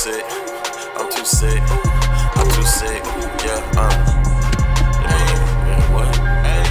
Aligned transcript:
sick. 0.00 0.24
I'm 0.96 1.12
too 1.12 1.26
sick. 1.26 1.60
I'm 1.60 2.48
too 2.48 2.62
sick. 2.62 3.04
Yeah, 3.44 3.60
uh. 3.76 3.92
Hey, 5.04 5.28
yeah, 5.68 5.92
what? 5.92 6.08
Hey. 6.40 6.64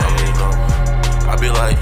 Hey, 0.00 0.24
no. 0.40 0.48
I 1.28 1.36
be 1.36 1.50
like, 1.52 1.76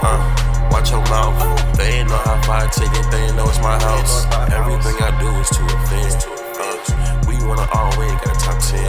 uh, 0.00 0.24
watch 0.72 0.90
your 0.92 1.04
mouth. 1.12 1.36
They 1.76 2.00
ain't 2.00 2.08
know 2.08 2.16
how 2.24 2.40
far 2.40 2.64
I 2.64 2.68
take 2.72 2.88
it, 2.88 3.10
they 3.10 3.20
ain't 3.20 3.36
know 3.36 3.44
it's 3.44 3.60
my 3.60 3.76
house. 3.84 4.24
Everything 4.48 4.96
I 5.04 5.12
do 5.20 5.28
is 5.36 5.50
to 5.52 5.62
offend. 5.76 6.24
Uh, 6.56 7.28
we 7.28 7.36
wanna 7.44 7.68
always 7.74 8.16
got 8.24 8.32
a 8.32 8.40
top 8.40 8.58
10. 8.64 8.80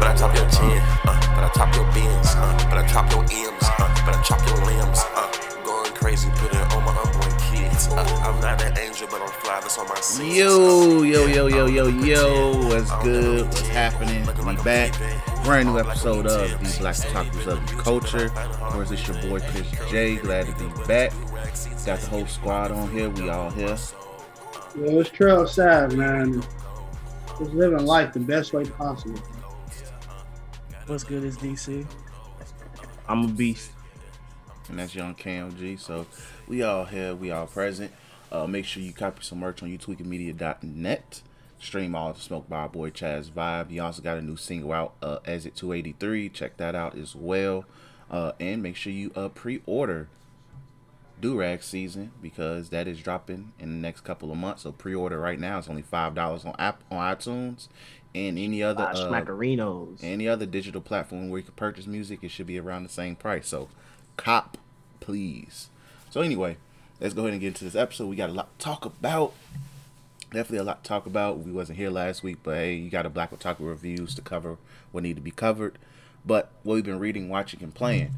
But 0.00 0.08
I 0.08 0.14
top 0.16 0.34
your 0.34 0.48
10, 0.48 0.80
uh, 0.80 1.20
but 1.36 1.44
I 1.44 1.50
top 1.52 1.76
your 1.76 1.84
bins, 1.92 2.28
uh, 2.40 2.56
but 2.70 2.78
I 2.78 2.86
top 2.88 3.12
your 3.12 3.20
M's, 3.20 3.68
uh, 3.68 4.02
but 4.06 4.16
I 4.16 4.22
chop 4.22 4.40
your 4.48 4.64
limbs, 4.64 5.00
uh, 5.14 5.28
going 5.62 5.92
crazy, 5.92 6.30
put 6.36 6.54
it 6.54 6.72
on 6.72 6.84
my 6.84 6.96
unborn 6.96 7.09
kids. 7.80 7.92
Uh, 7.92 8.22
I'm 8.24 8.40
not 8.40 8.62
an 8.62 8.78
angel, 8.78 9.08
but 9.10 9.20
I'm 9.22 9.28
fly, 9.28 9.60
that's 9.60 9.78
on 9.78 9.88
my 9.88 10.00
sins. 10.00 10.36
Yo, 10.36 11.02
yo, 11.02 11.26
yo, 11.26 11.46
yo, 11.46 11.66
yo, 11.66 11.88
yo, 11.88 12.68
what's 12.68 12.90
good? 13.02 13.46
What's 13.46 13.60
happening? 13.68 14.26
We 14.46 14.62
back. 14.62 14.94
Brand 15.44 15.68
new 15.68 15.78
episode 15.78 16.26
of 16.26 16.50
the 16.50 16.78
Black 16.80 16.96
Otakus 16.96 17.46
of 17.46 17.70
the 17.70 17.82
Culture. 17.82 18.26
Of 18.36 18.72
course, 18.72 18.90
it's 18.90 19.06
your 19.06 19.20
boy 19.22 19.40
Chris 19.40 19.66
J. 19.90 20.16
Glad 20.16 20.46
to 20.46 20.52
be 20.52 20.86
back. 20.86 21.12
Got 21.86 22.00
the 22.00 22.06
whole 22.08 22.26
squad 22.26 22.70
on 22.72 22.90
here. 22.90 23.10
We 23.10 23.28
all 23.30 23.50
here. 23.50 23.76
Yo, 24.76 25.00
it's 25.00 25.10
Trail 25.10 25.46
Sad, 25.46 25.94
man. 25.94 26.42
Just 27.38 27.52
living 27.52 27.86
life 27.86 28.12
the 28.12 28.20
best 28.20 28.52
way 28.52 28.64
possible. 28.64 29.20
What's 30.86 31.04
good 31.04 31.24
is 31.24 31.38
DC? 31.38 31.86
I'm 33.08 33.24
a 33.24 33.28
beast. 33.28 33.72
And 34.68 34.78
that's 34.78 34.94
Young 34.94 35.14
KMG. 35.14 35.78
So 35.80 36.06
we 36.50 36.62
all 36.62 36.84
here. 36.84 37.14
We 37.14 37.30
all 37.30 37.46
present. 37.46 37.92
Uh, 38.32 38.46
make 38.46 38.64
sure 38.64 38.82
you 38.82 38.92
copy 38.92 39.22
some 39.22 39.38
merch 39.38 39.62
on 39.62 39.70
youtweekingmedia.net. 39.70 41.22
Stream 41.60 41.94
all 41.94 42.12
the 42.12 42.20
smoke 42.20 42.48
by 42.48 42.60
our 42.60 42.68
boy 42.68 42.90
Chaz 42.90 43.30
Vibe. 43.30 43.70
He 43.70 43.78
also 43.78 44.02
got 44.02 44.18
a 44.18 44.22
new 44.22 44.36
single 44.36 44.72
out, 44.72 44.94
uh, 45.00 45.18
Exit 45.24 45.54
283. 45.54 46.28
Check 46.28 46.56
that 46.56 46.74
out 46.74 46.96
as 46.98 47.14
well. 47.14 47.66
Uh, 48.10 48.32
and 48.40 48.62
make 48.62 48.74
sure 48.74 48.92
you 48.92 49.12
uh, 49.14 49.28
pre-order 49.28 50.08
Durag 51.20 51.62
season 51.62 52.10
because 52.20 52.70
that 52.70 52.88
is 52.88 52.98
dropping 52.98 53.52
in 53.60 53.68
the 53.68 53.78
next 53.78 54.00
couple 54.00 54.32
of 54.32 54.38
months. 54.38 54.62
So 54.62 54.72
pre-order 54.72 55.20
right 55.20 55.38
now. 55.38 55.58
It's 55.58 55.68
only 55.68 55.82
five 55.82 56.14
dollars 56.14 56.44
on 56.44 56.56
app 56.58 56.82
on 56.90 56.98
iTunes 57.14 57.68
and 58.12 58.36
any 58.36 58.60
other 58.60 58.84
uh, 58.84 58.94
Schmackerinos. 58.94 60.00
any 60.02 60.26
other 60.26 60.46
digital 60.46 60.80
platform 60.80 61.28
where 61.30 61.38
you 61.38 61.44
can 61.44 61.54
purchase 61.54 61.86
music. 61.86 62.24
It 62.24 62.32
should 62.32 62.46
be 62.48 62.58
around 62.58 62.82
the 62.82 62.88
same 62.88 63.14
price. 63.14 63.46
So 63.46 63.68
cop, 64.16 64.58
please. 64.98 65.68
So 66.10 66.20
anyway, 66.20 66.56
let's 67.00 67.14
go 67.14 67.22
ahead 67.22 67.32
and 67.32 67.40
get 67.40 67.48
into 67.48 67.64
this 67.64 67.76
episode. 67.76 68.06
We 68.06 68.16
got 68.16 68.30
a 68.30 68.32
lot 68.32 68.58
to 68.58 68.64
talk 68.64 68.84
about. 68.84 69.32
Definitely 70.32 70.58
a 70.58 70.64
lot 70.64 70.84
to 70.84 70.88
talk 70.88 71.06
about. 71.06 71.38
We 71.38 71.52
wasn't 71.52 71.78
here 71.78 71.90
last 71.90 72.22
week, 72.22 72.38
but 72.42 72.56
hey, 72.56 72.74
you 72.74 72.90
got 72.90 73.06
a 73.06 73.10
Black 73.10 73.30
Otaku 73.30 73.60
reviews 73.60 74.14
to 74.16 74.22
cover 74.22 74.58
what 74.92 75.02
need 75.02 75.16
to 75.16 75.22
be 75.22 75.30
covered. 75.30 75.78
But 76.26 76.50
what 76.62 76.74
we've 76.74 76.84
been 76.84 76.98
reading, 76.98 77.28
watching, 77.28 77.62
and 77.62 77.74
playing. 77.74 78.12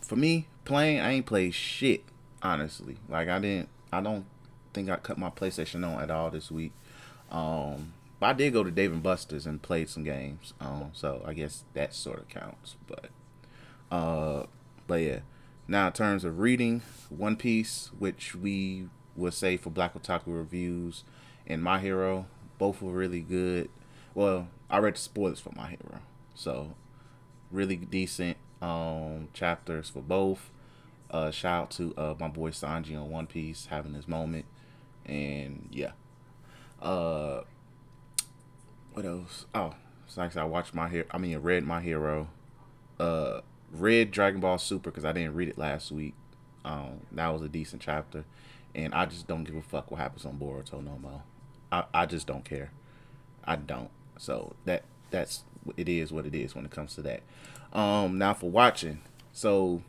For 0.00 0.16
me, 0.16 0.46
playing, 0.64 1.00
I 1.00 1.12
ain't 1.12 1.26
played 1.26 1.54
shit, 1.54 2.04
honestly. 2.42 2.96
Like 3.08 3.28
I 3.28 3.38
didn't 3.38 3.68
I 3.92 4.00
don't 4.00 4.24
think 4.72 4.90
I 4.90 4.96
cut 4.96 5.18
my 5.18 5.30
PlayStation 5.30 5.86
on 5.86 6.02
at 6.02 6.10
all 6.10 6.30
this 6.30 6.50
week. 6.50 6.72
Um 7.30 7.92
but 8.20 8.26
I 8.26 8.32
did 8.32 8.52
go 8.52 8.64
to 8.64 8.70
Dave 8.70 8.92
and 8.92 9.02
Buster's 9.02 9.46
and 9.46 9.60
played 9.60 9.88
some 9.88 10.04
games. 10.04 10.54
Um 10.60 10.90
so 10.92 11.22
I 11.26 11.34
guess 11.34 11.64
that 11.74 11.94
sort 11.94 12.20
of 12.20 12.28
counts. 12.28 12.76
But 12.86 13.10
uh 13.90 14.46
but 14.86 15.00
yeah. 15.00 15.20
Now 15.66 15.86
in 15.86 15.92
terms 15.92 16.24
of 16.24 16.38
reading, 16.38 16.82
One 17.08 17.36
Piece, 17.36 17.90
which 17.98 18.34
we 18.34 18.88
would 19.16 19.34
say 19.34 19.56
for 19.56 19.70
Black 19.70 19.94
Otaku 19.94 20.26
reviews, 20.26 21.04
and 21.46 21.62
My 21.62 21.80
Hero, 21.80 22.26
both 22.58 22.82
were 22.82 22.92
really 22.92 23.20
good. 23.20 23.70
Well, 24.14 24.48
I 24.68 24.78
read 24.78 24.94
the 24.94 25.00
spoilers 25.00 25.40
for 25.40 25.52
My 25.56 25.68
Hero. 25.68 26.00
So 26.34 26.74
really 27.50 27.76
decent 27.76 28.36
um 28.60 29.28
chapters 29.32 29.88
for 29.88 30.00
both. 30.02 30.50
Uh 31.10 31.30
shout 31.30 31.62
out 31.62 31.70
to 31.72 31.94
uh 31.96 32.14
my 32.18 32.28
boy 32.28 32.50
Sanji 32.50 32.98
on 33.00 33.10
One 33.10 33.26
Piece 33.26 33.66
having 33.66 33.94
his 33.94 34.08
moment. 34.08 34.44
And 35.06 35.68
yeah. 35.70 35.92
Uh 36.80 37.42
what 38.92 39.04
else? 39.04 39.46
Oh, 39.54 39.74
it's 40.06 40.16
like 40.16 40.36
I 40.36 40.44
watched 40.44 40.74
my 40.74 40.88
hero 40.88 41.06
I 41.10 41.18
mean 41.18 41.38
read 41.38 41.64
my 41.64 41.80
hero. 41.80 42.28
Uh 42.98 43.40
read 43.80 44.10
Dragon 44.10 44.40
Ball 44.40 44.58
Super 44.58 44.90
because 44.90 45.04
I 45.04 45.12
didn't 45.12 45.34
read 45.34 45.48
it 45.48 45.58
last 45.58 45.90
week. 45.92 46.14
Um 46.64 47.00
that 47.12 47.28
was 47.28 47.42
a 47.42 47.48
decent 47.48 47.82
chapter. 47.82 48.24
And 48.74 48.92
I 48.94 49.06
just 49.06 49.26
don't 49.28 49.44
give 49.44 49.54
a 49.54 49.62
fuck 49.62 49.90
what 49.90 50.00
happens 50.00 50.24
on 50.24 50.38
Boruto 50.38 50.82
no 50.84 50.98
more. 51.00 51.22
I, 51.70 51.84
I 51.94 52.06
just 52.06 52.26
don't 52.26 52.44
care. 52.44 52.70
I 53.44 53.56
don't. 53.56 53.90
So 54.18 54.54
that 54.64 54.82
that's 55.10 55.44
it 55.76 55.88
is 55.88 56.12
what 56.12 56.26
it 56.26 56.34
is 56.34 56.54
when 56.54 56.64
it 56.64 56.70
comes 56.70 56.94
to 56.96 57.02
that. 57.02 57.22
Um, 57.72 58.18
now 58.18 58.34
for 58.34 58.50
watching, 58.50 59.00
so 59.32 59.82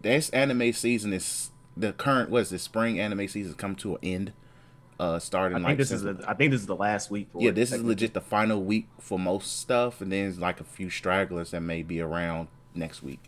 this 0.00 0.30
anime 0.30 0.72
season 0.72 1.12
is 1.12 1.50
the 1.76 1.92
current 1.92 2.30
what 2.30 2.42
is 2.42 2.50
this 2.50 2.62
spring 2.62 2.98
anime 3.00 3.28
season 3.28 3.54
come 3.54 3.74
to 3.76 3.94
an 3.96 4.00
end. 4.02 4.32
Uh, 4.98 5.18
starting 5.18 5.56
I 5.56 5.58
think 5.58 5.68
like 5.68 5.78
this 5.78 5.90
is 5.90 6.00
since- 6.02 6.20
the, 6.20 6.30
I 6.30 6.32
think 6.32 6.52
this 6.52 6.62
is 6.62 6.66
the 6.66 6.76
last 6.76 7.10
week. 7.10 7.28
For 7.30 7.42
yeah, 7.42 7.50
this 7.50 7.70
is 7.72 7.82
legit 7.82 8.14
the 8.14 8.20
final 8.22 8.62
week 8.62 8.88
for 8.98 9.18
most 9.18 9.60
stuff, 9.60 10.00
and 10.00 10.10
then 10.10 10.38
like 10.40 10.58
a 10.60 10.64
few 10.64 10.88
stragglers 10.88 11.50
that 11.50 11.60
may 11.60 11.82
be 11.82 12.00
around 12.00 12.48
next 12.76 13.02
week. 13.02 13.20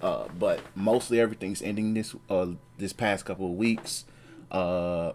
Uh, 0.00 0.26
but 0.38 0.60
mostly 0.74 1.20
everything's 1.20 1.62
ending 1.62 1.94
this 1.94 2.14
uh 2.28 2.48
this 2.78 2.92
past 2.92 3.24
couple 3.24 3.46
of 3.46 3.52
weeks. 3.52 4.04
Uh, 4.50 5.12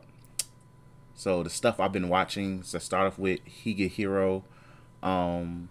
so 1.13 1.43
the 1.43 1.49
stuff 1.49 1.79
I've 1.79 1.91
been 1.91 2.09
watching 2.09 2.61
to 2.61 2.79
start 2.79 3.07
off 3.07 3.19
with 3.19 3.39
Higehiro, 3.45 4.43
um, 5.03 5.69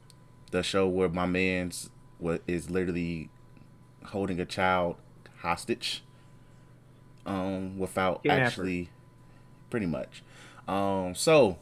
the 0.50 0.62
show 0.62 0.86
where 0.86 1.08
my 1.08 1.26
man's 1.26 1.90
what 2.18 2.42
is 2.46 2.70
literally 2.70 3.30
holding 4.06 4.40
a 4.40 4.46
child 4.46 4.96
hostage, 5.38 6.02
um, 7.24 7.78
without 7.78 8.22
Kidnapper. 8.22 8.42
actually, 8.44 8.90
pretty 9.70 9.86
much. 9.86 10.22
Um, 10.68 11.14
so 11.14 11.58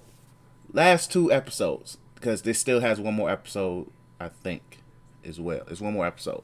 last 0.72 1.12
two 1.12 1.30
episodes 1.30 1.98
because 2.14 2.42
this 2.42 2.58
still 2.58 2.80
has 2.80 2.98
one 2.98 3.14
more 3.14 3.28
episode, 3.28 3.90
I 4.18 4.28
think, 4.28 4.73
as 5.24 5.40
well. 5.40 5.62
It's 5.68 5.80
one 5.80 5.94
more 5.94 6.06
episode, 6.06 6.42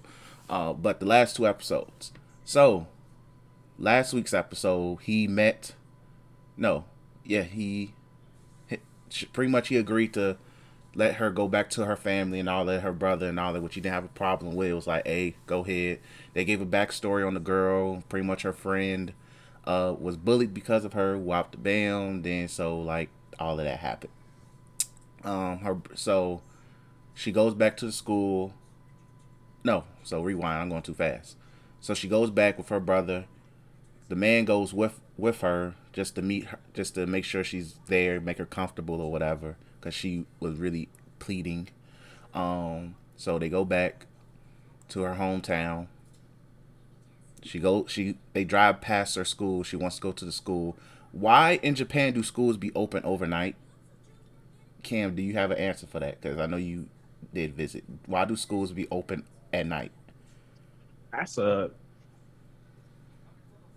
uh, 0.49 0.73
but 0.73 1.01
the 1.01 1.07
last 1.07 1.37
two 1.37 1.47
episodes. 1.47 2.13
So 2.45 2.87
last 3.79 4.13
week's 4.13 4.35
episode, 4.35 4.99
he 5.03 5.27
met. 5.27 5.75
No, 6.57 6.85
yeah, 7.25 7.43
he, 7.43 7.95
he 8.67 8.79
pretty 9.33 9.51
much 9.51 9.69
he 9.69 9.77
agreed 9.77 10.13
to 10.15 10.37
let 10.95 11.17
her 11.17 11.31
go 11.31 11.49
back 11.49 11.71
to 11.71 11.85
her 11.87 11.97
family 11.97 12.41
and 12.41 12.49
all 12.49 12.65
that, 12.65 12.83
her 12.83 12.93
brother 12.93 13.29
and 13.29 13.39
all 13.39 13.53
that, 13.53 13.63
which 13.63 13.75
he 13.75 13.81
didn't 13.81 13.95
have 13.95 14.05
a 14.05 14.09
problem 14.09 14.55
with. 14.55 14.69
It 14.69 14.75
was 14.75 14.87
like, 14.87 15.07
hey, 15.07 15.37
go 15.47 15.61
ahead. 15.61 16.01
They 16.35 16.45
gave 16.45 16.61
a 16.61 16.67
backstory 16.67 17.27
on 17.27 17.35
the 17.35 17.41
girl. 17.41 18.03
Pretty 18.09 18.27
much 18.27 18.43
her 18.43 18.53
friend 18.53 19.13
uh, 19.65 19.95
was 19.99 20.17
bullied 20.17 20.53
because 20.53 20.85
of 20.85 20.93
her, 20.95 21.17
whopped 21.17 21.53
the 21.53 21.59
bam. 21.59 22.23
Then 22.23 22.49
so 22.49 22.81
like 22.81 23.11
all 23.39 23.59
of 23.59 23.65
that 23.65 23.79
happened. 23.79 24.13
Um, 25.23 25.59
her 25.59 25.79
so 25.95 26.43
she 27.15 27.33
goes 27.33 27.55
back 27.55 27.77
to 27.79 27.87
the 27.87 27.93
school. 27.93 28.55
No, 29.63 29.85
so 30.03 30.23
rewind. 30.23 30.63
I'm 30.63 30.69
going 30.69 30.83
too 30.83 30.95
fast. 30.95 31.37
So 31.81 31.95
she 31.95 32.09
goes 32.09 32.31
back 32.31 32.59
with 32.59 32.69
her 32.69 32.81
brother. 32.81 33.27
The 34.09 34.17
man 34.17 34.45
goes 34.45 34.75
with 34.75 35.01
with 35.17 35.41
her 35.41 35.75
just 35.93 36.15
to 36.15 36.23
meet 36.23 36.47
her, 36.47 36.59
just 36.75 36.95
to 36.95 37.07
make 37.07 37.25
sure 37.25 37.45
she's 37.45 37.77
there, 37.87 38.21
make 38.21 38.39
her 38.39 38.47
comfortable 38.47 39.01
or 39.01 39.11
whatever, 39.11 39.57
because 39.79 39.95
she 39.95 40.27
was 40.41 40.57
really 40.57 40.89
pleading. 41.19 41.69
Um, 42.35 42.97
so 43.17 43.39
they 43.39 43.49
go 43.49 43.65
back 43.65 44.07
to 44.89 45.03
her 45.03 45.15
hometown. 45.15 45.89
She 47.43 47.59
go 47.59 47.87
she 47.87 48.17
they 48.33 48.45
drive 48.45 48.81
past 48.81 49.17
her 49.17 49.25
school. 49.25 49.63
She 49.63 49.77
wants 49.77 49.97
to 49.97 50.03
go 50.03 50.13
to 50.13 50.25
the 50.25 50.33
school. 50.33 50.77
Why 51.13 51.59
in 51.63 51.75
Japan 51.75 52.13
do 52.13 52.23
schools 52.23 52.57
be 52.57 52.73
open 52.75 53.05
overnight? 53.05 53.57
Cam, 54.83 55.15
do 55.15 55.23
you 55.23 55.35
have 55.35 55.51
an 55.51 55.59
answer 55.59 55.87
for 55.87 56.01
that? 56.01 56.21
Because 56.21 56.39
I 56.39 56.47
know 56.47 56.57
you 56.57 56.89
did 57.35 57.55
visit. 57.55 57.85
Why 58.07 58.25
do 58.25 58.37
schools 58.37 58.73
be 58.73 58.89
open 58.91 59.25
at 59.53 59.67
night? 59.67 59.93
That's 61.13 61.39
a 61.39 61.71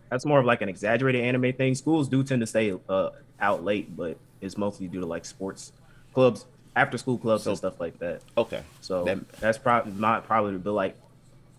that's 0.10 0.26
more 0.26 0.40
of 0.40 0.46
like 0.46 0.62
an 0.62 0.70
exaggerated 0.70 1.24
anime 1.24 1.54
thing. 1.54 1.74
Schools 1.76 2.08
do 2.08 2.24
tend 2.24 2.42
to 2.42 2.48
stay 2.48 2.74
uh, 2.88 3.10
out 3.40 3.64
late, 3.64 3.96
but 3.96 4.18
it's 4.42 4.58
mostly 4.58 4.88
due 4.88 5.00
to 5.00 5.06
like 5.06 5.26
sports 5.26 5.72
clubs, 6.14 6.46
after 6.76 6.98
school 6.98 7.18
clubs 7.18 7.44
So- 7.44 7.52
and 7.52 7.58
stuff 7.58 7.80
like 7.80 7.98
that. 8.00 8.22
Okay, 8.38 8.62
So 8.82 9.04
That- 9.06 9.28
that's 9.40 9.58
probably 9.58 9.94
not 9.94 10.26
probably 10.26 10.58
but 10.58 10.74
like 10.74 10.96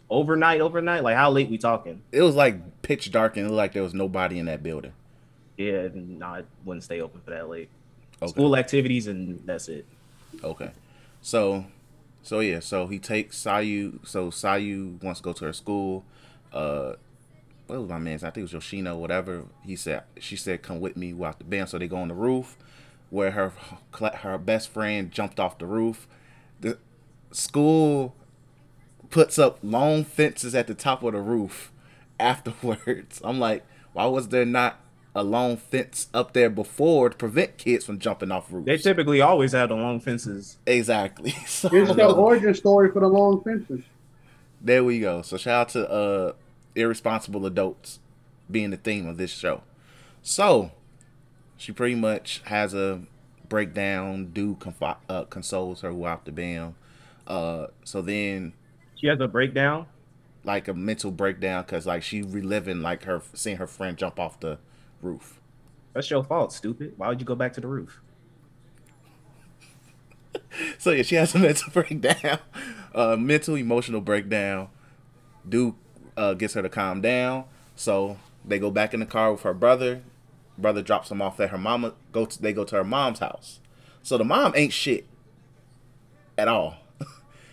overnight, 0.09 0.61
overnight. 0.61 1.03
Like 1.03 1.17
how 1.17 1.31
late 1.31 1.51
we 1.51 1.59
talking? 1.59 2.03
it 2.13 2.23
was 2.23 2.37
like 2.37 2.83
pitch 2.83 3.11
dark 3.11 3.37
and 3.37 3.47
it 3.47 3.49
looked 3.49 3.57
like 3.57 3.73
there 3.73 3.83
was 3.83 3.95
nobody 3.95 4.39
in 4.39 4.47
that 4.47 4.63
building. 4.63 4.93
Yeah, 5.57 5.89
no, 5.95 6.35
it 6.35 6.47
wouldn't 6.65 6.85
stay 6.85 7.01
open 7.01 7.21
for 7.25 7.31
that 7.31 7.49
late. 7.49 7.69
Okay. 8.23 8.31
School 8.31 8.57
activities 8.57 9.07
and 9.09 9.41
that's 9.45 9.69
it. 9.69 9.85
Okay. 10.45 10.71
So 11.23 11.65
so 12.25 12.41
yeah, 12.41 12.59
so 12.61 12.87
he 12.87 12.99
takes 12.99 13.41
Sayu 13.41 14.05
so 14.07 14.31
Sayu 14.31 15.01
wants 15.03 15.21
to 15.21 15.25
go 15.25 15.33
to 15.35 15.45
her 15.45 15.53
school. 15.53 16.05
Uh 16.53 16.95
what 17.67 17.81
was 17.81 17.89
my 17.89 17.99
man's? 17.99 18.23
I 18.25 18.29
think 18.29 18.39
it 18.39 18.43
was 18.43 18.53
Yoshino, 18.53 18.97
whatever. 18.97 19.45
He 19.63 19.77
said 19.77 20.03
she 20.19 20.37
said 20.37 20.63
come 20.63 20.81
with 20.81 20.97
me 20.97 21.09
We 21.13 21.21
walk 21.21 21.39
the 21.39 21.45
band. 21.45 21.69
So 21.69 21.79
they 21.79 21.87
go 21.87 21.99
on 21.99 22.09
the 22.09 22.15
roof, 22.15 22.57
where 23.11 23.31
her 23.33 23.53
her 24.01 24.39
best 24.39 24.71
friend 24.71 25.11
jumped 25.13 25.39
off 25.39 25.59
the 25.59 25.67
roof. 25.67 26.09
The 26.61 26.79
school 27.31 28.15
puts 29.11 29.39
up 29.39 29.59
long 29.63 30.03
fences 30.05 30.55
at 30.55 30.67
the 30.67 30.75
top 30.75 31.03
of 31.03 31.13
the 31.13 31.21
roof 31.21 31.71
afterwards. 32.19 33.21
I'm 33.25 33.39
like, 33.39 33.65
why 33.93 34.07
was 34.07 34.29
there 34.29 34.47
not 34.47 34.81
a 35.15 35.23
long 35.23 35.57
fence 35.57 36.09
up 36.13 36.33
there 36.33 36.51
before 36.51 37.09
to 37.11 37.17
prevent 37.17 37.57
kids 37.59 37.85
from 37.85 37.99
jumping 37.99 38.31
off 38.33 38.53
roofs? 38.53 38.67
They 38.67 38.77
typically 38.79 39.21
always 39.21 39.53
have 39.53 39.69
the 39.69 39.77
long 39.77 40.01
fences. 40.01 40.59
Exactly. 40.67 41.31
So, 41.47 41.69
Here's 41.69 41.95
the 41.95 42.07
origin 42.13 42.55
story 42.55 42.91
for 42.91 43.01
the 43.01 43.09
long 43.09 43.43
fences. 43.43 43.85
there 44.61 44.83
we 44.85 45.01
go. 45.01 45.23
So 45.23 45.37
shout 45.37 45.61
out 45.61 45.69
to 45.71 45.91
uh 45.91 46.33
irresponsible 46.75 47.47
adults 47.47 48.01
being 48.51 48.71
the 48.71 48.77
theme 48.77 49.07
of 49.07 49.17
this 49.17 49.31
show. 49.31 49.63
So 50.23 50.73
she 51.57 51.71
pretty 51.73 51.95
much 51.95 52.43
has 52.47 52.75
a 52.75 53.03
breakdown. 53.49 54.31
Dude 54.33 54.59
confi- 54.59 54.97
uh, 55.09 55.25
consoles 55.25 55.83
her 55.83 55.93
without 55.93 56.25
the 56.25 56.33
band. 56.33 56.75
Uh, 57.27 57.69
so 57.85 58.03
then 58.03 58.53
She 58.97 59.07
has 59.07 59.21
a 59.21 59.29
breakdown. 59.29 59.87
like 60.45 60.67
a 60.69 60.75
mental 60.75 61.11
breakdown 61.11 61.63
because 61.63 61.87
like 61.87 62.03
she 62.03 62.21
reliving 62.23 62.83
like 62.83 63.05
her 63.05 63.23
seeing 63.33 63.59
her 63.59 63.67
friend 63.67 63.97
jump 63.97 64.19
off 64.19 64.41
the 64.41 64.59
roof. 65.05 65.41
That's 65.93 66.11
your 66.11 66.25
fault, 66.25 66.53
stupid. 66.53 66.95
Why 66.97 67.09
would 67.09 67.21
you 67.21 67.27
go 67.27 67.37
back 67.37 67.53
to 67.55 67.61
the 67.61 67.69
roof? 67.69 68.01
So 70.79 70.91
yeah, 70.91 71.03
she 71.03 71.17
has 71.17 71.35
a 71.35 71.39
mental 71.39 71.71
breakdown, 71.73 72.39
uh, 72.95 73.17
mental 73.17 73.57
emotional 73.57 74.01
breakdown. 74.01 74.69
Duke 75.49 75.77
uh, 76.17 76.35
gets 76.35 76.55
her 76.55 76.63
to 76.63 76.69
calm 76.69 77.01
down. 77.01 77.45
So 77.77 78.19
they 78.45 78.59
go 78.59 78.71
back 78.71 78.95
in 78.95 79.01
the 79.01 79.07
car 79.07 79.33
with 79.33 79.43
her 79.43 79.55
brother. 79.55 80.03
Brother 80.57 80.83
drops 80.83 81.09
them 81.09 81.21
off 81.21 81.41
at 81.41 81.51
her 81.51 81.59
mama. 81.59 81.95
Go 82.13 82.27
to, 82.27 82.41
they 82.41 82.53
go 82.53 82.65
to 82.65 82.77
her 82.77 82.85
mom's 82.85 83.19
house. 83.19 83.61
So 84.03 84.19
the 84.19 84.25
mom 84.25 84.53
ain't 84.55 84.73
shit 84.73 85.07
at 86.39 86.49
all. 86.49 86.77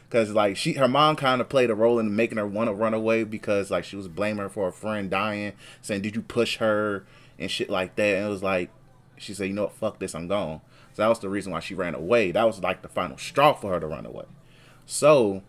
Cause 0.10 0.32
like 0.32 0.58
she, 0.58 0.74
her 0.74 0.88
mom 0.88 1.16
kind 1.16 1.42
of 1.42 1.50
played 1.50 1.70
a 1.70 1.76
role 1.76 1.98
in 1.98 2.16
making 2.16 2.38
her 2.38 2.46
want 2.46 2.68
to 2.68 2.74
run 2.74 2.94
away 2.94 3.24
because 3.24 3.72
like 3.72 3.84
she 3.84 3.96
was 3.96 4.08
blaming 4.08 4.44
her 4.44 4.50
for 4.50 4.66
her 4.66 4.72
friend 4.72 5.10
dying, 5.10 5.54
saying 5.82 6.02
did 6.02 6.16
you 6.16 6.22
push 6.22 6.58
her 6.58 7.06
and 7.42 7.52
shit 7.52 7.70
like 7.70 7.96
that. 7.96 8.18
And 8.18 8.28
it 8.28 8.30
was 8.30 8.44
like 8.44 8.70
she 9.18 9.34
said, 9.34 9.48
you 9.48 9.54
know 9.54 9.64
what, 9.64 9.74
fuck 9.74 10.00
this, 10.00 10.16
I'm 10.16 10.28
gone. 10.28 10.62
So 10.94 11.04
that 11.04 11.08
was 11.08 11.20
the 11.20 11.30
reason 11.30 11.52
why 11.52 11.60
she 11.60 11.76
ran 11.76 11.96
away. 11.96 12.32
That 12.32 12.46
was 12.46 12.60
like 12.60 12.82
the 12.82 12.88
final 12.88 13.18
straw 13.18 13.54
for 13.54 13.72
her 13.72 13.80
to 13.80 13.88
run 13.88 14.06
away. 14.06 14.26
So 14.86 15.42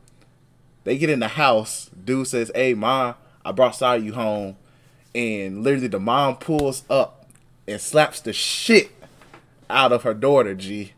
they 0.84 0.98
get 0.98 1.10
in 1.10 1.20
the 1.20 1.28
house. 1.28 1.90
Dude 2.04 2.28
says, 2.28 2.50
"Hey, 2.54 2.74
ma, 2.74 3.14
I 3.44 3.52
brought 3.52 3.74
Sayu 3.74 4.12
home," 4.12 4.56
and 5.14 5.62
literally 5.62 5.88
the 5.88 5.98
mom 6.00 6.36
pulls 6.36 6.84
up 6.88 7.26
and 7.66 7.80
slaps 7.80 8.20
the 8.20 8.32
shit 8.32 8.90
out 9.68 9.92
of 9.92 10.02
her 10.02 10.14
daughter. 10.14 10.54
G. 10.54 10.92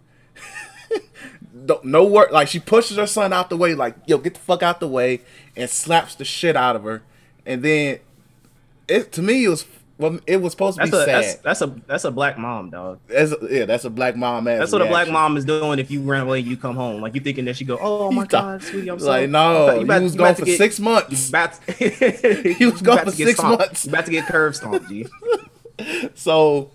no, 1.82 2.05
work. 2.05 2.32
Like 2.32 2.49
she 2.49 2.61
pushes 2.61 2.96
her 2.96 3.06
son 3.06 3.32
out 3.32 3.49
the 3.49 3.56
way. 3.56 3.75
Like, 3.75 3.96
yo, 4.06 4.19
get 4.19 4.35
the 4.35 4.41
fuck 4.41 4.62
out 4.62 4.81
the 4.81 4.88
way, 4.88 5.23
and 5.56 5.70
slaps 5.70 6.14
the 6.14 6.25
shit 6.25 6.56
out 6.56 6.76
of 6.76 6.85
her. 6.85 7.02
And 7.46 7.62
then 7.62 8.00
it 8.88 9.12
to 9.12 9.23
me 9.23 9.44
it 9.44 9.49
was 9.49 9.67
well, 9.96 10.19
it 10.26 10.38
was 10.38 10.52
supposed 10.52 10.76
to 10.81 10.87
That's 10.87 10.91
be 10.91 10.96
a 10.96 11.05
sad. 11.05 11.23
that's, 11.23 11.35
that's 11.37 11.62
a 11.62 11.67
that's 11.87 12.05
a 12.05 12.11
black 12.11 12.37
mom, 12.37 12.70
dog. 12.70 12.99
That's 13.06 13.31
a, 13.32 13.37
yeah, 13.49 13.64
that's 13.64 13.85
a 13.85 13.91
black 13.91 14.17
mom. 14.17 14.44
That's 14.44 14.73
what 14.73 14.82
a 14.82 14.87
black 14.87 15.08
mom 15.08 15.37
is 15.37 15.44
doing 15.44 15.79
if 15.79 15.91
you 15.91 16.00
run 16.02 16.23
away 16.23 16.41
and 16.41 16.49
you 16.49 16.56
come 16.56 16.75
home. 16.75 17.00
Like 17.00 17.14
you 17.14 17.20
thinking 17.20 17.44
that 17.44 17.56
she 17.56 17.64
go, 17.64 17.79
oh 17.81 18.11
my 18.11 18.26
god, 18.26 18.62
sweetie, 18.62 18.88
I'm 18.91 18.99
like, 18.99 19.31
no, 19.31 19.76
You 19.76 19.82
about- 19.85 20.02
was 20.02 20.14
you 20.14 20.19
gone 20.19 20.35
for 20.35 20.44
get- 20.44 20.58
six 20.58 20.79
You 20.79 20.85
months. 20.85 21.29
about 21.29 21.52
to, 21.67 21.73
He 21.73 22.67
was 22.67 22.81
you 22.81 22.87
gone 22.87 23.05
for 23.05 23.11
six 23.12 23.35
stomped. 23.38 23.58
months. 23.61 23.85
You 23.85 23.91
about 23.93 24.05
to 24.06 24.11
get 24.11 24.26
curve 24.26 24.56
stomped, 24.56 24.88
G. 24.88 25.06
So, 26.14 26.70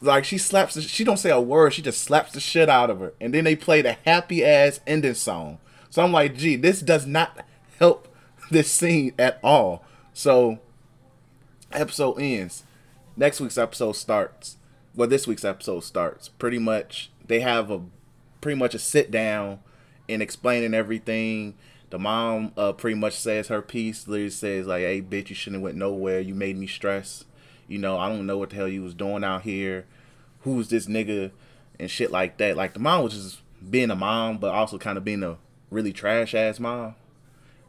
like, 0.00 0.24
she 0.24 0.38
slaps. 0.38 0.74
The, 0.74 0.82
she 0.82 1.04
don't 1.04 1.16
say 1.18 1.30
a 1.30 1.40
word. 1.40 1.72
She 1.74 1.82
just 1.82 2.00
slaps 2.02 2.32
the 2.32 2.40
shit 2.40 2.68
out 2.68 2.90
of 2.90 3.00
her, 3.00 3.12
and 3.20 3.32
then 3.34 3.44
they 3.44 3.56
play 3.56 3.82
the 3.82 3.96
happy 4.04 4.44
ass 4.44 4.80
ending 4.86 5.14
song. 5.14 5.58
So 5.90 6.02
I'm 6.02 6.12
like, 6.12 6.36
gee, 6.36 6.56
this 6.56 6.80
does 6.80 7.06
not 7.06 7.44
help 7.78 8.08
this 8.50 8.70
scene 8.70 9.12
at 9.18 9.38
all. 9.42 9.84
So, 10.14 10.58
episode 11.74 12.20
ends. 12.20 12.64
Next 13.16 13.40
week's 13.40 13.58
episode 13.58 13.92
starts. 13.92 14.56
Well, 14.94 15.08
this 15.08 15.26
week's 15.26 15.44
episode 15.44 15.84
starts. 15.84 16.28
Pretty 16.28 16.58
much, 16.58 17.10
they 17.26 17.40
have 17.40 17.70
a 17.70 17.82
pretty 18.40 18.58
much 18.58 18.74
a 18.74 18.78
sit 18.78 19.10
down 19.10 19.60
and 20.08 20.22
explaining 20.22 20.74
everything. 20.74 21.54
The 21.90 21.98
mom 21.98 22.52
uh, 22.56 22.72
pretty 22.72 22.96
much 22.96 23.14
says 23.14 23.48
her 23.48 23.62
piece. 23.62 24.08
Literally 24.08 24.30
says 24.30 24.66
like, 24.66 24.82
"Hey, 24.82 25.02
bitch, 25.02 25.28
you 25.28 25.34
shouldn't 25.34 25.60
have 25.60 25.64
went 25.64 25.76
nowhere. 25.76 26.20
You 26.20 26.34
made 26.34 26.56
me 26.56 26.66
stress. 26.66 27.24
You 27.68 27.78
know, 27.78 27.98
I 27.98 28.08
don't 28.08 28.26
know 28.26 28.38
what 28.38 28.50
the 28.50 28.56
hell 28.56 28.68
you 28.68 28.82
was 28.82 28.94
doing 28.94 29.24
out 29.24 29.42
here. 29.42 29.86
Who's 30.40 30.68
this 30.68 30.86
nigga 30.86 31.30
and 31.78 31.90
shit 31.90 32.10
like 32.10 32.36
that. 32.38 32.56
Like 32.56 32.74
the 32.74 32.80
mom 32.80 33.04
was 33.04 33.14
just 33.14 33.40
being 33.68 33.90
a 33.90 33.96
mom, 33.96 34.38
but 34.38 34.52
also 34.52 34.78
kind 34.78 34.96
of 34.96 35.04
being 35.04 35.22
a 35.22 35.36
really 35.70 35.92
trash 35.92 36.34
ass 36.34 36.60
mom. 36.60 36.94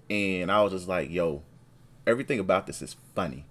And 0.10 0.52
I 0.52 0.62
was 0.62 0.74
just 0.74 0.88
like, 0.88 1.10
yo, 1.10 1.42
everything 2.06 2.40
about 2.40 2.68
this 2.68 2.82
is 2.82 2.96
funny. 3.16 3.46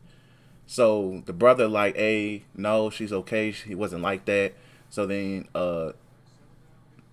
So 0.67 1.23
the 1.27 1.33
brother 1.33 1.69
like, 1.69 1.97
hey, 1.97 2.45
no, 2.57 2.91
she's 2.91 3.13
okay. 3.13 3.53
She 3.53 3.75
wasn't 3.75 4.03
like 4.03 4.25
that. 4.27 4.55
So 4.91 5.07
then 5.07 5.49
uh 5.55 5.93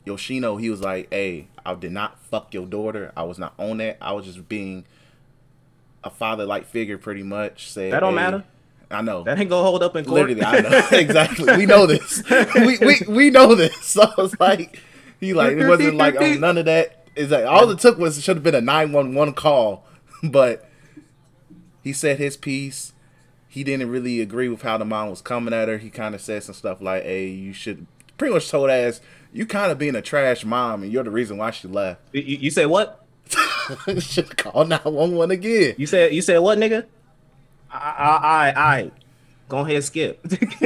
Yoshino, 0.05 0.57
he 0.57 0.69
was 0.69 0.81
like, 0.81 1.07
hey, 1.11 1.47
I 1.65 1.75
did 1.75 1.91
not 1.91 2.19
fuck 2.19 2.53
your 2.53 2.65
daughter. 2.65 3.11
I 3.15 3.23
was 3.23 3.37
not 3.37 3.53
on 3.57 3.77
that. 3.77 3.97
I 4.01 4.13
was 4.13 4.25
just 4.25 4.47
being 4.49 4.85
a 6.03 6.09
father 6.09 6.45
like 6.45 6.65
figure 6.65 6.97
pretty 6.97 7.23
much. 7.23 7.69
Said 7.69 7.93
That 7.93 7.99
don't 7.99 8.11
"Hey," 8.11 8.15
matter. 8.15 8.43
I 8.91 9.01
know. 9.01 9.23
That 9.23 9.37
ain't 9.39 9.49
gonna 9.49 9.63
hold 9.63 9.83
up 9.83 9.95
in 9.95 10.05
court. 10.05 10.29
Literally, 10.29 10.43
I 10.43 10.61
know 10.61 10.87
exactly. 10.97 11.57
We 11.57 11.65
know 11.65 11.85
this. 11.85 12.23
we, 12.55 12.77
we 12.79 13.01
we 13.07 13.29
know 13.29 13.55
this. 13.55 13.75
So 13.81 14.11
it's 14.17 14.39
like 14.39 14.81
he 15.19 15.33
like 15.33 15.57
it 15.57 15.67
wasn't 15.67 15.95
like 15.95 16.15
oh, 16.19 16.33
none 16.35 16.57
of 16.57 16.65
that. 16.65 17.07
Is 17.15 17.31
like 17.31 17.45
all 17.45 17.69
it 17.69 17.79
took 17.79 17.97
was 17.97 18.17
it 18.17 18.21
should 18.21 18.37
have 18.37 18.43
been 18.43 18.55
a 18.55 18.61
nine 18.61 18.91
one 18.91 19.13
one 19.13 19.33
call, 19.33 19.85
but 20.23 20.67
he 21.83 21.93
said 21.93 22.17
his 22.17 22.37
piece. 22.37 22.93
He 23.51 23.63
didn't 23.63 23.89
really 23.89 24.21
agree 24.21 24.47
with 24.47 24.61
how 24.61 24.77
the 24.77 24.85
mom 24.85 25.09
was 25.09 25.21
coming 25.21 25.53
at 25.55 25.67
her. 25.67 25.79
He 25.79 25.89
kind 25.89 26.13
of 26.13 26.21
said 26.21 26.43
some 26.43 26.53
stuff 26.53 26.81
like, 26.81 27.03
"Hey, 27.03 27.27
you 27.27 27.51
should." 27.51 27.87
Pretty 28.17 28.33
much 28.33 28.47
told 28.49 28.69
ass, 28.69 29.01
"You 29.33 29.45
kind 29.47 29.71
of 29.71 29.79
being 29.79 29.95
a 29.95 30.03
trash 30.03 30.45
mom, 30.45 30.83
and 30.83 30.91
you're 30.91 31.03
the 31.03 31.09
reason 31.09 31.37
why 31.37 31.49
she 31.51 31.67
left." 31.67 31.99
You, 32.13 32.21
you 32.21 32.51
say 32.51 32.67
what? 32.67 33.03
should 33.99 34.37
call 34.37 34.65
nine 34.65 34.79
one 34.83 35.15
one 35.15 35.31
again. 35.31 35.73
You 35.77 35.87
said 35.87 36.13
you 36.13 36.21
said 36.21 36.37
what, 36.39 36.59
nigga? 36.59 36.85
I 37.71 37.77
I 37.77 38.49
I, 38.49 38.75
I. 38.77 38.91
go 39.47 39.59
ahead, 39.59 39.83
skip. 39.83 40.23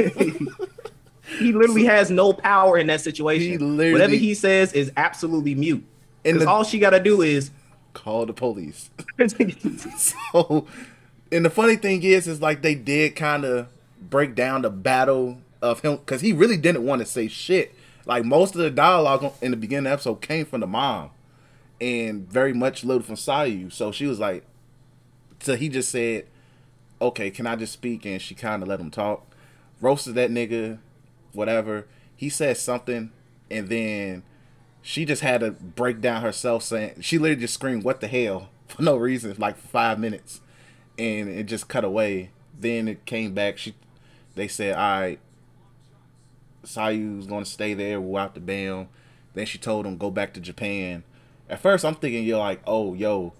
he 1.38 1.52
literally 1.52 1.84
has 1.84 2.10
no 2.10 2.32
power 2.32 2.76
in 2.78 2.86
that 2.88 3.00
situation. 3.00 3.52
He 3.52 3.58
literally- 3.58 3.92
Whatever 3.92 4.14
he 4.14 4.34
says 4.34 4.72
is 4.72 4.92
absolutely 4.96 5.54
mute. 5.54 5.84
And 6.24 6.40
the- 6.40 6.48
all 6.48 6.64
she 6.64 6.78
gotta 6.78 7.00
do 7.00 7.22
is. 7.22 7.50
Call 7.92 8.26
the 8.26 8.32
police. 8.32 8.90
so 9.96 10.66
and 11.32 11.44
the 11.44 11.50
funny 11.50 11.76
thing 11.76 12.02
is 12.02 12.26
is 12.26 12.40
like 12.40 12.62
they 12.62 12.74
did 12.74 13.16
kind 13.16 13.44
of 13.44 13.68
break 14.00 14.34
down 14.34 14.62
the 14.62 14.70
battle 14.70 15.38
of 15.62 15.80
him 15.80 15.96
because 15.96 16.20
he 16.20 16.32
really 16.32 16.56
didn't 16.56 16.84
want 16.84 17.00
to 17.00 17.06
say 17.06 17.28
shit. 17.28 17.74
Like 18.06 18.24
most 18.24 18.54
of 18.54 18.60
the 18.60 18.70
dialogue 18.70 19.32
in 19.40 19.50
the 19.50 19.56
beginning 19.56 19.86
of 19.86 19.90
the 19.90 19.92
episode 19.94 20.20
came 20.20 20.44
from 20.44 20.60
the 20.60 20.66
mom 20.66 21.10
and 21.80 22.30
very 22.30 22.52
much 22.52 22.84
little 22.84 23.02
from 23.02 23.16
Sayu 23.16 23.72
so 23.72 23.90
she 23.90 24.06
was 24.06 24.20
like 24.20 24.44
so 25.40 25.56
he 25.56 25.68
just 25.68 25.90
said 25.90 26.26
okay 27.00 27.30
can 27.30 27.46
I 27.46 27.56
just 27.56 27.72
speak? 27.72 28.04
And 28.04 28.20
she 28.20 28.34
kind 28.34 28.62
of 28.62 28.68
let 28.68 28.80
him 28.80 28.90
talk. 28.90 29.26
Roasted 29.80 30.14
that 30.16 30.30
nigga 30.30 30.78
whatever. 31.32 31.86
He 32.14 32.28
said 32.28 32.58
something 32.58 33.10
and 33.50 33.68
then 33.68 34.22
she 34.82 35.06
just 35.06 35.22
had 35.22 35.40
to 35.40 35.52
break 35.52 36.00
down 36.02 36.20
herself 36.20 36.62
saying 36.62 37.00
she 37.00 37.16
literally 37.16 37.40
just 37.40 37.54
screamed 37.54 37.84
what 37.84 38.00
the 38.00 38.08
hell? 38.08 38.50
For 38.68 38.82
no 38.82 38.96
reason 38.96 39.34
like 39.38 39.56
five 39.56 39.98
minutes 39.98 40.40
and 40.98 41.28
it 41.28 41.44
just 41.44 41.68
cut 41.68 41.84
away. 41.84 42.30
Then 42.58 42.88
it 42.88 43.04
came 43.04 43.34
back. 43.34 43.58
She 43.58 43.74
they 44.34 44.48
said 44.48 44.74
all 44.74 45.00
right 45.00 45.20
Sayu's 46.64 47.26
gonna 47.26 47.44
stay 47.44 47.74
there 47.74 48.00
without 48.00 48.34
the 48.34 48.40
bam. 48.40 48.88
Then 49.34 49.46
she 49.46 49.58
told 49.58 49.86
him 49.86 49.98
go 49.98 50.10
back 50.10 50.34
to 50.34 50.40
Japan. 50.40 51.04
At 51.48 51.60
first 51.60 51.84
I'm 51.84 51.94
thinking 51.94 52.24
you're 52.24 52.38
like 52.38 52.60
oh 52.66 52.94
yo 52.94 53.32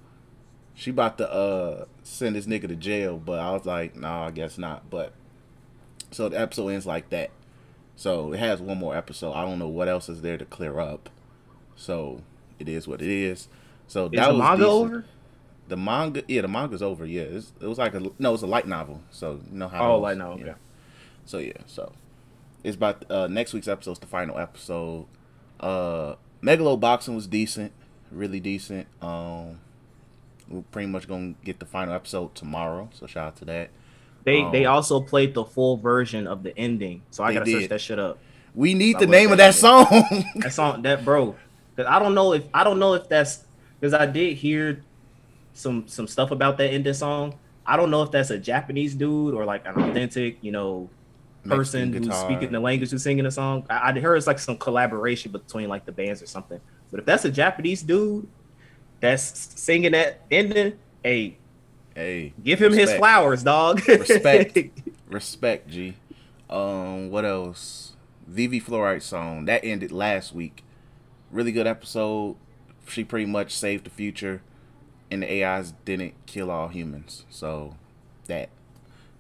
she 0.75 0.91
about 0.91 1.19
to 1.19 1.33
uh 1.33 1.85
send 2.03 2.37
this 2.37 2.47
nigga 2.47 2.69
to 2.69 2.77
jail. 2.77 3.19
But 3.19 3.39
I 3.39 3.53
was 3.53 3.65
like 3.65 3.95
no 3.97 4.09
nah, 4.09 4.27
I 4.27 4.31
guess 4.31 4.59
not. 4.59 4.91
But 4.91 5.13
so 6.11 6.29
the 6.29 6.41
episode 6.41 6.69
ends 6.69 6.87
like 6.87 7.11
that. 7.11 7.31
So 7.97 8.33
it 8.33 8.41
has 8.41 8.61
one 8.61 8.79
more 8.79 8.97
episode. 8.97 9.33
I 9.33 9.45
don't 9.45 9.59
know 9.59 9.69
what 9.69 9.89
else 9.89 10.09
is 10.09 10.23
there 10.23 10.37
to 10.37 10.45
clear 10.45 10.81
up. 10.81 11.11
So 11.77 12.23
it 12.59 12.69
is 12.69 12.89
what 12.89 13.01
it 13.01 13.09
is. 13.09 13.49
So 13.87 14.09
that 14.09 14.31
was 14.31 14.39
manga 14.39 14.65
decent. 14.65 14.73
over? 14.73 15.05
The 15.69 15.77
manga, 15.77 16.23
yeah, 16.29 16.43
the 16.43 16.49
manga's 16.49 16.83
over. 16.83 17.07
Yeah, 17.07 17.23
it's, 17.23 17.53
it 17.61 17.67
was 17.67 17.79
like 17.79 17.95
a 17.95 18.03
no, 18.19 18.35
it's 18.35 18.43
a 18.43 18.47
light 18.47 18.67
novel. 18.69 19.03
So 19.11 19.41
you 19.51 19.59
know 19.59 19.69
how. 19.69 19.93
Oh, 19.93 19.99
light 19.99 20.17
novel, 20.19 20.39
yeah. 20.39 20.45
okay. 20.53 20.55
So 21.25 21.39
yeah, 21.39 21.53
so 21.67 21.93
it's 22.63 22.77
about 22.77 23.11
uh, 23.11 23.27
next 23.29 23.53
week's 23.55 23.69
episode's 23.69 23.99
the 23.99 24.07
final 24.07 24.39
episode. 24.39 25.07
Uh, 25.61 26.17
Megalo 26.43 26.79
boxing 26.79 27.15
was 27.15 27.27
decent, 27.27 27.73
really 28.11 28.41
decent. 28.41 28.87
Um, 29.01 29.61
We're 30.49 30.63
pretty 30.71 30.89
much 30.89 31.09
gonna 31.09 31.35
get 31.45 31.59
the 31.61 31.67
final 31.67 31.95
episode 31.95 32.35
tomorrow. 32.35 32.91
So 32.93 33.07
shout 33.07 33.29
out 33.29 33.37
to 33.37 33.45
that. 33.47 33.71
They 34.25 34.49
they 34.51 34.67
Um, 34.67 34.75
also 34.75 35.01
played 35.01 35.35
the 35.35 35.45
full 35.45 35.77
version 35.79 36.27
of 36.27 36.43
the 36.43 36.57
ending, 36.59 37.03
so 37.11 37.25
I 37.25 37.33
gotta 37.33 37.51
search 37.51 37.69
that 37.69 37.81
shit 37.81 37.99
up. 37.99 38.19
We 38.55 38.75
need 38.75 38.99
the 38.99 39.07
name 39.07 39.33
of 39.33 39.39
that 39.39 39.55
that 39.55 39.55
song. 39.55 39.87
That 40.37 40.53
song, 40.53 40.83
that 40.83 41.05
bro 41.05 41.35
because 41.75 41.91
I 41.91 41.99
don't 41.99 42.15
know 42.15 42.33
if 42.33 42.45
I 42.53 42.65
don't 42.65 42.79
know 42.79 42.95
if 42.95 43.09
that's 43.09 43.45
because 43.81 43.95
I 43.95 44.07
did 44.07 44.37
hear 44.37 44.83
some 45.55 45.89
some 45.89 46.07
stuff 46.07 46.31
about 46.31 46.59
that 46.59 46.73
ending 46.73 46.95
song. 46.95 47.39
I 47.67 47.77
don't 47.77 47.91
know 47.91 48.03
if 48.03 48.11
that's 48.11 48.31
a 48.31 48.39
Japanese 48.39 48.95
dude 48.95 49.35
or 49.35 49.45
like 49.47 49.67
an 49.67 49.81
authentic, 49.81 50.37
you 50.43 50.53
know, 50.53 50.91
person 51.45 51.93
who's 51.93 52.15
speaking 52.15 52.53
the 52.53 52.61
language 52.61 52.91
who's 52.91 53.03
singing 53.03 53.25
the 53.25 53.31
song. 53.31 53.65
I, 53.71 53.91
I 53.91 54.01
heard 54.01 54.17
it's 54.17 54.27
like 54.27 54.39
some 54.39 54.57
collaboration 54.59 55.33
between 55.33 55.69
like 55.69 55.87
the 55.87 55.93
bands 55.93 56.23
or 56.23 56.27
something. 56.27 56.61
But 56.91 57.01
if 57.01 57.07
that's 57.07 57.25
a 57.25 57.31
Japanese 57.31 57.83
dude 57.83 58.27
that's 59.01 59.61
singing 59.61 59.93
that 59.93 60.21
ending, 60.31 60.75
hey, 61.03 61.39
hey, 61.95 62.35
give 62.43 62.61
him 62.61 62.73
his 62.73 62.93
flowers, 62.93 63.43
dog. 63.43 63.87
Respect. 63.89 64.59
Respect, 65.09 65.69
G. 65.69 65.95
Um, 66.51 67.11
what 67.11 67.25
else? 67.25 67.93
Vivy 68.27 68.61
Fluorite 68.61 69.03
song 69.03 69.45
that 69.47 69.65
ended 69.65 69.93
last 69.93 70.35
week. 70.35 70.65
Really 71.31 71.53
good 71.53 71.67
episode. 71.67 72.37
She 72.89 73.05
pretty 73.05 73.27
much 73.27 73.55
saved 73.55 73.85
the 73.85 73.91
future, 73.91 74.43
and 75.15 75.23
the 75.23 75.45
AIs 75.45 75.73
didn't 75.85 76.15
kill 76.27 76.51
all 76.51 76.69
humans. 76.69 77.25
So 77.31 77.77
that 78.27 78.51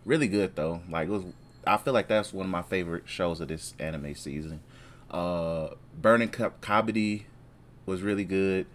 really 0.04 0.28
good 0.28 0.56
though. 0.56 0.82
Like 0.90 1.08
it 1.08 1.12
was. 1.12 1.24
I 1.66 1.78
feel 1.78 1.94
like 1.94 2.08
that's 2.08 2.34
one 2.34 2.44
of 2.44 2.50
my 2.50 2.62
favorite 2.62 3.04
shows 3.06 3.40
of 3.40 3.48
this 3.48 3.72
anime 3.78 4.14
season. 4.14 4.60
Uh, 5.10 5.70
Burning 5.98 6.28
Kabaddi 6.28 7.22
was 7.86 8.02
really 8.02 8.24
good. 8.24 8.66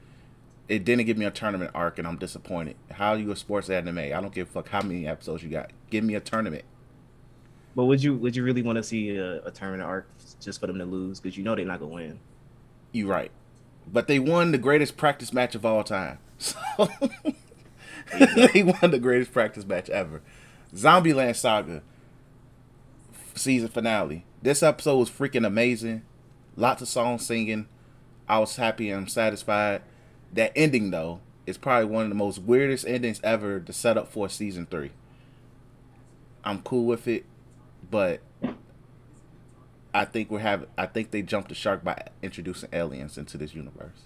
It 0.67 0.85
didn't 0.85 1.05
give 1.05 1.17
me 1.17 1.25
a 1.25 1.31
tournament 1.31 1.71
arc, 1.75 1.99
and 1.99 2.07
I'm 2.07 2.17
disappointed. 2.17 2.75
How 2.91 3.13
you 3.13 3.29
a 3.31 3.35
sports 3.35 3.69
anime? 3.69 3.97
I 3.97 4.09
don't 4.09 4.33
give 4.33 4.47
a 4.49 4.51
fuck 4.51 4.69
how 4.69 4.81
many 4.81 5.07
episodes 5.07 5.43
you 5.43 5.49
got. 5.49 5.71
Give 5.89 6.03
me 6.03 6.15
a 6.15 6.19
tournament. 6.19 6.63
But 7.75 7.85
would 7.85 8.01
you 8.01 8.15
would 8.15 8.35
you 8.35 8.43
really 8.43 8.63
want 8.63 8.77
to 8.77 8.83
see 8.83 9.15
a, 9.15 9.43
a 9.45 9.51
tournament 9.51 9.83
arc 9.83 10.07
just 10.39 10.59
for 10.59 10.67
them 10.67 10.79
to 10.79 10.85
lose? 10.85 11.19
Because 11.19 11.38
you 11.38 11.43
know 11.43 11.55
they're 11.55 11.65
not 11.65 11.79
gonna 11.79 11.93
win. 11.93 12.19
You're 12.91 13.07
right. 13.07 13.31
But 13.91 14.07
they 14.07 14.19
won 14.19 14.51
the 14.51 14.57
greatest 14.57 14.97
practice 14.97 15.33
match 15.33 15.53
of 15.53 15.65
all 15.65 15.83
time. 15.83 16.19
So 18.17 18.48
they 18.53 18.63
won 18.63 18.89
the 18.89 18.98
greatest 19.00 19.31
practice 19.31 19.65
match 19.65 19.88
ever. 19.89 20.24
Zombieland 20.74 21.36
Saga 21.36 21.84
season 23.36 23.69
finale. 23.69 24.25
This 24.41 24.63
episode 24.63 24.98
was 24.98 25.10
freaking 25.10 25.46
amazing. 25.46 26.03
Lots 26.55 26.81
of 26.81 26.88
songs 26.88 27.25
singing. 27.25 27.67
I 28.27 28.39
was 28.39 28.55
happy 28.55 28.89
and 28.89 29.10
satisfied. 29.10 29.81
That 30.34 30.51
ending 30.55 30.91
though 30.91 31.22
is 31.46 31.58
probably 31.58 31.86
one 31.86 32.03
of 32.03 32.10
the 32.10 32.15
most 32.15 32.39
weirdest 32.39 32.88
endings 32.88 33.22
ever 33.24 33.60
to 33.60 33.74
set 33.74 33.98
up 33.98 34.12
for 34.12 34.29
season 34.29 34.65
three. 34.65 34.91
I'm 36.43 36.62
cool 36.62 36.86
with 36.86 37.08
it, 37.08 37.25
but 37.89 38.22
I 39.93 40.05
think 40.05 40.29
we're 40.29 40.39
having. 40.39 40.67
I 40.77 40.86
think 40.86 41.12
they 41.12 41.22
jumped 41.22 41.50
the 41.50 41.55
shark 41.55 41.84
by 41.84 42.08
introducing 42.22 42.69
aliens 42.72 43.17
into 43.17 43.38
this 43.38 43.55
universe. 43.55 44.03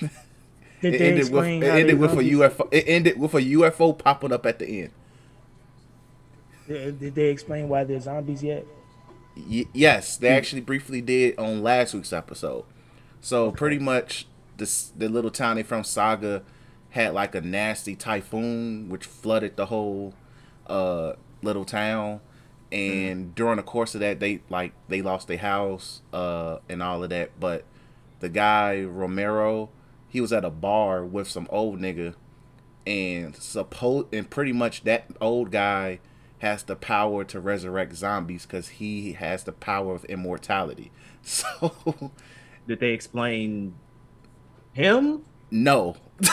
Did 0.00 0.94
It 0.94 1.00
ended 1.00 1.32
with 1.32 1.46
it 1.46 1.62
ended 1.64 1.98
with 1.98 2.12
a 2.12 2.22
UFO. 2.22 2.68
It 2.70 2.84
ended 2.86 3.18
with 3.18 3.34
a 3.34 3.40
UFO 3.40 3.96
popping 3.96 4.32
up 4.32 4.44
at 4.46 4.58
the 4.58 4.82
end. 4.82 4.90
Did 6.68 7.00
did 7.00 7.14
they 7.14 7.28
explain 7.30 7.68
why 7.68 7.84
they're 7.84 8.00
zombies 8.00 8.42
yet? 8.42 8.66
Y- 9.36 9.66
yes, 9.72 10.16
they 10.16 10.28
actually 10.28 10.60
briefly 10.60 11.00
did 11.00 11.38
on 11.38 11.62
last 11.62 11.94
week's 11.94 12.12
episode. 12.12 12.64
So 13.20 13.50
pretty 13.50 13.78
much, 13.78 14.26
this 14.56 14.92
the 14.96 15.08
little 15.08 15.30
town 15.30 15.56
they 15.56 15.62
from 15.62 15.84
Saga 15.84 16.42
had 16.90 17.14
like 17.14 17.34
a 17.34 17.40
nasty 17.40 17.96
typhoon 17.96 18.88
which 18.88 19.06
flooded 19.06 19.56
the 19.56 19.66
whole 19.66 20.14
uh, 20.66 21.14
little 21.42 21.64
town, 21.64 22.20
and 22.70 23.34
during 23.34 23.56
the 23.56 23.62
course 23.62 23.94
of 23.94 24.00
that, 24.00 24.20
they 24.20 24.40
like 24.48 24.72
they 24.88 25.02
lost 25.02 25.28
their 25.28 25.38
house 25.38 26.02
uh, 26.12 26.58
and 26.68 26.82
all 26.82 27.02
of 27.02 27.10
that. 27.10 27.38
But 27.40 27.64
the 28.20 28.28
guy 28.28 28.82
Romero, 28.82 29.70
he 30.14 30.20
was 30.20 30.32
at 30.32 30.44
a 30.44 30.50
bar 30.50 31.04
with 31.04 31.26
some 31.28 31.48
old 31.50 31.80
nigga, 31.80 32.14
and 32.86 33.34
suppose 33.34 34.06
and 34.12 34.30
pretty 34.30 34.52
much 34.52 34.84
that 34.84 35.06
old 35.20 35.50
guy 35.50 35.98
has 36.38 36.62
the 36.62 36.76
power 36.76 37.24
to 37.24 37.40
resurrect 37.40 37.96
zombies 37.96 38.46
because 38.46 38.68
he 38.68 39.14
has 39.14 39.42
the 39.42 39.50
power 39.50 39.92
of 39.92 40.04
immortality. 40.04 40.92
So 41.26 42.12
Did 42.68 42.78
they 42.78 42.90
explain 42.90 43.74
him? 44.72 45.24
no, 45.50 45.96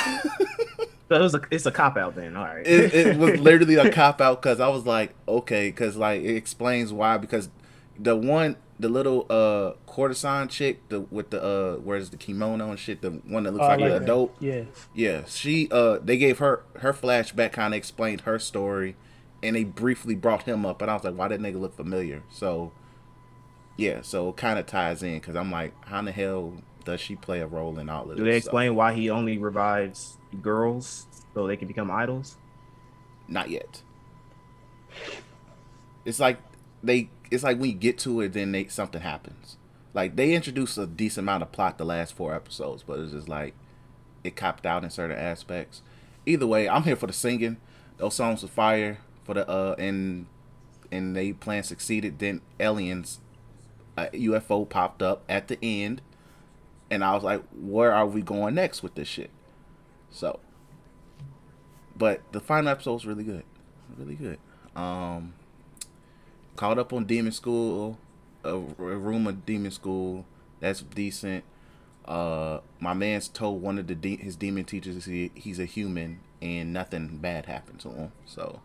So 1.09 1.15
it 1.15 1.21
was 1.21 1.33
a 1.33 1.41
it's 1.49 1.65
a 1.65 1.71
cop 1.71 1.97
out 1.97 2.15
then. 2.15 2.37
All 2.37 2.45
right. 2.45 2.65
it, 2.67 2.93
it 2.93 3.17
was 3.17 3.39
literally 3.39 3.75
a 3.77 3.91
cop 3.91 4.21
out 4.21 4.41
because 4.43 4.59
I 4.59 4.67
was 4.67 4.85
like, 4.85 5.15
okay, 5.27 5.69
because 5.69 5.97
like 5.97 6.21
it 6.21 6.35
explains 6.35 6.93
why 6.93 7.17
because 7.17 7.49
the 7.97 8.15
one 8.15 8.57
the 8.81 8.89
little 8.89 9.25
uh 9.29 9.73
courtesan 9.85 10.47
chick 10.49 10.89
the 10.89 11.01
with 11.01 11.29
the 11.29 11.41
uh 11.41 11.75
where's 11.77 12.09
the 12.09 12.17
kimono 12.17 12.71
and 12.71 12.79
shit 12.79 13.01
the 13.01 13.11
one 13.27 13.43
that 13.43 13.51
looks 13.53 13.63
Oh, 13.63 13.69
I 13.69 13.75
like, 13.75 13.79
an 13.81 13.89
that. 13.91 14.03
adult 14.03 14.35
Yeah. 14.39 14.63
Yeah, 14.95 15.23
she 15.25 15.69
uh 15.71 15.99
they 16.03 16.17
gave 16.17 16.39
her 16.39 16.63
her 16.79 16.91
flashback 16.91 17.51
kind 17.53 17.73
of 17.73 17.77
explained 17.77 18.21
her 18.21 18.39
story 18.39 18.95
and 19.43 19.55
they 19.55 19.63
briefly 19.63 20.15
brought 20.15 20.43
him 20.43 20.65
up 20.65 20.81
and 20.81 20.89
I 20.89 20.95
was 20.95 21.03
like 21.03 21.15
why 21.15 21.27
that 21.27 21.39
nigga 21.39 21.59
look 21.59 21.75
familiar. 21.75 22.23
So 22.31 22.71
yeah, 23.77 24.01
so 24.01 24.29
it 24.29 24.37
kind 24.37 24.57
of 24.59 24.65
ties 24.65 25.03
in 25.03 25.19
cuz 25.21 25.35
I'm 25.35 25.51
like 25.51 25.73
how 25.85 25.99
in 25.99 26.05
the 26.05 26.11
hell 26.11 26.53
does 26.83 26.99
she 26.99 27.15
play 27.15 27.39
a 27.41 27.47
role 27.47 27.77
in 27.77 27.87
all 27.89 28.03
of 28.03 28.09
this? 28.09 28.17
Do 28.17 28.23
this? 28.23 28.31
they 28.33 28.39
So, 28.39 28.47
explain 28.47 28.75
why 28.75 28.93
he 28.93 29.09
only 29.11 29.37
revives 29.37 30.17
girls 30.41 31.05
so 31.35 31.45
they 31.45 31.55
can 31.57 31.67
become 31.67 31.91
idols? 31.91 32.37
not 33.27 33.49
yet. 33.49 33.81
It's 36.05 36.19
like 36.19 36.39
they 36.83 37.09
it's 37.31 37.43
like 37.43 37.57
when 37.57 37.69
you 37.71 37.75
get 37.75 37.97
to 37.99 38.21
it 38.21 38.33
then 38.33 38.51
they 38.51 38.67
something 38.67 39.01
happens. 39.01 39.57
Like 39.93 40.15
they 40.15 40.33
introduced 40.33 40.77
a 40.77 40.85
decent 40.85 41.25
amount 41.25 41.43
of 41.43 41.51
plot 41.51 41.77
the 41.77 41.85
last 41.85 42.13
four 42.13 42.35
episodes, 42.35 42.83
but 42.83 42.99
it's 42.99 43.13
just 43.13 43.29
like 43.29 43.55
it 44.23 44.35
copped 44.35 44.65
out 44.65 44.83
in 44.83 44.89
certain 44.89 45.17
aspects. 45.17 45.81
Either 46.25 46.45
way, 46.45 46.69
I'm 46.69 46.83
here 46.83 46.95
for 46.95 47.07
the 47.07 47.13
singing. 47.13 47.57
Those 47.97 48.13
songs 48.15 48.43
were 48.43 48.47
fire 48.47 48.99
for 49.23 49.33
the 49.33 49.49
uh 49.49 49.75
and 49.79 50.27
and 50.91 51.15
they 51.15 51.33
plan 51.33 51.63
succeeded. 51.63 52.19
Then 52.19 52.41
aliens, 52.59 53.19
a 53.97 54.07
UFO 54.07 54.67
popped 54.67 55.01
up 55.01 55.23
at 55.29 55.47
the 55.47 55.57
end, 55.61 56.01
and 56.89 57.03
I 57.03 57.13
was 57.13 57.23
like, 57.23 57.43
where 57.51 57.93
are 57.93 58.05
we 58.05 58.21
going 58.21 58.55
next 58.55 58.83
with 58.83 58.95
this 58.95 59.07
shit? 59.07 59.29
So, 60.09 60.39
but 61.95 62.21
the 62.33 62.41
final 62.41 62.69
episode 62.69 62.93
was 62.93 63.05
really 63.05 63.23
good, 63.23 63.43
really 63.97 64.15
good. 64.15 64.37
Um, 64.75 65.33
caught 66.55 66.77
up 66.77 66.93
on 66.93 67.05
Demon 67.05 67.31
School, 67.31 67.97
a, 68.43 68.55
a 68.55 68.59
room 68.59 69.27
of 69.27 69.45
Demon 69.45 69.71
School. 69.71 70.25
That's 70.59 70.81
decent. 70.81 71.43
Uh, 72.05 72.59
my 72.79 72.93
man's 72.93 73.27
told 73.27 73.61
one 73.61 73.77
of 73.77 73.87
the 73.87 73.95
de- 73.95 74.17
his 74.17 74.35
demon 74.35 74.65
teachers 74.65 75.05
he, 75.05 75.31
he's 75.35 75.59
a 75.59 75.65
human 75.65 76.19
and 76.41 76.73
nothing 76.73 77.17
bad 77.17 77.45
happened 77.45 77.79
to 77.79 77.89
him. 77.89 78.11
So 78.25 78.61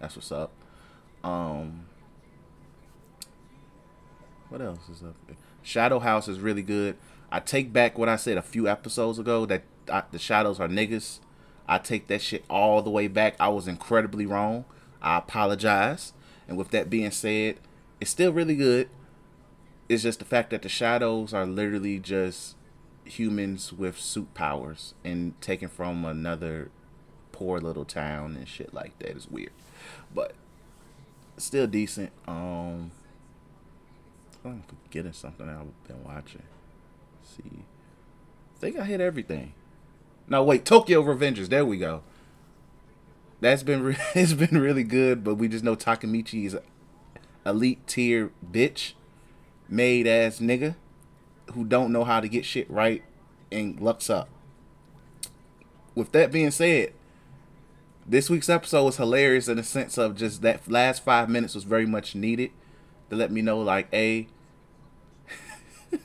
that's 0.00 0.16
what's 0.16 0.32
up. 0.32 0.50
Um, 1.22 1.86
what 4.48 4.60
else 4.60 4.88
is 4.90 5.02
up? 5.02 5.14
Shadow 5.62 6.00
House 6.00 6.26
is 6.26 6.40
really 6.40 6.62
good. 6.62 6.96
I 7.30 7.40
take 7.40 7.72
back 7.72 7.96
what 7.96 8.08
I 8.08 8.16
said 8.16 8.36
a 8.36 8.42
few 8.42 8.66
episodes 8.68 9.18
ago 9.18 9.46
that 9.46 9.62
I, 9.90 10.02
the 10.10 10.18
shadows 10.18 10.58
are 10.58 10.68
niggas. 10.68 11.20
I 11.68 11.78
take 11.78 12.08
that 12.08 12.20
shit 12.20 12.44
all 12.50 12.82
the 12.82 12.90
way 12.90 13.06
back. 13.06 13.36
I 13.38 13.48
was 13.48 13.68
incredibly 13.68 14.26
wrong. 14.26 14.64
I 15.00 15.18
apologize. 15.18 16.12
And 16.50 16.58
with 16.58 16.70
that 16.72 16.90
being 16.90 17.12
said, 17.12 17.60
it's 18.00 18.10
still 18.10 18.32
really 18.32 18.56
good. 18.56 18.88
It's 19.88 20.02
just 20.02 20.18
the 20.18 20.24
fact 20.24 20.50
that 20.50 20.62
the 20.62 20.68
shadows 20.68 21.32
are 21.32 21.46
literally 21.46 22.00
just 22.00 22.56
humans 23.04 23.72
with 23.72 23.96
soot 23.96 24.34
powers 24.34 24.94
and 25.04 25.40
taken 25.40 25.68
from 25.68 26.04
another 26.04 26.70
poor 27.30 27.60
little 27.60 27.84
town 27.84 28.34
and 28.36 28.48
shit 28.48 28.74
like 28.74 28.98
that 28.98 29.16
is 29.16 29.28
weird. 29.28 29.52
But 30.12 30.34
still 31.36 31.68
decent. 31.68 32.10
Um 32.26 32.90
I'm 34.44 34.64
forgetting 34.66 35.12
something 35.12 35.48
I've 35.48 35.86
been 35.86 36.02
watching. 36.02 36.42
Let's 37.22 37.36
see. 37.36 37.62
I 38.56 38.58
think 38.58 38.76
I 38.76 38.84
hit 38.86 39.00
everything. 39.00 39.52
No, 40.28 40.42
wait, 40.42 40.64
Tokyo 40.64 41.00
Revengers. 41.02 41.48
There 41.48 41.64
we 41.64 41.78
go. 41.78 42.02
That's 43.40 43.62
been 43.62 43.82
re- 43.82 43.96
it's 44.14 44.32
been 44.34 44.60
really 44.60 44.84
good, 44.84 45.24
but 45.24 45.36
we 45.36 45.48
just 45.48 45.64
know 45.64 45.76
Takemichi 45.76 46.44
is 46.46 46.56
elite 47.44 47.86
tier 47.86 48.30
bitch, 48.50 48.92
made 49.68 50.06
ass 50.06 50.38
nigga 50.38 50.74
who 51.52 51.64
don't 51.64 51.92
know 51.92 52.04
how 52.04 52.20
to 52.20 52.28
get 52.28 52.44
shit 52.44 52.70
right 52.70 53.02
and 53.50 53.80
lucks 53.80 54.08
up. 54.08 54.28
With 55.94 56.12
that 56.12 56.30
being 56.30 56.50
said, 56.50 56.92
this 58.06 58.30
week's 58.30 58.48
episode 58.48 58.84
was 58.84 58.96
hilarious 58.96 59.48
in 59.48 59.56
the 59.56 59.62
sense 59.62 59.98
of 59.98 60.16
just 60.16 60.42
that 60.42 60.70
last 60.70 61.02
five 61.04 61.28
minutes 61.28 61.54
was 61.54 61.64
very 61.64 61.86
much 61.86 62.14
needed 62.14 62.50
to 63.08 63.16
let 63.16 63.30
me 63.30 63.42
know 63.42 63.58
like, 63.60 63.88
a 63.92 64.28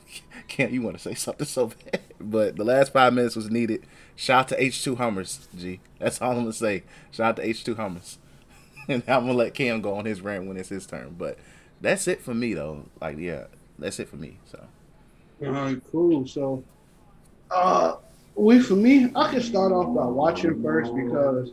can't 0.47 0.71
you 0.71 0.81
want 0.81 0.97
to 0.97 1.01
say 1.01 1.13
something 1.13 1.45
so 1.45 1.67
bad, 1.67 2.01
but 2.19 2.55
the 2.55 2.63
last 2.63 2.93
five 2.93 3.13
minutes 3.13 3.35
was 3.35 3.49
needed. 3.49 3.85
Shout 4.15 4.39
out 4.39 4.47
to 4.49 4.63
H2 4.63 4.97
Hummers, 4.97 5.47
G. 5.57 5.79
That's 5.99 6.21
all 6.21 6.31
I'm 6.31 6.39
gonna 6.39 6.53
say. 6.53 6.83
Shout 7.11 7.27
out 7.27 7.35
to 7.37 7.47
H2 7.47 7.75
Hummers, 7.75 8.17
and 8.87 9.03
I'm 9.07 9.25
gonna 9.25 9.33
let 9.33 9.53
Cam 9.53 9.81
go 9.81 9.95
on 9.95 10.05
his 10.05 10.21
rant 10.21 10.47
when 10.47 10.57
it's 10.57 10.69
his 10.69 10.85
turn. 10.85 11.15
But 11.17 11.37
that's 11.81 12.07
it 12.07 12.21
for 12.21 12.33
me, 12.33 12.53
though. 12.53 12.85
Like, 13.01 13.17
yeah, 13.17 13.45
that's 13.77 13.99
it 13.99 14.07
for 14.07 14.15
me. 14.15 14.39
So, 14.45 14.65
All 15.45 15.51
right, 15.51 15.81
cool. 15.91 16.25
So, 16.27 16.63
uh, 17.51 17.95
we 18.35 18.59
for 18.59 18.75
me, 18.75 19.11
I 19.15 19.31
can 19.31 19.41
start 19.41 19.71
off 19.71 19.93
by 19.93 20.05
watching 20.05 20.61
first 20.63 20.95
because 20.95 21.51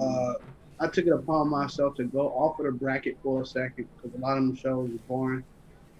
uh, 0.00 0.34
I 0.80 0.88
took 0.88 1.06
it 1.06 1.12
upon 1.12 1.48
myself 1.48 1.94
to 1.96 2.04
go 2.04 2.28
off 2.30 2.58
of 2.58 2.66
the 2.66 2.72
bracket 2.72 3.18
for 3.22 3.42
a 3.42 3.46
second 3.46 3.86
because 3.96 4.16
a 4.18 4.20
lot 4.20 4.38
of 4.38 4.44
them 4.44 4.56
shows 4.56 4.90
are 4.90 4.98
boring, 5.08 5.44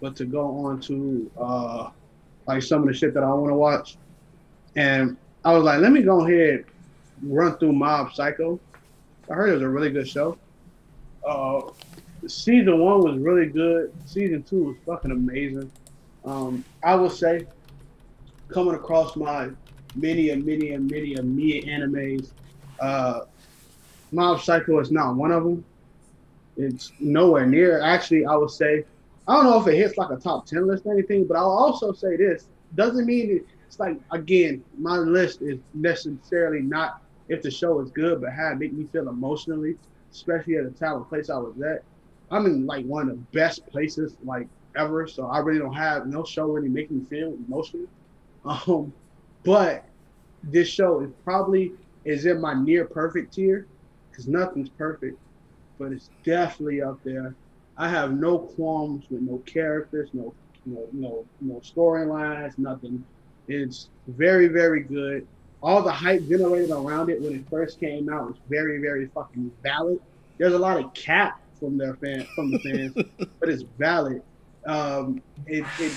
but 0.01 0.15
to 0.17 0.25
go 0.25 0.65
on 0.65 0.81
to 0.81 1.31
uh, 1.39 1.89
like 2.47 2.63
some 2.63 2.81
of 2.81 2.87
the 2.87 2.93
shit 2.93 3.13
that 3.13 3.23
I 3.23 3.31
want 3.33 3.51
to 3.51 3.55
watch, 3.55 3.97
and 4.75 5.17
I 5.45 5.53
was 5.53 5.63
like, 5.63 5.79
let 5.79 5.91
me 5.91 6.01
go 6.01 6.25
ahead 6.25 6.65
run 7.23 7.57
through 7.57 7.73
Mob 7.73 8.13
Psycho. 8.13 8.59
I 9.29 9.33
heard 9.33 9.49
it 9.49 9.53
was 9.53 9.61
a 9.61 9.69
really 9.69 9.89
good 9.89 10.07
show. 10.07 10.37
Uh, 11.27 11.61
season 12.27 12.79
one 12.79 13.01
was 13.01 13.17
really 13.17 13.47
good. 13.47 13.93
Season 14.05 14.43
two 14.43 14.63
was 14.63 14.77
fucking 14.85 15.11
amazing. 15.11 15.71
Um, 16.25 16.63
I 16.83 16.95
will 16.95 17.09
say, 17.09 17.45
coming 18.49 18.75
across 18.75 19.15
my 19.15 19.49
many 19.95 20.29
and 20.29 20.45
many 20.45 20.71
and 20.71 20.89
many 20.89 21.15
and 21.15 21.35
many 21.35 21.61
animes, 21.63 22.31
uh, 22.79 23.21
Mob 24.11 24.41
Psycho 24.41 24.79
is 24.79 24.91
not 24.91 25.15
one 25.15 25.31
of 25.31 25.43
them. 25.43 25.63
It's 26.57 26.91
nowhere 26.99 27.45
near. 27.45 27.81
Actually, 27.81 28.25
I 28.25 28.35
would 28.35 28.51
say, 28.51 28.85
I 29.27 29.35
don't 29.35 29.45
know 29.45 29.61
if 29.61 29.67
it 29.67 29.75
hits 29.75 29.97
like 29.97 30.11
a 30.11 30.17
top 30.17 30.45
ten 30.45 30.67
list 30.67 30.85
or 30.85 30.93
anything, 30.93 31.25
but 31.25 31.35
I'll 31.37 31.49
also 31.49 31.93
say 31.93 32.17
this 32.17 32.47
doesn't 32.75 33.05
mean 33.05 33.45
it's 33.73 33.79
like 33.79 33.97
again, 34.11 34.63
my 34.77 34.97
list 34.97 35.41
is 35.41 35.57
necessarily 35.73 36.61
not 36.61 37.01
if 37.27 37.41
the 37.41 37.49
show 37.49 37.79
is 37.81 37.89
good, 37.89 38.21
but 38.21 38.31
how 38.31 38.51
it 38.51 38.59
make 38.59 38.71
me 38.71 38.85
feel 38.91 39.09
emotionally, 39.09 39.77
especially 40.11 40.57
at 40.57 40.65
the 40.65 40.69
time 40.69 40.97
and 40.97 41.09
place 41.09 41.31
I 41.31 41.37
was 41.37 41.59
at. 41.61 41.83
I'm 42.29 42.45
in 42.45 42.67
like 42.67 42.85
one 42.85 43.09
of 43.09 43.15
the 43.15 43.23
best 43.37 43.65
places 43.65 44.15
like 44.23 44.47
ever, 44.75 45.07
so 45.07 45.25
I 45.25 45.39
really 45.39 45.57
don't 45.57 45.73
have 45.73 46.05
no 46.05 46.23
show 46.23 46.45
really 46.45 46.69
make 46.69 46.91
me 46.91 47.03
feel 47.09 47.35
emotionally. 47.47 47.87
Um, 48.45 48.91
but 49.45 49.85
this 50.43 50.67
show 50.67 50.99
is 50.99 51.09
probably 51.23 51.71
is 52.03 52.25
in 52.25 52.41
my 52.41 52.53
near 52.53 52.83
perfect 52.83 53.33
tier 53.33 53.67
because 54.11 54.27
nothing's 54.27 54.67
perfect, 54.67 55.17
but 55.79 55.93
it's 55.93 56.09
definitely 56.25 56.81
up 56.81 56.99
there. 57.05 57.33
I 57.77 57.87
have 57.87 58.11
no 58.13 58.37
qualms 58.37 59.05
with 59.09 59.21
no 59.21 59.37
characters, 59.45 60.09
no 60.11 60.33
no 60.65 60.89
no 60.91 61.25
no 61.39 61.61
storylines, 61.61 62.57
nothing. 62.57 63.05
It's 63.47 63.89
very 64.07 64.47
very 64.47 64.81
good. 64.81 65.27
All 65.61 65.81
the 65.81 65.91
hype 65.91 66.27
generated 66.27 66.71
around 66.71 67.09
it 67.09 67.21
when 67.21 67.35
it 67.35 67.49
first 67.49 67.79
came 67.79 68.09
out 68.09 68.27
was 68.27 68.37
very 68.49 68.79
very 68.79 69.07
fucking 69.07 69.51
valid. 69.61 69.99
There's 70.37 70.53
a 70.53 70.59
lot 70.59 70.77
of 70.77 70.93
cap 70.93 71.39
from 71.59 71.77
their 71.77 71.95
fan 71.95 72.27
from 72.35 72.51
the 72.51 72.59
fans, 72.59 72.93
but 73.39 73.49
it's 73.49 73.63
valid. 73.77 74.21
Um, 74.65 75.21
it, 75.45 75.65
it, 75.79 75.91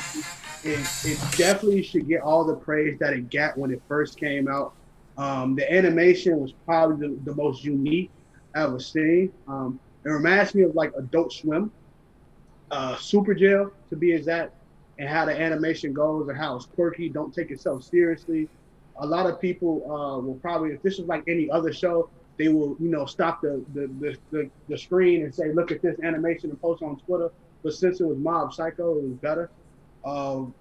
it, 0.64 0.88
it 1.04 1.18
definitely 1.36 1.82
should 1.82 2.08
get 2.08 2.20
all 2.22 2.44
the 2.44 2.54
praise 2.56 2.98
that 2.98 3.12
it 3.12 3.30
got 3.30 3.56
when 3.56 3.70
it 3.70 3.80
first 3.88 4.18
came 4.18 4.48
out. 4.48 4.74
Um, 5.18 5.54
the 5.54 5.72
animation 5.72 6.38
was 6.38 6.52
probably 6.64 7.08
the, 7.08 7.20
the 7.24 7.34
most 7.34 7.64
unique 7.64 8.10
I've 8.54 8.64
ever 8.64 8.80
seen. 8.80 9.32
Um, 9.48 9.80
it 10.04 10.10
reminds 10.10 10.54
me 10.54 10.62
of 10.62 10.74
like 10.74 10.92
Adult 10.96 11.32
Swim, 11.32 11.70
uh, 12.70 12.96
Super 12.96 13.34
Jail 13.34 13.72
to 13.88 13.96
be 13.96 14.12
exact, 14.12 14.52
and 14.98 15.08
how 15.08 15.24
the 15.24 15.38
animation 15.38 15.92
goes 15.92 16.28
and 16.28 16.36
how 16.36 16.56
it's 16.56 16.66
quirky. 16.66 17.08
Don't 17.08 17.34
take 17.34 17.50
itself 17.50 17.84
seriously. 17.84 18.48
A 18.98 19.06
lot 19.06 19.26
of 19.26 19.40
people 19.40 19.82
uh, 19.84 20.18
will 20.20 20.36
probably, 20.36 20.72
if 20.72 20.82
this 20.82 20.98
was 20.98 21.06
like 21.06 21.22
any 21.28 21.50
other 21.50 21.72
show, 21.72 22.08
they 22.38 22.48
will, 22.48 22.76
you 22.80 22.88
know, 22.88 23.06
stop 23.06 23.40
the 23.40 23.64
the, 23.74 23.86
the, 24.00 24.16
the, 24.30 24.50
the 24.68 24.78
screen 24.78 25.22
and 25.24 25.34
say, 25.34 25.52
look 25.52 25.70
at 25.70 25.82
this 25.82 25.98
animation 26.02 26.50
and 26.50 26.60
post 26.60 26.82
on 26.82 26.98
Twitter. 27.00 27.30
But 27.62 27.74
since 27.74 28.00
it 28.00 28.06
was 28.06 28.18
Mob 28.18 28.54
Psycho, 28.54 28.98
it 28.98 29.04
was 29.04 29.12
better. 29.14 29.50
Um, 30.04 30.54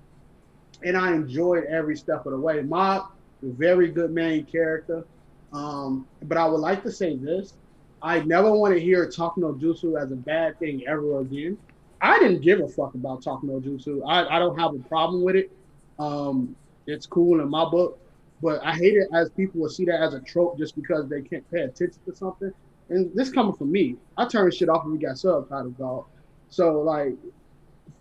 and 0.83 0.97
I 0.97 1.13
enjoyed 1.13 1.65
every 1.65 1.95
step 1.95 2.25
of 2.25 2.31
the 2.31 2.37
way. 2.39 2.61
Mob, 2.61 3.11
very 3.41 3.89
good 3.89 4.11
main 4.11 4.45
character. 4.45 5.05
Um, 5.53 6.07
but 6.23 6.37
I 6.37 6.45
would 6.45 6.59
like 6.59 6.83
to 6.83 6.91
say 6.91 7.15
this. 7.15 7.53
I 8.01 8.19
never 8.21 8.51
want 8.51 8.73
to 8.73 8.79
hear 8.79 9.09
Talk 9.09 9.37
No 9.37 9.53
Jutsu 9.53 10.01
as 10.01 10.11
a 10.11 10.15
bad 10.15 10.59
thing 10.59 10.85
ever 10.87 11.19
again. 11.19 11.57
I 12.01 12.19
didn't 12.19 12.41
give 12.41 12.59
a 12.59 12.67
fuck 12.67 12.93
about 12.93 13.23
Talk 13.23 13.43
No 13.43 13.59
Jutsu. 13.59 14.01
I, 14.07 14.35
I 14.35 14.39
don't 14.39 14.57
have 14.59 14.73
a 14.73 14.79
problem 14.79 15.23
with 15.23 15.35
it. 15.35 15.51
Um, 15.97 16.55
it's 16.87 17.05
cool 17.05 17.41
in 17.41 17.49
my 17.49 17.65
book. 17.65 17.99
But 18.41 18.63
I 18.63 18.73
hate 18.73 18.95
it 18.95 19.07
as 19.13 19.29
people 19.29 19.61
will 19.61 19.69
see 19.69 19.85
that 19.85 20.01
as 20.01 20.13
a 20.13 20.19
trope 20.19 20.57
just 20.57 20.75
because 20.75 21.07
they 21.09 21.21
can't 21.21 21.49
pay 21.51 21.61
attention 21.61 21.99
to 22.05 22.15
something. 22.15 22.51
And 22.89 23.11
this 23.15 23.31
coming 23.31 23.53
from 23.53 23.71
me, 23.71 23.95
I 24.17 24.27
turn 24.27 24.51
shit 24.51 24.69
off 24.69 24.83
when 24.83 24.93
we 24.93 24.99
got 24.99 25.17
subtitles, 25.17 25.73
dog. 25.75 26.05
So 26.49 26.81
like, 26.81 27.15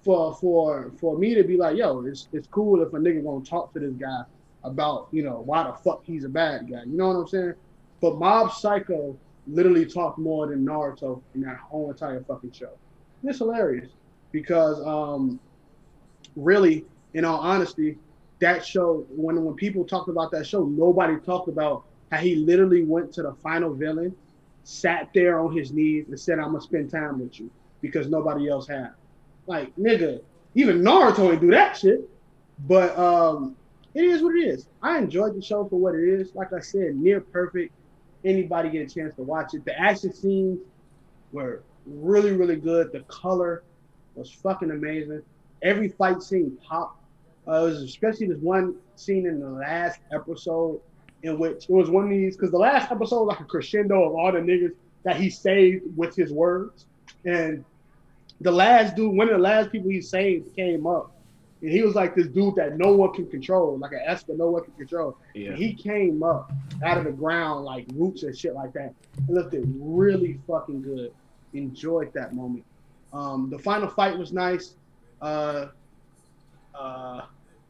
for 0.03 0.35
for 0.35 0.93
for 1.01 1.17
me 1.17 1.35
to 1.35 1.45
be 1.45 1.57
like, 1.57 1.77
yo, 1.77 2.05
it's 2.05 2.29
it's 2.33 2.49
cool 2.49 2.83
if 2.83 2.93
a 2.93 2.97
nigga 2.97 3.25
gonna 3.25 3.45
talk 3.45 3.73
to 3.73 3.81
this 3.81 3.95
guy 3.95 4.23
about 4.65 5.09
you 5.13 5.23
know 5.23 5.43
why 5.47 5.63
the 5.63 5.73
fuck 5.73 6.03
he's 6.05 6.25
a 6.25 6.29
bad 6.29 6.71
guy. 6.71 6.83
You 6.85 6.97
know 6.97 7.09
what 7.09 7.17
I'm 7.17 7.29
saying? 7.29 7.55
But 8.01 8.19
Mob 8.19 8.53
Psycho 8.53 9.17
literally 9.47 9.87
talked 9.87 10.19
more 10.19 10.49
than 10.49 10.67
Naruto 10.67 11.23
in 11.35 11.43
that 11.43 11.57
whole 11.59 11.91
entire 11.91 12.23
fucking 12.25 12.53
show. 12.53 12.73
It's 13.25 13.39
hilarious 13.39 13.91
because 14.33 14.85
um, 14.87 15.41
really, 16.37 16.85
in 17.15 17.25
all 17.25 17.41
honesty, 17.41 17.99
that 18.41 18.65
show 18.65 19.07
when 19.11 19.43
when 19.45 19.55
people 19.55 19.85
talked 19.85 20.09
about 20.09 20.31
that 20.33 20.47
show, 20.47 20.65
nobody 20.65 21.17
talked 21.19 21.49
about 21.49 21.85
how 22.11 22.19
he 22.19 22.37
literally 22.37 22.85
went 22.85 23.13
to 23.15 23.23
the 23.23 23.33
final 23.43 23.73
villain, 23.73 24.15
sat 24.65 25.11
there 25.15 25.41
on 25.41 25.57
his 25.57 25.73
knees, 25.73 26.07
and 26.09 26.19
said, 26.19 26.39
"I'm 26.39 26.49
gonna 26.49 26.61
spend 26.61 26.91
time 26.91 27.21
with 27.21 27.41
you," 27.41 27.51
because 27.81 28.09
nobody 28.09 28.49
else 28.49 28.67
had. 28.67 28.91
Like 29.47 29.75
nigga, 29.77 30.21
even 30.55 30.83
Naruto 30.83 31.31
didn't 31.31 31.41
do 31.41 31.51
that 31.53 31.77
shit. 31.77 32.09
But 32.67 32.97
um, 32.99 33.57
it 33.95 34.05
is 34.05 34.23
what 34.23 34.37
it 34.37 34.41
is. 34.41 34.69
I 34.83 34.99
enjoyed 34.99 35.35
the 35.37 35.43
show 35.43 35.65
for 35.67 35.79
what 35.79 35.95
it 35.95 36.09
is. 36.09 36.35
Like 36.35 36.53
I 36.53 36.61
said, 36.61 36.97
near 36.97 37.21
perfect. 37.21 37.73
Anybody 38.25 38.71
get 38.71 38.91
a 38.91 38.95
chance 38.95 39.15
to 39.17 39.23
watch 39.23 39.55
it. 39.55 39.65
The 39.65 39.79
action 39.79 40.13
scenes 40.13 40.61
were 41.33 41.63
really, 41.87 42.33
really 42.33 42.57
good. 42.57 42.93
The 42.93 43.01
color 43.01 43.63
was 44.15 44.31
fucking 44.31 44.71
amazing. 44.71 45.23
Every 45.63 45.89
fight 45.89 46.23
scene 46.23 46.57
popped. 46.67 47.01
Uh, 47.47 47.53
it 47.53 47.65
was 47.65 47.83
especially 47.83 48.27
this 48.29 48.39
one 48.39 48.77
scene 48.97 49.27
in 49.27 49.41
the 49.41 49.49
last 49.49 50.01
episode 50.13 50.81
in 51.23 51.39
which 51.39 51.65
it 51.65 51.71
was 51.71 51.91
one 51.91 52.05
of 52.05 52.11
these 52.11 52.37
because 52.37 52.51
the 52.51 52.59
last 52.59 52.91
episode 52.91 53.25
was 53.25 53.29
like 53.29 53.41
a 53.41 53.45
crescendo 53.45 54.05
of 54.05 54.15
all 54.15 54.31
the 54.31 54.39
niggas 54.39 54.73
that 55.05 55.17
he 55.17 55.31
saved 55.31 55.85
with 55.97 56.15
his 56.15 56.33
words. 56.33 56.87
And 57.25 57.65
the 58.41 58.51
last 58.53 58.97
dude, 58.97 59.15
one 59.15 59.29
of 59.29 59.35
the 59.35 59.43
last 59.43 59.73
people 59.73 59.91
he 59.91 60.01
saved 60.01 60.55
came 60.55 60.87
up. 60.87 61.13
And 61.63 61.71
he 61.71 61.83
was 61.83 61.95
like 61.95 62.15
this 62.15 62.27
dude 62.27 62.57
that 62.57 62.77
no 62.77 62.93
one 62.93 63.15
can 63.15 63.27
control, 63.31 63.79
like 63.79 63.93
an 63.93 64.03
Esper 64.05 64.35
no 64.37 64.51
one 64.51 64.65
can 64.65 64.75
control. 64.75 65.17
Yeah. 65.35 65.51
And 65.51 65.59
he 65.59 65.73
came 65.73 66.23
up 66.23 66.53
out 66.85 66.99
of 66.99 67.05
the 67.05 67.13
ground 67.13 67.65
like 67.65 67.87
roots 67.95 68.23
and 68.23 68.37
shit 68.37 68.55
like 68.55 68.75
that. 68.75 68.93
It 69.29 69.31
looked 69.31 69.55
really 69.79 70.39
fucking 70.47 70.83
good. 70.83 71.13
Enjoyed 71.55 72.13
that 72.15 72.35
moment. 72.35 72.65
Um, 73.13 73.49
the 73.49 73.59
final 73.59 73.89
fight 73.89 74.19
was 74.19 74.33
nice. 74.33 74.75
Uh, 75.23 75.69
uh, 76.75 77.23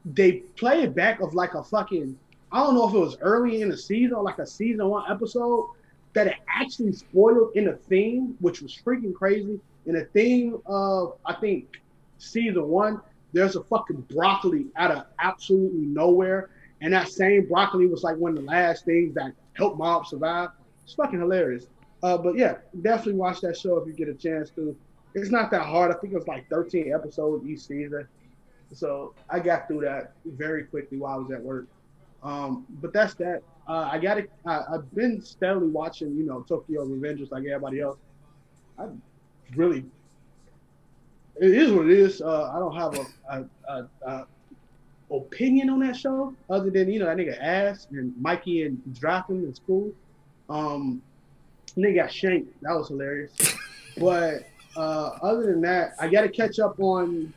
they 0.05 0.33
play 0.57 0.83
it 0.83 0.95
back 0.95 1.21
of 1.21 1.35
like 1.35 1.55
a 1.55 1.63
fucking 1.63 2.19
I 2.55 2.63
don't 2.63 2.75
know 2.75 2.89
if 2.89 2.95
it 2.95 2.99
was 2.99 3.17
early 3.21 3.63
in 3.63 3.69
the 3.69 3.77
season 3.77 4.15
or 4.15 4.23
like 4.23 4.39
a 4.39 4.47
season 4.47 4.89
one 4.89 5.11
episode 5.11 5.71
that 6.13 6.29
it 6.29 6.37
actually 6.49 6.93
spoiled 6.93 7.51
in 7.57 7.65
the 7.65 7.73
theme, 7.73 8.37
which 8.39 8.63
was 8.63 8.81
freaking 8.87 9.13
crazy. 9.13 9.59
In 9.87 9.95
the 9.95 10.05
theme 10.05 10.61
of 10.67 11.17
I 11.27 11.35
think 11.35 11.81
season 12.19 12.69
one, 12.69 13.01
there's 13.33 13.57
a 13.57 13.65
fucking 13.65 14.03
broccoli 14.03 14.67
out 14.77 14.93
of 14.93 15.07
absolutely 15.19 15.87
nowhere, 15.87 16.51
and 16.81 16.93
that 16.93 17.09
same 17.09 17.49
broccoli 17.49 17.87
was 17.87 18.05
like 18.05 18.17
one 18.17 18.39
of 18.39 18.45
the 18.45 18.49
last 18.49 18.85
things 18.85 19.15
that 19.15 19.33
helped 19.55 19.77
Mob 19.77 20.07
survive. 20.07 20.51
It's 20.85 20.95
fucking 20.95 21.19
hilarious. 21.19 21.67
Uh, 22.05 22.19
but 22.19 22.37
yeah, 22.37 22.57
definitely 22.83 23.15
watch 23.15 23.41
that 23.41 23.57
show 23.57 23.79
if 23.79 23.87
you 23.87 23.95
get 23.95 24.09
a 24.09 24.15
chance 24.15 24.51
to. 24.51 24.77
It's 25.15 25.31
not 25.31 25.51
that 25.53 25.63
hard. 25.63 25.91
I 25.91 25.95
think 25.99 26.13
it 26.13 26.17
was 26.17 26.29
like 26.29 26.47
13 26.51 26.93
episodes 26.93 27.47
each 27.47 27.61
season. 27.61 28.07
So 28.75 29.15
I 29.31 29.41
got 29.41 29.69
through 29.69 29.81
that 29.83 30.13
very 30.27 30.65
quickly 30.65 30.99
while 30.99 31.15
I 31.15 31.17
was 31.17 31.31
at 31.31 31.41
work. 31.41 31.67
Um, 32.23 32.67
but 32.83 32.93
that's 32.93 33.15
that. 33.15 33.43
Uh, 33.67 33.89
I 33.91 33.99
got. 33.99 34.19
I've 34.45 34.95
been 34.95 35.23
steadily 35.23 35.69
watching, 35.69 36.15
you 36.15 36.27
know, 36.27 36.43
Tokyo 36.43 36.85
Revengers 36.85 37.31
like 37.31 37.45
everybody 37.47 37.81
else. 37.81 37.97
I 38.79 38.89
really, 39.57 39.87
it 41.41 41.53
is 41.53 41.73
what 41.73 41.87
it 41.87 41.93
is. 41.93 42.21
Uh, 42.21 42.53
I 42.55 42.59
don't 42.59 42.77
have 42.77 42.99
a, 42.99 43.47
a, 43.69 43.87
a, 44.07 44.07
a 44.07 44.27
opinion 45.11 45.71
on 45.71 45.81
that 45.81 45.97
show 45.97 46.35
other 46.51 46.69
than 46.69 46.93
you 46.93 46.99
know 46.99 47.07
that 47.07 47.17
nigga 47.17 47.39
ass 47.41 47.87
and 47.93 48.13
Mikey 48.21 48.65
and 48.65 48.95
dropping 48.95 49.45
in 49.45 49.55
school. 49.55 49.91
Um, 50.51 51.01
nigga 51.77 51.97
got 51.97 52.13
shanked. 52.13 52.53
That 52.63 52.75
was 52.75 52.89
hilarious. 52.89 53.33
but 53.99 54.47
uh, 54.77 55.19
other 55.23 55.47
than 55.47 55.61
that, 55.63 55.95
I 56.01 56.09
got 56.09 56.23
to 56.23 56.29
catch 56.29 56.59
up 56.59 56.79
on 56.81 57.33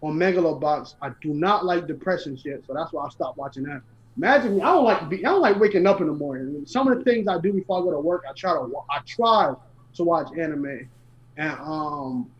on 0.00 0.14
Megalobox. 0.14 0.94
I 1.02 1.10
do 1.20 1.34
not 1.34 1.64
like 1.64 1.86
depression 1.86 2.36
shit, 2.36 2.64
so 2.66 2.74
that's 2.74 2.92
why 2.92 3.04
I 3.04 3.08
stopped 3.08 3.36
watching 3.36 3.64
that. 3.64 3.82
Imagine 4.16 4.56
me, 4.56 4.62
I 4.62 4.72
don't 4.72 4.84
like 4.84 5.08
be, 5.08 5.24
I 5.24 5.30
don't 5.30 5.40
like 5.40 5.58
waking 5.58 5.86
up 5.86 6.00
in 6.00 6.06
the 6.06 6.12
morning. 6.12 6.64
Some 6.66 6.88
of 6.88 6.98
the 6.98 7.04
things 7.04 7.28
I 7.28 7.38
do 7.38 7.52
before 7.52 7.80
I 7.80 7.82
go 7.82 7.90
to 7.92 8.00
work, 8.00 8.24
I 8.28 8.32
try 8.32 8.52
to 8.52 8.72
I 8.90 9.00
try 9.06 9.54
to 9.94 10.04
watch 10.04 10.28
anime, 10.36 10.88
and 11.36 11.52
um, 11.60 12.30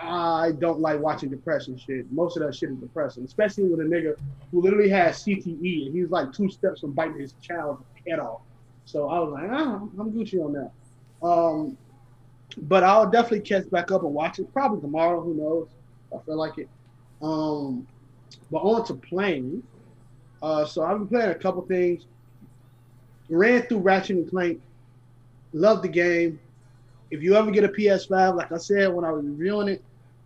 I 0.00 0.52
don't 0.58 0.80
like 0.80 1.00
watching 1.00 1.30
depression 1.30 1.78
shit. 1.78 2.10
Most 2.12 2.36
of 2.36 2.42
that 2.44 2.54
shit 2.54 2.70
is 2.70 2.76
depressing, 2.76 3.24
especially 3.24 3.64
with 3.64 3.80
a 3.80 3.84
nigga 3.84 4.16
who 4.50 4.60
literally 4.60 4.88
has 4.90 5.24
CTE 5.24 5.86
and 5.86 5.94
he's 5.94 6.10
like 6.10 6.32
two 6.32 6.50
steps 6.50 6.80
from 6.80 6.92
biting 6.92 7.18
his 7.18 7.34
child's 7.40 7.82
head 8.06 8.18
off. 8.18 8.40
So 8.84 9.08
I 9.08 9.18
was 9.18 9.32
like, 9.32 9.50
ah, 9.50 9.80
I'm 9.98 10.12
Gucci 10.12 10.44
on 10.44 10.52
that. 10.52 11.26
Um, 11.26 11.76
but 12.62 12.84
I'll 12.84 13.10
definitely 13.10 13.40
catch 13.40 13.68
back 13.70 13.90
up 13.90 14.02
and 14.02 14.12
watch 14.12 14.38
it 14.38 14.52
probably 14.52 14.80
tomorrow. 14.80 15.20
Who 15.20 15.34
knows? 15.34 15.68
I 16.14 16.22
feel 16.24 16.36
like 16.36 16.58
it. 16.58 16.68
Um, 17.22 17.86
but 18.50 18.58
on 18.58 18.84
to 18.86 18.94
playing. 18.94 19.62
Uh, 20.42 20.64
so 20.64 20.82
I've 20.84 20.98
been 20.98 21.08
playing 21.08 21.30
a 21.30 21.34
couple 21.34 21.62
things. 21.62 22.04
Ran 23.28 23.62
through 23.62 23.78
Ratchet 23.78 24.16
and 24.16 24.30
Clank. 24.30 24.60
Love 25.52 25.82
the 25.82 25.88
game. 25.88 26.38
If 27.10 27.22
you 27.22 27.36
ever 27.36 27.50
get 27.50 27.64
a 27.64 27.68
PS5, 27.68 28.36
like 28.36 28.52
I 28.52 28.58
said 28.58 28.92
when 28.92 29.04
I 29.04 29.10
was 29.10 29.24
reviewing 29.24 29.68
it, 29.68 29.84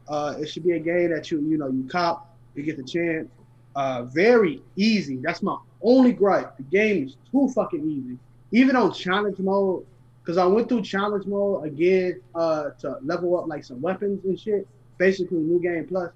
uh, 0.09 0.35
it 0.39 0.47
should 0.49 0.65
be 0.65 0.73
a 0.73 0.79
game 0.79 1.11
that 1.11 1.31
you 1.31 1.41
you 1.41 1.59
know 1.59 1.69
you 1.69 1.87
cop, 1.91 2.35
you 2.55 2.63
get 2.63 2.77
the 2.77 2.83
chance. 2.83 3.29
Uh, 3.77 4.05
very 4.05 4.63
easy. 4.75 5.17
That's 5.17 5.43
my 5.43 5.57
only 5.83 6.13
gripe. 6.13 6.57
The 6.57 6.63
game 6.65 7.07
is 7.07 7.17
too 7.31 7.49
fucking 7.55 7.89
easy. 7.89 8.19
Even 8.53 8.77
on 8.77 8.93
challenge 8.93 9.39
mode, 9.39 9.85
because 10.23 10.39
I 10.39 10.47
went 10.47 10.69
through 10.69 10.83
challenge 10.83 11.27
mode 11.27 11.67
again 11.67 12.21
uh, 12.35 12.71
to 12.81 12.99
level 13.03 13.39
up 13.39 13.47
like 13.47 13.65
some 13.65 13.81
weapons 13.81 14.25
and 14.25 14.39
shit. 14.39 14.67
Basically, 14.97 15.39
new 15.39 15.61
game 15.61 15.87
plus. 15.87 16.11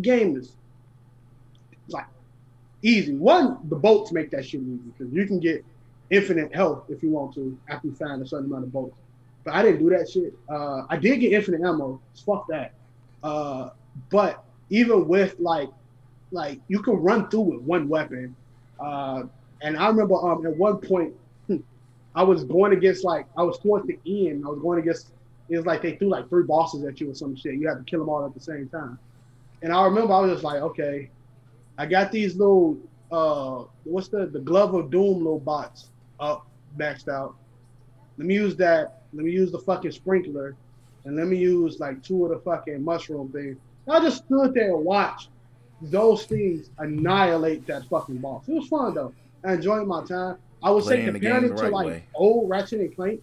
Game 0.00 0.36
is 0.36 0.52
like 1.88 2.06
easy. 2.82 3.14
One, 3.14 3.58
the 3.68 3.76
bolts 3.76 4.12
make 4.12 4.30
that 4.30 4.44
shit 4.44 4.60
easy 4.60 4.78
because 4.96 5.12
you 5.12 5.26
can 5.26 5.40
get 5.40 5.64
infinite 6.10 6.54
health 6.54 6.84
if 6.88 7.02
you 7.02 7.10
want 7.10 7.34
to 7.34 7.56
after 7.68 7.88
you 7.88 7.94
find 7.94 8.22
a 8.22 8.26
certain 8.26 8.46
amount 8.46 8.64
of 8.64 8.72
bolts. 8.72 8.96
But 9.44 9.54
I 9.54 9.62
didn't 9.62 9.80
do 9.80 9.90
that 9.90 10.08
shit. 10.08 10.34
Uh, 10.48 10.82
I 10.88 10.96
did 10.96 11.18
get 11.18 11.32
infinite 11.32 11.62
ammo. 11.62 12.00
Fuck 12.26 12.46
that. 12.48 12.74
Uh, 13.22 13.70
but 14.10 14.44
even 14.68 15.08
with 15.08 15.36
like, 15.38 15.68
like 16.30 16.60
you 16.68 16.80
can 16.82 16.94
run 16.94 17.28
through 17.28 17.40
with 17.40 17.60
one 17.62 17.88
weapon. 17.88 18.36
Uh, 18.78 19.24
and 19.62 19.76
I 19.76 19.88
remember 19.88 20.14
um, 20.14 20.46
at 20.46 20.56
one 20.56 20.78
point, 20.78 21.14
I 22.14 22.22
was 22.22 22.44
going 22.44 22.72
against 22.72 23.04
like 23.04 23.26
I 23.36 23.42
was 23.42 23.58
towards 23.58 23.86
the 23.86 23.98
end. 24.06 24.44
I 24.44 24.48
was 24.48 24.58
going 24.60 24.78
against. 24.78 25.12
It 25.48 25.56
was 25.56 25.66
like 25.66 25.82
they 25.82 25.96
threw 25.96 26.08
like 26.08 26.28
three 26.28 26.44
bosses 26.44 26.84
at 26.84 27.00
you 27.00 27.10
or 27.10 27.14
some 27.14 27.34
shit. 27.36 27.54
You 27.54 27.68
had 27.68 27.78
to 27.78 27.84
kill 27.84 28.00
them 28.00 28.08
all 28.08 28.24
at 28.24 28.34
the 28.34 28.40
same 28.40 28.68
time. 28.68 28.98
And 29.62 29.72
I 29.72 29.84
remember 29.84 30.14
I 30.14 30.20
was 30.20 30.32
just 30.32 30.44
like, 30.44 30.62
okay, 30.62 31.10
I 31.78 31.86
got 31.86 32.12
these 32.12 32.36
little 32.36 32.78
uh, 33.10 33.64
what's 33.84 34.08
the 34.08 34.26
the 34.26 34.40
glove 34.40 34.74
of 34.74 34.90
doom 34.90 35.18
little 35.18 35.40
bots 35.40 35.90
up 36.18 36.46
maxed 36.78 37.08
out. 37.08 37.34
Let 38.18 38.26
me 38.26 38.34
use 38.34 38.56
that. 38.56 39.02
Let 39.12 39.24
me 39.24 39.32
use 39.32 39.50
the 39.50 39.58
fucking 39.58 39.92
sprinkler, 39.92 40.56
and 41.04 41.16
let 41.16 41.26
me 41.26 41.36
use 41.36 41.80
like 41.80 42.02
two 42.02 42.24
of 42.24 42.30
the 42.30 42.38
fucking 42.38 42.84
mushroom 42.84 43.30
things. 43.32 43.56
I 43.88 44.00
just 44.00 44.24
stood 44.24 44.54
there 44.54 44.74
and 44.74 44.84
watched 44.84 45.30
those 45.82 46.24
things 46.26 46.70
annihilate 46.78 47.66
that 47.66 47.84
fucking 47.88 48.18
boss. 48.18 48.48
It 48.48 48.54
was 48.54 48.68
fun 48.68 48.94
though. 48.94 49.12
I 49.44 49.54
enjoyed 49.54 49.86
my 49.86 50.04
time. 50.04 50.36
I 50.62 50.70
would 50.70 50.84
say 50.84 51.04
comparing 51.04 51.44
it 51.44 51.48
to 51.48 51.54
right 51.54 51.72
like 51.72 51.86
way. 51.86 52.04
old 52.14 52.48
Ratchet 52.48 52.80
and 52.80 52.94
Clank. 52.94 53.22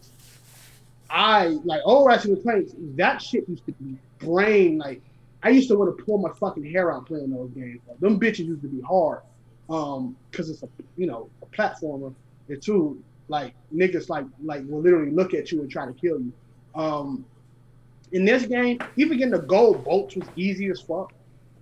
I 1.10 1.47
like 1.63 1.82
old 1.86 2.08
Ratchet 2.08 2.32
and 2.32 2.43
Clank. 2.43 2.69
That 2.95 3.21
shit 3.21 3.47
used 3.47 3.65
to 3.65 3.71
be 3.73 3.97
brain 4.19 4.78
like. 4.78 5.02
I 5.43 5.50
used 5.50 5.69
to 5.69 5.78
want 5.78 5.95
to 5.95 6.04
pull 6.04 6.17
my 6.17 6.32
fucking 6.32 6.65
hair 6.65 6.91
out 6.91 7.06
playing 7.06 7.30
those 7.30 7.52
games. 7.52 7.80
Like, 7.88 8.00
them 8.00 8.19
bitches 8.19 8.47
used 8.47 8.63
to 8.63 8.67
be 8.67 8.82
hard, 8.82 9.21
um, 9.69 10.17
because 10.32 10.50
it's 10.50 10.63
a 10.63 10.69
you 10.97 11.06
know 11.06 11.30
a 11.41 11.45
platformer. 11.45 12.13
And 12.50 12.62
two, 12.62 13.02
like 13.28 13.54
niggas 13.73 14.10
like 14.10 14.26
like 14.43 14.63
will 14.67 14.82
literally 14.82 15.12
look 15.12 15.34
at 15.34 15.52
you 15.52 15.62
and 15.62 15.69
try 15.69 15.86
to 15.86 15.93
kill 15.93 16.19
you. 16.19 16.34
Um, 16.76 17.26
in 18.12 18.26
this 18.26 18.45
game, 18.45 18.80
even 18.95 19.17
getting 19.17 19.34
the 19.34 19.39
gold 19.39 19.84
bolts 19.84 20.15
was 20.15 20.28
easy 20.36 20.69
as 20.69 20.82
fuck. 20.82 21.13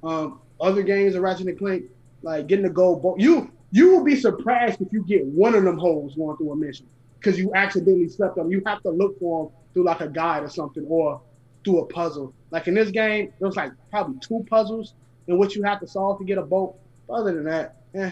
Um, 0.04 0.40
other 0.62 0.84
games 0.84 1.16
of 1.16 1.24
Ratchet 1.24 1.48
and 1.48 1.58
Clank, 1.58 1.86
like 2.22 2.48
getting 2.48 2.64
the 2.64 2.72
gold 2.72 3.02
bolt, 3.02 3.20
you 3.20 3.52
you 3.76 3.92
will 3.92 4.06
be 4.06 4.16
surprised 4.16 4.80
if 4.80 4.88
you 4.94 5.04
get 5.04 5.26
one 5.26 5.54
of 5.54 5.66
them 5.66 5.78
holes 5.78 6.16
going 6.16 6.38
through 6.38 6.54
a 6.54 6.56
mission 6.56 6.88
because 7.20 7.38
you 7.38 7.54
accidentally 7.54 8.08
slept 8.08 8.38
on. 8.38 8.46
'em. 8.46 8.52
You 8.52 8.62
have 8.66 8.82
to 8.84 8.90
look 8.90 9.20
for 9.20 9.48
them 9.48 9.54
through 9.74 9.84
like 9.84 10.00
a 10.00 10.08
guide 10.08 10.44
or 10.44 10.50
something 10.50 10.86
or 10.88 11.20
through 11.66 11.80
a 11.80 11.86
puzzle. 11.88 12.34
Like 12.52 12.70
in 12.70 12.74
this 12.74 12.90
game, 12.90 13.34
there 13.38 13.50
was 13.50 13.58
like 13.58 13.74
probably 13.92 14.18
two 14.22 14.46
puzzles 14.50 14.94
in 15.28 15.38
which 15.38 15.58
you 15.58 15.64
have 15.64 15.82
to 15.82 15.88
solve 15.88 16.20
to 16.20 16.24
get 16.24 16.38
a 16.38 16.42
bolt. 16.42 16.80
Other 17.10 17.34
than 17.34 17.44
that, 17.44 17.76
eh. 17.96 18.12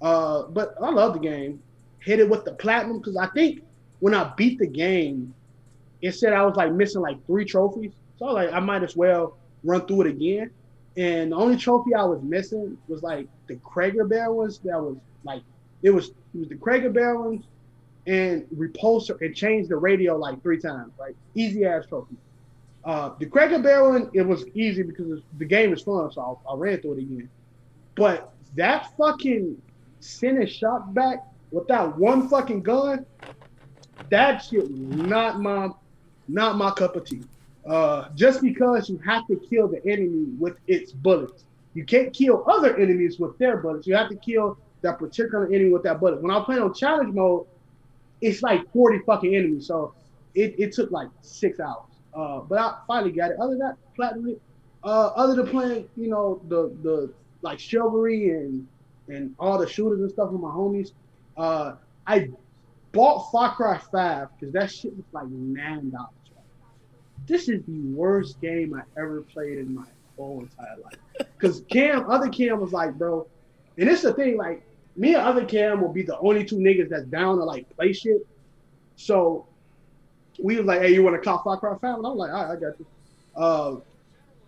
Uh, 0.00 0.44
but 0.44 0.76
I 0.80 0.90
love 0.90 1.14
the 1.14 1.18
game. 1.18 1.60
Hit 1.98 2.20
it 2.20 2.30
with 2.30 2.44
the 2.44 2.52
platinum 2.52 2.98
because 2.98 3.16
I 3.16 3.26
think 3.30 3.64
when 3.98 4.14
I 4.14 4.32
beat 4.36 4.60
the 4.60 4.66
game, 4.68 5.34
it 6.02 6.12
said 6.12 6.32
I 6.32 6.44
was 6.44 6.54
like 6.54 6.72
missing 6.72 7.00
like 7.00 7.18
three 7.26 7.44
trophies. 7.44 7.90
So 8.16 8.26
I 8.26 8.30
like 8.30 8.52
I 8.52 8.60
might 8.60 8.84
as 8.84 8.94
well 8.94 9.36
run 9.64 9.84
through 9.88 10.02
it 10.02 10.06
again. 10.06 10.52
And 10.96 11.32
the 11.32 11.36
only 11.36 11.56
trophy 11.56 11.94
I 11.94 12.02
was 12.02 12.20
missing 12.22 12.76
was 12.88 13.02
like 13.02 13.28
the 13.46 13.56
Craiggerbear 13.56 14.34
ones. 14.34 14.58
That 14.64 14.80
was 14.80 14.96
like 15.24 15.42
it 15.82 15.90
was 15.90 16.08
it 16.08 16.38
was 16.38 16.48
the 16.48 16.56
Craiggerbear 16.56 17.24
ones 17.24 17.44
and 18.06 18.46
repulsor 18.56 19.20
and 19.20 19.34
changed 19.34 19.70
the 19.70 19.76
radio 19.76 20.16
like 20.16 20.42
three 20.42 20.58
times. 20.58 20.92
Like 20.98 21.14
easy 21.34 21.64
ass 21.64 21.84
trophy. 21.86 22.16
Uh, 22.84 23.10
the 23.18 23.26
Craiggerbear 23.26 23.90
one 23.90 24.10
it 24.14 24.22
was 24.22 24.44
easy 24.54 24.82
because 24.82 25.20
the 25.38 25.44
game 25.44 25.72
is 25.72 25.82
fun, 25.82 26.10
so 26.12 26.40
I, 26.46 26.52
I 26.52 26.56
ran 26.56 26.80
through 26.80 26.94
it 26.94 26.98
again. 26.98 27.30
But 27.94 28.32
that 28.56 28.96
fucking 28.96 29.60
sending 30.00 30.46
shot 30.46 30.92
back 30.94 31.24
with 31.52 31.68
that 31.68 31.96
one 31.98 32.28
fucking 32.28 32.62
gun, 32.62 33.06
that 34.08 34.38
shit 34.38 34.62
was 34.62 34.80
not 34.80 35.40
my 35.40 35.70
not 36.28 36.56
my 36.56 36.70
cup 36.70 36.96
of 36.96 37.04
tea. 37.04 37.22
Uh, 37.66 38.08
just 38.14 38.40
because 38.40 38.88
you 38.88 38.98
have 38.98 39.26
to 39.26 39.36
kill 39.48 39.68
the 39.68 39.84
enemy 39.86 40.26
with 40.38 40.56
its 40.66 40.92
bullets. 40.92 41.44
You 41.74 41.84
can't 41.84 42.12
kill 42.12 42.44
other 42.50 42.76
enemies 42.76 43.18
with 43.18 43.36
their 43.38 43.58
bullets. 43.58 43.86
You 43.86 43.94
have 43.94 44.08
to 44.08 44.16
kill 44.16 44.58
that 44.82 44.98
particular 44.98 45.46
enemy 45.46 45.70
with 45.70 45.82
that 45.84 46.00
bullet. 46.00 46.22
When 46.22 46.30
I 46.30 46.42
playing 46.42 46.62
on 46.62 46.74
challenge 46.74 47.14
mode, 47.14 47.46
it's 48.20 48.42
like 48.42 48.70
40 48.72 49.00
fucking 49.06 49.34
enemies. 49.34 49.66
So 49.66 49.94
it, 50.34 50.54
it 50.58 50.72
took 50.72 50.90
like 50.90 51.08
six 51.20 51.60
hours. 51.60 51.84
Uh, 52.14 52.40
but 52.40 52.58
I 52.58 52.78
finally 52.86 53.12
got 53.12 53.30
it. 53.30 53.36
Other 53.38 53.50
than 53.50 53.58
that, 53.60 53.76
platinum 53.94 54.30
it. 54.30 54.42
Uh, 54.82 55.08
other 55.14 55.34
than 55.34 55.46
playing, 55.48 55.88
you 55.96 56.08
know, 56.08 56.40
the 56.48 56.74
the 56.82 57.12
like 57.42 57.58
chivalry 57.58 58.30
and 58.30 58.66
and 59.08 59.34
all 59.38 59.58
the 59.58 59.68
shooters 59.68 60.00
and 60.00 60.10
stuff 60.10 60.30
with 60.30 60.40
my 60.40 60.48
homies, 60.48 60.92
uh, 61.36 61.74
I 62.06 62.30
bought 62.92 63.30
Far 63.30 63.54
Cry 63.54 63.78
5 63.78 64.28
because 64.38 64.52
that 64.54 64.70
shit 64.70 64.96
was 64.96 65.04
like 65.12 65.28
nine 65.28 65.90
dollars. 65.90 66.10
This 67.30 67.48
is 67.48 67.62
the 67.64 67.80
worst 67.94 68.40
game 68.40 68.74
I 68.74 68.82
ever 69.00 69.22
played 69.22 69.58
in 69.58 69.72
my 69.72 69.84
whole 70.16 70.40
entire 70.40 70.76
life. 70.82 71.28
Because 71.38 71.62
Cam, 71.70 72.10
other 72.10 72.28
Cam 72.28 72.58
was 72.58 72.72
like, 72.72 72.98
bro, 72.98 73.24
and 73.78 73.88
it's 73.88 74.02
the 74.02 74.12
thing, 74.12 74.36
like 74.36 74.66
me 74.96 75.14
and 75.14 75.22
other 75.22 75.44
Cam 75.44 75.80
will 75.80 75.92
be 75.92 76.02
the 76.02 76.18
only 76.18 76.44
two 76.44 76.56
niggas 76.56 76.88
that's 76.88 77.04
down 77.04 77.38
to 77.38 77.44
like 77.44 77.70
play 77.76 77.92
shit. 77.92 78.26
So 78.96 79.46
we 80.42 80.56
was 80.56 80.66
like, 80.66 80.80
hey, 80.80 80.92
you 80.92 81.04
want 81.04 81.14
to 81.14 81.22
call 81.22 81.40
Far 81.44 81.56
Cry 81.58 81.76
5? 81.80 81.98
And 81.98 82.06
I'm 82.06 82.16
like, 82.16 82.32
all 82.32 82.48
right, 82.48 82.50
I 82.50 82.60
got 82.60 82.80
you. 82.80 82.86
Uh, 83.36 83.76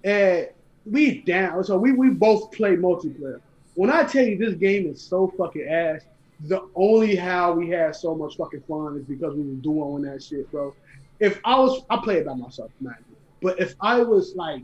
and 0.02 0.48
we 0.84 1.20
down. 1.20 1.62
So 1.62 1.78
we 1.78 1.92
we 1.92 2.10
both 2.10 2.50
play 2.50 2.74
multiplayer. 2.74 3.40
When 3.74 3.90
I 3.90 4.02
tell 4.02 4.24
you 4.24 4.36
this 4.36 4.54
game 4.54 4.88
is 4.88 5.00
so 5.00 5.32
fucking 5.38 5.68
ass, 5.68 6.02
the 6.40 6.68
only 6.74 7.14
how 7.14 7.52
we 7.52 7.68
had 7.70 7.94
so 7.94 8.16
much 8.16 8.36
fucking 8.36 8.64
fun 8.68 8.96
is 8.96 9.04
because 9.04 9.36
we 9.36 9.44
were 9.44 9.54
doing 9.62 10.02
that 10.02 10.20
shit, 10.20 10.50
bro. 10.50 10.74
If 11.22 11.38
I 11.44 11.56
was, 11.58 11.84
I 11.88 11.98
play 11.98 12.16
it 12.16 12.26
by 12.26 12.34
myself, 12.34 12.72
man. 12.80 12.96
But 13.40 13.60
if 13.60 13.76
I 13.80 14.00
was 14.02 14.34
like, 14.34 14.62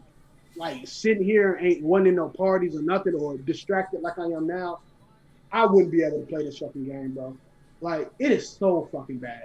like 0.57 0.89
sitting 0.89 1.23
here 1.23 1.57
ain't 1.61 1.85
wanting 1.85 2.17
no 2.17 2.31
parties 2.31 2.75
or 2.75 2.83
nothing, 2.83 3.15
or 3.15 3.39
distracted 3.39 4.01
like 4.03 4.19
I 4.19 4.25
am 4.25 4.49
now, 4.49 4.81
I 5.53 5.65
wouldn't 5.67 5.93
be 5.93 6.03
able 6.03 6.21
to 6.21 6.27
play 6.27 6.43
this 6.43 6.59
fucking 6.59 6.85
game, 6.85 7.13
bro. 7.13 7.37
Like 7.81 8.11
it 8.19 8.33
is 8.33 8.51
so 8.51 8.89
fucking 8.91 9.19
bad. 9.19 9.45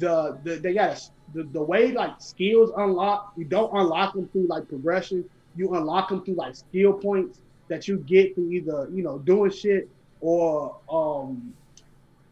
The 0.00 0.38
the 0.42 0.56
they 0.56 0.74
got 0.74 1.00
the 1.34 1.44
the 1.44 1.62
way 1.62 1.92
like 1.92 2.20
skills 2.20 2.72
unlock. 2.76 3.32
You 3.36 3.44
don't 3.44 3.72
unlock 3.72 4.14
them 4.14 4.28
through 4.32 4.48
like 4.48 4.68
progression. 4.68 5.24
You 5.54 5.76
unlock 5.76 6.08
them 6.08 6.24
through 6.24 6.34
like 6.34 6.56
skill 6.56 6.94
points 6.94 7.38
that 7.68 7.86
you 7.86 7.98
get 7.98 8.34
through 8.34 8.50
either 8.50 8.88
you 8.92 9.04
know 9.04 9.18
doing 9.18 9.52
shit 9.52 9.88
or 10.20 10.76
um 10.90 11.54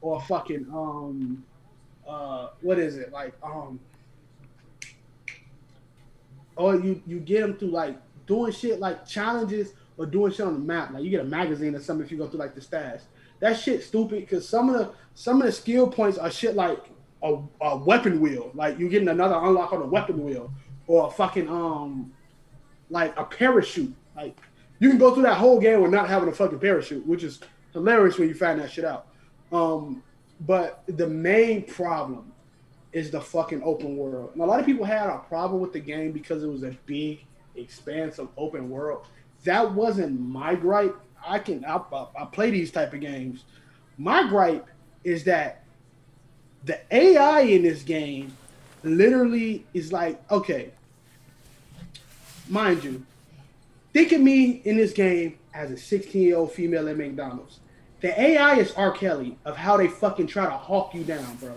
or 0.00 0.20
fucking 0.22 0.66
um 0.74 1.44
uh 2.08 2.48
what 2.62 2.80
is 2.80 2.96
it 2.96 3.12
like 3.12 3.32
um 3.44 3.78
or 6.58 6.74
you 6.74 7.00
you 7.06 7.20
get 7.20 7.40
them 7.40 7.56
through 7.56 7.70
like 7.70 7.96
doing 8.26 8.52
shit 8.52 8.80
like 8.80 9.06
challenges 9.06 9.72
or 9.96 10.04
doing 10.04 10.32
shit 10.32 10.44
on 10.46 10.52
the 10.54 10.58
map. 10.58 10.92
Like 10.92 11.04
you 11.04 11.10
get 11.10 11.20
a 11.20 11.24
magazine 11.24 11.74
or 11.74 11.80
something 11.80 12.04
if 12.04 12.12
you 12.12 12.18
go 12.18 12.28
through 12.28 12.40
like 12.40 12.54
the 12.54 12.60
stash. 12.60 13.00
That 13.40 13.58
shit 13.58 13.82
stupid 13.84 14.20
because 14.20 14.46
some 14.46 14.68
of 14.68 14.78
the 14.78 14.92
some 15.14 15.40
of 15.40 15.46
the 15.46 15.52
skill 15.52 15.88
points 15.88 16.18
are 16.18 16.30
shit 16.30 16.56
like 16.56 16.84
a, 17.22 17.36
a 17.62 17.76
weapon 17.76 18.20
wheel. 18.20 18.50
Like 18.54 18.78
you 18.78 18.88
getting 18.88 19.08
another 19.08 19.36
unlock 19.36 19.72
on 19.72 19.80
a 19.80 19.86
weapon 19.86 20.22
wheel 20.22 20.52
or 20.88 21.06
a 21.06 21.10
fucking 21.10 21.48
um 21.48 22.12
like 22.90 23.16
a 23.16 23.24
parachute. 23.24 23.94
Like 24.16 24.36
You 24.80 24.88
can 24.88 24.98
go 24.98 25.14
through 25.14 25.24
that 25.24 25.36
whole 25.36 25.60
game 25.60 25.80
with 25.80 25.92
not 25.92 26.08
having 26.08 26.28
a 26.28 26.32
fucking 26.32 26.58
parachute, 26.58 27.06
which 27.06 27.22
is 27.22 27.38
hilarious 27.72 28.18
when 28.18 28.28
you 28.28 28.34
find 28.34 28.60
that 28.60 28.70
shit 28.70 28.84
out. 28.84 29.06
Um, 29.52 30.02
but 30.40 30.82
the 30.88 31.06
main 31.06 31.62
problem 31.62 32.27
is 32.92 33.10
the 33.10 33.20
fucking 33.20 33.62
open 33.62 33.96
world. 33.96 34.30
And 34.32 34.42
a 34.42 34.46
lot 34.46 34.60
of 34.60 34.66
people 34.66 34.84
had 34.84 35.08
a 35.08 35.18
problem 35.18 35.60
with 35.60 35.72
the 35.72 35.80
game 35.80 36.12
because 36.12 36.42
it 36.42 36.48
was 36.48 36.62
a 36.62 36.76
big, 36.86 37.24
expansive 37.56 38.28
open 38.36 38.70
world. 38.70 39.06
That 39.44 39.72
wasn't 39.74 40.20
my 40.20 40.54
gripe. 40.54 40.96
I 41.26 41.38
can 41.38 41.64
I, 41.64 41.80
I, 41.92 42.24
play 42.26 42.50
these 42.50 42.70
type 42.70 42.92
of 42.94 43.00
games. 43.00 43.44
My 43.98 44.28
gripe 44.28 44.66
is 45.04 45.24
that 45.24 45.64
the 46.64 46.80
AI 46.90 47.40
in 47.40 47.62
this 47.62 47.82
game 47.82 48.36
literally 48.82 49.64
is 49.74 49.92
like, 49.92 50.20
okay, 50.30 50.70
mind 52.48 52.84
you, 52.84 53.04
think 53.92 54.12
of 54.12 54.20
me 54.20 54.62
in 54.64 54.76
this 54.76 54.92
game 54.92 55.38
as 55.54 55.70
a 55.70 55.76
16 55.76 56.22
year 56.22 56.36
old 56.36 56.52
female 56.52 56.88
at 56.88 56.96
McDonald's. 56.96 57.60
The 58.00 58.18
AI 58.20 58.58
is 58.58 58.72
R. 58.72 58.92
Kelly 58.92 59.36
of 59.44 59.56
how 59.56 59.76
they 59.76 59.88
fucking 59.88 60.28
try 60.28 60.44
to 60.44 60.50
hawk 60.50 60.94
you 60.94 61.02
down, 61.02 61.36
bro. 61.36 61.52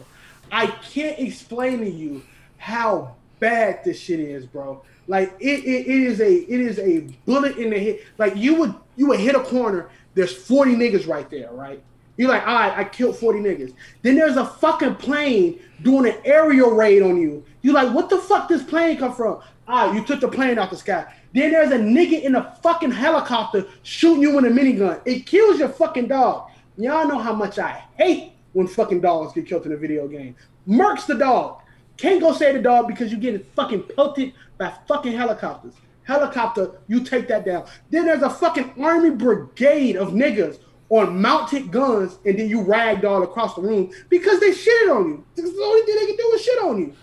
I 0.51 0.67
can't 0.67 1.17
explain 1.19 1.79
to 1.79 1.89
you 1.89 2.23
how 2.57 3.15
bad 3.39 3.83
this 3.83 3.99
shit 3.99 4.19
is, 4.19 4.45
bro. 4.45 4.83
Like 5.07 5.33
it, 5.39 5.65
it, 5.65 5.87
it 5.87 6.03
is 6.03 6.19
a 6.19 6.31
it 6.31 6.61
is 6.61 6.79
a 6.79 6.99
bullet 7.25 7.57
in 7.57 7.69
the 7.71 7.79
head. 7.79 7.99
Like 8.17 8.35
you 8.35 8.55
would 8.55 8.75
you 8.95 9.07
would 9.07 9.19
hit 9.19 9.35
a 9.35 9.41
corner. 9.41 9.89
There's 10.13 10.35
40 10.35 10.75
niggas 10.75 11.07
right 11.07 11.29
there, 11.29 11.51
right? 11.51 11.81
You're 12.17 12.29
like, 12.29 12.45
all 12.45 12.53
right, 12.53 12.77
I 12.77 12.83
killed 12.83 13.17
40 13.17 13.39
niggas. 13.39 13.73
Then 14.01 14.15
there's 14.15 14.35
a 14.35 14.45
fucking 14.45 14.95
plane 14.95 15.59
doing 15.81 16.11
an 16.11 16.19
aerial 16.25 16.71
raid 16.71 17.01
on 17.01 17.19
you. 17.19 17.43
You're 17.61 17.73
like, 17.73 17.93
what 17.95 18.09
the 18.09 18.17
fuck 18.17 18.49
this 18.49 18.61
plane 18.61 18.97
come 18.97 19.15
from? 19.15 19.41
Ah, 19.67 19.91
you 19.93 20.03
took 20.03 20.19
the 20.19 20.27
plane 20.27 20.59
out 20.59 20.69
the 20.69 20.77
sky. 20.77 21.11
Then 21.33 21.51
there's 21.51 21.71
a 21.71 21.77
nigga 21.79 22.21
in 22.21 22.35
a 22.35 22.57
fucking 22.61 22.91
helicopter 22.91 23.65
shooting 23.83 24.21
you 24.21 24.35
with 24.35 24.45
a 24.45 24.49
minigun. 24.49 25.01
It 25.05 25.25
kills 25.25 25.59
your 25.59 25.69
fucking 25.69 26.07
dog. 26.07 26.51
Y'all 26.77 27.07
know 27.07 27.17
how 27.17 27.33
much 27.33 27.57
I 27.57 27.81
hate 27.97 28.30
when 28.53 28.67
fucking 28.67 29.01
dogs 29.01 29.33
get 29.33 29.45
killed 29.45 29.65
in 29.65 29.71
a 29.71 29.77
video 29.77 30.07
game. 30.07 30.35
Mercs 30.67 31.05
the 31.05 31.15
dog. 31.15 31.61
Can't 31.97 32.19
go 32.19 32.33
save 32.33 32.55
the 32.55 32.61
dog 32.61 32.87
because 32.87 33.11
you're 33.11 33.19
getting 33.19 33.43
fucking 33.55 33.83
pelted 33.83 34.33
by 34.57 34.73
fucking 34.87 35.13
helicopters. 35.13 35.73
Helicopter, 36.03 36.71
you 36.87 37.03
take 37.03 37.27
that 37.27 37.45
down. 37.45 37.65
Then 37.89 38.05
there's 38.05 38.23
a 38.23 38.29
fucking 38.29 38.73
army 38.81 39.11
brigade 39.11 39.95
of 39.95 40.09
niggas 40.09 40.59
on 40.89 41.21
mounted 41.21 41.71
guns, 41.71 42.17
and 42.25 42.37
then 42.37 42.49
you 42.49 42.61
ragdoll 42.61 43.23
across 43.23 43.55
the 43.55 43.61
room 43.61 43.91
because 44.09 44.39
they 44.39 44.51
shitted 44.51 44.93
on 44.93 45.07
you. 45.07 45.25
Is 45.37 45.55
the 45.55 45.63
only 45.63 45.85
thing 45.85 45.95
they 45.95 46.05
can 46.07 46.17
do 46.17 46.31
is 46.33 46.41
shit 46.43 46.63
on 46.63 46.79
you. 46.79 46.93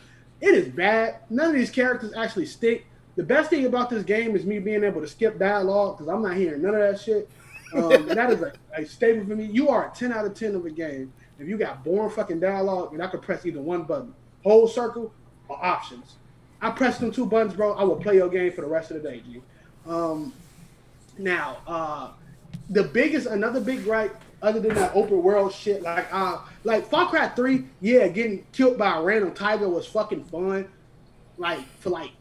It 0.40 0.54
is 0.54 0.68
bad. 0.68 1.20
None 1.30 1.48
of 1.48 1.54
these 1.54 1.70
characters 1.70 2.12
actually 2.16 2.46
stick. 2.46 2.86
The 3.16 3.22
best 3.22 3.50
thing 3.50 3.66
about 3.66 3.90
this 3.90 4.04
game 4.04 4.36
is 4.36 4.44
me 4.44 4.58
being 4.58 4.84
able 4.84 5.00
to 5.00 5.08
skip 5.08 5.38
dialogue 5.38 5.98
because 5.98 6.12
I'm 6.12 6.22
not 6.22 6.36
hearing 6.36 6.62
none 6.62 6.74
of 6.74 6.80
that 6.80 7.00
shit. 7.00 7.30
Um, 7.74 8.06
that 8.06 8.30
is 8.30 8.42
a, 8.42 8.52
a 8.76 8.84
staple 8.84 9.26
for 9.26 9.36
me. 9.36 9.44
You 9.46 9.68
are 9.68 9.90
a 9.90 9.94
10 9.94 10.12
out 10.12 10.24
of 10.24 10.34
10 10.34 10.54
of 10.54 10.64
a 10.64 10.70
game 10.70 11.12
if 11.38 11.48
you 11.48 11.56
got 11.56 11.84
boring 11.84 12.10
fucking 12.10 12.40
dialogue 12.40 12.92
and 12.92 13.02
I 13.02 13.06
could 13.06 13.22
press 13.22 13.46
either 13.46 13.60
one 13.60 13.84
button, 13.84 14.14
whole 14.42 14.66
circle 14.66 15.12
or 15.48 15.64
options. 15.64 16.16
I 16.60 16.70
press 16.70 16.98
them 16.98 17.12
two 17.12 17.26
buttons, 17.26 17.54
bro. 17.54 17.74
I 17.74 17.84
will 17.84 17.96
play 17.96 18.16
your 18.16 18.28
game 18.28 18.52
for 18.52 18.62
the 18.62 18.66
rest 18.66 18.90
of 18.90 19.02
the 19.02 19.08
day, 19.08 19.22
G. 19.24 19.40
Um, 19.86 20.32
now, 21.16 21.58
uh, 21.66 22.10
the 22.70 22.84
biggest, 22.84 23.26
another 23.26 23.60
big 23.60 23.84
gripe, 23.84 24.20
other 24.42 24.60
than 24.60 24.74
that 24.74 24.94
open 24.94 25.22
world 25.22 25.52
shit, 25.52 25.82
like 25.82 26.06
uh, 26.12 26.38
like 26.64 26.88
Far 26.88 27.08
Cry 27.08 27.28
Three, 27.28 27.64
yeah, 27.80 28.06
getting 28.08 28.44
killed 28.52 28.78
by 28.78 28.96
a 28.96 29.02
random 29.02 29.32
tiger 29.34 29.68
was 29.68 29.86
fucking 29.86 30.24
fun. 30.24 30.68
Like 31.36 31.60
for 31.78 31.90
like 31.90 32.12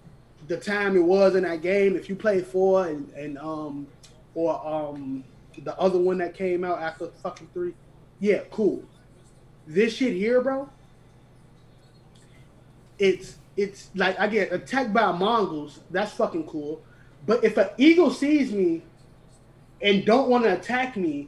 the 0.48 0.58
time 0.58 0.96
it 0.96 1.04
was 1.04 1.36
in 1.36 1.44
that 1.44 1.62
game, 1.62 1.96
if 1.96 2.10
you 2.10 2.16
played 2.16 2.46
four 2.46 2.88
and, 2.88 3.10
and 3.12 3.38
um 3.38 3.88
or 4.34 4.66
um 4.66 5.24
the 5.64 5.78
other 5.78 6.00
one 6.00 6.20
that 6.20 6.36
came 6.36 6.64
out 6.64 6.80
after 6.80 7.08
fucking 7.24 7.50
three, 7.54 7.74
yeah, 8.20 8.42
cool. 8.52 8.84
This 9.68 9.96
shit 9.96 10.14
here, 10.14 10.42
bro, 10.42 10.70
it's 12.98 13.36
it's 13.58 13.90
like 13.96 14.18
I 14.20 14.28
get 14.28 14.54
attacked 14.54 14.94
by 14.94 15.12
Mongols. 15.12 15.80
That's 15.92 16.14
fucking 16.14 16.48
cool. 16.48 16.82
But 17.26 17.44
if 17.44 17.58
an 17.58 17.70
eagle 17.78 18.12
sees 18.12 18.54
me 18.54 18.84
and 19.82 20.06
don't 20.06 20.30
want 20.30 20.46
to 20.46 20.54
attack 20.54 20.96
me, 20.96 21.28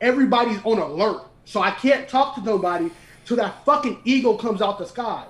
everybody's 0.00 0.58
on 0.64 0.78
alert. 0.78 1.22
So 1.44 1.60
I 1.60 1.72
can't 1.72 2.08
talk 2.08 2.34
to 2.36 2.40
nobody 2.40 2.90
till 3.26 3.36
that 3.36 3.64
fucking 3.64 4.00
eagle 4.04 4.38
comes 4.38 4.62
out 4.62 4.78
the 4.78 4.86
sky. 4.86 5.26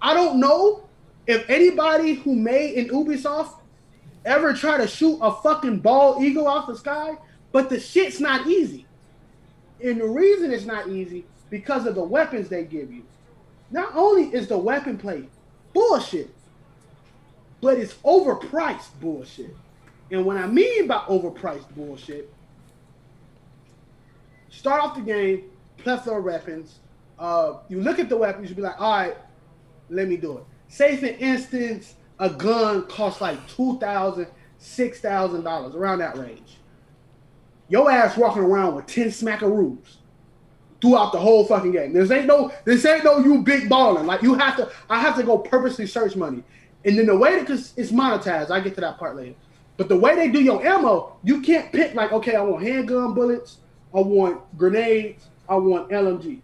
I 0.00 0.14
don't 0.14 0.40
know 0.40 0.88
if 1.26 1.48
anybody 1.50 2.14
who 2.14 2.34
made 2.34 2.74
in 2.74 2.88
Ubisoft 2.88 3.54
ever 4.24 4.54
try 4.54 4.78
to 4.78 4.86
shoot 4.86 5.18
a 5.20 5.30
fucking 5.30 5.80
bald 5.80 6.22
eagle 6.22 6.48
off 6.48 6.68
the 6.68 6.76
sky, 6.76 7.18
but 7.50 7.68
the 7.68 7.78
shit's 7.78 8.18
not 8.18 8.46
easy. 8.46 8.86
And 9.84 10.00
the 10.00 10.06
reason 10.06 10.52
it's 10.52 10.64
not 10.64 10.88
easy 10.88 11.26
because 11.52 11.84
of 11.84 11.94
the 11.94 12.02
weapons 12.02 12.48
they 12.48 12.64
give 12.64 12.90
you. 12.90 13.02
Not 13.70 13.94
only 13.94 14.34
is 14.34 14.48
the 14.48 14.56
weapon 14.56 14.96
play 14.96 15.28
bullshit, 15.74 16.30
but 17.60 17.76
it's 17.76 17.92
overpriced 17.96 18.88
bullshit. 19.02 19.54
And 20.10 20.24
what 20.24 20.38
I 20.38 20.46
mean 20.46 20.86
by 20.86 20.96
overpriced 21.00 21.68
bullshit, 21.76 22.32
start 24.48 24.82
off 24.82 24.96
the 24.96 25.02
game, 25.02 25.50
plethora 25.76 26.20
of 26.20 26.24
weapons. 26.24 26.78
Uh, 27.18 27.58
you 27.68 27.82
look 27.82 27.98
at 27.98 28.08
the 28.08 28.16
weapons, 28.16 28.48
you 28.48 28.56
be 28.56 28.62
like, 28.62 28.80
all 28.80 28.90
right, 28.90 29.16
let 29.90 30.08
me 30.08 30.16
do 30.16 30.38
it. 30.38 30.44
Say 30.68 30.96
for 30.96 31.06
instance, 31.22 31.96
a 32.18 32.30
gun 32.30 32.86
costs 32.86 33.20
like 33.20 33.46
two 33.46 33.78
thousand, 33.78 34.26
six 34.56 35.00
thousand 35.00 35.44
dollars, 35.44 35.74
around 35.74 35.98
that 35.98 36.16
range. 36.16 36.56
Your 37.68 37.90
ass 37.90 38.16
walking 38.16 38.42
around 38.42 38.74
with 38.74 38.86
ten 38.86 39.08
smackaroos 39.08 39.96
throughout 40.82 41.12
the 41.12 41.18
whole 41.18 41.46
fucking 41.46 41.70
game. 41.70 41.92
This 41.92 42.10
ain't 42.10 42.26
no, 42.26 42.52
this 42.64 42.84
ain't 42.84 43.04
no 43.04 43.20
you 43.20 43.40
big 43.40 43.68
balling. 43.68 44.04
Like 44.04 44.20
you 44.20 44.34
have 44.34 44.56
to, 44.56 44.70
I 44.90 45.00
have 45.00 45.16
to 45.16 45.22
go 45.22 45.38
purposely 45.38 45.86
search 45.86 46.16
money, 46.16 46.42
and 46.84 46.98
then 46.98 47.06
the 47.06 47.16
way 47.16 47.38
that 47.38 47.46
cause 47.46 47.72
it's 47.76 47.92
monetized. 47.92 48.50
I 48.50 48.60
get 48.60 48.74
to 48.74 48.80
that 48.82 48.98
part 48.98 49.16
later. 49.16 49.36
But 49.78 49.88
the 49.88 49.96
way 49.96 50.14
they 50.14 50.28
do 50.28 50.42
your 50.42 50.64
ammo, 50.66 51.16
you 51.22 51.40
can't 51.40 51.72
pick 51.72 51.94
like, 51.94 52.12
okay, 52.12 52.34
I 52.34 52.42
want 52.42 52.62
handgun 52.62 53.14
bullets, 53.14 53.58
I 53.94 54.00
want 54.00 54.40
grenades, 54.58 55.28
I 55.48 55.54
want 55.54 55.90
LMG. 55.90 56.42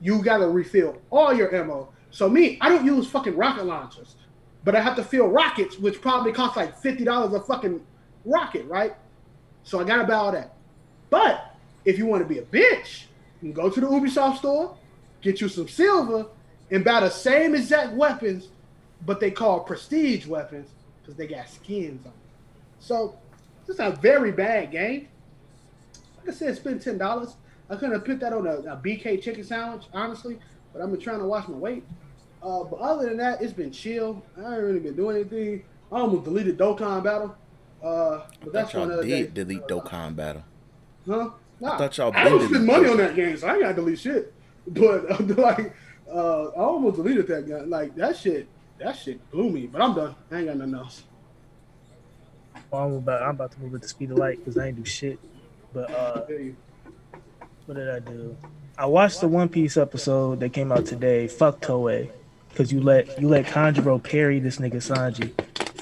You 0.00 0.22
gotta 0.22 0.48
refill 0.48 1.00
all 1.10 1.34
your 1.34 1.54
ammo. 1.54 1.92
So 2.10 2.28
me, 2.28 2.58
I 2.60 2.68
don't 2.68 2.86
use 2.86 3.08
fucking 3.08 3.36
rocket 3.36 3.66
launchers, 3.66 4.16
but 4.64 4.76
I 4.76 4.80
have 4.80 4.96
to 4.96 5.04
fill 5.04 5.26
rockets, 5.26 5.78
which 5.78 6.00
probably 6.00 6.32
cost 6.32 6.56
like 6.56 6.78
fifty 6.78 7.04
dollars 7.04 7.34
a 7.34 7.40
fucking 7.40 7.84
rocket, 8.24 8.66
right? 8.66 8.94
So 9.64 9.80
I 9.80 9.84
gotta 9.84 10.04
buy 10.04 10.14
all 10.14 10.32
that. 10.32 10.54
But 11.10 11.56
if 11.84 11.98
you 11.98 12.06
want 12.06 12.22
to 12.22 12.28
be 12.28 12.38
a 12.38 12.42
bitch, 12.42 13.06
you 13.42 13.52
can 13.52 13.62
go 13.62 13.68
to 13.68 13.80
the 13.80 13.86
Ubisoft 13.86 14.38
store, 14.38 14.76
get 15.20 15.40
you 15.40 15.48
some 15.48 15.68
silver, 15.68 16.26
and 16.70 16.84
buy 16.84 17.00
the 17.00 17.10
same 17.10 17.54
exact 17.54 17.92
weapons, 17.92 18.48
but 19.04 19.18
they 19.20 19.30
call 19.30 19.60
prestige 19.60 20.26
weapons 20.26 20.70
because 21.00 21.16
they 21.16 21.26
got 21.26 21.48
skins 21.48 21.98
on. 21.98 22.04
them. 22.04 22.12
So 22.78 23.16
this 23.66 23.74
is 23.74 23.80
a 23.80 23.90
very 23.90 24.30
bad 24.32 24.70
game. 24.70 25.08
Like 26.18 26.28
I 26.34 26.38
said, 26.38 26.56
spend 26.56 26.80
ten 26.80 26.98
dollars. 26.98 27.34
I 27.68 27.74
couldn't 27.74 27.92
have 27.92 28.04
put 28.04 28.20
that 28.20 28.32
on 28.32 28.46
a, 28.46 28.54
a 28.58 28.76
BK 28.76 29.20
chicken 29.22 29.42
sandwich, 29.44 29.84
honestly, 29.92 30.38
but 30.72 30.82
I've 30.82 30.90
been 30.90 31.00
trying 31.00 31.18
to 31.18 31.24
watch 31.26 31.48
my 31.48 31.56
weight. 31.56 31.84
Uh, 32.42 32.64
but 32.64 32.78
other 32.80 33.08
than 33.08 33.16
that, 33.18 33.40
it's 33.42 33.52
been 33.52 33.70
chill. 33.70 34.22
I 34.36 34.54
ain't 34.54 34.62
really 34.62 34.80
been 34.80 34.96
doing 34.96 35.16
anything. 35.16 35.64
I 35.90 36.00
almost 36.00 36.24
deleted 36.24 36.58
Dokkan 36.58 37.02
Battle. 37.02 37.36
Uh, 37.82 38.20
but 38.42 38.52
that's 38.52 38.72
y'all 38.72 38.84
another 38.84 39.02
did 39.02 39.34
day. 39.34 39.44
delete 39.44 39.66
Dokkan 39.66 40.14
Battle. 40.14 40.44
Huh? 41.06 41.30
Nah, 41.62 41.78
thought 41.78 41.96
y'all 41.96 42.12
I 42.12 42.24
don't 42.24 42.40
spend 42.40 42.52
deleted 42.54 42.66
money 42.66 42.88
on 42.88 42.96
that 42.96 43.14
game, 43.14 43.36
so 43.36 43.46
I 43.46 43.52
ain't 43.52 43.62
gotta 43.62 43.74
delete 43.74 43.98
shit. 43.98 44.34
But 44.66 45.10
uh, 45.10 45.24
like, 45.42 45.74
uh, 46.08 46.44
I 46.48 46.60
almost 46.60 46.96
deleted 46.96 47.26
that 47.28 47.46
game. 47.46 47.70
Like 47.70 47.94
that 47.96 48.16
shit, 48.16 48.48
that 48.78 48.96
shit 48.96 49.30
blew 49.30 49.50
me. 49.50 49.66
But 49.66 49.80
I'm 49.80 49.94
done. 49.94 50.14
I 50.30 50.38
ain't 50.38 50.46
got 50.46 50.56
nothing 50.56 50.74
else. 50.74 51.02
Well, 52.70 52.84
I'm 52.84 52.92
about, 52.94 53.22
I'm 53.22 53.30
about 53.30 53.52
to 53.52 53.60
move 53.60 53.74
at 53.74 53.82
the 53.82 53.88
speed 53.88 54.10
of 54.12 54.18
light 54.18 54.38
because 54.38 54.56
I 54.56 54.68
ain't 54.68 54.76
do 54.76 54.84
shit. 54.84 55.18
But 55.72 55.90
uh, 55.90 56.22
what 57.66 57.76
did 57.76 57.90
I 57.90 57.98
do? 57.98 58.36
I 58.78 58.86
watched 58.86 59.20
the 59.20 59.28
One 59.28 59.48
Piece 59.48 59.76
episode 59.76 60.40
that 60.40 60.52
came 60.52 60.70
out 60.70 60.86
today. 60.86 61.28
Fuck 61.28 61.60
Toei, 61.60 62.10
because 62.50 62.72
you 62.72 62.80
let 62.80 63.20
you 63.20 63.28
let 63.28 63.46
Kanjuro 63.46 64.02
parry 64.02 64.40
this 64.40 64.58
nigga 64.58 64.76
Sanji. 64.76 65.32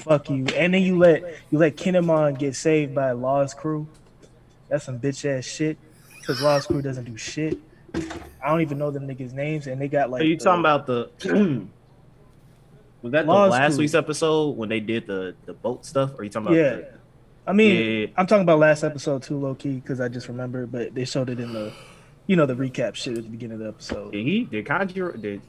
Fuck 0.01 0.29
you, 0.29 0.45
and 0.55 0.73
then 0.73 0.81
you 0.81 0.97
let 0.97 1.23
you 1.49 1.57
let 1.57 1.75
Kinemon 1.75 2.37
get 2.37 2.55
saved 2.55 2.93
by 2.93 3.11
Law's 3.11 3.53
crew. 3.55 3.87
That's 4.71 4.85
some 4.85 4.99
bitch 4.99 5.25
ass 5.29 5.45
shit. 5.45 5.77
Because 6.19 6.41
Law's 6.41 6.65
crew 6.65 6.81
doesn't 6.81 7.03
do 7.03 7.17
shit. 7.17 7.59
I 7.93 8.47
don't 8.49 8.61
even 8.61 8.77
know 8.77 8.89
them 8.89 9.07
niggas 9.07 9.33
names, 9.33 9.67
and 9.67 9.79
they 9.81 9.87
got 9.89 10.09
like. 10.09 10.21
Are 10.21 10.25
you 10.25 10.37
the- 10.37 10.43
talking 10.43 10.65
uh, 10.65 10.75
about 10.75 10.87
the? 10.87 11.09
was 13.01 13.11
that 13.11 13.25
the 13.25 13.31
last 13.31 13.73
School. 13.73 13.79
week's 13.79 13.93
episode 13.93 14.57
when 14.57 14.69
they 14.69 14.79
did 14.79 15.07
the 15.07 15.35
the 15.45 15.53
boat 15.53 15.85
stuff? 15.85 16.13
Or 16.13 16.21
are 16.21 16.23
you 16.23 16.29
talking 16.29 16.47
about? 16.47 16.57
Yeah. 16.57 16.75
the- 16.75 16.87
I 17.45 17.53
mean, 17.53 18.01
Yeah. 18.01 18.07
I'm 18.17 18.27
talking 18.27 18.43
about 18.43 18.59
last 18.59 18.83
episode 18.83 19.23
too, 19.23 19.37
low 19.37 19.55
key, 19.55 19.73
because 19.73 19.99
I 19.99 20.07
just 20.09 20.27
remembered, 20.27 20.71
but 20.71 20.93
they 20.93 21.05
showed 21.05 21.27
it 21.27 21.39
in 21.39 21.51
the, 21.53 21.73
you 22.27 22.35
know, 22.35 22.45
the 22.45 22.53
recap 22.53 22.93
shit 22.93 23.17
at 23.17 23.23
the 23.23 23.29
beginning 23.29 23.55
of 23.55 23.59
the 23.61 23.67
episode. 23.69 24.11
Did 24.11 24.25
he? 24.25 24.43
Did 24.45 24.65
Kanjiro? 24.65 25.19
Did 25.19 25.41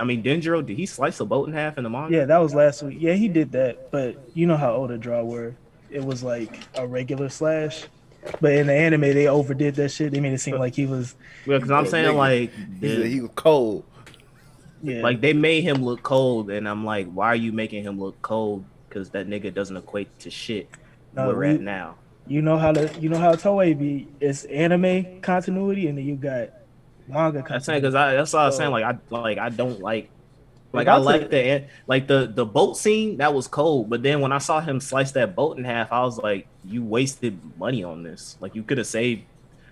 I 0.00 0.04
mean 0.04 0.22
Denjiro? 0.22 0.64
Did 0.66 0.76
he 0.78 0.86
slice 0.86 1.20
a 1.20 1.26
boat 1.26 1.46
in 1.48 1.54
half 1.54 1.76
in 1.76 1.84
the 1.84 1.90
manga? 1.90 2.16
Yeah, 2.16 2.24
that 2.24 2.38
was 2.38 2.54
last 2.54 2.82
week. 2.82 2.96
Yeah, 2.98 3.12
he 3.12 3.28
did 3.28 3.52
that, 3.52 3.90
but 3.90 4.16
you 4.34 4.46
know 4.46 4.56
how 4.56 4.72
old 4.72 4.90
a 4.90 4.98
draw 4.98 5.22
were. 5.22 5.54
it 5.90 6.02
was 6.04 6.22
like 6.22 6.58
a 6.74 6.86
regular 6.86 7.28
slash. 7.28 7.84
But 8.40 8.52
in 8.52 8.66
the 8.66 8.72
anime, 8.74 9.00
they 9.02 9.26
overdid 9.28 9.76
that 9.76 9.90
shit. 9.90 10.12
They 10.12 10.20
made 10.20 10.32
it 10.32 10.38
seem 10.40 10.56
like 10.58 10.74
he 10.74 10.86
was 10.86 11.14
Well, 11.46 11.58
Because 11.58 11.70
I'm 11.70 11.86
saying 11.86 12.06
nigga. 12.12 12.16
like, 12.16 12.52
He 12.80 13.08
he 13.08 13.20
was 13.20 13.30
cold. 13.36 13.84
yeah. 14.82 15.02
like 15.02 15.20
they 15.20 15.32
made 15.32 15.62
him 15.62 15.84
look 15.84 16.02
cold, 16.02 16.50
and 16.50 16.68
I'm 16.68 16.84
like, 16.84 17.10
why 17.10 17.26
are 17.28 17.36
you 17.36 17.52
making 17.52 17.84
him 17.84 17.98
look 17.98 18.20
cold? 18.22 18.64
Because 18.88 19.10
that 19.10 19.28
nigga 19.28 19.52
doesn't 19.54 19.76
equate 19.76 20.18
to 20.20 20.30
shit. 20.30 20.68
No, 21.14 21.26
where 21.28 21.36
we're 21.36 21.44
at 21.44 21.60
now. 21.60 21.96
you 22.26 22.42
know 22.42 22.58
how 22.58 22.72
to 22.72 22.90
you 23.00 23.08
know 23.08 23.18
how 23.18 23.34
Toei 23.34 23.78
be. 23.78 24.08
It's 24.20 24.44
anime 24.44 25.20
continuity, 25.20 25.86
and 25.88 25.96
then 25.96 26.04
you 26.04 26.16
got 26.16 26.50
manga. 27.08 27.38
I'm 27.48 27.60
saying 27.60 27.80
continuity. 27.80 27.80
because 27.80 27.94
I 27.94 28.14
that's 28.14 28.34
all 28.34 28.46
I'm 28.46 28.52
saying. 28.52 28.70
Like 28.70 28.84
I 28.84 28.98
like 29.10 29.38
I 29.38 29.48
don't 29.48 29.80
like 29.80 30.10
like 30.72 30.86
I 30.86 30.96
like 30.96 31.30
the 31.30 31.64
like 31.86 32.06
the 32.06 32.30
the 32.32 32.44
boat 32.44 32.76
scene 32.76 33.16
that 33.18 33.32
was 33.32 33.46
cold, 33.48 33.88
but 33.88 34.02
then 34.02 34.20
when 34.20 34.32
I 34.32 34.38
saw 34.38 34.60
him 34.60 34.80
slice 34.80 35.12
that 35.12 35.34
boat 35.34 35.56
in 35.58 35.64
half, 35.64 35.90
I 35.90 36.02
was 36.02 36.18
like, 36.18 36.46
you 36.64 36.82
wasted 36.82 37.38
money 37.58 37.82
on 37.82 38.02
this. 38.02 38.36
Like 38.40 38.54
you 38.54 38.62
could 38.62 38.78
have 38.78 38.86
saved. 38.86 39.22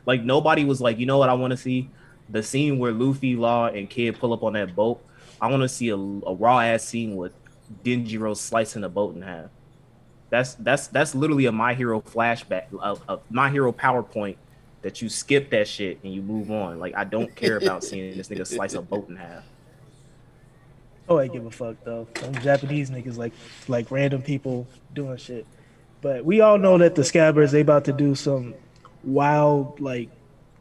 Like 0.07 0.23
nobody 0.23 0.65
was 0.65 0.81
like, 0.81 0.99
you 0.99 1.07
know 1.07 1.19
what 1.19 1.29
I 1.29 1.35
want 1.35 1.51
to 1.51 1.57
see 1.57 1.91
the 2.29 2.43
scene 2.43 2.79
where 2.79 2.93
Luffy, 2.93 3.37
Law, 3.37 3.67
and 3.67 3.89
Kid 3.89 4.19
pull 4.19 4.33
up 4.33 4.43
on 4.43 4.55
that 4.55 4.75
boat. 4.75 5.03
I 5.41 5.51
want 5.51 5.63
to 5.63 5.69
see 5.69 5.91
a, 5.91 5.97
a 5.97 6.35
raw 6.35 6.61
ass 6.61 6.85
scene 6.85 7.17
with 7.17 7.33
Denjiro 7.85 8.37
slicing 8.37 8.85
a 8.85 8.89
boat 8.89 9.15
in 9.15 9.23
half. 9.23 9.51
That's 10.31 10.55
that's 10.55 10.89
that's 10.89 11.15
literally 11.15 11.47
a 11.47 11.53
My 11.53 11.75
Hero 11.75 12.01
flashback, 12.01 12.67
a, 12.81 12.97
a 13.13 13.19
My 13.31 13.51
Hero 13.51 13.73
PowerPoint 13.73 14.37
that 14.83 15.03
you 15.03 15.09
skip 15.09 15.51
that 15.51 15.69
shit 15.69 15.99
and 16.03 16.13
you 16.13 16.23
move 16.23 16.51
on. 16.51 16.79
Like 16.79 16.95
I 16.97 17.05
don't 17.05 17.35
care 17.35 17.59
about 17.59 17.85
seeing 17.85 18.17
this 18.17 18.29
nigga 18.29 18.47
slice 18.47 18.75
a 18.75 18.83
boat 18.83 19.09
in 19.09 19.17
half. 19.17 19.45
Oh, 21.09 21.19
I 21.19 21.29
give 21.29 21.47
a 21.47 21.51
fuck 21.51 21.77
though. 21.85 22.07
Some 22.17 22.35
Japanese 22.35 22.91
niggas 22.91 23.17
like 23.17 23.33
like 23.69 23.91
random 23.91 24.23
people 24.23 24.67
doing 24.95 25.17
shit. 25.17 25.47
But 26.01 26.25
we 26.25 26.41
all 26.41 26.59
know 26.59 26.79
that 26.79 26.95
the 26.95 27.05
scabbards 27.05 27.53
they 27.53 27.61
about 27.61 27.85
to 27.87 27.93
do 27.93 28.15
some 28.15 28.55
wild 29.05 29.81
like 29.81 30.09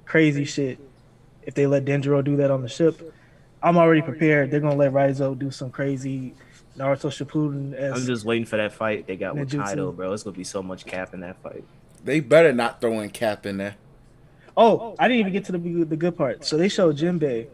crazy 0.05 0.45
shit. 0.45 0.79
If 1.43 1.53
they 1.53 1.67
let 1.67 1.85
Denjiro 1.85 2.23
do 2.23 2.37
that 2.37 2.51
on 2.51 2.61
the 2.61 2.69
ship, 2.69 3.13
I'm 3.61 3.77
already 3.77 4.01
prepared. 4.01 4.51
They're 4.51 4.59
gonna 4.59 4.75
let 4.75 4.93
Raizo 4.93 5.37
do 5.37 5.51
some 5.51 5.71
crazy 5.71 6.33
Naruto 6.77 7.09
Shippuden. 7.09 7.93
I'm 7.93 8.05
just 8.05 8.25
waiting 8.25 8.45
for 8.45 8.57
that 8.57 8.73
fight 8.73 9.07
they 9.07 9.15
got 9.15 9.35
with 9.35 9.51
Ninjutsu. 9.51 9.65
Kaido, 9.65 9.91
bro. 9.91 10.13
It's 10.13 10.23
gonna 10.23 10.35
be 10.35 10.43
so 10.43 10.61
much 10.61 10.85
cap 10.85 11.13
in 11.13 11.21
that 11.21 11.37
fight. 11.41 11.63
They 12.03 12.19
better 12.19 12.53
not 12.53 12.81
throw 12.81 12.99
in 12.99 13.09
Cap 13.09 13.45
in 13.45 13.57
there. 13.57 13.75
Oh, 14.55 14.95
I 14.99 15.07
didn't 15.07 15.21
even 15.21 15.33
get 15.33 15.45
to 15.45 15.51
the 15.51 15.83
the 15.83 15.97
good 15.97 16.15
part. 16.15 16.45
So 16.45 16.57
they 16.57 16.69
showed 16.69 16.97
Jinbei. 16.97 17.47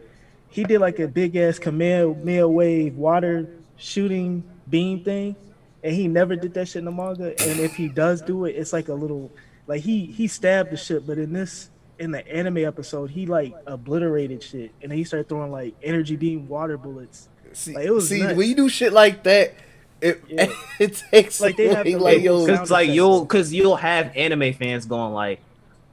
He 0.52 0.64
did 0.64 0.80
like 0.80 0.98
a 0.98 1.08
big 1.08 1.34
ass 1.36 1.58
Kamehameha 1.58 2.46
wave 2.46 2.96
water 2.96 3.48
shooting 3.76 4.44
beam 4.68 5.02
thing, 5.02 5.34
and 5.82 5.94
he 5.94 6.06
never 6.08 6.36
did 6.36 6.54
that 6.54 6.68
shit 6.68 6.76
in 6.80 6.84
the 6.84 6.90
manga. 6.92 7.28
And 7.42 7.58
if 7.58 7.74
he 7.74 7.88
does 7.88 8.20
do 8.22 8.44
it, 8.44 8.50
it's 8.56 8.72
like 8.72 8.88
a 8.88 8.94
little 8.94 9.30
like 9.66 9.80
he 9.82 10.06
he 10.06 10.28
stabbed 10.28 10.70
the 10.70 10.76
shit, 10.76 11.06
but 11.06 11.18
in 11.18 11.32
this 11.32 11.70
in 11.98 12.10
the 12.10 12.26
anime 12.28 12.58
episode, 12.58 13.10
he 13.10 13.26
like 13.26 13.54
obliterated 13.66 14.42
shit, 14.42 14.72
and 14.82 14.90
then 14.90 14.98
he 14.98 15.04
started 15.04 15.28
throwing 15.28 15.50
like 15.52 15.74
energy 15.82 16.16
beam 16.16 16.48
water 16.48 16.76
bullets. 16.76 17.28
See, 17.54 17.74
Like, 17.74 17.84
it 17.86 17.90
was 17.90 18.08
see 18.08 18.22
nuts. 18.22 18.36
when 18.36 18.48
you 18.48 18.54
do 18.54 18.68
shit 18.68 18.92
like 18.92 19.22
that, 19.24 19.54
it 20.00 20.22
Yeah. 20.28 20.46
it 20.78 21.02
takes 21.10 21.40
Like, 21.40 21.56
they 21.56 21.68
have 21.68 21.80
away, 21.86 21.92
the 21.92 21.98
like 21.98 22.16
label 22.16 22.24
yo, 22.24 22.46
sound 22.46 22.58
Cause 22.58 22.70
like 22.70 22.84
effects. 22.84 22.96
you'll 22.96 23.26
cause 23.26 23.52
you'll 23.52 23.76
have 23.76 24.10
anime 24.16 24.52
fans 24.54 24.84
going 24.86 25.12
like 25.12 25.40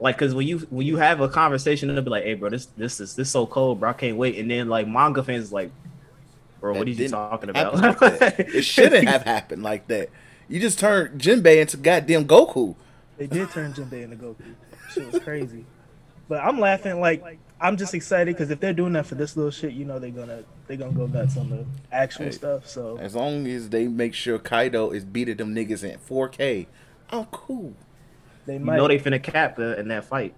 like 0.00 0.18
cause 0.18 0.34
when 0.34 0.46
you 0.46 0.58
when 0.70 0.86
you 0.86 0.96
have 0.96 1.20
a 1.20 1.28
conversation 1.28 1.94
they'll 1.94 2.02
be 2.02 2.10
like, 2.10 2.24
hey 2.24 2.34
bro, 2.34 2.50
this 2.50 2.66
this 2.66 3.00
is 3.00 3.14
this 3.14 3.30
so 3.30 3.46
cold, 3.46 3.80
bro. 3.80 3.90
I 3.90 3.92
can't 3.92 4.16
wait. 4.16 4.38
And 4.38 4.50
then 4.50 4.68
like 4.68 4.88
manga 4.88 5.22
fans 5.22 5.44
is 5.46 5.52
like, 5.52 5.72
bro, 6.60 6.72
That 6.72 6.78
what 6.80 6.88
are 6.88 6.90
you 6.90 7.08
talking 7.08 7.50
about? 7.50 7.74
like 8.00 8.20
it 8.38 8.62
shouldn't 8.64 9.08
have 9.08 9.22
happened 9.22 9.62
like 9.62 9.88
that. 9.88 10.10
You 10.48 10.58
just 10.60 10.78
turned 10.78 11.20
Jinbei 11.20 11.60
into 11.60 11.76
goddamn 11.76 12.26
Goku. 12.26 12.74
They 13.18 13.26
did 13.26 13.50
turn 13.50 13.72
Jinbei 13.72 14.02
into 14.02 14.16
Goku. 14.16 14.54
Shit 14.94 15.06
was 15.06 15.18
crazy. 15.20 15.64
But 16.28 16.42
I'm 16.42 16.58
laughing 16.58 17.00
like 17.00 17.22
I'm 17.60 17.76
just 17.76 17.92
excited 17.92 18.34
because 18.34 18.50
if 18.50 18.60
they're 18.60 18.72
doing 18.72 18.94
that 18.94 19.06
for 19.06 19.16
this 19.16 19.36
little 19.36 19.50
shit, 19.50 19.72
you 19.72 19.84
know 19.84 19.98
they're 19.98 20.10
gonna 20.10 20.44
they're 20.66 20.76
gonna 20.78 20.92
go 20.92 21.06
nuts 21.06 21.36
on 21.36 21.50
the 21.50 21.66
actual 21.92 22.26
Hey. 22.26 22.30
stuff. 22.30 22.66
So 22.68 22.96
As 22.98 23.14
long 23.14 23.46
as 23.46 23.68
they 23.68 23.86
make 23.88 24.14
sure 24.14 24.38
Kaido 24.38 24.90
is 24.90 25.04
beating 25.04 25.36
them 25.36 25.54
niggas 25.54 25.84
in 25.84 25.98
4K, 25.98 26.66
I'm 27.10 27.26
cool. 27.26 27.74
They 28.58 28.58
you 28.58 28.64
know 28.78 28.88
they 28.88 28.98
finna 28.98 29.22
cap 29.22 29.58
uh, 29.58 29.76
in 29.76 29.88
that 29.88 30.04
fight. 30.04 30.34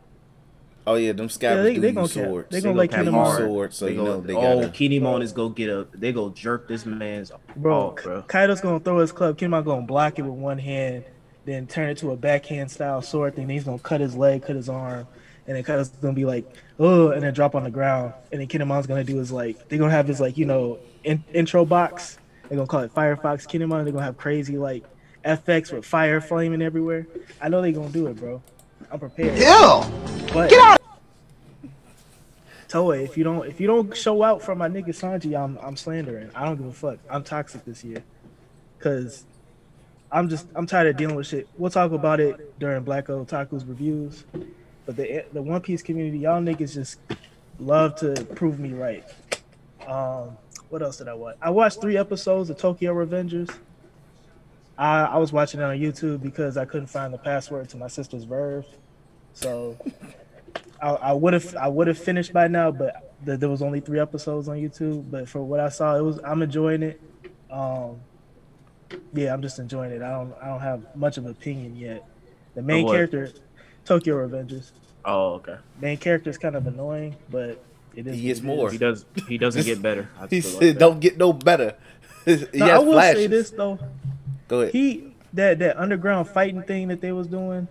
Oh 0.86 0.96
yeah, 0.96 1.12
them 1.12 1.28
scabbards 1.28 1.64
they- 1.68 1.74
do 1.74 1.80
they 1.80 1.86
use 1.88 1.94
gonna 1.94 2.08
cap- 2.08 2.24
swords. 2.26 2.48
they 2.50 2.58
They 2.58 2.62
gonna 2.64 2.78
let 2.78 2.90
cap 2.90 3.04
Kinemon- 3.04 3.12
hard. 3.12 3.38
sword, 3.38 3.74
so 3.74 3.84
They 3.86 3.92
you 3.92 3.98
go- 3.98 4.04
know 4.04 4.20
they 4.20 4.34
oh, 4.34 4.60
gotta- 4.62 4.68
Kinemon 4.72 5.22
is 5.22 5.32
go 5.32 5.48
get 5.48 5.68
a 5.70 5.86
they 5.94 6.12
go 6.12 6.30
jerk 6.30 6.66
this 6.68 6.84
man's 6.84 7.30
bro, 7.56 7.88
off, 7.90 8.02
bro. 8.02 8.22
Kaido's 8.22 8.60
gonna 8.60 8.80
throw 8.80 8.98
his 8.98 9.12
club. 9.12 9.38
Kinemon 9.38 9.64
gonna 9.64 9.86
block 9.86 10.18
it 10.18 10.22
with 10.22 10.34
one 10.34 10.58
hand, 10.58 11.04
then 11.44 11.66
turn 11.68 11.88
it 11.88 11.98
to 11.98 12.10
a 12.10 12.16
backhand 12.16 12.70
style 12.70 13.00
sword 13.00 13.36
thing. 13.36 13.46
Then 13.46 13.54
he's 13.54 13.64
gonna 13.64 13.78
cut 13.78 14.00
his 14.00 14.16
leg, 14.16 14.42
cut 14.44 14.56
his 14.56 14.68
arm, 14.68 15.06
and 15.46 15.56
then 15.56 15.62
Kaido's 15.62 15.88
gonna 15.90 16.14
be 16.14 16.24
like, 16.24 16.52
oh, 16.80 17.10
and 17.10 17.22
then 17.22 17.32
drop 17.32 17.54
on 17.54 17.62
the 17.62 17.70
ground. 17.70 18.12
And 18.32 18.40
then 18.40 18.48
Kinemon's 18.48 18.88
gonna 18.88 19.04
do 19.04 19.16
his 19.18 19.30
like 19.30 19.68
they're 19.68 19.78
gonna 19.78 19.92
have 19.92 20.08
his 20.08 20.20
like 20.20 20.36
you 20.36 20.46
know 20.46 20.78
in, 21.04 21.22
intro 21.32 21.64
box. 21.64 22.18
They're 22.48 22.56
gonna 22.56 22.66
call 22.66 22.80
it 22.80 22.92
Firefox 22.92 23.46
Kinemon. 23.46 23.84
They're 23.84 23.92
gonna 23.92 24.04
have 24.04 24.16
crazy 24.18 24.58
like 24.58 24.82
FX 25.24 25.72
with 25.72 25.84
fire 25.84 26.20
flaming 26.20 26.62
everywhere. 26.62 27.06
I 27.40 27.48
know 27.48 27.62
they're 27.62 27.72
gonna 27.72 27.90
do 27.90 28.06
it, 28.08 28.16
bro. 28.16 28.42
I'm 28.90 28.98
prepared. 28.98 29.38
Ew! 29.38 29.82
But 30.32 30.50
Get 30.50 30.60
out. 30.60 30.80
Toei, 32.68 33.04
if 33.04 33.18
you 33.18 33.24
don't 33.24 33.46
if 33.46 33.60
you 33.60 33.66
don't 33.66 33.94
show 33.96 34.22
out 34.22 34.42
for 34.42 34.54
my 34.54 34.68
nigga 34.68 34.88
Sanji, 34.88 35.38
I'm 35.38 35.58
I'm 35.62 35.76
slandering. 35.76 36.30
I 36.34 36.46
don't 36.46 36.56
give 36.56 36.66
a 36.66 36.72
fuck. 36.72 36.98
I'm 37.10 37.22
toxic 37.22 37.64
this 37.64 37.84
year. 37.84 38.02
Cause 38.78 39.24
I'm 40.10 40.28
just 40.28 40.46
I'm 40.54 40.66
tired 40.66 40.88
of 40.88 40.96
dealing 40.96 41.16
with 41.16 41.26
shit. 41.26 41.48
We'll 41.58 41.70
talk 41.70 41.92
about 41.92 42.20
it 42.20 42.58
during 42.58 42.82
Black 42.82 43.06
Otaku's 43.06 43.64
reviews. 43.64 44.24
But 44.86 44.96
the 44.96 45.24
the 45.32 45.42
One 45.42 45.60
Piece 45.60 45.82
community, 45.82 46.18
y'all 46.18 46.40
niggas 46.40 46.74
just 46.74 46.98
love 47.58 47.96
to 47.96 48.24
prove 48.34 48.58
me 48.58 48.72
right. 48.72 49.04
Um, 49.86 50.36
what 50.70 50.82
else 50.82 50.96
did 50.96 51.08
I 51.08 51.14
watch? 51.14 51.36
I 51.42 51.50
watched 51.50 51.80
three 51.80 51.96
episodes 51.96 52.48
of 52.48 52.56
Tokyo 52.56 52.94
Revengers. 52.94 53.54
I, 54.82 55.04
I 55.04 55.16
was 55.18 55.32
watching 55.32 55.60
it 55.60 55.64
on 55.64 55.76
YouTube 55.78 56.22
because 56.22 56.56
I 56.56 56.64
couldn't 56.64 56.88
find 56.88 57.14
the 57.14 57.18
password 57.18 57.68
to 57.70 57.76
my 57.76 57.86
sister's 57.88 58.26
VRV. 58.26 58.64
So 59.32 59.76
I 60.80 61.12
would 61.12 61.32
have 61.34 61.54
I 61.56 61.68
would 61.68 61.86
have 61.86 61.98
finished 61.98 62.32
by 62.32 62.48
now, 62.48 62.70
but 62.72 63.14
th- 63.24 63.38
there 63.38 63.48
was 63.48 63.62
only 63.62 63.78
three 63.80 64.00
episodes 64.00 64.48
on 64.48 64.56
YouTube. 64.56 65.08
But 65.10 65.28
for 65.28 65.42
what 65.42 65.60
I 65.60 65.68
saw, 65.68 65.96
it 65.96 66.00
was 66.02 66.18
I'm 66.24 66.42
enjoying 66.42 66.82
it. 66.82 67.00
Um, 67.50 68.00
yeah, 69.14 69.32
I'm 69.32 69.40
just 69.40 69.58
enjoying 69.60 69.92
it. 69.92 70.02
I 70.02 70.10
don't 70.10 70.34
I 70.42 70.46
don't 70.48 70.60
have 70.60 70.96
much 70.96 71.16
of 71.18 71.24
an 71.26 71.30
opinion 71.30 71.76
yet. 71.76 72.04
The 72.54 72.62
main 72.62 72.86
character, 72.88 73.30
Tokyo 73.84 74.16
Revengers, 74.26 74.72
Oh, 75.04 75.34
okay. 75.34 75.56
main 75.80 75.96
character 75.98 76.28
is 76.30 76.36
kind 76.38 76.56
of 76.56 76.66
annoying, 76.66 77.14
but 77.30 77.62
it 77.94 78.06
is. 78.08 78.16
He 78.16 78.22
gets 78.22 78.40
more. 78.42 78.66
is. 78.66 78.72
He 78.72 78.78
does 78.78 79.04
he 79.28 79.38
doesn't 79.38 79.64
get 79.64 79.80
better. 79.80 80.08
He 80.30 80.40
said, 80.40 80.60
like 80.62 80.78
"Don't 80.78 80.98
get 81.00 81.16
no 81.16 81.32
better." 81.32 81.76
he 82.24 82.44
No, 82.54 82.66
I 82.66 82.78
will 82.78 82.92
flashes. 82.92 83.20
say 83.22 83.26
this 83.28 83.50
though. 83.50 83.78
Go 84.52 84.60
ahead. 84.60 84.74
he 84.74 85.14
that 85.32 85.60
that 85.60 85.78
underground 85.78 86.28
fighting 86.28 86.62
thing 86.62 86.88
that 86.88 87.00
they 87.00 87.10
was 87.10 87.26
doing, 87.26 87.66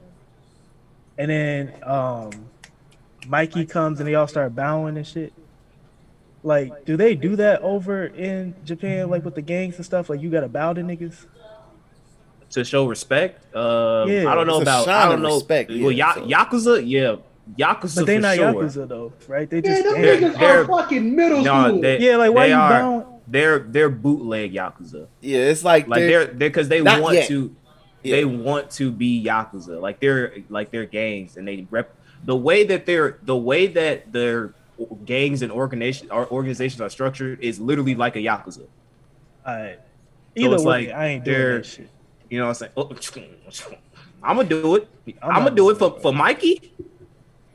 and 1.16 1.30
then 1.30 1.72
um, 1.84 2.32
Mikey 3.28 3.68
comes 3.68 4.00
and 4.00 4.08
they 4.10 4.16
all 4.16 4.28
start 4.28 4.56
bowing 4.56 4.98
and 4.98 5.06
shit. 5.06 5.32
Like, 6.44 6.86
do 6.86 6.98
they 6.98 7.14
do 7.14 7.36
that 7.36 7.62
over 7.62 8.06
in 8.08 8.56
Japan, 8.66 9.12
like 9.12 9.24
with 9.24 9.36
the 9.36 9.44
gangs 9.44 9.76
and 9.76 9.86
stuff? 9.86 10.10
Like, 10.10 10.22
you 10.24 10.32
gotta 10.32 10.48
bow 10.50 10.74
to 10.74 10.82
niggas. 10.82 11.28
to 12.50 12.64
show 12.66 12.88
respect. 12.88 13.46
Uh, 13.56 14.06
Yeah. 14.08 14.28
I 14.28 14.34
don't 14.34 14.48
know 14.48 14.60
about. 14.60 14.86
sign 14.86 14.96
I 14.96 15.12
don't 15.12 15.22
know. 15.22 15.36
respect, 15.36 15.70
well, 15.70 15.92
yeah, 15.92 16.18
Ya- 16.26 16.46
Yakuza, 16.46 16.82
yeah, 16.84 17.18
Yakuza 17.60 17.96
But 17.98 18.06
they 18.08 18.16
for 18.16 18.22
not 18.24 18.36
sure. 18.38 18.54
yakuza 18.56 18.88
though, 18.88 19.14
right? 19.28 19.48
They 19.48 19.58
Yeah, 19.58 19.62
just 19.70 19.84
them 19.84 20.02
They're- 20.02 20.18
niggas 20.18 20.40
they're- 20.40 20.62
are 20.64 20.66
fucking 20.66 21.16
middle 21.16 21.44
No, 21.44 21.68
school. 21.68 21.82
they, 21.82 22.00
yeah. 22.00 22.16
Like, 22.16 22.34
why 22.34 22.48
they 22.48 22.54
you 22.54 22.60
are. 22.60 22.70
bound? 22.72 23.06
They're 23.32 23.60
they're 23.60 23.90
bootleg 23.90 24.54
Yakuza. 24.54 25.08
Yeah, 25.22 25.40
it's 25.40 25.64
like, 25.64 25.88
Like 25.88 26.02
they're, 26.02 26.26
they're 26.26 26.50
because 26.50 26.68
they 26.68 26.82
want 26.82 27.16
yet. 27.16 27.28
to. 27.30 27.56
Yeah. 28.04 28.18
They 28.18 28.26
want 28.26 28.72
to 28.72 28.92
be 28.92 29.24
Yakuza. 29.24 29.80
Like 29.80 30.00
they're 30.02 30.34
like 30.50 30.70
they're 30.72 30.86
gangs, 30.86 31.38
and 31.38 31.48
they 31.48 31.66
rep 31.70 31.96
the 32.26 32.36
way 32.36 32.66
that 32.66 32.86
they're 32.86 33.20
the 33.24 33.38
way 33.38 33.68
that 33.68 34.12
their 34.12 34.54
gangs 35.06 35.42
and 35.44 35.52
organization 35.52 36.12
or 36.12 36.30
organizations 36.30 36.82
are 36.82 36.90
structured 36.90 37.40
is 37.42 37.60
literally 37.60 37.96
like 37.96 38.16
a 38.18 38.20
Yakuza. 38.20 38.66
Alright. 39.48 39.80
Either 40.36 40.56
it's 40.56 40.64
way, 40.64 40.88
like 40.88 40.96
I 40.96 41.08
ain't 41.08 41.24
doing 41.24 41.38
that 41.38 41.66
shit. 41.66 41.90
You 42.30 42.40
know 42.40 42.48
what 42.48 42.62
I'm 42.62 42.72
saying? 42.72 42.72
Oh, 42.76 43.72
I'm 44.24 44.38
gonna 44.38 44.50
do 44.50 44.76
it. 44.76 44.88
I'm 45.22 45.32
I'm, 45.32 45.44
gonna 45.44 45.56
do 45.56 45.70
it 45.70 45.78
for, 45.78 45.96
it, 45.96 46.02
for 46.02 46.14
Mikey. 46.14 46.74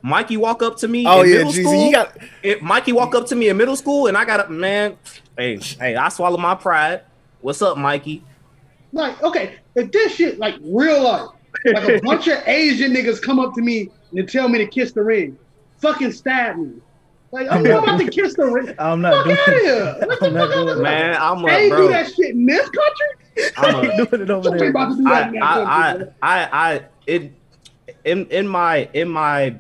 Mikey 0.07 0.36
walk 0.36 0.62
up 0.62 0.76
to 0.78 0.88
me. 0.88 1.04
oh 1.04 1.22
in 1.22 1.28
yeah, 1.28 1.34
middle 1.38 1.52
Jeezy, 1.52 1.62
school. 1.62 1.90
got 1.92 2.16
If 2.42 2.62
Mikey 2.62 2.92
walk 2.92 3.14
up 3.16 3.26
to 3.26 3.34
me 3.34 3.48
in 3.48 3.57
middle 3.57 3.74
school, 3.74 4.07
and 4.07 4.16
I 4.16 4.24
got 4.24 4.46
a 4.46 4.50
man. 4.50 4.96
Hey, 5.36 5.59
hey, 5.59 5.96
I 5.96 6.09
swallow 6.11 6.36
my 6.38 6.54
pride. 6.54 7.02
What's 7.40 7.61
up, 7.61 7.76
Mikey? 7.76 8.22
Like, 8.92 9.20
okay, 9.24 9.57
if 9.74 9.90
this 9.90 10.14
shit 10.14 10.38
like 10.38 10.54
real 10.62 11.02
life, 11.02 11.30
like 11.64 11.88
a 11.88 12.00
bunch 12.04 12.28
of 12.28 12.40
Asian 12.46 12.92
niggas 12.92 13.20
come 13.20 13.40
up 13.40 13.52
to 13.54 13.61
me 13.62 13.90
and 14.12 14.28
tell 14.28 14.48
me 14.48 14.59
to 14.59 14.66
kiss 14.68 14.92
the 14.92 15.02
ring, 15.02 15.36
fucking 15.78 16.12
stab 16.12 16.57
me. 16.57 16.74
Like, 17.32 17.50
I'm 17.50 17.64
not 17.64 17.82
about 17.82 17.98
to 17.98 18.09
kiss 18.09 18.34
the 18.36 18.46
ring. 18.46 18.74
I'm 18.78 19.00
not 19.00 19.12
Fuck 19.12 19.24
doing 19.24 19.38
out 19.38 19.48
of 19.48 19.54
it. 19.54 19.62
here. 19.64 19.96
What 20.07 20.20
the 20.20 20.26
I'm 20.26 20.34
fuck 20.34 20.50
doing 20.54 20.68
out 20.68 20.76
it. 20.78 20.82
Man, 20.82 21.16
I'm 21.20 21.38
They 21.38 21.42
like, 21.42 21.62
ain't 21.62 21.76
do 21.76 21.88
that 21.88 22.14
shit 22.14 22.30
in 22.30 22.46
this 22.46 22.70
country. 22.70 23.52
I'm 23.57 23.74
a, 23.84 23.96
doing 24.07 24.22
it 24.22 24.30
over 24.30 24.50
there. 24.57 24.70
About 24.70 24.90
to 24.90 24.96
do 24.98 25.02
that 25.02 25.24
I, 25.24 25.28
in 25.30 25.42
I, 25.42 25.62
I. 25.62 26.04
I, 26.22 26.48
I, 26.74 26.82
it, 27.09 27.32
in, 28.04 28.26
in 28.26 28.46
my, 28.46 28.88
in 28.94 29.09
my, 29.09 29.57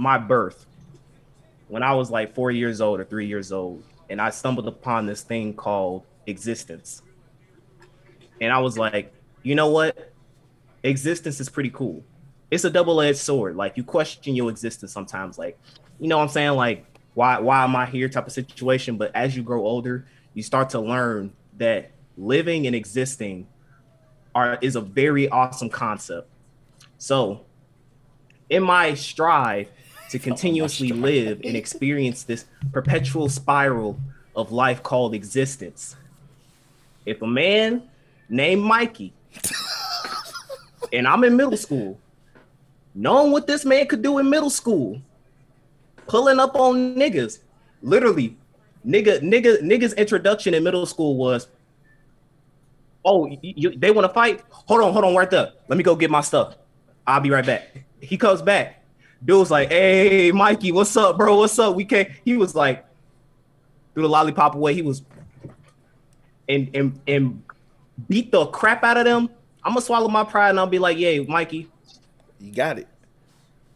my 0.00 0.16
birth, 0.16 0.64
when 1.68 1.82
I 1.82 1.92
was 1.92 2.10
like 2.10 2.34
four 2.34 2.50
years 2.50 2.80
old 2.80 3.00
or 3.00 3.04
three 3.04 3.26
years 3.26 3.52
old, 3.52 3.84
and 4.08 4.18
I 4.18 4.30
stumbled 4.30 4.66
upon 4.66 5.04
this 5.04 5.22
thing 5.22 5.52
called 5.52 6.04
existence, 6.26 7.02
and 8.40 8.50
I 8.50 8.58
was 8.60 8.78
like, 8.78 9.12
you 9.42 9.54
know 9.54 9.68
what, 9.68 10.10
existence 10.82 11.38
is 11.38 11.50
pretty 11.50 11.68
cool. 11.68 12.02
It's 12.50 12.64
a 12.64 12.70
double-edged 12.70 13.18
sword. 13.18 13.56
Like 13.56 13.76
you 13.76 13.84
question 13.84 14.34
your 14.34 14.48
existence 14.50 14.90
sometimes, 14.90 15.38
like, 15.38 15.58
you 16.00 16.08
know 16.08 16.16
what 16.16 16.24
I'm 16.24 16.28
saying, 16.30 16.52
like 16.52 16.86
why, 17.12 17.38
why 17.38 17.62
am 17.62 17.76
I 17.76 17.84
here 17.84 18.08
type 18.08 18.26
of 18.26 18.32
situation. 18.32 18.96
But 18.96 19.14
as 19.14 19.36
you 19.36 19.42
grow 19.42 19.60
older, 19.66 20.06
you 20.32 20.42
start 20.42 20.70
to 20.70 20.80
learn 20.80 21.34
that 21.58 21.90
living 22.16 22.66
and 22.66 22.74
existing 22.74 23.46
are 24.34 24.58
is 24.62 24.76
a 24.76 24.80
very 24.80 25.28
awesome 25.28 25.68
concept. 25.68 26.26
So, 26.96 27.44
in 28.48 28.62
my 28.62 28.94
strive 28.94 29.68
to 30.10 30.18
continuously 30.18 30.90
live 30.90 31.40
and 31.44 31.56
experience 31.56 32.24
this 32.24 32.44
perpetual 32.72 33.28
spiral 33.28 33.98
of 34.34 34.50
life 34.50 34.82
called 34.82 35.14
existence, 35.14 35.96
if 37.06 37.22
a 37.22 37.26
man 37.26 37.82
named 38.28 38.62
Mikey 38.62 39.12
and 40.92 41.06
I'm 41.06 41.22
in 41.24 41.36
middle 41.36 41.56
school, 41.56 41.98
knowing 42.94 43.30
what 43.30 43.46
this 43.46 43.64
man 43.64 43.86
could 43.86 44.02
do 44.02 44.18
in 44.18 44.28
middle 44.28 44.50
school, 44.50 45.00
pulling 46.08 46.40
up 46.40 46.56
on 46.56 46.96
niggas, 46.96 47.38
literally, 47.80 48.36
nigga, 48.84 49.20
nigga, 49.20 49.60
niggas 49.62 49.96
introduction 49.96 50.54
in 50.54 50.64
middle 50.64 50.86
school 50.86 51.16
was 51.16 51.46
oh, 53.04 53.26
you, 53.26 53.38
you- 53.42 53.76
they 53.76 53.92
want 53.92 54.06
to 54.06 54.12
fight? 54.12 54.42
Hold 54.50 54.82
on, 54.82 54.92
hold 54.92 55.04
on, 55.04 55.14
right 55.14 55.30
there. 55.30 55.52
Let 55.68 55.78
me 55.78 55.84
go 55.84 55.94
get 55.94 56.10
my 56.10 56.20
stuff. 56.20 56.56
I'll 57.06 57.20
be 57.20 57.30
right 57.30 57.46
back. 57.46 57.84
He 58.00 58.16
comes 58.16 58.42
back. 58.42 58.79
Dude's 59.24 59.50
like, 59.50 59.68
hey, 59.68 60.32
Mikey, 60.32 60.72
what's 60.72 60.96
up, 60.96 61.18
bro? 61.18 61.36
What's 61.36 61.58
up? 61.58 61.74
We 61.76 61.84
can't. 61.84 62.08
He 62.24 62.36
was 62.36 62.54
like, 62.54 62.84
threw 63.94 64.02
the 64.02 64.08
lollipop 64.08 64.54
away. 64.54 64.74
He 64.74 64.82
was, 64.82 65.02
and 66.48 66.70
and 66.74 67.00
and 67.06 67.42
beat 68.08 68.32
the 68.32 68.46
crap 68.46 68.82
out 68.82 68.96
of 68.96 69.04
them. 69.04 69.28
I'm 69.62 69.72
gonna 69.72 69.82
swallow 69.82 70.08
my 70.08 70.24
pride 70.24 70.50
and 70.50 70.58
I'll 70.58 70.66
be 70.66 70.78
like, 70.78 70.96
yeah, 70.96 71.20
Mikey, 71.20 71.68
You 72.38 72.52
got 72.52 72.78
it. 72.78 72.88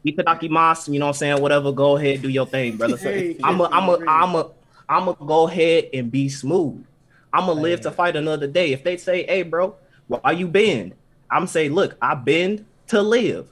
Itadaki 0.04 0.50
mas, 0.50 0.88
you 0.88 0.98
know 0.98 1.06
what 1.06 1.10
I'm 1.10 1.14
saying? 1.18 1.42
Whatever, 1.42 1.72
go 1.72 1.96
ahead, 1.96 2.22
do 2.22 2.28
your 2.28 2.46
thing, 2.46 2.76
brother. 2.76 2.96
Hey, 2.96 3.36
I'm 3.42 3.60
a, 3.60 3.64
I'm 3.64 3.88
a, 3.88 3.98
hey. 3.98 4.04
I'm 4.06 4.34
a, 4.34 4.50
I'm 4.88 5.08
a 5.08 5.14
go 5.14 5.48
ahead 5.48 5.88
and 5.94 6.10
be 6.10 6.28
smooth. 6.28 6.84
I'm 7.32 7.46
gonna 7.46 7.60
live 7.60 7.80
to 7.82 7.90
fight 7.90 8.16
another 8.16 8.46
day. 8.46 8.72
If 8.72 8.84
they 8.84 8.96
say, 8.96 9.24
"Hey, 9.26 9.42
bro, 9.42 9.76
why 10.06 10.32
you 10.32 10.46
bend?" 10.46 10.94
I'm 11.30 11.46
say, 11.46 11.68
"Look, 11.68 11.96
I 12.00 12.14
bend 12.14 12.64
to 12.88 13.02
live, 13.02 13.48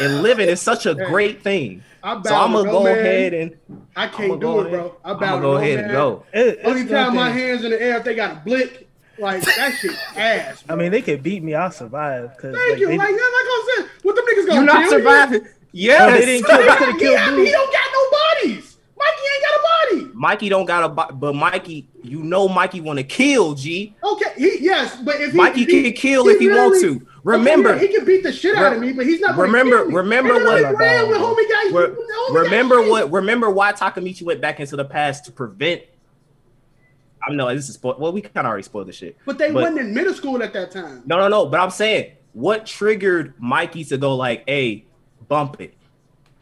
and 0.00 0.22
living 0.22 0.48
is 0.48 0.60
such 0.60 0.86
a 0.86 0.94
Hey, 0.98 1.06
great 1.06 1.42
thing." 1.42 1.82
I 2.04 2.20
So 2.22 2.34
I'm 2.34 2.52
gonna 2.52 2.68
go 2.70 2.82
man. 2.82 2.98
ahead 2.98 3.32
and 3.34 3.56
I 3.94 4.08
can't 4.08 4.40
do 4.40 4.60
it, 4.60 4.66
ahead. 4.66 4.72
bro. 4.72 4.96
I 5.04 5.10
I'm 5.12 5.18
gonna 5.20 5.40
go 5.40 5.56
ahead 5.56 5.76
man. 5.76 5.84
and 5.84 5.92
go. 5.92 6.24
It- 6.32 6.58
it's 6.58 6.64
Only 6.66 6.86
time 6.86 7.06
one 7.06 7.14
my 7.16 7.30
hands 7.30 7.64
in 7.64 7.70
the 7.70 7.80
air 7.80 7.98
if 7.98 8.04
they 8.04 8.16
got 8.16 8.32
a 8.32 8.40
blick, 8.40 8.88
like 9.18 9.42
that 9.44 9.76
shit 9.80 9.92
ass. 10.16 10.64
I 10.68 10.74
mean, 10.74 10.90
they 10.90 11.00
could 11.00 11.22
beat 11.22 11.44
me. 11.44 11.54
I'll 11.54 11.70
survive. 11.70 12.36
Cause 12.38 12.54
thank 12.54 12.70
like, 12.72 12.78
you. 12.80 12.88
they- 12.88 12.96
like, 12.98 13.08
yeah, 13.08 13.14
like 13.14 13.20
I 13.22 13.74
said, 13.76 13.90
what 14.02 14.16
them 14.16 14.24
niggas 14.24 14.46
gonna 14.48 14.54
You're 14.54 14.64
not 14.64 14.82
kill 14.82 14.90
surviving. 14.90 15.42
Oh, 15.44 15.48
Yes, 15.74 16.20
they 16.20 16.26
didn't 16.26 16.46
kill- 16.46 16.60
You? 16.60 16.66
they 16.70 16.76
could've 16.76 16.98
killed 16.98 17.12
Yeah, 17.14 17.36
he 17.44 17.50
don't 17.52 17.72
got 17.72 17.84
no 17.92 18.18
bodies. 18.50 18.76
Mikey 18.98 19.22
ain't 19.34 19.44
got 19.44 19.54
a 19.54 19.62
body. 20.02 20.12
Mikey 20.14 20.48
don't 20.48 20.64
got 20.66 20.84
a, 20.84 20.88
bo- 20.88 21.14
but 21.14 21.34
Mikey, 21.34 21.88
you 22.02 22.22
know, 22.24 22.46
Mikey 22.48 22.80
want 22.80 22.98
to 22.98 23.04
kill. 23.04 23.54
G. 23.54 23.94
Okay, 24.04 24.32
he 24.36 24.58
yes, 24.64 24.96
but 25.02 25.20
if 25.20 25.30
he, 25.32 25.36
Mikey 25.38 25.62
if 25.62 25.68
he, 25.68 25.82
can 25.84 25.92
kill 25.92 26.28
if 26.28 26.38
he 26.40 26.48
wants 26.50 26.80
to. 26.82 27.06
Remember, 27.24 27.70
okay, 27.70 27.82
yeah, 27.82 27.88
he 27.88 27.96
can 27.96 28.04
beat 28.04 28.22
the 28.24 28.32
shit 28.32 28.56
out 28.56 28.72
of 28.72 28.80
me, 28.80 28.92
but 28.92 29.06
he's 29.06 29.20
not. 29.20 29.36
remember- 29.36 29.84
me. 29.84 29.94
remember 29.94 30.34
what- 30.34 30.62
guys. 30.62 31.72
Re- 31.72 31.94
remember 32.32 32.82
what? 32.88 33.12
Remember 33.12 33.50
why 33.50 33.72
Takemichi 33.72 34.22
went 34.22 34.40
back 34.40 34.58
into 34.58 34.76
the 34.76 34.84
past 34.84 35.24
to 35.26 35.32
prevent. 35.32 35.82
I 37.26 37.32
know 37.32 37.54
this 37.54 37.68
is 37.68 37.74
spoil. 37.76 37.96
Well, 37.98 38.12
we 38.12 38.20
kind 38.20 38.38
of 38.38 38.46
already 38.46 38.64
spoiled 38.64 38.88
the 38.88 38.92
shit. 38.92 39.16
But 39.24 39.38
they 39.38 39.52
but- 39.52 39.62
wasn't 39.62 39.78
in 39.78 39.94
middle 39.94 40.14
school 40.14 40.42
at 40.42 40.52
that 40.54 40.72
time. 40.72 41.02
No, 41.06 41.18
no, 41.18 41.28
no. 41.28 41.46
But 41.46 41.60
I'm 41.60 41.70
saying, 41.70 42.12
what 42.32 42.66
triggered 42.66 43.34
Mikey 43.38 43.84
to 43.84 43.98
go 43.98 44.16
like, 44.16 44.42
"Hey, 44.48 44.86
bump 45.28 45.60
it. 45.60 45.74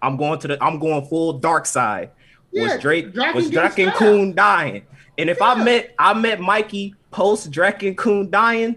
I'm 0.01 0.17
going 0.17 0.39
to 0.41 0.49
the. 0.49 0.65
I'm 0.65 0.79
going 0.79 1.05
full 1.07 1.35
dark 1.35 1.67
side." 1.67 2.11
Was 2.53 2.63
Yeah, 2.63 2.77
Drake 2.79 3.13
Draken 3.13 3.35
was 3.35 3.51
Draken. 3.51 3.91
Coon 3.93 4.35
dying? 4.35 4.83
And 5.19 5.29
if 5.29 5.43
I 5.43 5.63
met 5.63 5.95
I 5.99 6.15
met 6.15 6.41
Mikey 6.41 6.95
post 7.11 7.51
Draken 7.51 7.95
Coon 7.97 8.31
dying, 8.31 8.77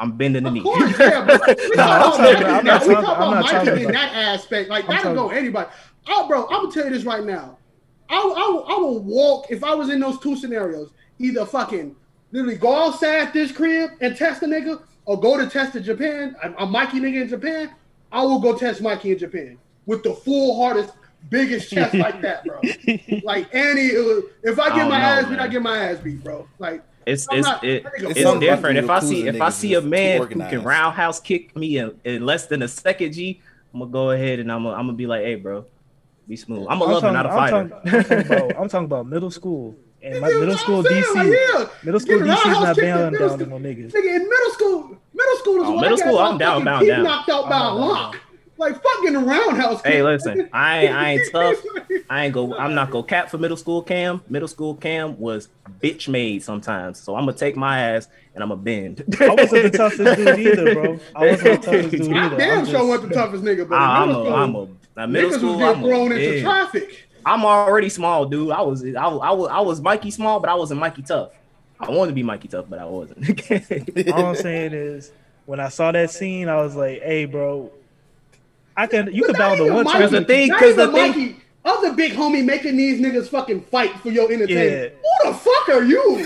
I'm 0.00 0.12
bending 0.16 0.44
the 0.44 0.50
knee. 0.50 0.60
Of 0.60 0.64
knee. 0.64 0.70
course, 0.70 0.98
yeah. 0.98 1.24
But 1.24 1.46
we 1.58 1.68
No, 1.76 1.82
I'm 1.82 2.00
talking 2.02 2.24
talking 2.24 2.42
about 2.44 2.44
about- 2.44 2.44
Mikey 2.44 2.44
not 2.44 2.64
now. 2.64 2.86
We 2.86 2.94
talking- 2.94 2.94
talking 2.94 3.22
I'm 3.22 3.30
not 3.30 3.38
about 3.40 3.64
talking 3.64 3.82
in 3.82 3.90
about- 3.90 3.92
that 3.92 4.14
aspect. 4.14 4.70
Like 4.70 4.86
that'll 4.86 5.14
go 5.14 5.30
anybody. 5.30 5.70
Oh, 6.08 6.28
bro, 6.28 6.44
I'm 6.46 6.62
gonna 6.62 6.72
tell 6.72 6.84
you 6.84 6.90
this 6.90 7.04
right 7.04 7.24
now. 7.24 7.58
I, 8.10 8.16
I, 8.16 8.74
I 8.74 8.78
will 8.78 9.00
walk 9.00 9.46
if 9.50 9.62
I 9.64 9.74
was 9.74 9.90
in 9.90 10.00
those 10.00 10.18
two 10.20 10.36
scenarios. 10.36 10.90
Either 11.18 11.44
fucking 11.44 11.94
literally 12.30 12.56
go 12.56 12.74
outside 12.86 13.32
this 13.32 13.50
crib 13.52 13.90
and 14.00 14.16
test 14.16 14.42
a 14.42 14.46
nigga, 14.46 14.80
or 15.04 15.18
go 15.20 15.36
to 15.36 15.48
test 15.50 15.74
in 15.76 15.82
Japan. 15.82 16.36
A, 16.42 16.62
a 16.62 16.66
Mikey 16.66 17.00
nigga 17.00 17.22
in 17.22 17.28
Japan. 17.28 17.70
I 18.12 18.22
will 18.22 18.38
go 18.38 18.56
test 18.56 18.80
Mikey 18.80 19.12
in 19.12 19.18
Japan 19.18 19.58
with 19.84 20.02
the 20.04 20.14
full 20.14 20.56
hardest, 20.62 20.92
biggest 21.28 21.70
chest 21.70 21.92
like 21.94 22.22
that, 22.22 22.44
bro. 22.44 22.60
Like 23.24 23.52
Annie, 23.54 23.94
was- 23.96 24.24
if 24.42 24.58
I 24.58 24.66
I 24.66 24.68
get 24.70 24.76
don't 24.76 24.88
my 24.90 24.98
know, 24.98 25.04
ass 25.04 25.24
beat, 25.24 25.30
man. 25.32 25.40
I 25.40 25.48
get 25.48 25.62
my 25.62 25.78
ass 25.78 25.98
beat, 25.98 26.22
bro. 26.24 26.48
Like 26.58 26.82
It's 27.08 27.26
it's 27.32 27.48
it, 27.62 27.84
it's, 27.96 28.02
it's 28.02 28.22
something 28.22 28.48
about 28.48 28.56
different. 28.56 28.78
If 28.78 28.90
I 28.90 29.00
see 29.00 29.26
if 29.26 29.40
I 29.40 29.50
see 29.50 29.74
a 29.74 29.80
man 29.80 30.20
who 30.22 30.26
can 30.28 30.62
roundhouse 30.62 31.20
kick 31.20 31.56
me 31.56 31.78
in, 31.78 31.98
in 32.04 32.24
less 32.26 32.46
than 32.46 32.62
a 32.62 32.68
second, 32.68 33.12
G, 33.12 33.40
I'm 33.72 33.80
gonna 33.80 33.90
go 33.90 34.10
ahead 34.10 34.38
and 34.40 34.50
I'm 34.52 34.62
gonna, 34.64 34.76
I'm 34.76 34.86
gonna 34.86 34.92
be 34.96 35.06
like, 35.06 35.22
hey, 35.24 35.36
bro, 35.36 35.64
be 36.28 36.36
smooth. 36.36 36.66
I'm 36.68 36.80
a 36.80 36.84
I'm 36.84 36.90
lover, 36.90 37.00
talking, 37.00 37.14
not 37.14 37.26
a 37.26 37.28
I'm 37.30 37.36
fighter. 37.36 37.68
talking- 37.68 37.94
I'm 37.94 38.04
talking 38.04 38.26
about, 38.48 38.56
I'm 38.62 38.68
talking 38.68 38.84
about 38.86 39.06
middle 39.06 39.30
school. 39.30 39.76
And 40.00 40.20
my 40.20 40.28
middle 40.28 40.56
school 40.56 40.84
saying? 40.84 41.02
DC, 41.02 41.14
Like, 41.16 41.26
yeah. 41.26 41.66
middle 41.82 41.98
school 42.00 42.18
DC 42.18 42.22
is 42.22 42.28
roundhouse 42.28 42.62
not 42.62 42.76
kicked 42.76 42.86
in 42.86 42.94
bound 42.94 43.12
middle 43.12 43.28
down 43.30 43.38
to 43.40 43.44
school. 43.46 43.58
no 43.58 43.68
niggas. 43.68 43.92
Nigga, 43.92 44.14
in 44.16 44.28
middle 44.28 44.50
school, 44.52 44.96
middle 45.12 45.36
school 45.38 45.56
is 45.56 45.62
Oh, 45.66 45.72
when 45.72 45.80
middle 45.80 45.98
school. 45.98 46.18
I'm 46.20 46.38
down, 46.38 46.50
fucking 46.52 46.64
bound 46.66 46.80
teeth 46.82 46.90
down. 46.90 47.02
knocked 47.04 47.28
out 47.30 47.48
by 47.48 47.56
a 47.56 47.58
I'm 47.58 47.66
down, 47.76 47.80
lock. 47.80 48.16
Like 48.58 48.82
fucking 48.82 49.14
a 49.14 49.20
roundhouse. 49.20 49.80
Hey, 49.82 50.02
listen, 50.02 50.48
I 50.52 50.88
I 50.88 51.10
ain't 51.12 51.30
tough. 51.30 51.56
I 52.10 52.24
ain't 52.24 52.34
go. 52.34 52.56
I'm 52.56 52.74
not 52.74 52.90
go 52.90 53.04
cap 53.04 53.30
for 53.30 53.38
middle 53.38 53.56
school 53.56 53.82
cam. 53.82 54.20
Middle 54.28 54.48
school 54.48 54.74
cam 54.74 55.16
was 55.16 55.48
bitch 55.80 56.08
made 56.08 56.42
sometimes. 56.42 56.98
So 56.98 57.14
I'm 57.14 57.24
gonna 57.24 57.36
take 57.36 57.56
my 57.56 57.78
ass 57.78 58.08
and 58.34 58.42
I'm 58.42 58.48
gonna 58.48 58.60
bend. 58.60 59.04
I 59.20 59.34
wasn't 59.34 59.70
the 59.70 59.78
toughest 59.78 60.16
dude 60.16 60.38
either, 60.40 60.74
bro. 60.74 60.98
I 61.14 61.30
wasn't 61.30 61.62
the 61.62 61.70
toughest 61.70 61.90
dude 61.90 62.16
either. 62.16 62.36
damn 62.38 62.58
I'm 62.58 62.66
sure 62.66 62.84
wasn't 62.84 63.10
the 63.10 63.14
toughest 63.14 63.44
nigga, 63.44 63.68
but 63.68 63.76
in 63.76 63.80
I, 63.80 64.02
am 64.02 64.08
middle 64.08 64.22
a, 64.22 64.26
school, 64.26 64.34
I'm 64.34 64.54
a. 64.56 64.68
Now 64.96 65.06
middle 65.06 65.30
niggas 65.30 65.34
school, 65.34 65.50
was 65.50 65.58
getting 65.58 65.84
I'm, 65.84 65.88
thrown 65.88 66.12
a, 66.12 66.14
into 66.16 66.30
bend. 66.30 66.42
traffic. 66.42 67.08
I'm 67.24 67.44
already 67.44 67.88
small, 67.90 68.26
dude. 68.26 68.50
I 68.50 68.62
was, 68.62 68.84
I, 68.84 68.90
I 68.90 69.30
was, 69.32 69.50
I 69.50 69.60
was 69.60 69.80
Mikey 69.80 70.10
small, 70.10 70.40
but 70.40 70.50
I 70.50 70.54
wasn't 70.54 70.80
Mikey 70.80 71.02
tough. 71.02 71.30
I 71.78 71.90
wanted 71.90 72.10
to 72.10 72.14
be 72.14 72.24
Mikey 72.24 72.48
tough, 72.48 72.66
but 72.68 72.80
I 72.80 72.86
wasn't. 72.86 74.10
All 74.12 74.26
I'm 74.26 74.34
saying 74.34 74.72
is, 74.72 75.12
when 75.46 75.60
I 75.60 75.68
saw 75.68 75.92
that 75.92 76.10
scene, 76.10 76.48
I 76.48 76.56
was 76.56 76.74
like, 76.74 77.02
"Hey, 77.02 77.24
bro, 77.24 77.70
I 78.78 78.86
can 78.86 79.12
you 79.12 79.22
But 79.26 79.34
can 79.34 79.40
not 79.42 79.50
battle 79.50 79.66
the 79.66 79.74
one 79.74 79.84
Mikey- 79.84 79.98
Because 79.98 80.10
the 80.12 80.24
thing- 80.24 80.48
because 80.48 80.76
the 80.76 80.88
even 80.90 81.12
thing- 81.12 81.40
other 81.64 81.92
big 81.92 82.12
homie 82.12 82.44
making 82.44 82.76
these 82.76 83.00
niggas 83.00 83.28
fucking 83.28 83.60
fight 83.62 83.90
for 84.00 84.10
your 84.10 84.30
entertainment. 84.32 84.92
Yeah. 84.94 85.24
Who 85.24 85.30
the 85.32 85.36
fuck 85.36 85.68
are 85.70 85.82
you? 85.82 86.16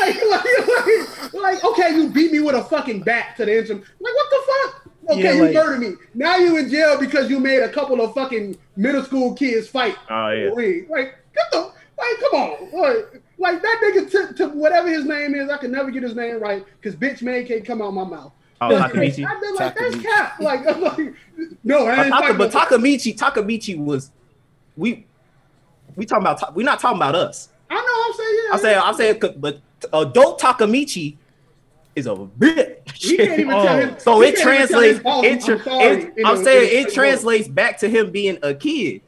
Like, 0.00 0.16
like, 0.30 0.44
like, 0.68 1.34
like, 1.34 1.64
okay, 1.64 1.94
you 1.96 2.08
beat 2.10 2.30
me 2.30 2.40
with 2.40 2.54
a 2.54 2.62
fucking 2.64 3.00
bat 3.00 3.36
to 3.38 3.46
the 3.46 3.56
instrument. 3.58 3.86
Like, 3.98 4.14
what 4.14 4.30
the 4.30 4.42
fuck? 4.52 4.88
Okay, 5.10 5.22
Yeah, 5.22 5.32
you 5.32 5.42
like- 5.44 5.54
murdered 5.54 5.80
me. 5.80 5.94
Now 6.14 6.36
you 6.36 6.56
in 6.58 6.68
jail 6.70 7.00
because 7.00 7.30
you 7.30 7.40
made 7.40 7.62
a 7.62 7.68
couple 7.70 8.00
of 8.02 8.12
fucking 8.14 8.56
middle 8.76 9.02
school 9.02 9.34
kids 9.34 9.66
fight. 9.68 9.96
oh 10.10 10.28
yeah. 10.28 10.50
Like, 10.90 11.16
get 11.34 11.50
the 11.50 11.58
like, 11.98 12.20
come 12.30 12.40
on, 12.40 12.80
like, 12.80 13.22
like 13.38 13.62
that 13.62 13.80
nigga 13.82 14.10
took 14.10 14.36
to 14.36 14.48
whatever 14.48 14.88
his 14.88 15.04
name 15.04 15.34
is. 15.34 15.48
I 15.48 15.56
can 15.56 15.72
never 15.72 15.90
get 15.90 16.02
his 16.02 16.14
name 16.14 16.38
right 16.40 16.64
because 16.80 16.94
bitch 16.94 17.22
man 17.22 17.46
can't 17.46 17.64
come 17.64 17.80
out 17.80 17.92
my 17.94 18.04
mouth. 18.04 18.32
Oh, 18.70 18.74
Like, 18.74 18.92
Takemichi. 18.92 19.26
I 19.26 19.40
been 19.40 19.54
like, 19.54 19.74
that's 19.74 19.94
Takemichi. 19.96 20.02
cap. 20.02 20.40
Like, 20.40 20.66
I'm 20.68 20.80
like, 20.80 20.98
no, 21.64 21.86
I 21.86 21.96
But, 21.96 22.04
ain't 22.06 22.14
Taka, 22.14 22.34
but 22.34 22.54
no- 22.54 22.60
Takemichi, 22.60 23.16
Takemichi 23.18 23.78
was, 23.78 24.10
we, 24.76 25.06
we 25.96 26.06
talking 26.06 26.22
about. 26.26 26.54
we're 26.54 26.64
not 26.64 26.80
talking 26.80 26.98
about 26.98 27.14
us. 27.14 27.48
I 27.70 27.74
know. 27.74 27.80
I'm 28.06 28.12
saying, 28.16 28.38
yeah. 28.44 28.52
I'm 28.52 28.58
saying, 28.94 29.18
I'm 29.20 29.20
saying, 29.20 29.40
but 29.40 29.60
adult 29.92 30.40
Takemichi 30.40 31.16
is 31.96 32.06
a 32.06 32.10
bitch. 32.14 32.92
He 32.94 33.16
can't 33.16 33.40
even 33.40 33.48
tell 33.48 33.66
Oh. 33.68 33.86
his, 33.86 34.02
So 34.02 34.22
it 34.22 34.36
can't 34.36 34.54
even 34.64 34.68
tell 34.68 34.80
his 34.80 35.00
translates. 35.00 35.02
boss, 35.02 35.24
It, 35.24 35.32
I'm 35.32 35.40
sorry, 35.60 35.84
it- 35.96 36.18
in 36.18 36.26
I'm 36.26 36.44
saying 36.44 36.86
it 36.86 36.92
translates 36.94 37.48
back 37.48 37.78
to 37.78 37.88
him 37.88 38.10
being 38.10 38.38
a 38.42 38.54
kid. 38.54 39.02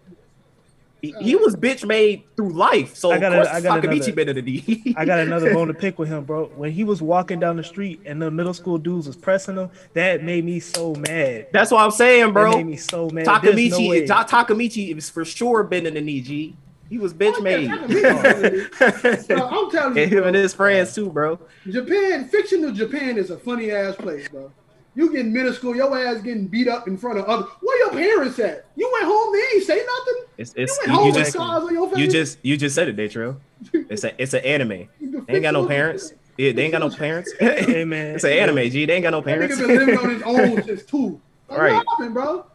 He, 1.05 1.15
he 1.21 1.35
uh, 1.35 1.39
was 1.39 1.57
bitch 1.57 1.87
made 1.87 2.23
through 2.37 2.51
life, 2.51 2.95
so 2.97 3.11
I 3.11 3.19
got 3.19 3.33
a- 3.33 3.37
course 3.37 3.49
I 3.49 3.61
got 3.61 3.83
Takemichi 3.83 3.95
another- 3.97 4.13
better 4.13 4.33
than 4.33 4.45
D. 4.45 4.95
I 4.97 5.05
got 5.05 5.21
another 5.21 5.53
bone 5.53 5.69
to 5.69 5.75
pick 5.85 5.99
with 5.99 6.09
him, 6.09 6.25
bro. 6.25 6.47
When 6.57 6.73
he 6.73 6.85
was 6.85 7.01
walking 7.03 7.41
down 7.41 7.57
the 7.57 7.65
street 7.65 8.01
and 8.07 8.21
the 8.21 8.31
middle 8.31 8.55
school 8.55 8.79
dudes 8.79 9.07
was 9.07 9.17
pressing 9.17 9.57
him, 9.57 9.71
that 9.95 10.23
made 10.25 10.45
me 10.45 10.61
so 10.61 10.95
mad. 10.95 11.49
That's 11.53 11.71
what 11.71 11.83
I'm 11.83 11.91
saying, 11.91 12.27
That 12.27 12.33
bro. 12.33 12.53
made 12.57 12.67
me 12.67 12.77
so 12.77 13.09
mad. 13.11 13.27
There's 13.27 13.71
no. 13.71 13.79
Takemichi, 13.79 14.07
Takemichi 14.09 14.97
is 14.97 15.11
for 15.11 15.25
sure 15.25 15.63
bending 15.65 15.95
the 15.95 16.01
knee. 16.01 16.21
G. 16.21 16.57
He 16.91 16.99
was 16.99 17.15
bitch 17.15 17.35
Oh, 17.39 17.41
made. 17.41 17.65
yeah, 17.67 17.79
I'm 19.51 19.71
telling 19.71 19.97
you, 19.97 20.03
and 20.03 20.13
him 20.13 20.19
bro, 20.19 20.27
and 20.29 20.37
his 20.37 20.55
friends 20.55 20.95
too, 20.95 21.09
bro. 21.11 21.39
Japan, 21.69 22.29
fictional 22.29 22.73
Japan 22.73 23.17
is 23.17 23.31
a 23.31 23.39
funny 23.39 23.71
ass 23.71 23.97
place, 23.97 24.29
bro. 24.29 24.53
You 24.97 25.11
getting 25.13 25.33
middle 25.33 25.53
school, 25.53 25.75
your 25.75 25.97
ass 25.99 26.23
getting 26.23 26.47
beat 26.47 26.69
up 26.69 26.87
in 26.87 26.97
front 26.97 27.19
of 27.19 27.25
other. 27.25 27.47
Where 27.61 27.79
your 27.79 27.91
parents 27.91 28.39
at? 28.39 28.67
You 28.77 28.89
went 28.93 29.07
home, 29.07 29.33
they 29.33 29.57
ain't 29.57 29.65
say 29.65 29.77
nothing. 29.77 30.25
It's 30.39 30.55
You 30.57 30.63
it's 30.65 30.79
went 30.79 30.89
you, 30.89 30.95
home 30.97 31.07
you 31.07 31.13
with 31.13 31.21
just 31.21 31.33
scars 31.33 31.63
on 31.65 31.75
your 31.75 31.89
face. 31.91 31.99
you 31.99 32.09
just 32.09 32.39
you 32.43 32.57
just 32.57 32.75
said 32.75 32.89
it, 32.89 32.97
Datro. 32.97 33.37
It's 33.73 34.05
a 34.05 34.23
it's 34.23 34.35
an 34.35 34.45
anime. 34.45 34.89
They 35.27 35.35
ain't 35.35 35.43
got 35.43 35.53
no 35.55 35.67
parents. 35.67 36.13
Yeah, 36.37 36.53
they 36.53 36.65
ain't 36.65 36.73
got 36.73 36.81
no 36.81 36.91
parents. 36.91 37.33
Hey 37.41 37.85
man, 37.85 38.15
it's 38.17 38.25
an 38.25 38.33
anime, 38.33 38.71
G. 38.71 38.85
They 38.87 38.95
ain't 38.95 39.03
got 39.05 39.11
no 39.11 39.21
That 39.21 39.27
parents. 39.27 39.57
nigga 39.57 39.67
been 39.69 39.77
living 39.79 39.99
on 39.99 40.11
his 40.11 40.23
own 40.27 40.63
since 40.65 40.83
two. 40.85 41.21
Like, 41.49 41.59
Right. 41.59 41.73
What 41.75 41.87
happened, 41.89 42.15
bro? 42.15 42.47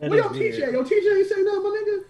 That 0.00 0.10
Where 0.10 0.18
is 0.18 0.24
your 0.24 0.32
teacher 0.32 0.64
at? 0.66 0.72
Your 0.72 0.84
teacher 0.84 1.16
ain't 1.16 1.28
say 1.28 1.42
nothing, 1.42 1.62
my 1.62 1.82
nigga. 1.86 2.04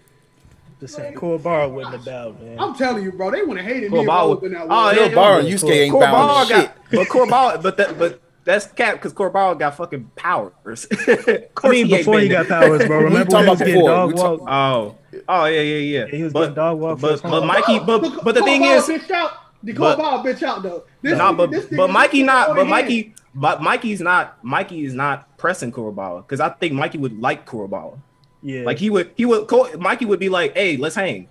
The 0.79 0.87
same 0.87 1.13
Kuwabara 1.15 1.71
wasn't 1.71 1.95
about, 1.95 2.39
man. 2.41 2.59
I'm 2.59 2.75
telling 2.75 3.03
you, 3.03 3.11
bro. 3.11 3.31
They 3.31 3.41
would 3.41 3.57
have 3.57 3.65
hated 3.65 3.83
me. 3.91 3.97
Cool 3.97 4.01
if 4.03 4.09
I 4.09 4.13
ball. 4.15 4.29
was 4.35 4.43
in 4.43 4.51
that 4.53 4.67
Oh, 4.69 4.85
world. 4.85 4.95
yeah, 4.95 5.05
Yo, 5.07 5.15
Bar 5.15 5.39
and 5.39 5.47
yeah. 5.49 5.55
Yusuke 5.55 5.71
ain't 5.71 5.95
Corball 5.95 6.01
bound 6.11 6.47
shit. 6.47 6.55
got, 6.57 6.77
but 6.91 7.07
Corball, 7.07 7.63
but 7.63 7.77
that, 7.77 7.97
but 7.97 8.21
that's 8.47 8.65
cap 8.67 8.93
because 8.95 9.13
Corball 9.13 9.59
got 9.59 9.75
fucking 9.75 10.09
powers. 10.15 10.87
I 11.07 11.69
mean, 11.69 11.89
before 11.89 12.19
he 12.21 12.29
got 12.29 12.47
powers, 12.47 12.87
bro. 12.87 12.99
Remember 13.03 13.29
talking 13.29 13.45
when 13.45 13.45
he 13.45 13.49
was 13.49 13.59
about 13.61 13.65
getting 13.67 13.85
dog 13.85 14.07
We 14.09 14.15
talk- 14.15 14.39
walk? 14.39 14.49
Oh, 14.49 14.95
oh 15.27 15.45
yeah, 15.45 15.61
yeah, 15.61 15.99
yeah. 16.05 16.05
He 16.07 16.23
was 16.23 16.31
but, 16.31 16.39
getting 16.39 16.55
dog 16.55 16.79
walk 16.79 16.99
for 16.99 17.17
but, 17.17 17.21
but. 17.23 17.45
Mikey, 17.45 17.79
but 17.79 18.01
Look, 18.01 18.23
but 18.23 18.35
the 18.35 18.41
thing 18.43 18.63
is, 18.63 18.87
Ball 18.87 18.97
bitched 18.97 19.11
out. 19.11 19.31
The 19.63 19.73
but- 19.73 19.97
Cole 19.97 20.23
bitch 20.23 20.43
out 20.43 20.63
though. 20.63 20.85
This 21.01 21.17
nah, 21.17 21.33
nigga- 21.33 21.37
but 21.37 21.51
this 21.51 21.65
but 21.65 21.89
Mikey 21.89 22.23
not, 22.23 22.55
but. 22.55 22.67
Mikey, 22.67 23.13
but 23.35 23.61
Mikey's 23.61 23.99
not, 23.99 24.41
Mikey 24.45 24.85
is 24.85 24.93
not 24.93 25.37
pressing 25.37 25.73
Kuwabara 25.73 26.21
because 26.25 26.39
I 26.39 26.47
think 26.47 26.73
Mikey 26.73 26.99
would 26.99 27.19
like 27.19 27.45
Kuwabara. 27.45 27.99
Yeah, 28.41 28.61
Like 28.63 28.77
he 28.79 28.89
would, 28.89 29.11
he 29.17 29.25
would, 29.25 29.47
Ko- 29.47 29.75
Mikey 29.77 30.05
would 30.05 30.19
be 30.19 30.29
like, 30.29 30.53
"Hey, 30.55 30.77
let's 30.77 30.95
hang. 30.95 31.27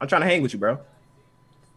I'm 0.00 0.08
trying 0.08 0.22
to 0.22 0.26
hang 0.26 0.42
with 0.42 0.52
you, 0.52 0.58
bro." 0.58 0.80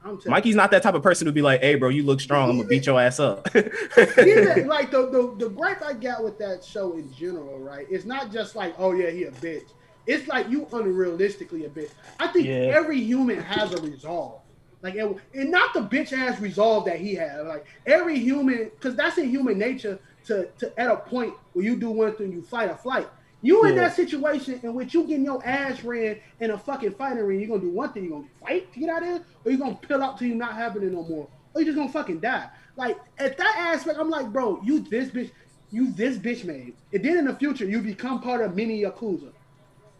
I'm 0.06 0.20
Mikey's 0.26 0.56
not 0.56 0.72
that 0.72 0.84
type 0.84 0.95
of 0.95 1.04
person 1.04 1.26
to 1.28 1.32
be 1.32 1.41
like, 1.41 1.62
"Hey, 1.62 1.76
bro, 1.76 1.89
you 1.89 2.04
look 2.04 2.20
strong. 2.20 2.49
I'm 2.49 2.58
gonna 2.58 2.68
beat 2.68 2.86
your 2.86 2.99
ass 2.99 3.20
up." 3.20 3.47
Even, 3.56 4.68
like 4.68 4.91
the, 4.91 5.10
the 5.10 5.36
the 5.38 5.49
gripe 5.49 5.82
I 5.82 5.93
got 5.93 6.24
with 6.24 6.38
that 6.39 6.64
show 6.64 6.93
in 6.93 7.12
general, 7.14 7.60
right? 7.60 7.88
It's 7.89 8.06
not 8.06 8.32
just 8.32 8.56
like, 8.56 8.76
oh 8.78 8.91
yeah, 8.93 9.10
he 9.12 9.24
a 9.24 9.32
bitch. 9.32 9.70
It's 10.06 10.28
like 10.28 10.49
you 10.49 10.66
unrealistically 10.66 11.66
a 11.66 11.70
bitch. 11.70 11.91
I 12.20 12.28
think 12.28 12.47
Yeah. 12.47 12.72
every 12.76 12.99
human 12.99 13.39
has 13.39 13.74
a 13.74 13.82
resolve, 13.82 14.41
like 14.82 14.95
and, 14.95 15.20
and 15.34 15.49
not 15.49 15.74
the 15.74 15.82
bitch 15.82 16.12
ass 16.12 16.39
resolve 16.41 16.86
that 16.86 16.99
he 16.99 17.16
had. 17.16 17.45
Like 17.47 17.66
every 17.86 18.20
human, 18.20 18.66
because 18.76 18.95
that's 18.95 19.18
in 19.18 19.30
human 19.30 19.58
nature 19.58 19.99
to 20.26 20.49
to 20.60 20.78
at 20.80 20.91
a 20.91 20.97
point 20.97 21.34
where 21.54 21.64
you 21.64 21.78
do 21.78 21.89
one 21.89 22.14
thing, 22.16 22.32
you 22.34 22.41
fight 22.41 22.70
or 22.70 22.76
flight. 22.76 23.08
You 23.43 23.65
in 23.65 23.75
that 23.75 23.93
situation 23.93 24.61
in 24.63 24.73
which 24.73 24.93
you 24.93 25.03
getting 25.03 25.25
your 25.25 25.45
ass 25.45 25.83
ran 25.83 26.17
in 26.39 26.51
a 26.51 26.57
fucking 26.57 26.93
fighting 26.93 27.25
ring, 27.25 27.41
you're 27.41 27.49
gonna 27.49 27.59
do 27.59 27.69
one 27.69 27.91
thing, 27.91 28.05
you're 28.05 28.13
gonna 28.13 28.29
fight 28.41 28.71
to 28.71 28.79
get 28.79 28.89
out 28.89 29.03
of 29.03 29.09
there, 29.09 29.21
or 29.43 29.51
you're 29.51 29.59
gonna 29.59 29.75
pill 29.75 30.01
out 30.01 30.17
till 30.17 30.29
you're 30.29 30.37
not 30.37 30.53
having 30.53 30.81
it 30.81 30.93
no 30.93 31.03
more, 31.03 31.27
or 31.53 31.61
you 31.61 31.65
just 31.65 31.77
gonna 31.77 31.91
fucking 31.91 32.21
die. 32.21 32.47
Like 32.77 32.97
at 33.19 33.37
that 33.37 33.55
aspect, 33.57 33.99
I'm 33.99 34.09
like, 34.09 34.31
bro, 34.31 34.61
you 34.63 34.79
this 34.79 35.09
bitch, 35.09 35.29
you 35.71 35.91
this 35.91 36.17
bitch 36.17 36.45
made. 36.45 36.73
And 36.93 37.03
then 37.03 37.17
in 37.17 37.25
the 37.25 37.35
future, 37.35 37.65
you 37.65 37.81
become 37.81 38.21
part 38.21 38.39
of 38.39 38.55
mini 38.55 38.81
Yakuza. 38.81 39.33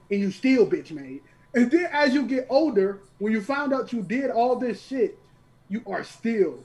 And 0.10 0.22
you 0.22 0.32
still 0.32 0.66
bitch 0.66 0.92
made. 0.92 1.20
And 1.54 1.70
then 1.70 1.90
as 1.92 2.14
you 2.14 2.24
get 2.24 2.48
older, 2.50 3.02
when 3.20 3.34
you 3.34 3.42
found 3.42 3.74
out 3.74 3.92
you 3.92 4.04
did 4.04 4.32
all 4.32 4.56
this 4.56 4.82
shit, 4.82 5.20
you 5.68 5.82
are 5.86 6.06
still 6.06 6.64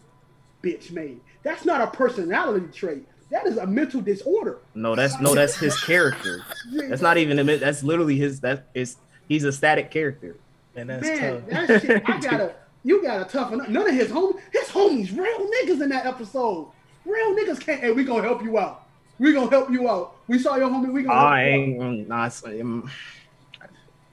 bitch 0.63 0.93
made. 0.93 1.21
That's 1.43 1.65
not 1.65 1.81
a 1.81 1.89
personality 1.89 2.69
trait. 2.73 3.05
That 3.31 3.47
is 3.47 3.59
a 3.59 3.67
mental 3.67 4.01
disorder. 4.01 4.59
no, 4.75 4.95
that's 4.95 5.21
no, 5.21 5.35
that's 5.35 5.57
his 5.57 5.79
character. 5.85 6.43
That's 6.73 7.03
not 7.03 7.19
even 7.19 7.39
a. 7.39 7.57
That's 7.57 7.83
literally 7.83 8.17
his. 8.17 8.41
That 8.41 8.69
is 8.75 8.97
he's 9.29 9.45
a 9.45 9.53
static 9.53 9.91
character. 9.91 10.37
and 10.77 10.89
that's 10.89 11.03
Man, 11.07 11.43
tough. 11.43 11.69
that 11.69 11.83
shit, 11.83 12.03
I 12.09 12.19
gotta, 12.21 12.55
you 12.85 13.03
gotta 13.03 13.25
toughen 13.25 13.61
up. 13.61 13.69
None 13.69 13.89
of 13.89 13.95
his 13.95 14.09
homies, 14.09 14.41
his 14.53 14.69
homies, 14.69 15.17
real 15.17 15.51
niggas 15.51 15.83
in 15.83 15.91
that 15.91 16.07
episode. 16.07 16.71
Real 17.05 17.35
niggas 17.37 17.61
can't, 17.61 17.81
hey, 17.81 17.91
we 17.93 18.05
gonna 18.05 18.23
help 18.23 18.43
you 18.43 18.59
out. 18.59 18.87
We 19.19 19.33
gonna 19.33 19.51
help 19.51 19.71
you 19.71 19.89
out. 19.91 20.17
We 20.27 20.39
saw 20.39 20.57
your 20.57 20.69
homie, 20.69 20.93
we 20.93 21.03
gonna 21.03 21.15
help 21.19 21.29
I 21.33 21.49
you 21.55 21.83
out. 21.83 21.85
ain't. 21.89 22.09
Nah, 22.09 22.27
it's, 22.27 22.45
um, 22.45 22.91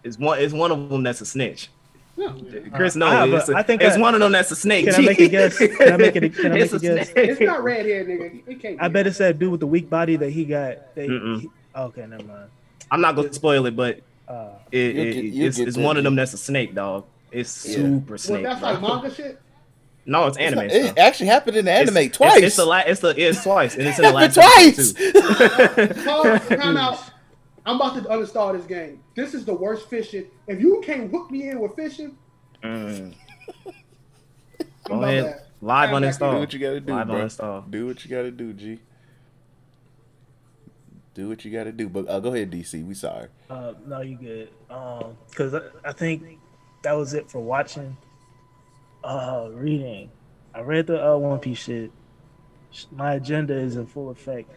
it's 0.03 0.17
one. 0.19 0.39
It's 0.39 0.53
one 0.53 0.71
of 0.71 0.89
them 0.89 1.03
that's 1.03 1.21
a 1.21 1.25
snitch. 1.25 1.69
Yeah. 2.17 2.31
Chris 2.73 2.95
no, 2.95 3.07
I 3.07 3.25
knows. 3.25 3.47
have 3.47 3.49
a- 3.49 3.57
it's, 3.59 3.67
think 3.67 3.81
it's 3.81 3.97
I- 3.97 3.99
one 3.99 4.13
of 4.13 4.21
them 4.21 4.31
that's 4.31 4.49
a 4.51 4.55
snake. 4.55 4.85
Can 4.85 4.95
I 4.95 4.99
make 4.99 5.19
a 5.19 5.27
guess? 5.27 5.57
Can 5.77 5.93
I 5.93 5.97
make 5.97 6.15
it 6.15 6.23
a- 6.23 6.29
can 6.29 6.51
I 6.53 6.57
It's 6.59 6.71
make 6.73 6.81
a 6.83 6.95
guess? 6.95 7.11
snake. 7.11 7.29
It's 7.29 7.41
not 7.41 7.63
red 7.63 7.85
hair, 7.85 8.05
nigga. 8.05 8.41
It 8.47 8.61
can't. 8.61 8.81
I 8.81 8.87
be. 8.87 8.93
bet 8.93 9.07
it's 9.07 9.17
that 9.17 9.37
dude 9.37 9.51
with 9.51 9.59
the 9.59 9.67
weak 9.67 9.89
body 9.89 10.15
that 10.15 10.29
he 10.29 10.45
got. 10.45 10.95
They, 10.95 11.07
Mm-mm. 11.09 11.41
he- 11.41 11.49
okay, 11.75 12.05
never 12.07 12.23
mind. 12.23 12.49
I'm 12.89 13.01
not 13.01 13.15
gonna 13.17 13.33
spoil 13.33 13.65
it, 13.65 13.75
but 13.75 13.99
Uh, 14.27 14.49
it, 14.71 14.79
it- 14.97 15.13
get- 15.33 15.45
it's, 15.45 15.59
it's 15.59 15.77
one 15.77 15.97
of 15.97 16.03
them 16.05 16.15
that's 16.15 16.33
a 16.33 16.37
snake, 16.37 16.73
dog. 16.73 17.03
It's 17.31 17.67
Yeah. 17.67 17.75
super 17.75 18.11
Well, 18.13 18.17
snake. 18.17 18.43
that's 18.43 18.59
bro. 18.61 18.71
like 18.71 18.81
manga 18.81 19.13
shit. 19.13 19.41
no, 20.05 20.27
it's 20.27 20.37
anime. 20.37 20.69
It 20.69 20.97
actually 20.97 21.27
happened 21.27 21.57
in 21.57 21.65
the 21.65 21.71
anime 21.73 21.97
it's- 21.97 22.15
twice. 22.15 22.41
It's, 22.43 22.55
the 22.55 22.65
la- 22.65 22.83
It's 22.85 23.01
the 23.01 23.09
it's 23.21 23.43
twice, 23.43 23.75
and 23.75 23.85
it's 23.87 23.99
in 23.99 24.05
the 24.05 24.11
last 24.13 24.35
twice. 24.35 24.93
episode, 24.95 25.95
too. 25.95 26.03
Pause, 26.05 26.47
time 26.47 26.77
out. 26.77 26.99
I'm 27.65 27.75
about 27.75 27.95
to 27.95 28.01
uninstall 28.09 28.55
this 28.55 28.65
game. 28.65 29.01
This 29.15 29.33
is 29.33 29.45
the 29.45 29.53
worst 29.55 29.89
fishing. 29.89 30.25
If 30.47 30.59
you 30.59 30.81
can't 30.85 31.09
hook 31.09 31.31
me 31.31 31.49
in 31.49 31.59
with 31.59 31.75
fishing, 31.75 32.17
Mm. 32.63 33.13
I'm 33.69 34.63
Go 34.99 35.03
ahead. 35.03 35.23
that. 35.25 35.47
Live 35.61 35.89
I'm 35.89 35.95
on 35.95 36.01
back. 36.01 36.07
install. 36.09 36.31
do 36.33 36.39
what 36.39 36.53
you 36.53 36.59
gotta 36.59 36.79
do, 36.79 36.93
Live 36.93 37.07
bro. 37.07 37.15
on 37.17 37.21
install. 37.23 37.61
Do 37.61 37.85
what 37.87 38.03
you 38.03 38.09
gotta 38.11 38.31
do, 38.31 38.53
G. 38.53 38.79
Do 41.13 41.29
what 41.29 41.45
you 41.45 41.51
gotta 41.51 41.71
do. 41.71 41.87
But 41.89 42.07
uh, 42.09 42.19
go 42.19 42.33
ahead, 42.33 42.51
DC. 42.51 42.85
We 42.85 42.93
sorry. 42.93 43.27
uh, 43.49 43.73
no, 43.85 44.01
you 44.01 44.17
good. 44.17 44.49
Um, 44.69 45.15
because 45.29 45.53
I, 45.53 45.61
I 45.83 45.91
think 45.93 46.23
that 46.83 46.93
was 46.93 47.13
it 47.13 47.29
for 47.29 47.39
watching. 47.39 47.95
Uh, 49.03 49.49
reading. 49.53 50.09
I 50.53 50.61
read 50.61 50.87
the 50.87 51.05
uh, 51.13 51.15
One 51.17 51.39
Piece 51.39 51.59
shit. 51.59 51.91
My 52.91 53.13
agenda 53.13 53.53
is 53.55 53.75
in 53.77 53.85
full 53.85 54.09
effect. 54.09 54.49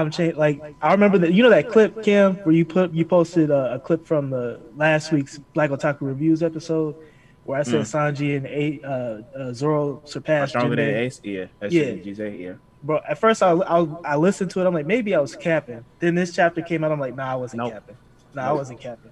I'm 0.00 0.10
changed. 0.10 0.36
Like 0.38 0.62
I 0.80 0.92
remember 0.92 1.18
that. 1.18 1.32
You 1.34 1.42
know 1.42 1.50
that 1.50 1.68
clip, 1.68 2.02
Cam, 2.02 2.36
where 2.36 2.54
you 2.54 2.64
put 2.64 2.92
you 2.92 3.04
posted 3.04 3.50
a, 3.50 3.74
a 3.74 3.78
clip 3.78 4.06
from 4.06 4.30
the 4.30 4.58
last 4.76 5.12
week's 5.12 5.38
Black 5.38 5.70
Otaku 5.70 5.98
Reviews 6.00 6.42
episode, 6.42 6.96
where 7.44 7.60
I 7.60 7.62
said 7.62 7.82
Sanji 7.82 8.36
and 8.36 8.46
a, 8.46 8.80
uh, 8.82 9.38
uh, 9.38 9.52
Zoro 9.52 10.00
surpassed 10.04 10.50
Stronger 10.50 10.76
than 10.76 10.88
Ace. 10.88 11.20
Yeah. 11.22 11.44
That's 11.60 11.72
Yeah. 11.74 11.90
yeah. 11.92 12.24
Yeah. 12.26 12.52
Bro, 12.82 13.00
at 13.08 13.18
first 13.18 13.42
I, 13.44 13.52
I 13.52 13.86
I 14.04 14.16
listened 14.16 14.50
to 14.52 14.60
it. 14.60 14.66
I'm 14.66 14.74
like, 14.74 14.86
maybe 14.86 15.14
I 15.14 15.20
was 15.20 15.36
capping. 15.36 15.84
Then 16.00 16.16
this 16.16 16.34
chapter 16.34 16.62
came 16.62 16.82
out. 16.82 16.90
I'm 16.90 16.98
like, 16.98 17.14
nah, 17.14 17.30
I 17.30 17.36
wasn't 17.36 17.62
Nope. 17.62 17.72
capping. 17.74 17.96
Nah, 18.34 18.48
I 18.48 18.52
wasn't 18.52 18.80
capping. 18.80 19.11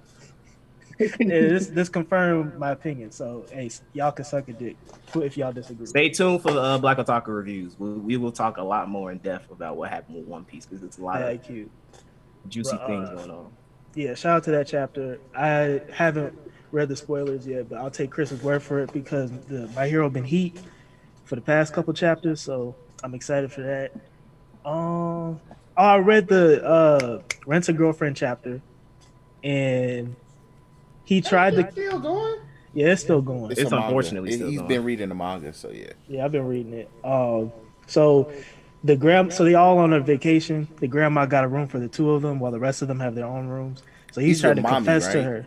This 1.18 1.68
this 1.68 1.88
confirmed 1.88 2.58
my 2.58 2.72
opinion. 2.72 3.10
So, 3.10 3.46
hey, 3.50 3.70
y'all 3.94 4.12
can 4.12 4.24
suck 4.24 4.48
a 4.48 4.52
dick 4.52 4.76
if 5.14 5.36
y'all 5.36 5.52
disagree. 5.52 5.86
Stay 5.86 6.10
tuned 6.10 6.42
for 6.42 6.52
the 6.52 6.60
uh, 6.60 6.78
Black 6.78 6.98
Otaku 6.98 7.28
reviews. 7.28 7.78
We, 7.78 7.90
we 7.90 8.16
will 8.16 8.32
talk 8.32 8.58
a 8.58 8.62
lot 8.62 8.88
more 8.88 9.10
in 9.10 9.18
depth 9.18 9.50
about 9.50 9.76
what 9.76 9.90
happened 9.90 10.16
with 10.16 10.26
One 10.26 10.44
Piece 10.44 10.66
because 10.66 10.84
it's 10.84 10.98
a 10.98 11.02
lot 11.02 11.22
of 11.22 11.42
cute. 11.42 11.70
juicy 12.48 12.76
Bruh, 12.76 12.86
things 12.86 13.08
uh, 13.08 13.14
going 13.14 13.30
on. 13.30 13.52
Yeah, 13.94 14.14
shout 14.14 14.36
out 14.36 14.44
to 14.44 14.50
that 14.52 14.66
chapter. 14.66 15.18
I 15.34 15.80
haven't 15.92 16.38
read 16.70 16.88
the 16.88 16.96
spoilers 16.96 17.46
yet, 17.46 17.68
but 17.68 17.78
I'll 17.78 17.90
take 17.90 18.10
Chris's 18.10 18.42
word 18.42 18.62
for 18.62 18.80
it 18.80 18.92
because 18.92 19.30
the 19.48 19.68
My 19.74 19.88
Hero 19.88 20.08
been 20.10 20.24
heat 20.24 20.60
for 21.24 21.34
the 21.34 21.42
past 21.42 21.72
couple 21.72 21.94
chapters, 21.94 22.40
so 22.40 22.74
I'm 23.02 23.14
excited 23.14 23.52
for 23.52 23.62
that. 23.62 23.92
Um, 24.68 25.40
I 25.76 25.96
read 25.96 26.28
the 26.28 26.62
uh 26.62 27.22
Rent 27.46 27.68
a 27.68 27.72
Girlfriend 27.72 28.16
chapter, 28.16 28.60
and 29.42 30.14
he 31.10 31.20
tried 31.20 31.54
to. 31.56 31.70
still 31.72 31.98
going. 31.98 32.38
Yeah, 32.72 32.86
it's 32.92 33.02
still 33.02 33.20
going. 33.20 33.50
It's 33.50 33.60
a 33.62 33.64
manga. 33.64 33.86
unfortunately 33.86 34.30
He- 34.30 34.36
still 34.36 34.48
He's 34.48 34.58
going. 34.58 34.68
been 34.68 34.84
reading 34.84 35.08
the 35.08 35.14
manga, 35.16 35.52
so 35.52 35.70
yeah. 35.70 35.92
Yeah, 36.08 36.24
I've 36.24 36.30
been 36.32 36.46
reading 36.46 36.72
it. 36.72 36.88
Um, 37.04 37.50
so 37.88 38.30
the 38.84 38.94
grand, 38.96 39.32
so 39.32 39.42
they 39.44 39.54
all 39.54 39.78
on 39.78 39.92
a 39.92 39.98
vacation. 40.00 40.68
The 40.78 40.86
grandma 40.86 41.26
got 41.26 41.42
a 41.42 41.48
room 41.48 41.66
for 41.66 41.80
the 41.80 41.88
two 41.88 42.12
of 42.12 42.22
them, 42.22 42.38
while 42.38 42.52
the 42.52 42.60
rest 42.60 42.80
of 42.82 42.86
them 42.88 43.00
have 43.00 43.14
their 43.16 43.26
own 43.26 43.48
rooms. 43.48 43.82
So 44.12 44.20
he's, 44.20 44.36
He's 44.36 44.40
trying 44.42 44.56
to 44.56 44.62
Mami, 44.62 44.68
confess 44.76 45.08
to 45.12 45.22
her. 45.22 45.46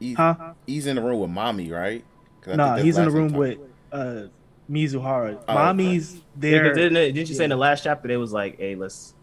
He's, 0.00 0.16
Huh? 0.16 0.54
he's 0.66 0.86
in 0.88 0.96
the 0.96 1.02
room 1.02 1.20
with 1.20 1.30
Mami, 1.30 1.70
right? 1.72 2.04
I 2.48 2.56
No, 2.56 2.64
think 2.64 2.74
that's 2.76 2.82
he's 2.82 2.98
in 2.98 3.04
the 3.04 3.10
room 3.12 3.30
talk- 3.30 3.38
with 3.38 3.58
uh 3.92 4.22
Mizuhara. 4.68 5.38
Oh, 5.48 5.54
Mami's 5.54 6.14
Yeah, 6.14 6.18
'cause 6.18 6.22
there. 6.36 6.74
didn't, 6.74 6.96
it, 6.96 7.12
didn't 7.12 7.28
you 7.28 7.34
say 7.36 7.44
in 7.44 7.50
the 7.50 7.56
last 7.56 7.84
chapter 7.84 8.08
they 8.08 8.16
was 8.16 8.32
like, 8.32 8.58
"Hey, 8.58 8.74
let's 8.74 9.14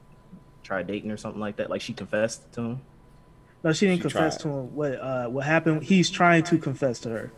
try 0.64 0.82
dating" 0.82 1.12
or 1.12 1.18
something 1.18 1.42
like 1.42 1.58
that? 1.58 1.70
Like 1.70 1.82
she 1.82 1.92
confessed 1.94 2.50
to 2.54 2.62
him. 2.62 2.82
No, 3.64 3.72
she 3.74 3.86
didn't 3.88 4.00
She 4.00 4.02
confess 4.04 4.38
tried. 4.38 4.52
to 4.52 4.58
him. 4.58 4.76
What 4.76 4.94
uh 5.00 5.28
what 5.28 5.46
happened? 5.46 5.84
He's 5.84 6.10
trying 6.10 6.44
to 6.44 6.58
confess 6.58 7.00
to 7.02 7.10
her 7.10 7.32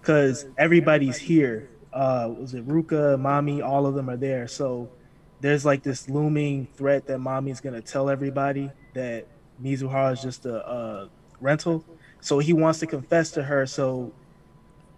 because 0.00 0.44
everybody's 0.58 1.16
here. 1.18 1.68
Uh, 1.92 2.32
was 2.38 2.54
it 2.54 2.66
Ruka, 2.66 3.16
Mami? 3.20 3.62
All 3.64 3.86
of 3.86 3.94
them 3.94 4.08
are 4.08 4.16
there. 4.16 4.48
So 4.48 4.88
there's 5.40 5.64
like 5.64 5.82
this 5.82 6.08
looming 6.08 6.66
threat 6.74 7.06
that 7.06 7.18
Mami's 7.18 7.60
gonna 7.60 7.82
tell 7.82 8.08
everybody 8.10 8.70
that 8.94 9.26
Mizuhara 9.62 10.12
is 10.14 10.22
just 10.22 10.46
a, 10.46 10.66
uh 10.66 11.08
rental. 11.40 11.84
So 12.20 12.38
he 12.38 12.52
wants 12.52 12.78
to 12.80 12.86
confess 12.86 13.30
to 13.32 13.42
her. 13.42 13.66
So 13.66 14.12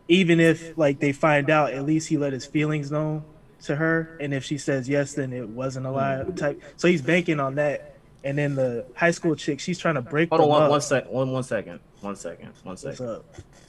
even 0.09 0.41
if 0.41 0.77
like 0.79 0.99
they 1.01 1.13
find 1.13 1.51
out, 1.51 1.73
at 1.73 1.85
least 1.85 2.09
he 2.09 2.17
let 2.19 2.33
his 2.33 2.47
feelings 2.47 2.91
known 2.91 3.25
to 3.65 3.77
her. 3.77 4.17
And 4.21 4.33
if 4.35 4.45
she 4.45 4.59
says 4.59 4.89
yes, 4.89 5.15
then 5.15 5.33
it 5.33 5.49
wasn't 5.49 5.87
a 5.87 5.91
lie 5.91 6.23
type. 6.37 6.63
So 6.77 6.89
he's 6.89 7.03
banking 7.03 7.41
on 7.41 7.57
that. 7.57 7.94
And 8.25 8.39
then 8.39 8.55
the 8.55 8.87
high 8.97 9.11
school 9.11 9.37
chick, 9.37 9.61
she's 9.61 9.79
trying 9.79 9.97
to 9.97 10.03
break 10.03 10.31
Hold 10.31 10.41
on 10.41 10.47
them 10.47 10.51
one, 10.53 10.63
up. 10.63 10.71
one 10.71 10.81
sec, 10.81 11.11
one 11.11 11.31
one 11.31 11.43
second, 11.43 11.81
one 12.01 12.17
second, 12.17 12.53
one 12.63 12.77
What's 12.81 13.01
up? 13.01 13.27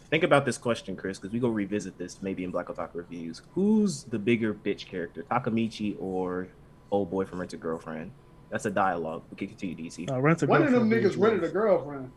think 0.10 0.24
about 0.24 0.45
this 0.45 0.58
question, 0.58 0.95
Chris, 0.95 1.20
because 1.20 1.34
we 1.34 1.39
go 1.39 1.49
revisit 1.49 1.97
this 1.97 2.22
maybe 2.22 2.45
in 2.45 2.51
Black 2.51 2.68
Otaku 2.68 2.95
reviews. 2.95 3.41
Who's 3.53 4.03
the 4.06 4.18
bigger 4.18 4.53
bitch 4.53 4.86
character, 4.88 5.24
Takemichi 5.30 5.97
or 5.99 6.47
old 6.89 7.12
boy 7.12 7.26
from 7.26 7.39
Rent 7.39 7.51
a 7.51 7.58
Girlfriend? 7.58 8.12
That's 8.49 8.66
a 8.66 8.72
dialogue. 8.72 9.24
We 9.30 9.36
can 9.36 9.49
continue, 9.49 9.76
DC. 9.76 10.10
Uh, 10.10 10.22
rent 10.22 10.41
a 10.41 10.45
One 10.45 10.62
of 10.64 10.72
them 10.72 10.89
girlfriend 10.89 11.14
niggas 11.16 11.22
rented 11.22 11.43
a 11.43 11.49
girlfriend. 11.49 12.12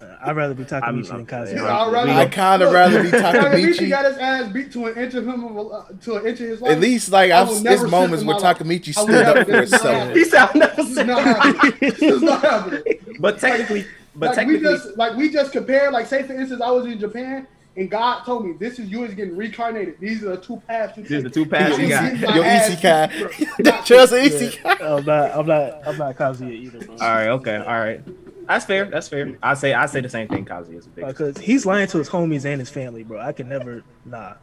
Uh, 0.00 0.06
I'd 0.22 0.34
rather 0.36 0.54
be 0.54 0.64
Takemichi 0.64 0.82
I'm- 0.82 1.02
than 1.02 1.12
I'm- 1.12 1.26
Kazuya. 1.26 1.54
Yeah, 1.56 1.62
Yeah, 1.64 1.78
I'd 1.78 1.92
rather- 1.92 2.10
I 2.12 2.26
kind 2.26 2.62
of 2.62 2.72
rather 2.72 3.02
be 3.02 3.10
Takemichi 3.10 3.74
Takemichi. 3.74 3.88
got 3.90 4.04
his 4.06 4.16
ass 4.18 4.50
beat 4.52 4.72
to 4.72 4.86
an 4.86 4.96
inch 4.96 5.14
of 5.14 5.26
him, 5.26 5.44
uh, 5.58 5.82
to 6.02 6.14
an 6.16 6.26
inch 6.26 6.40
of 6.40 6.48
his 6.48 6.60
life. 6.62 6.72
At 6.72 6.80
least, 6.80 7.10
like, 7.10 7.30
I 7.30 7.40
I've, 7.42 7.48
will 7.48 7.54
there's 7.56 7.80
never 7.82 7.88
moments 7.88 8.24
where. 8.24 8.36
Takemichi 8.36 8.94
stood 8.94 9.10
up 9.26 9.36
for 9.36 9.44
sit 9.44 9.48
in 9.48 9.52
my 9.54 9.60
himself. 9.60 9.84
life. 10.06 10.16
He 10.16 10.24
sound 10.24 10.54
never 10.54 10.76
This 10.82 10.88
is 10.90 10.96
not 11.06 11.22
happening. 11.22 11.74
This 11.80 12.02
is 12.02 12.22
not 12.22 12.40
happening. 12.42 12.82
But 13.20 13.38
technically, 13.38 13.84
but 14.16 14.26
like 14.28 14.34
technically, 14.36 14.66
we 14.66 14.74
just 14.76 14.96
like 14.96 15.16
we 15.16 15.30
just 15.30 15.52
compared. 15.52 15.92
Like 15.92 16.06
say 16.06 16.22
for 16.22 16.32
instance, 16.32 16.62
I 16.62 16.70
was 16.70 16.86
in 16.86 16.98
Japan 16.98 17.46
and 17.76 17.90
God 17.90 18.24
told 18.24 18.46
me 18.46 18.54
this 18.58 18.78
is 18.78 18.88
you 18.88 19.04
is 19.04 19.12
getting 19.14 19.36
reincarnated. 19.36 19.96
These 20.00 20.24
are 20.24 20.30
the 20.30 20.36
two 20.38 20.62
paths. 20.66 20.96
You 20.96 21.02
These 21.04 21.12
are 21.18 21.22
the 21.22 21.30
two 21.30 21.44
paths 21.46 21.76
you 21.78 21.86
Your 21.86 21.98
got. 22.00 22.12
easy- 22.14 22.26
my 22.26 22.34
Your 22.34 22.44
ass- 22.44 22.70
isekai. 22.70 23.64
Not- 23.64 23.84
Just 23.84 24.12
an 24.14 24.18
isekai. 24.20 24.80
I'm 24.80 25.04
not. 25.04 25.36
I'm 25.36 25.46
not. 25.46 25.86
I'm 25.86 25.98
not 25.98 26.16
Kazuya 26.16 26.50
either, 26.52 26.78
bro. 26.86 26.94
All 26.94 26.98
right, 27.14 27.28
okay, 27.28 27.56
all 27.58 27.78
right. 27.78 28.00
That's 28.46 28.64
fair. 28.64 28.86
That's 28.86 29.08
fair. 29.08 29.36
I 29.42 29.54
say 29.54 29.72
I 29.72 29.86
say 29.86 30.00
the 30.00 30.08
same 30.08 30.28
thing. 30.28 30.44
Kazuya 30.44 30.78
is 30.78 30.86
a 30.86 30.90
big. 30.90 31.06
Because 31.06 31.38
he's 31.38 31.66
lying 31.66 31.88
to 31.88 31.98
his 31.98 32.08
homies 32.08 32.44
and 32.44 32.60
his 32.60 32.70
family, 32.70 33.02
bro. 33.04 33.20
I 33.20 33.32
can 33.32 33.48
never. 33.48 33.82
Nah. 34.04 34.34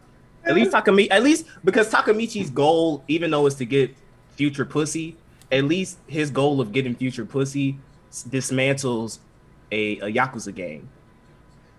At 0.45 0.55
least 0.55 0.71
Takemichi, 0.71 1.07
at 1.11 1.23
least 1.23 1.45
because 1.65 1.91
Takemichi's 1.91 2.49
goal, 2.49 3.03
even 3.07 3.31
though 3.31 3.45
it's 3.47 3.57
to 3.57 3.65
get 3.65 3.93
future 4.35 4.63
pussy, 4.65 5.17
at 5.51 5.65
least 5.65 5.97
his 6.07 6.31
goal 6.31 6.61
of 6.61 6.71
getting 6.71 6.95
future 6.95 7.25
pussy 7.25 7.77
dismantles 8.11 9.19
a, 9.71 9.99
a 9.99 10.11
yakuza 10.11 10.53
gang. 10.55 10.87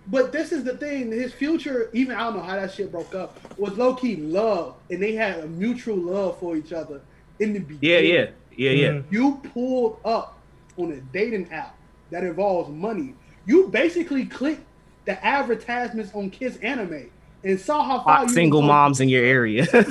But 0.07 0.31
this 0.31 0.51
is 0.51 0.63
the 0.63 0.77
thing. 0.77 1.11
His 1.11 1.33
future, 1.33 1.89
even 1.93 2.15
I 2.15 2.19
don't 2.25 2.37
know 2.37 2.43
how 2.43 2.55
that 2.55 2.73
shit 2.73 2.91
broke 2.91 3.13
up, 3.13 3.39
was 3.57 3.77
low 3.77 3.95
key 3.95 4.15
love, 4.17 4.75
and 4.89 5.01
they 5.01 5.13
had 5.13 5.39
a 5.39 5.47
mutual 5.47 5.97
love 5.97 6.39
for 6.39 6.55
each 6.55 6.73
other 6.73 7.01
in 7.39 7.53
the 7.53 7.59
beginning. 7.59 8.13
Yeah, 8.13 8.21
yeah, 8.21 8.29
yeah, 8.55 8.71
yeah. 8.71 8.87
Mhm. 8.89 9.03
You 9.11 9.41
pulled 9.53 9.99
up 10.05 10.39
on 10.77 10.91
a 10.91 10.97
dating 11.13 11.51
app 11.51 11.75
that 12.11 12.23
involves 12.23 12.69
money. 12.69 13.15
You 13.45 13.67
basically 13.67 14.25
clicked 14.25 14.63
the 15.05 15.23
advertisements 15.25 16.13
on 16.13 16.29
Kiss 16.29 16.57
Anime 16.57 17.09
and 17.43 17.59
saw 17.59 17.83
how 17.83 18.03
far 18.03 18.17
Hot 18.17 18.27
you 18.27 18.33
single 18.33 18.61
was 18.61 18.67
going. 18.67 18.77
moms 18.77 18.99
in 18.99 19.09
your 19.09 19.23
area. 19.23 19.63
you 19.73 19.83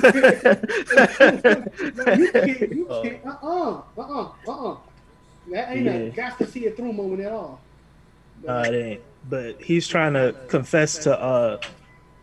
can't, 2.31 2.71
you 2.71 2.87
can't, 3.03 3.25
uh-uh, 3.25 3.81
uh-uh, 3.97 4.31
uh-uh. 4.47 4.77
That 5.51 5.75
ain't 5.75 5.87
a 5.87 6.11
got 6.11 6.37
to 6.37 6.45
see 6.47 6.65
it 6.65 6.77
through 6.77 6.93
moment 6.93 7.21
at 7.21 7.31
all. 7.31 7.59
Uh, 8.47 8.63
it 8.67 8.73
ain't. 8.75 9.01
But 9.27 9.61
he's 9.61 9.87
trying 9.87 10.13
to 10.13 10.35
confess 10.47 10.99
to 10.99 11.19
uh, 11.19 11.57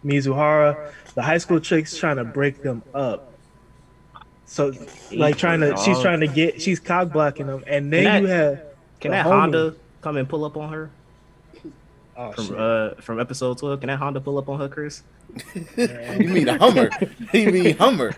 Mizuhara. 0.05 0.93
The 1.15 1.23
high 1.23 1.39
school 1.39 1.61
chick's 1.61 1.97
trying 1.97 2.17
to 2.17 2.25
break 2.25 2.63
them 2.63 2.83
up. 2.95 3.33
So, 4.47 4.73
like, 5.13 5.37
trying 5.37 5.61
to, 5.61 5.77
she's 5.77 6.01
trying 6.01 6.21
to 6.21 6.29
get, 6.29 6.63
she's 6.63 6.79
cock 6.79 7.11
blocking 7.13 7.49
them, 7.49 7.65
and 7.67 7.93
then 7.93 8.05
Can 8.05 8.23
you 8.23 8.29
have 8.29 8.63
Can 9.01 9.11
the 9.11 9.17
that 9.17 9.27
homie. 9.27 9.31
Honda 9.31 9.75
come 10.01 10.17
and 10.17 10.29
pull 10.29 10.45
up 10.45 10.57
on 10.57 10.73
her 10.73 10.91
Oh 12.19 12.33
from 12.33 12.47
shit! 12.47 12.57
uh 12.59 12.95
from 13.01 13.21
episode 13.21 13.59
twelve? 13.59 13.81
Can 13.81 13.89
that 13.89 13.99
Honda 13.99 14.21
pull 14.21 14.39
up 14.39 14.49
on 14.49 14.59
her, 14.61 14.69
Chris? 14.69 15.03
You 15.77 16.29
mean 16.29 16.49
a 16.49 16.57
Hummer? 16.59 16.89
You 17.33 17.51
mean 17.53 17.77
Hummer? 17.77 18.13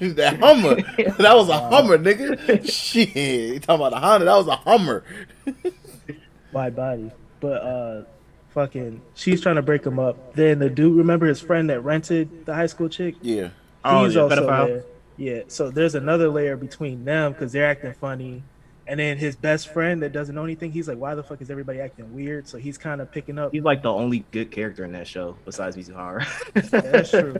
That 0.00 0.38
Hummer? 0.38 0.76
That 1.18 1.34
was 1.36 1.48
a 1.48 1.58
Hummer, 1.68 1.98
nigga. 1.98 2.70
Shit, 2.70 3.16
you 3.16 3.58
talking 3.60 3.86
about 3.86 3.92
a 3.92 4.00
Honda? 4.00 4.26
That 4.26 4.36
was 4.36 4.46
a 4.46 4.56
Hummer. 4.56 5.02
Wide 6.52 6.76
body, 6.76 7.10
but 7.40 7.62
uh, 7.62 8.02
fucking, 8.50 9.00
she's 9.14 9.40
trying 9.40 9.56
to 9.56 9.62
break 9.62 9.82
them 9.82 9.98
up. 9.98 10.34
Then 10.34 10.58
the 10.58 10.68
dude, 10.68 10.96
remember 10.96 11.26
his 11.26 11.40
friend 11.40 11.70
that 11.70 11.80
rented 11.80 12.44
the 12.46 12.54
high 12.54 12.66
school 12.66 12.88
chick? 12.88 13.14
Yeah. 13.22 13.50
Oh, 13.84 14.04
He's 14.04 14.14
yeah, 14.16 14.22
also 14.22 14.36
pedophile. 14.36 14.66
there. 14.66 14.84
Yeah, 15.16 15.42
so 15.48 15.70
there's 15.70 15.94
another 15.94 16.28
layer 16.28 16.56
between 16.56 17.04
them 17.04 17.32
because 17.32 17.52
they're 17.52 17.66
acting 17.70 17.94
funny, 17.94 18.42
and 18.90 18.98
then 18.98 19.18
his 19.18 19.36
best 19.36 19.68
friend 19.68 20.02
that 20.02 20.10
doesn't 20.10 20.34
know 20.34 20.42
anything, 20.42 20.72
he's 20.72 20.88
like, 20.88 20.98
"Why 20.98 21.14
the 21.14 21.22
fuck 21.22 21.40
is 21.40 21.48
everybody 21.48 21.80
acting 21.80 22.12
weird?" 22.12 22.48
So 22.48 22.58
he's 22.58 22.76
kind 22.76 23.00
of 23.00 23.12
picking 23.12 23.38
up. 23.38 23.52
He's 23.52 23.62
like 23.62 23.82
the 23.82 23.92
only 23.92 24.24
good 24.32 24.50
character 24.50 24.84
in 24.84 24.90
that 24.92 25.06
show 25.06 25.36
besides 25.44 25.76
Mizuhara. 25.76 26.26
that's 26.70 27.10
true. 27.10 27.36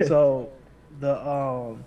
So 0.06 0.48
the 0.98 1.28
um, 1.28 1.84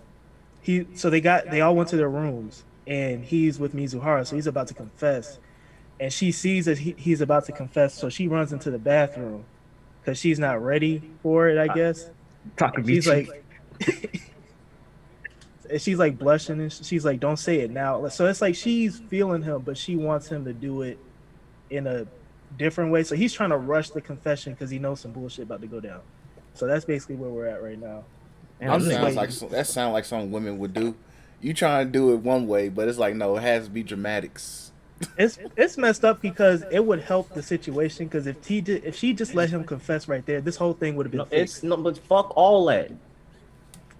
he 0.62 0.86
so 0.94 1.10
they 1.10 1.22
got 1.22 1.50
they 1.50 1.62
all 1.62 1.76
went 1.76 1.90
to 1.90 1.98
their 1.98 2.10
rooms, 2.10 2.64
and 2.86 3.26
he's 3.26 3.58
with 3.58 3.74
Mizuhara, 3.74 4.28
so 4.28 4.36
he's 4.36 4.46
about 4.46 4.68
to 4.68 4.76
confess, 4.76 5.40
and 6.00 6.14
she 6.14 6.32
sees 6.32 6.66
that 6.66 6.78
he, 6.78 6.94
he's 6.96 7.20
about 7.20 7.46
to 7.46 7.52
confess, 7.52 7.96
so 7.96 8.10
she 8.10 8.28
runs 8.28 8.54
into 8.54 8.70
the 8.70 8.78
bathroom 8.78 9.44
because 10.02 10.20
she's 10.20 10.38
not 10.38 10.62
ready 10.64 11.02
for 11.24 11.50
it, 11.50 11.58
I 11.58 11.74
guess. 11.74 12.12
And 12.62 12.86
she's 12.86 13.08
like 13.08 13.44
and 15.70 15.82
she's 15.82 15.98
like 16.00 16.18
blushing 16.18 16.60
and 16.62 16.72
she's 16.74 17.06
like 17.06 17.20
don't 17.20 17.38
say 17.38 17.60
it 17.60 17.72
now 17.72 18.08
so 18.10 18.26
it's 18.26 18.42
like 18.42 18.56
she's 18.56 19.00
feeling 19.00 19.42
him 19.42 19.62
but 19.62 19.78
she 19.78 19.96
wants 19.96 20.28
him 20.28 20.44
to 20.46 20.54
do 20.54 20.82
it 20.82 20.98
in 21.70 21.86
a 21.88 22.06
different 22.58 22.92
way 22.92 23.04
so 23.04 23.16
he's 23.16 23.32
trying 23.34 23.50
to 23.52 23.58
rush 23.58 23.90
the 23.92 24.02
confession 24.02 24.54
because 24.54 24.70
he 24.72 24.80
knows 24.80 25.00
some 25.00 25.12
bullshit 25.12 25.44
about 25.44 25.62
to 25.62 25.68
go 25.68 25.80
down 25.80 26.02
so 26.54 26.66
that's 26.66 26.86
basically 26.86 27.16
where 27.16 27.30
we're 27.30 27.46
at 27.46 27.62
right 27.64 27.80
now 27.80 28.04
Man, 28.62 28.70
That 28.72 28.82
sounds 28.92 29.04
waiting. 29.04 29.16
like 29.16 29.52
that 29.52 29.68
sounds 29.68 29.94
like 29.94 30.04
something 30.04 30.32
women 30.32 30.60
would 30.60 30.74
do. 30.74 30.94
You 31.40 31.54
trying 31.54 31.86
to 31.88 31.92
do 31.94 32.14
it 32.14 32.18
one 32.18 32.46
way, 32.46 32.68
but 32.68 32.90
it's 32.90 32.98
like 32.98 33.16
no, 33.16 33.38
it 33.38 33.42
has 33.42 33.66
to 33.66 33.70
be 33.72 33.84
dramatics. 33.84 34.74
it's 35.18 35.40
it's 35.56 35.78
messed 35.78 36.04
up 36.04 36.22
because 36.22 36.66
it 36.70 36.84
would 36.86 37.00
help 37.00 37.34
the 37.34 37.42
situation 37.42 38.08
because 38.08 38.28
if 38.28 38.46
he 38.46 38.60
did 38.60 38.84
if 38.84 38.98
she 38.98 39.14
just 39.14 39.34
let 39.34 39.50
him 39.50 39.64
confess 39.64 40.10
right 40.10 40.26
there 40.26 40.42
this 40.42 40.58
whole 40.58 40.74
thing 40.74 40.98
would 40.98 41.06
have 41.06 41.12
been 41.12 41.20
No, 41.20 41.24
fixed. 41.26 41.56
it's 41.58 41.64
no, 41.64 41.78
but 41.78 41.98
fuck 42.00 42.36
all 42.36 42.66
that. 42.66 42.92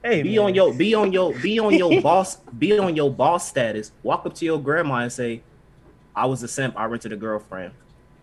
Hey 0.04 0.22
Be 0.24 0.36
man. 0.38 0.46
on 0.46 0.56
your 0.56 0.74
be 0.74 0.94
on 0.96 1.12
your 1.12 1.34
be 1.34 1.60
on 1.60 1.74
your 1.74 2.02
boss 2.04 2.38
be 2.38 2.78
on 2.80 2.96
your 2.96 3.12
boss 3.12 3.48
status. 3.48 3.92
Walk 4.04 4.26
up 4.26 4.34
to 4.36 4.46
your 4.46 4.60
grandma 4.62 4.96
and 4.98 5.12
say, 5.12 5.42
"I 6.16 6.26
was 6.26 6.42
a 6.44 6.48
simp. 6.48 6.78
I 6.78 6.86
rented 6.86 7.14
a 7.14 7.18
girlfriend." 7.18 7.74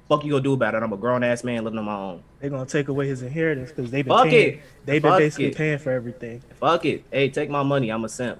Fuck 0.09 0.24
you 0.24 0.31
gonna 0.31 0.43
do 0.43 0.53
about 0.53 0.74
it? 0.77 0.83
I'm 0.85 0.93
a 0.93 0.97
grown 0.97 1.24
ass 1.24 1.43
man 1.43 1.64
living 1.64 1.81
on 1.81 1.85
my 1.85 1.97
own. 1.97 2.22
they're 2.41 2.49
gonna 2.51 2.64
take 2.64 2.87
away 2.89 3.09
his 3.09 3.22
inheritance 3.22 3.70
because 3.72 3.91
they've 3.91 4.05
been 4.05 4.16
Fuck 4.16 4.29
paying, 4.29 4.55
it. 4.59 4.61
they've 4.85 5.03
been 5.03 5.11
Fuck 5.11 5.18
basically 5.18 5.47
it. 5.47 5.57
paying 5.57 5.79
for 5.79 5.91
everything 5.91 6.43
Fuck 6.61 6.85
it. 6.85 7.03
Hey, 7.11 7.29
take 7.29 7.51
my 7.51 7.64
money. 7.64 7.91
I'm 7.91 8.05
a 8.05 8.09
simp. 8.09 8.39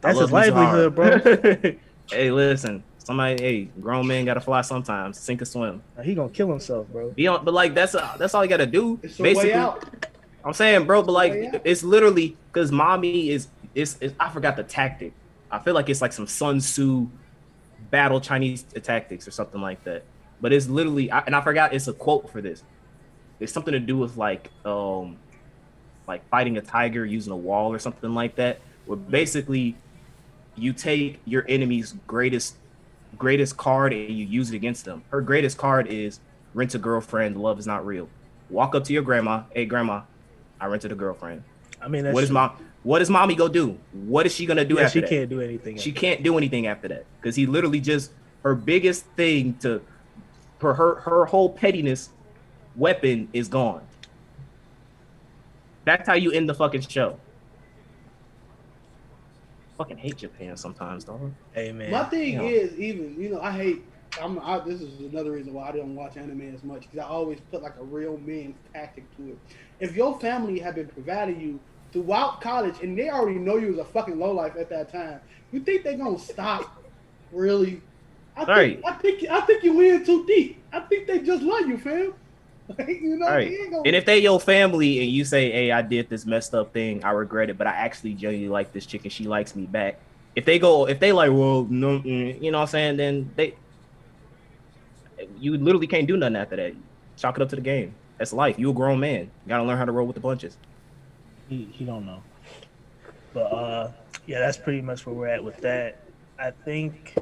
That's 0.00 0.18
his 0.18 0.32
livelihood 0.32 0.94
bro 0.96 1.18
hey, 2.10 2.30
listen. 2.30 2.82
Somebody, 2.98 3.40
hey, 3.42 3.64
grown 3.80 4.06
man 4.08 4.24
gotta 4.24 4.40
fly 4.40 4.62
sometimes. 4.62 5.18
Sink 5.18 5.42
or 5.42 5.44
swim. 5.44 5.80
he 6.02 6.14
gonna 6.14 6.28
kill 6.30 6.48
himself 6.50 6.88
bro 6.88 7.10
Be 7.10 7.28
on, 7.28 7.44
but 7.44 7.54
like 7.54 7.72
that's 7.74 7.94
uh, 7.94 8.16
that's 8.18 8.34
all 8.34 8.42
you 8.44 8.48
gotta 8.50 8.66
do. 8.66 8.98
It's 9.02 9.16
the 9.18 9.32
way 9.34 9.52
out. 9.52 10.06
I'm 10.44 10.52
saying, 10.52 10.86
bro, 10.86 11.02
but 11.02 11.12
like 11.12 11.32
Oh, 11.32 11.36
yeah. 11.36 11.58
it's 11.64 11.82
literally 11.82 12.36
because 12.52 12.70
Mami 12.70 13.28
is 13.28 13.48
it's, 13.74 13.96
it's 14.00 14.14
I 14.20 14.28
forgot 14.30 14.56
the 14.56 14.62
tactic. 14.62 15.12
I 15.50 15.58
feel 15.58 15.74
like 15.74 15.88
it's 15.88 16.02
like 16.02 16.12
some 16.12 16.26
Sun 16.26 16.58
Tzu 16.58 17.08
battle 17.90 18.20
Chinese 18.20 18.62
tactics 18.82 19.26
or 19.26 19.30
something 19.30 19.60
like 19.60 19.82
that. 19.84 20.04
But 20.40 20.52
it's 20.52 20.68
literally, 20.68 21.10
I, 21.10 21.20
and 21.20 21.34
I 21.34 21.40
forgot 21.40 21.72
it's 21.72 21.88
a 21.88 21.92
quote 21.92 22.30
for 22.30 22.40
this. 22.40 22.62
It's 23.40 23.52
something 23.52 23.72
to 23.72 23.80
do 23.80 23.96
with 23.96 24.16
like 24.16 24.50
um 24.64 25.16
like 26.06 26.28
fighting 26.28 26.56
a 26.58 26.60
tiger 26.60 27.04
using 27.04 27.32
a 27.32 27.36
wall 27.36 27.72
or 27.72 27.78
something 27.78 28.14
like 28.14 28.36
that. 28.36 28.60
Where 28.86 28.96
basically 28.96 29.76
you 30.56 30.72
take 30.72 31.20
your 31.24 31.44
enemy's 31.48 31.94
greatest 32.06 32.56
greatest 33.16 33.56
card 33.56 33.92
and 33.92 34.10
you 34.10 34.26
use 34.26 34.50
it 34.50 34.56
against 34.56 34.84
them. 34.84 35.02
Her 35.10 35.20
greatest 35.20 35.56
card 35.56 35.86
is 35.86 36.20
rent 36.52 36.74
a 36.74 36.78
girlfriend, 36.78 37.40
love 37.40 37.58
is 37.58 37.66
not 37.66 37.86
real. 37.86 38.08
Walk 38.50 38.74
up 38.74 38.84
to 38.84 38.92
your 38.92 39.02
grandma, 39.02 39.44
hey 39.52 39.64
grandma, 39.66 40.02
I 40.64 40.66
rented 40.66 40.92
a 40.92 40.94
girlfriend. 40.94 41.42
I 41.82 41.88
mean, 41.88 42.04
that's 42.04 42.14
What 42.14 42.22
is 42.24 42.30
true. 42.30 42.34
mom 42.34 42.52
what 42.84 43.02
is 43.02 43.10
Mami 43.10 43.36
gonna 43.36 43.52
do? 43.52 43.78
What 43.92 44.24
is 44.24 44.34
she 44.34 44.46
gonna 44.46 44.64
do 44.64 44.76
Yeah, 44.76 44.82
after 44.84 44.92
she 44.98 45.00
that? 45.02 45.10
can't 45.10 45.28
do 45.30 45.40
anything. 45.42 45.76
She 45.76 45.92
can't 45.92 46.22
do 46.22 46.38
anything 46.38 46.66
after 46.66 46.88
that. 46.88 47.04
Because 47.20 47.36
he 47.36 47.44
literally 47.44 47.80
just 47.80 48.12
her 48.42 48.54
biggest 48.54 49.04
thing 49.16 49.54
to 49.58 49.82
for 50.58 50.72
her 50.74 50.94
her 51.00 51.26
whole 51.26 51.50
pettiness 51.50 52.08
weapon 52.76 53.28
is 53.34 53.48
gone. 53.48 53.82
That's 55.84 56.08
how 56.08 56.14
you 56.14 56.32
end 56.32 56.48
the 56.48 56.54
fucking 56.54 56.80
show. 56.82 57.18
Fucking 59.76 59.98
hate 59.98 60.16
Japan 60.16 60.56
sometimes, 60.56 61.04
dog. 61.04 61.34
Hey 61.52 61.72
man, 61.72 61.90
My 61.90 62.04
thing 62.04 62.34
Yeah. 62.34 62.42
is 62.42 62.78
even 62.78 63.20
you 63.20 63.28
know 63.28 63.40
I 63.42 63.50
hate. 63.50 63.82
I'm. 64.22 64.38
I, 64.38 64.60
this 64.60 64.80
is 64.80 65.00
another 65.00 65.32
reason 65.32 65.52
why 65.52 65.68
I 65.68 65.72
don't 65.72 65.94
watch 65.96 66.16
anime 66.16 66.54
as 66.54 66.62
much 66.62 66.82
because 66.82 66.98
I 67.00 67.08
always 67.08 67.40
put 67.50 67.62
like 67.62 67.74
a 67.80 67.84
real 67.84 68.16
man's 68.18 68.56
tactic 68.72 69.14
to 69.16 69.30
it. 69.32 69.38
If 69.80 69.96
your 69.96 70.18
family 70.20 70.58
have 70.60 70.76
been 70.76 70.88
providing 70.88 71.40
you 71.40 71.60
throughout 71.92 72.40
college 72.40 72.74
and 72.82 72.98
they 72.98 73.08
already 73.10 73.38
know 73.38 73.56
you 73.56 73.72
as 73.72 73.78
a 73.78 73.84
fucking 73.84 74.18
lowlife 74.18 74.56
at 74.56 74.68
that 74.70 74.90
time, 74.90 75.20
you 75.52 75.60
think 75.60 75.84
they're 75.84 75.96
gonna 75.96 76.18
stop? 76.18 76.82
Really? 77.32 77.80
I 78.36 78.44
think, 78.44 78.48
Right. 78.48 78.82
I 78.84 78.92
think 78.94 79.28
I 79.30 79.40
think 79.42 79.62
you 79.62 79.80
in 79.80 80.04
too 80.04 80.26
deep. 80.26 80.58
I 80.72 80.80
think 80.80 81.06
they 81.06 81.20
just 81.20 81.42
love 81.42 81.66
you, 81.68 81.78
fam. 81.78 82.14
Like, 82.78 82.88
you 82.88 83.18
know, 83.18 83.26
right. 83.26 83.52
And 83.84 83.94
if 83.94 84.06
they 84.06 84.20
your 84.20 84.40
family 84.40 85.00
and 85.00 85.10
you 85.10 85.26
say, 85.26 85.52
"Hey, 85.52 85.70
I 85.70 85.82
did 85.82 86.08
this 86.08 86.24
messed 86.24 86.54
up 86.54 86.72
thing. 86.72 87.04
I 87.04 87.10
regret 87.10 87.50
it, 87.50 87.58
but 87.58 87.66
I 87.66 87.72
actually 87.72 88.14
genuinely 88.14 88.48
like 88.48 88.72
this 88.72 88.86
chick 88.86 89.02
and 89.04 89.12
she 89.12 89.24
likes 89.24 89.54
me 89.54 89.66
back." 89.66 90.00
If 90.34 90.46
they 90.46 90.58
go, 90.58 90.88
if 90.88 90.98
they 90.98 91.12
like, 91.12 91.30
well, 91.30 91.66
no, 91.68 92.00
mm, 92.00 92.42
you 92.42 92.50
know 92.50 92.58
what 92.58 92.62
I'm 92.62 92.68
saying? 92.68 92.96
Then 92.96 93.30
they, 93.36 93.54
you 95.38 95.56
literally 95.58 95.86
can't 95.86 96.08
do 96.08 96.16
nothing 96.16 96.36
after 96.36 96.56
that. 96.56 96.74
Chalk 97.16 97.36
it 97.36 97.42
up 97.42 97.50
to 97.50 97.56
the 97.56 97.62
game. 97.62 97.94
That's 98.18 98.32
life. 98.32 98.58
You 98.58 98.70
a 98.70 98.72
grown 98.72 99.00
man. 99.00 99.22
You 99.22 99.48
gotta 99.48 99.64
learn 99.64 99.78
how 99.78 99.84
to 99.84 99.92
roll 99.92 100.06
with 100.06 100.14
the 100.14 100.22
punches. 100.22 100.56
He 101.48 101.68
he 101.72 101.84
don't 101.84 102.06
know. 102.06 102.22
But 103.32 103.52
uh 103.52 103.90
yeah, 104.26 104.38
that's 104.38 104.56
pretty 104.56 104.80
much 104.80 105.04
where 105.06 105.14
we're 105.14 105.26
at 105.28 105.42
with 105.42 105.58
that. 105.58 106.00
I 106.38 106.50
think 106.50 107.14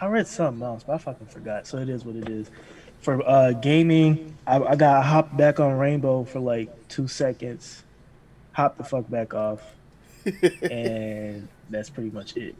I 0.00 0.06
read 0.06 0.26
something 0.26 0.62
else, 0.62 0.84
but 0.84 0.94
I 0.94 0.98
fucking 0.98 1.26
forgot. 1.28 1.66
So 1.66 1.78
it 1.78 1.88
is 1.88 2.04
what 2.04 2.16
it 2.16 2.28
is. 2.28 2.50
For 3.00 3.26
uh 3.28 3.52
gaming, 3.52 4.36
I, 4.46 4.60
I 4.62 4.76
got 4.76 5.04
hopped 5.04 5.36
back 5.36 5.60
on 5.60 5.78
Rainbow 5.78 6.24
for 6.24 6.40
like 6.40 6.88
two 6.88 7.08
seconds, 7.08 7.82
hop 8.52 8.76
the 8.76 8.84
fuck 8.84 9.08
back 9.10 9.34
off, 9.34 9.60
and 10.62 11.48
that's 11.70 11.90
pretty 11.90 12.10
much 12.10 12.36
it. 12.36 12.54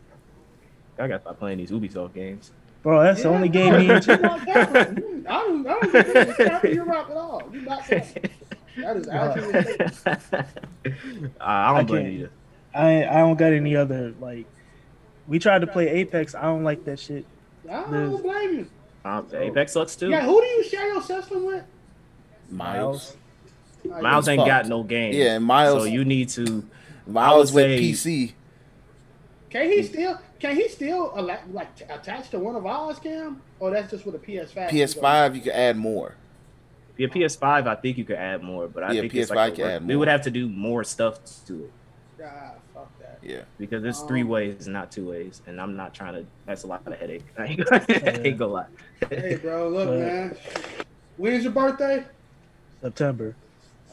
I 0.99 1.09
gotta 1.09 1.20
stop 1.20 1.38
playing 1.38 1.59
these 1.59 1.70
Ubisoft 1.70 2.14
games. 2.14 2.53
Bro, 2.85 3.03
that's 3.03 3.22
the 3.22 3.30
only 3.30 3.49
no, 3.49 3.53
game 3.53 3.72
me 3.72 3.91
and 3.91 4.07
you 4.07 4.16
not 4.18 4.45
that. 4.45 4.76
I 4.76 4.93
don't, 4.93 5.66
I 5.66 5.80
don't 5.80 5.91
think 5.91 6.07
that's 6.12 6.37
crappy 6.37 6.78
rock 6.78 7.11
at 7.11 7.16
all. 7.16 7.43
You 7.51 7.61
not 7.62 7.89
that. 7.89 8.30
That 8.76 8.97
is 8.99 9.09
actually. 9.09 10.95
I 11.41 11.68
don't 11.68 11.76
I 11.78 11.82
blame 11.85 12.12
you. 12.12 12.28
I 12.74 13.05
I 13.07 13.14
don't 13.20 13.39
got 13.39 13.55
any 13.55 13.74
other 13.74 14.12
like. 14.20 14.47
We 15.26 15.39
tried 15.39 15.61
to 15.61 15.66
play 15.66 15.89
Apex. 15.89 16.35
I 16.35 16.43
don't 16.43 16.62
like 16.62 16.85
that 16.85 17.01
shit. 17.01 17.24
I 17.70 17.85
don't 17.91 18.22
blame 18.22 18.53
you. 18.53 18.70
Um, 19.03 19.26
Apex 19.32 19.72
sucks 19.72 19.97
too. 19.97 20.11
Yeah, 20.11 20.20
who 20.20 20.39
do 20.39 20.47
you 20.47 20.64
share 20.64 20.87
your 20.93 21.03
system 21.03 21.47
with? 21.47 21.64
Miles. 22.51 23.16
Miles 23.82 24.28
ain't 24.28 24.41
fucked. 24.41 24.49
got 24.49 24.66
no 24.66 24.82
game. 24.82 25.14
Yeah, 25.14 25.39
Miles. 25.39 25.85
So 25.85 25.85
you 25.85 26.05
need 26.05 26.28
to. 26.30 26.68
Miles 27.07 27.51
with 27.51 27.64
say- 27.64 27.80
PC. 27.80 28.32
Can 29.55 29.70
he 29.70 29.84
still? 29.84 30.18
Can 30.40 30.57
he 30.57 30.68
still 30.68 31.12
like 31.46 31.68
attach 31.88 32.30
to 32.30 32.40
one 32.40 32.57
of 32.57 32.66
ours, 32.66 32.98
Cam? 32.98 33.40
Or 33.61 33.70
that's 33.70 33.88
just 33.88 34.05
with 34.05 34.16
a 34.16 34.18
PS5? 34.18 34.68
PS5, 34.68 35.36
you 35.36 35.42
can 35.42 35.52
add 35.52 35.76
more. 35.76 36.16
Your 36.96 37.09
PS5, 37.09 37.68
I 37.68 37.76
think 37.76 37.96
you 37.96 38.05
could 38.05 38.16
add 38.16 38.42
more, 38.42 38.66
but 38.66 38.82
I 38.82 38.90
Yeah, 38.90 39.02
think 39.02 39.14
it's 39.14 39.30
PS5 39.30 39.34
like 39.36 39.55
can 39.55 39.62
work- 39.64 39.72
add 39.74 39.86
we 39.86 39.94
would 39.94 40.09
have 40.09 40.22
to 40.22 40.30
do 40.32 40.48
more 40.48 40.82
stuff 40.82 41.20
to 41.46 41.64
it 41.66 41.72
Ah, 42.24 42.52
fuck 42.74 42.98
that. 42.98 43.18
Yeah. 43.22 43.42
because 43.57 43.84
it's 43.84 44.00
Um, 44.00 44.09
three 44.09 44.24
ways, 44.24 44.66
not 44.66 44.90
two 44.90 45.09
ways, 45.09 45.40
and 45.46 45.61
I'm 45.61 45.76
not 45.76 45.94
trying 45.94 46.14
to. 46.14 46.26
That's 46.46 46.64
a 46.64 46.66
lot 46.66 46.82
of 46.84 46.92
headache. 46.94 47.22
I 47.38 47.44
ain't 47.44 47.64
gonna, 47.64 47.84
I 47.88 48.20
ain't 48.24 48.36
gonna 48.38 48.52
lie. 48.52 48.66
Hey, 49.09 49.36
bro, 49.36 49.68
look, 49.68 49.88
But- 49.88 49.98
man. 50.00 50.36
When's 51.16 51.44
your 51.44 51.52
birthday? 51.52 52.02
September. 52.82 53.36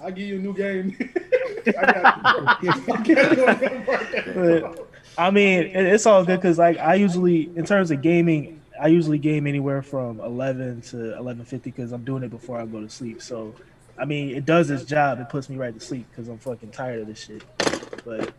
I'll 0.02 0.10
give 0.12 0.28
you 0.28 0.38
a 0.38 0.40
new 0.40 0.56
game. 0.56 0.98
I 1.68 1.72
got. 1.72 2.60
I 2.66 4.60
got 4.60 4.78
I 5.18 5.30
mean, 5.30 5.64
it's 5.76 6.06
all 6.06 6.24
good 6.26 6.38
because 6.38 6.58
like 6.58 6.78
I 6.78 6.96
usually, 6.96 7.50
in 7.56 7.66
terms 7.66 7.92
of 7.92 8.02
gaming, 8.02 8.62
I 8.80 8.88
usually 8.88 9.20
game 9.20 9.46
anywhere 9.46 9.82
from 9.82 10.20
eleven 10.20 10.82
to 10.84 11.18
eleven 11.18 11.46
fifty 11.46 11.72
because 11.72 11.92
I'm 11.92 12.04
doing 12.04 12.24
it 12.24 12.30
before 12.30 12.60
I 12.60 12.66
go 12.66 12.82
to 12.82 12.90
sleep. 12.90 13.22
So, 13.22 13.54
I 13.98 14.06
mean, 14.06 14.36
it 14.36 14.46
does 14.46 14.70
its 14.70 14.86
job. 14.86 15.20
It 15.20 15.30
puts 15.30 15.50
me 15.50 15.58
right 15.58 15.74
to 15.74 15.80
sleep 15.80 16.08
because 16.10 16.28
I'm 16.28 16.38
fucking 16.38 16.72
tired 16.72 17.02
of 17.02 17.08
this 17.08 17.20
shit. 17.20 17.44
But 18.04 18.34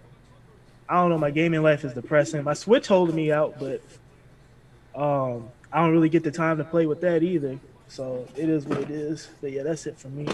I 0.89 0.95
don't 0.95 1.11
know. 1.11 1.19
My 1.19 1.31
gaming 1.31 1.63
life 1.63 1.85
is 1.85 1.93
depressing. 1.93 2.43
My 2.43 2.55
Switch 2.55 2.87
holding 2.87 3.15
me 3.15 3.31
out, 3.31 3.59
but 3.61 3.81
um, 4.95 5.49
I 5.73 5.81
don't 5.81 5.93
really 5.93 6.09
get 6.09 6.25
the 6.25 6.31
time 6.31 6.57
to 6.59 6.65
play 6.65 6.87
with 6.87 7.01
that 7.03 7.23
either. 7.23 7.59
So 7.89 8.27
it 8.37 8.49
is 8.49 8.67
what 8.67 8.79
it 8.79 8.91
is. 8.91 9.29
But 9.41 9.53
yeah, 9.53 9.63
that's 9.63 9.87
it 9.87 9.99
for 9.99 10.09
me. 10.09 10.27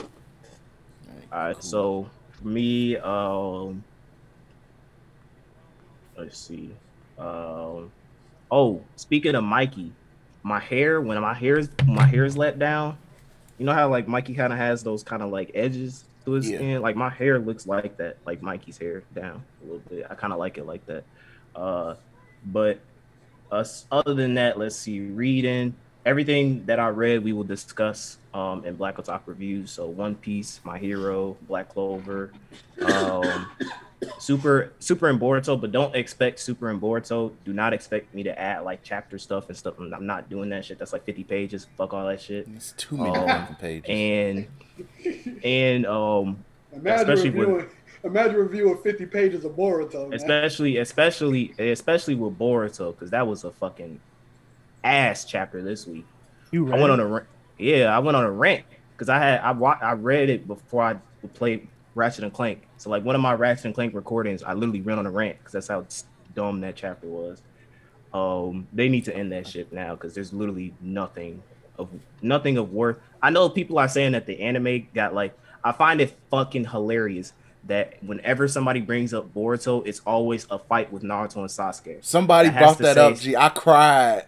All 1.31 1.39
right, 1.39 1.63
so 1.63 2.09
for 2.31 2.49
me, 2.49 2.97
um, 2.97 3.85
let's 6.19 6.39
see. 6.39 6.71
Um, 7.19 7.91
oh, 8.51 8.83
speaking 8.97 9.35
of 9.35 9.45
Mikey, 9.45 9.93
my 10.43 10.59
hair 10.59 11.01
when 11.01 11.21
my 11.21 11.35
hair 11.35 11.59
is 11.59 11.69
my 11.87 12.07
hair 12.07 12.25
is 12.25 12.37
let 12.37 12.59
down. 12.59 12.99
You 13.59 13.67
know 13.67 13.73
how 13.75 13.89
like 13.89 14.07
Mikey 14.07 14.35
kind 14.35 14.53
of 14.53 14.59
has 14.59 14.83
those 14.83 15.03
kind 15.03 15.23
of 15.23 15.31
like 15.31 15.51
edges 15.55 16.05
to 16.25 16.33
his 16.33 16.49
Yeah. 16.49 16.59
skin. 16.59 16.83
Like 16.83 16.97
my 16.97 17.11
hair 17.11 17.39
looks 17.39 17.67
like 17.67 17.97
that, 17.99 18.19
like 18.27 18.43
Mikey's 18.43 18.79
hair 18.79 19.03
down 19.15 19.43
a 19.63 19.65
little 19.65 19.83
bit. 19.89 20.07
I 20.09 20.15
kind 20.15 20.33
of 20.33 20.39
like 20.39 20.59
it 20.59 20.65
like 20.67 20.85
that. 20.87 21.05
Uh, 21.57 21.95
but 22.47 22.79
us 23.51 23.87
other 23.91 24.15
than 24.15 24.35
that, 24.35 24.59
let's 24.59 24.77
see. 24.77 25.01
Reading 25.01 25.75
everything 26.07 26.65
that 26.67 26.79
I 26.79 26.89
read, 26.89 27.25
we 27.25 27.33
will 27.33 27.45
discuss 27.45 28.19
um, 28.33 28.65
in 28.65 28.77
Black 28.77 28.97
Otaku 28.97 29.21
reviews. 29.27 29.73
So 29.73 29.87
One 29.87 30.15
Piece, 30.15 30.61
My 30.63 30.79
Hero, 30.79 31.37
Black 31.49 31.69
Clover, 31.71 32.31
um, 32.83 33.47
Super 34.19 34.73
Super 34.79 35.09
and 35.09 35.21
Boruto, 35.21 35.61
but 35.61 35.73
don't 35.73 35.95
expect 35.97 36.39
Super 36.41 36.71
and 36.71 36.81
Boruto. 36.81 37.33
Do 37.45 37.53
not 37.53 37.73
expect 37.73 38.15
me 38.15 38.23
to 38.25 38.39
add 38.39 38.61
like 38.65 38.81
chapter 38.83 39.19
stuff 39.19 39.49
and 39.49 39.57
stuff. 39.57 39.75
I'm 39.79 39.93
I'm 39.93 40.07
not 40.07 40.29
doing 40.31 40.49
that 40.51 40.65
shit. 40.65 40.79
That's 40.79 40.93
like 40.93 41.05
50 41.05 41.25
pages. 41.25 41.67
Fuck 41.77 41.95
all 41.95 42.07
that 42.07 42.21
shit. 42.21 42.47
It's 42.55 42.73
too 42.73 42.97
many 42.97 43.15
fucking 43.15 43.57
pages. 43.57 43.85
And 43.89 44.47
and 45.45 45.87
um 45.87 46.45
Imagine 46.73 47.11
Especially 47.11 47.31
with- 47.31 47.49
reviewing, 47.49 47.71
imagine 48.05 48.37
reviewing 48.37 48.77
50 48.83 49.07
pages 49.07 49.45
of 49.45 49.53
Boruto. 49.53 50.05
Man. 50.09 50.13
especially 50.13 50.77
especially 50.77 51.55
especially 51.59 52.15
with 52.15 52.39
Boruto 52.39 52.93
because 52.95 53.11
that 53.11 53.27
was 53.27 53.43
a 53.45 53.51
fucking 53.51 53.99
ass 54.85 55.25
chapter 55.25 55.63
this 55.63 55.87
week. 55.87 56.07
You 56.53 56.67
I 56.69 56.71
ready? 56.71 56.83
went 56.83 57.01
on 57.01 57.13
a. 57.13 57.27
Yeah, 57.59 57.95
I 57.97 57.99
went 57.99 58.17
on 58.17 58.25
a 58.25 58.31
rant 58.31 58.65
because 58.93 59.09
I 59.09 59.19
had 59.19 59.41
I 59.41 59.51
wa- 59.53 59.79
I 59.81 59.93
read 59.95 60.31
it 60.31 60.47
before 60.47 60.83
I 60.85 60.97
played 61.35 61.67
Ratchet 61.99 62.25
and 62.25 62.33
Clank. 62.33 62.67
So 62.79 62.89
like 62.89 63.05
one 63.05 63.15
of 63.15 63.21
my 63.21 63.35
Ratchet 63.35 63.67
and 63.67 63.75
Clank 63.75 63.95
recordings, 63.95 64.43
I 64.43 64.55
literally 64.55 64.81
ran 64.81 64.99
on 64.99 65.07
a 65.07 65.11
rant 65.11 65.39
because 65.39 65.53
that's 65.53 65.69
how 65.69 65.85
dumb 66.35 66.61
that 66.63 66.77
chapter 66.77 67.07
was. 67.09 67.43
Um, 68.15 68.67
they 68.73 68.89
need 68.89 69.05
to 69.05 69.15
end 69.15 69.33
that 69.33 69.47
shit 69.47 69.73
now 69.73 69.95
because 69.95 70.15
there's 70.15 70.33
literally 70.33 70.73
nothing 70.81 71.43
of 71.79 71.89
nothing 72.23 72.57
of 72.57 72.73
worth. 72.73 72.99
I 73.23 73.31
know 73.31 73.49
people 73.51 73.79
are 73.79 73.89
saying 73.89 74.13
that 74.13 74.27
the 74.27 74.41
anime 74.41 74.89
got 74.95 75.15
like. 75.15 75.37
I 75.63 75.73
find 75.73 76.01
it 76.01 76.17
fucking 76.31 76.67
hilarious 76.67 77.33
that 77.65 78.03
whenever 78.03 78.47
somebody 78.49 78.81
brings 78.81 79.13
up 79.13 79.35
Boruto, 79.35 79.87
it's 79.87 80.01
always 80.07 80.47
a 80.51 80.59
fight 80.59 80.91
with 80.93 81.03
Naruto 81.03 81.37
and 81.39 81.49
Sasuke. 81.49 82.03
Somebody 82.05 82.49
That 82.49 82.59
brought 82.59 82.79
that 82.79 82.95
say- 82.95 83.07
up, 83.11 83.17
G. 83.19 83.37
I 83.37 83.49
cried. 83.51 84.25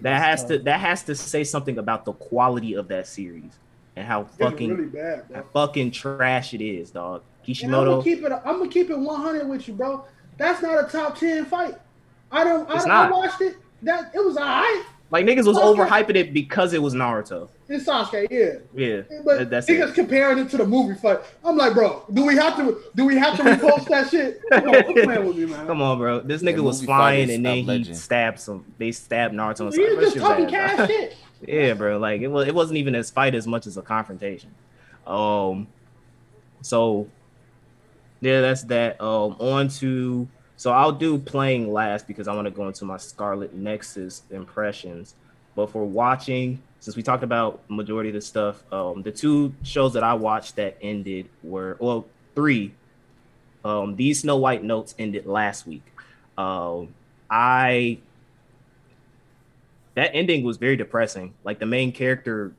That 0.00 0.22
has 0.22 0.44
to 0.46 0.58
that 0.60 0.80
has 0.80 1.02
to 1.04 1.14
say 1.14 1.44
something 1.44 1.78
about 1.78 2.04
the 2.04 2.12
quality 2.12 2.74
of 2.74 2.88
that 2.88 3.06
series 3.06 3.52
and 3.96 4.06
how 4.06 4.22
It's 4.22 4.36
fucking 4.36 4.70
really 4.70 4.88
bad, 4.88 5.24
how 5.34 5.42
fucking 5.52 5.90
trash 5.90 6.54
it 6.54 6.60
is, 6.60 6.90
dog. 6.90 7.22
And 7.48 7.64
I'm 7.64 7.70
gonna 7.70 8.02
Kishimoto. 8.02 8.02
keep 8.02 8.22
it. 8.24 8.32
I'm 8.32 8.58
gonna 8.58 8.68
keep 8.70 8.90
it 8.90 8.98
100 8.98 9.48
with 9.48 9.66
you, 9.68 9.74
bro. 9.74 10.04
That's 10.36 10.60
not 10.62 10.84
a 10.84 10.90
top 10.90 11.16
10 11.18 11.46
fight. 11.46 11.74
I 12.30 12.44
don't. 12.44 12.68
I, 12.70 12.74
It's 12.76 12.84
I 12.84 12.88
not. 12.88 13.12
watched 13.12 13.40
it. 13.40 13.56
That 13.82 14.10
it 14.14 14.24
was 14.24 14.36
alright. 14.36 14.84
Like 15.12 15.24
niggas 15.24 15.46
was 15.46 15.56
Okay. 15.56 15.80
overhyping 15.80 16.16
it 16.16 16.34
because 16.34 16.72
it 16.72 16.82
was 16.82 16.92
Naruto. 16.92 17.48
It's 17.68 17.84
Sasuke, 17.84 18.26
yeah. 18.28 18.54
Yeah, 18.74 19.02
But 19.24 19.38
that- 19.38 19.50
that's 19.50 19.66
niggas 19.68 19.90
it. 19.90 19.94
comparing 19.94 20.38
it 20.38 20.50
to 20.50 20.56
the 20.56 20.66
movie 20.66 20.96
fight. 20.98 21.20
I'm 21.44 21.56
like, 21.56 21.74
bro, 21.74 22.02
do 22.12 22.24
we 22.26 22.34
have 22.34 22.56
to? 22.56 22.78
Do 22.96 23.04
we 23.06 23.16
have 23.16 23.36
to 23.36 23.44
repost 23.44 23.86
that 23.88 24.10
shit? 24.10 24.40
Come 24.50 24.68
on, 24.68 25.26
with 25.28 25.36
me, 25.36 25.46
man. 25.46 25.66
Come 25.68 25.80
on, 25.80 25.98
bro. 25.98 26.20
This 26.20 26.42
Yeah, 26.42 26.50
nigga 26.52 26.62
was 26.64 26.84
flying 26.84 27.30
and 27.30 27.46
a 27.46 27.48
then 27.48 27.56
he 27.58 27.62
legend. 27.62 27.96
stabbed 27.96 28.40
some. 28.40 28.64
They 28.78 28.90
stabbed 28.90 29.32
Naruto 29.34 29.66
and 29.66 29.74
He 29.74 29.80
Sasuke. 29.80 29.96
was 29.96 30.12
just 30.14 30.26
talking 30.26 30.46
bad, 30.46 30.76
cash 30.76 30.88
shit. 30.88 31.16
Yeah, 31.46 31.74
bro. 31.74 31.98
Like 31.98 32.20
it 32.20 32.28
was. 32.28 32.48
It 32.48 32.54
wasn't 32.54 32.78
even 32.78 32.94
as 32.94 33.10
fight 33.10 33.34
as 33.34 33.46
much 33.46 33.66
as 33.66 33.76
a 33.76 33.82
confrontation. 33.82 34.54
Um. 35.06 35.68
So. 36.62 37.08
Yeah, 38.20 38.40
that's 38.40 38.62
that. 38.64 39.00
Um. 39.00 39.36
On 39.38 39.68
to. 39.68 40.28
So 40.56 40.72
I'll 40.72 40.92
do 40.92 41.18
playing 41.18 41.72
last 41.72 42.06
because 42.06 42.28
I 42.28 42.34
want 42.34 42.46
to 42.46 42.50
go 42.50 42.66
into 42.66 42.84
my 42.84 42.96
Scarlet 42.96 43.54
Nexus 43.54 44.22
impressions. 44.30 45.14
But 45.54 45.70
for 45.70 45.84
watching, 45.84 46.62
since 46.80 46.96
we 46.96 47.02
talked 47.02 47.22
about 47.22 47.60
majority 47.68 48.10
of 48.10 48.14
the 48.14 48.20
stuff, 48.20 48.62
um, 48.72 49.02
the 49.02 49.10
two 49.10 49.54
shows 49.62 49.94
that 49.94 50.02
I 50.02 50.14
watched 50.14 50.56
that 50.56 50.76
ended 50.82 51.28
were 51.42 51.76
well 51.80 52.06
three. 52.34 52.74
Um, 53.64 53.96
these 53.96 54.20
Snow 54.20 54.36
White 54.36 54.62
notes 54.62 54.94
ended 54.98 55.26
last 55.26 55.66
week. 55.66 55.82
Um, 56.38 56.94
I 57.30 57.98
that 59.96 60.10
ending 60.14 60.44
was 60.44 60.58
very 60.58 60.76
depressing. 60.76 61.34
Like 61.42 61.58
the 61.58 61.66
main 61.66 61.90
character, 61.90 62.52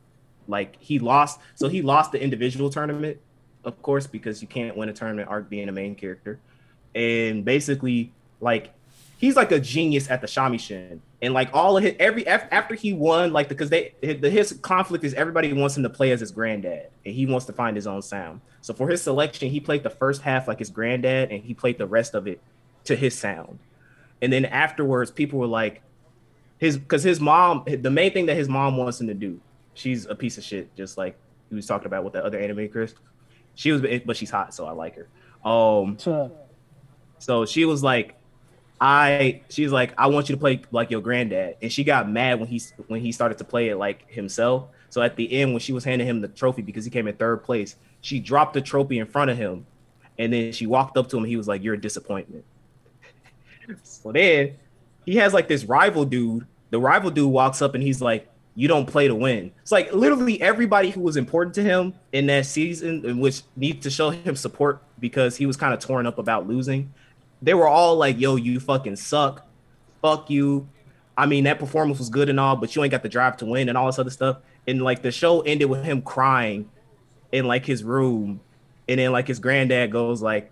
like 0.48 0.76
he 0.80 1.00
lost. 1.00 1.40
So 1.56 1.70
he 1.70 1.82
lost 1.82 2.12
the 2.12 2.22
individual 2.22 2.70
tournament, 2.70 3.20
of 3.64 3.82
course, 3.82 4.08
because 4.08 4.42
you 4.42 4.48
can't 4.48 4.76
win 4.76 4.90
a 4.90 4.94
tournament 4.94 5.30
arc 5.30 5.48
being 5.48 5.70
a 5.70 5.72
main 5.72 5.96
character. 5.96 6.40
And 6.96 7.46
basically, 7.46 8.12
like 8.42 8.74
he's 9.18 9.36
like 9.36 9.52
a 9.52 9.60
genius 9.60 10.10
at 10.10 10.22
the 10.22 10.28
shamisen. 10.28 11.00
And 11.22 11.34
like 11.34 11.50
all 11.54 11.78
of 11.78 11.84
his 11.84 11.96
every 12.00 12.28
after 12.28 12.74
he 12.74 12.92
won, 12.94 13.32
like 13.32 13.50
because 13.50 13.70
they 13.70 13.94
his 14.02 14.58
conflict 14.64 15.04
is 15.04 15.14
everybody 15.14 15.54
wants 15.54 15.78
him 15.78 15.84
to 15.84 15.90
play 15.90 16.12
as 16.12 16.20
his 16.20 16.32
granddad, 16.32 16.90
and 17.06 17.14
he 17.14 17.28
wants 17.28 17.46
to 17.46 17.54
find 17.54 17.76
his 17.76 17.86
own 17.86 18.02
sound. 18.02 18.42
So 18.62 18.74
for 18.74 18.90
his 18.90 19.04
selection, 19.04 19.50
he 19.52 19.60
played 19.60 19.84
the 19.84 19.92
first 19.92 20.24
half 20.24 20.48
like 20.48 20.58
his 20.58 20.72
granddad, 20.72 21.32
and 21.32 21.44
he 21.44 21.54
played 21.54 21.78
the 21.78 21.88
rest 21.88 22.16
of 22.16 22.28
it 22.28 22.42
to 22.86 22.96
his 22.96 23.16
sound. 23.16 23.60
And 24.24 24.34
then 24.34 24.46
afterwards, 24.46 25.12
people 25.12 25.38
were 25.38 25.46
like, 25.46 25.84
his 26.58 26.78
because 26.78 27.04
his 27.04 27.20
mom, 27.20 27.64
the 27.66 27.92
main 27.92 28.12
thing 28.12 28.26
that 28.28 28.36
his 28.36 28.50
mom 28.50 28.78
wants 28.78 29.00
him 29.00 29.08
to 29.08 29.14
do, 29.14 29.40
she's 29.74 30.06
a 30.06 30.16
piece 30.16 30.38
of 30.38 30.44
shit, 30.44 30.76
just 30.76 30.98
like 30.98 31.18
he 31.50 31.56
was 31.56 31.66
talking 31.66 31.88
about 31.88 32.04
with 32.04 32.14
the 32.14 32.24
other 32.24 32.40
anime 32.40 32.70
Chris. 32.70 32.94
She 33.56 33.72
was, 33.72 33.82
but 34.06 34.16
she's 34.16 34.30
hot, 34.30 34.54
so 34.54 34.66
I 34.66 34.72
like 34.72 34.96
her. 34.96 35.08
Um, 35.48 35.98
So, 35.98 36.32
so 37.20 37.46
she 37.46 37.66
was 37.66 37.84
like, 37.84 38.16
I 38.80 39.42
she's 39.50 39.72
like, 39.72 39.94
I 39.98 40.08
want 40.08 40.30
you 40.30 40.36
to 40.36 40.40
play 40.40 40.62
like 40.72 40.92
your 40.92 41.02
granddad. 41.02 41.58
And 41.62 41.72
she 41.72 41.84
got 41.84 42.10
mad 42.10 42.40
when 42.40 42.48
he 42.48 42.62
when 42.88 43.02
he 43.02 43.12
started 43.12 43.38
to 43.40 43.44
play 43.44 43.70
it 43.70 43.78
like 43.78 44.10
himself. 44.12 44.68
So 44.90 45.02
So 45.02 45.02
at 45.02 45.16
the 45.16 45.32
end, 45.42 45.52
when 45.52 45.60
she 45.60 45.74
was 45.74 45.84
handing 45.84 46.08
him 46.08 46.22
the 46.22 46.28
trophy 46.28 46.62
because 46.62 46.86
he 46.86 46.92
came 46.92 47.08
in 47.08 47.16
third 47.16 47.44
place, 47.44 47.76
she 48.02 48.20
dropped 48.20 48.54
the 48.54 48.62
trophy 48.62 49.00
in 49.00 49.08
front 49.08 49.32
of 49.32 49.38
him, 49.38 49.66
and 50.18 50.32
then 50.32 50.52
she 50.52 50.68
walked 50.68 50.98
up 50.98 51.10
to 51.10 51.18
him. 51.18 51.24
he 51.24 51.38
was 51.38 51.48
like, 51.48 51.64
"You're 51.64 51.74
a 51.74 51.82
disappointment." 51.82 52.46
so 53.84 54.12
then 54.12 54.56
he 55.08 55.16
has 55.16 55.34
like 55.34 55.48
this 55.48 55.64
rival 55.64 56.04
dude. 56.04 56.46
The 56.70 56.80
rival 56.80 57.10
dude 57.10 57.32
walks 57.32 57.62
up 57.62 57.74
and 57.74 57.82
he's 57.82 58.02
like, 58.02 58.30
"You 58.56 58.68
don't 58.68 58.86
play 58.86 59.08
to 59.08 59.16
win." 59.16 59.54
It's 59.62 59.72
like 59.72 59.94
literally 59.94 60.40
everybody 60.42 60.90
who 60.90 61.00
was 61.00 61.16
important 61.16 61.56
to 61.56 61.64
him 61.64 61.94
in 62.12 62.28
that 62.28 62.46
season, 62.46 63.06
in 63.06 63.20
which 63.20 63.44
needs 63.56 63.84
to 63.84 63.90
show 63.90 64.10
him 64.10 64.36
support 64.36 64.84
because 65.00 65.38
he 65.38 65.46
was 65.46 65.56
kind 65.56 65.74
of 65.74 65.80
torn 65.80 66.06
up 66.06 66.18
about 66.18 66.46
losing. 66.46 66.94
They 67.42 67.54
were 67.54 67.70
all 67.70 67.96
like, 67.96 68.20
"Yo, 68.20 68.36
you 68.36 68.60
fucking 68.60 68.98
suck. 68.98 69.48
Fuck 70.02 70.30
you." 70.30 70.68
I 71.18 71.26
mean, 71.26 71.46
that 71.46 71.58
performance 71.58 72.00
was 72.00 72.10
good 72.10 72.28
and 72.28 72.38
all, 72.38 72.58
but 72.58 72.76
you 72.76 72.84
ain't 72.84 72.92
got 72.92 73.02
the 73.02 73.10
drive 73.10 73.38
to 73.38 73.46
win 73.46 73.70
and 73.70 73.78
all 73.78 73.86
this 73.86 74.00
other 74.00 74.10
stuff. 74.10 74.40
And 74.68 74.82
like 74.82 75.04
the 75.04 75.12
show 75.12 75.40
ended 75.40 75.70
with 75.70 75.86
him 75.86 76.02
crying 76.02 76.70
in 77.32 77.46
like 77.46 77.66
his 77.66 77.82
room, 77.82 78.42
and 78.90 79.00
then 79.00 79.14
like 79.14 79.30
his 79.30 79.40
granddad 79.40 79.90
goes 79.90 80.22
like, 80.22 80.52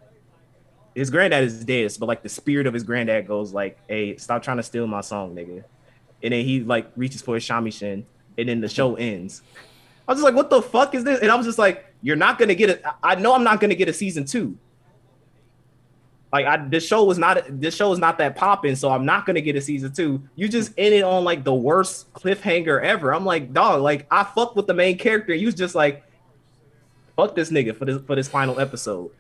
his 0.96 1.10
granddad 1.10 1.44
is 1.44 1.66
dead, 1.66 1.92
but 2.00 2.08
like 2.08 2.24
the 2.24 2.30
spirit 2.30 2.66
of 2.66 2.74
his 2.74 2.84
granddad 2.84 3.28
goes 3.28 3.54
like, 3.54 3.78
"Hey, 3.88 4.16
stop 4.16 4.42
trying 4.42 4.58
to 4.58 4.64
steal 4.64 4.88
my 4.88 5.02
song, 5.02 5.36
nigga." 5.36 5.64
And 6.24 6.34
then 6.34 6.46
he 6.46 6.62
like 6.62 6.90
reaches 6.96 7.22
for 7.22 7.36
his 7.36 7.44
shamisen, 7.44 8.06
and 8.38 8.50
then 8.50 8.62
the 8.62 8.70
show 8.70 8.96
ends. 8.96 9.42
I 10.08 10.14
was 10.14 10.20
just 10.20 10.24
like, 10.24 10.36
"What 10.36 10.50
the 10.50 10.62
fuck 10.62 10.96
is 10.96 11.04
this?" 11.04 11.20
And 11.20 11.30
I 11.30 11.36
was 11.36 11.46
just 11.46 11.60
like, 11.60 11.86
"You're 12.02 12.16
not 12.16 12.40
gonna 12.40 12.56
get 12.56 12.70
it. 12.70 12.84
I 13.04 13.16
know 13.16 13.36
I'm 13.36 13.44
not 13.44 13.60
gonna 13.60 13.76
get 13.76 13.90
a 13.90 13.94
season 13.94 14.24
two. 14.24 14.58
Like, 16.32 16.46
I 16.46 16.66
this 16.66 16.86
show 16.86 17.04
was 17.04 17.18
not 17.18 17.44
this 17.50 17.76
show 17.76 17.92
is 17.92 18.00
not 18.00 18.18
that 18.20 18.38
popping, 18.38 18.76
so 18.78 18.90
I'm 18.90 19.06
not 19.06 19.26
gonna 19.26 19.42
get 19.42 19.58
a 19.58 19.62
season 19.62 19.94
two. 19.94 20.24
You 20.36 20.48
just 20.48 20.72
ended 20.78 21.04
on 21.04 21.26
like 21.26 21.44
the 21.44 21.54
worst 21.54 22.12
cliffhanger 22.14 22.82
ever. 22.82 23.14
I'm 23.14 23.26
like, 23.26 23.52
dog, 23.52 23.82
like 23.82 24.08
I 24.10 24.24
fucked 24.24 24.56
with 24.56 24.68
the 24.68 24.74
main 24.74 24.98
character. 24.98 25.34
You 25.34 25.48
was 25.48 25.56
just 25.56 25.76
like, 25.76 26.04
fuck 27.18 27.36
this 27.36 27.52
nigga 27.52 27.76
for 27.76 27.84
this 27.84 28.02
for 28.08 28.16
this 28.16 28.30
final 28.30 28.62
episode. 28.62 29.12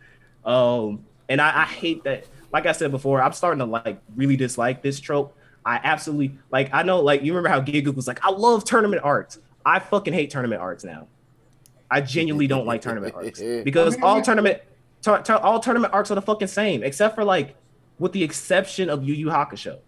Um, 0.45 1.05
and 1.29 1.41
I, 1.41 1.63
I 1.63 1.65
hate 1.65 2.03
that. 2.03 2.25
Like 2.51 2.65
I 2.65 2.71
said 2.71 2.91
before, 2.91 3.21
I'm 3.21 3.33
starting 3.33 3.59
to 3.59 3.65
like 3.65 3.99
really 4.15 4.37
dislike 4.37 4.81
this 4.81 4.99
trope. 4.99 5.35
I 5.65 5.79
absolutely 5.83 6.37
like. 6.51 6.69
I 6.73 6.83
know, 6.83 7.01
like 7.01 7.23
you 7.23 7.33
remember 7.33 7.49
how 7.49 7.61
Giga 7.61 7.93
was 7.93 8.07
like, 8.07 8.23
I 8.23 8.31
love 8.31 8.63
tournament 8.63 9.01
arcs. 9.03 9.39
I 9.65 9.79
fucking 9.79 10.13
hate 10.13 10.29
tournament 10.29 10.61
arcs 10.61 10.83
now. 10.83 11.07
I 11.89 12.01
genuinely 12.01 12.47
don't 12.47 12.65
like 12.65 12.81
tournament 12.81 13.13
arcs 13.15 13.41
because 13.41 13.97
all 14.01 14.21
tournament 14.21 14.61
tur- 15.01 15.21
tur- 15.21 15.37
all 15.37 15.59
tournament 15.59 15.93
arcs 15.93 16.11
are 16.11 16.15
the 16.15 16.21
fucking 16.21 16.47
same, 16.47 16.83
except 16.83 17.15
for 17.15 17.23
like, 17.23 17.55
with 17.99 18.11
the 18.11 18.23
exception 18.23 18.89
of 18.89 19.03
Yu 19.03 19.13
Yu 19.13 19.27
Hakusho. 19.27 19.79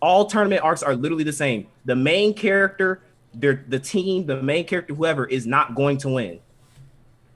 All 0.00 0.26
tournament 0.26 0.62
arcs 0.62 0.82
are 0.82 0.96
literally 0.96 1.24
the 1.24 1.32
same. 1.32 1.68
The 1.84 1.94
main 1.94 2.34
character, 2.34 3.02
their 3.34 3.64
the 3.68 3.78
team, 3.78 4.26
the 4.26 4.42
main 4.42 4.66
character, 4.66 4.94
whoever 4.94 5.26
is 5.26 5.46
not 5.46 5.74
going 5.74 5.98
to 5.98 6.08
win. 6.08 6.40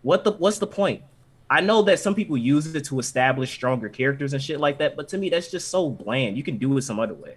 What 0.03 0.25
the 0.25 0.33
what's 0.33 0.59
the 0.59 0.67
point? 0.67 1.03
I 1.49 1.61
know 1.61 1.82
that 1.82 2.01
some 2.01 2.14
people 2.14 2.36
use 2.36 2.74
it 2.74 2.84
to 2.86 2.99
establish 2.99 3.53
stronger 3.53 3.88
characters 3.88 4.32
and 4.32 4.42
shit 4.42 4.59
like 4.59 4.78
that, 4.78 4.97
but 4.97 5.09
to 5.11 5.18
me, 5.18 5.30
that's 5.30 5.51
just 5.51 5.68
so 5.68 5.88
bland. 5.88 6.36
You 6.36 6.42
can 6.42 6.59
do 6.59 6.76
it 6.76 6.82
some 6.82 6.99
other 6.99 7.14
way. 7.14 7.36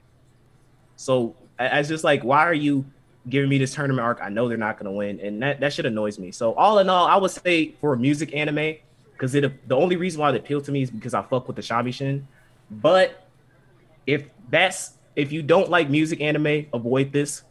So 0.96 1.36
I, 1.60 1.82
just 1.84 2.04
like, 2.04 2.24
why 2.24 2.46
are 2.46 2.54
you 2.54 2.86
giving 3.28 3.50
me 3.50 3.60
this 3.60 3.74
tournament 3.74 4.04
arc? 4.04 4.20
I 4.22 4.30
know 4.30 4.48
they're 4.48 4.58
not 4.58 4.80
gonna 4.80 4.92
win, 4.92 5.20
and 5.20 5.42
that 5.44 5.60
that 5.60 5.74
shit 5.74 5.86
annoys 5.86 6.18
me. 6.18 6.32
So 6.32 6.54
all 6.54 6.80
in 6.80 6.90
all, 6.90 7.06
I 7.06 7.18
would 7.18 7.32
say 7.32 7.74
for 7.80 7.94
a 7.94 7.98
music 7.98 8.34
anime, 8.34 8.76
because 9.14 9.36
it 9.36 9.68
the 9.68 9.76
only 9.76 9.96
reason 9.96 10.22
why 10.22 10.32
it 10.32 10.36
appealed 10.36 10.66
to 10.66 10.72
me 10.72 10.82
is 10.82 10.90
because 10.90 11.14
I 11.14 11.22
fuck 11.22 11.48
with 11.48 11.56
the 11.56 11.62
shamisen. 11.62 12.24
But 12.72 13.28
if 14.08 14.26
that's 14.50 14.94
if 15.16 15.32
you 15.32 15.44
don't 15.44 15.70
like 15.70 15.90
music 15.90 16.20
anime, 16.22 16.66
avoid 16.74 17.12
this. 17.12 17.44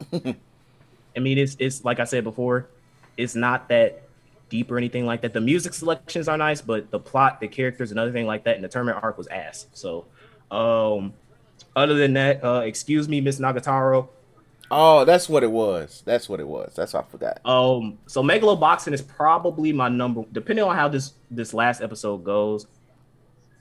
I 0.12 1.20
mean, 1.20 1.36
it's 1.36 1.56
it's 1.58 1.84
like 1.84 2.00
I 2.00 2.04
said 2.04 2.24
before, 2.24 2.68
it's 3.16 3.34
not 3.34 3.68
that 3.68 4.07
deep 4.48 4.70
or 4.70 4.78
anything 4.78 5.06
like 5.06 5.22
that. 5.22 5.32
The 5.32 5.40
music 5.40 5.74
selections 5.74 6.28
are 6.28 6.36
nice, 6.36 6.60
but 6.60 6.90
the 6.90 6.98
plot, 6.98 7.40
the 7.40 7.48
characters, 7.48 7.90
and 7.90 8.00
everything 8.00 8.26
like 8.26 8.44
that, 8.44 8.56
and 8.56 8.64
the 8.64 8.68
tournament 8.68 9.02
arc 9.02 9.18
was 9.18 9.26
ass. 9.28 9.66
So, 9.72 10.06
um, 10.50 11.14
other 11.76 11.94
than 11.94 12.14
that, 12.14 12.44
uh, 12.44 12.62
excuse 12.64 13.08
me, 13.08 13.20
Miss 13.20 13.38
Nagatoro. 13.40 14.08
Oh, 14.70 15.04
that's 15.04 15.28
what 15.28 15.42
it 15.42 15.50
was. 15.50 16.02
That's 16.04 16.28
what 16.28 16.40
it 16.40 16.46
was. 16.46 16.74
That's 16.76 16.92
what 16.92 17.06
I 17.06 17.08
forgot. 17.08 17.40
Um, 17.44 17.98
so 18.06 18.22
Megaloboxing 18.22 18.92
is 18.92 19.00
probably 19.00 19.72
my 19.72 19.88
number. 19.88 20.24
Depending 20.32 20.64
on 20.64 20.76
how 20.76 20.88
this 20.88 21.12
this 21.30 21.54
last 21.54 21.80
episode 21.80 22.24
goes, 22.24 22.66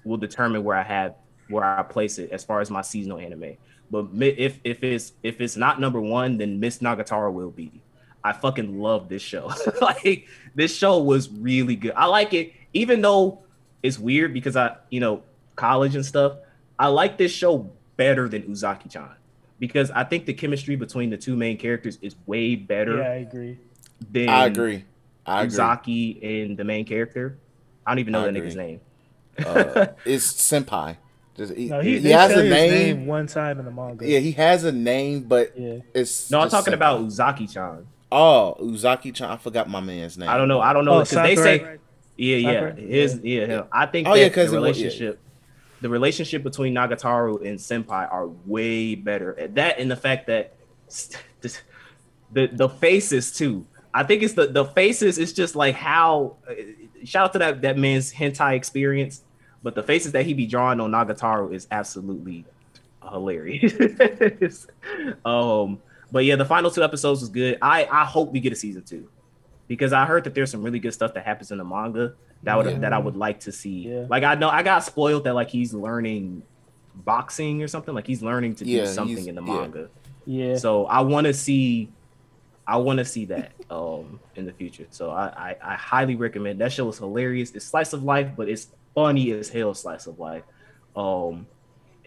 will 0.04 0.18
determine 0.18 0.64
where 0.64 0.76
I 0.76 0.84
have 0.84 1.16
where 1.50 1.64
I 1.64 1.82
place 1.84 2.18
it 2.18 2.32
as 2.32 2.44
far 2.44 2.60
as 2.60 2.70
my 2.70 2.82
seasonal 2.82 3.20
anime. 3.20 3.56
But 3.90 4.08
if 4.22 4.60
if 4.64 4.84
it's 4.84 5.14
if 5.24 5.40
it's 5.40 5.56
not 5.56 5.80
number 5.80 6.02
one, 6.02 6.38
then 6.38 6.60
Miss 6.60 6.80
Nagatoro 6.80 7.32
will 7.32 7.52
be. 7.52 7.82
I 8.24 8.34
fucking 8.34 8.80
love 8.80 9.10
this 9.10 9.22
show. 9.22 9.52
like 9.82 10.28
this 10.56 10.76
show 10.76 11.02
was 11.02 11.30
really 11.30 11.76
good. 11.76 11.94
I 11.96 12.06
like 12.06 12.34
it, 12.34 12.54
even 12.74 13.02
though 13.02 13.40
it's 13.84 13.98
weird 14.00 14.34
because 14.34 14.56
I, 14.56 14.76
you 14.90 15.00
know, 15.00 15.24
college 15.56 15.96
and 15.96 16.06
stuff. 16.06 16.38
I 16.80 16.88
like 16.88 17.18
this 17.18 17.32
show 17.32 17.72
better 17.96 18.30
than 18.30 18.44
Uzaki-chan 18.44 19.10
because 19.60 19.90
I 19.92 20.04
think 20.04 20.26
the 20.28 20.34
chemistry 20.34 20.76
between 20.76 21.10
the 21.10 21.18
two 21.18 21.36
main 21.36 21.58
characters 21.58 21.98
is 22.02 22.16
way 22.28 22.56
better 22.56 22.98
Yeah, 22.98 23.10
I 23.10 23.16
agree. 23.16 23.58
than 24.12 24.30
I 24.30 24.46
agree. 24.46 24.86
I 25.26 25.44
agree. 25.44 25.58
Uzaki 25.58 26.46
and 26.48 26.58
the 26.58 26.64
main 26.64 26.86
character. 26.86 27.38
I 27.86 27.92
don't 27.92 28.00
even 28.00 28.12
know 28.14 28.22
I 28.22 28.26
that 28.26 28.36
agree. 28.36 28.42
nigga's 28.50 28.56
name. 28.56 28.80
Uh, 29.44 29.88
it's 30.06 30.32
senpai. 30.34 30.98
Just, 31.36 31.54
he, 31.54 31.66
No, 31.68 31.80
he, 31.82 32.00
he 32.00 32.12
has 32.12 32.32
a 32.32 32.36
you 32.36 32.42
his 32.44 32.52
name. 32.52 33.06
one 33.08 33.26
time 33.28 33.58
in 33.60 33.66
the 33.66 33.72
manga. 33.72 34.08
Yeah, 34.08 34.20
he 34.20 34.32
has 34.34 34.64
a 34.64 34.72
name, 34.72 35.24
but 35.24 35.54
Yeah. 35.58 35.80
it's 35.94 36.30
No, 36.30 36.42
I'm 36.42 36.50
talking 36.50 36.74
senpai. 36.74 36.76
about 36.76 37.02
Uzaki-chan. 37.02 37.88
Oh, 38.12 38.56
Uzaki-chan. 38.62 39.30
I 39.30 39.38
forgot 39.38 39.70
my 39.70 39.80
man's 39.82 40.18
name. 40.18 40.30
I 40.30 40.38
don't 40.38 40.48
know. 40.48 40.62
I 40.62 40.72
don't 40.74 40.86
know 40.86 40.96
Oh, 40.96 41.00
because 41.04 41.12
they 41.18 41.36
say 41.36 41.58
Sakurai? 41.60 41.78
Yeah, 42.16 42.38
yeah, 42.38 42.72
his 42.76 43.20
yeah. 43.24 43.46
him. 43.46 43.64
I 43.72 43.86
think 43.86 44.08
Oh, 44.08 44.14
that 44.14 44.20
yeah, 44.20 44.30
'cause 44.30 44.52
the 44.52 44.58
it 44.58 44.62
was- 44.62 44.80
yeah. 44.80 44.86
relationship, 44.86 45.20
the 45.82 45.90
relationship 45.90 46.44
between 46.44 46.74
Nagatoro 46.74 47.46
and 47.46 47.60
Senpai 47.60 48.12
are 48.12 48.28
way 48.46 48.96
better. 48.96 49.36
That 49.54 49.78
and 49.80 49.92
the 49.92 49.96
fact 49.96 50.28
that 50.28 50.54
the 52.32 52.48
the 52.48 52.70
faces 52.70 53.32
too. 53.34 53.66
I 53.94 54.04
think 54.04 54.24
it's 54.24 54.34
the 54.34 54.48
the 54.48 54.66
faces. 54.66 55.18
It's 55.18 55.34
just 55.34 55.56
like 55.56 55.76
how. 55.76 56.38
uh, 56.50 56.54
Shout 57.04 57.26
out 57.26 57.34
to 57.34 57.40
that 57.40 57.62
that 57.62 57.78
man's 57.78 58.12
hentai 58.12 58.56
experience, 58.56 59.22
but 59.62 59.76
the 59.76 59.84
faces 59.84 60.14
that 60.14 60.26
he 60.26 60.34
be 60.34 60.48
drawing 60.48 60.80
on 60.80 60.92
Nagatoro 60.92 61.54
is 61.54 61.68
absolutely 61.70 62.44
hilarious. 63.08 64.66
um, 65.26 65.80
but 66.12 66.26
yeah, 66.26 66.36
the 66.36 66.46
final 66.46 66.72
two 66.72 66.84
episodes 66.84 67.22
was 67.22 67.30
good. 67.30 67.58
I 67.62 67.86
I 67.92 68.06
hope 68.06 68.32
we 68.32 68.40
get 68.40 68.54
a 68.54 68.56
season 68.56 68.84
two 68.84 69.10
because 69.68 69.92
I 69.94 70.06
heard 70.06 70.24
that 70.26 70.34
there's 70.34 70.52
some 70.52 70.64
really 70.64 70.80
good 70.80 70.94
stuff 70.94 71.14
that 71.16 71.26
happens 71.26 71.52
in 71.52 71.58
the 71.58 71.66
manga 71.66 72.14
that 72.44 72.56
would 72.56 72.66
Yeah. 72.68 72.78
that 72.80 72.94
I 72.94 73.00
would 73.00 73.18
like 73.18 73.40
to 73.42 73.52
see. 73.52 73.90
Yeah. 73.90 74.06
Like 74.10 74.24
I 74.24 74.36
know 74.36 74.50
I 74.50 74.64
got 74.64 74.84
spoiled 74.84 75.24
that 75.26 75.34
like 75.36 75.50
he's 75.50 75.74
learning 75.74 76.44
boxing 76.96 77.62
or 77.64 77.68
something. 77.68 77.94
Like 77.94 78.08
he's 78.08 78.22
learning 78.24 78.56
to 78.56 78.66
Yeah, 78.66 78.82
do 78.82 78.88
something 78.88 79.28
in 79.28 79.36
the 79.36 79.42
manga. 79.42 79.90
Yeah. 80.26 80.56
So 80.58 80.86
I 80.86 81.02
want 81.02 81.26
to 81.28 81.34
see, 81.34 81.90
I 82.66 82.78
want 82.78 83.00
to 83.00 83.06
see 83.06 83.26
that 83.26 83.52
um 83.70 84.20
in 84.36 84.46
the 84.46 84.54
future. 84.54 84.88
So 84.92 85.10
I, 85.12 85.26
I 85.50 85.56
I 85.74 85.76
highly 85.76 86.16
recommend 86.16 86.62
that 86.62 86.72
show 86.72 86.86
was 86.86 86.98
hilarious. 87.00 87.52
It's 87.52 87.66
slice 87.66 87.94
of 87.94 88.04
life, 88.04 88.30
but 88.38 88.48
it's 88.50 88.68
funny 88.96 89.32
as 89.32 89.50
hell 89.50 89.74
slice 89.74 90.08
of 90.08 90.20
life. 90.20 90.44
Um, 90.96 91.46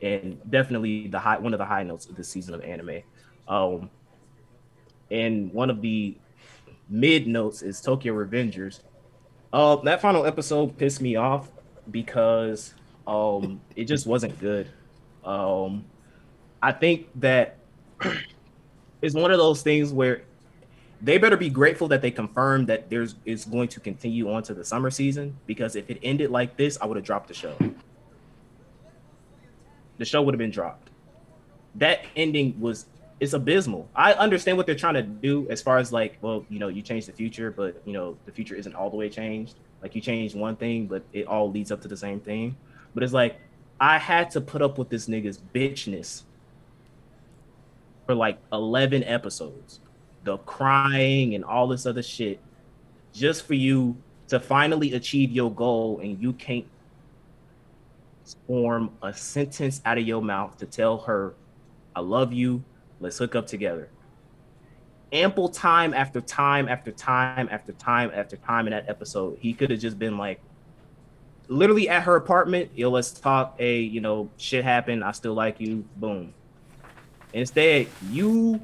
and 0.03 0.40
definitely 0.51 1.09
the 1.09 1.18
high 1.18 1.38
one 1.38 1.53
of 1.53 1.59
the 1.59 1.64
high 1.66 1.82
notes 1.82 2.07
of 2.07 2.16
this 2.16 2.28
season 2.28 2.55
of 2.55 2.62
anime. 2.62 3.03
Um, 3.49 3.91
and 5.11 5.53
one 5.53 5.70
of 5.70 5.80
the 5.80 6.16
mid 6.88 7.26
notes 7.26 7.62
is 7.62 7.80
Tokyo 7.80 8.14
Revengers. 8.14 8.80
Uh, 9.53 9.76
that 9.76 10.01
final 10.01 10.26
episode 10.26 10.76
pissed 10.78 11.01
me 11.01 11.16
off 11.16 11.49
because 11.91 12.74
um 13.07 13.61
it 13.74 13.84
just 13.84 14.07
wasn't 14.07 14.38
good. 14.38 14.68
Um, 15.24 15.84
I 16.62 16.72
think 16.72 17.09
that 17.16 17.59
it's 19.03 19.14
one 19.14 19.30
of 19.30 19.38
those 19.38 19.62
things 19.62 19.93
where 19.93 20.22
they 21.03 21.16
better 21.18 21.36
be 21.36 21.49
grateful 21.49 21.88
that 21.88 22.03
they 22.03 22.11
confirmed 22.11 22.66
that 22.66 22.91
there's 22.91 23.14
is 23.24 23.45
going 23.45 23.68
to 23.68 23.80
continue 23.80 24.30
on 24.30 24.43
to 24.45 24.55
the 24.55 24.64
summer 24.64 24.91
season 24.91 25.36
because 25.47 25.74
if 25.76 25.88
it 25.91 25.99
ended 26.03 26.30
like 26.30 26.57
this, 26.57 26.78
I 26.80 26.86
would 26.86 26.97
have 26.97 27.05
dropped 27.05 27.28
the 27.28 27.34
show. 27.34 27.57
The 29.99 30.05
show 30.05 30.22
would 30.22 30.34
have 30.34 30.38
been 30.38 30.51
dropped. 30.51 30.91
That 31.76 32.05
ending 32.16 32.59
was 32.61 32.86
it's 33.21 33.35
abysmal. 33.35 33.89
I 33.95 34.14
understand 34.14 34.57
what 34.57 34.66
they're 34.66 34.75
trying 34.75 34.95
to 34.95 35.03
do 35.03 35.47
as 35.51 35.61
far 35.61 35.77
as 35.77 35.93
like, 35.93 36.16
well, 36.23 36.45
you 36.49 36.59
know, 36.59 36.68
you 36.68 36.81
change 36.81 37.05
the 37.05 37.12
future, 37.12 37.51
but 37.51 37.81
you 37.85 37.93
know, 37.93 38.16
the 38.25 38.33
future 38.33 38.55
isn't 38.55 38.75
all 38.75 38.89
the 38.89 38.97
way 38.97 39.11
changed. 39.11 39.57
Like 39.83 39.95
you 39.95 40.01
change 40.01 40.35
one 40.35 40.57
thing, 40.57 40.87
but 40.87 41.03
it 41.12 41.27
all 41.27 41.51
leads 41.51 41.71
up 41.71 41.83
to 41.83 41.89
the 41.89 41.97
same 41.97 42.18
thing. 42.18 42.57
But 42.95 43.03
it's 43.03 43.12
like 43.12 43.39
I 43.79 43.99
had 43.99 44.31
to 44.33 44.41
put 44.41 44.62
up 44.62 44.79
with 44.79 44.89
this 44.89 45.07
nigga's 45.07 45.39
bitchness 45.55 46.23
for 48.07 48.14
like 48.14 48.39
11 48.53 49.05
episodes. 49.05 49.81
The 50.25 50.39
crying 50.39 51.35
and 51.35 51.45
all 51.45 51.68
this 51.68 51.85
other 51.87 52.03
shit 52.03 52.41
just 53.12 53.47
for 53.47 53.55
you 53.55 53.97
to 54.29 54.41
finally 54.41 54.95
achieve 54.95 55.31
your 55.31 55.51
goal 55.51 56.01
and 56.03 56.21
you 56.23 56.33
can't 56.33 56.66
form 58.47 58.91
a 59.03 59.12
sentence 59.12 59.83
out 59.85 59.99
of 59.99 60.07
your 60.07 60.23
mouth 60.23 60.57
to 60.59 60.66
tell 60.66 60.99
her, 60.99 61.35
I 61.95 62.01
love 62.01 62.33
you, 62.33 62.62
let's 63.01 63.18
hook 63.18 63.34
up 63.34 63.46
together. 63.46 63.88
ample 65.12 65.48
time 65.48 65.92
after 65.92 66.20
time 66.20 66.68
after 66.68 66.92
time 66.92 67.48
after 67.51 67.72
time 67.72 68.12
after 68.14 68.36
time 68.36 68.66
in 68.68 68.70
that 68.70 68.88
episode. 68.88 69.38
He 69.40 69.53
could 69.53 69.70
have 69.70 69.80
just 69.80 69.98
been 69.98 70.16
like, 70.16 70.40
literally 71.48 71.88
at 71.88 72.05
her 72.05 72.16
apartment. 72.16 72.70
Yo, 72.74 72.90
let's 72.90 73.11
talk. 73.11 73.59
Hey, 73.59 73.80
you 73.80 74.01
know, 74.01 74.30
shit 74.36 74.64
happened. 74.64 75.03
I 75.03 75.12
still 75.12 75.34
like 75.34 75.61
you. 75.61 75.84
Boom. 75.96 76.32
Instead, 77.32 77.88
you, 78.11 78.61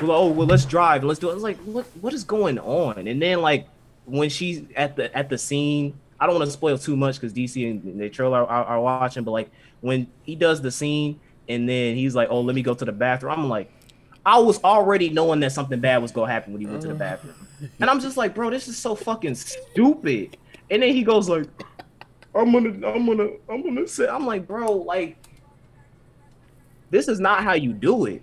oh, 0.00 0.28
well, 0.28 0.46
let's 0.46 0.64
drive. 0.64 1.04
Let's 1.04 1.20
do 1.20 1.30
it. 1.30 1.38
Like, 1.38 1.58
what, 1.58 1.86
what 2.00 2.14
is 2.14 2.24
going 2.24 2.58
on? 2.58 3.06
And 3.06 3.20
then 3.20 3.40
like 3.40 3.68
when 4.04 4.28
she's 4.28 4.62
at 4.76 4.96
the 4.96 5.14
at 5.16 5.28
the 5.28 5.38
scene, 5.38 5.98
I 6.18 6.26
don't 6.26 6.36
want 6.36 6.46
to 6.46 6.52
spoil 6.52 6.78
too 6.78 6.96
much 6.96 7.16
because 7.16 7.32
DC 7.32 7.68
and 7.68 8.00
the 8.00 8.08
trailer 8.08 8.38
are, 8.38 8.64
are 8.64 8.80
watching, 8.80 9.24
but 9.24 9.32
like 9.32 9.50
when 9.80 10.06
he 10.22 10.36
does 10.36 10.62
the 10.62 10.70
scene 10.70 11.18
and 11.48 11.68
then 11.68 11.96
he's 11.96 12.14
like, 12.14 12.28
oh, 12.30 12.40
let 12.40 12.54
me 12.54 12.62
go 12.62 12.74
to 12.74 12.84
the 12.84 12.92
bathroom. 12.92 13.32
I'm 13.32 13.48
like, 13.48 13.70
I 14.24 14.38
was 14.38 14.62
already 14.62 15.10
knowing 15.10 15.40
that 15.40 15.52
something 15.52 15.80
bad 15.80 16.00
was 16.00 16.12
gonna 16.12 16.30
happen 16.30 16.52
when 16.52 16.60
he 16.60 16.66
went 16.66 16.82
to 16.82 16.88
the 16.88 16.94
oh. 16.94 16.98
bathroom, 16.98 17.34
and 17.80 17.90
I'm 17.90 18.00
just 18.00 18.16
like, 18.16 18.34
bro, 18.34 18.50
this 18.50 18.68
is 18.68 18.76
so 18.76 18.94
fucking 18.94 19.34
stupid. 19.34 20.36
And 20.70 20.82
then 20.82 20.94
he 20.94 21.02
goes 21.02 21.28
like, 21.28 21.46
I'm 22.34 22.52
gonna, 22.52 22.86
I'm 22.86 23.06
gonna, 23.06 23.28
I'm 23.48 23.62
gonna 23.62 23.86
say, 23.86 24.08
I'm 24.08 24.26
like, 24.26 24.46
bro, 24.46 24.72
like, 24.72 25.16
this 26.90 27.08
is 27.08 27.20
not 27.20 27.42
how 27.42 27.54
you 27.54 27.72
do 27.72 28.06
it. 28.06 28.22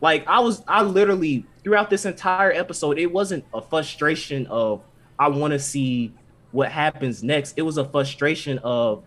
Like, 0.00 0.26
I 0.26 0.40
was, 0.40 0.62
I 0.68 0.82
literally 0.82 1.46
throughout 1.66 1.90
this 1.90 2.06
entire 2.06 2.52
episode, 2.52 2.96
it 2.96 3.10
wasn't 3.10 3.44
a 3.52 3.60
frustration 3.60 4.46
of 4.46 4.82
I 5.18 5.28
want 5.28 5.52
to 5.52 5.58
see 5.58 6.14
what 6.52 6.70
happens 6.70 7.24
next. 7.24 7.54
It 7.56 7.62
was 7.62 7.76
a 7.76 7.84
frustration 7.84 8.58
of, 8.58 9.02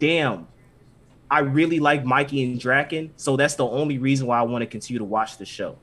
damn, 0.00 0.48
I 1.30 1.40
really 1.40 1.80
like 1.80 2.04
Mikey 2.04 2.44
and 2.44 2.60
Draken, 2.60 3.12
so 3.16 3.36
that's 3.36 3.54
the 3.54 3.66
only 3.66 3.98
reason 3.98 4.26
why 4.26 4.38
I 4.38 4.42
want 4.42 4.62
to 4.62 4.66
continue 4.66 4.98
to 4.98 5.04
watch 5.04 5.38
the 5.38 5.46
show. 5.46 5.76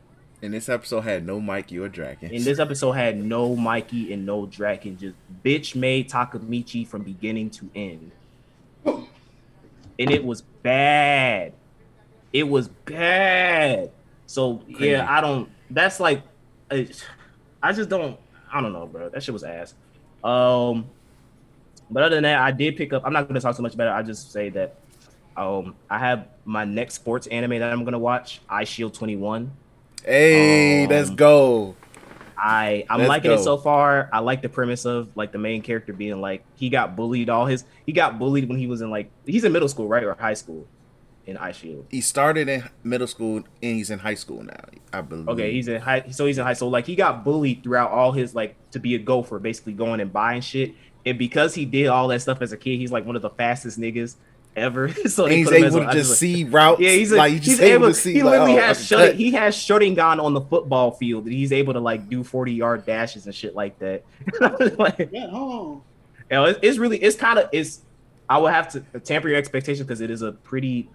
And 0.44 0.54
this 0.54 0.70
episode 0.70 1.02
had 1.02 1.26
no 1.26 1.40
Mikey 1.40 1.78
or 1.78 1.88
Draken. 1.88 2.34
And 2.34 2.44
this 2.44 2.58
episode 2.58 2.94
had 2.94 3.18
no 3.18 3.56
Mikey 3.56 4.12
and 4.12 4.26
no 4.26 4.48
Draken. 4.48 4.98
Just 4.98 5.16
bitch 5.44 5.76
made 5.76 6.10
Takemichi 6.10 6.88
from 6.88 7.04
beginning 7.04 7.52
to 7.52 7.70
end. 7.76 8.12
And 8.86 10.10
it 10.10 10.24
was 10.24 10.42
bad. 10.42 11.54
It 12.34 12.44
was 12.44 12.70
bad. 12.70 13.92
So 14.26 14.58
Crazy. 14.58 14.92
yeah, 14.92 15.06
I 15.08 15.22
don't. 15.22 15.50
That's 15.70 16.00
like, 16.00 16.24
I 16.72 17.72
just 17.74 17.90
don't. 17.90 18.18
I 18.52 18.62
don't 18.62 18.74
know, 18.74 18.88
bro. 18.88 19.10
That 19.10 19.22
shit 19.22 19.34
was 19.34 19.44
ass. 19.44 19.76
Um, 20.24 20.90
but 21.90 22.04
other 22.04 22.16
than 22.16 22.24
that, 22.24 22.40
I 22.40 22.52
did 22.52 22.78
pick 22.78 22.94
up. 22.94 23.04
I'm 23.06 23.14
not 23.14 23.28
gonna 23.28 23.42
talk 23.42 23.56
so 23.56 23.62
much 23.62 23.74
about 23.74 23.88
it. 23.88 24.00
I 24.00 24.02
just 24.02 24.32
say 24.32 24.50
that, 24.50 24.76
um, 25.38 25.76
I 25.90 25.98
have 26.00 26.28
my 26.46 26.66
next 26.66 26.96
sports 26.96 27.28
anime 27.28 27.60
that 27.60 27.72
I'm 27.72 27.84
gonna 27.84 28.00
watch. 28.00 28.42
Eyeshield 28.50 28.94
21. 28.94 29.52
Hey, 30.06 30.88
let's 30.88 31.10
Um, 31.10 31.16
go. 31.16 31.76
I 32.44 32.86
I'm 32.90 33.00
Let's 33.00 33.10
liking 33.10 33.32
it 33.32 33.40
so 33.40 33.58
far. 33.58 34.10
I 34.12 34.20
like 34.20 34.42
the 34.42 34.50
premise 34.50 34.86
of 34.86 35.10
like 35.16 35.32
the 35.32 35.38
main 35.38 35.62
character 35.62 35.94
being 35.94 36.20
like 36.20 36.44
he 36.56 36.70
got 36.70 36.96
bullied 36.96 37.30
all 37.30 37.46
his 37.46 37.66
he 37.86 37.92
got 37.92 38.18
bullied 38.18 38.50
when 38.50 38.58
he 38.58 38.66
was 38.66 38.82
in 38.82 38.90
like 38.90 39.12
he's 39.28 39.44
in 39.44 39.52
middle 39.52 39.70
school 39.70 39.88
right 39.88 40.04
or 40.04 40.16
high 40.16 40.34
school 40.34 40.66
in 41.28 41.38
Eyeshield. 41.38 41.86
He 41.92 42.02
started 42.02 42.50
in 42.50 42.64
middle 42.84 43.06
school 43.06 43.38
and 43.38 43.46
he's 43.76 43.92
in 43.92 44.00
high 44.00 44.16
school 44.16 44.44
now. 44.44 44.60
I 44.92 45.02
believe. 45.02 45.30
Okay, 45.30 45.54
he's 45.54 45.68
in 45.68 45.82
high 45.82 46.10
so 46.10 46.26
he's 46.26 46.40
in 46.40 46.44
high 46.44 46.54
school. 46.54 46.72
Like 46.72 46.88
he 46.88 46.96
got 46.96 47.24
bullied 47.24 47.62
throughout 47.62 47.92
all 47.92 48.12
his 48.12 48.34
like 48.34 48.56
to 48.72 48.80
be 48.80 48.96
a 48.96 49.00
gopher, 49.00 49.38
basically 49.38 49.74
going 49.74 50.00
and 50.00 50.12
buying 50.12 50.42
shit. 50.42 50.74
And 51.06 51.20
because 51.20 51.54
he 51.54 51.66
did 51.66 51.88
all 51.88 52.08
that 52.08 52.22
stuff 52.22 52.42
as 52.42 52.52
a 52.52 52.58
kid, 52.58 52.78
he's 52.78 52.92
like 52.92 53.06
one 53.06 53.16
of 53.16 53.22
the 53.22 53.30
fastest 53.30 53.80
niggas 53.80 54.16
ever. 54.56 54.94
so 55.08 55.26
And 55.26 55.34
he's 55.34 55.48
put 55.48 55.58
him 55.58 55.64
as 55.66 55.76
able 55.76 55.86
to 55.86 55.90
I 55.90 55.94
just 55.94 56.10
like- 56.12 56.18
see 56.18 56.44
routes. 56.44 56.82
Yeah, 56.82 56.92
he's, 56.92 57.12
a, 57.12 57.18
like, 57.18 57.32
he's, 57.34 57.40
he's 57.46 57.50
just 57.58 57.62
able, 57.62 57.86
able. 57.86 57.94
to 57.94 58.00
see. 58.00 58.14
he 58.14 58.24
like, 58.24 58.32
literally 58.32 58.58
oh, 58.58 58.62
has 58.62 58.78
I 58.78 58.80
can 58.80 58.86
shutting. 58.86 59.08
cut. 59.08 59.16
He 59.16 59.32
has 59.32 59.56
shutting 59.56 59.94
gun 59.94 60.20
on 60.20 60.34
the 60.34 60.42
football 60.42 60.92
field. 60.92 61.26
and 61.26 61.34
He's 61.34 61.52
able 61.52 61.74
to 61.74 61.80
like 61.80 62.10
do 62.10 62.24
forty 62.24 62.54
yard 62.54 62.86
dashes 62.86 63.26
and 63.26 63.36
shit 63.36 63.56
like 63.56 63.78
that. 63.80 64.04
like, 64.80 65.10
Yeah, 65.12 65.28
oh. 65.32 65.82
you 66.30 66.36
know, 66.36 66.46
it's, 66.46 66.60
it's 66.62 66.78
really 66.78 66.98
it's 66.98 67.16
kind 67.16 67.40
of 67.40 67.50
it's. 67.52 67.82
I 68.30 68.38
would 68.38 68.54
have 68.54 68.70
to 68.72 68.80
tamper 69.02 69.28
your 69.28 69.38
expectations 69.38 69.86
because 69.86 70.00
it 70.02 70.10
is 70.10 70.22
a 70.22 70.32
pretty 70.32 70.90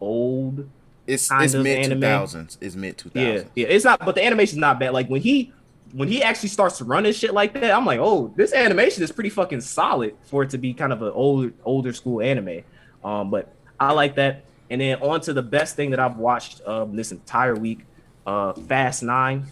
old. 0.00 0.68
It's 1.06 1.28
kind 1.28 1.44
it's 1.44 1.54
of 1.54 1.62
mid 1.62 1.76
two 1.84 1.90
anime. 1.90 2.00
thousands. 2.00 2.58
It's 2.60 2.76
mid 2.76 2.96
two 2.98 3.08
thousands. 3.10 3.50
Yeah, 3.54 3.66
yeah. 3.66 3.72
It's 3.74 3.84
not, 3.84 4.00
but 4.04 4.14
the 4.14 4.24
animation's 4.24 4.58
not 4.60 4.78
bad. 4.78 4.92
Like 4.92 5.08
when 5.08 5.20
he 5.20 5.52
when 5.92 6.08
he 6.08 6.22
actually 6.22 6.50
starts 6.50 6.80
running 6.82 7.12
shit 7.12 7.32
like 7.32 7.54
that, 7.54 7.70
I'm 7.72 7.86
like, 7.86 7.98
oh, 8.00 8.32
this 8.36 8.52
animation 8.52 9.02
is 9.02 9.10
pretty 9.12 9.30
fucking 9.30 9.62
solid 9.62 10.14
for 10.22 10.42
it 10.42 10.50
to 10.50 10.58
be 10.58 10.74
kind 10.74 10.92
of 10.92 11.02
an 11.02 11.12
older 11.14 11.52
older 11.64 11.92
school 11.92 12.20
anime. 12.20 12.62
Um, 13.04 13.30
but 13.30 13.52
I 13.78 13.92
like 13.92 14.16
that. 14.16 14.44
And 14.70 14.80
then 14.80 15.00
on 15.00 15.20
to 15.22 15.32
the 15.32 15.42
best 15.42 15.76
thing 15.76 15.90
that 15.90 16.00
I've 16.00 16.16
watched 16.16 16.60
um 16.66 16.94
this 16.94 17.12
entire 17.12 17.54
week, 17.54 17.80
uh, 18.26 18.52
Fast 18.52 19.02
Nine 19.02 19.46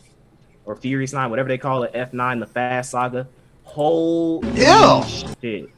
or 0.65 0.77
Furious 0.77 1.13
Nine, 1.13 1.31
whatever 1.31 1.49
they 1.49 1.59
call 1.59 1.85
it, 1.85 1.93
F 1.95 2.13
Nine, 2.13 2.41
the 2.41 2.47
Fast 2.47 2.91
Saga. 2.91 3.29
Holy 3.65 4.55
shit. 5.41 5.71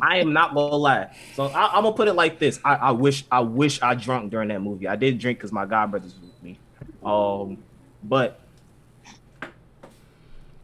I 0.00 0.18
am 0.18 0.32
not 0.32 0.54
gonna 0.54 0.76
lie. 0.76 1.16
So 1.34 1.46
I, 1.46 1.76
I'm 1.76 1.82
gonna 1.82 1.96
put 1.96 2.08
it 2.08 2.12
like 2.12 2.38
this. 2.38 2.60
I, 2.64 2.74
I 2.74 2.90
wish 2.92 3.24
I 3.30 3.40
wish 3.40 3.82
I 3.82 3.94
drunk 3.94 4.30
during 4.30 4.48
that 4.48 4.60
movie. 4.60 4.86
I 4.86 4.96
did 4.96 5.18
drink 5.18 5.38
because 5.38 5.52
my 5.52 5.66
god 5.66 5.90
brothers 5.90 6.14
was 6.14 6.30
with 6.30 6.42
me. 6.42 6.58
Um, 7.04 7.58
but 8.04 8.40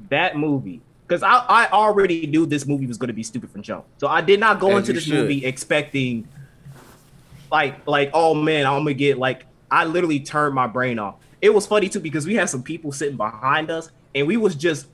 that 0.08 0.36
movie, 0.36 0.80
because 1.12 1.22
I, 1.22 1.44
I 1.46 1.68
already 1.72 2.26
knew 2.26 2.46
this 2.46 2.66
movie 2.66 2.86
was 2.86 2.96
gonna 2.96 3.12
be 3.12 3.22
stupid 3.22 3.50
from 3.50 3.60
jump. 3.60 3.84
So 3.98 4.08
I 4.08 4.22
did 4.22 4.40
not 4.40 4.58
go 4.58 4.70
As 4.70 4.78
into 4.78 4.94
this 4.94 5.04
should. 5.04 5.12
movie 5.12 5.44
expecting 5.44 6.26
like 7.50 7.86
like 7.86 8.10
oh 8.14 8.32
man, 8.32 8.64
I'm 8.64 8.78
gonna 8.78 8.94
get 8.94 9.18
like 9.18 9.44
I 9.70 9.84
literally 9.84 10.20
turned 10.20 10.54
my 10.54 10.66
brain 10.66 10.98
off. 10.98 11.16
It 11.42 11.52
was 11.52 11.66
funny 11.66 11.90
too 11.90 12.00
because 12.00 12.24
we 12.24 12.34
had 12.34 12.48
some 12.48 12.62
people 12.62 12.92
sitting 12.92 13.18
behind 13.18 13.70
us 13.70 13.90
and 14.14 14.26
we 14.26 14.38
was 14.38 14.54
just 14.54 14.86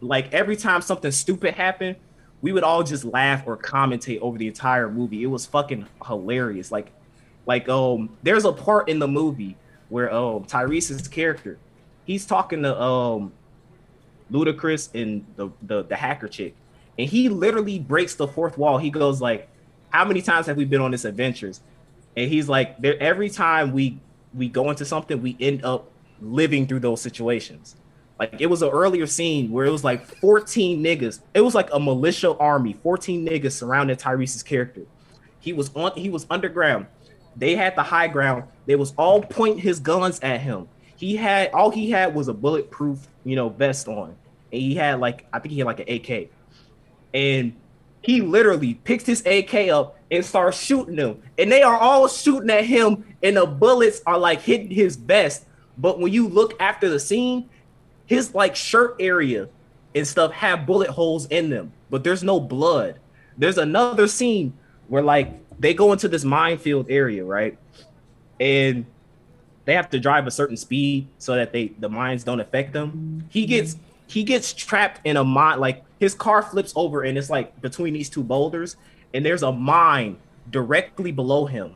like 0.00 0.34
every 0.34 0.56
time 0.56 0.82
something 0.82 1.12
stupid 1.12 1.54
happened, 1.54 1.94
we 2.42 2.52
would 2.52 2.64
all 2.64 2.82
just 2.82 3.04
laugh 3.04 3.44
or 3.46 3.56
commentate 3.56 4.18
over 4.22 4.38
the 4.38 4.48
entire 4.48 4.90
movie. 4.90 5.22
It 5.22 5.26
was 5.26 5.46
fucking 5.46 5.86
hilarious. 6.04 6.72
Like, 6.72 6.90
like 7.46 7.68
um, 7.68 8.16
there's 8.24 8.44
a 8.44 8.52
part 8.52 8.88
in 8.88 8.98
the 8.98 9.06
movie 9.06 9.56
where 9.88 10.12
um 10.12 10.46
Tyrese's 10.46 11.06
character, 11.06 11.58
he's 12.06 12.26
talking 12.26 12.64
to 12.64 12.80
um 12.82 13.32
Ludacris 14.30 14.88
and 15.00 15.24
the, 15.36 15.50
the 15.62 15.84
the 15.84 15.96
hacker 15.96 16.28
chick, 16.28 16.54
and 16.98 17.08
he 17.08 17.28
literally 17.28 17.78
breaks 17.78 18.14
the 18.14 18.28
fourth 18.28 18.58
wall. 18.58 18.78
He 18.78 18.90
goes 18.90 19.20
like, 19.20 19.48
"How 19.90 20.04
many 20.04 20.22
times 20.22 20.46
have 20.46 20.56
we 20.56 20.64
been 20.64 20.80
on 20.80 20.90
this 20.90 21.04
adventures?" 21.04 21.60
And 22.16 22.28
he's 22.28 22.48
like, 22.48 22.80
"There 22.80 23.00
every 23.00 23.30
time 23.30 23.72
we 23.72 24.00
we 24.34 24.48
go 24.48 24.70
into 24.70 24.84
something, 24.84 25.20
we 25.20 25.36
end 25.40 25.64
up 25.64 25.90
living 26.20 26.66
through 26.66 26.80
those 26.80 27.00
situations." 27.00 27.76
Like 28.20 28.38
it 28.38 28.46
was 28.46 28.60
an 28.60 28.68
earlier 28.68 29.06
scene 29.06 29.50
where 29.50 29.64
it 29.64 29.70
was 29.70 29.82
like 29.82 30.04
14 30.04 30.84
niggas. 30.84 31.20
It 31.32 31.40
was 31.40 31.54
like 31.54 31.70
a 31.72 31.80
militia 31.80 32.36
army, 32.36 32.74
14 32.74 33.26
niggas 33.26 33.52
surrounding 33.52 33.96
Tyrese's 33.96 34.42
character. 34.42 34.82
He 35.40 35.54
was 35.54 35.74
on 35.74 35.92
he 35.96 36.10
was 36.10 36.26
underground. 36.28 36.86
They 37.34 37.56
had 37.56 37.74
the 37.76 37.82
high 37.82 38.08
ground. 38.08 38.44
They 38.66 38.76
was 38.76 38.92
all 38.98 39.22
pointing 39.22 39.62
his 39.62 39.80
guns 39.80 40.20
at 40.20 40.42
him. 40.42 40.68
He 40.96 41.16
had 41.16 41.50
all 41.52 41.70
he 41.70 41.90
had 41.90 42.14
was 42.14 42.28
a 42.28 42.34
bulletproof, 42.34 43.08
you 43.24 43.36
know, 43.36 43.48
vest 43.48 43.88
on. 43.88 44.16
And 44.52 44.60
he 44.60 44.74
had 44.74 45.00
like 45.00 45.26
I 45.32 45.38
think 45.38 45.52
he 45.52 45.58
had 45.58 45.66
like 45.66 45.80
an 45.80 45.94
AK. 45.94 46.30
And 47.12 47.54
he 48.02 48.20
literally 48.20 48.74
picks 48.74 49.04
his 49.04 49.24
AK 49.26 49.68
up 49.68 49.98
and 50.10 50.24
starts 50.24 50.60
shooting 50.60 50.96
them. 50.96 51.22
And 51.38 51.50
they 51.50 51.62
are 51.62 51.76
all 51.76 52.08
shooting 52.08 52.50
at 52.50 52.64
him, 52.64 53.04
and 53.22 53.36
the 53.36 53.46
bullets 53.46 54.00
are 54.06 54.18
like 54.18 54.40
hitting 54.40 54.70
his 54.70 54.96
vest. 54.96 55.44
But 55.76 56.00
when 56.00 56.12
you 56.12 56.28
look 56.28 56.60
after 56.60 56.88
the 56.88 56.98
scene, 56.98 57.48
his 58.06 58.34
like 58.34 58.56
shirt 58.56 58.96
area 58.98 59.48
and 59.94 60.06
stuff 60.06 60.32
have 60.32 60.66
bullet 60.66 60.90
holes 60.90 61.26
in 61.26 61.50
them, 61.50 61.72
but 61.90 62.04
there's 62.04 62.22
no 62.22 62.40
blood. 62.40 62.98
There's 63.36 63.58
another 63.58 64.06
scene 64.06 64.52
where 64.88 65.02
like 65.02 65.32
they 65.58 65.74
go 65.74 65.92
into 65.92 66.08
this 66.08 66.24
minefield 66.24 66.86
area, 66.90 67.24
right? 67.24 67.58
And 68.38 68.86
they 69.64 69.74
have 69.74 69.90
to 69.90 70.00
drive 70.00 70.26
a 70.26 70.30
certain 70.30 70.56
speed 70.56 71.08
so 71.18 71.34
that 71.34 71.52
they 71.52 71.68
the 71.78 71.88
mines 71.88 72.24
don't 72.24 72.40
affect 72.40 72.72
them. 72.72 73.24
He 73.28 73.46
gets 73.46 73.76
he 74.06 74.24
gets 74.24 74.52
trapped 74.52 75.00
in 75.04 75.16
a 75.16 75.24
mine, 75.24 75.60
like 75.60 75.84
his 75.98 76.14
car 76.14 76.42
flips 76.42 76.72
over 76.74 77.02
and 77.02 77.16
it's 77.16 77.30
like 77.30 77.60
between 77.60 77.94
these 77.94 78.08
two 78.08 78.22
boulders, 78.22 78.76
and 79.14 79.24
there's 79.24 79.42
a 79.42 79.52
mine 79.52 80.18
directly 80.50 81.12
below 81.12 81.46
him. 81.46 81.74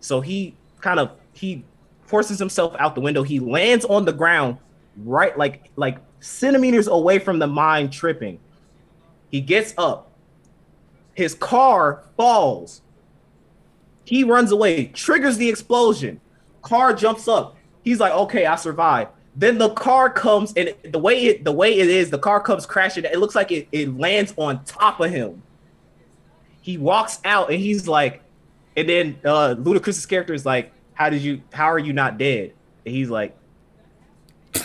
So 0.00 0.20
he 0.20 0.54
kind 0.80 0.98
of 0.98 1.12
he 1.32 1.64
forces 2.02 2.38
himself 2.38 2.74
out 2.78 2.94
the 2.94 3.00
window. 3.00 3.22
He 3.22 3.38
lands 3.38 3.84
on 3.84 4.04
the 4.04 4.12
ground 4.12 4.58
right 5.04 5.36
like 5.36 5.70
like 5.76 5.98
centimeters 6.20 6.88
away 6.88 7.18
from 7.18 7.38
the 7.38 7.46
mine 7.46 7.90
tripping. 7.90 8.38
He 9.30 9.40
gets 9.40 9.74
up. 9.76 10.10
His 11.14 11.34
car 11.34 12.04
falls. 12.16 12.82
He 14.04 14.22
runs 14.22 14.52
away, 14.52 14.86
triggers 14.86 15.36
the 15.36 15.48
explosion. 15.48 16.20
Car 16.66 16.92
jumps 16.92 17.28
up. 17.28 17.56
He's 17.84 18.00
like, 18.00 18.12
"Okay, 18.12 18.44
I 18.44 18.56
survived." 18.56 19.10
Then 19.36 19.56
the 19.56 19.68
car 19.70 20.10
comes 20.10 20.52
and 20.56 20.74
the 20.82 20.98
way 20.98 21.26
it 21.26 21.44
the 21.44 21.52
way 21.52 21.78
it 21.78 21.88
is, 21.88 22.10
the 22.10 22.18
car 22.18 22.40
comes 22.40 22.66
crashing. 22.66 23.04
It 23.04 23.20
looks 23.20 23.36
like 23.36 23.52
it, 23.52 23.68
it 23.70 23.96
lands 23.96 24.34
on 24.36 24.64
top 24.64 24.98
of 24.98 25.12
him. 25.12 25.44
He 26.62 26.76
walks 26.76 27.20
out 27.24 27.52
and 27.52 27.60
he's 27.60 27.86
like, 27.86 28.20
and 28.76 28.88
then 28.88 29.16
uh 29.24 29.54
Ludacris's 29.56 30.06
character 30.06 30.34
is 30.34 30.44
like, 30.44 30.72
"How 30.94 31.08
did 31.08 31.22
you? 31.22 31.40
How 31.52 31.66
are 31.66 31.78
you 31.78 31.92
not 31.92 32.18
dead?" 32.18 32.52
And 32.84 32.92
he's 32.92 33.10
like, 33.10 33.36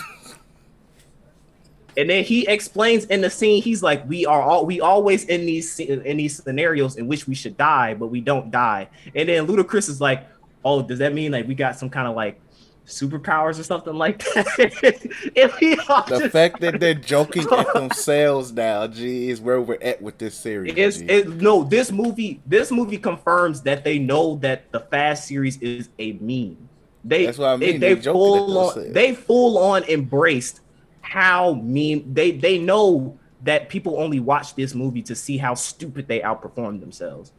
And 1.97 2.09
then 2.09 2.23
he 2.23 2.47
explains 2.47 3.05
in 3.05 3.21
the 3.21 3.29
scene, 3.29 3.61
he's 3.61 3.83
like, 3.83 4.09
"We 4.09 4.25
are 4.25 4.41
all 4.41 4.65
we 4.65 4.81
always 4.81 5.25
in 5.25 5.45
these 5.45 5.79
in 5.79 6.17
these 6.17 6.41
scenarios 6.41 6.97
in 6.97 7.05
which 7.07 7.27
we 7.27 7.35
should 7.35 7.57
die, 7.57 7.93
but 7.93 8.07
we 8.07 8.21
don't 8.21 8.49
die." 8.49 8.89
And 9.13 9.29
then 9.29 9.45
Ludacris 9.45 9.87
is 9.87 10.01
like, 10.01 10.25
"Oh, 10.63 10.81
does 10.81 10.99
that 10.99 11.13
mean 11.13 11.31
like 11.31 11.47
we 11.47 11.55
got 11.55 11.77
some 11.77 11.89
kind 11.89 12.07
of 12.07 12.15
like 12.15 12.39
superpowers 12.85 13.59
or 13.59 13.63
something 13.63 13.93
like 13.95 14.19
that?" 14.19 15.21
if 15.35 15.59
we 15.59 15.75
The 15.75 16.29
fact 16.31 16.61
that 16.61 16.79
they're 16.79 16.93
joking 16.93 17.45
at 17.51 17.73
themselves 17.73 18.51
now, 18.51 18.87
G, 18.87 19.29
is 19.29 19.41
where 19.41 19.61
we're 19.61 19.81
at 19.81 20.01
with 20.01 20.17
this 20.17 20.35
series. 20.35 20.73
It's 20.75 20.97
it, 20.97 21.41
no 21.41 21.63
this 21.63 21.91
movie 21.91 22.41
this 22.45 22.71
movie 22.71 22.97
confirms 22.97 23.61
that 23.63 23.83
they 23.83 23.99
know 23.99 24.35
that 24.37 24.71
the 24.71 24.79
Fast 24.79 25.27
series 25.27 25.57
is 25.61 25.89
a 25.99 26.13
meme. 26.13 26.69
They 27.03 27.25
That's 27.25 27.37
what 27.37 27.49
I 27.49 27.55
mean, 27.57 27.79
They, 27.79 27.95
they 27.95 28.01
full 28.01 28.57
on 28.57 28.93
they 28.93 29.15
full 29.15 29.57
on 29.57 29.83
embraced 29.85 30.61
how 31.01 31.53
meme 31.53 32.13
they 32.13 32.31
they 32.31 32.57
know 32.57 33.17
that 33.43 33.69
people 33.69 33.99
only 33.99 34.19
watch 34.19 34.55
this 34.55 34.75
movie 34.75 35.01
to 35.01 35.15
see 35.15 35.37
how 35.37 35.55
stupid 35.55 36.07
they 36.07 36.19
outperform 36.19 36.79
themselves. 36.79 37.33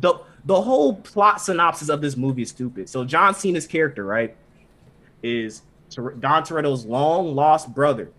The 0.00 0.20
the 0.44 0.60
whole 0.60 0.94
plot 0.94 1.40
synopsis 1.40 1.88
of 1.88 2.00
this 2.00 2.16
movie 2.16 2.42
is 2.42 2.50
stupid. 2.50 2.88
So 2.88 3.04
John 3.04 3.34
Cena's 3.34 3.66
character, 3.66 4.04
right, 4.04 4.36
is 5.22 5.62
Dom 5.94 6.42
Toretto's 6.42 6.84
long 6.84 7.34
lost 7.34 7.74
brother. 7.74 8.10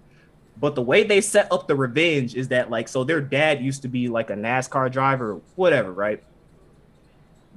But 0.58 0.76
the 0.76 0.82
way 0.82 1.04
they 1.04 1.22
set 1.22 1.52
up 1.52 1.68
the 1.68 1.76
revenge 1.76 2.36
is 2.36 2.48
that 2.48 2.70
like 2.70 2.88
so 2.88 3.04
their 3.04 3.22
dad 3.22 3.62
used 3.62 3.82
to 3.82 3.88
be 3.88 4.08
like 4.08 4.30
a 4.30 4.36
NASCAR 4.36 4.92
driver 4.92 5.34
or 5.34 5.42
whatever, 5.56 5.92
right? 5.92 6.24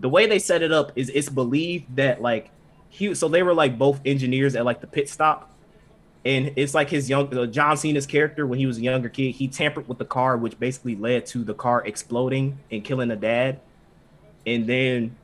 The 0.01 0.09
way 0.09 0.27
they 0.27 0.39
set 0.39 0.63
it 0.63 0.73
up 0.73 0.93
is 0.97 1.09
it's 1.09 1.29
believed 1.29 1.97
that 1.97 2.21
like 2.21 2.51
he 2.89 3.15
so 3.15 3.29
they 3.29 3.43
were 3.43 3.55
like 3.55 3.79
both 3.79 4.01
engineers 4.05 4.55
at 4.57 4.65
like 4.65 4.81
the 4.81 4.87
pit 4.87 5.09
stop. 5.09 5.55
And 6.25 6.53
it's 6.57 6.75
like 6.75 6.91
his 6.91 7.09
young 7.09 7.35
uh, 7.37 7.47
John 7.47 7.77
Cena's 7.77 8.07
character 8.07 8.47
when 8.47 8.59
he 8.59 8.67
was 8.67 8.79
a 8.79 8.83
younger 8.83 9.09
kid, 9.09 9.33
he 9.33 9.47
tampered 9.47 9.89
with 9.89 9.99
the 9.99 10.05
car, 10.05 10.37
which 10.37 10.59
basically 10.59 10.97
led 10.97 11.25
to 11.27 11.45
the 11.45 11.55
car 11.55 11.87
exploding 11.87 12.59
and 12.73 12.85
killing 12.85 13.09
the 13.09 13.17
dad. 13.17 13.61
And 14.49 14.67
then 14.67 15.17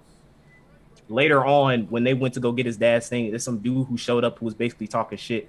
later 1.09 1.45
on, 1.45 1.85
when 1.85 2.05
they 2.05 2.15
went 2.15 2.35
to 2.35 2.41
go 2.41 2.53
get 2.53 2.67
his 2.67 2.77
dad's 2.77 3.09
thing, 3.09 3.31
there's 3.31 3.45
some 3.45 3.59
dude 3.59 3.87
who 3.89 3.97
showed 3.97 4.25
up 4.25 4.39
who 4.39 4.45
was 4.45 4.55
basically 4.55 4.87
talking 4.87 5.19
shit 5.19 5.49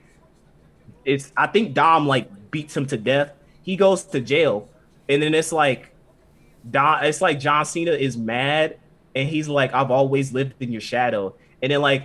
it's 1.06 1.32
I 1.38 1.48
think 1.48 1.74
Dom 1.74 2.08
like 2.08 2.52
beats 2.52 2.76
him 2.76 2.86
to 2.88 2.98
death. 2.98 3.32
He 3.62 3.76
goes 3.76 4.04
to 4.06 4.20
jail, 4.20 4.68
and 5.08 5.22
then 5.22 5.34
it's 5.34 5.52
like 5.52 5.94
Dom. 6.70 7.04
It's 7.04 7.22
like 7.22 7.40
John 7.40 7.66
Cena 7.66 7.92
is 7.92 8.18
mad, 8.18 8.78
and 9.16 9.30
he's 9.30 9.48
like, 9.48 9.74
"I've 9.74 9.92
always 9.92 10.34
lived 10.34 10.56
in 10.60 10.72
your 10.72 10.82
shadow." 10.82 11.36
And 11.62 11.72
then 11.72 11.82
like, 11.82 12.04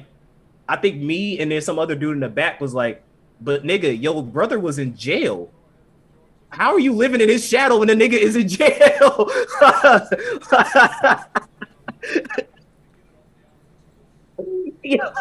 I 0.68 0.76
think 0.76 0.96
me 1.00 1.38
and 1.40 1.50
then 1.50 1.60
some 1.62 1.78
other 1.78 1.94
dude 1.94 2.14
in 2.14 2.20
the 2.20 2.28
back 2.28 2.60
was 2.60 2.74
like, 2.74 3.02
"But 3.40 3.64
nigga, 3.64 4.00
your 4.00 4.22
brother 4.22 4.60
was 4.60 4.78
in 4.78 4.96
jail. 4.96 5.50
How 6.50 6.72
are 6.72 6.80
you 6.80 6.92
living 6.92 7.20
in 7.20 7.28
his 7.28 7.46
shadow 7.46 7.78
when 7.78 7.88
the 7.88 7.94
nigga 7.94 8.18
is 8.18 8.36
in 8.36 8.48
jail?" 8.48 9.30
yeah. 14.82 15.12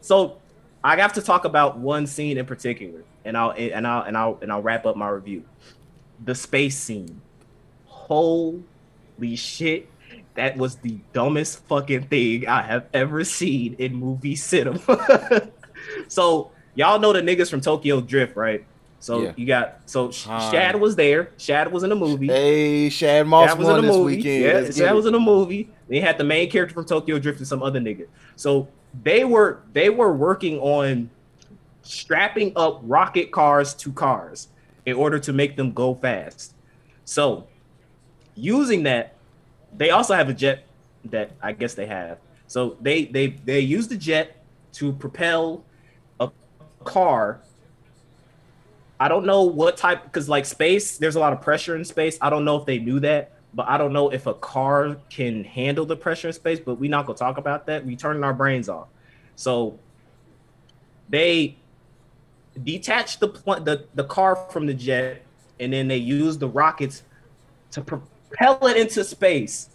So 0.00 0.38
I 0.84 0.96
have 0.96 1.12
to 1.14 1.22
talk 1.22 1.44
about 1.44 1.78
one 1.78 2.06
scene 2.06 2.38
in 2.38 2.46
particular, 2.46 3.02
and 3.24 3.36
I'll 3.36 3.50
and 3.50 3.86
I'll 3.86 4.02
and 4.02 4.16
I'll 4.16 4.38
and 4.42 4.52
I'll 4.52 4.62
wrap 4.62 4.86
up 4.86 4.96
my 4.96 5.08
review. 5.08 5.44
The 6.24 6.34
space 6.34 6.76
scene. 6.78 7.20
Holy 7.86 8.62
shit. 9.34 9.88
That 10.34 10.56
was 10.56 10.76
the 10.76 10.98
dumbest 11.12 11.64
fucking 11.64 12.08
thing 12.08 12.46
I 12.46 12.62
have 12.62 12.86
ever 12.92 13.24
seen 13.24 13.74
in 13.78 13.94
movie 13.94 14.36
cinema. 14.36 15.48
so 16.08 16.50
y'all 16.74 16.98
know 16.98 17.12
the 17.12 17.22
niggas 17.22 17.50
from 17.50 17.62
Tokyo 17.62 18.00
Drift, 18.02 18.36
right? 18.36 18.64
So 19.06 19.22
Yeah. 19.22 19.32
you 19.36 19.46
got 19.46 19.82
so 19.86 20.10
Hi. 20.10 20.50
Shad 20.50 20.80
was 20.80 20.96
there. 20.96 21.30
Shad 21.36 21.70
was 21.70 21.84
in 21.84 21.90
the 21.90 21.94
movie. 21.94 22.26
Hey, 22.26 22.88
Shad 22.90 23.24
Moss 23.28 23.50
Shad 23.50 23.58
was 23.60 23.68
in 23.68 23.76
the 23.76 23.82
movie. 23.82 24.16
weekend. 24.16 24.42
Yeah, 24.44 24.52
Let's 24.54 24.76
Shad 24.76 24.94
was 24.96 25.06
in 25.06 25.12
the 25.12 25.20
movie. 25.20 25.70
They 25.88 26.00
had 26.00 26.18
the 26.18 26.24
main 26.24 26.50
character 26.50 26.74
from 26.74 26.86
Tokyo 26.86 27.20
Drift 27.20 27.38
and 27.38 27.46
some 27.46 27.62
other 27.62 27.78
nigga. 27.78 28.08
So 28.34 28.66
they 29.04 29.24
were 29.24 29.60
they 29.72 29.90
were 29.90 30.12
working 30.12 30.58
on 30.58 31.08
strapping 31.82 32.52
up 32.56 32.80
rocket 32.82 33.30
cars 33.30 33.74
to 33.74 33.92
cars 33.92 34.48
in 34.86 34.96
order 34.96 35.20
to 35.20 35.32
make 35.32 35.54
them 35.54 35.70
go 35.70 35.94
fast. 35.94 36.54
So 37.04 37.46
using 38.34 38.82
that, 38.82 39.14
they 39.72 39.90
also 39.90 40.14
have 40.14 40.28
a 40.28 40.34
jet 40.34 40.64
that 41.04 41.30
I 41.40 41.52
guess 41.52 41.74
they 41.74 41.86
have. 41.86 42.18
So 42.48 42.76
they 42.80 43.04
they 43.04 43.28
they 43.44 43.60
use 43.60 43.86
the 43.86 43.96
jet 43.96 44.42
to 44.72 44.92
propel 44.94 45.62
a 46.18 46.28
car. 46.82 47.40
I 48.98 49.08
don't 49.08 49.26
know 49.26 49.42
what 49.42 49.76
type 49.76 50.04
because 50.04 50.28
like 50.28 50.46
space, 50.46 50.96
there's 50.96 51.16
a 51.16 51.20
lot 51.20 51.32
of 51.32 51.42
pressure 51.42 51.76
in 51.76 51.84
space. 51.84 52.16
I 52.20 52.30
don't 52.30 52.44
know 52.44 52.56
if 52.56 52.64
they 52.64 52.78
knew 52.78 53.00
that, 53.00 53.32
but 53.52 53.68
I 53.68 53.76
don't 53.76 53.92
know 53.92 54.10
if 54.10 54.26
a 54.26 54.34
car 54.34 54.96
can 55.10 55.44
handle 55.44 55.84
the 55.84 55.96
pressure 55.96 56.28
in 56.28 56.34
space. 56.34 56.60
But 56.60 56.76
we're 56.76 56.90
not 56.90 57.06
gonna 57.06 57.18
talk 57.18 57.36
about 57.38 57.66
that. 57.66 57.84
We 57.84 57.96
turning 57.96 58.24
our 58.24 58.32
brains 58.32 58.68
off. 58.68 58.88
So 59.34 59.78
they 61.08 61.56
detach 62.64 63.18
the 63.18 63.28
pl- 63.28 63.60
the 63.60 63.86
the 63.94 64.04
car 64.04 64.36
from 64.50 64.66
the 64.66 64.74
jet, 64.74 65.22
and 65.60 65.72
then 65.72 65.88
they 65.88 65.98
use 65.98 66.38
the 66.38 66.48
rockets 66.48 67.02
to 67.72 67.82
propel 67.82 68.66
it 68.66 68.76
into 68.76 69.04
space. 69.04 69.70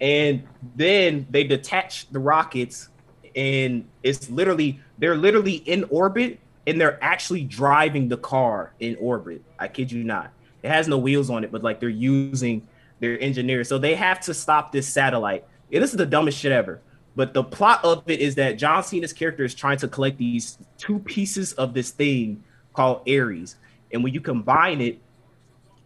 And 0.00 0.46
then 0.76 1.26
they 1.30 1.44
detach 1.44 2.08
the 2.10 2.18
rockets, 2.20 2.88
and 3.34 3.88
it's 4.02 4.30
literally 4.30 4.80
they're 4.98 5.16
literally 5.16 5.56
in 5.56 5.84
orbit, 5.90 6.40
and 6.68 6.78
they're 6.78 7.02
actually 7.02 7.44
driving 7.44 8.08
the 8.08 8.18
car 8.18 8.74
in 8.78 8.94
orbit. 9.00 9.42
I 9.58 9.68
kid 9.68 9.90
you 9.90 10.04
not. 10.04 10.30
It 10.62 10.68
has 10.68 10.86
no 10.86 10.98
wheels 10.98 11.30
on 11.30 11.42
it, 11.42 11.50
but 11.50 11.62
like 11.62 11.80
they're 11.80 11.88
using 11.88 12.68
their 13.00 13.18
engineers, 13.20 13.68
so 13.68 13.78
they 13.78 13.94
have 13.94 14.20
to 14.20 14.34
stop 14.34 14.70
this 14.70 14.86
satellite. 14.86 15.46
And 15.72 15.82
this 15.82 15.92
is 15.92 15.96
the 15.96 16.04
dumbest 16.04 16.38
shit 16.38 16.52
ever. 16.52 16.80
But 17.16 17.32
the 17.32 17.42
plot 17.42 17.84
of 17.84 18.02
it 18.06 18.20
is 18.20 18.34
that 18.34 18.58
John 18.58 18.82
Cena's 18.82 19.14
character 19.14 19.44
is 19.44 19.54
trying 19.54 19.78
to 19.78 19.88
collect 19.88 20.18
these 20.18 20.58
two 20.76 20.98
pieces 20.98 21.54
of 21.54 21.72
this 21.72 21.90
thing 21.90 22.44
called 22.74 23.08
Ares. 23.08 23.56
And 23.92 24.04
when 24.04 24.12
you 24.12 24.20
combine 24.20 24.82
it 24.82 25.00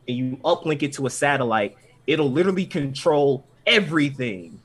and 0.09 0.17
you 0.17 0.37
uplink 0.45 0.83
it 0.83 0.95
to 0.95 1.07
a 1.07 1.11
satellite, 1.11 1.77
it'll 2.09 2.31
literally 2.31 2.67
control 2.67 3.47
everything. 3.67 4.61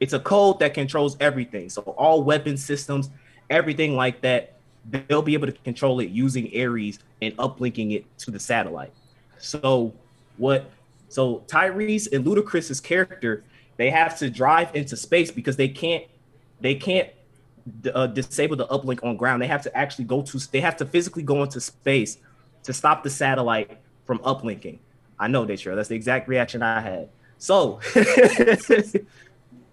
It's 0.00 0.14
a 0.14 0.20
code 0.20 0.60
that 0.60 0.72
controls 0.72 1.16
everything. 1.20 1.68
So 1.68 1.82
all 1.82 2.22
weapon 2.22 2.56
systems, 2.56 3.10
everything 3.50 3.96
like 3.96 4.22
that, 4.22 4.56
they'll 4.90 5.22
be 5.22 5.34
able 5.34 5.46
to 5.46 5.52
control 5.52 6.00
it 6.00 6.10
using 6.10 6.50
Ares 6.58 6.98
and 7.20 7.36
uplinking 7.36 7.94
it 7.94 8.18
to 8.18 8.30
the 8.30 8.38
satellite. 8.38 8.92
So 9.38 9.92
what 10.36 10.70
so 11.08 11.44
Tyrese 11.46 12.12
and 12.12 12.24
Ludacris's 12.24 12.80
character, 12.80 13.44
they 13.76 13.90
have 13.90 14.18
to 14.18 14.30
drive 14.30 14.74
into 14.74 14.96
space 14.96 15.30
because 15.30 15.56
they 15.56 15.68
can't 15.68 16.04
they 16.60 16.74
can't 16.74 17.08
uh, 17.92 18.06
disable 18.08 18.56
the 18.56 18.66
uplink 18.68 19.04
on 19.04 19.16
ground. 19.16 19.42
They 19.42 19.46
have 19.46 19.62
to 19.62 19.76
actually 19.76 20.06
go 20.06 20.22
to 20.22 20.38
they 20.50 20.60
have 20.60 20.76
to 20.78 20.86
physically 20.86 21.22
go 21.22 21.42
into 21.42 21.60
space 21.60 22.18
to 22.64 22.72
stop 22.72 23.02
the 23.02 23.10
satellite 23.10 23.78
from 24.06 24.18
uplinking. 24.20 24.78
I 25.18 25.28
know 25.28 25.44
they 25.44 25.56
sure 25.56 25.76
that's 25.76 25.88
the 25.88 25.94
exact 25.94 26.28
reaction 26.28 26.62
I 26.62 26.80
had. 26.80 27.08
So 27.38 27.80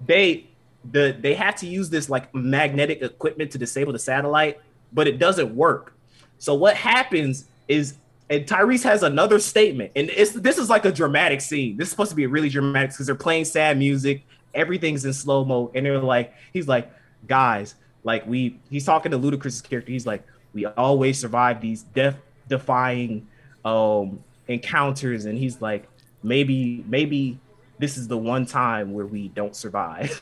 they 0.05 0.47
the 0.91 1.15
they 1.19 1.33
had 1.33 1.57
to 1.57 1.67
use 1.67 1.89
this 1.89 2.09
like 2.09 2.33
magnetic 2.33 3.01
equipment 3.01 3.51
to 3.51 3.57
disable 3.57 3.93
the 3.93 3.99
satellite, 3.99 4.59
but 4.93 5.07
it 5.07 5.19
doesn't 5.19 5.55
work. 5.55 5.93
So 6.37 6.53
what 6.53 6.75
happens 6.75 7.45
is 7.67 7.95
and 8.29 8.45
Tyrese 8.45 8.83
has 8.83 9.01
another 9.01 9.39
statement, 9.39 9.91
and 9.95 10.09
it's 10.11 10.31
this 10.33 10.59
is 10.59 10.69
like 10.69 10.85
a 10.85 10.91
dramatic 10.91 11.41
scene. 11.41 11.77
This 11.77 11.87
is 11.87 11.91
supposed 11.91 12.11
to 12.11 12.15
be 12.15 12.27
really 12.27 12.49
dramatic 12.49 12.91
because 12.91 13.07
they're 13.07 13.15
playing 13.15 13.45
sad 13.45 13.77
music, 13.77 14.23
everything's 14.53 15.03
in 15.03 15.13
slow 15.13 15.43
mo, 15.43 15.71
and 15.73 15.85
they're 15.85 15.97
like, 15.97 16.33
he's 16.53 16.67
like, 16.67 16.91
guys, 17.27 17.73
like 18.03 18.25
we, 18.27 18.59
he's 18.69 18.85
talking 18.85 19.11
to 19.11 19.17
Ludacris's 19.17 19.61
character. 19.61 19.91
He's 19.91 20.05
like, 20.05 20.23
we 20.53 20.65
always 20.67 21.19
survive 21.19 21.59
these 21.59 21.83
death 21.83 22.17
defying 22.47 23.27
um 23.65 24.23
encounters, 24.47 25.25
and 25.25 25.35
he's 25.35 25.59
like, 25.59 25.87
maybe, 26.21 26.83
maybe 26.87 27.39
this 27.79 27.97
is 27.97 28.07
the 28.07 28.17
one 28.17 28.45
time 28.45 28.93
where 28.93 29.07
we 29.07 29.29
don't 29.29 29.55
survive. 29.55 30.21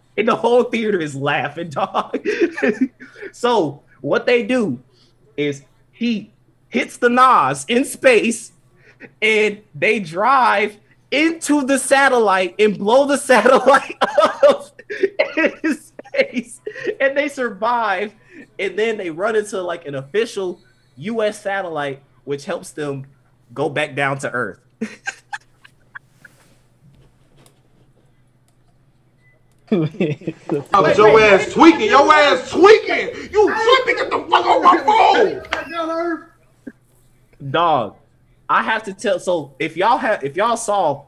and 0.16 0.28
the 0.28 0.36
whole 0.36 0.64
theater 0.64 1.00
is 1.00 1.16
laughing, 1.16 1.68
dog. 1.70 2.24
so 3.32 3.82
what 4.00 4.26
they 4.26 4.42
do 4.42 4.80
is 5.36 5.62
he 5.92 6.32
hits 6.68 6.96
the 6.96 7.08
nos 7.08 7.64
in 7.66 7.84
space, 7.84 8.52
and 9.20 9.60
they 9.74 10.00
drive 10.00 10.76
into 11.10 11.64
the 11.64 11.78
satellite 11.78 12.54
and 12.58 12.78
blow 12.78 13.06
the 13.06 13.16
satellite 13.18 13.96
up 14.00 14.80
in 15.36 15.78
space, 15.78 16.60
and 17.00 17.16
they 17.16 17.28
survive. 17.28 18.14
And 18.58 18.78
then 18.78 18.96
they 18.96 19.10
run 19.10 19.36
into 19.36 19.60
like 19.62 19.86
an 19.86 19.94
official 19.94 20.60
U.S. 20.96 21.42
satellite, 21.42 22.02
which 22.24 22.44
helps 22.44 22.72
them 22.72 23.06
go 23.52 23.68
back 23.68 23.94
down 23.94 24.18
to 24.18 24.30
Earth. 24.30 24.60
Cause 30.72 30.98
your 30.98 31.20
ass 31.20 31.52
tweaking, 31.52 31.90
your 31.90 32.12
ass 32.12 32.50
tweaking. 32.50 33.30
You 33.30 33.54
tweaking, 33.54 33.96
get 33.96 34.10
the 34.10 34.26
fuck 34.28 34.44
on 34.44 34.62
my 34.64 34.76
phone. 34.78 35.42
Back 35.50 35.70
down 35.70 35.88
to 35.88 35.94
earth. 35.94 36.28
dog. 37.50 37.96
I 38.48 38.64
have 38.64 38.82
to 38.84 38.92
tell. 38.92 39.20
So 39.20 39.54
if 39.60 39.76
y'all 39.76 39.98
have, 39.98 40.24
if 40.24 40.36
y'all 40.36 40.56
saw 40.56 41.04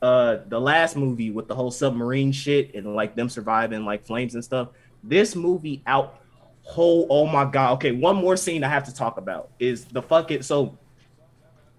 uh 0.00 0.38
the 0.48 0.58
last 0.58 0.96
movie 0.96 1.30
with 1.30 1.46
the 1.46 1.54
whole 1.54 1.70
submarine 1.70 2.32
shit 2.32 2.74
and 2.74 2.94
like 2.94 3.16
them 3.16 3.28
surviving 3.28 3.84
like 3.84 4.06
flames 4.06 4.34
and 4.34 4.42
stuff, 4.42 4.68
this 5.04 5.36
movie 5.36 5.82
out 5.86 6.20
whole. 6.62 7.06
Oh 7.10 7.26
my 7.26 7.44
god. 7.44 7.74
Okay, 7.74 7.92
one 7.92 8.16
more 8.16 8.38
scene 8.38 8.64
I 8.64 8.68
have 8.68 8.84
to 8.84 8.94
talk 8.94 9.18
about 9.18 9.50
is 9.58 9.84
the 9.84 10.00
fucking 10.00 10.40
so. 10.40 10.78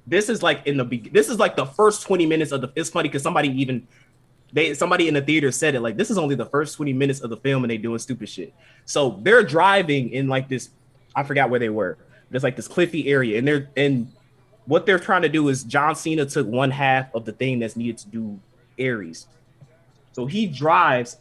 This 0.05 0.29
is 0.29 0.43
like 0.43 0.65
in 0.67 0.77
the 0.77 0.85
be- 0.85 1.09
this 1.11 1.29
is 1.29 1.39
like 1.39 1.55
the 1.55 1.65
first 1.65 2.03
20 2.03 2.27
minutes 2.27 2.51
of 2.51 2.61
the 2.61 2.71
it's 2.75 2.91
funny 2.91 3.09
because 3.09 3.23
somebody 3.23 3.49
even 3.59 3.87
they 4.53 4.73
somebody 4.73 5.07
in 5.07 5.13
the 5.13 5.21
theater 5.21 5.51
said 5.51 5.75
it 5.75 5.81
like 5.81 5.97
this 5.97 6.09
is 6.09 6.17
only 6.17 6.35
the 6.35 6.45
first 6.45 6.77
20 6.77 6.93
minutes 6.93 7.21
of 7.21 7.29
the 7.29 7.37
film 7.37 7.63
and 7.63 7.71
they 7.71 7.77
doing 7.77 7.99
stupid 7.99 8.29
shit. 8.29 8.53
So 8.85 9.19
they're 9.21 9.43
driving 9.43 10.09
in 10.11 10.27
like 10.27 10.47
this, 10.47 10.69
I 11.15 11.23
forgot 11.23 11.49
where 11.49 11.59
they 11.59 11.69
were. 11.69 11.97
There's 12.29 12.43
like 12.43 12.55
this 12.55 12.67
cliffy 12.67 13.09
area, 13.09 13.37
and 13.37 13.47
they're 13.47 13.69
and 13.77 14.11
what 14.65 14.85
they're 14.85 14.99
trying 14.99 15.21
to 15.21 15.29
do 15.29 15.47
is 15.47 15.63
John 15.63 15.95
Cena 15.95 16.25
took 16.25 16.45
one 16.45 16.71
half 16.71 17.13
of 17.15 17.25
the 17.25 17.31
thing 17.31 17.59
that's 17.59 17.75
needed 17.75 17.97
to 17.99 18.07
do 18.09 18.39
Ares. 18.79 19.27
So 20.11 20.25
he 20.25 20.45
drives, 20.45 21.17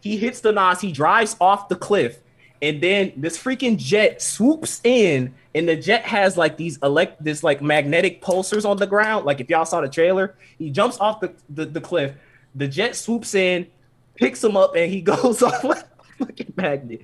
he 0.00 0.16
hits 0.16 0.40
the 0.40 0.52
nos, 0.52 0.80
he 0.80 0.92
drives 0.92 1.36
off 1.40 1.68
the 1.68 1.76
cliff, 1.76 2.18
and 2.60 2.80
then 2.82 3.12
this 3.16 3.38
freaking 3.38 3.78
jet 3.78 4.20
swoops 4.20 4.80
in, 4.84 5.34
and 5.54 5.68
the 5.68 5.76
jet 5.76 6.04
has 6.04 6.36
like 6.36 6.56
these 6.56 6.78
elect 6.82 7.22
this 7.22 7.42
like 7.42 7.62
magnetic 7.62 8.20
pulsers 8.20 8.68
on 8.68 8.76
the 8.76 8.86
ground. 8.86 9.24
Like 9.24 9.40
if 9.40 9.48
y'all 9.48 9.64
saw 9.64 9.80
the 9.80 9.88
trailer, 9.88 10.36
he 10.58 10.70
jumps 10.70 10.98
off 11.00 11.20
the, 11.20 11.32
the, 11.48 11.64
the 11.64 11.80
cliff, 11.80 12.12
the 12.54 12.68
jet 12.68 12.96
swoops 12.96 13.34
in, 13.34 13.66
picks 14.14 14.42
him 14.42 14.56
up, 14.56 14.74
and 14.76 14.90
he 14.90 15.00
goes 15.12 15.42
off 15.42 15.64
like 15.64 15.78
a 15.78 16.24
fucking 16.24 16.52
magnet. 16.56 17.02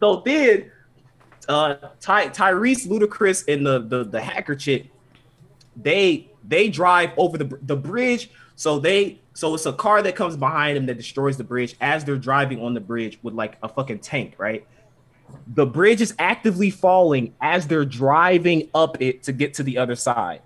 So 0.00 0.22
then 0.24 0.70
uh 1.48 1.74
Ty- 2.00 2.28
Tyrese 2.28 2.86
Ludacris 2.86 3.52
and 3.52 3.66
the, 3.66 3.80
the 3.80 4.04
the 4.04 4.20
hacker 4.20 4.54
chick, 4.54 4.90
they 5.76 6.30
they 6.46 6.68
drive 6.68 7.10
over 7.16 7.38
the 7.38 7.58
the 7.62 7.76
bridge. 7.76 8.30
So 8.54 8.78
they 8.78 9.20
so 9.34 9.54
it's 9.54 9.66
a 9.66 9.72
car 9.72 10.02
that 10.02 10.14
comes 10.14 10.36
behind 10.36 10.76
them 10.76 10.86
that 10.86 10.96
destroys 10.96 11.36
the 11.36 11.44
bridge 11.44 11.76
as 11.80 12.04
they're 12.04 12.16
driving 12.16 12.60
on 12.62 12.74
the 12.74 12.80
bridge 12.80 13.18
with 13.22 13.34
like 13.34 13.56
a 13.62 13.68
fucking 13.68 14.00
tank, 14.00 14.34
right? 14.38 14.66
The 15.54 15.64
bridge 15.64 16.02
is 16.02 16.14
actively 16.18 16.70
falling 16.70 17.34
as 17.40 17.66
they're 17.66 17.86
driving 17.86 18.68
up 18.74 19.00
it 19.00 19.22
to 19.24 19.32
get 19.32 19.54
to 19.54 19.62
the 19.62 19.78
other 19.78 19.96
side. 19.96 20.42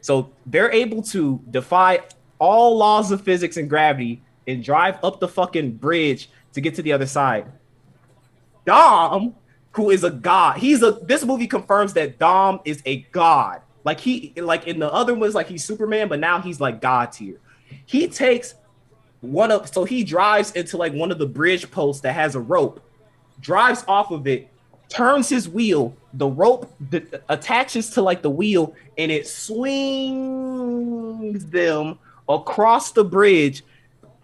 So 0.00 0.30
they're 0.46 0.70
able 0.70 1.02
to 1.04 1.40
defy 1.50 2.00
all 2.44 2.76
laws 2.76 3.10
of 3.10 3.22
physics 3.22 3.56
and 3.56 3.70
gravity 3.70 4.22
and 4.46 4.62
drive 4.62 4.98
up 5.02 5.18
the 5.18 5.26
fucking 5.26 5.72
bridge 5.72 6.28
to 6.52 6.60
get 6.60 6.74
to 6.74 6.82
the 6.82 6.92
other 6.92 7.06
side. 7.06 7.46
Dom, 8.66 9.34
who 9.72 9.90
is 9.90 10.04
a 10.04 10.10
god, 10.10 10.58
he's 10.58 10.82
a 10.82 10.92
this 11.02 11.24
movie 11.24 11.46
confirms 11.46 11.94
that 11.94 12.18
Dom 12.18 12.60
is 12.64 12.82
a 12.84 12.98
god. 13.12 13.62
Like 13.84 13.98
he 13.98 14.34
like 14.36 14.66
in 14.66 14.78
the 14.78 14.92
other 14.92 15.14
ones, 15.14 15.34
like 15.34 15.48
he's 15.48 15.64
Superman, 15.64 16.08
but 16.08 16.20
now 16.20 16.38
he's 16.40 16.60
like 16.60 16.80
God 16.82 17.12
tier. 17.12 17.40
He 17.86 18.08
takes 18.08 18.54
one 19.20 19.50
of 19.50 19.72
so 19.72 19.84
he 19.84 20.04
drives 20.04 20.52
into 20.52 20.76
like 20.76 20.92
one 20.92 21.10
of 21.10 21.18
the 21.18 21.26
bridge 21.26 21.70
posts 21.70 22.02
that 22.02 22.12
has 22.12 22.34
a 22.34 22.40
rope, 22.40 22.80
drives 23.40 23.84
off 23.88 24.10
of 24.10 24.26
it, 24.26 24.50
turns 24.88 25.30
his 25.30 25.48
wheel, 25.48 25.96
the 26.12 26.26
rope 26.26 26.70
attaches 27.28 27.90
to 27.90 28.02
like 28.02 28.20
the 28.22 28.30
wheel, 28.30 28.74
and 28.98 29.10
it 29.10 29.26
swings 29.26 30.26
them 31.46 31.98
across 32.28 32.92
the 32.92 33.04
bridge. 33.04 33.62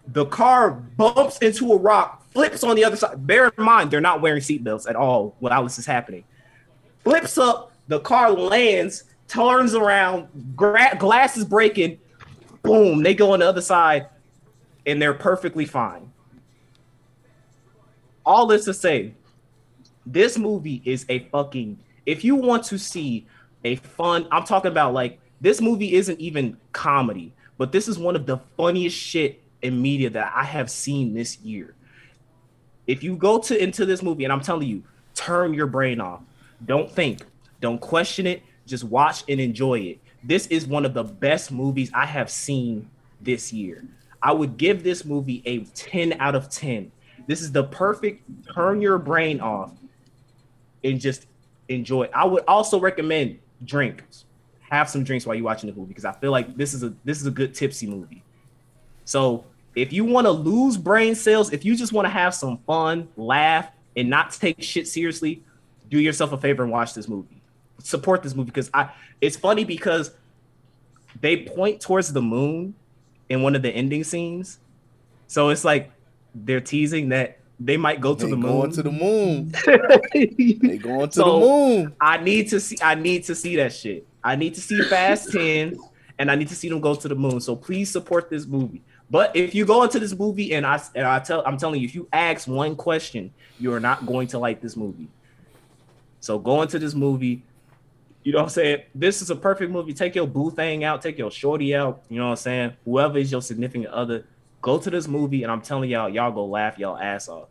The 0.07 0.25
car 0.25 0.71
bumps 0.71 1.37
into 1.39 1.71
a 1.73 1.77
rock, 1.77 2.25
flips 2.31 2.63
on 2.63 2.75
the 2.75 2.83
other 2.83 2.95
side. 2.95 3.25
Bear 3.25 3.47
in 3.55 3.63
mind, 3.63 3.91
they're 3.91 4.01
not 4.01 4.21
wearing 4.21 4.41
seatbelts 4.41 4.89
at 4.89 4.95
all 4.95 5.35
while 5.39 5.63
this 5.63 5.79
is 5.79 5.85
happening. 5.85 6.23
Flips 7.03 7.37
up, 7.37 7.71
the 7.87 7.99
car 7.99 8.31
lands, 8.31 9.03
turns 9.27 9.73
around, 9.73 10.27
gra- 10.55 10.95
glass 10.99 11.37
is 11.37 11.45
breaking, 11.45 11.99
boom, 12.63 13.03
they 13.03 13.13
go 13.13 13.31
on 13.31 13.39
the 13.39 13.47
other 13.47 13.61
side, 13.61 14.07
and 14.85 15.01
they're 15.01 15.13
perfectly 15.13 15.65
fine. 15.65 16.11
All 18.25 18.45
this 18.45 18.65
to 18.65 18.73
say, 18.73 19.13
this 20.05 20.37
movie 20.37 20.81
is 20.85 21.05
a 21.09 21.19
fucking. 21.31 21.79
If 22.05 22.23
you 22.23 22.35
want 22.35 22.63
to 22.65 22.77
see 22.77 23.25
a 23.63 23.75
fun, 23.75 24.27
I'm 24.31 24.43
talking 24.43 24.71
about 24.71 24.93
like 24.93 25.19
this 25.39 25.61
movie 25.61 25.93
isn't 25.95 26.19
even 26.19 26.57
comedy, 26.71 27.33
but 27.57 27.71
this 27.71 27.87
is 27.87 27.97
one 27.97 28.15
of 28.15 28.25
the 28.25 28.37
funniest 28.57 28.97
shit 28.97 29.41
in 29.61 29.81
media 29.81 30.09
that 30.09 30.33
I 30.35 30.43
have 30.43 30.69
seen 30.69 31.13
this 31.13 31.39
year. 31.39 31.75
If 32.87 33.03
you 33.03 33.15
go 33.15 33.39
to 33.39 33.61
into 33.61 33.85
this 33.85 34.01
movie, 34.01 34.23
and 34.23 34.33
I'm 34.33 34.41
telling 34.41 34.67
you, 34.67 34.83
turn 35.13 35.53
your 35.53 35.67
brain 35.67 36.01
off. 36.01 36.21
Don't 36.65 36.91
think, 36.91 37.21
don't 37.59 37.79
question 37.79 38.27
it, 38.27 38.43
just 38.65 38.83
watch 38.83 39.23
and 39.27 39.39
enjoy 39.39 39.79
it. 39.79 39.99
This 40.23 40.47
is 40.47 40.67
one 40.67 40.85
of 40.85 40.93
the 40.93 41.03
best 41.03 41.51
movies 41.51 41.91
I 41.93 42.05
have 42.05 42.29
seen 42.29 42.89
this 43.19 43.51
year. 43.51 43.83
I 44.21 44.33
would 44.33 44.57
give 44.57 44.83
this 44.83 45.03
movie 45.03 45.41
a 45.45 45.59
10 45.59 46.13
out 46.19 46.35
of 46.35 46.49
10. 46.49 46.91
This 47.27 47.41
is 47.41 47.51
the 47.51 47.63
perfect 47.63 48.23
turn 48.53 48.81
your 48.81 48.97
brain 48.97 49.39
off 49.39 49.71
and 50.83 50.99
just 50.99 51.27
enjoy. 51.69 52.09
I 52.13 52.25
would 52.25 52.43
also 52.47 52.79
recommend 52.79 53.39
drinks. 53.63 54.25
Have 54.71 54.89
some 54.89 55.03
drinks 55.03 55.25
while 55.25 55.35
you're 55.35 55.43
watching 55.43 55.69
the 55.69 55.75
movie 55.75 55.89
because 55.89 56.05
I 56.05 56.13
feel 56.13 56.31
like 56.31 56.55
this 56.55 56.73
is 56.73 56.81
a 56.81 56.93
this 57.03 57.19
is 57.19 57.27
a 57.27 57.31
good 57.31 57.53
tipsy 57.53 57.85
movie. 57.87 58.23
So 59.03 59.43
if 59.75 59.91
you 59.91 60.05
want 60.05 60.25
to 60.25 60.31
lose 60.31 60.77
brain 60.77 61.13
cells, 61.13 61.51
if 61.51 61.65
you 61.65 61.75
just 61.75 61.91
want 61.91 62.05
to 62.05 62.09
have 62.09 62.33
some 62.33 62.57
fun, 62.65 63.09
laugh, 63.17 63.67
and 63.97 64.09
not 64.09 64.31
take 64.31 64.63
shit 64.63 64.87
seriously, 64.87 65.43
do 65.89 65.99
yourself 65.99 66.31
a 66.31 66.37
favor 66.37 66.63
and 66.63 66.71
watch 66.71 66.93
this 66.93 67.09
movie. 67.09 67.41
Support 67.83 68.23
this 68.23 68.33
movie 68.33 68.45
because 68.47 68.69
I 68.73 68.91
it's 69.19 69.35
funny 69.35 69.65
because 69.65 70.11
they 71.19 71.43
point 71.43 71.81
towards 71.81 72.13
the 72.13 72.21
moon 72.21 72.73
in 73.27 73.41
one 73.41 73.55
of 73.55 73.61
the 73.61 73.69
ending 73.71 74.05
scenes. 74.05 74.59
So 75.27 75.49
it's 75.49 75.65
like 75.65 75.91
they're 76.33 76.61
teasing 76.61 77.09
that 77.09 77.39
they 77.59 77.75
might 77.75 77.99
go 77.99 78.15
to 78.15 78.23
They 78.25 78.31
the 78.31 78.37
going 78.37 78.61
moon. 78.61 78.71
to 78.71 78.83
the 78.83 78.91
moon. 78.91 79.53
They 80.13 80.77
going 80.77 81.09
to 81.09 81.13
So- 81.13 81.25
the 81.39 81.45
moon. 81.45 81.95
I 81.99 82.17
need 82.23 82.47
to 82.51 82.59
see 82.61 82.77
I 82.81 82.95
need 82.95 83.25
to 83.25 83.35
see 83.35 83.57
that 83.57 83.73
shit. 83.73 84.07
I 84.23 84.35
need 84.35 84.55
to 84.55 84.61
see 84.61 84.81
Fast 84.83 85.31
10 85.33 85.79
and 86.19 86.29
I 86.29 86.35
need 86.35 86.49
to 86.49 86.55
see 86.55 86.69
them 86.69 86.79
go 86.79 86.93
to 86.95 87.07
the 87.07 87.15
moon. 87.15 87.39
So 87.41 87.55
please 87.55 87.89
support 87.89 88.29
this 88.29 88.45
movie. 88.45 88.81
But 89.09 89.35
if 89.35 89.53
you 89.53 89.65
go 89.65 89.83
into 89.83 89.99
this 89.99 90.17
movie 90.17 90.53
and 90.53 90.65
I 90.65 90.81
and 90.95 91.05
I 91.05 91.19
tell 91.19 91.43
I'm 91.45 91.57
telling 91.57 91.81
you, 91.81 91.85
if 91.85 91.95
you 91.95 92.07
ask 92.13 92.47
one 92.47 92.75
question, 92.75 93.33
you 93.59 93.73
are 93.73 93.79
not 93.79 94.05
going 94.05 94.27
to 94.29 94.39
like 94.39 94.61
this 94.61 94.77
movie. 94.77 95.09
So 96.19 96.39
go 96.39 96.61
into 96.61 96.79
this 96.79 96.93
movie. 96.93 97.43
You 98.23 98.31
know 98.31 98.37
what 98.37 98.43
I'm 98.43 98.49
saying? 98.49 98.83
This 98.93 99.21
is 99.23 99.31
a 99.31 99.35
perfect 99.35 99.71
movie. 99.71 99.93
Take 99.93 100.13
your 100.15 100.27
boo 100.27 100.51
thing 100.51 100.83
out, 100.83 101.01
take 101.01 101.17
your 101.17 101.31
shorty 101.31 101.75
out. 101.75 102.03
You 102.07 102.19
know 102.19 102.25
what 102.25 102.31
I'm 102.31 102.37
saying? 102.37 102.73
Whoever 102.85 103.17
is 103.17 103.31
your 103.31 103.41
significant 103.41 103.87
other, 103.87 104.25
go 104.61 104.77
to 104.77 104.89
this 104.91 105.07
movie, 105.07 105.41
and 105.41 105.51
I'm 105.51 105.61
telling 105.61 105.89
y'all, 105.89 106.07
y'all 106.07 106.31
go 106.31 106.45
laugh 106.45 106.77
y'all 106.77 106.97
ass 106.97 107.27
off. 107.27 107.49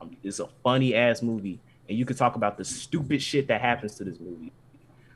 Um, 0.00 0.16
It's 0.24 0.40
a 0.40 0.48
funny 0.64 0.94
ass 0.94 1.20
movie, 1.22 1.60
and 1.86 1.98
you 1.98 2.06
can 2.06 2.16
talk 2.16 2.34
about 2.34 2.56
the 2.56 2.64
stupid 2.64 3.22
shit 3.22 3.46
that 3.48 3.60
happens 3.60 3.94
to 3.96 4.04
this 4.04 4.18
movie. 4.18 4.52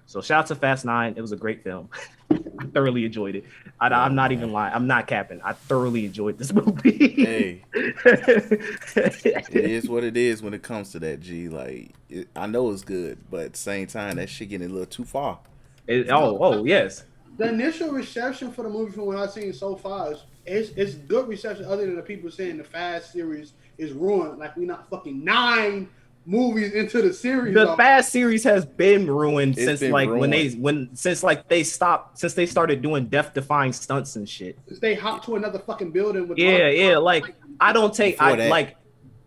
So 0.07 0.21
shout 0.21 0.41
out 0.41 0.47
to 0.49 0.55
Fast 0.55 0.85
Nine. 0.85 1.15
It 1.17 1.21
was 1.21 1.33
a 1.33 1.37
great 1.37 1.65
film. 1.65 1.89
I 2.31 2.67
thoroughly 2.73 3.05
enjoyed 3.05 3.37
it. 3.37 3.45
I, 3.81 3.89
I'm 3.89 4.15
not 4.15 4.33
even 4.33 4.53
lying. 4.53 4.75
I'm 4.75 4.87
not 4.87 5.07
capping. 5.07 5.41
I 5.43 5.53
thoroughly 5.53 6.05
enjoyed 6.05 6.39
this 6.39 6.53
movie. 6.55 7.25
Hey, 7.25 7.65
it 7.75 9.55
is 9.55 9.89
what 9.89 10.05
it 10.05 10.17
is 10.17 10.43
when 10.43 10.55
it 10.55 10.63
comes 10.63 10.93
to 10.93 10.99
that. 11.01 11.21
G, 11.21 11.49
like 11.49 11.93
it, 12.09 12.29
I 12.37 12.47
know 12.47 12.71
it's 12.71 12.83
good, 12.83 13.19
but 13.31 13.41
at 13.47 13.53
the 13.53 13.59
same 13.59 13.87
time, 13.87 14.17
that 14.17 14.29
shit 14.29 14.51
getting 14.51 14.69
a 14.69 14.73
little 14.73 14.87
too 14.87 15.05
far. 15.05 15.39
It- 15.87 16.11
oh, 16.11 16.39
oh 16.41 16.65
yes. 16.65 17.05
The 17.37 17.49
initial 17.49 17.91
reception 17.91 18.53
for 18.53 18.63
the 18.63 18.69
movie 18.69 18.93
from 18.93 19.07
what 19.07 19.17
I've 19.17 19.33
seen 19.33 19.53
so 19.53 19.75
far 19.75 20.13
is 20.13 20.23
it's, 20.47 20.71
it's 20.77 20.95
good 20.95 21.27
reception 21.27 21.65
other 21.65 21.85
than 21.85 21.97
the 21.97 22.03
people 22.03 22.31
saying 22.31 22.59
the 22.59 22.65
Fast 22.65 23.13
series 23.13 23.55
is 23.77 23.93
ruined. 23.93 24.39
Like 24.39 24.57
we're 24.57 24.67
not 24.69 24.89
fucking 24.89 25.25
nine 25.25 25.89
movies 26.27 26.73
into 26.73 27.03
the 27.03 27.13
series. 27.13 27.55
The 27.55 27.71
of- 27.71 27.77
Fast 27.77 28.11
series 28.11 28.45
has 28.45 28.65
been 28.65 29.11
ruined 29.11 29.57
It's 29.57 29.65
since 29.65 29.81
been 29.81 29.93
like 29.93 30.09
when 30.09 30.31
they 30.31 30.51
when 30.51 30.95
since 30.95 31.23
like 31.23 31.49
they 31.49 31.63
stopped 31.63 32.19
since 32.19 32.35
they 32.35 32.47
started 32.47 32.83
doing 32.83 33.07
death 33.07 33.35
defying 33.35 33.73
stunts 33.73 34.17
and 34.17 34.29
shit. 34.29 34.59
they 34.81 34.95
hop 34.95 35.25
to 35.27 35.37
another 35.37 35.59
fucking 35.59 35.91
building 35.91 36.29
with 36.29 36.39
Yeah, 36.39 36.69
yeah. 36.69 36.99
Like 36.99 37.35
I 37.61 37.73
don't 37.73 37.95
take 37.95 38.17
Before 38.17 38.33
I 38.33 38.37
that- 38.37 38.51
like 38.51 38.77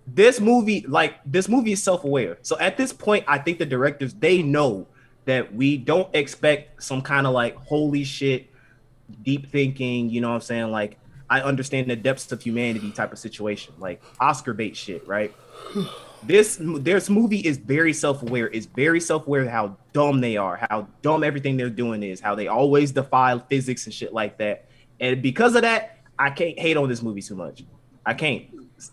this 0.07 0.39
movie. 0.39 0.85
Like 0.87 1.15
this 1.25 1.47
movie 1.47 1.73
is 1.73 1.83
self 1.83 2.03
aware. 2.03 2.37
So 2.41 2.57
at 2.59 2.77
this 2.77 2.93
point, 2.93 3.25
I 3.27 3.37
think 3.37 3.59
the 3.59 3.65
directors 3.65 4.13
they 4.13 4.41
know 4.41 4.87
that 5.25 5.53
we 5.53 5.77
don't 5.77 6.13
expect 6.15 6.81
some 6.81 7.01
kind 7.01 7.27
of 7.27 7.33
like 7.33 7.55
holy 7.57 8.03
shit, 8.03 8.47
deep 9.23 9.51
thinking. 9.51 10.09
You 10.09 10.21
know 10.21 10.29
what 10.29 10.35
I'm 10.35 10.41
saying? 10.41 10.71
Like 10.71 10.97
I 11.29 11.41
understand 11.41 11.89
the 11.89 11.95
depths 11.97 12.31
of 12.31 12.41
humanity 12.41 12.91
type 12.91 13.11
of 13.11 13.19
situation, 13.19 13.73
like 13.77 14.01
Oscar 14.19 14.53
bait 14.53 14.75
shit, 14.75 15.05
right? 15.07 15.33
This 16.23 16.57
this 16.59 17.09
movie 17.09 17.39
is 17.39 17.57
very 17.57 17.93
self 17.93 18.23
aware. 18.23 18.47
It's 18.47 18.65
very 18.65 18.99
self 18.99 19.27
aware 19.27 19.47
how 19.47 19.77
dumb 19.93 20.19
they 20.19 20.35
are, 20.35 20.57
how 20.69 20.87
dumb 21.01 21.23
everything 21.23 21.57
they're 21.57 21.69
doing 21.69 22.01
is, 22.03 22.19
how 22.19 22.35
they 22.35 22.47
always 22.47 22.91
defy 22.91 23.37
physics 23.49 23.85
and 23.85 23.93
shit 23.93 24.13
like 24.13 24.37
that. 24.39 24.65
And 24.99 25.21
because 25.21 25.55
of 25.55 25.61
that, 25.61 25.97
I 26.17 26.31
can't 26.31 26.57
hate 26.57 26.75
on 26.75 26.89
this 26.89 27.01
movie 27.03 27.21
too 27.21 27.35
much. 27.35 27.63
I 28.05 28.13
can't. 28.13 28.45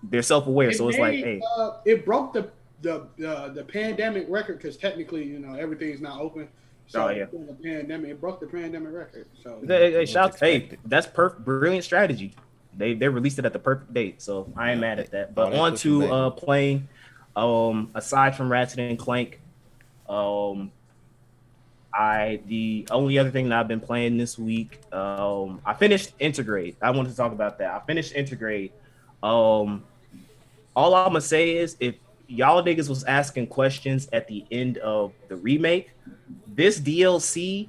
They're 0.03 0.23
self 0.23 0.47
aware, 0.47 0.73
so 0.73 0.89
it's 0.89 0.99
like, 0.99 1.15
hey, 1.15 1.41
uh, 1.57 1.79
it 1.87 2.05
broke 2.05 2.35
the 2.35 2.51
the 2.83 3.09
the, 3.17 3.53
the 3.55 3.65
pandemic 3.65 4.27
record 4.29 4.59
because 4.59 4.77
technically, 4.77 5.25
you 5.25 5.39
know, 5.39 5.55
everything's 5.55 6.01
not 6.01 6.21
open. 6.21 6.49
So 6.87 7.07
Oh, 7.07 7.09
yeah. 7.09 7.25
the 7.33 7.57
pandemic, 7.63 8.11
it 8.11 8.21
broke 8.21 8.41
the 8.41 8.47
pandemic 8.47 8.93
record. 8.93 9.27
So 9.43 9.63
Hey, 9.67 9.93
hey, 9.93 10.07
shout, 10.07 10.39
hey, 10.39 10.69
that's 10.85 11.07
perfect, 11.07 11.45
brilliant 11.45 11.85
strategy. 11.85 12.35
They 12.77 12.95
they 12.95 13.09
released 13.09 13.39
it 13.39 13.45
at 13.47 13.53
the 13.53 13.59
perfect 13.59 13.95
date, 13.95 14.21
so 14.21 14.53
I 14.57 14.73
ain't 14.73 14.79
Yeah, 14.79 14.89
mad 14.89 14.99
at 14.99 15.11
that. 15.13 15.35
But 15.35 15.51
they 15.51 15.59
on 15.59 15.77
to 15.77 16.01
back. 16.01 16.11
uh 16.11 16.31
playing. 16.31 16.89
Um, 17.37 17.91
aside 17.95 18.37
from 18.37 18.51
Ratchet 18.51 18.79
and 18.79 18.99
Clank, 18.99 19.41
um, 20.09 20.71
I 21.93 22.41
the 22.47 22.87
only 22.91 23.19
other 23.19 23.31
thing 23.31 23.49
that 23.49 23.59
I've 23.59 23.69
been 23.69 23.81
playing 23.81 24.19
this 24.19 24.39
week, 24.39 24.81
um, 24.93 25.61
I 25.65 25.75
finished 25.75 26.19
Intergrade. 26.19 26.77
I 26.83 26.91
wanted 26.91 27.11
to 27.11 27.17
talk 27.17 27.33
about 27.33 27.59
that. 27.59 27.71
I 27.73 27.81
finished 27.87 28.15
Intergrade. 28.15 28.73
Um, 29.23 29.85
all 30.75 30.95
I'm 30.95 31.09
gonna 31.09 31.21
say 31.21 31.57
is 31.57 31.77
if 31.81 31.95
y'all 32.27 32.63
niggas 32.63 32.89
was 32.89 33.05
asking 33.05 33.47
questions 33.47 34.09
at 34.13 34.27
the 34.27 34.45
end 34.51 34.79
of 34.79 35.13
the 35.29 35.37
remake, 35.37 35.91
this 36.47 36.81
DLC. 36.81 37.69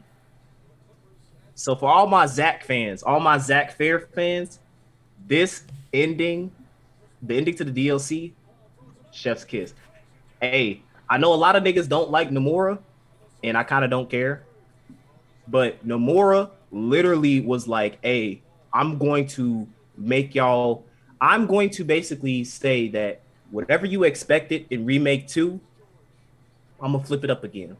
So 1.53 1.75
for 1.75 1.89
all 1.89 2.07
my 2.07 2.25
Zack 2.25 2.65
fans, 2.65 3.03
all 3.03 3.19
my 3.19 3.37
Zack 3.37 3.77
Fair 3.77 3.99
fans, 3.99 4.59
this 5.25 5.63
ending, 5.93 6.51
the 7.21 7.37
ending 7.37 7.55
to 7.55 7.63
the 7.63 7.87
DLC, 7.87 8.33
Chef's 9.15 9.45
Kiss. 9.45 9.73
Hey, 10.41 10.81
I 11.09 11.17
know 11.17 11.33
a 11.33 11.35
lot 11.35 11.55
of 11.55 11.63
niggas 11.63 11.87
don't 11.87 12.11
like 12.11 12.29
Nomura, 12.29 12.77
and 13.43 13.57
I 13.57 13.63
kind 13.63 13.83
of 13.83 13.89
don't 13.89 14.09
care. 14.09 14.43
But 15.47 15.85
Nomura 15.87 16.49
literally 16.71 17.39
was 17.39 17.67
like, 17.67 17.97
hey, 18.03 18.41
I'm 18.73 18.97
going 18.97 19.27
to 19.29 19.67
make 19.97 20.35
y'all, 20.35 20.83
I'm 21.21 21.47
going 21.47 21.69
to 21.71 21.83
basically 21.83 22.43
say 22.43 22.89
that 22.89 23.21
whatever 23.51 23.85
you 23.85 24.03
expected 24.03 24.65
in 24.69 24.85
Remake 24.85 25.27
2, 25.27 25.59
I'm 26.81 26.91
gonna 26.91 27.03
flip 27.03 27.23
it 27.23 27.29
up 27.29 27.43
again. 27.43 27.77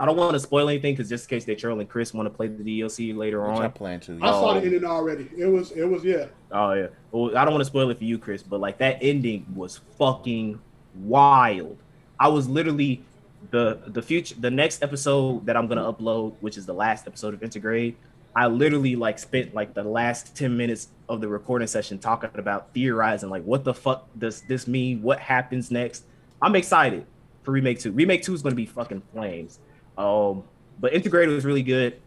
I 0.00 0.06
don't 0.06 0.16
want 0.16 0.32
to 0.32 0.40
spoil 0.40 0.68
anything 0.70 0.94
because 0.94 1.08
just 1.10 1.30
in 1.30 1.36
case 1.36 1.44
they 1.44 1.54
trolling 1.54 1.86
Chris 1.86 2.14
want 2.14 2.26
to 2.26 2.30
play 2.30 2.46
the 2.48 2.64
DLC 2.80 3.14
later 3.14 3.42
Which 3.46 3.60
I 3.60 3.64
on. 3.66 3.72
plan 3.72 4.00
to. 4.00 4.18
I 4.22 4.30
saw 4.30 4.50
Oh. 4.50 4.54
the 4.58 4.64
ending 4.66 4.84
already. 4.84 5.28
It 5.36 5.46
was 5.46 5.72
it 5.72 5.84
was 5.84 6.02
yeah. 6.02 6.26
Oh 6.50 6.72
yeah. 6.72 6.86
Well, 7.12 7.36
I 7.36 7.44
don't 7.44 7.52
want 7.52 7.60
to 7.60 7.66
spoil 7.66 7.90
it 7.90 7.98
for 7.98 8.04
you, 8.04 8.18
Chris, 8.18 8.42
but 8.42 8.60
like 8.60 8.78
that 8.78 8.96
ending 9.02 9.44
was 9.54 9.80
fucking 9.98 10.58
wild. 11.04 11.76
I 12.18 12.28
was 12.28 12.48
literally 12.48 13.04
the 13.50 13.80
the 13.86 14.02
future 14.02 14.34
the 14.38 14.50
next 14.50 14.82
episode 14.82 15.46
that 15.46 15.56
I'm 15.56 15.66
gonna 15.66 15.90
upload, 15.92 16.34
which 16.40 16.56
is 16.56 16.66
the 16.66 16.74
last 16.74 17.06
episode 17.06 17.34
of 17.34 17.40
Intergrade. 17.40 17.94
I 18.34 18.46
literally 18.46 18.94
like 18.96 19.18
spent 19.18 19.54
like 19.54 19.74
the 19.74 19.82
last 19.82 20.36
10 20.36 20.56
minutes 20.56 20.88
of 21.08 21.20
the 21.20 21.26
recording 21.28 21.66
session 21.66 21.98
talking 21.98 22.30
about 22.34 22.72
theorizing 22.72 23.28
like 23.28 23.42
what 23.44 23.64
the 23.64 23.74
fuck 23.74 24.08
does 24.18 24.42
this 24.42 24.66
mean? 24.68 25.02
What 25.02 25.18
happens 25.18 25.70
next? 25.70 26.04
I'm 26.40 26.54
excited 26.54 27.06
for 27.42 27.50
remake 27.50 27.80
two. 27.80 27.92
Remake 27.92 28.22
two 28.22 28.32
is 28.34 28.42
gonna 28.42 28.54
be 28.54 28.66
fucking 28.66 29.02
flames. 29.12 29.58
Um, 30.00 30.44
but 30.78 30.94
Integrated 30.94 31.34
was 31.34 31.44
really 31.44 31.62
good. 31.62 32.00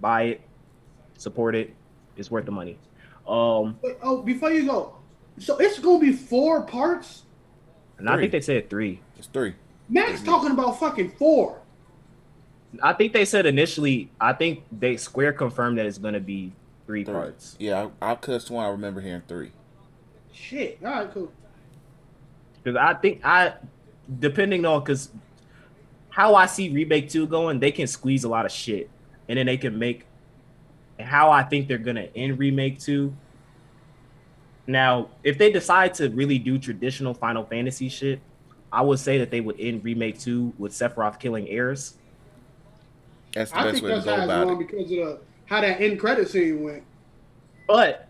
Buy 0.00 0.22
it, 0.22 0.40
support 1.16 1.54
it. 1.56 1.74
It's 2.16 2.30
worth 2.30 2.44
the 2.44 2.52
money. 2.52 2.78
Um, 3.26 3.78
Wait, 3.82 3.96
oh, 4.02 4.22
before 4.22 4.50
you 4.52 4.66
go, 4.66 4.94
so 5.38 5.56
it's 5.58 5.78
gonna 5.78 5.98
be 5.98 6.12
four 6.12 6.62
parts. 6.62 7.22
and 7.98 8.08
I 8.08 8.16
think 8.16 8.32
they 8.32 8.40
said 8.40 8.70
three. 8.70 9.00
It's 9.18 9.26
three. 9.26 9.54
Max 9.88 10.22
talking 10.22 10.52
about 10.52 10.78
fucking 10.78 11.10
four. 11.12 11.60
I 12.82 12.92
think 12.92 13.12
they 13.12 13.24
said 13.24 13.46
initially. 13.46 14.10
I 14.20 14.32
think 14.32 14.62
they 14.70 14.96
Square 14.96 15.32
confirmed 15.34 15.78
that 15.78 15.86
it's 15.86 15.98
gonna 15.98 16.20
be 16.20 16.52
three 16.86 17.04
Three. 17.04 17.14
parts. 17.14 17.56
Yeah, 17.58 17.88
I, 18.00 18.12
I 18.12 18.14
could 18.14 18.40
sworn 18.42 18.64
I 18.64 18.68
remember 18.68 19.00
hearing 19.00 19.22
three. 19.26 19.52
Shit. 20.32 20.78
All 20.84 20.90
right, 20.92 21.10
cool. 21.12 21.32
Because 22.62 22.76
I 22.76 22.94
think 22.94 23.20
I, 23.24 23.54
depending 24.20 24.64
on 24.64 24.80
because 24.80 25.10
how 26.18 26.34
I 26.34 26.46
see 26.46 26.68
remake 26.68 27.08
two 27.08 27.28
going, 27.28 27.60
they 27.60 27.70
can 27.70 27.86
squeeze 27.86 28.24
a 28.24 28.28
lot 28.28 28.44
of 28.44 28.50
shit, 28.50 28.90
and 29.28 29.38
then 29.38 29.46
they 29.46 29.56
can 29.56 29.78
make. 29.78 30.04
And 30.98 31.06
how 31.06 31.30
I 31.30 31.44
think 31.44 31.68
they're 31.68 31.78
gonna 31.78 32.08
end 32.16 32.40
remake 32.40 32.80
two. 32.80 33.14
Now, 34.66 35.10
if 35.22 35.38
they 35.38 35.52
decide 35.52 35.94
to 35.94 36.08
really 36.08 36.40
do 36.40 36.58
traditional 36.58 37.14
Final 37.14 37.44
Fantasy 37.44 37.88
shit, 37.88 38.18
I 38.72 38.82
would 38.82 38.98
say 38.98 39.18
that 39.18 39.30
they 39.30 39.40
would 39.40 39.60
end 39.60 39.84
remake 39.84 40.18
two 40.18 40.52
with 40.58 40.72
Sephiroth 40.72 41.20
killing 41.20 41.48
Eris. 41.48 41.94
That's 43.32 43.52
the 43.52 43.58
I 43.60 43.70
best 43.70 43.80
way 43.80 43.90
to 43.90 43.94
that's 43.94 44.04
go 44.04 44.10
how 44.10 44.16
it's 44.16 44.24
about 44.24 44.44
going 44.48 44.60
it. 44.60 44.66
because 44.66 44.90
of 44.90 44.96
the, 44.98 45.20
how 45.44 45.60
that 45.60 45.80
end 45.80 46.00
credit 46.00 46.28
scene 46.28 46.64
went. 46.64 46.82
But 47.68 48.08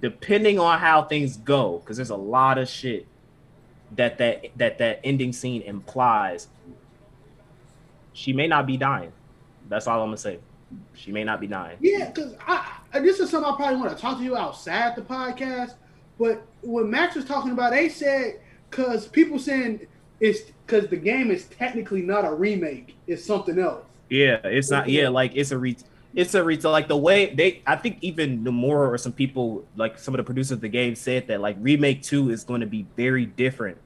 depending 0.00 0.58
on 0.58 0.78
how 0.78 1.02
things 1.02 1.36
go, 1.36 1.80
because 1.80 1.98
there's 1.98 2.08
a 2.08 2.16
lot 2.16 2.56
of 2.56 2.70
shit 2.70 3.06
that 3.92 4.18
that 4.18 4.46
that 4.56 4.78
that 4.78 5.00
ending 5.04 5.32
scene 5.32 5.62
implies, 5.62 6.48
she 8.12 8.32
may 8.32 8.46
not 8.46 8.66
be 8.66 8.76
dying. 8.76 9.12
That's 9.68 9.86
all 9.86 10.00
I'm 10.00 10.08
gonna 10.08 10.16
say. 10.16 10.38
She 10.94 11.12
may 11.12 11.24
not 11.24 11.40
be 11.40 11.46
dying. 11.46 11.76
Yeah, 11.80 12.10
because 12.10 12.34
I, 12.46 12.78
I 12.92 13.00
this 13.00 13.20
is 13.20 13.30
something 13.30 13.52
I 13.52 13.56
probably 13.56 13.76
want 13.76 13.94
to 13.94 14.00
talk 14.00 14.18
to 14.18 14.24
you 14.24 14.36
outside 14.36 14.96
the 14.96 15.02
podcast. 15.02 15.74
But 16.18 16.42
when 16.62 16.90
Max 16.90 17.16
was 17.16 17.24
talking 17.24 17.52
about, 17.52 17.72
they 17.72 17.88
said 17.88 18.40
because 18.70 19.06
people 19.08 19.38
saying 19.38 19.86
it's 20.20 20.52
because 20.66 20.88
the 20.88 20.96
game 20.96 21.30
is 21.30 21.46
technically 21.46 22.02
not 22.02 22.24
a 22.24 22.32
remake; 22.32 22.96
it's 23.06 23.24
something 23.24 23.58
else. 23.58 23.84
Yeah, 24.08 24.40
it's 24.44 24.70
not. 24.70 24.88
Yeah, 24.88 25.08
like 25.08 25.32
it's 25.34 25.50
a 25.50 25.58
re. 25.58 25.76
It's 26.14 26.34
a 26.34 26.44
re. 26.44 26.56
Like 26.56 26.86
the 26.88 26.96
way 26.96 27.34
they, 27.34 27.62
I 27.66 27.76
think 27.76 27.98
even 28.00 28.44
Nomura 28.44 28.88
or 28.88 28.98
some 28.98 29.12
people, 29.12 29.64
like 29.76 29.98
some 29.98 30.14
of 30.14 30.18
the 30.18 30.24
producers 30.24 30.52
of 30.52 30.60
the 30.60 30.68
game, 30.68 30.94
said 30.94 31.26
that 31.28 31.40
like 31.40 31.56
remake 31.60 32.02
two 32.02 32.30
is 32.30 32.44
going 32.44 32.60
to 32.60 32.66
be 32.66 32.86
very 32.96 33.26
different 33.26 33.78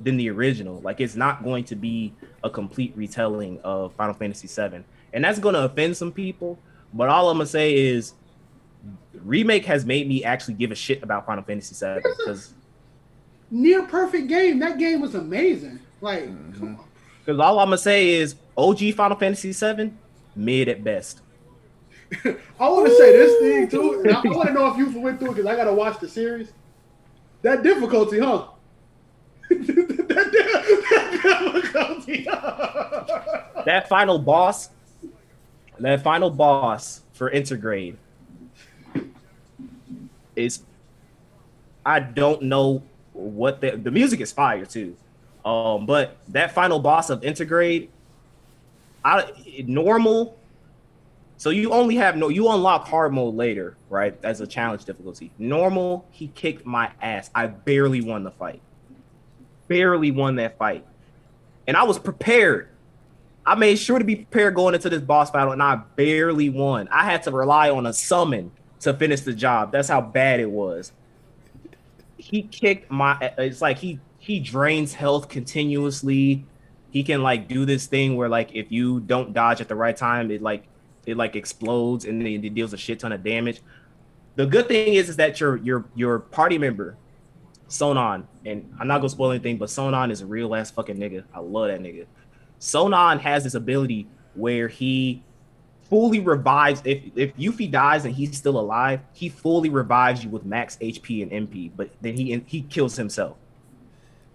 than 0.00 0.16
the 0.16 0.28
original. 0.30 0.80
Like 0.80 1.00
it's 1.00 1.14
not 1.16 1.44
going 1.44 1.64
to 1.64 1.76
be 1.76 2.12
a 2.42 2.50
complete 2.50 2.92
retelling 2.96 3.60
of 3.62 3.94
Final 3.94 4.14
Fantasy 4.14 4.48
VII, 4.48 4.82
and 5.12 5.24
that's 5.24 5.38
going 5.38 5.54
to 5.54 5.62
offend 5.64 5.96
some 5.96 6.10
people. 6.12 6.58
But 6.92 7.08
all 7.08 7.30
I'm 7.30 7.36
gonna 7.36 7.46
say 7.46 7.74
is, 7.74 8.14
remake 9.24 9.64
has 9.66 9.84
made 9.84 10.08
me 10.08 10.24
actually 10.24 10.54
give 10.54 10.70
a 10.70 10.74
shit 10.74 11.02
about 11.02 11.26
Final 11.26 11.44
Fantasy 11.44 11.74
VII 11.74 12.00
because 12.02 12.54
Near 13.50 13.84
perfect 13.84 14.28
game. 14.28 14.58
That 14.58 14.78
game 14.78 15.00
was 15.00 15.14
amazing. 15.14 15.78
Like, 16.00 16.24
Mm-hmm. 16.24 16.58
come 16.58 16.76
on. 16.80 16.84
because 17.24 17.38
all 17.40 17.58
I'm 17.60 17.66
gonna 17.68 17.78
say 17.78 18.08
is 18.10 18.34
OG 18.56 18.94
Final 18.94 19.16
Fantasy 19.16 19.52
VII 19.52 19.92
mid 20.34 20.68
at 20.68 20.82
best. 20.82 21.20
I 22.60 22.68
want 22.68 22.86
to 22.86 22.94
say 22.96 23.12
this 23.12 23.40
thing 23.40 23.68
too. 23.68 24.00
And 24.00 24.12
I, 24.12 24.20
I 24.20 24.36
want 24.36 24.48
to 24.48 24.54
know 24.54 24.66
if 24.68 24.76
you 24.76 25.00
went 25.00 25.18
through 25.18 25.30
it 25.30 25.34
because 25.36 25.46
I 25.46 25.56
got 25.56 25.64
to 25.64 25.72
watch 25.72 25.98
the 26.00 26.08
series. 26.08 26.52
That 27.42 27.62
difficulty, 27.62 28.18
huh? 28.18 28.48
that, 29.50 30.06
that 30.08 31.62
difficulty. 31.62 32.24
that 33.64 33.88
final 33.88 34.18
boss, 34.18 34.70
that 35.78 36.02
final 36.02 36.30
boss 36.30 37.02
for 37.12 37.30
Intergrade 37.30 37.96
is 40.34 40.62
I 41.84 42.00
don't 42.00 42.42
know 42.42 42.82
what 43.12 43.60
the 43.60 43.72
the 43.72 43.90
music 43.90 44.20
is 44.20 44.32
fire 44.32 44.66
too. 44.66 44.96
Um, 45.44 45.86
but 45.86 46.16
that 46.28 46.52
final 46.52 46.80
boss 46.80 47.08
of 47.10 47.20
Intergrade, 47.20 47.88
I 49.04 49.30
normal. 49.66 50.36
So 51.38 51.50
you 51.50 51.72
only 51.72 51.96
have 51.96 52.16
no 52.16 52.28
you 52.28 52.48
unlock 52.50 52.88
hard 52.88 53.12
mode 53.12 53.34
later, 53.34 53.76
right? 53.90 54.18
As 54.22 54.40
a 54.40 54.46
challenge 54.46 54.84
difficulty. 54.84 55.30
Normal, 55.38 56.06
he 56.10 56.28
kicked 56.28 56.64
my 56.64 56.90
ass. 57.00 57.30
I 57.34 57.46
barely 57.46 58.00
won 58.00 58.24
the 58.24 58.30
fight. 58.30 58.62
Barely 59.68 60.10
won 60.10 60.36
that 60.36 60.56
fight. 60.58 60.86
And 61.66 61.76
I 61.76 61.82
was 61.82 61.98
prepared. 61.98 62.68
I 63.44 63.54
made 63.54 63.78
sure 63.78 63.98
to 63.98 64.04
be 64.04 64.16
prepared 64.16 64.54
going 64.54 64.74
into 64.74 64.88
this 64.88 65.02
boss 65.02 65.30
battle, 65.30 65.52
and 65.52 65.62
I 65.62 65.76
barely 65.94 66.48
won. 66.48 66.88
I 66.90 67.04
had 67.04 67.22
to 67.24 67.30
rely 67.30 67.70
on 67.70 67.86
a 67.86 67.92
summon 67.92 68.50
to 68.80 68.94
finish 68.94 69.20
the 69.20 69.32
job. 69.32 69.72
That's 69.72 69.88
how 69.88 70.00
bad 70.00 70.40
it 70.40 70.50
was. 70.50 70.92
He 72.16 72.42
kicked 72.42 72.90
my. 72.90 73.32
It's 73.38 73.60
like 73.60 73.78
he 73.78 74.00
he 74.18 74.40
drains 74.40 74.94
health 74.94 75.28
continuously. 75.28 76.44
He 76.90 77.04
can 77.04 77.22
like 77.22 77.46
do 77.46 77.64
this 77.66 77.86
thing 77.86 78.16
where 78.16 78.28
like 78.28 78.54
if 78.54 78.72
you 78.72 79.00
don't 79.00 79.32
dodge 79.32 79.60
at 79.60 79.68
the 79.68 79.76
right 79.76 79.96
time, 79.96 80.30
it 80.30 80.40
like 80.40 80.66
it 81.06 81.16
like 81.16 81.36
explodes 81.36 82.04
and 82.04 82.20
then 82.20 82.44
it 82.44 82.54
deals 82.54 82.72
a 82.72 82.76
shit 82.76 82.98
ton 83.00 83.12
of 83.12 83.22
damage. 83.22 83.60
The 84.34 84.46
good 84.46 84.68
thing 84.68 84.94
is 84.94 85.08
is 85.08 85.16
that 85.16 85.40
your 85.40 85.56
your 85.58 85.84
your 85.94 86.18
party 86.18 86.58
member, 86.58 86.96
Sonon, 87.68 88.24
and 88.44 88.70
I'm 88.78 88.86
not 88.86 88.98
gonna 88.98 89.08
spoil 89.08 89.30
anything, 89.30 89.56
but 89.56 89.68
Sonon 89.68 90.10
is 90.10 90.20
a 90.20 90.26
real 90.26 90.54
ass 90.54 90.70
fucking 90.70 90.96
nigga. 90.96 91.24
I 91.34 91.38
love 91.40 91.68
that 91.68 91.80
nigga. 91.80 92.06
Sonon 92.60 93.20
has 93.20 93.44
this 93.44 93.54
ability 93.54 94.06
where 94.34 94.68
he 94.68 95.22
fully 95.88 96.20
revives 96.20 96.82
if 96.84 97.02
if 97.14 97.34
Yuffie 97.36 97.70
dies 97.70 98.04
and 98.04 98.14
he's 98.14 98.36
still 98.36 98.58
alive, 98.58 99.00
he 99.12 99.28
fully 99.28 99.70
revives 99.70 100.22
you 100.24 100.30
with 100.30 100.44
max 100.44 100.76
HP 100.78 101.22
and 101.22 101.48
MP, 101.48 101.70
but 101.74 101.90
then 102.00 102.14
he 102.16 102.42
he 102.46 102.62
kills 102.62 102.96
himself. 102.96 103.36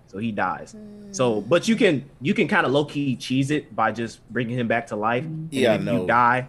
So 0.07 0.17
he 0.17 0.31
dies. 0.33 0.73
Hmm. 0.73 1.13
So, 1.13 1.41
but 1.41 1.67
you 1.67 1.75
can 1.75 2.09
you 2.21 2.33
can 2.33 2.47
kind 2.47 2.65
of 2.65 2.71
low 2.71 2.85
key 2.85 3.15
cheese 3.15 3.49
it 3.51 3.73
by 3.75 3.91
just 3.91 4.27
bringing 4.29 4.57
him 4.57 4.67
back 4.67 4.87
to 4.87 4.95
life. 4.95 5.23
And 5.23 5.47
Yeah, 5.53 5.71
I 5.73 5.75
if 5.75 5.81
know. 5.81 6.01
you 6.01 6.07
die, 6.07 6.47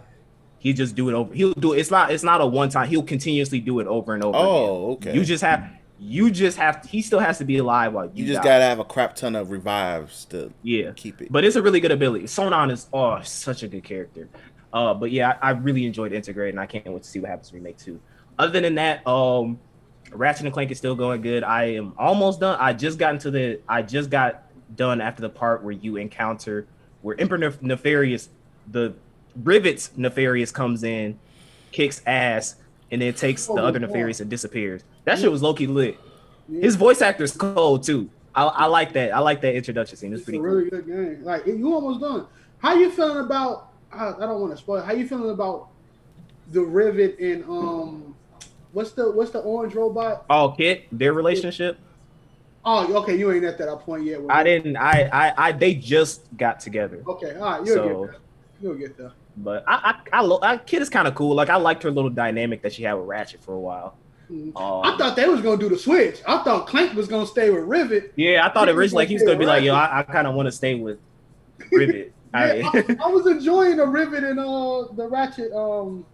he 0.63 0.71
just 0.71 0.95
do 0.95 1.09
it 1.09 1.13
over. 1.13 1.33
He'll 1.33 1.51
do 1.51 1.73
it. 1.73 1.79
It's 1.79 1.91
not 1.91 2.09
it's 2.09 2.23
not 2.23 2.39
a 2.39 2.45
one 2.45 2.69
time. 2.69 2.87
He'll 2.87 3.03
continuously 3.03 3.59
do 3.59 3.81
it 3.81 3.87
over 3.87 4.13
and 4.13 4.23
over. 4.23 4.37
again. 4.37 4.47
Oh, 4.49 4.91
okay. 4.93 5.13
You 5.13 5.25
just 5.25 5.43
have 5.43 5.69
You 5.99 6.31
just 6.31 6.57
have 6.57 6.81
to, 6.81 6.87
he 6.87 7.01
still 7.01 7.19
has 7.19 7.37
to 7.39 7.43
be 7.43 7.57
alive 7.57 7.91
while 7.91 8.05
you, 8.05 8.11
You 8.23 8.25
just 8.27 8.37
die. 8.41 8.47
gotta 8.47 8.63
have 8.63 8.79
a 8.79 8.85
crap 8.85 9.13
ton 9.13 9.35
of 9.35 9.51
revives 9.51 10.23
to 10.27 10.53
yeah. 10.61 10.91
keep 10.95 11.21
it. 11.21 11.29
But 11.29 11.43
it's 11.43 11.57
a 11.57 11.61
really 11.61 11.81
good 11.81 11.91
ability. 11.91 12.27
Sonon 12.27 12.71
is 12.71 12.87
oh 12.93 13.19
such 13.23 13.63
a 13.63 13.67
good 13.67 13.83
character. 13.83 14.29
Uh, 14.71 14.93
but 14.93 15.11
yeah, 15.11 15.37
I, 15.41 15.49
I 15.49 15.51
really 15.51 15.85
enjoyed 15.85 16.13
Intergrade, 16.13 16.49
and 16.51 16.59
I 16.61 16.65
can't 16.65 16.87
wait 16.87 17.03
to 17.03 17.09
see 17.09 17.19
what 17.19 17.29
happens 17.29 17.49
in 17.51 17.57
remake 17.57 17.77
two. 17.77 17.99
Other 18.39 18.61
than 18.61 18.75
that, 18.75 19.05
um, 19.05 19.59
Ratchet 20.13 20.45
and 20.45 20.53
Clank 20.53 20.71
is 20.71 20.77
still 20.77 20.95
going 20.95 21.21
good. 21.21 21.43
I 21.43 21.65
am 21.75 21.93
almost 21.97 22.39
done. 22.39 22.57
I 22.57 22.71
just 22.71 22.97
got 22.97 23.13
into 23.13 23.31
the. 23.31 23.59
I 23.67 23.81
just 23.81 24.09
got 24.09 24.43
done 24.77 25.01
after 25.01 25.21
the 25.21 25.29
part 25.29 25.61
where 25.61 25.73
you 25.73 25.97
encounter 25.97 26.67
where 27.01 27.19
Emperor 27.19 27.37
Nef- 27.37 27.61
Nefarious, 27.61 28.29
the 28.71 28.93
Rivets 29.43 29.91
Nefarious 29.95 30.51
comes 30.51 30.83
in, 30.83 31.17
kicks 31.71 32.01
ass, 32.05 32.55
and 32.91 33.01
then 33.01 33.13
takes 33.13 33.47
the 33.47 33.53
Oh, 33.53 33.57
other. 33.65 33.79
Nefarious 33.79 34.19
and 34.19 34.29
disappears. 34.29 34.83
That 35.05 35.19
shit 35.19 35.31
was 35.31 35.41
low 35.41 35.53
key 35.53 35.67
lit. 35.67 35.97
His 36.51 36.75
voice 36.75 37.01
actor 37.01 37.23
is 37.23 37.31
cold 37.35 37.83
too. 37.83 38.09
I, 38.35 38.43
I 38.45 38.65
like 38.65 38.93
that. 38.93 39.13
I 39.13 39.19
like 39.19 39.41
that 39.41 39.55
introduction 39.55 39.97
scene. 39.97 40.11
It's 40.13 40.21
It's 40.21 40.25
pretty 40.29 40.39
a 40.39 40.41
cool. 40.41 40.79
good 40.81 40.87
game. 40.87 41.23
Like 41.23 41.45
you 41.47 41.73
almost 41.73 42.01
done. 42.01 42.25
How 42.59 42.73
you 42.75 42.89
feeling 42.91 43.23
about? 43.25 43.69
I, 43.91 44.09
I 44.09 44.19
don't 44.19 44.39
want 44.41 44.51
to 44.53 44.57
spoil. 44.57 44.81
How 44.81 44.93
you 44.93 45.07
feeling 45.07 45.29
about 45.31 45.69
the 46.51 46.61
Rivet 46.61 47.19
and 47.19 47.43
um, 47.45 48.15
what's 48.71 48.91
the 48.91 49.11
what's 49.11 49.31
the 49.31 49.39
orange 49.39 49.73
robot? 49.75 50.25
Oh, 50.29 50.49
Kit, 50.57 50.85
their 50.91 51.13
relationship. 51.13 51.77
Oh, 52.65 52.93
okay, 53.03 53.17
you 53.17 53.31
ain't 53.31 53.43
at 53.43 53.57
that 53.57 53.79
point 53.79 54.05
yet. 54.05 54.21
I 54.29 54.43
didn't. 54.43 54.77
I, 54.77 55.09
I, 55.11 55.33
I. 55.49 55.51
They 55.51 55.73
just 55.75 56.21
got 56.37 56.59
together, 56.61 57.03
Okay, 57.07 57.35
all 57.35 57.41
right, 57.59 57.65
you'll 57.65 57.75
So- 57.75 57.87
get 57.87 58.11
there. 58.11 58.15
You'll 58.61 58.75
get 58.75 58.97
there. 58.97 59.11
But 59.37 59.63
I, 59.67 59.95
I, 60.13 60.19
I, 60.19 60.21
lo- 60.21 60.39
I 60.41 60.57
Kit 60.57 60.81
is 60.81 60.89
kind 60.89 61.07
of 61.07 61.15
cool. 61.15 61.35
Like 61.35 61.49
I 61.49 61.55
liked 61.55 61.81
her 61.83 61.91
little 61.91 62.09
dynamic 62.09 62.61
that 62.61 62.73
she 62.73 62.83
had 62.83 62.93
with 62.93 63.07
Ratchet 63.07 63.43
for 63.43 63.53
a 63.55 63.59
while. 63.59 63.97
Mhm. 64.31 64.55
Um, 64.55 64.93
I 64.93 64.97
thought 64.97 65.15
they 65.15 65.27
was 65.27 65.41
gonna 65.41 65.57
do 65.57 65.69
the 65.69 65.77
switch. 65.77 66.21
I 66.27 66.43
thought 66.43 66.67
Clank 66.67 66.93
was 66.93 67.07
gonna 67.07 67.25
stay 67.27 67.49
with 67.49 67.63
Rivet. 67.63 68.13
yeah, 68.15 68.45
I 68.45 68.53
thought 68.53 68.69
originally 68.69 69.03
like 69.03 69.09
he 69.09 69.15
was 69.15 69.23
gonna 69.23 69.37
be 69.39 69.45
like, 69.45 69.63
yo, 69.63 69.73
I, 69.73 69.99
I 69.99 70.03
kind 70.03 70.27
of 70.27 70.35
want 70.35 70.45
to 70.47 70.51
stay 70.51 70.75
with 70.75 70.99
Rivet. 71.71 72.13
I- 72.33 72.53
Yeah, 72.55 72.69
I, 72.73 72.97
I 73.03 73.07
was 73.07 73.27
enjoying 73.27 73.77
the 73.77 73.85
Rivet 73.87 74.23
and 74.23 74.39
uh 74.39 74.85
the 74.93 75.07
Ratchet. 75.09 75.51
Um, 75.53 76.05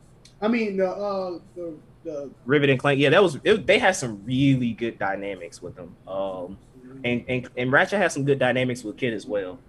I 0.42 0.48
mean 0.48 0.78
the 0.78 0.90
uh 0.90 1.40
the 1.56 1.74
the 2.04 2.30
Rivet 2.46 2.70
and 2.70 2.80
Clank. 2.80 3.00
Yeah, 3.00 3.10
that 3.10 3.22
was. 3.22 3.38
It, 3.44 3.68
they 3.68 3.78
had 3.80 3.96
some 3.96 4.24
really 4.26 4.72
good 4.72 4.98
dynamics 4.98 5.62
with 5.62 5.76
them. 5.76 5.96
Um, 6.08 6.58
and 7.04 7.24
and 7.28 7.50
and 7.58 7.72
Ratchet 7.72 8.00
has 8.00 8.14
some 8.14 8.24
good 8.26 8.40
dynamics 8.40 8.84
with 8.84 8.98
Kit 8.98 9.14
as 9.14 9.26
well. 9.26 9.60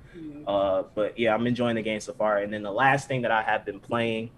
Uh, 0.47 0.85
but 0.95 1.19
yeah, 1.19 1.35
I'm 1.35 1.47
enjoying 1.47 1.77
the 1.77 1.83
game 1.83 2.01
so 2.01 2.12
far. 2.12 2.39
And 2.39 2.53
then 2.53 2.62
the 2.62 2.73
last 2.73 3.09
thing 3.09 3.23
that 3.23 3.31
I 3.31 3.43
have 3.43 3.65
been 3.65 3.81
playing, 3.81 4.31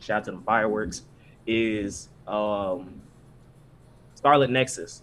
shout 0.00 0.18
out 0.18 0.24
to 0.24 0.32
the 0.32 0.38
fireworks, 0.38 1.02
is 1.46 2.08
um, 2.26 3.00
Scarlet 4.14 4.50
Nexus. 4.50 5.02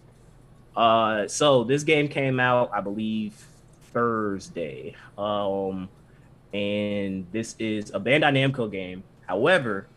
Uh, 0.76 1.28
so 1.28 1.64
this 1.64 1.84
game 1.84 2.08
came 2.08 2.40
out, 2.40 2.72
I 2.74 2.82
believe, 2.82 3.34
Thursday. 3.94 4.96
Um, 5.18 5.90
and 6.54 7.26
this 7.32 7.56
is 7.60 7.92
a 7.92 8.00
Bandai 8.00 8.32
Namco 8.32 8.72
game. 8.72 9.04
However, 9.28 9.88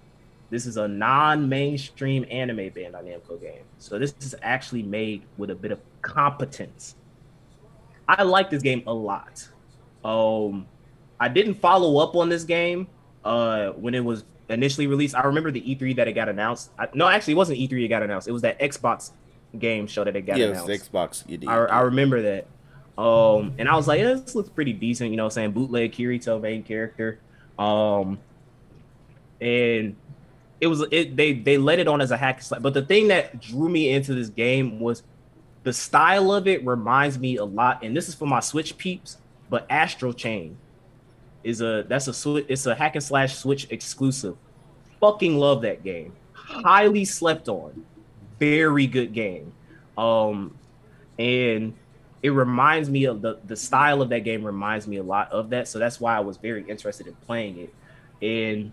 this 0.50 0.66
is 0.66 0.76
a 0.76 0.86
non-mainstream 0.86 2.26
anime 2.30 2.70
Bandai 2.70 3.04
Namco 3.04 3.40
game. 3.40 3.64
So 3.78 3.98
this 3.98 4.14
is 4.20 4.34
actually 4.42 4.82
made 4.82 5.22
with 5.36 5.50
a 5.50 5.54
bit 5.54 5.72
of 5.72 5.80
competence. 6.02 6.96
I 8.06 8.22
like 8.22 8.50
this 8.50 8.62
game 8.62 8.82
a 8.86 8.92
lot. 8.92 9.48
Um, 10.04 10.66
I 11.18 11.28
didn't 11.28 11.54
follow 11.54 11.98
up 12.02 12.14
on 12.14 12.28
this 12.28 12.44
game 12.44 12.86
uh, 13.24 13.70
when 13.70 13.94
it 13.94 14.04
was 14.04 14.24
initially 14.48 14.86
released. 14.86 15.14
I 15.14 15.22
remember 15.22 15.50
the 15.50 15.62
E3 15.62 15.96
that 15.96 16.08
it 16.08 16.12
got 16.12 16.28
announced. 16.28 16.70
I, 16.78 16.88
no, 16.94 17.08
actually, 17.08 17.32
it 17.32 17.36
wasn't 17.36 17.58
E3 17.58 17.84
it 17.84 17.88
got 17.88 18.02
announced. 18.02 18.28
It 18.28 18.32
was 18.32 18.42
that 18.42 18.58
Xbox 18.60 19.12
game 19.58 19.86
show 19.86 20.04
that 20.04 20.14
it 20.16 20.22
got 20.22 20.36
yeah, 20.36 20.46
announced. 20.46 20.68
it's 20.68 20.88
Xbox. 20.88 21.28
You 21.28 21.38
did. 21.38 21.48
I, 21.48 21.56
I 21.56 21.80
remember 21.82 22.22
that. 22.22 22.46
Um, 22.96 23.54
and 23.58 23.68
I 23.68 23.74
was 23.74 23.88
like, 23.88 23.98
yeah, 23.98 24.14
this 24.14 24.34
looks 24.34 24.48
pretty 24.48 24.72
decent, 24.72 25.10
you 25.10 25.16
know, 25.16 25.28
saying 25.28 25.52
bootleg 25.52 25.92
Kirito 25.92 26.40
main 26.40 26.62
character. 26.62 27.18
Um, 27.58 28.18
and 29.40 29.96
it 30.60 30.66
was 30.68 30.84
it 30.90 31.16
they 31.16 31.32
they 31.32 31.58
let 31.58 31.78
it 31.78 31.88
on 31.88 32.00
as 32.00 32.10
a 32.10 32.16
hack 32.16 32.36
and 32.36 32.44
slash. 32.44 32.60
But 32.62 32.74
the 32.74 32.82
thing 32.82 33.08
that 33.08 33.40
drew 33.40 33.68
me 33.68 33.90
into 33.90 34.14
this 34.14 34.28
game 34.28 34.78
was 34.78 35.02
the 35.64 35.72
style 35.72 36.32
of 36.32 36.46
it 36.46 36.64
reminds 36.64 37.18
me 37.18 37.36
a 37.36 37.44
lot, 37.44 37.82
and 37.82 37.96
this 37.96 38.08
is 38.08 38.14
for 38.14 38.26
my 38.26 38.40
Switch 38.40 38.78
peeps, 38.78 39.16
but 39.54 39.66
Astral 39.70 40.12
Chain 40.12 40.56
is 41.44 41.60
a 41.60 41.84
that's 41.86 42.08
a 42.08 42.36
it's 42.52 42.66
a 42.66 42.74
hack 42.74 42.96
and 42.96 43.04
slash 43.04 43.36
Switch 43.36 43.68
exclusive. 43.70 44.36
Fucking 45.00 45.38
love 45.38 45.62
that 45.62 45.84
game. 45.84 46.12
Highly 46.32 47.04
slept 47.04 47.48
on. 47.48 47.84
Very 48.40 48.88
good 48.88 49.12
game. 49.12 49.52
Um 49.96 50.58
and 51.20 51.72
it 52.20 52.30
reminds 52.30 52.90
me 52.90 53.04
of 53.04 53.22
the 53.22 53.38
the 53.46 53.54
style 53.54 54.02
of 54.02 54.08
that 54.08 54.24
game 54.24 54.42
reminds 54.42 54.88
me 54.88 54.96
a 54.96 55.04
lot 55.04 55.30
of 55.30 55.50
that. 55.50 55.68
So 55.68 55.78
that's 55.78 56.00
why 56.00 56.16
I 56.16 56.20
was 56.20 56.36
very 56.36 56.68
interested 56.68 57.06
in 57.06 57.14
playing 57.14 57.58
it. 57.58 57.74
And 58.20 58.72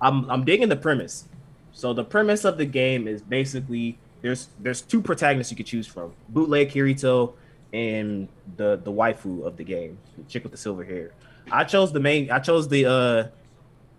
I'm 0.00 0.30
I'm 0.30 0.42
digging 0.46 0.70
the 0.70 0.76
premise. 0.76 1.28
So 1.72 1.92
the 1.92 2.04
premise 2.04 2.46
of 2.46 2.56
the 2.56 2.64
game 2.64 3.06
is 3.06 3.20
basically 3.20 3.98
there's 4.22 4.48
there's 4.58 4.80
two 4.80 5.02
protagonists 5.02 5.52
you 5.52 5.56
could 5.58 5.66
choose 5.66 5.86
from: 5.86 6.14
bootleg 6.30 6.70
Kirito 6.70 7.34
and 7.72 8.28
the 8.56 8.80
the 8.84 8.92
waifu 8.92 9.44
of 9.44 9.56
the 9.56 9.64
game, 9.64 9.98
the 10.16 10.24
chick 10.24 10.42
with 10.42 10.52
the 10.52 10.58
silver 10.58 10.84
hair. 10.84 11.12
I 11.50 11.64
chose 11.64 11.92
the 11.92 12.00
main. 12.00 12.30
I 12.30 12.38
chose 12.38 12.68
the 12.68 12.86
uh, 12.86 13.28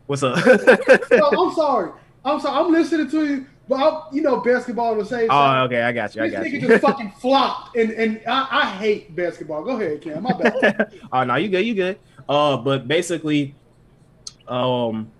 what's 0.06 0.24
up? 0.24 0.38
No, 1.12 1.30
I'm 1.30 1.52
sorry. 1.56 1.92
I'm 2.24 2.40
sorry. 2.40 2.66
I'm 2.66 2.72
listening 2.72 3.10
to 3.10 3.26
you, 3.26 3.46
but 3.68 3.76
I'm, 3.76 4.16
you 4.16 4.22
know 4.22 4.40
basketball 4.40 4.96
the 4.96 5.06
same. 5.06 5.28
oh, 5.30 5.64
okay, 5.64 5.82
I 5.82 5.92
got 5.92 6.16
you. 6.16 6.24
I 6.24 6.30
got 6.30 6.44
nigga 6.44 6.62
you. 6.62 6.68
just 6.68 6.82
fucking 6.86 7.12
flopped, 7.12 7.76
and 7.76 7.92
and 7.92 8.22
I, 8.28 8.48
I 8.52 8.70
hate 8.72 9.16
basketball. 9.16 9.64
Go 9.64 9.72
ahead, 9.72 10.02
Cam. 10.02 10.24
My 10.24 10.34
bad. 10.34 10.94
oh 11.12 11.24
no, 11.24 11.36
you 11.36 11.50
good, 11.50 11.66
you 11.66 11.76
good. 11.76 12.00
Uh, 12.30 12.58
but 12.58 12.88
basically, 12.88 13.56
um, 14.48 15.12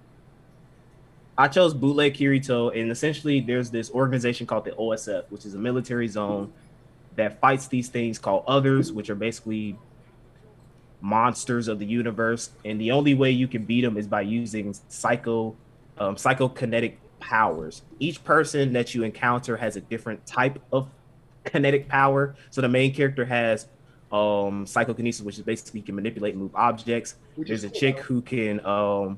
I 1.38 1.48
chose 1.48 1.74
bootleg 1.74 2.14
Kirito, 2.14 2.80
and 2.80 2.92
essentially, 2.92 3.42
there's 3.42 3.70
this 3.70 3.92
organization 3.92 4.46
called 4.46 4.66
the 4.66 4.72
OSF, 4.72 5.26
which 5.30 5.46
is 5.46 5.56
a 5.56 5.60
military 5.60 6.08
zone 6.08 6.54
that 7.16 7.40
fights 7.40 7.68
these 7.68 7.90
things 7.90 8.20
called 8.20 8.44
others, 8.48 8.92
which 8.92 9.10
are 9.10 9.16
basically 9.16 9.78
monsters 11.02 11.68
of 11.68 11.80
the 11.80 11.86
universe. 11.86 12.52
And 12.66 12.80
the 12.80 12.92
only 12.92 13.14
way 13.14 13.32
you 13.32 13.48
can 13.48 13.66
beat 13.66 13.82
them 13.82 13.98
is 13.98 14.08
by 14.08 14.22
using 14.22 14.76
psycho, 14.88 15.56
um, 15.98 16.16
psychokinetic 16.16 16.96
powers. 17.20 17.82
Each 18.00 18.24
person 18.24 18.74
that 18.74 18.94
you 18.94 19.04
encounter 19.04 19.58
has 19.58 19.76
a 19.76 19.82
different 19.82 20.26
type 20.26 20.62
of 20.72 20.90
kinetic 21.46 21.88
power. 21.88 22.36
So 22.50 22.62
the 22.62 22.70
main 22.70 22.94
character 22.94 23.26
has 23.26 23.68
um 24.12 24.68
psychokinesis, 24.68 25.22
which 25.22 25.38
is 25.38 25.44
basically 25.44 25.82
can 25.82 25.96
manipulate 25.96 26.34
and 26.34 26.44
move 26.44 26.56
objects. 26.56 27.16
Which 27.36 27.48
There's 27.48 27.64
a 27.64 27.70
cool. 27.70 27.80
chick 27.80 28.00
who 28.00 28.22
can 28.22 28.64
um 28.66 29.18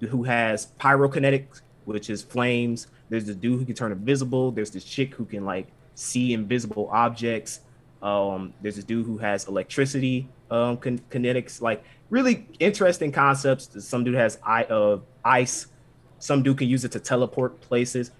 who 0.00 0.24
has 0.24 0.68
pyrokinetics, 0.80 1.62
which 1.84 2.10
is 2.10 2.22
flames. 2.22 2.88
There's 3.08 3.24
this 3.24 3.36
dude 3.36 3.60
who 3.60 3.64
can 3.64 3.74
turn 3.74 3.92
invisible. 3.92 4.50
There's 4.50 4.70
this 4.70 4.84
chick 4.84 5.14
who 5.14 5.24
can 5.24 5.44
like 5.44 5.68
see 5.96 6.32
invisible 6.32 6.88
objects. 6.92 7.60
Um, 8.00 8.54
there's 8.62 8.78
a 8.78 8.84
dude 8.84 9.04
who 9.04 9.18
has 9.18 9.48
electricity 9.48 10.28
um 10.48 10.76
kin- 10.76 11.00
kinetics, 11.10 11.60
like 11.60 11.82
really 12.08 12.46
interesting 12.60 13.10
concepts. 13.10 13.68
Some 13.84 14.04
dude 14.04 14.14
has 14.14 14.38
I 14.46 14.62
uh 14.64 15.00
ice. 15.24 15.66
Some 16.20 16.44
dude 16.44 16.58
can 16.58 16.68
use 16.68 16.84
it 16.84 16.92
to 16.92 17.00
teleport 17.00 17.60
places 17.60 18.12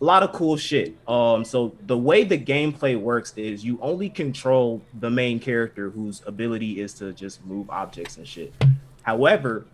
a 0.00 0.04
lot 0.04 0.22
of 0.22 0.32
cool 0.32 0.56
shit. 0.56 0.96
Um, 1.08 1.44
so 1.44 1.74
the 1.86 1.98
way 1.98 2.24
the 2.24 2.38
gameplay 2.38 2.98
works 2.98 3.32
is 3.36 3.64
you 3.64 3.78
only 3.82 4.08
control 4.08 4.80
the 5.00 5.10
main 5.10 5.40
character 5.40 5.90
whose 5.90 6.22
ability 6.26 6.80
is 6.80 6.94
to 6.94 7.12
just 7.12 7.44
move 7.44 7.68
objects 7.70 8.16
and 8.16 8.26
shit. 8.26 8.52
However, 9.02 9.66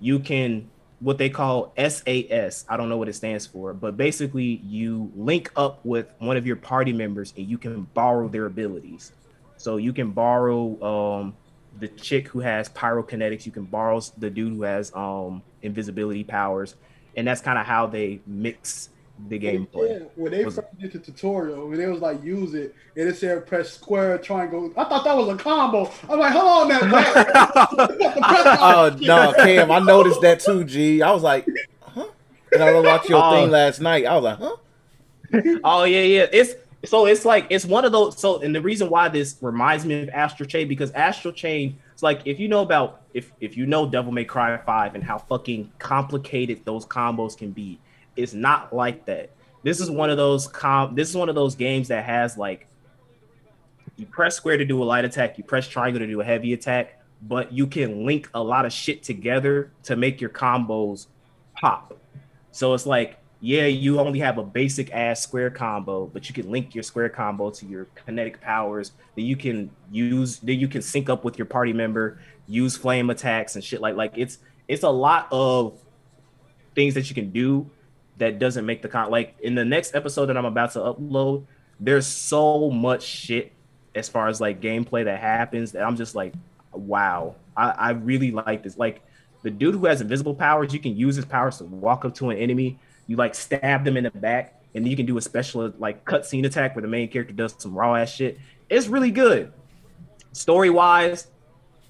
you 0.00 0.20
can 0.20 0.70
what 1.00 1.18
they 1.18 1.28
call 1.28 1.72
SAS. 1.76 2.64
I 2.68 2.76
don't 2.76 2.88
know 2.88 2.96
what 2.96 3.08
it 3.08 3.14
stands 3.14 3.46
for, 3.46 3.74
but 3.74 3.96
basically 3.96 4.60
you 4.64 5.10
link 5.14 5.50
up 5.56 5.84
with 5.84 6.08
one 6.18 6.36
of 6.36 6.46
your 6.46 6.56
party 6.56 6.92
members 6.92 7.32
and 7.36 7.46
you 7.46 7.58
can 7.58 7.82
borrow 7.94 8.28
their 8.28 8.46
abilities. 8.46 9.12
So 9.56 9.76
you 9.76 9.92
can 9.92 10.12
borrow 10.12 10.82
um 10.82 11.36
the 11.80 11.88
chick 11.88 12.28
who 12.28 12.40
has 12.40 12.68
pyrokinetics, 12.68 13.44
you 13.44 13.52
can 13.52 13.64
borrow 13.64 14.00
the 14.18 14.30
dude 14.30 14.52
who 14.52 14.62
has 14.62 14.94
um 14.94 15.42
invisibility 15.62 16.24
powers, 16.24 16.76
and 17.16 17.26
that's 17.26 17.40
kind 17.40 17.58
of 17.58 17.66
how 17.66 17.86
they 17.86 18.20
mix 18.26 18.90
the 19.28 19.38
gameplay. 19.38 20.00
Yeah, 20.00 20.06
when 20.16 20.32
they 20.32 20.44
Was- 20.44 20.56
first 20.56 20.78
did 20.78 20.92
the 20.92 20.98
tutorial, 20.98 21.68
when 21.68 21.78
they 21.78 21.86
was 21.86 22.00
like 22.00 22.22
use 22.22 22.54
it, 22.54 22.74
and 22.96 23.08
it 23.08 23.16
said 23.16 23.46
press 23.46 23.72
square 23.72 24.18
triangle. 24.18 24.72
I 24.76 24.84
thought 24.84 25.04
that 25.04 25.16
was 25.16 25.28
a 25.28 25.36
combo. 25.36 25.90
I'm 26.08 26.18
like, 26.18 26.32
hold 26.32 26.72
on, 26.72 26.90
that. 26.90 27.68
oh 28.60 28.96
no, 29.00 29.32
Cam, 29.36 29.70
I 29.70 29.78
noticed 29.80 30.20
that 30.22 30.40
too. 30.40 30.64
G, 30.64 31.00
I 31.02 31.10
was 31.12 31.22
like, 31.22 31.46
huh? 31.80 32.06
And 32.52 32.62
I 32.62 32.78
watched 32.80 33.08
your 33.08 33.22
Oh. 33.22 33.32
thing 33.32 33.50
last 33.50 33.80
night. 33.80 34.04
I 34.06 34.14
was 34.16 34.24
like, 34.24 34.38
huh? 34.38 34.56
Oh 35.64 35.84
yeah, 35.84 36.00
yeah. 36.02 36.26
It's 36.32 36.54
so 36.84 37.06
it's 37.06 37.24
like 37.24 37.46
it's 37.50 37.64
one 37.64 37.84
of 37.84 37.92
those. 37.92 38.18
So 38.18 38.40
and 38.40 38.54
the 38.54 38.60
reason 38.60 38.90
why 38.90 39.08
this 39.08 39.36
reminds 39.40 39.84
me 39.84 40.02
of 40.02 40.08
Astral 40.10 40.48
Chain 40.48 40.68
because 40.68 40.90
Astral 40.92 41.32
Chain. 41.34 41.78
It's 41.92 42.02
like 42.02 42.22
if 42.24 42.40
you 42.40 42.48
know 42.48 42.60
about 42.62 43.02
if 43.14 43.32
if 43.40 43.56
you 43.56 43.66
know 43.66 43.88
Devil 43.88 44.10
May 44.12 44.24
Cry 44.24 44.56
Five 44.58 44.94
and 44.96 45.02
how 45.04 45.18
fucking 45.18 45.70
complicated 45.78 46.64
those 46.64 46.84
combos 46.84 47.36
can 47.36 47.52
be, 47.52 47.78
it's 48.16 48.34
not 48.34 48.74
like 48.74 49.04
that. 49.06 49.30
this 49.62 49.80
is 49.80 49.90
one 49.90 50.10
of 50.10 50.16
those 50.16 50.46
com. 50.46 50.94
This 50.94 51.08
is 51.08 51.16
one 51.16 51.28
of 51.28 51.34
those 51.34 51.54
games 51.54 51.88
that 51.88 52.04
has 52.04 52.36
like, 52.36 52.66
you 53.96 54.06
press 54.06 54.36
square 54.36 54.56
to 54.56 54.64
do 54.64 54.82
a 54.82 54.84
light 54.84 55.04
attack, 55.04 55.38
you 55.38 55.44
press 55.44 55.66
triangle 55.68 56.00
to 56.00 56.06
do 56.06 56.20
a 56.20 56.24
heavy 56.24 56.52
attack, 56.52 57.00
but 57.22 57.52
you 57.52 57.66
can 57.66 58.04
link 58.04 58.28
a 58.34 58.42
lot 58.42 58.66
of 58.66 58.72
shit 58.72 59.02
together 59.02 59.70
to 59.84 59.96
make 59.96 60.20
your 60.20 60.30
combos 60.30 61.06
pop. 61.54 61.96
So 62.50 62.74
it's 62.74 62.86
like, 62.86 63.18
yeah, 63.40 63.66
you 63.66 64.00
only 64.00 64.18
have 64.20 64.38
a 64.38 64.42
basic 64.42 64.92
ass 64.92 65.20
square 65.20 65.50
combo, 65.50 66.06
but 66.06 66.28
you 66.28 66.34
can 66.34 66.50
link 66.50 66.74
your 66.74 66.82
square 66.82 67.08
combo 67.08 67.50
to 67.50 67.66
your 67.66 67.86
kinetic 67.94 68.40
powers 68.40 68.92
that 69.16 69.22
you 69.22 69.36
can 69.36 69.70
use, 69.90 70.38
that 70.40 70.54
you 70.54 70.68
can 70.68 70.82
sync 70.82 71.08
up 71.08 71.24
with 71.24 71.38
your 71.38 71.46
party 71.46 71.72
member, 71.72 72.18
use 72.46 72.76
flame 72.76 73.10
attacks 73.10 73.54
and 73.54 73.64
shit 73.64 73.80
like 73.80 73.96
like 73.96 74.12
it's 74.16 74.38
it's 74.68 74.82
a 74.82 74.88
lot 74.88 75.28
of 75.30 75.78
things 76.74 76.94
that 76.94 77.08
you 77.08 77.14
can 77.14 77.30
do 77.30 77.68
that 78.18 78.38
doesn't 78.38 78.64
make 78.64 78.82
the 78.82 78.88
con 78.88 79.10
like 79.10 79.36
in 79.40 79.54
the 79.54 79.64
next 79.64 79.94
episode 79.94 80.26
that 80.26 80.36
I'm 80.36 80.44
about 80.44 80.72
to 80.72 80.80
upload, 80.80 81.44
there's 81.80 82.06
so 82.06 82.70
much 82.70 83.02
shit 83.02 83.52
as 83.94 84.08
far 84.08 84.28
as 84.28 84.40
like 84.40 84.60
gameplay 84.60 85.04
that 85.04 85.20
happens 85.20 85.72
that 85.72 85.82
I'm 85.82 85.96
just 85.96 86.14
like, 86.14 86.32
wow, 86.72 87.36
I, 87.56 87.70
I 87.70 87.90
really 87.90 88.30
like 88.30 88.62
this. 88.62 88.76
Like 88.76 89.02
the 89.42 89.50
dude 89.50 89.74
who 89.74 89.86
has 89.86 90.00
invisible 90.00 90.34
powers, 90.34 90.72
you 90.72 90.80
can 90.80 90.96
use 90.96 91.16
his 91.16 91.24
powers 91.24 91.58
to 91.58 91.64
walk 91.64 92.04
up 92.04 92.14
to 92.16 92.30
an 92.30 92.38
enemy, 92.38 92.78
you 93.06 93.16
like 93.16 93.34
stab 93.34 93.84
them 93.84 93.96
in 93.96 94.04
the 94.04 94.10
back, 94.10 94.60
and 94.74 94.86
you 94.86 94.96
can 94.96 95.06
do 95.06 95.16
a 95.16 95.20
special 95.20 95.72
like 95.78 96.04
cutscene 96.04 96.46
attack 96.46 96.74
where 96.74 96.82
the 96.82 96.88
main 96.88 97.08
character 97.08 97.32
does 97.32 97.54
some 97.58 97.74
raw 97.74 97.94
ass 97.94 98.12
shit. 98.12 98.38
It's 98.68 98.88
really 98.88 99.10
good. 99.10 99.52
Story 100.32 100.70
wise, 100.70 101.28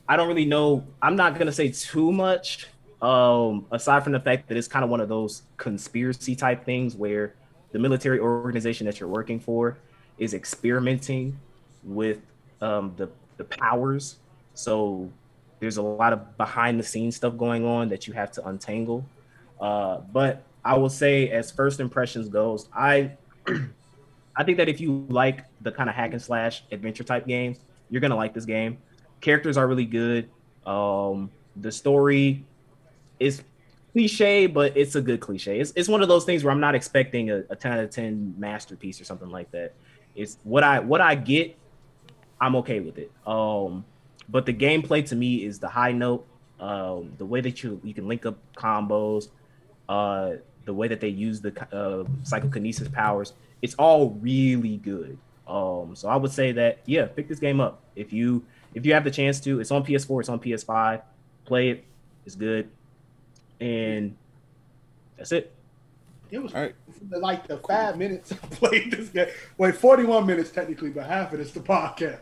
I 0.08 0.16
don't 0.16 0.28
really 0.28 0.44
know. 0.44 0.84
I'm 1.00 1.16
not 1.16 1.38
gonna 1.38 1.52
say 1.52 1.70
too 1.70 2.12
much 2.12 2.68
um, 3.02 3.66
aside 3.70 4.02
from 4.02 4.12
the 4.12 4.20
fact 4.20 4.48
that 4.48 4.56
it's 4.56 4.68
kind 4.68 4.84
of 4.84 4.90
one 4.90 5.00
of 5.00 5.08
those 5.08 5.42
conspiracy 5.56 6.34
type 6.34 6.64
things 6.64 6.94
where 6.94 7.34
the 7.72 7.78
military 7.78 8.20
organization 8.20 8.86
that 8.86 9.00
you're 9.00 9.08
working 9.08 9.40
for 9.40 9.76
is 10.18 10.32
experimenting 10.32 11.38
with 11.82 12.20
um, 12.60 12.94
the 12.96 13.10
the 13.36 13.44
powers. 13.44 14.16
So 14.54 15.10
there's 15.60 15.76
a 15.76 15.82
lot 15.82 16.12
of 16.12 16.36
behind 16.36 16.78
the 16.78 16.84
scenes 16.84 17.16
stuff 17.16 17.36
going 17.36 17.64
on 17.64 17.88
that 17.88 18.06
you 18.06 18.12
have 18.12 18.30
to 18.32 18.46
untangle. 18.46 19.04
Uh, 19.60 19.98
but 20.12 20.42
I 20.64 20.76
will 20.78 20.90
say, 20.90 21.30
as 21.30 21.50
first 21.50 21.80
impressions 21.80 22.28
goes, 22.28 22.68
I 22.74 23.12
I 24.36 24.44
think 24.44 24.58
that 24.58 24.68
if 24.68 24.80
you 24.80 25.06
like 25.08 25.44
the 25.60 25.70
kind 25.70 25.88
of 25.88 25.94
hack 25.96 26.12
and 26.12 26.22
slash 26.22 26.64
adventure 26.72 27.04
type 27.04 27.26
games, 27.26 27.58
you're 27.90 28.00
gonna 28.00 28.16
like 28.16 28.34
this 28.34 28.44
game. 28.44 28.78
Characters 29.20 29.56
are 29.56 29.66
really 29.66 29.86
good. 29.86 30.30
Um, 30.66 31.30
the 31.56 31.70
story 31.70 32.44
it's 33.24 33.42
cliche, 33.92 34.46
but 34.46 34.76
it's 34.76 34.96
a 34.96 35.00
good 35.00 35.20
cliche. 35.20 35.60
It's, 35.60 35.72
it's 35.76 35.88
one 35.88 36.02
of 36.02 36.08
those 36.08 36.24
things 36.24 36.44
where 36.44 36.52
I'm 36.52 36.60
not 36.60 36.74
expecting 36.74 37.30
a, 37.30 37.44
a 37.48 37.56
10 37.56 37.72
out 37.72 37.78
of 37.78 37.90
10 37.90 38.34
masterpiece 38.36 39.00
or 39.00 39.04
something 39.04 39.30
like 39.30 39.50
that. 39.52 39.72
It's 40.14 40.38
what 40.44 40.62
I 40.62 40.80
what 40.80 41.00
I 41.00 41.14
get, 41.14 41.56
I'm 42.40 42.54
okay 42.56 42.80
with 42.80 42.98
it. 42.98 43.10
Um, 43.26 43.84
but 44.28 44.46
the 44.46 44.52
gameplay 44.52 45.06
to 45.08 45.16
me 45.16 45.44
is 45.44 45.58
the 45.58 45.68
high 45.68 45.92
note. 45.92 46.26
Um, 46.60 47.12
the 47.18 47.26
way 47.26 47.40
that 47.40 47.62
you 47.62 47.80
you 47.82 47.94
can 47.94 48.06
link 48.06 48.26
up 48.26 48.36
combos, 48.56 49.28
uh, 49.88 50.34
the 50.64 50.74
way 50.74 50.86
that 50.88 51.00
they 51.00 51.08
use 51.08 51.40
the 51.40 51.52
uh, 51.74 52.04
psychokinesis 52.22 52.88
powers, 52.88 53.32
it's 53.60 53.74
all 53.74 54.10
really 54.20 54.76
good. 54.76 55.18
Um, 55.48 55.96
so 55.96 56.08
I 56.08 56.16
would 56.16 56.32
say 56.32 56.52
that 56.52 56.78
yeah, 56.86 57.06
pick 57.06 57.26
this 57.28 57.40
game 57.40 57.60
up 57.60 57.82
if 57.96 58.12
you 58.12 58.44
if 58.74 58.86
you 58.86 58.94
have 58.94 59.04
the 59.04 59.10
chance 59.10 59.40
to. 59.40 59.60
It's 59.60 59.72
on 59.72 59.84
PS4, 59.84 60.20
it's 60.20 60.28
on 60.28 60.38
PS5. 60.38 61.02
Play 61.44 61.70
it. 61.70 61.84
It's 62.24 62.36
good 62.36 62.70
and 63.64 64.14
that's 65.16 65.32
it. 65.32 65.52
It 66.30 66.42
was 66.42 66.52
right. 66.52 66.74
like 67.10 67.46
the 67.46 67.58
five 67.58 67.96
minutes 67.96 68.32
I 68.32 68.36
played 68.36 68.90
this 68.90 69.08
game. 69.08 69.28
Wait, 69.56 69.76
41 69.76 70.26
minutes 70.26 70.50
technically, 70.50 70.90
but 70.90 71.06
half 71.06 71.32
of 71.32 71.40
it's 71.40 71.52
the 71.52 71.60
podcast. 71.60 72.20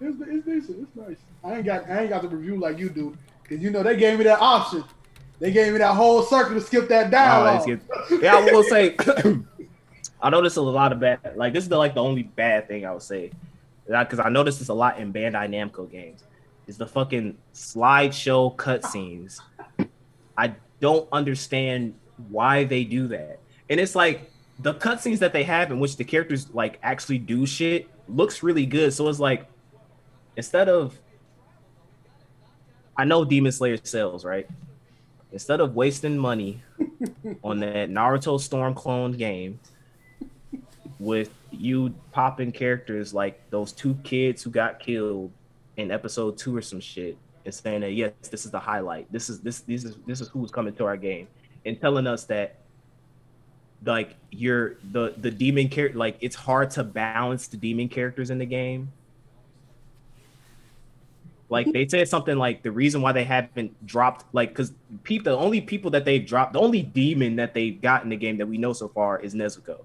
It's, 0.00 0.16
it's 0.20 0.44
decent. 0.44 0.82
It's 0.88 0.96
nice. 0.96 1.16
I 1.42 1.56
ain't 1.56 1.66
got 1.66 1.88
I 1.88 2.00
ain't 2.00 2.10
got 2.10 2.22
the 2.22 2.28
review 2.28 2.56
like 2.56 2.78
you 2.78 2.90
do, 2.90 3.16
because 3.42 3.62
you 3.62 3.70
know 3.70 3.82
they 3.82 3.96
gave 3.96 4.18
me 4.18 4.24
that 4.24 4.40
option. 4.40 4.84
They 5.38 5.50
gave 5.50 5.72
me 5.72 5.78
that 5.78 5.94
whole 5.94 6.22
circle 6.22 6.54
to 6.54 6.60
skip 6.60 6.88
that 6.88 7.10
dialogue. 7.10 7.80
Oh, 7.92 8.18
yeah, 8.20 8.36
I 8.36 8.44
will 8.44 8.62
say. 8.62 8.96
I 10.22 10.30
noticed 10.30 10.56
a 10.56 10.60
lot 10.60 10.92
of 10.92 11.00
bad. 11.00 11.20
Like 11.36 11.52
this 11.52 11.64
is 11.64 11.68
the 11.68 11.78
like 11.78 11.94
the 11.94 12.02
only 12.02 12.22
bad 12.22 12.68
thing 12.68 12.84
I 12.84 12.92
would 12.92 13.02
say, 13.02 13.30
because 13.86 14.18
I 14.18 14.28
noticed 14.28 14.58
this 14.58 14.68
a 14.68 14.74
lot 14.74 14.98
in 14.98 15.12
Bandai 15.12 15.48
Namco 15.48 15.90
games. 15.90 16.24
Is 16.66 16.78
the 16.78 16.86
fucking 16.86 17.36
slideshow 17.52 18.56
cutscenes 18.56 19.38
I 20.36 20.54
don't 20.80 21.08
understand 21.12 21.94
why 22.28 22.64
they 22.64 22.84
do 22.84 23.08
that. 23.08 23.40
And 23.70 23.80
it's 23.80 23.94
like 23.94 24.30
the 24.60 24.74
cutscenes 24.74 25.18
that 25.18 25.32
they 25.32 25.42
have 25.44 25.70
in 25.70 25.80
which 25.80 25.96
the 25.96 26.04
characters 26.04 26.48
like 26.52 26.78
actually 26.82 27.18
do 27.18 27.46
shit 27.46 27.88
looks 28.08 28.42
really 28.42 28.66
good. 28.66 28.92
So 28.92 29.08
it's 29.08 29.18
like 29.18 29.46
instead 30.36 30.68
of 30.68 30.98
I 32.96 33.04
know 33.04 33.24
Demon 33.24 33.50
Slayer 33.50 33.78
sells, 33.82 34.24
right? 34.24 34.48
Instead 35.32 35.60
of 35.60 35.74
wasting 35.74 36.16
money 36.16 36.62
on 37.42 37.58
that 37.60 37.90
Naruto 37.90 38.40
Storm 38.40 38.74
clone 38.74 39.12
game 39.12 39.58
with 41.00 41.30
you 41.50 41.92
popping 42.12 42.52
characters 42.52 43.12
like 43.12 43.50
those 43.50 43.72
two 43.72 43.94
kids 44.04 44.42
who 44.42 44.50
got 44.50 44.78
killed 44.78 45.32
in 45.76 45.90
episode 45.90 46.38
two 46.38 46.56
or 46.56 46.62
some 46.62 46.78
shit, 46.78 47.18
and 47.44 47.54
saying 47.54 47.80
that 47.82 47.92
yes, 47.92 48.12
this 48.30 48.44
is 48.44 48.50
the 48.50 48.58
highlight. 48.58 49.10
This 49.12 49.28
is 49.28 49.40
this 49.40 49.60
this 49.60 49.84
is 49.84 49.96
this 50.06 50.20
is 50.20 50.28
who's 50.28 50.50
coming 50.50 50.74
to 50.76 50.84
our 50.84 50.96
game, 50.96 51.28
and 51.64 51.80
telling 51.80 52.06
us 52.06 52.24
that 52.24 52.56
like 53.84 54.16
you're 54.30 54.76
the 54.92 55.14
the 55.18 55.30
demon 55.30 55.68
character 55.68 55.98
like 55.98 56.16
it's 56.20 56.36
hard 56.36 56.70
to 56.70 56.84
balance 56.84 57.48
the 57.48 57.56
demon 57.56 57.88
characters 57.88 58.30
in 58.30 58.38
the 58.38 58.46
game. 58.46 58.92
Like 61.50 61.70
they 61.72 61.86
said 61.86 62.08
something 62.08 62.36
like 62.36 62.62
the 62.62 62.72
reason 62.72 63.02
why 63.02 63.12
they 63.12 63.24
haven't 63.24 63.86
dropped 63.86 64.24
like 64.32 64.48
because 64.48 64.72
people 65.02 65.32
the 65.32 65.38
only 65.38 65.60
people 65.60 65.90
that 65.92 66.04
they've 66.04 66.24
dropped 66.24 66.54
the 66.54 66.60
only 66.60 66.82
demon 66.82 67.36
that 67.36 67.54
they've 67.54 67.80
got 67.80 68.02
in 68.02 68.08
the 68.08 68.16
game 68.16 68.38
that 68.38 68.46
we 68.46 68.58
know 68.58 68.72
so 68.72 68.88
far 68.88 69.20
is 69.20 69.34
Nezuko. 69.34 69.84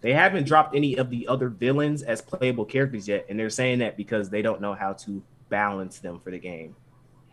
They 0.00 0.12
haven't 0.12 0.46
dropped 0.46 0.76
any 0.76 0.96
of 0.96 1.10
the 1.10 1.26
other 1.26 1.48
villains 1.48 2.02
as 2.02 2.20
playable 2.20 2.64
characters 2.64 3.08
yet, 3.08 3.26
and 3.28 3.38
they're 3.38 3.50
saying 3.50 3.80
that 3.80 3.96
because 3.96 4.30
they 4.30 4.42
don't 4.42 4.60
know 4.60 4.74
how 4.74 4.92
to 4.92 5.22
balance 5.48 5.98
them 5.98 6.20
for 6.20 6.30
the 6.30 6.38
game. 6.38 6.74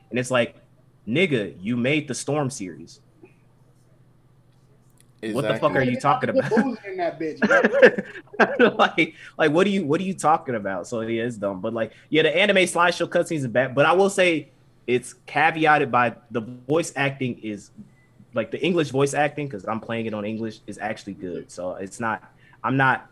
And 0.09 0.19
it's 0.19 0.31
like, 0.31 0.55
nigga, 1.07 1.55
you 1.61 1.77
made 1.77 2.07
the 2.07 2.15
Storm 2.15 2.49
series. 2.49 3.01
Exactly. 5.21 5.33
What 5.33 5.53
the 5.53 5.59
fuck 5.59 5.75
are 5.75 5.81
you 5.81 5.99
talking 5.99 6.29
about? 6.29 6.51
in 6.85 6.97
that 6.97 7.19
bitch, 7.19 7.39
like, 8.77 9.15
like 9.37 9.51
what 9.51 9.65
are 9.65 9.69
you 9.69 9.85
what 9.85 9.99
are 9.99 10.03
you 10.03 10.13
talking 10.13 10.55
about? 10.55 10.87
So 10.87 11.01
yeah, 11.01 11.23
it's 11.23 11.37
dumb. 11.37 11.61
But 11.61 11.73
like, 11.73 11.93
yeah, 12.09 12.21
the 12.21 12.35
anime 12.35 12.57
slideshow 12.57 13.07
cutscenes 13.07 13.43
are 13.43 13.49
bad. 13.49 13.73
But 13.73 13.87
I 13.87 13.93
will 13.93 14.09
say 14.09 14.49
it's 14.85 15.15
caveated 15.27 15.89
by 15.89 16.15
the 16.29 16.41
voice 16.41 16.93
acting 16.95 17.39
is 17.39 17.71
like 18.35 18.51
the 18.51 18.63
English 18.63 18.89
voice 18.89 19.13
acting 19.13 19.47
because 19.47 19.65
I'm 19.65 19.79
playing 19.79 20.05
it 20.05 20.13
on 20.13 20.25
English 20.25 20.59
is 20.67 20.77
actually 20.77 21.13
good. 21.13 21.49
So 21.49 21.75
it's 21.75 21.99
not. 21.99 22.23
I'm 22.63 22.77
not 22.77 23.09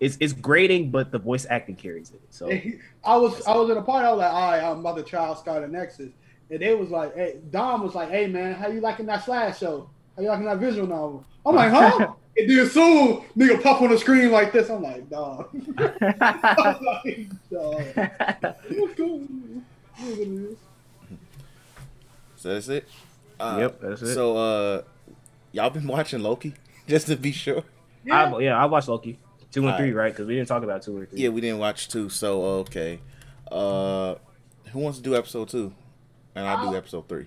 it's 0.00 0.16
it's 0.20 0.32
grading, 0.32 0.90
but 0.90 1.10
the 1.10 1.18
voice 1.18 1.46
acting 1.48 1.76
carries 1.76 2.10
it. 2.10 2.20
So 2.30 2.50
I 3.04 3.16
was 3.16 3.44
I 3.46 3.56
was 3.56 3.70
in 3.70 3.76
a 3.76 3.82
party. 3.82 4.06
I 4.06 4.10
was 4.10 4.18
like, 4.18 4.32
all 4.32 4.50
right, 4.50 4.62
I'm 4.62 4.72
about 4.72 4.82
Mother 4.82 5.02
Child 5.02 5.38
Scarlet 5.38 5.70
Nexus, 5.70 6.12
and 6.50 6.60
they 6.60 6.74
was 6.74 6.90
like, 6.90 7.14
hey, 7.14 7.36
Dom 7.50 7.82
was 7.82 7.94
like, 7.94 8.10
hey 8.10 8.26
man, 8.26 8.54
how 8.54 8.68
you 8.68 8.80
liking 8.80 9.06
that 9.06 9.24
slash 9.24 9.58
show? 9.58 9.88
How 10.16 10.22
you 10.22 10.28
liking 10.28 10.46
that 10.46 10.58
visual 10.58 10.86
novel? 10.86 11.24
I'm 11.44 11.54
like, 11.54 11.70
huh? 11.70 12.12
and 12.36 12.50
then 12.50 12.68
soon 12.68 13.22
nigga 13.36 13.62
pop 13.62 13.80
on 13.82 13.90
the 13.90 13.98
screen 13.98 14.30
like 14.30 14.52
this. 14.52 14.68
I'm 14.68 14.82
like, 14.82 15.08
dog. 15.08 15.48
like, 16.84 17.28
So 22.36 22.52
that's 22.52 22.68
it. 22.68 22.86
Uh, 23.40 23.56
yep, 23.60 23.80
that's 23.80 24.02
it. 24.02 24.14
So 24.14 24.36
uh, 24.36 24.82
y'all 25.52 25.70
been 25.70 25.86
watching 25.86 26.20
Loki 26.20 26.54
just 26.86 27.06
to 27.08 27.16
be 27.16 27.32
sure. 27.32 27.64
Yeah, 28.04 28.34
I, 28.34 28.38
yeah, 28.38 28.62
I 28.62 28.66
watched 28.66 28.88
Loki. 28.88 29.18
Two 29.56 29.66
and 29.66 29.76
three, 29.78 29.92
right? 29.92 30.12
Because 30.12 30.26
we 30.26 30.34
didn't 30.34 30.48
talk 30.48 30.62
about 30.62 30.82
two 30.82 30.98
or 30.98 31.06
three. 31.06 31.18
Yeah, 31.18 31.30
we 31.30 31.40
didn't 31.40 31.56
watch 31.56 31.88
two. 31.88 32.10
So 32.10 32.42
okay, 32.60 33.00
uh, 33.50 34.16
who 34.70 34.78
wants 34.80 34.98
to 34.98 35.04
do 35.04 35.16
episode 35.16 35.48
two? 35.48 35.72
And 36.34 36.46
I'll 36.46 36.70
do 36.70 36.76
episode 36.76 37.08
three. 37.08 37.24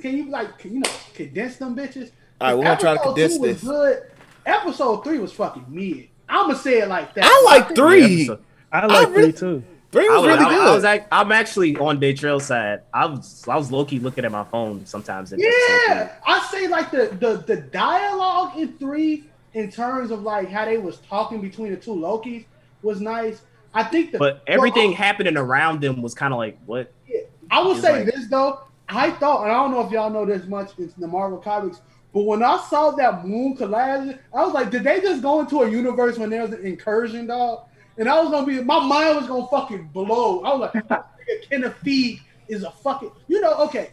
Can 0.00 0.16
you 0.16 0.28
like, 0.28 0.58
can, 0.58 0.74
you 0.74 0.80
know, 0.80 0.90
condense 1.14 1.56
them 1.56 1.76
bitches? 1.76 2.10
All 2.40 2.48
right, 2.48 2.54
we're 2.58 2.64
gonna 2.64 2.80
try 2.80 2.94
to 2.94 3.00
condense 3.00 3.38
this. 3.38 3.62
Good. 3.62 4.10
Episode 4.44 5.04
three 5.04 5.18
was 5.18 5.32
fucking 5.32 5.66
mid. 5.68 6.08
I'm 6.28 6.48
gonna 6.48 6.58
say 6.58 6.80
it 6.80 6.88
like 6.88 7.14
that. 7.14 7.24
I 7.24 7.44
like 7.44 7.76
three. 7.76 8.28
I 8.72 8.86
like 8.86 9.06
I 9.06 9.10
really, 9.10 9.30
three 9.30 9.38
too. 9.38 9.64
Three 9.92 10.08
was, 10.08 10.22
was 10.22 10.26
really 10.26 10.46
I, 10.46 10.48
good. 10.48 10.68
I 10.68 10.74
was 10.74 10.82
like, 10.82 11.06
I'm 11.12 11.30
actually 11.30 11.76
on 11.76 12.00
Day 12.00 12.12
Trail 12.12 12.40
side. 12.40 12.80
I 12.92 13.06
was 13.06 13.46
I 13.46 13.56
was 13.56 13.70
low 13.70 13.84
key 13.84 14.00
looking 14.00 14.24
at 14.24 14.32
my 14.32 14.42
phone 14.42 14.84
sometimes. 14.84 15.32
yeah, 15.36 16.16
I 16.26 16.48
say 16.50 16.66
like 16.66 16.90
the 16.90 17.16
the 17.20 17.44
the 17.46 17.60
dialogue 17.60 18.58
in 18.58 18.76
three 18.78 19.26
in 19.54 19.70
terms 19.70 20.10
of 20.10 20.22
like 20.22 20.48
how 20.48 20.64
they 20.64 20.78
was 20.78 20.98
talking 21.08 21.40
between 21.40 21.70
the 21.70 21.76
two 21.76 21.94
Lokis 21.94 22.44
was 22.82 23.00
nice. 23.00 23.42
I 23.74 23.84
think 23.84 24.12
the 24.12 24.18
but 24.18 24.42
everything 24.46 24.90
well, 24.90 24.96
happening 24.96 25.36
around 25.36 25.80
them 25.80 26.02
was 26.02 26.14
kind 26.14 26.32
of 26.32 26.38
like 26.38 26.58
what. 26.66 26.92
Yeah. 27.06 27.20
I 27.50 27.60
will 27.60 27.76
say 27.76 28.04
like, 28.04 28.14
this 28.14 28.28
though, 28.28 28.60
I 28.88 29.10
thought, 29.12 29.42
and 29.42 29.52
I 29.52 29.54
don't 29.54 29.70
know 29.70 29.84
if 29.84 29.90
y'all 29.90 30.10
know 30.10 30.24
this 30.24 30.46
much 30.46 30.72
in 30.78 30.92
the 30.98 31.06
Marvel 31.06 31.38
comics. 31.38 31.80
But 32.12 32.22
when 32.22 32.42
I 32.42 32.64
saw 32.68 32.90
that 32.92 33.26
moon 33.26 33.56
collapse, 33.56 34.18
I 34.34 34.44
was 34.44 34.54
like, 34.54 34.70
did 34.70 34.82
they 34.82 35.00
just 35.00 35.22
go 35.22 35.40
into 35.40 35.62
a 35.62 35.70
universe 35.70 36.18
when 36.18 36.30
there 36.30 36.42
was 36.42 36.52
an 36.52 36.64
incursion, 36.64 37.26
dog? 37.26 37.66
And 37.98 38.08
I 38.08 38.20
was 38.20 38.30
gonna 38.30 38.46
be, 38.46 38.62
my 38.62 38.84
mind 38.84 39.16
was 39.16 39.26
gonna 39.26 39.46
fucking 39.48 39.88
blow. 39.88 40.42
I 40.42 40.54
was 40.54 40.70
like, 40.74 41.02
Kenneth 41.50 41.76
Feed 41.82 42.20
is 42.48 42.62
a 42.62 42.70
fucking, 42.70 43.10
you 43.26 43.40
know, 43.40 43.54
okay, 43.64 43.90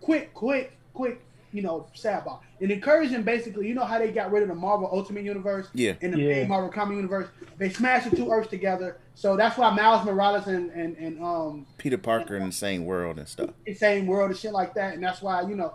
quick, 0.00 0.32
quick, 0.32 0.76
quick, 0.94 1.20
you 1.52 1.62
know, 1.62 1.86
sad 1.94 2.22
about 2.22 2.42
an 2.60 2.70
incursion. 2.70 3.22
Basically, 3.22 3.66
you 3.68 3.74
know 3.74 3.84
how 3.84 3.98
they 3.98 4.10
got 4.10 4.30
rid 4.30 4.42
of 4.42 4.48
the 4.48 4.54
Marvel 4.54 4.88
Ultimate 4.92 5.24
Universe 5.24 5.68
Yeah. 5.74 5.94
in 6.00 6.10
the 6.12 6.18
Yeah. 6.18 6.28
main 6.40 6.48
Marvel 6.48 6.70
comic 6.70 6.96
universe. 6.96 7.28
They 7.58 7.70
smashed 7.70 8.10
the 8.10 8.16
two 8.16 8.30
Earths 8.30 8.48
together, 8.50 8.98
so 9.14 9.36
that's 9.36 9.56
why 9.58 9.70
Miles 9.74 10.04
Morales 10.04 10.46
and 10.46 10.70
and, 10.70 10.96
and 10.96 11.22
um 11.22 11.66
Peter 11.78 11.98
Parker 11.98 12.36
in 12.36 12.46
the 12.46 12.52
same 12.52 12.84
world 12.84 13.18
and 13.18 13.26
stuff. 13.28 13.50
the 13.66 13.74
same 13.74 14.06
world 14.06 14.30
and 14.30 14.38
shit 14.38 14.52
like 14.52 14.74
that, 14.74 14.94
and 14.94 15.02
that's 15.02 15.22
why 15.22 15.42
you 15.42 15.56
know 15.56 15.74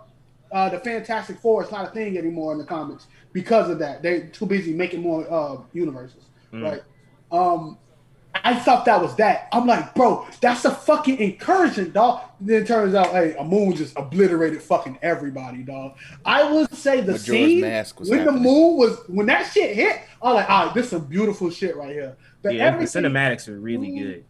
uh, 0.52 0.68
the 0.68 0.78
Fantastic 0.78 1.38
Four 1.38 1.64
is 1.64 1.72
not 1.72 1.88
a 1.88 1.90
thing 1.90 2.16
anymore 2.16 2.52
in 2.52 2.58
the 2.58 2.64
comics 2.64 3.08
because 3.32 3.68
of 3.68 3.80
that. 3.80 4.00
They're 4.02 4.26
too 4.28 4.46
busy 4.46 4.72
making 4.72 5.00
more 5.02 5.26
uh, 5.30 5.58
universes, 5.72 6.22
Mm. 6.52 6.62
right? 6.62 6.82
Um, 7.32 7.78
I 8.44 8.54
thought 8.54 8.84
that 8.86 9.00
was 9.00 9.14
that. 9.16 9.48
I'm 9.52 9.66
like, 9.66 9.94
bro, 9.94 10.26
that's 10.40 10.64
a 10.64 10.70
fucking 10.70 11.18
incursion, 11.18 11.92
dog. 11.92 12.22
Then 12.40 12.62
it 12.62 12.66
turns 12.66 12.94
out, 12.94 13.08
hey, 13.08 13.34
a 13.38 13.44
moon 13.44 13.74
just 13.74 13.96
obliterated 13.96 14.62
fucking 14.62 14.98
everybody, 15.02 15.62
dog. 15.62 15.96
I 16.24 16.50
would 16.50 16.72
say 16.74 16.96
the 17.00 17.12
Majora's 17.12 17.22
scene 17.24 17.60
Mask 17.60 17.98
was 18.00 18.10
when 18.10 18.20
happening. 18.20 18.42
the 18.42 18.48
moon 18.48 18.76
was 18.76 18.98
when 19.08 19.26
that 19.26 19.50
shit 19.52 19.74
hit. 19.76 20.00
I 20.22 20.26
was 20.26 20.34
like, 20.36 20.50
all 20.50 20.66
right, 20.66 20.74
this 20.74 20.84
is 20.86 20.90
some 20.90 21.04
beautiful 21.06 21.50
shit 21.50 21.76
right 21.76 21.92
here. 21.92 22.16
But 22.42 22.54
Yeah, 22.54 22.70
the 22.70 22.74
everything- 22.76 23.02
cinematics 23.04 23.48
are 23.48 23.58
really 23.58 23.90
good. 23.98 24.24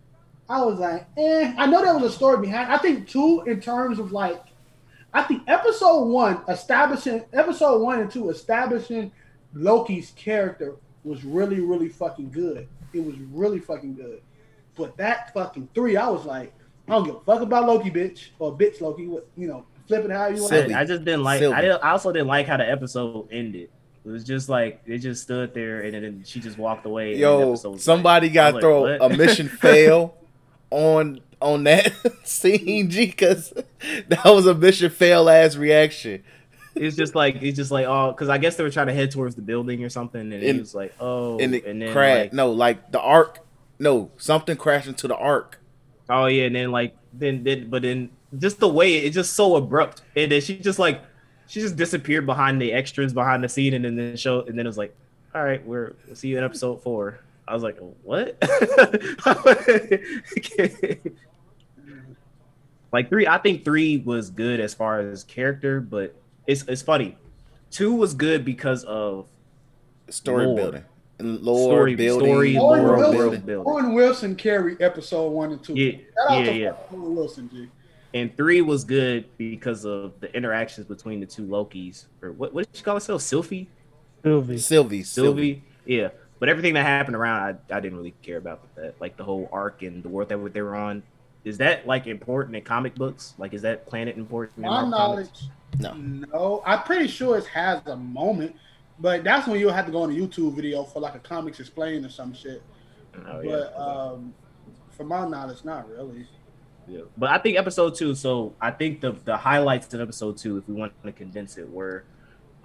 I 0.48 0.62
was 0.64 0.78
like, 0.78 1.06
eh. 1.16 1.54
I 1.58 1.66
know 1.66 1.82
there 1.84 1.94
was 1.94 2.04
a 2.04 2.10
story 2.14 2.38
behind. 2.40 2.72
I 2.72 2.78
think 2.78 3.08
two 3.08 3.42
in 3.46 3.60
terms 3.60 3.98
of 3.98 4.12
like, 4.12 4.40
I 5.12 5.22
think 5.22 5.42
episode 5.48 6.04
one 6.04 6.42
establishing 6.48 7.24
episode 7.32 7.80
one 7.82 8.00
and 8.00 8.10
two 8.10 8.28
establishing 8.30 9.10
Loki's 9.54 10.12
character 10.14 10.76
was 11.04 11.24
really 11.24 11.60
really 11.60 11.88
fucking 11.88 12.30
good. 12.30 12.68
It 12.96 13.04
was 13.04 13.16
really 13.32 13.60
fucking 13.60 13.94
good. 13.94 14.20
But 14.76 14.96
that 14.98 15.32
fucking 15.34 15.68
three, 15.74 15.96
I 15.96 16.08
was 16.08 16.24
like, 16.24 16.52
I 16.88 16.92
don't 16.92 17.04
give 17.04 17.16
a 17.16 17.20
fuck 17.20 17.40
about 17.40 17.66
Loki, 17.66 17.90
bitch 17.90 18.28
or 18.38 18.56
bitch 18.56 18.80
Loki. 18.80 19.06
What 19.08 19.26
you 19.36 19.48
know, 19.48 19.64
flipping 19.88 20.10
how 20.10 20.26
you 20.28 20.36
want. 20.40 20.48
Silly. 20.50 20.74
I, 20.74 20.80
I 20.82 20.84
just 20.84 21.04
didn't 21.04 21.22
like. 21.24 21.40
Silly. 21.40 21.54
I, 21.54 21.60
didn't, 21.62 21.82
I 21.82 21.90
also 21.90 22.12
didn't 22.12 22.28
like 22.28 22.46
how 22.46 22.56
the 22.58 22.68
episode 22.70 23.28
ended. 23.32 23.70
It 24.04 24.08
was 24.10 24.22
just 24.22 24.48
like 24.48 24.82
it 24.86 24.98
just 24.98 25.22
stood 25.24 25.52
there 25.52 25.80
and 25.80 25.94
then 25.94 26.22
she 26.24 26.38
just 26.38 26.58
walked 26.58 26.86
away. 26.86 27.06
and 27.12 27.16
the 27.16 27.20
Yo, 27.22 27.48
episode 27.50 27.80
somebody 27.80 28.28
like- 28.28 28.34
got 28.34 28.46
I 28.48 28.52
to 28.52 28.60
throw 28.60 28.82
like, 28.82 29.00
what? 29.00 29.12
a 29.12 29.16
mission 29.16 29.48
fail 29.60 30.14
on 30.70 31.20
on 31.42 31.64
that 31.64 31.92
scene, 32.24 32.88
G, 32.90 33.06
because 33.06 33.52
that 34.08 34.24
was 34.24 34.46
a 34.46 34.54
mission 34.54 34.90
fail 34.90 35.28
ass 35.28 35.56
reaction. 35.56 36.22
It's 36.76 36.96
just 36.96 37.14
like 37.14 37.36
it's 37.42 37.56
just 37.56 37.70
like 37.70 37.86
oh, 37.86 38.12
because 38.12 38.28
I 38.28 38.38
guess 38.38 38.56
they 38.56 38.64
were 38.64 38.70
trying 38.70 38.86
to 38.88 38.94
head 38.94 39.10
towards 39.10 39.34
the 39.34 39.42
building 39.42 39.82
or 39.84 39.88
something, 39.88 40.20
and 40.20 40.32
And- 40.42 40.60
was 40.60 40.74
like 40.74 40.94
oh, 41.00 41.38
and 41.38 41.54
it 41.54 41.64
and 41.66 41.80
then 41.82 41.92
crashed. 41.92 42.24
like, 42.24 42.32
no, 42.32 42.50
like 42.52 42.92
the 42.92 43.00
arc. 43.00 43.40
No, 43.78 44.10
something 44.16 44.56
crashed 44.56 44.86
into 44.88 45.06
the 45.08 45.16
arc. 45.16 45.60
oh 46.08 46.26
yeah, 46.26 46.44
and 46.44 46.54
then 46.56 46.70
like 46.70 46.96
then 47.12 47.42
then 47.44 47.68
but 47.70 47.82
then 47.82 48.10
just 48.38 48.58
the 48.60 48.68
way 48.68 48.96
it's 48.96 49.14
just 49.14 49.34
so 49.34 49.56
abrupt, 49.56 50.02
and 50.14 50.30
then 50.32 50.40
she 50.40 50.58
just 50.58 50.78
like 50.78 51.02
she 51.46 51.60
just 51.60 51.76
disappeared 51.76 52.26
behind 52.26 52.60
the 52.60 52.72
extras 52.72 53.12
behind 53.12 53.42
the 53.44 53.48
scene, 53.48 53.74
and 53.74 53.84
then 53.84 53.96
the 53.96 54.16
show, 54.16 54.40
and 54.42 54.58
then 54.58 54.66
it 54.66 54.68
was 54.68 54.78
like, 54.78 54.94
all 55.34 55.44
right, 55.44 55.64
we're 55.66 55.94
we'll 56.06 56.16
see 56.16 56.28
you 56.28 56.38
in 56.38 56.44
episode 56.44 56.82
four. 56.82 57.20
I 57.48 57.54
was 57.54 57.62
like, 57.62 57.78
what? 58.02 58.36
like 62.92 63.08
three, 63.08 63.26
I 63.26 63.38
think 63.38 63.64
three 63.64 63.98
was 63.98 64.30
good 64.30 64.60
as 64.60 64.74
far 64.74 65.00
as 65.00 65.24
character, 65.24 65.80
but 65.80 66.14
it's 66.46 66.62
it's 66.68 66.82
funny. 66.82 67.16
Two 67.70 67.94
was 67.94 68.14
good 68.14 68.44
because 68.44 68.84
of 68.84 69.26
Story 70.08 70.46
Lore. 70.46 70.56
building, 70.56 70.84
lore 71.20 71.68
Story- 71.72 71.94
building, 71.96 72.28
story, 72.28 72.56
Owen 72.58 72.82
world 72.82 72.98
Wilson, 72.98 73.16
building. 73.18 73.40
building. 73.40 73.72
Owen 73.72 73.92
Wilson 73.94 74.36
carried 74.36 74.80
episode 74.80 75.28
one 75.30 75.52
and 75.52 75.62
two. 75.62 75.74
Yeah, 75.74 75.92
Shout 75.92 76.30
out 76.30 76.38
yeah, 76.38 76.44
to 76.52 76.58
yeah. 76.58 76.72
fucking 76.72 77.00
Owen 77.00 77.16
Wilson, 77.16 77.50
G. 77.52 77.68
And 78.14 78.34
three 78.36 78.62
was 78.62 78.84
good 78.84 79.26
because 79.36 79.84
of 79.84 80.12
the 80.20 80.34
interactions 80.34 80.86
between 80.86 81.20
the 81.20 81.26
two 81.26 81.42
Lokis. 81.46 82.06
Or 82.22 82.32
what 82.32 82.54
what 82.54 82.66
did 82.70 82.76
she 82.76 82.82
call 82.84 82.94
herself? 82.94 83.20
Sylvie? 83.22 83.68
Sylvie. 84.22 84.58
Sylvie, 84.58 85.02
Sylvie. 85.02 85.02
Sylvie? 85.04 85.64
Yeah. 85.84 86.08
But 86.38 86.48
everything 86.48 86.74
that 86.74 86.84
happened 86.84 87.16
around 87.16 87.58
I, 87.70 87.74
I 87.76 87.80
didn't 87.80 87.96
really 87.98 88.14
care 88.22 88.36
about 88.38 88.62
that. 88.76 88.94
Like 89.00 89.16
the 89.16 89.24
whole 89.24 89.48
arc 89.52 89.82
and 89.82 90.02
the 90.02 90.08
world 90.08 90.28
that 90.28 90.52
they 90.54 90.62
were 90.62 90.76
on. 90.76 91.02
Is 91.44 91.58
that 91.58 91.86
like 91.86 92.06
important 92.06 92.56
in 92.56 92.62
comic 92.62 92.94
books? 92.94 93.34
Like 93.38 93.52
is 93.54 93.62
that 93.62 93.86
planet 93.86 94.16
important 94.16 94.56
in 94.58 94.62
My 94.62 94.82
Marvel 94.84 94.92
comics? 94.98 95.48
Knowledge, 95.78 95.98
No. 95.98 96.26
no. 96.32 96.62
I'm 96.66 96.82
pretty 96.82 97.08
sure 97.08 97.36
it 97.38 97.46
has 97.46 97.80
a 97.86 97.96
moment, 97.96 98.54
but 98.98 99.24
that's 99.24 99.46
when 99.46 99.60
you'll 99.60 99.72
have 99.72 99.86
to 99.86 99.92
go 99.92 100.02
on 100.02 100.10
a 100.10 100.14
YouTube 100.14 100.54
video 100.54 100.84
for 100.84 101.00
like 101.00 101.14
a 101.14 101.18
comics 101.18 101.60
explain 101.60 102.04
or 102.04 102.08
some 102.08 102.32
shit. 102.32 102.62
Oh, 103.26 103.40
yeah. 103.40 103.50
But 103.76 103.78
um, 103.80 104.34
from 104.90 105.08
my 105.08 105.26
knowledge, 105.28 105.64
not 105.64 105.88
really. 105.90 106.26
Yeah. 106.88 107.00
But 107.16 107.30
I 107.30 107.38
think 107.38 107.58
episode 107.58 107.94
two, 107.96 108.14
so 108.14 108.54
I 108.60 108.70
think 108.70 109.00
the 109.00 109.12
the 109.24 109.36
highlights 109.36 109.92
of 109.92 110.00
episode 110.00 110.36
two, 110.36 110.58
if 110.58 110.68
we 110.68 110.74
want 110.74 110.92
to 111.04 111.12
condense 111.12 111.58
it, 111.58 111.68
were 111.70 112.04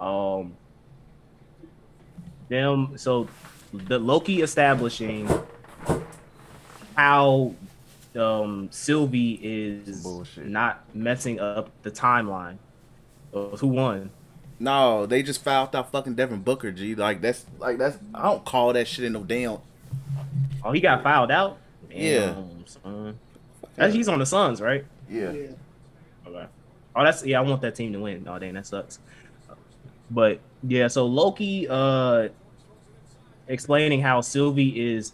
um 0.00 0.54
them 2.48 2.92
so 2.96 3.28
the 3.72 3.98
Loki 3.98 4.42
establishing 4.42 5.28
how 6.96 7.54
um 8.14 8.68
Sylvie 8.70 9.40
is 9.42 10.02
Bullshit. 10.02 10.46
not 10.46 10.84
messing 10.94 11.40
up 11.40 11.70
the 11.82 11.90
timeline 11.90 12.52
of 12.52 12.58
who 13.32 13.66
won. 13.66 14.10
No, 14.58 15.06
they 15.06 15.22
just 15.22 15.42
fouled 15.42 15.74
out 15.74 15.90
fucking 15.90 16.14
Devin 16.14 16.42
Booker, 16.42 16.70
G. 16.70 16.94
Like 16.94 17.20
that's 17.20 17.46
like 17.58 17.78
that's 17.78 17.98
I 18.14 18.24
don't 18.24 18.44
call 18.44 18.72
that 18.72 18.86
shit 18.86 19.04
in 19.04 19.12
no 19.12 19.24
damn. 19.24 19.58
Oh, 20.64 20.72
he 20.72 20.80
got 20.80 21.02
fouled 21.02 21.30
out? 21.30 21.58
Yeah. 21.90 22.26
Damn, 22.26 22.66
son. 22.66 23.18
That's, 23.74 23.94
he's 23.94 24.08
on 24.08 24.18
the 24.18 24.26
Suns, 24.26 24.60
right? 24.60 24.84
Yeah. 25.10 25.32
Yeah. 25.32 25.46
Okay. 26.26 26.46
Oh, 26.94 27.04
that's 27.04 27.24
yeah. 27.24 27.38
I 27.38 27.42
want 27.42 27.62
that 27.62 27.74
team 27.74 27.92
to 27.92 28.00
win. 28.00 28.26
Oh, 28.28 28.38
damn, 28.38 28.54
that 28.54 28.66
sucks. 28.66 28.98
But 30.10 30.40
yeah, 30.62 30.88
so 30.88 31.06
Loki 31.06 31.66
uh 31.68 32.28
explaining 33.48 34.00
how 34.00 34.20
Sylvie 34.20 34.94
is 34.94 35.12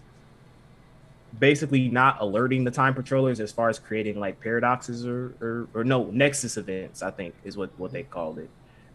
basically 1.39 1.89
not 1.89 2.21
alerting 2.21 2.65
the 2.65 2.71
time 2.71 2.95
patrollers 2.95 3.41
as 3.41 3.53
far 3.53 3.69
as 3.69 3.79
creating 3.79 4.19
like 4.19 4.41
paradoxes 4.41 5.07
or 5.07 5.35
or, 5.41 5.69
or 5.75 5.85
no 5.85 6.05
nexus 6.07 6.57
events. 6.57 7.03
I 7.03 7.11
think 7.11 7.35
is 7.45 7.57
what 7.57 7.71
what 7.79 7.93
they 7.93 8.03
called 8.03 8.39
it. 8.39 8.51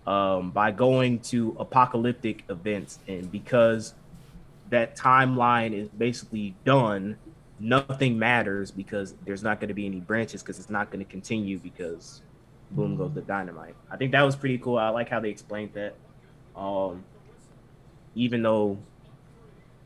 Um, 0.06 0.52
by 0.52 0.72
going 0.72 1.20
to 1.20 1.56
apocalyptic 1.60 2.44
events, 2.50 3.00
and 3.08 3.32
because 3.32 3.94
that 4.70 4.98
timeline 4.98 5.74
is 5.74 5.88
basically 5.90 6.56
done, 6.66 7.18
nothing 7.60 8.20
matters 8.20 8.72
because 8.72 9.14
there's 9.26 9.44
not 9.44 9.60
going 9.60 9.70
to 9.70 9.74
be 9.74 9.86
any 9.86 10.00
branches 10.00 10.42
because 10.42 10.60
it's 10.60 10.70
not 10.70 10.92
going 10.92 11.04
to 11.04 11.10
continue 11.10 11.58
because 11.58 12.22
boom 12.72 12.98
goes 12.98 13.14
the 13.14 13.22
dynamite. 13.22 13.76
I 13.90 13.98
think 13.98 14.12
that 14.12 14.24
was 14.24 14.36
pretty 14.36 14.58
cool. 14.58 14.78
I 14.78 14.90
like 14.90 15.10
how 15.10 15.20
they 15.20 15.30
explained 15.30 15.72
that. 15.74 15.96
Um, 16.56 17.04
even 18.16 18.44
though 18.44 18.78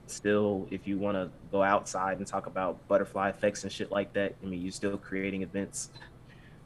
still 0.09 0.67
if 0.71 0.88
you 0.88 0.97
want 0.97 1.15
to 1.15 1.29
go 1.51 1.63
outside 1.63 2.17
and 2.17 2.27
talk 2.27 2.47
about 2.47 2.85
butterfly 2.88 3.29
effects 3.29 3.63
and 3.63 3.71
shit 3.71 3.91
like 3.91 4.13
that, 4.13 4.35
I 4.41 4.45
mean 4.45 4.61
you're 4.61 4.71
still 4.71 4.97
creating 4.97 5.41
events, 5.41 5.89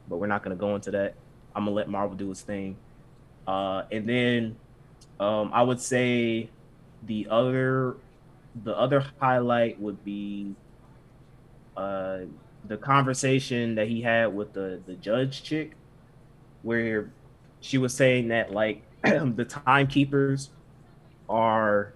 but 0.08 0.18
we're 0.18 0.26
not 0.26 0.42
going 0.42 0.56
to 0.56 0.60
go 0.60 0.74
into 0.74 0.90
that. 0.92 1.14
I'm 1.54 1.64
gonna 1.64 1.76
let 1.76 1.88
Marvel 1.88 2.16
do 2.16 2.30
its 2.30 2.40
thing. 2.40 2.76
Uh, 3.46 3.82
and 3.90 4.08
then 4.08 4.56
um, 5.20 5.50
I 5.52 5.62
would 5.62 5.80
say 5.80 6.48
the 7.06 7.26
other 7.30 7.96
the 8.64 8.76
other 8.76 9.04
highlight 9.20 9.80
would 9.80 10.04
be 10.04 10.54
uh, 11.76 12.20
the 12.68 12.76
conversation 12.76 13.74
that 13.74 13.88
he 13.88 14.02
had 14.02 14.34
with 14.34 14.52
the 14.52 14.80
the 14.86 14.94
judge 14.94 15.42
chick, 15.42 15.72
where 16.62 17.10
she 17.60 17.78
was 17.78 17.94
saying 17.94 18.28
that 18.28 18.52
like 18.52 18.82
the 19.02 19.44
timekeepers 19.44 20.50
are 21.28 21.92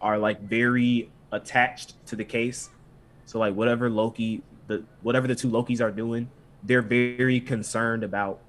are 0.00 0.18
like 0.18 0.40
very 0.40 1.10
attached 1.32 1.94
to 2.06 2.16
the 2.16 2.24
case. 2.24 2.70
So 3.26 3.38
like 3.38 3.54
whatever 3.54 3.90
Loki 3.90 4.42
the 4.66 4.84
whatever 5.02 5.26
the 5.26 5.34
two 5.34 5.48
Lokis 5.48 5.80
are 5.80 5.90
doing, 5.90 6.30
they're 6.62 6.82
very 6.82 7.40
concerned 7.40 8.04
about 8.04 8.40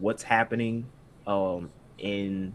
what's 0.00 0.22
happening 0.22 0.86
um 1.26 1.70
in 1.98 2.54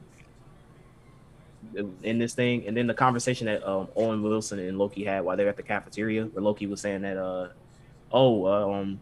in 2.04 2.18
this 2.20 2.34
thing 2.34 2.68
and 2.68 2.76
then 2.76 2.88
the 2.88 2.94
conversation 2.94 3.46
that 3.46 3.66
um 3.68 3.88
Owen 3.96 4.22
Wilson 4.22 4.60
and 4.60 4.78
Loki 4.78 5.04
had 5.04 5.24
while 5.24 5.38
they 5.38 5.44
were 5.44 5.50
at 5.50 5.58
the 5.58 5.64
cafeteria 5.64 6.26
where 6.26 6.44
Loki 6.44 6.68
was 6.68 6.82
saying 6.82 7.02
that 7.02 7.18
uh 7.18 7.50
oh 8.12 8.46
um 8.46 9.00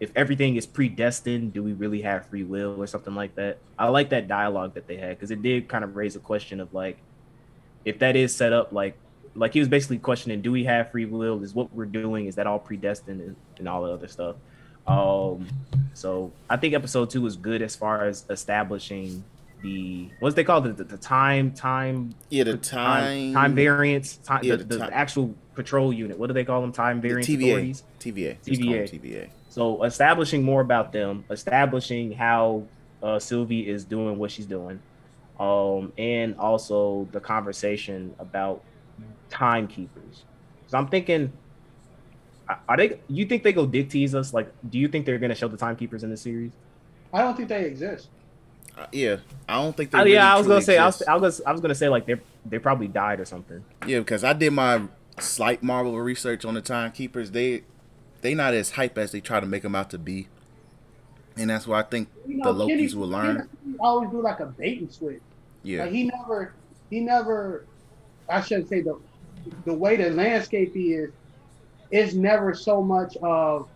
if 0.00 0.10
everything 0.16 0.56
is 0.56 0.66
predestined 0.66 1.52
do 1.52 1.62
we 1.62 1.72
really 1.72 2.02
have 2.02 2.26
free 2.26 2.42
will 2.42 2.80
or 2.80 2.86
something 2.86 3.14
like 3.14 3.34
that 3.36 3.58
I 3.78 3.88
like 3.88 4.10
that 4.10 4.28
dialogue 4.28 4.74
that 4.74 4.86
they 4.86 4.96
had 4.96 5.10
because 5.10 5.30
it 5.30 5.42
did 5.42 5.68
kind 5.68 5.84
of 5.84 5.96
raise 5.96 6.16
a 6.16 6.20
question 6.20 6.60
of 6.60 6.72
like 6.74 6.98
if 7.84 7.98
that 7.98 8.16
is 8.16 8.34
set 8.34 8.52
up 8.52 8.72
like 8.72 8.96
like 9.34 9.52
he 9.52 9.60
was 9.60 9.68
basically 9.68 9.98
questioning 9.98 10.40
do 10.42 10.52
we 10.52 10.64
have 10.64 10.90
free 10.90 11.06
will 11.06 11.42
is 11.42 11.54
what 11.54 11.72
we're 11.74 11.84
doing 11.86 12.26
is 12.26 12.34
that 12.34 12.46
all 12.46 12.58
predestined 12.58 13.20
and, 13.20 13.36
and 13.58 13.68
all 13.68 13.82
the 13.82 13.92
other 13.92 14.08
stuff 14.08 14.36
um 14.86 15.46
so 15.94 16.32
I 16.50 16.56
think 16.56 16.74
episode 16.74 17.10
two 17.10 17.22
was 17.22 17.36
good 17.36 17.62
as 17.62 17.76
far 17.76 18.04
as 18.04 18.24
establishing 18.30 19.24
the 19.62 20.08
what's 20.18 20.34
they 20.34 20.44
call 20.44 20.60
the, 20.60 20.72
the, 20.72 20.84
the 20.84 20.96
time 20.96 21.52
time 21.52 22.14
Yeah, 22.30 22.44
the 22.44 22.56
time 22.56 23.32
time 23.32 23.34
time 23.34 23.54
variance 23.54 24.16
time, 24.16 24.40
Yeah, 24.42 24.56
the, 24.56 24.64
the 24.64 24.76
the 24.78 24.94
actual 24.94 25.34
patrol 25.54 25.92
unit. 25.92 26.18
What 26.18 26.26
do 26.28 26.34
they 26.34 26.44
call 26.44 26.60
them? 26.60 26.72
Time 26.72 27.00
variance 27.00 27.28
TVA, 27.28 27.48
authorities. 27.48 27.84
TVA, 28.00 28.36
Just 28.44 28.62
call 28.62 28.72
them 28.72 28.82
TVA. 28.82 29.00
TVA. 29.00 29.28
So 29.48 29.84
establishing 29.84 30.42
more 30.42 30.62
about 30.62 30.92
them, 30.92 31.24
establishing 31.30 32.12
how 32.12 32.64
uh, 33.02 33.18
Sylvie 33.18 33.68
is 33.68 33.84
doing 33.84 34.18
what 34.18 34.30
she's 34.30 34.46
doing, 34.46 34.80
um, 35.46 35.92
and 35.98 36.36
also 36.38 37.08
the 37.10 37.18
conversation 37.20 38.14
about 38.20 38.62
timekeepers. 39.28 40.22
So 40.68 40.78
I'm 40.78 40.86
thinking, 40.86 41.32
are- 42.48 42.60
are 42.68 42.76
they? 42.76 43.00
You 43.08 43.26
think 43.26 43.42
they 43.42 43.52
go 43.52 43.66
dick 43.66 43.90
tease 43.90 44.14
us? 44.14 44.32
Like, 44.32 44.52
do 44.70 44.78
you 44.78 44.86
think 44.88 45.04
they're 45.04 45.18
gonna 45.18 45.34
show 45.34 45.48
the 45.48 45.56
timekeepers 45.56 46.04
in 46.04 46.10
the 46.10 46.16
series? 46.16 46.52
I 47.12 47.22
don't 47.22 47.36
think 47.36 47.48
they 47.48 47.64
exist. 47.64 48.08
Uh, 48.78 48.86
yeah, 48.92 49.16
I 49.48 49.56
don't 49.60 49.76
think 49.76 49.90
they. 49.90 49.98
Oh, 49.98 50.02
really 50.02 50.14
yeah, 50.14 50.32
I 50.32 50.38
was 50.38 50.46
gonna 50.46 50.60
truly 50.60 50.64
say, 50.64 50.78
I 50.78 50.86
was. 50.86 51.02
I 51.02 51.14
was, 51.16 51.40
I 51.42 51.52
was 51.52 51.60
gonna 51.60 51.74
say 51.74 51.88
like 51.88 52.06
they 52.06 52.16
they 52.46 52.58
probably 52.58 52.88
died 52.88 53.18
or 53.20 53.24
something. 53.24 53.64
Yeah, 53.86 53.98
because 53.98 54.22
I 54.24 54.32
did 54.32 54.52
my 54.52 54.82
slight 55.18 55.62
Marvel 55.62 55.98
research 56.00 56.44
on 56.44 56.54
the 56.54 56.62
timekeepers. 56.62 57.32
They 57.32 57.64
they 58.22 58.34
not 58.34 58.54
as 58.54 58.70
hype 58.70 58.96
as 58.96 59.10
they 59.12 59.20
try 59.20 59.40
to 59.40 59.46
make 59.46 59.62
them 59.62 59.74
out 59.74 59.90
to 59.90 59.98
be, 59.98 60.28
and 61.36 61.50
that's 61.50 61.66
why 61.66 61.80
I 61.80 61.82
think 61.82 62.08
You 62.26 62.36
know, 62.38 62.52
the 62.54 62.66
Kenny- 62.68 62.86
Lokis 62.86 62.94
will 62.94 63.08
learn. 63.08 63.36
Kenny 63.64 63.76
always 63.80 64.10
do 64.10 64.22
like 64.22 64.40
a 64.40 64.46
bait 64.46 64.80
and 64.80 64.90
switch. 64.92 65.20
Yeah, 65.62 65.84
Like 65.84 65.92
he 65.92 66.04
never, 66.04 66.54
he 66.90 67.00
never. 67.00 67.66
I 68.28 68.40
shouldn't 68.40 68.68
say 68.68 68.80
the 68.80 69.00
the 69.64 69.74
way 69.74 69.96
the 69.96 70.10
landscape 70.10 70.72
is. 70.74 71.10
It's 71.90 72.14
never 72.14 72.54
so 72.54 72.82
much 72.82 73.16
of 73.22 73.68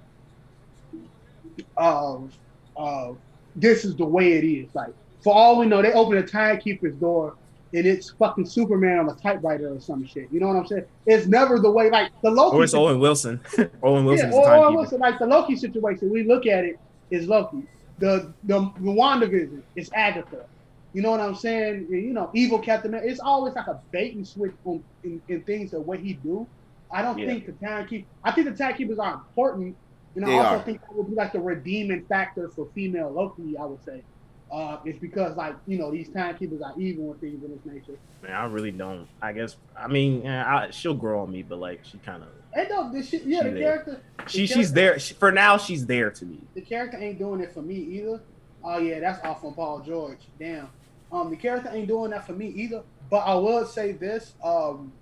of 1.77 2.33
of 2.77 3.19
this 3.55 3.85
is 3.85 3.97
the 3.97 4.05
way 4.05 4.33
it 4.33 4.45
is. 4.45 4.75
Like 4.75 4.93
for 5.23 5.35
all 5.35 5.59
we 5.59 5.67
know, 5.67 5.83
they 5.83 5.93
open 5.93 6.17
the 6.17 6.27
timekeeper's 6.27 6.97
door 6.97 7.37
and 7.73 7.87
it's 7.87 8.11
fucking 8.19 8.47
Superman 8.47 9.01
on 9.01 9.09
a 9.11 9.15
typewriter 9.15 9.75
or 9.75 9.81
some 9.81 10.05
shit. 10.07 10.29
You 10.31 10.41
know 10.41 10.49
what 10.49 10.57
I'm 10.57 10.67
saying? 10.67 10.85
It's 11.07 11.27
never 11.27 11.59
the 11.59 11.71
way 11.71 11.91
like 11.91 12.11
the 12.23 12.31
Loki. 12.31 12.57
Or 12.57 12.63
it's 12.63 12.73
situ- 12.73 12.83
Owen 12.83 13.01
Wilson. 13.01 13.41
Owen 13.83 14.07
yeah, 14.07 14.27
the 14.27 14.37
or 14.37 14.45
timekeeper. 14.45 14.81
listen, 14.83 15.01
like 15.01 15.19
the 15.19 15.27
Loki 15.27 15.57
situation, 15.57 16.11
we 16.11 16.25
look 16.25 16.47
at 16.47 16.65
it 16.65 16.77
is 17.11 17.27
Loki. 17.27 17.63
The 17.99 18.33
the 18.45 18.61
the 18.79 18.91
WandaVision 18.91 19.63
is 19.75 19.91
Agatha. 19.95 20.47
You 20.93 21.03
know 21.03 21.11
what 21.11 21.21
I'm 21.21 21.35
saying? 21.35 21.89
You 21.91 22.13
know, 22.15 22.31
evil 22.35 22.59
Captain. 22.59 22.91
America. 22.91 23.11
It's 23.11 23.21
always 23.21 23.55
like 23.55 23.67
a 23.67 23.81
bait 23.93 24.15
and 24.17 24.27
switch 24.27 24.53
on, 24.65 24.83
in, 25.05 25.21
in 25.29 25.43
things 25.45 25.71
that 25.73 25.81
what 25.81 25.99
he 26.01 26.15
do. 26.15 26.49
I 26.93 27.03
don't 27.03 27.19
Yeah. 27.19 27.27
think 27.27 27.47
the 27.47 27.53
timekeep. 27.53 28.07
I 28.25 28.33
think 28.33 28.49
the 28.49 28.55
timekeepers 28.57 28.99
are 28.99 29.15
important, 29.15 29.77
and 30.15 30.25
I 30.25 30.29
They 30.29 30.39
also 30.39 30.57
are. 30.57 30.63
think 30.63 30.81
that 30.81 30.97
would 30.97 31.09
be 31.09 31.15
like 31.17 31.33
the 31.33 31.41
redeeming 31.41 32.05
factor 32.09 32.49
for 32.55 32.69
female 32.75 33.11
Loki. 33.13 33.57
I 33.61 33.65
would 33.67 33.83
say, 33.83 34.05
uh, 34.51 34.79
it's 34.85 34.99
because 35.01 35.37
like 35.37 35.57
you 35.67 35.77
know 35.79 35.91
these 35.91 36.09
timekeepers 36.13 36.63
are 36.63 36.73
evil 36.81 37.11
and 37.13 37.21
things 37.21 37.43
of 37.45 37.51
this 37.51 37.61
nature. 37.67 37.99
Man, 38.23 38.33
I 38.33 38.47
really 38.47 38.71
don't. 38.71 39.07
I 39.21 39.33
guess. 39.33 39.57
I 39.79 39.89
mean, 39.89 40.27
I, 40.27 40.71
she'll 40.71 40.95
grow 40.95 41.21
on 41.23 41.31
me, 41.33 41.43
but 41.43 41.59
like 41.59 41.85
she 41.85 41.99
kind 41.99 42.23
of. 42.23 42.29
And 42.55 42.69
no, 42.71 42.91
this 42.91 43.11
shit, 43.11 43.25
yeah, 43.25 43.43
She 43.43 43.49
the 43.49 43.51
there. 43.55 43.63
character, 43.63 44.03
She 44.29 44.47
she's 44.47 44.73
there 44.73 44.99
she, 44.99 45.13
for 45.15 45.31
now. 45.31 45.59
She's 45.59 45.85
there 45.85 46.11
to 46.13 46.25
me. 46.25 46.39
the 46.55 46.63
character 46.63 46.97
ain't 46.97 47.19
doing 47.19 47.41
it 47.41 47.53
for 47.53 47.61
me 47.61 47.75
either. 47.75 48.23
Oh 48.67 48.79
yeah, 48.79 48.99
that's 48.99 49.25
off 49.25 49.45
on 49.45 49.55
Paul 49.55 49.81
George. 49.81 50.19
Damn. 50.41 50.69
Um, 51.13 51.31
the 51.31 51.37
character 51.37 51.71
ain't 51.73 51.87
doing 51.87 52.11
that 52.11 52.27
for 52.27 52.33
me 52.33 52.49
either. 52.49 52.83
But 53.09 53.19
I 53.19 53.37
would 53.37 53.69
say 53.69 53.93
this. 53.93 54.35
Um, 54.43 54.93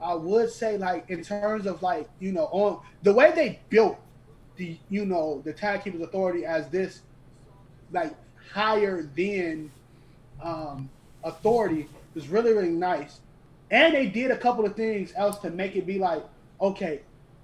I 0.00 0.14
would 0.14 0.48
say 0.50 0.78
like 0.78 1.10
in 1.10 1.22
terms 1.22 1.66
of 1.66 1.82
like 1.82 2.08
you 2.20 2.30
know 2.30 2.44
on 2.52 2.80
the 3.02 3.12
way 3.12 3.32
they 3.34 3.58
built 3.68 3.98
the 4.56 4.78
you 4.88 5.04
know 5.04 5.42
the 5.44 5.52
Tag 5.52 5.82
Keepers 5.82 6.02
Authority 6.02 6.44
as 6.44 6.68
this 6.68 7.02
like 7.90 8.14
higher 8.52 9.02
than 9.16 9.72
um, 10.40 10.88
authority 11.24 11.88
is 12.14 12.28
really 12.28 12.52
really 12.52 12.68
nice. 12.70 13.20
And 13.72 13.92
they 13.92 14.06
did 14.06 14.30
a 14.30 14.36
couple 14.36 14.64
of 14.64 14.76
things 14.76 15.12
else 15.16 15.38
to 15.40 15.50
make 15.50 15.74
it 15.74 15.84
be 15.84 15.98
like 15.98 16.22
okay, 16.60 17.00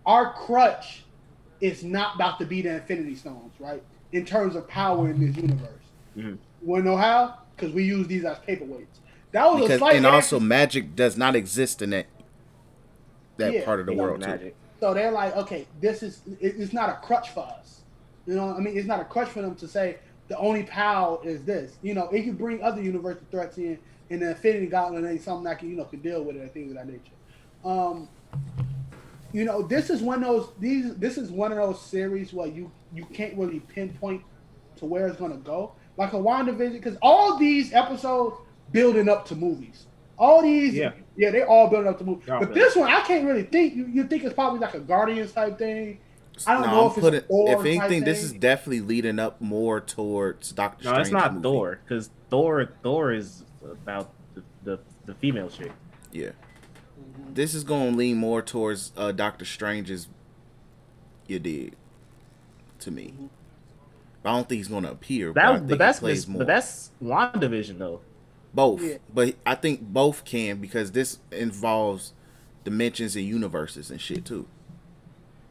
our 0.07 0.33
crutch 0.35 1.03
is 1.61 1.83
not 1.83 2.15
about 2.15 2.39
to 2.39 2.47
be 2.47 2.63
the 2.63 2.77
Infinity 2.77 3.17
Stones, 3.17 3.53
right? 3.59 3.83
In 4.13 4.25
terms 4.25 4.57
of 4.57 4.67
power 4.69 5.09
in 5.09 5.25
this 5.25 5.37
universe. 5.37 5.85
Mhm. 6.17 6.39
Want 6.63 6.85
to 6.85 6.91
know 6.91 6.97
how? 6.97 7.39
Because 7.57 7.73
we 7.73 7.85
use 7.85 8.07
these 8.07 8.25
as 8.25 8.39
paperweights. 8.39 8.87
That 9.33 9.47
was 9.47 9.61
a 9.61 9.63
because 9.65 9.79
slight 9.79 9.97
and 9.97 10.07
also 10.07 10.41
magic 10.41 10.97
does 10.97 11.17
not 11.17 11.37
exist 11.37 11.83
in 11.83 11.91
that 11.91 12.07
that 13.37 13.55
Yeah, 13.55 13.65
part 13.65 13.81
of 13.81 13.87
the 13.87 13.93
You 13.93 13.99
know, 13.99 14.03
world 14.05 14.23
too. 14.23 14.53
So 14.81 14.95
they're 14.95 15.13
like, 15.13 15.37
okay, 15.37 15.67
this 15.81 16.03
is 16.03 16.23
it, 16.41 16.55
it's 16.59 16.73
not 16.73 16.89
a 16.89 16.95
crutch 17.07 17.31
for 17.31 17.45
us. 17.45 17.83
You 18.27 18.35
know, 18.35 18.55
I 18.55 18.61
mean, 18.61 18.77
it's 18.77 18.87
not 18.87 19.01
a 19.01 19.05
crutch 19.05 19.29
for 19.29 19.43
them 19.43 19.55
to 19.57 19.69
say 19.69 19.99
the 20.29 20.37
only 20.39 20.63
power 20.65 21.19
is 21.25 21.45
this. 21.45 21.77
You 21.83 21.95
know, 21.95 22.09
it 22.09 22.23
could 22.23 22.39
bring 22.39 22.63
other 22.63 22.83
universal 22.83 23.23
threats 23.31 23.59
in, 23.59 23.79
and 24.11 24.23
the 24.23 24.31
Infinity 24.31 24.67
Gauntlet 24.67 25.05
ain't 25.05 25.23
something 25.23 25.45
that 25.45 25.59
can 25.59 25.71
you 25.71 25.77
know 25.77 25.85
can 25.85 26.01
deal 26.01 26.23
with 26.25 26.37
it 26.37 26.43
and 26.43 26.53
things 26.53 26.71
of 26.71 26.77
that 26.77 26.87
nature. 26.87 27.15
Um, 27.65 28.09
you 29.33 29.45
know, 29.45 29.63
this 29.63 29.91
is 29.91 30.03
one 30.03 30.23
of 30.23 30.29
those 30.29 30.49
these 30.59 30.95
this 30.97 31.17
is 31.19 31.31
one 31.31 31.53
of 31.53 31.59
those 31.59 31.81
series 31.81 32.33
where 32.33 32.47
you 32.49 32.71
you 32.95 33.05
can't 33.07 33.37
really 33.37 33.61
pinpoint 33.61 34.23
to 34.77 34.85
where 34.87 35.07
it's 35.07 35.19
gonna 35.19 35.37
go. 35.37 35.73
Like 35.97 36.13
a 36.13 36.17
WandaVision, 36.17 36.73
because 36.73 36.97
all 37.03 37.37
these 37.39 37.73
episodes 37.73 38.37
building 38.73 39.09
up 39.09 39.27
to 39.27 39.37
movies. 39.37 39.87
All 40.17 40.43
these, 40.43 40.75
Yeah. 40.75 40.93
yeah, 41.17 41.31
they 41.31 41.43
all 41.43 41.69
building 41.69 41.89
up 41.89 41.99
to 41.99 42.05
movies. 42.05 42.25
They're 42.27 42.35
all 42.37 42.41
But 42.41 42.49
building 42.55 42.63
this 42.65 42.77
one, 42.77 42.91
I 42.91 43.01
can't 43.03 43.27
really 43.27 43.43
think. 43.43 43.75
You, 43.75 43.87
you 43.87 44.05
think 44.05 44.23
it's 44.25 44.35
probably 44.35 44.61
like 44.61 44.75
a 44.75 44.81
Guardians 44.81 45.33
type 45.33 45.59
thing. 45.59 45.99
I 46.47 46.55
don't 46.55 46.63
No, 46.63 46.69
know 46.71 46.81
I'm 46.85 46.87
if 46.91 46.93
it's 46.97 47.01
putting- 47.05 47.21
Thor 47.23 47.49
if 47.51 47.57
type 47.59 47.67
anything, 47.67 48.05
this 48.05 48.23
is 48.23 48.33
definitely 48.33 48.81
leading 48.81 49.19
up 49.19 49.41
more 49.41 49.81
towards 49.81 50.53
Doctor 50.53 50.85
No, 50.85 50.91
Strange. 50.91 51.07
it's 51.09 51.13
not 51.13 51.33
movie. 51.35 51.43
Thor 51.43 51.79
because 51.85 52.11
Thor 52.31 52.69
Thor 52.83 53.13
is 53.13 53.45
about 53.63 54.11
the 54.35 54.43
the, 54.65 54.79
the 55.07 55.15
female 55.15 55.49
chick. 55.51 55.73
Yeah. 56.13 56.31
This 57.35 57.55
is 57.55 57.65
going 57.65 57.93
to 57.93 57.97
lean 57.97 58.17
more 58.17 58.43
towards 58.43 58.93
uh, 58.97 59.13
Doctor 59.13 59.45
Strange's. 59.45 60.09
You 61.27 61.39
did, 61.39 61.77
to 62.81 62.91
me. 62.91 63.13
Mm-hmm. 63.15 63.27
I 64.25 64.33
don't 64.33 64.49
think 64.49 64.59
he's 64.59 64.69
going 64.69 64.83
to 64.85 64.91
appear. 64.91 65.33
but 65.33 65.45
I 65.45 65.53
That 65.53 65.59
think 65.59 65.69
but 65.71 65.79
that's 65.79 65.99
he 65.99 66.03
plays 66.03 66.25
but 66.27 66.47
that's 66.47 66.91
WandaVision 67.03 67.79
though. 67.79 68.01
both. 68.53 68.83
Yeah. 68.83 68.97
But 69.13 69.37
I 69.47 69.55
think 69.55 69.81
both 69.81 70.25
can 70.25 70.59
because 70.61 70.93
this 70.93 71.19
involves 71.31 72.13
dimensions 72.65 73.17
and 73.17 73.25
universes 73.25 73.91
and 73.91 74.01
shit 74.01 74.25
too. 74.25 74.47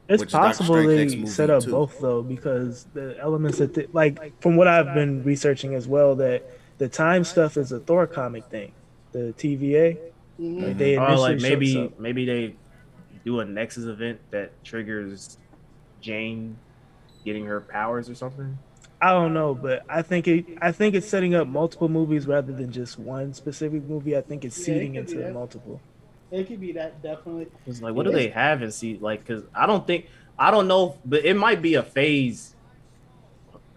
It's 0.07 0.19
Which 0.21 0.31
possible 0.31 0.75
they 0.75 1.25
set 1.25 1.49
up 1.49 1.63
too. 1.63 1.71
both 1.71 1.99
though, 1.99 2.21
because 2.23 2.85
the 2.93 3.15
elements 3.19 3.59
that, 3.59 3.73
they, 3.75 3.87
like, 3.93 4.39
from 4.41 4.55
what 4.55 4.67
I've 4.67 4.93
been 4.95 5.23
researching 5.23 5.75
as 5.75 5.87
well, 5.87 6.15
that 6.15 6.43
the 6.79 6.89
time 6.89 7.23
stuff 7.23 7.57
is 7.57 7.71
a 7.71 7.79
Thor 7.79 8.07
comic 8.07 8.45
thing. 8.45 8.71
The 9.11 9.33
TVA, 9.37 9.97
Mhm. 10.39 10.63
like, 10.67 10.77
they 10.77 10.97
Or 10.97 11.17
like 11.17 11.39
maybe 11.39 11.73
showed 11.73 11.99
maybe 11.99 12.25
they 12.25 12.55
do 13.25 13.39
a 13.39 13.45
Nexus 13.45 13.85
event 13.85 14.19
that 14.31 14.63
triggers 14.63 15.37
Jane 15.99 16.57
getting 17.25 17.45
her 17.45 17.61
powers 17.61 18.09
or 18.09 18.15
something. 18.15 18.57
I 19.01 19.11
don't 19.11 19.33
know, 19.33 19.55
but 19.55 19.83
I 19.89 20.01
think 20.01 20.27
it. 20.27 20.45
I 20.61 20.71
think 20.71 20.93
it's 20.95 21.07
setting 21.07 21.33
up 21.33 21.47
multiple 21.47 21.87
movies 21.87 22.27
rather 22.27 22.51
than 22.51 22.71
just 22.71 22.99
one 22.99 23.33
specific 23.33 23.83
movie. 23.83 24.17
I 24.17 24.21
think 24.21 24.43
it's 24.43 24.57
Yeah, 24.67 24.75
it 24.75 24.79
seeding 24.79 24.95
into 24.95 25.31
multiple. 25.31 25.81
It 26.31 26.47
could 26.47 26.59
be 26.59 26.73
that 26.73 27.01
definitely. 27.01 27.47
It's 27.65 27.81
like, 27.81 27.95
what 27.95 28.05
do 28.05 28.11
they 28.11 28.27
have 28.29 28.61
in 28.61 28.71
see? 28.71 28.97
Like, 29.01 29.25
cause 29.25 29.43
I 29.55 29.65
don't 29.67 29.85
think 29.87 30.07
I 30.37 30.51
don't 30.51 30.67
know, 30.67 30.97
but 31.05 31.25
it 31.25 31.35
might 31.35 31.61
be 31.61 31.75
a 31.75 31.83
phase. 31.83 32.55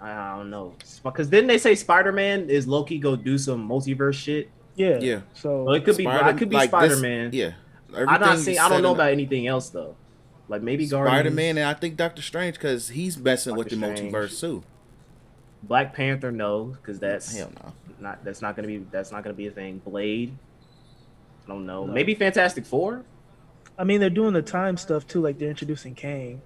I 0.01 0.37
don't 0.37 0.51
know, 0.51 0.75
because 1.05 1.29
didn't 1.29 1.47
they 1.47 1.59
say 1.59 1.77
Spider 1.77 2.11
Man 2.11 2.51
is 2.51 2.67
Loki 2.67 2.99
go 2.99 3.15
do 3.15 3.39
some 3.39 3.69
multiverse 3.69 4.15
shit? 4.15 4.51
Yeah. 4.75 4.99
Yeah. 5.01 5.21
So 5.35 5.65
Well, 5.65 5.75
it 5.75 5.85
could 5.85 5.97
be. 5.97 6.05
Spider- 6.05 6.25
I 6.25 6.33
could 6.33 6.49
be 6.49 6.57
like 6.57 6.71
Spider 6.71 6.97
Man. 6.97 7.31
Yeah. 7.33 7.53
I'm 7.95 8.07
not 8.07 8.23
Everything's 8.23 8.45
saying 8.45 8.59
I 8.59 8.69
don't 8.69 8.83
know 8.83 8.89
setting 8.89 8.95
about 8.95 9.11
anything 9.13 9.47
else 9.47 9.69
though. 9.71 9.97
Like 10.49 10.63
maybe 10.63 10.87
Guardians, 10.87 11.15
Spider 11.17 11.31
Man 11.31 11.59
and 11.59 11.67
I 11.67 11.75
think 11.75 11.97
Doctor 11.97 12.23
Strange 12.23 12.55
because 12.57 12.89
he's 12.89 13.19
messing 13.19 13.55
with 13.55 13.69
the 13.69 13.77
Doctor 13.77 13.97
Strange. 13.97 14.15
multiverse 14.15 14.41
too. 14.41 14.63
Black 15.63 15.95
Panther, 15.95 16.33
no, 16.33 16.65
because 16.65 16.99
that's 16.99 17.37
Hell 17.37 17.53
no. 17.63 17.73
not 18.01 18.25
that's 18.25 18.43
not 18.43 18.57
gonna 18.57 18.67
be 18.69 18.79
that's 18.91 19.13
not 19.13 19.23
gonna 19.23 19.35
be 19.35 19.47
a 19.47 19.51
thing. 19.51 19.79
Blade, 19.85 20.37
I 21.45 21.49
don't 21.49 21.67
know. 21.67 21.87
No. 21.87 21.93
Maybe 21.93 22.15
Fantastic 22.15 22.67
Four. 22.67 23.05
I 23.79 23.85
mean, 23.85 24.01
they're 24.01 24.11
doing 24.11 24.33
the 24.33 24.43
time 24.43 24.77
stuff 24.77 25.07
too. 25.07 25.21
Like 25.21 25.39
they're 25.39 25.49
introducing 25.51 25.95
Kang, 25.95 26.41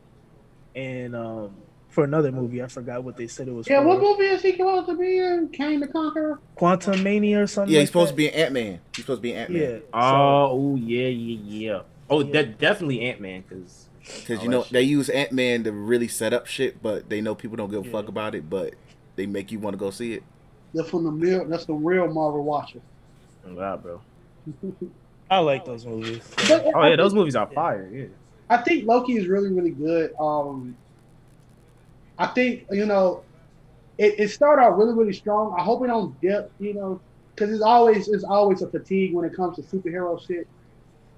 and 0.75 1.17
um, 1.17 1.55
for 1.97 2.05
another 2.05 2.31
movie, 2.31 2.63
I 2.63 2.67
forgot 2.67 3.03
what 3.03 3.17
they 3.17 3.27
said 3.27 3.49
it 3.49 3.53
was. 3.55 3.67
Yeah, 3.67 3.81
for. 3.81 3.89
what 3.89 4.01
movie 4.03 4.27
is 4.27 4.43
he 4.43 4.53
supposed 4.53 4.87
to 4.87 4.97
be 4.99 5.17
in? 5.17 5.49
Kang 5.49 5.81
the 5.81 5.89
Conqueror. 5.89 6.39
Quantum 6.55 7.03
Mania 7.03 7.43
or 7.43 7.47
something. 7.47 7.73
Yeah, 7.73 7.79
like 7.79 7.83
he's 7.85 7.89
supposed 7.89 8.09
that? 8.09 8.13
to 8.13 8.17
be 8.17 8.29
an 8.29 8.35
Ant 8.35 8.53
Man. 8.53 8.81
He's 8.95 9.05
supposed 9.07 9.19
to 9.19 9.23
be 9.23 9.33
an 9.33 9.39
Ant 9.39 9.51
Man. 9.51 9.63
Yeah. 9.63 9.79
so- 9.79 9.83
Oh, 9.95 10.61
ooh, 10.61 10.77
yeah, 10.77 11.07
yeah, 11.09 11.39
yeah. 11.73 11.81
Oh, 12.11 12.21
Yeah. 12.23 12.33
de- 12.33 12.45
definitely 12.49 13.01
Ant 13.01 13.21
Man, 13.23 13.45
because 13.49 13.89
Because 14.21 14.41
Oh, 14.41 14.43
you 14.43 14.49
know 14.51 14.61
that 14.63 14.73
they 14.73 14.83
use 14.83 15.09
Ant 15.09 15.33
Man 15.33 15.65
to 15.65 15.73
really 15.73 16.07
set 16.07 16.35
up 16.35 16.47
shit, 16.47 16.83
but 16.83 17.09
they 17.09 17.23
know 17.23 17.35
people 17.35 17.57
don't 17.57 17.71
give 17.71 17.83
a 17.83 17.87
Yeah. 17.87 17.93
fuck 17.93 18.09
about 18.09 18.35
it, 18.35 18.49
but 18.51 18.75
they 19.17 19.25
make 19.25 19.51
you 19.51 19.59
want 19.59 19.73
to 19.73 19.79
go 19.79 19.91
see 19.91 20.13
it. 20.13 20.23
That's 20.75 20.91
from 20.91 21.05
the 21.05 21.11
real. 21.11 21.47
That's 21.47 21.65
the 21.65 21.73
real 21.73 22.07
Marvel 22.09 22.45
watcher. 22.45 22.81
oh, 23.49 23.55
God, 23.55 23.83
bro. 23.83 24.01
I 25.31 25.39
like 25.39 25.65
those 25.65 25.87
movies. 25.87 26.21
But 26.49 26.67
Oh 26.67 26.79
I 26.79 26.91
yeah, 26.91 26.97
those 26.97 27.15
movies 27.15 27.35
are 27.35 27.47
fire. 27.49 27.89
Yeah. 27.93 28.05
I 28.51 28.59
think 28.59 28.85
Loki 28.87 29.15
is 29.17 29.27
really, 29.27 29.51
really 29.51 29.71
good. 29.71 30.13
Um, 30.21 30.77
I 32.19 32.27
think 32.29 32.67
you 32.71 32.87
know, 32.87 33.23
it, 33.99 34.19
it 34.19 34.29
started 34.31 34.63
out 34.63 34.77
really 34.79 34.95
really 34.95 35.13
strong. 35.13 35.55
I 35.59 35.63
hope 35.63 35.85
it 35.85 35.89
don't 35.89 36.19
dip, 36.21 36.51
you 36.59 36.75
know, 36.75 37.01
because 37.35 37.53
it's 37.53 37.63
always 37.63 38.09
it's 38.09 38.25
always 38.25 38.63
a 38.63 38.69
fatigue 38.69 39.15
when 39.15 39.25
it 39.25 39.35
comes 39.35 39.57
to 39.57 39.63
superhero 39.63 40.25
shit. 40.27 40.47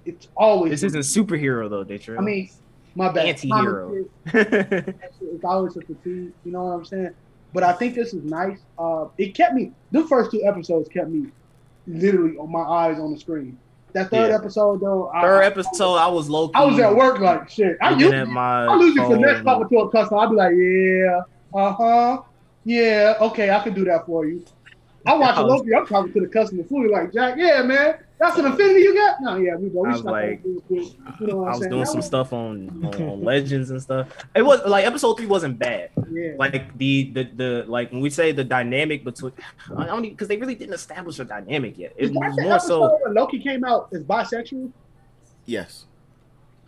It's 0.05 0.27
always 0.35 0.71
This 0.71 0.83
isn't 0.83 1.01
superhero 1.01 1.69
though, 1.69 1.83
Detroit. 1.83 2.19
I 2.19 2.21
mean, 2.21 2.49
my 2.95 3.11
bad. 3.11 3.27
Anti-hero. 3.27 4.05
It's 4.33 5.43
always 5.43 5.77
a 5.77 5.81
fatigue. 5.81 6.33
You 6.43 6.51
know 6.51 6.63
what 6.65 6.71
I'm 6.71 6.85
saying? 6.85 7.11
But 7.53 7.63
I 7.63 7.73
think 7.73 7.95
this 7.95 8.13
is 8.13 8.23
nice. 8.23 8.59
Uh, 8.77 9.07
it 9.17 9.33
kept 9.35 9.53
me. 9.53 9.71
The 9.91 10.05
first 10.07 10.31
two 10.31 10.43
episodes 10.43 10.89
kept 10.89 11.09
me 11.09 11.31
literally 11.87 12.37
on 12.37 12.51
my 12.51 12.61
eyes 12.61 12.99
on 12.99 13.11
the 13.13 13.19
screen. 13.19 13.57
That 13.93 14.09
third 14.11 14.29
Yeah. 14.29 14.35
episode 14.35 14.81
though, 14.81 15.11
Third 15.21 15.41
I, 15.41 15.45
episode, 15.45 15.95
I 15.95 16.07
was 16.07 16.29
low. 16.29 16.51
I 16.53 16.63
was 16.65 16.77
at 16.79 16.95
work 16.95 17.19
like 17.19 17.49
shit. 17.49 17.77
I 17.81 17.89
looking 17.89 18.01
usually 18.05 18.21
at 18.21 18.27
my 18.27 18.65
I 18.67 18.75
usually 18.77 19.07
finesse 19.07 19.35
phone. 19.37 19.45
talking 19.45 19.69
to 19.69 19.77
a 19.83 19.89
customer. 19.91 20.19
I'd 20.21 20.29
be 20.29 20.35
like, 20.35 20.53
yeah, 20.55 21.21
uh 21.59 21.73
huh, 21.73 22.21
yeah, 22.65 23.13
okay, 23.21 23.49
I 23.49 23.59
can 23.63 23.73
do 23.73 23.83
that 23.85 24.05
for 24.05 24.25
you. 24.27 24.43
I 25.07 25.15
watch 25.17 25.37
I 25.37 25.41
a 25.41 25.43
was- 25.45 25.61
Loki. 25.61 25.73
I'm 25.75 25.85
talking 25.87 26.13
to 26.13 26.19
the 26.21 26.27
customer 26.27 26.63
fully 26.65 26.89
like, 26.89 27.11
Jack, 27.13 27.35
yeah, 27.37 27.61
man, 27.63 27.95
that's 28.19 28.37
an 28.37 28.45
affinity 28.45 28.81
you 28.81 28.93
got. 28.93 29.21
No, 29.21 29.37
yeah, 29.37 29.55
we 29.55 29.69
go. 29.69 29.81
We 29.81 29.87
I 29.87 29.91
was 29.91 30.01
stop 30.01 30.11
like- 30.11 30.43
that 30.43 30.49
real 30.49 30.61
quick. 30.61 30.87
You 31.21 31.27
know 31.27 31.45
I 31.45 31.49
was 31.49 31.59
saying? 31.59 31.69
doing 31.69 31.79
That 31.81 31.87
some 31.87 31.95
was- 31.97 32.05
stuff 32.05 32.33
on, 32.33 32.69
on, 32.93 33.01
on 33.01 33.23
Legends 33.23 33.69
and 33.71 33.81
stuff. 33.81 34.07
It 34.35 34.41
was 34.41 34.61
like 34.65 34.85
episode 34.85 35.15
three 35.17 35.25
wasn't 35.25 35.57
bad. 35.59 35.89
Yeah. 36.11 36.33
Like 36.37 36.77
the 36.77 37.11
the 37.13 37.23
the 37.23 37.65
like 37.67 37.91
when 37.91 38.01
we 38.01 38.09
say 38.09 38.31
the 38.31 38.43
dynamic 38.43 39.03
between, 39.03 39.31
I 39.77 39.85
don't 39.85 40.01
because 40.01 40.27
they 40.27 40.37
really 40.37 40.55
didn't 40.55 40.73
establish 40.75 41.19
a 41.19 41.25
dynamic 41.25 41.77
yet. 41.77 41.93
It 41.97 42.11
was 42.13 42.37
more 42.39 42.59
so. 42.59 42.97
when 43.03 43.13
Loki 43.13 43.39
came 43.39 43.63
out 43.63 43.89
as 43.93 44.03
bisexual? 44.03 44.71
Yes. 45.45 45.85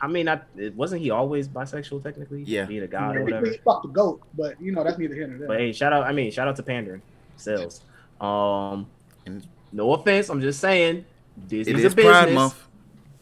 I 0.03 0.07
mean, 0.07 0.27
I, 0.27 0.41
it, 0.57 0.75
wasn't 0.75 1.01
he 1.03 1.11
always 1.11 1.47
bisexual 1.47 2.01
technically? 2.03 2.41
Yeah. 2.47 2.65
being 2.65 2.81
a 2.81 2.87
god 2.87 3.17
or 3.17 3.23
whatever. 3.23 3.45
he 3.45 3.57
fucked 3.57 3.83
the 3.83 3.89
goat, 3.89 4.19
but 4.35 4.59
you 4.59 4.71
know 4.71 4.83
that's 4.83 4.97
neither 4.97 5.13
here 5.13 5.27
nor 5.27 5.37
there. 5.37 5.47
But 5.47 5.59
hey, 5.59 5.71
shout 5.73 5.93
out! 5.93 6.05
I 6.05 6.11
mean, 6.11 6.31
shout 6.31 6.47
out 6.47 6.55
to 6.55 6.63
pandering 6.63 7.03
sales. 7.37 7.83
Um, 8.19 8.87
And- 9.25 9.45
no 9.73 9.93
offense, 9.93 10.29
I'm 10.29 10.41
just 10.41 10.59
saying. 10.59 11.05
It 11.37 11.47
Disney's 11.49 11.85
is 11.85 11.93
a 11.93 11.95
Pride 11.95 12.25
business. 12.25 12.35
Month. 12.35 12.67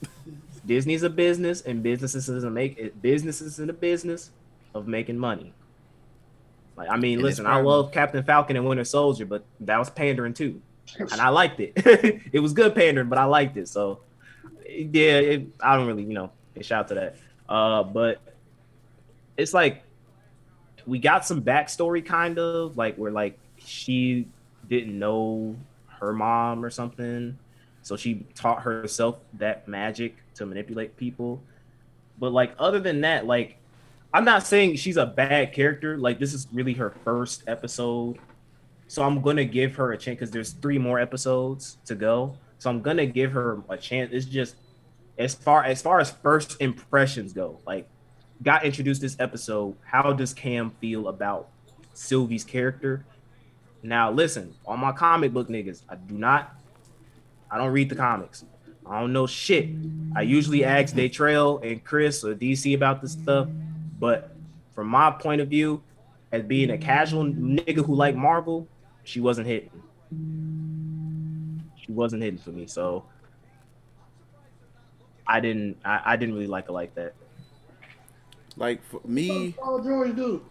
Disney's 0.66 1.04
a 1.04 1.10
business, 1.10 1.62
and 1.62 1.82
businesses 1.82 2.30
is 2.30 2.44
a 2.44 2.50
make 2.50 2.78
it 2.78 3.02
businesses 3.02 3.60
in 3.60 3.68
the 3.68 3.74
business 3.74 4.32
of 4.74 4.88
making 4.88 5.18
money. 5.18 5.54
Like 6.76 6.90
I 6.90 6.98
mean, 6.98 7.16
And 7.16 7.24
listen, 7.24 7.46
I 7.46 7.54
Pride 7.54 7.66
love 7.66 7.92
Captain 7.92 8.24
Falcon 8.24 8.56
and 8.56 8.66
Winter 8.66 8.84
Soldier, 8.84 9.26
but 9.26 9.44
that 9.62 9.78
was 9.78 9.90
pandering 9.90 10.34
too, 10.34 10.62
and 11.00 11.20
I 11.20 11.30
liked 11.30 11.60
it. 11.60 11.74
it 12.34 12.40
was 12.40 12.54
good 12.54 12.76
pandering, 12.76 13.10
but 13.10 13.18
I 13.18 13.26
liked 13.26 13.58
it. 13.58 13.68
So 13.68 14.02
yeah, 14.68 15.18
it, 15.18 15.48
I 15.62 15.76
don't 15.76 15.88
really, 15.88 16.04
you 16.04 16.14
know, 16.14 16.32
shout 16.62 16.86
out 16.86 16.88
to 16.90 16.94
that. 16.96 17.16
Uh, 17.48 17.84
but 17.84 18.22
it's 19.38 19.54
like 19.54 19.84
we 20.86 21.00
got 21.00 21.26
some 21.26 21.42
backstory, 21.42 22.06
kind 22.06 22.38
of 22.40 22.78
like 22.78 22.96
where 22.96 23.12
like 23.12 23.38
she 23.58 24.28
didn't 24.68 24.98
know 24.98 25.56
her 26.00 26.14
mom 26.14 26.64
or 26.64 26.70
something, 26.70 27.38
so 27.82 27.96
she 27.96 28.26
taught 28.36 28.62
herself 28.64 29.20
that 29.34 29.68
magic 29.68 30.16
to 30.36 30.46
manipulate 30.46 30.98
people. 30.98 31.42
But 32.18 32.32
like 32.32 32.54
other 32.60 32.80
than 32.80 33.02
that, 33.02 33.26
like 33.26 33.58
I'm 34.14 34.26
not 34.26 34.46
saying 34.46 34.78
she's 34.78 34.98
a 34.98 35.06
bad 35.06 35.54
character. 35.54 35.98
Like 35.98 36.20
this 36.20 36.34
is 36.34 36.48
really 36.52 36.74
her 36.74 36.94
first 37.04 37.44
episode, 37.48 38.18
so 38.88 39.04
I'm 39.04 39.22
gonna 39.22 39.46
give 39.46 39.76
her 39.76 39.94
a 39.94 39.98
chance 39.98 40.18
because 40.18 40.32
there's 40.32 40.52
three 40.54 40.78
more 40.78 41.00
episodes 41.00 41.78
to 41.86 41.96
go. 41.96 42.36
So 42.58 42.70
I'm 42.70 42.82
gonna 42.82 43.06
give 43.06 43.32
her 43.32 43.62
a 43.70 43.78
chance. 43.78 44.12
It's 44.12 44.26
just 44.26 44.56
as 45.18 45.36
far 45.36 45.64
as 45.64 45.82
far 45.82 46.00
as 46.00 46.12
first 46.12 46.58
impressions 46.60 47.34
go, 47.34 47.60
like 47.68 47.88
got 48.42 48.66
introduced 48.66 49.02
this 49.02 49.16
episode. 49.20 49.76
How 49.84 50.12
does 50.14 50.34
Cam 50.34 50.72
feel 50.82 51.08
about 51.08 51.50
Sylvie's 51.94 52.44
character? 52.44 53.06
Now 53.84 54.12
listen, 54.12 54.56
all 54.66 54.78
my 54.78 54.92
comic 54.92 55.34
book 55.34 55.50
niggas, 55.50 55.84
I 55.88 55.96
do 55.96 56.18
not, 56.18 56.59
I 57.52 57.58
don't 57.58 57.72
read 57.72 57.90
the 57.90 57.96
comics. 57.96 58.46
I 58.86 59.00
don't 59.00 59.14
know 59.14 59.28
shit. 59.28 59.70
I 60.16 60.22
usually 60.22 60.66
ask 60.66 60.96
Detroit 60.96 61.64
and 61.64 61.84
Chris 61.84 62.24
or 62.24 62.34
DC 62.34 62.74
about 62.76 63.02
this 63.02 63.12
stuff, 63.14 63.48
but 64.00 64.36
from 64.74 64.88
my 64.88 65.12
point 65.12 65.42
of 65.42 65.48
view, 65.48 65.84
as 66.32 66.44
being 66.44 66.72
a 66.72 66.78
casual 66.78 67.26
nigga 67.26 67.86
who 67.86 67.94
like 67.96 68.16
Marvel, 68.16 68.68
she 69.04 69.20
wasn't 69.20 69.48
hitting. 69.48 69.72
She 71.86 71.92
wasn't 71.92 72.24
hitting 72.24 72.40
for 72.40 72.52
me, 72.52 72.68
so 72.68 73.06
I 75.28 75.40
didn't. 75.40 75.78
I, 75.86 76.02
I 76.06 76.16
didn't 76.16 76.36
really 76.36 76.48
like 76.48 76.68
her 76.68 76.74
like 76.74 76.96
that. 76.96 77.14
Like 78.58 78.84
for 78.86 79.02
me, 79.06 79.56
Oh, 79.62 79.82
George, 79.84 80.16
do. 80.16 80.44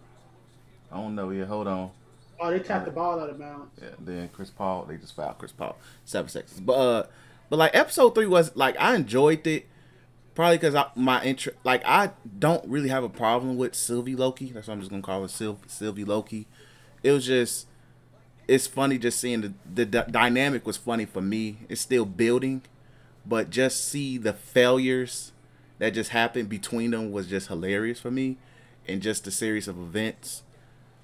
I 0.91 0.97
don't 0.97 1.15
know. 1.15 1.31
Yeah, 1.31 1.45
hold 1.45 1.67
on. 1.67 1.91
Oh, 2.41 2.51
they 2.51 2.61
tapped 2.61 2.85
the 2.85 2.93
ball 2.93 3.19
out 3.19 3.31
of 3.31 3.39
bounds. 3.39 3.73
Yeah, 3.81 3.89
then 3.99 4.29
Chris 4.33 4.51
Paul, 4.51 4.85
they 4.85 4.97
just 4.97 5.17
fouled 5.17 5.39
Chris 5.39 5.53
Paul 5.53 5.77
seven 6.05 6.29
seconds. 6.29 6.61
But 6.61 6.73
uh, 6.75 7.07
but 7.49 7.57
like 7.59 7.75
episode 7.75 8.15
three 8.15 8.27
was 8.27 8.55
like 8.55 8.77
I 8.79 8.95
enjoyed 8.95 9.47
it, 9.47 9.67
probably 10.35 10.59
because 10.59 10.77
my 10.95 11.23
interest. 11.25 11.59
Like 11.65 11.83
I 11.85 12.11
don't 12.39 12.65
really 12.69 12.91
have 12.91 13.03
a 13.05 13.09
problem 13.09 13.57
with 13.57 13.75
Sylvie 13.75 14.15
Loki. 14.15 14.53
That's 14.53 14.69
why 14.69 14.75
I'm 14.75 14.81
just 14.81 14.91
gonna 14.91 15.03
call 15.03 15.23
her 15.23 15.29
Syl- 15.29 15.59
Sylvie 15.67 16.05
Loki. 16.05 16.47
It 17.03 17.13
was 17.13 17.27
just, 17.27 17.67
it's 18.47 18.67
funny 18.67 18.99
just 18.99 19.19
seeing 19.21 19.41
the 19.41 19.55
the 19.75 19.87
d- 19.87 20.11
dynamic 20.11 20.67
was 20.67 20.77
funny 20.77 21.07
for 21.07 21.21
me. 21.21 21.59
It's 21.69 21.81
still 21.81 22.05
building, 22.05 22.63
but 23.27 23.51
just 23.51 23.85
see 23.89 24.17
the 24.19 24.33
failures 24.33 25.33
that 25.79 25.91
just 25.91 26.11
happened 26.11 26.49
between 26.49 26.91
them 26.93 27.11
was 27.11 27.27
just 27.27 27.49
hilarious 27.49 27.99
for 28.01 28.11
me, 28.11 28.37
and 28.87 29.03
just 29.03 29.25
the 29.25 29.31
series 29.33 29.67
of 29.67 29.79
events 29.79 30.43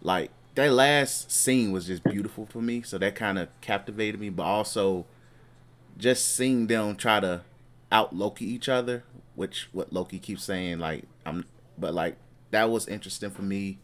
like 0.02 0.30
that 0.54 0.72
last 0.72 1.30
scene 1.30 1.72
was 1.72 1.86
just 1.86 2.04
beautiful 2.04 2.46
for 2.46 2.60
me 2.62 2.82
so 2.82 2.98
that 2.98 3.14
kind 3.14 3.38
of 3.38 3.48
captivated 3.60 4.20
me 4.20 4.28
but 4.28 4.44
also 4.44 5.04
just 5.96 6.34
seeing 6.34 6.66
them 6.66 6.94
try 6.96 7.20
to 7.20 7.42
out 7.90 8.14
loki 8.14 8.44
each 8.44 8.68
other 8.68 9.04
which 9.34 9.68
what 9.72 9.92
loki 9.92 10.18
keeps 10.18 10.44
saying 10.44 10.78
like 10.78 11.04
i'm 11.26 11.44
but 11.78 11.94
like 11.94 12.16
that 12.54 12.70
was 12.70 12.86
interesting 12.86 13.30
for 13.30 13.42
me. 13.42 13.78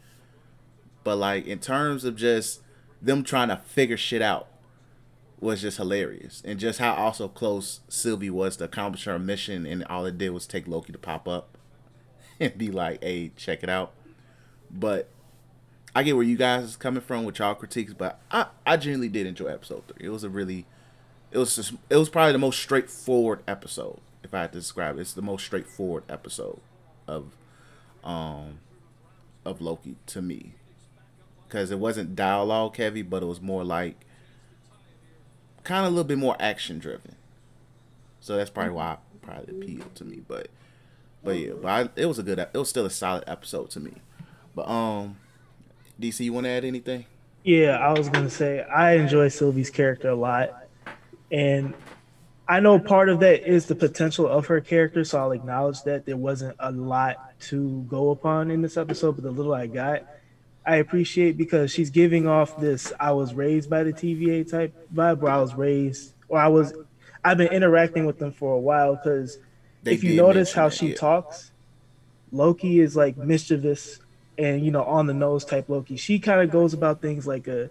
But 1.02 1.16
like 1.16 1.46
in 1.46 1.58
terms 1.58 2.04
of 2.04 2.16
just 2.16 2.60
them 3.02 3.24
trying 3.24 3.48
to 3.48 3.56
figure 3.56 3.96
shit 3.96 4.22
out 4.22 4.46
was 5.40 5.62
just 5.62 5.78
hilarious 5.78 6.42
and 6.44 6.60
just 6.60 6.78
how 6.78 6.92
also 6.92 7.26
close 7.26 7.80
sylvie 7.88 8.28
was 8.28 8.58
to 8.58 8.64
accomplish 8.64 9.04
her 9.06 9.18
mission 9.18 9.64
and 9.64 9.82
all 9.84 10.04
it 10.04 10.18
did 10.18 10.28
was 10.28 10.46
take 10.46 10.68
loki 10.68 10.92
to 10.92 10.98
pop 10.98 11.26
up 11.26 11.56
and 12.40 12.58
be 12.58 12.70
like 12.70 13.02
hey 13.02 13.32
check 13.36 13.62
it 13.62 13.68
out. 13.68 13.92
But 14.70 15.08
I 15.92 16.04
get 16.04 16.14
where 16.14 16.24
you 16.24 16.36
guys 16.36 16.64
is 16.64 16.76
coming 16.76 17.00
from 17.00 17.24
with 17.24 17.40
y'all 17.40 17.54
critiques, 17.54 17.92
but 17.92 18.20
I, 18.30 18.46
I 18.64 18.76
genuinely 18.76 19.08
did 19.08 19.26
enjoy 19.26 19.46
episode 19.46 19.82
three. 19.88 20.06
It 20.06 20.10
was 20.10 20.22
a 20.22 20.28
really, 20.28 20.66
it 21.32 21.38
was 21.38 21.56
just, 21.56 21.72
it 21.88 21.96
was 21.96 22.08
probably 22.08 22.30
the 22.32 22.38
most 22.38 22.60
straightforward 22.60 23.40
episode. 23.48 23.98
If 24.22 24.32
I 24.32 24.42
had 24.42 24.52
to 24.52 24.60
describe 24.60 24.98
it, 24.98 25.00
it's 25.00 25.14
the 25.14 25.22
most 25.22 25.44
straightforward 25.44 26.04
episode 26.08 26.60
of, 27.08 27.32
um, 28.04 28.60
of 29.44 29.60
Loki 29.60 29.96
to 30.06 30.22
me, 30.22 30.54
because 31.48 31.72
it 31.72 31.80
wasn't 31.80 32.14
dialogue 32.14 32.76
heavy, 32.76 33.02
but 33.02 33.24
it 33.24 33.26
was 33.26 33.40
more 33.40 33.64
like, 33.64 34.06
kind 35.64 35.84
of 35.84 35.92
a 35.92 35.96
little 35.96 36.04
bit 36.04 36.18
more 36.18 36.36
action 36.38 36.78
driven. 36.78 37.16
So 38.20 38.36
that's 38.36 38.50
probably 38.50 38.74
why 38.74 38.92
it 38.92 39.22
probably 39.22 39.56
appealed 39.56 39.96
to 39.96 40.04
me. 40.04 40.22
But, 40.26 40.50
but 41.24 41.36
yeah, 41.36 41.54
but 41.60 41.68
I, 41.68 42.00
it 42.00 42.06
was 42.06 42.20
a 42.20 42.22
good, 42.22 42.38
it 42.38 42.54
was 42.54 42.68
still 42.68 42.86
a 42.86 42.90
solid 42.90 43.24
episode 43.26 43.70
to 43.70 43.80
me. 43.80 43.94
But 44.54 44.68
um. 44.68 45.16
DC, 46.00 46.24
you 46.24 46.32
want 46.32 46.44
to 46.44 46.50
add 46.50 46.64
anything? 46.64 47.04
Yeah, 47.44 47.78
I 47.78 47.92
was 47.92 48.08
gonna 48.08 48.30
say 48.30 48.62
I 48.62 48.92
enjoy 48.94 49.28
Sylvie's 49.28 49.70
character 49.70 50.08
a 50.10 50.14
lot, 50.14 50.66
and 51.30 51.74
I 52.48 52.60
know 52.60 52.78
part 52.78 53.08
of 53.08 53.20
that 53.20 53.48
is 53.48 53.66
the 53.66 53.74
potential 53.74 54.26
of 54.26 54.46
her 54.46 54.60
character. 54.60 55.04
So 55.04 55.18
I'll 55.18 55.32
acknowledge 55.32 55.82
that 55.84 56.04
there 56.04 56.16
wasn't 56.16 56.56
a 56.58 56.72
lot 56.72 57.38
to 57.42 57.82
go 57.88 58.10
upon 58.10 58.50
in 58.50 58.60
this 58.60 58.76
episode, 58.76 59.12
but 59.12 59.24
the 59.24 59.30
little 59.30 59.54
I 59.54 59.68
got, 59.68 60.04
I 60.66 60.76
appreciate 60.76 61.38
because 61.38 61.70
she's 61.70 61.90
giving 61.90 62.26
off 62.26 62.58
this 62.58 62.92
"I 62.98 63.12
was 63.12 63.32
raised 63.32 63.70
by 63.70 63.84
the 63.84 63.92
TVA" 63.92 64.50
type 64.50 64.74
vibe, 64.94 65.20
where 65.20 65.32
I 65.32 65.40
was 65.40 65.54
raised, 65.54 66.12
or 66.28 66.38
I 66.38 66.48
was, 66.48 66.74
I've 67.24 67.38
been 67.38 67.52
interacting 67.52 68.04
with 68.04 68.18
them 68.18 68.32
for 68.32 68.54
a 68.54 68.60
while. 68.60 68.96
Because 68.96 69.38
if 69.84 70.04
you 70.04 70.14
notice 70.14 70.52
how 70.52 70.68
she 70.68 70.92
talks, 70.92 71.52
Loki 72.32 72.80
is 72.80 72.96
like 72.96 73.16
mischievous 73.16 74.00
and 74.38 74.64
you 74.64 74.70
know 74.70 74.84
on 74.84 75.06
the 75.06 75.14
nose 75.14 75.44
type 75.44 75.68
Loki. 75.68 75.96
She 75.96 76.18
kind 76.18 76.40
of 76.40 76.50
goes 76.50 76.72
about 76.74 77.00
things 77.02 77.26
like 77.26 77.46
a 77.48 77.70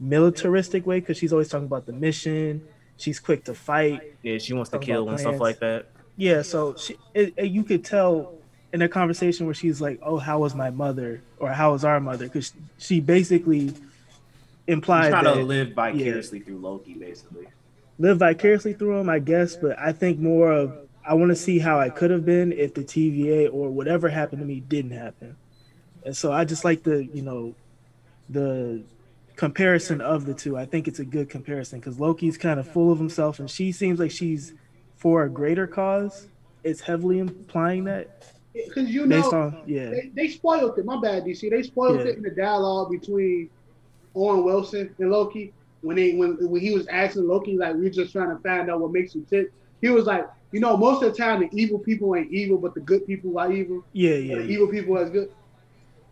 militaristic 0.00 0.86
way 0.86 1.00
because 1.00 1.16
she's 1.18 1.32
always 1.32 1.48
talking 1.48 1.66
about 1.66 1.86
the 1.86 1.92
mission. 1.92 2.66
She's 2.96 3.20
quick 3.20 3.44
to 3.44 3.54
fight. 3.54 4.14
Yeah, 4.22 4.38
she 4.38 4.52
wants 4.54 4.70
to 4.70 4.78
kill 4.78 5.08
and 5.08 5.20
stuff 5.20 5.40
like 5.40 5.60
that. 5.60 5.86
Yeah, 6.16 6.42
so 6.42 6.74
she, 6.76 6.96
it, 7.14 7.34
it- 7.36 7.50
you 7.50 7.62
could 7.62 7.84
tell 7.84 8.34
in 8.72 8.82
a 8.82 8.88
conversation 8.88 9.46
where 9.46 9.54
she's 9.54 9.80
like, 9.80 10.00
"Oh, 10.02 10.18
how 10.18 10.40
was 10.40 10.54
my 10.54 10.70
mother?" 10.70 11.22
or 11.38 11.50
"How 11.50 11.72
was 11.72 11.84
our 11.84 12.00
mother?" 12.00 12.24
Because 12.24 12.52
she 12.78 13.00
basically 13.00 13.68
She's 13.68 13.80
implied 14.66 15.10
trying 15.10 15.24
that 15.24 15.34
to 15.34 15.42
live 15.42 15.72
vicariously 15.74 16.40
through 16.40 16.58
Loki, 16.58 16.94
basically. 16.94 17.46
live 17.98 18.18
vicariously 18.18 18.72
through 18.74 18.98
him, 18.98 19.08
I 19.08 19.20
guess. 19.20 19.56
But 19.56 19.78
I 19.78 19.92
think 19.92 20.18
more 20.18 20.50
of 20.52 20.76
I 21.06 21.14
want 21.14 21.30
to 21.30 21.36
see 21.36 21.58
how 21.60 21.78
I 21.78 21.88
could 21.88 22.10
have 22.10 22.26
been 22.26 22.52
if 22.52 22.74
the 22.74 22.82
TVA 22.82 23.48
or 23.52 23.70
whatever 23.70 24.08
happened 24.08 24.40
to 24.40 24.46
me 24.46 24.60
didn't 24.60 24.90
happen. 24.90 25.36
And 26.04 26.16
so 26.16 26.32
I 26.32 26.44
just 26.44 26.64
like 26.64 26.82
the 26.82 27.04
you 27.04 27.22
know 27.22 27.54
the 28.28 28.84
comparison 29.36 30.00
of 30.00 30.26
the 30.26 30.34
two, 30.34 30.56
I 30.56 30.64
think 30.66 30.88
it's 30.88 30.98
a 30.98 31.04
good 31.04 31.30
comparison 31.30 31.78
because 31.80 31.98
Loki's 31.98 32.36
kind 32.36 32.58
of 32.58 32.68
full 32.68 32.90
of 32.92 32.98
himself, 32.98 33.38
and 33.38 33.50
she 33.50 33.72
seems 33.72 33.98
like 33.98 34.10
she's 34.10 34.54
for 34.96 35.22
a 35.24 35.30
greater 35.30 35.66
cause. 35.66 36.28
It's 36.64 36.80
heavily 36.80 37.20
implying 37.20 37.84
that 37.84 38.32
Because 38.52 38.90
you 38.90 39.06
know, 39.06 39.30
on 39.30 39.62
yeah, 39.66 39.90
they, 39.90 40.10
they 40.14 40.28
spoiled 40.28 40.78
it. 40.78 40.84
My 40.84 41.00
bad, 41.00 41.24
DC. 41.24 41.48
They 41.50 41.62
spoiled 41.62 42.00
Yeah. 42.00 42.06
it 42.06 42.16
in 42.16 42.22
the 42.22 42.30
dialogue 42.30 42.90
between 42.90 43.48
Owen 44.14 44.44
Wilson 44.44 44.94
and 44.98 45.10
Loki 45.10 45.52
when 45.82 45.96
they 45.96 46.14
when 46.14 46.36
when 46.50 46.60
he 46.60 46.72
was 46.72 46.86
asking 46.88 47.28
Loki 47.28 47.56
like 47.56 47.74
we're 47.76 47.90
just 47.90 48.12
trying 48.12 48.36
to 48.36 48.42
find 48.42 48.68
out 48.70 48.80
what 48.80 48.92
makes 48.92 49.14
you 49.14 49.24
tick. 49.30 49.52
He 49.80 49.88
was 49.88 50.06
like, 50.06 50.26
you 50.50 50.58
know, 50.58 50.76
most 50.76 51.02
of 51.04 51.12
the 51.12 51.16
time 51.16 51.40
the 51.40 51.48
evil 51.52 51.78
people 51.78 52.16
ain't 52.16 52.32
evil, 52.32 52.58
but 52.58 52.74
the 52.74 52.80
good 52.80 53.06
people 53.06 53.38
are 53.38 53.52
evil. 53.52 53.84
yeah, 53.92 54.14
yeah, 54.14 54.36
the 54.36 54.48
evil 54.48 54.66
people 54.66 54.98
are 54.98 55.08
good. 55.08 55.30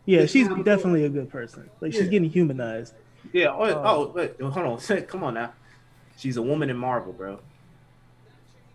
Yeah. 0.07 0.25
She's 0.27 0.49
not- 0.49 0.65
definitely 0.65 1.05
a 1.05 1.09
good 1.11 1.29
person. 1.31 1.69
Like 1.81 1.93
she's 1.93 2.09
getting 2.09 2.31
humanized. 2.31 2.95
Yeah. 3.33 3.49
Oh, 3.49 3.63
Uh, 3.65 3.83
oh 3.85 4.13
wait, 4.15 4.41
hold 4.41 4.57
on. 4.57 5.03
Come 5.03 5.25
on 5.25 5.35
now. 5.35 5.53
She's 6.17 6.37
a 6.39 6.43
woman 6.43 6.71
in 6.71 6.77
Marvel, 6.79 7.13
bro. 7.13 7.41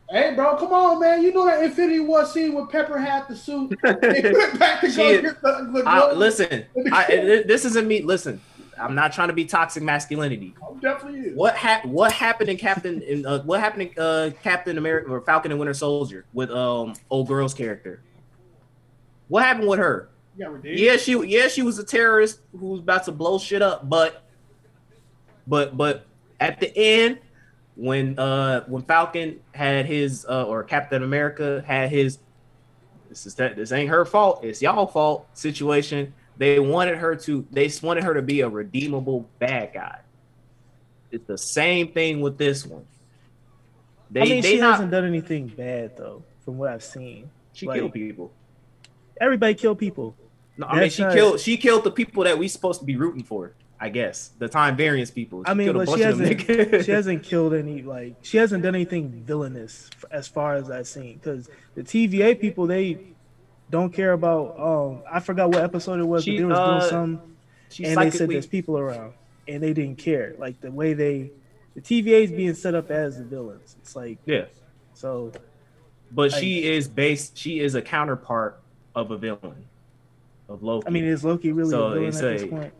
Hey, 0.09 0.33
bro, 0.35 0.57
come 0.57 0.73
on, 0.73 0.99
man. 0.99 1.23
You 1.23 1.31
know 1.33 1.45
that 1.45 1.63
Infinity 1.63 2.01
War 2.01 2.25
scene 2.25 2.51
where 2.53 2.65
Pepper 2.65 2.97
had 2.99 3.29
the 3.29 3.35
suit. 3.35 3.69
Back 3.81 4.01
to 4.01 4.91
go 4.93 5.09
is- 5.09 5.21
the, 5.23 5.71
the 5.73 5.83
I, 5.87 6.11
listen, 6.11 6.65
I, 6.91 7.43
this 7.47 7.63
isn't 7.63 7.87
me. 7.87 8.01
Listen, 8.01 8.41
I'm 8.77 8.93
not 8.93 9.13
trying 9.13 9.29
to 9.29 9.33
be 9.33 9.45
toxic 9.45 9.81
masculinity. 9.83 10.53
I'm 10.67 10.79
definitely 10.79 11.21
is. 11.21 11.35
What 11.37 11.55
hap- 11.55 11.85
What 11.85 12.11
happened 12.11 12.49
in 12.49 12.57
Captain? 12.57 13.01
In 13.01 13.25
uh, 13.25 13.41
what 13.43 13.61
happened 13.61 13.83
in 13.95 14.03
uh, 14.03 14.31
Captain 14.43 14.77
America 14.77 15.09
or 15.09 15.21
Falcon 15.21 15.49
and 15.51 15.59
Winter 15.59 15.73
Soldier 15.73 16.25
with 16.33 16.51
um 16.51 16.93
old 17.09 17.29
girl's 17.29 17.53
character? 17.53 18.01
What 19.29 19.43
happened 19.45 19.69
with 19.69 19.79
her? 19.79 20.09
Yeah, 20.77 20.97
she 20.97 21.13
yeah 21.27 21.47
she 21.47 21.61
was 21.61 21.77
a 21.79 21.83
terrorist 21.83 22.39
who 22.51 22.67
was 22.67 22.79
about 22.79 23.05
to 23.05 23.11
blow 23.11 23.37
shit 23.37 23.61
up, 23.61 23.87
but 23.89 24.23
but 25.47 25.75
but 25.75 26.05
at 26.39 26.59
the 26.59 26.75
end 26.75 27.19
when 27.75 28.17
uh 28.19 28.63
when 28.65 28.83
Falcon 28.83 29.39
had 29.53 29.85
his 29.85 30.25
uh 30.27 30.43
or 30.45 30.63
Captain 30.63 31.03
America 31.03 31.63
had 31.65 31.89
his 31.89 32.19
this 33.09 33.25
is 33.25 33.35
that 33.35 33.55
this 33.55 33.71
ain't 33.71 33.89
her 33.89 34.05
fault, 34.05 34.43
it's 34.43 34.61
y'all 34.61 34.87
fault 34.87 35.27
situation. 35.33 36.13
They 36.37 36.59
wanted 36.59 36.97
her 36.97 37.15
to 37.17 37.45
they 37.51 37.67
just 37.67 37.83
wanted 37.83 38.03
her 38.03 38.13
to 38.13 38.21
be 38.21 38.41
a 38.41 38.49
redeemable 38.49 39.29
bad 39.37 39.73
guy. 39.73 39.99
It's 41.11 41.27
the 41.27 41.37
same 41.37 41.89
thing 41.91 42.21
with 42.21 42.37
this 42.37 42.65
one. 42.65 42.85
They 44.09 44.21
I 44.21 44.23
mean, 44.23 44.41
they 44.41 44.51
she 44.51 44.59
not 44.59 44.73
hasn't 44.73 44.91
done 44.91 45.05
anything 45.05 45.47
bad 45.47 45.97
though, 45.97 46.23
from 46.43 46.57
what 46.57 46.69
I've 46.69 46.83
seen. 46.83 47.29
she 47.53 47.67
like- 47.67 47.79
killed 47.79 47.93
people. 47.93 48.31
Everybody 49.19 49.53
killed 49.53 49.77
people. 49.77 50.15
No, 50.57 50.67
I 50.67 50.79
mean 50.81 50.89
she 50.89 51.01
not- 51.03 51.13
killed 51.13 51.39
she 51.39 51.57
killed 51.57 51.83
the 51.83 51.91
people 51.91 52.23
that 52.23 52.37
we 52.37 52.47
supposed 52.47 52.79
to 52.79 52.85
be 52.85 52.95
rooting 52.95 53.23
for. 53.23 53.53
I 53.79 53.89
guess 53.89 54.29
the 54.37 54.47
time 54.47 54.77
variance 54.77 55.09
people. 55.09 55.41
I 55.47 55.55
mean, 55.55 55.73
but 55.73 55.87
she 55.87 55.91
bunch 55.91 56.01
of 56.03 56.17
them 56.19 56.37
hasn't 56.37 56.85
she 56.85 56.91
hasn't 56.91 57.23
killed 57.23 57.55
any 57.55 57.81
like 57.81 58.15
she 58.21 58.37
hasn't 58.37 58.61
done 58.61 58.75
anything 58.75 59.09
villainous 59.25 59.89
as 60.11 60.27
far 60.27 60.53
as 60.53 60.69
I've 60.69 60.87
seen. 60.87 61.15
Because 61.15 61.49
the 61.73 61.81
TVA 61.81 62.39
people 62.39 62.67
they 62.67 62.99
don't 63.71 63.91
care 63.91 64.11
about. 64.11 64.59
Um, 64.59 65.01
I 65.09 65.19
forgot 65.19 65.49
what 65.49 65.63
episode 65.63 65.99
it 65.99 66.03
was, 66.03 66.23
She, 66.23 66.33
but 66.33 66.37
they 66.37 66.45
was 66.45 66.57
uh, 66.57 66.79
doing 66.79 66.89
some, 66.89 67.21
She 67.69 67.85
and 67.85 67.97
they 67.97 68.11
said 68.11 68.29
there's 68.29 68.45
people 68.45 68.77
around, 68.77 69.13
and 69.47 69.63
they 69.63 69.73
didn't 69.73 69.97
care. 69.97 70.35
Like 70.37 70.61
the 70.61 70.69
way 70.69 70.93
they, 70.93 71.31
the 71.73 71.81
TVA 71.81 72.25
is 72.25 72.31
being 72.31 72.53
set 72.53 72.75
up 72.75 72.91
as 72.91 73.17
the 73.17 73.23
villains. 73.23 73.75
It's 73.81 73.95
like 73.95 74.19
yeah, 74.25 74.45
so. 74.93 75.31
but 76.11 76.31
she 76.31 76.65
is 76.69 76.87
based. 76.87 77.35
She 77.35 77.61
is 77.61 77.73
a 77.73 77.81
counterpart 77.81 78.61
of 78.93 79.09
a 79.09 79.17
villain 79.17 79.65
of 80.51 80.63
Loki. 80.63 80.87
I 80.87 80.89
mean, 80.89 81.05
is 81.05 81.23
Loki 81.23 81.51
really 81.51 81.71
So 81.71 81.87
a 81.87 81.89
villain 81.91 82.03
at 82.03 82.07
it's 82.07 82.19
this 82.19 82.49
point? 82.49 82.73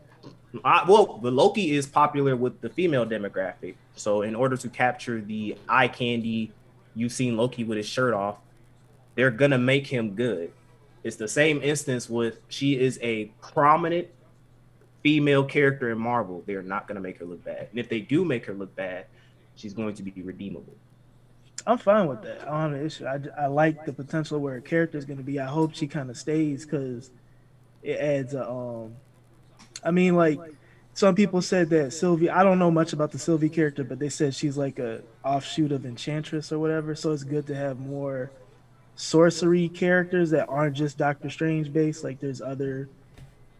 I, 0.66 0.84
well, 0.88 1.20
the 1.22 1.32
Loki 1.32 1.76
is 1.76 1.88
popular 1.88 2.36
with 2.36 2.60
the 2.62 2.70
female 2.70 3.06
demographic. 3.06 3.76
So 3.96 4.22
in 4.22 4.36
order 4.36 4.58
to 4.58 4.70
capture 4.70 5.22
the 5.22 5.58
eye 5.70 5.88
candy, 5.88 6.52
you've 6.96 7.14
seen 7.14 7.38
Loki 7.38 7.64
with 7.64 7.78
his 7.78 7.88
shirt 7.88 8.14
off. 8.14 8.38
They're 9.16 9.32
gonna 9.32 9.58
make 9.58 9.88
him 9.88 10.16
good. 10.16 10.52
It's 11.04 11.16
the 11.16 11.28
same 11.28 11.62
instance 11.64 12.10
with 12.10 12.40
she 12.50 12.80
is 12.80 13.00
a 13.02 13.26
prominent 13.42 14.08
female 15.04 15.44
character 15.44 15.90
in 15.90 15.98
Marvel. 15.98 16.44
They're 16.46 16.62
not 16.62 16.88
gonna 16.88 17.00
make 17.00 17.20
her 17.20 17.26
look 17.26 17.44
bad, 17.44 17.68
and 17.72 17.80
if 17.80 17.90
they 17.90 18.02
do 18.02 18.26
make 18.26 18.46
her 18.46 18.54
look 18.54 18.76
bad, 18.76 19.06
she's 19.56 19.74
going 19.74 19.96
to 19.96 20.04
be 20.04 20.22
redeemable. 20.22 20.76
I'm 21.68 21.78
fine 21.78 22.08
with 22.08 22.24
that. 22.24 22.42
I 22.42 22.46
don't 22.46 22.72
have 22.72 22.74
an 22.74 22.86
issue. 22.86 23.06
I, 23.06 23.20
I 23.44 23.48
like 23.48 23.86
the 23.86 23.94
potential 23.94 24.40
where 24.40 24.56
her 24.56 24.62
character 24.62 24.98
is 24.98 25.06
going 25.06 25.18
to 25.18 25.24
be. 25.24 25.40
I 25.40 25.46
hope 25.46 25.76
she 25.76 25.88
kind 25.88 26.10
of 26.10 26.18
stays 26.18 26.66
because 26.66 27.12
it 27.84 28.00
adds 28.00 28.34
a. 28.34 28.50
Um, 28.50 28.96
I 29.84 29.92
mean, 29.92 30.16
like 30.16 30.40
some 30.94 31.16
people 31.16 31.42
said 31.42 31.70
that 31.70 31.94
Sylvie. 31.94 32.30
I 32.30 32.44
don't 32.44 32.60
know 32.60 32.72
much 32.72 32.94
about 32.94 33.12
the 33.12 33.20
Sylvie 33.20 33.50
character, 33.50 33.84
but 33.84 34.00
they 34.00 34.10
said 34.10 34.36
she's 34.36 34.58
like 34.58 34.80
a 34.80 35.02
offshoot 35.24 35.72
of 35.72 35.86
Enchantress 35.86 36.52
or 36.52 36.60
whatever. 36.60 36.96
So 36.96 37.12
it's 37.12 37.24
good 37.24 37.48
to 37.48 37.56
have 37.56 37.80
more 37.80 38.32
sorcery 38.96 39.70
characters 39.70 40.32
that 40.32 40.48
aren't 40.50 40.76
just 40.76 40.98
Doctor 40.98 41.30
Strange 41.30 41.72
based. 41.72 42.04
Like 42.04 42.20
there's 42.20 42.42
other. 42.42 42.90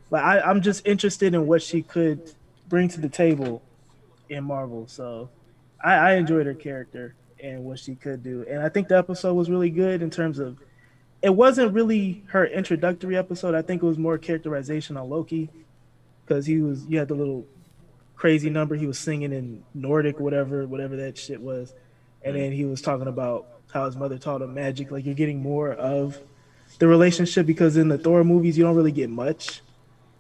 Like 0.10 0.24
I, 0.24 0.42
I'm 0.42 0.62
just 0.62 0.86
interested 0.86 1.34
in 1.34 1.48
what 1.48 1.62
she 1.62 1.82
could 1.82 2.34
bring 2.68 2.90
to 2.90 3.02
the 3.02 3.10
table 3.10 3.62
in 4.30 4.44
Marvel. 4.44 4.88
So 4.88 5.30
I, 5.84 5.94
I 5.94 6.14
enjoyed 6.16 6.46
her 6.46 6.54
character 6.54 7.16
and 7.42 7.64
what 7.64 7.80
she 7.80 7.96
could 7.96 8.24
do. 8.24 8.46
And 8.50 8.62
I 8.62 8.70
think 8.70 8.88
the 8.88 8.98
episode 8.98 9.34
was 9.34 9.50
really 9.50 9.70
good 9.70 10.02
in 10.02 10.10
terms 10.10 10.40
of 10.40 10.58
it 11.22 11.36
wasn't 11.36 11.74
really 11.74 12.24
her 12.28 12.46
introductory 12.46 13.18
episode. 13.18 13.56
I 13.56 13.62
think 13.62 13.84
it 13.84 13.86
was 13.86 13.98
more 13.98 14.18
characterization 14.18 14.98
on 14.98 15.10
Loki 15.10 15.50
because 16.26 16.46
he 16.46 16.60
was 16.60 16.86
you 16.86 17.00
had 17.00 17.08
the 17.08 17.16
little 17.16 17.46
crazy 18.16 18.50
number 18.50 18.76
he 18.76 18.88
was 18.88 19.00
singing 19.00 19.34
in 19.34 19.64
Nordic, 19.74 20.20
whatever, 20.20 20.66
whatever 20.68 20.96
that 20.98 21.18
shit 21.18 21.42
was. 21.42 21.74
And 22.24 22.36
then 22.36 22.52
he 22.52 22.66
was 22.66 22.82
talking 22.82 23.08
about 23.08 23.48
how 23.74 23.86
his 23.86 23.96
mother 23.96 24.18
taught 24.18 24.42
him 24.42 24.54
magic. 24.54 24.92
Like 24.92 25.06
you're 25.06 25.16
getting 25.16 25.42
more 25.42 25.72
of 25.74 26.20
the 26.80 26.88
relationship 26.88 27.46
because 27.46 27.78
in 27.78 27.88
the 27.88 27.98
Thor 27.98 28.24
movies 28.24 28.58
you 28.58 28.64
don't 28.64 28.76
really 28.76 28.92
get 28.92 29.10
much 29.10 29.62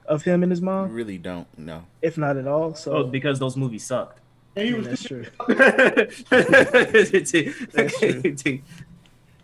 of 0.07 0.23
him 0.23 0.43
and 0.43 0.51
his 0.51 0.59
You 0.59 0.65
mom, 0.65 0.93
really 0.93 1.17
don't 1.17 1.47
know. 1.57 1.85
if 2.01 2.17
not 2.17 2.37
at 2.37 2.47
all. 2.47 2.73
So 2.75 2.93
Oh, 2.93 3.03
because 3.03 3.39
those 3.39 3.55
movies 3.55 3.85
sucked. 3.85 4.19
And 4.55 4.67
he 4.67 4.73
mm, 4.73 4.77
was 4.77 4.87
that's 4.91 5.03
true. 5.03 5.25
That's 7.71 7.99
true. 7.99 8.61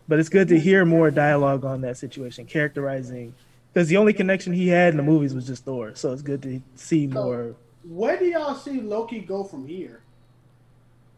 But 0.08 0.20
it's 0.20 0.30
good 0.30 0.48
to 0.50 0.60
hear 0.60 0.86
more 0.86 1.12
dialogue 1.12 1.66
on 1.66 1.82
that 1.82 1.98
situation, 1.98 2.46
characterizing 2.46 3.34
because 3.74 3.90
the 3.90 3.98
only 3.98 4.14
connection 4.14 4.54
he 4.54 4.70
had 4.70 4.92
in 4.92 4.98
the 4.98 5.04
movies 5.04 5.36
was 5.36 5.46
just 5.46 5.64
Thor. 5.66 5.94
So 5.96 6.12
it's 6.12 6.22
good 6.22 6.42
to 6.44 6.62
see 6.76 7.06
more. 7.06 7.56
Where 7.84 8.18
do 8.18 8.26
y'all 8.26 8.56
see 8.56 8.82
Loki 8.82 9.20
go 9.20 9.44
from 9.44 9.68
here? 9.68 10.02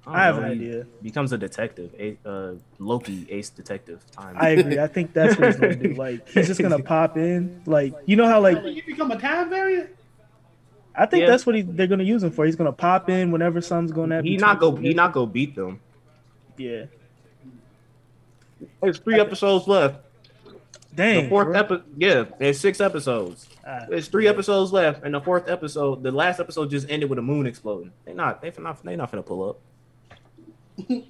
I 0.05 0.23
have 0.23 0.39
an 0.39 0.43
idea. 0.43 0.85
Becomes 1.01 1.31
a 1.31 1.37
detective, 1.37 1.93
a 1.99 2.17
uh, 2.27 2.55
Loki, 2.79 3.27
ace 3.29 3.49
detective. 3.49 4.03
Time. 4.11 4.35
I 4.37 4.49
agree. 4.49 4.79
I 4.79 4.87
think 4.87 5.13
that's 5.13 5.37
what 5.37 5.47
he's 5.47 5.55
gonna 5.57 5.75
do. 5.75 5.93
Like 5.99 6.27
he's 6.29 6.47
just 6.47 6.61
gonna 6.61 6.83
pop 6.83 7.17
in. 7.17 7.61
Like 7.65 7.93
you 8.05 8.15
know 8.15 8.27
how 8.27 8.41
like 8.41 8.61
Like, 8.61 8.75
you 8.75 8.83
become 8.85 9.11
a 9.11 9.19
time 9.19 9.49
variant? 9.49 9.91
I 10.95 11.05
think 11.05 11.21
Yeah. 11.21 11.27
that's 11.29 11.45
what 11.45 11.55
he, 11.55 11.61
they're 11.61 11.87
gonna 11.87 12.03
use 12.03 12.23
him 12.23 12.31
for. 12.31 12.45
He's 12.45 12.55
gonna 12.55 12.71
pop 12.71 13.09
in 13.09 13.31
whenever 13.31 13.61
something's 13.61 13.91
going 13.91 14.09
to 14.09 14.15
happen. 14.17 14.29
he 14.29 14.37
not 14.37 14.59
go. 14.59 14.75
He 14.75 14.93
not 14.93 15.13
go 15.13 15.25
beat 15.25 15.55
them. 15.55 15.79
Yeah. 16.57 16.85
There's 18.81 18.99
three 18.99 19.19
episodes 19.19 19.67
left. 19.67 20.05
Dang. 20.95 21.23
the 21.23 21.29
fourth 21.29 21.47
bro. 21.47 21.59
episode. 21.59 21.83
Yeah, 21.97 22.25
there's 22.39 22.59
six 22.59 22.81
episodes. 22.81 23.47
Ah, 23.65 23.85
There's 23.87 24.07
three 24.07 24.27
episodes 24.27 24.73
left, 24.73 25.03
and 25.03 25.13
the 25.13 25.21
fourth 25.21 25.47
episode, 25.47 26.01
the 26.01 26.11
last 26.11 26.39
episode 26.39 26.71
just 26.71 26.89
ended 26.89 27.09
with 27.09 27.19
a 27.19 27.21
moon 27.21 27.45
exploding. 27.45 27.91
They 28.05 28.13
not. 28.13 28.41
They 28.41 28.51
not. 28.57 28.83
They 28.83 28.95
not 28.95 29.11
finna 29.11 29.25
pull 29.25 29.49
up. 29.49 29.59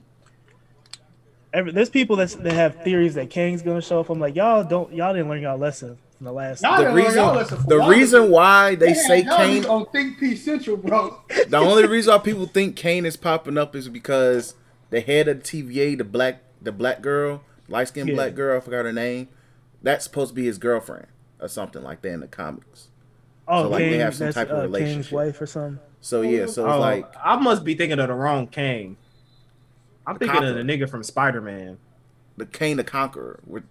every, 1.53 1.71
there's 1.71 1.89
people 1.89 2.15
that 2.17 2.29
that 2.43 2.53
have 2.53 2.83
theories 2.83 3.15
that 3.15 3.29
Kang's 3.29 3.61
gonna 3.61 3.81
show 3.81 3.99
up. 3.99 4.09
I'm 4.09 4.19
like, 4.19 4.35
y'all 4.35 4.63
don't, 4.63 4.93
y'all 4.93 5.13
didn't 5.13 5.29
learn 5.29 5.41
y'all 5.41 5.57
lesson 5.57 5.97
from 6.17 6.25
the 6.25 6.33
last. 6.33 6.61
Y'all 6.61 6.83
The 6.83 6.91
reason, 6.91 7.15
y'all 7.15 7.35
lesson 7.35 7.57
for 7.57 7.67
the 7.67 7.77
y'all 7.77 7.89
reason 7.89 8.31
why 8.31 8.75
they 8.75 8.93
say 8.93 9.23
y'all 9.23 9.37
Kang, 9.37 9.57
was 9.59 9.65
on 9.65 9.85
Think 9.87 10.19
Piece 10.19 10.43
Central, 10.43 10.77
bro. 10.77 11.21
the 11.47 11.57
only 11.57 11.87
reason 11.87 12.13
why 12.13 12.19
people 12.19 12.45
think 12.45 12.75
Kang 12.75 13.05
is 13.05 13.17
popping 13.17 13.57
up 13.57 13.75
is 13.75 13.89
because 13.89 14.55
the 14.89 15.01
head 15.01 15.27
of 15.27 15.43
the 15.43 15.63
TVA, 15.63 15.97
the 15.97 16.03
black, 16.03 16.41
the 16.61 16.71
black 16.71 17.01
girl, 17.01 17.41
light 17.67 17.87
skinned 17.89 18.09
Yeah. 18.09 18.15
black 18.15 18.35
girl, 18.35 18.57
I 18.57 18.59
forgot 18.61 18.85
her 18.85 18.93
name. 18.93 19.27
That's 19.81 20.03
supposed 20.03 20.29
to 20.29 20.35
be 20.35 20.45
his 20.45 20.57
girlfriend 20.57 21.07
or 21.39 21.47
something 21.47 21.83
like 21.83 22.01
that 22.01 22.11
in 22.11 22.19
the 22.19 22.27
comics. 22.27 22.87
Oh, 23.47 23.63
So, 23.63 23.69
like, 23.69 23.79
they 23.79 23.97
have 23.97 24.13
some 24.15 24.25
that's, 24.27 24.35
type 24.35 24.49
of 24.49 24.57
uh, 24.57 24.61
Kang's 24.61 24.71
relationship. 24.73 25.11
wife 25.13 25.41
or 25.41 25.45
something. 25.45 25.79
So 26.01 26.21
yeah, 26.21 26.45
so 26.45 26.65
it's 26.65 26.73
Oh, 26.75 26.79
like 26.79 27.05
I 27.23 27.35
must 27.37 27.63
be 27.63 27.75
thinking 27.75 27.99
of 27.99 28.07
the 28.07 28.13
wrong 28.13 28.47
Kang. 28.47 28.97
I'm 30.07 30.15
The 30.17 30.27
thinking 30.27 30.43
of 30.43 30.55
the 30.55 30.61
nigga 30.61 30.89
from 30.89 31.03
Spider 31.03 31.41
Man. 31.41 31.77
the 32.37 32.45
Kang 32.45 32.77
the 32.77 32.83
Conqueror. 32.83 33.39
With, 33.45 33.63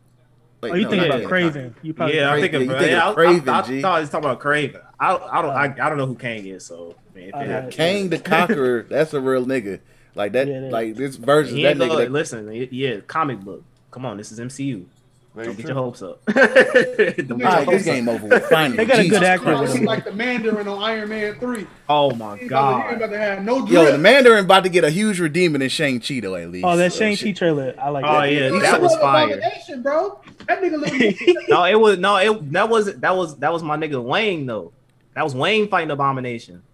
wait, 0.60 0.72
Oh, 0.72 0.74
you 0.74 0.82
no, 0.84 0.90
thinking 0.90 1.08
not 1.08 1.20
about 1.20 1.28
the 1.30 1.34
Kraven? 1.34 1.74
You 1.82 1.94
probably 1.94 2.16
Yeah, 2.16 2.28
I'm 2.30 2.32
Cra- 2.38 2.40
thinking. 2.42 2.60
yeah, 2.60 2.66
you 2.66 2.72
of, 2.72 2.78
thinking 2.80 2.90
yeah, 2.96 3.08
of 3.10 3.18
I- 3.18 3.22
I- 3.22 3.26
Kraven, 3.26 3.48
I, 3.48 3.62
G. 3.66 3.82
thought 3.82 3.96
he 3.96 4.00
was 4.02 4.10
talking 4.10 4.30
about 4.30 4.40
Kraven. 4.40 4.82
I, 5.00 5.16
I 5.16 5.42
don't. 5.42 5.50
I, 5.50 5.64
I 5.64 5.88
don't 5.88 5.96
know 5.98 6.06
who 6.06 6.14
Kang 6.16 6.44
is. 6.46 6.64
So 6.66 6.96
man, 7.14 7.30
Uh, 7.34 7.38
it 7.68 7.70
Kang 7.72 8.08
the 8.10 8.18
Conqueror. 8.18 8.82
That's 8.82 9.14
a 9.14 9.20
real 9.20 9.46
nigga. 9.46 9.80
Like 10.14 10.32
that. 10.32 10.48
Yeah, 10.48 10.68
like 10.70 10.94
this 10.96 11.16
version. 11.16 11.56
he 11.56 11.62
That 11.64 11.76
nigga. 11.76 11.88
gonna, 11.88 11.96
that- 12.04 12.12
listen. 12.12 12.68
Yeah, 12.70 13.00
comic 13.06 13.40
book. 13.40 13.62
Come 13.90 14.04
on, 14.06 14.16
this 14.16 14.32
is 14.32 14.38
MCU. 14.40 14.84
Don't 15.38 15.56
get 15.56 15.66
your 15.66 15.74
hopes 15.76 16.02
up. 16.02 16.24
Don't 16.26 16.34
get 16.36 17.18
your 17.28 17.32
All 17.32 17.38
right, 17.38 17.64
hopes 17.64 17.70
this 17.84 17.88
up. 17.88 17.94
game 17.94 18.08
over 18.08 18.26
with. 18.26 18.44
Finally, 18.46 18.76
They 18.78 18.84
got 18.86 18.98
a 18.98 19.08
good 19.08 19.22
actor 19.22 19.44
Christ. 19.44 19.60
with 19.62 19.72
He's 19.74 19.82
like 19.86 20.04
the 20.04 20.10
Mandarin 20.12 20.66
on 20.66 20.82
Iron 20.82 21.10
Man 21.10 21.38
three. 21.38 21.64
Oh 21.88 22.12
my 22.16 22.36
He 22.38 22.42
ain't 22.44 22.50
about 22.50 22.82
to, 22.82 22.82
he 22.82 22.88
ain't 22.88 22.90
god. 22.90 22.96
about 22.96 23.10
to 23.12 23.18
have 23.18 23.44
no 23.44 23.58
drip. 23.60 23.70
Yo, 23.70 23.92
the 23.92 23.98
Mandarin 23.98 24.44
about 24.46 24.64
to 24.64 24.68
get 24.68 24.82
a 24.82 24.90
huge 24.90 25.20
redeeming 25.20 25.62
in 25.62 25.68
Shang 25.68 26.00
Chi 26.00 26.18
though. 26.18 26.34
At 26.34 26.50
least. 26.50 26.64
Oh, 26.64 26.76
that 26.76 26.86
oh, 26.86 26.88
So, 26.88 26.98
Shang. 26.98 27.16
Chi 27.16 27.30
trailer, 27.32 27.72
I 27.80 27.90
like. 27.90 28.04
Oh, 28.04 28.20
that. 28.20 28.32
yeah, 28.32 28.50
He's 28.50 28.62
that 28.62 28.80
was 28.82 28.90
little 28.92 29.06
fire. 29.06 29.26
abomination, 29.34 29.82
bro. 29.82 30.20
That 30.48 30.60
nigga 30.60 30.80
look. 30.80 31.38
No, 31.48 31.64
it 31.64 31.78
was 31.78 31.98
no, 31.98 32.16
it 32.16 32.52
that 32.52 32.68
wasn't 32.68 33.00
that 33.02 33.16
was 33.16 33.36
that 33.36 33.52
was 33.52 33.62
my 33.62 33.76
nigga 33.76 34.02
Wong 34.02 34.44
though. 34.46 34.72
That 35.14 35.22
was 35.22 35.36
Wong 35.36 35.68
fighting 35.68 35.92
Abomination. 35.92 36.64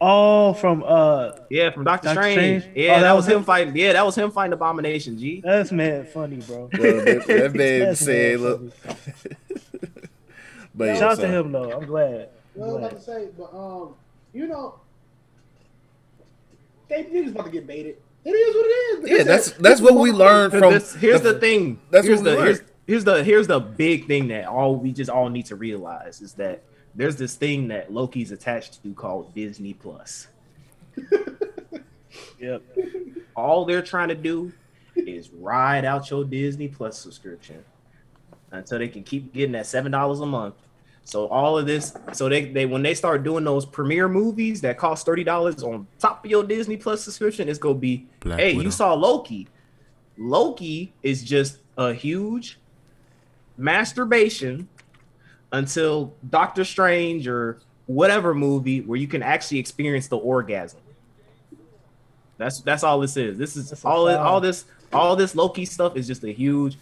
Oh, 0.00 0.52
from 0.54 0.82
uh, 0.86 1.32
Yeah, 1.50 1.70
from 1.70 1.84
Doctor, 1.84 2.08
Doctor 2.08 2.22
Strange. 2.22 2.62
Strange? 2.62 2.76
Yeah, 2.76 2.96
Oh, 2.96 3.00
that, 3.00 3.12
was 3.16 3.26
him 3.28 3.44
fighting. 3.44 3.76
Yeah, 3.76 3.92
that 3.94 4.04
was 4.04 4.16
him 4.16 4.30
fighting 4.30 4.52
Abomination. 4.52 5.18
G. 5.18 5.40
that's 5.42 5.72
mad 5.72 6.08
funny, 6.08 6.36
bro. 6.36 6.68
Well, 6.78 7.04
that, 7.04 7.24
that 7.26 7.54
man 7.54 7.80
That's 7.80 8.00
said, 8.00 8.40
"Look." 8.40 8.72
but 10.74 10.84
yeah, 10.86 10.94
Shout 10.96 11.12
out 11.12 11.18
to 11.20 11.28
him 11.28 11.52
though. 11.52 11.72
I'm 11.72 11.86
glad. 11.86 12.28
I'm 12.56 12.62
I 12.62 12.66
was 12.66 12.76
about 12.76 12.90
to 12.90 13.00
say, 13.00 13.28
but 13.38 13.54
um, 13.56 13.94
you 14.32 14.46
know, 14.46 14.74
they 16.88 17.04
niggas 17.04 17.30
about 17.30 17.46
to 17.46 17.50
get 17.50 17.66
baited. 17.66 17.96
It 18.24 18.30
is 18.30 18.54
what 18.54 18.66
it 18.66 19.04
is. 19.04 19.10
Yeah, 19.10 19.16
It's 19.16 19.24
that's 19.26 19.50
that's 19.60 19.80
what 19.80 19.94
we 19.94 20.10
learned 20.12 20.52
from. 20.52 20.72
this- 20.72 20.94
here's 20.94 21.20
the, 21.22 21.38
thing. 21.38 21.78
that's 21.90 22.06
here's 22.06 22.20
what 22.20 22.24
we 22.26 22.30
the 22.30 22.36
learned. 22.36 22.46
here's, 22.56 22.62
here's 22.86 23.04
the 23.04 23.24
here's 23.24 23.46
the 23.46 23.60
big 23.60 24.06
thing 24.06 24.28
that 24.28 24.46
all 24.46 24.76
we 24.76 24.92
just 24.92 25.10
all 25.10 25.28
need 25.28 25.46
to 25.46 25.56
realize 25.56 26.20
is 26.22 26.32
that 26.34 26.62
there's 26.94 27.16
this 27.16 27.34
thing 27.34 27.68
that 27.68 27.92
Loki's 27.92 28.30
attached 28.30 28.82
to 28.82 28.94
called 28.94 29.34
Disney 29.34 29.74
Plus. 29.74 30.28
Yep. 32.38 32.62
All 33.36 33.64
they're 33.64 33.82
trying 33.82 34.08
to 34.08 34.14
do 34.14 34.52
is 34.96 35.30
ride 35.30 35.84
out 35.84 36.10
your 36.10 36.24
Disney 36.24 36.68
Plus 36.68 36.98
subscription 36.98 37.64
until 38.52 38.78
they 38.78 38.88
can 38.88 39.02
keep 39.02 39.32
getting 39.32 39.52
that 39.52 39.66
seven 39.66 39.90
dollars 39.90 40.20
a 40.20 40.26
month. 40.26 40.54
So 41.06 41.26
all 41.28 41.58
of 41.58 41.66
this, 41.66 41.94
so 42.12 42.28
they, 42.28 42.46
they 42.46 42.66
when 42.66 42.82
they 42.82 42.94
start 42.94 43.24
doing 43.24 43.44
those 43.44 43.66
premiere 43.66 44.08
movies 44.08 44.60
that 44.62 44.78
cost 44.78 45.04
thirty 45.04 45.24
dollars 45.24 45.62
on 45.62 45.86
top 45.98 46.24
of 46.24 46.30
your 46.30 46.44
Disney 46.44 46.76
Plus 46.76 47.02
subscription, 47.02 47.48
it's 47.48 47.58
gonna 47.58 47.74
be, 47.74 48.06
Black 48.20 48.38
hey, 48.38 48.52
Widow. 48.54 48.64
you 48.66 48.70
saw 48.70 48.94
Loki. 48.94 49.48
Loki 50.16 50.92
is 51.02 51.24
just 51.24 51.58
a 51.76 51.92
huge 51.92 52.58
masturbation 53.56 54.68
until 55.54 56.12
Doctor 56.28 56.64
Strange 56.64 57.28
or 57.28 57.60
whatever 57.86 58.34
movie 58.34 58.80
where 58.80 58.98
you 58.98 59.06
can 59.06 59.22
actually 59.22 59.58
experience 59.58 60.08
the 60.08 60.16
orgasm. 60.16 60.80
That's 62.38 62.60
that's 62.60 62.82
all 62.82 62.98
this 62.98 63.16
is. 63.16 63.38
This 63.38 63.56
is 63.56 63.70
That's 63.70 63.84
all 63.84 64.08
foul. 64.08 64.18
all 64.18 64.40
this 64.40 64.64
all 64.92 65.16
this 65.16 65.36
Loki 65.36 65.64
stuff 65.64 65.96
is 65.96 66.06
just 66.06 66.24
a 66.24 66.32
huge 66.32 66.76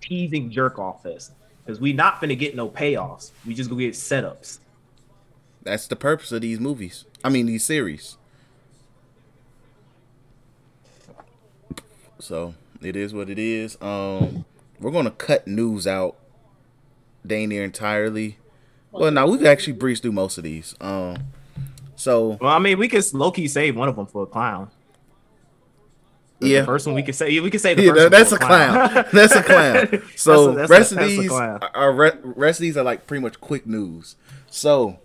teasing 0.00 0.50
jerk 0.50 0.78
off 0.78 1.02
fest. 1.02 1.32
Because 1.64 1.80
we 1.80 1.92
not 1.92 2.20
gonna 2.20 2.36
get 2.36 2.54
no 2.54 2.68
payoffs. 2.68 3.32
We 3.44 3.52
just 3.54 3.68
gonna 3.68 3.82
get 3.82 3.94
setups. 3.94 4.60
That's 5.62 5.88
the 5.88 5.96
purpose 5.96 6.30
of 6.30 6.42
these 6.42 6.60
movies. 6.60 7.04
I 7.24 7.28
mean, 7.28 7.46
these 7.46 7.64
series. 7.64 8.16
So 12.20 12.54
it 12.80 12.94
is 12.94 13.12
what 13.12 13.28
it 13.28 13.40
is. 13.40 13.76
Um, 13.82 14.44
we're 14.78 14.92
gonna 14.92 15.10
cut 15.10 15.48
news 15.48 15.88
out, 15.88 16.16
dang 17.26 17.48
near 17.48 17.64
entirely. 17.64 18.38
Well, 18.92 19.10
now 19.10 19.26
we 19.26 19.38
can 19.38 19.46
actually 19.46 19.74
breeze 19.74 20.00
through 20.00 20.12
most 20.12 20.38
of 20.38 20.44
these. 20.44 20.74
Um, 20.80 21.16
so 21.96 22.38
Well, 22.40 22.52
I 22.52 22.58
mean, 22.58 22.78
we 22.78 22.88
could 22.88 23.04
low 23.12 23.30
key 23.30 23.48
save 23.48 23.76
one 23.76 23.88
of 23.88 23.96
them 23.96 24.06
for 24.06 24.22
a 24.22 24.26
clown. 24.26 24.70
The 26.38 26.48
yeah, 26.48 26.64
first 26.66 26.86
one 26.86 26.94
we 26.94 27.02
could 27.02 27.14
say. 27.14 27.30
Yeah, 27.30 27.40
we 27.40 27.50
could 27.50 27.60
say 27.62 27.72
the 27.74 27.82
yeah, 27.84 27.92
first 27.92 28.10
that- 28.10 28.10
one 28.10 28.10
that's 28.20 28.32
a 28.32 28.38
clown. 28.38 29.04
that's 29.12 29.34
a 29.34 29.42
clown. 29.42 30.02
So 30.16 30.52
That's 30.52 30.54
a- 30.54 30.58
that's 30.58 30.70
rest 30.70 30.92
a- 30.92 30.94
of 30.94 31.00
that's 31.00 31.12
a 31.12 31.20
these 31.20 31.32
are 31.32 32.20
rest 32.36 32.60
of 32.60 32.62
these 32.62 32.76
are 32.76 32.84
like 32.84 33.06
pretty 33.06 33.22
much 33.22 33.40
quick 33.40 33.66
news. 33.66 34.16
So 34.50 34.98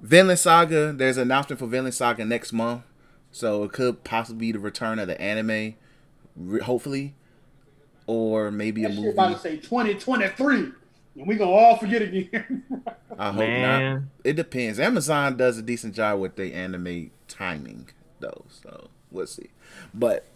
Vinland 0.00 0.38
Saga, 0.38 0.92
there's 0.92 1.16
an 1.18 1.22
announcement 1.24 1.58
for 1.58 1.66
Vinland 1.66 1.94
Saga 1.94 2.24
next 2.24 2.52
month. 2.52 2.82
So 3.30 3.64
it 3.64 3.72
could 3.72 4.04
possibly 4.04 4.46
be 4.46 4.52
the 4.52 4.58
return 4.58 4.98
of 4.98 5.08
the 5.08 5.20
anime, 5.20 5.74
re- 6.34 6.60
hopefully, 6.60 7.14
or 8.06 8.50
maybe 8.50 8.84
a 8.84 8.88
That 8.88 8.94
shit 8.94 9.02
movie. 9.04 9.12
about 9.12 9.32
to 9.34 9.38
say 9.38 9.56
2023, 9.58 10.72
and 11.16 11.26
we 11.26 11.36
gonna 11.36 11.50
all 11.50 11.76
forget 11.76 12.02
again. 12.02 12.62
I 13.18 13.30
hope 13.32 13.48
not. 13.48 14.02
It 14.24 14.34
depends. 14.34 14.78
Amazon 14.78 15.36
does 15.36 15.58
a 15.58 15.62
decent 15.62 15.94
job 15.94 16.20
with 16.20 16.36
their 16.36 16.52
anime 16.54 17.10
timing, 17.28 17.88
though. 18.20 18.44
So 18.62 18.88
we'll 19.10 19.26
see. 19.26 19.48
But 19.94 20.26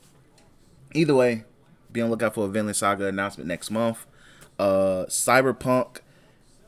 either 0.95 1.15
way, 1.15 1.45
be 1.93 2.01
on 2.01 2.09
the 2.09 2.13
lookout 2.13 2.35
for 2.35 2.47
a 2.47 2.49
Vinland 2.49 2.77
Saga 2.77 3.07
announcement 3.07 3.49
next 3.49 3.71
month. 3.71 4.07
Uh, 4.59 5.05
Cyberpunk 5.09 5.99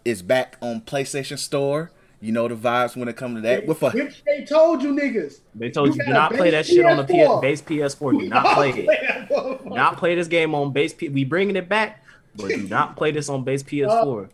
is 0.04 0.22
back 0.22 0.56
on 0.60 0.80
PlayStation 0.80 1.38
Store. 1.38 1.90
You 2.20 2.30
know 2.30 2.46
the 2.46 2.54
vibes 2.54 2.96
when 2.96 3.08
it 3.08 3.16
comes 3.16 3.38
to 3.38 3.40
that. 3.42 3.66
With 3.66 3.82
a 3.82 3.90
Which 3.90 4.22
they 4.24 4.44
told 4.44 4.80
you 4.82 4.92
niggas. 4.92 5.40
they 5.56 5.70
told 5.70 5.88
you, 5.88 5.94
You 6.00 6.06
do 6.06 6.12
not 6.12 6.32
play 6.32 6.50
that 6.50 6.66
base 6.66 6.74
shit 6.74 6.86
on 6.86 6.96
the 6.96 7.04
PS4. 7.04 7.42
base 7.42 7.62
PS4. 7.62 8.20
Do 8.20 8.28
not 8.28 8.54
play 8.54 8.70
it. 8.70 8.86
that 8.86 9.28
motherfucker. 9.28 9.64
Do 9.64 9.70
not 9.70 9.96
play 9.96 10.14
this 10.14 10.28
game 10.28 10.54
on 10.54 10.72
base. 10.72 10.94
P- 10.94 11.08
we 11.08 11.24
bringing 11.24 11.56
it 11.56 11.68
back, 11.68 12.01
but 12.36 12.48
do 12.48 12.56
not 12.68 12.96
play 12.96 13.10
this 13.10 13.28
on 13.28 13.44
base 13.44 13.62
PS4. 13.62 14.28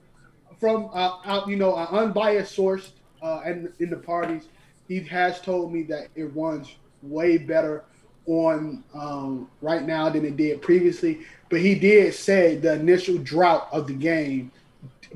from 0.60 0.90
uh, 0.92 1.18
out, 1.24 1.48
you 1.48 1.56
know, 1.56 1.76
an 1.76 1.86
unbiased 1.88 2.54
source 2.54 2.92
uh, 3.22 3.40
and 3.44 3.72
in 3.78 3.90
the 3.90 3.96
parties, 3.96 4.48
he 4.86 5.00
has 5.00 5.40
told 5.40 5.72
me 5.72 5.82
that 5.84 6.08
it 6.14 6.24
runs 6.34 6.76
way 7.02 7.38
better 7.38 7.84
on 8.26 8.84
um, 8.94 9.48
right 9.60 9.84
now 9.84 10.08
than 10.08 10.24
it 10.24 10.36
did 10.36 10.62
previously. 10.62 11.20
But 11.48 11.60
he 11.60 11.74
did 11.74 12.14
say 12.14 12.56
the 12.56 12.74
initial 12.74 13.18
drought 13.18 13.68
of 13.72 13.86
the 13.86 13.94
game 13.94 14.52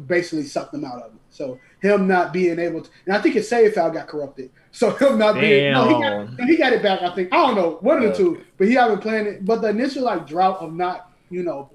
basically 0.06 0.44
sucked 0.44 0.72
them 0.72 0.84
out 0.84 1.02
of 1.02 1.14
it. 1.14 1.20
So 1.30 1.58
him 1.80 2.06
not 2.06 2.32
being 2.32 2.58
able 2.58 2.82
to, 2.82 2.90
and 3.06 3.16
I 3.16 3.20
think 3.20 3.34
his 3.34 3.48
save 3.48 3.74
file 3.74 3.90
got 3.90 4.08
corrupted. 4.08 4.50
So 4.74 4.90
him 4.90 5.18
not 5.18 5.34
being, 5.34 5.74
no, 5.74 5.86
he 5.86 5.92
got, 6.02 6.48
he 6.48 6.56
got 6.56 6.72
it 6.72 6.82
back. 6.82 7.02
I 7.02 7.14
think 7.14 7.30
I 7.30 7.46
don't 7.46 7.56
know 7.56 7.76
one 7.82 8.02
of 8.02 8.04
the 8.04 8.16
two, 8.16 8.42
but 8.56 8.66
he 8.66 8.72
haven't 8.72 9.00
playing 9.00 9.26
it. 9.26 9.44
But 9.44 9.60
the 9.60 9.68
initial 9.68 10.04
like 10.04 10.26
drought 10.26 10.60
of 10.60 10.72
not, 10.72 11.12
you 11.28 11.42
know, 11.42 11.68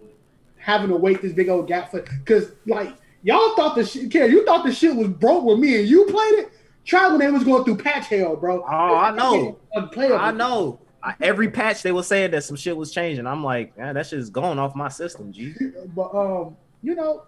having 0.67 0.89
to 0.89 0.97
wait 0.97 1.21
this 1.21 1.31
big 1.31 1.47
old 1.47 1.65
gap 1.65 1.89
for 1.89 2.01
because 2.01 2.51
like 2.65 2.93
y'all 3.23 3.55
thought 3.55 3.73
the 3.75 3.85
shit 3.85 4.11
Ken, 4.11 4.29
you 4.29 4.45
thought 4.45 4.65
the 4.65 4.71
shit 4.71 4.93
was 4.93 5.07
broke 5.07 5.45
with 5.45 5.57
me 5.59 5.79
and 5.79 5.87
you 5.87 6.03
played 6.05 6.33
it. 6.39 6.51
Try 6.83 7.07
when 7.07 7.19
they 7.19 7.31
was 7.31 7.43
going 7.43 7.63
through 7.63 7.77
patch 7.77 8.07
hell, 8.07 8.35
bro. 8.35 8.63
Oh, 8.63 8.95
I 8.95 9.11
know. 9.11 9.57
I 9.75 10.31
know. 10.31 10.79
I, 11.01 11.15
every 11.21 11.49
patch 11.49 11.83
they 11.83 11.91
were 11.91 12.03
saying 12.03 12.31
that 12.31 12.43
some 12.43 12.57
shit 12.57 12.75
was 12.75 12.91
changing. 12.91 13.25
I'm 13.27 13.43
like, 13.43 13.77
man, 13.77 13.95
that 13.95 14.07
shit 14.07 14.19
is 14.19 14.29
going 14.29 14.59
off 14.59 14.75
my 14.75 14.89
system, 14.89 15.31
G. 15.31 15.53
But 15.95 16.13
um, 16.13 16.57
you 16.83 16.95
know, 16.95 17.23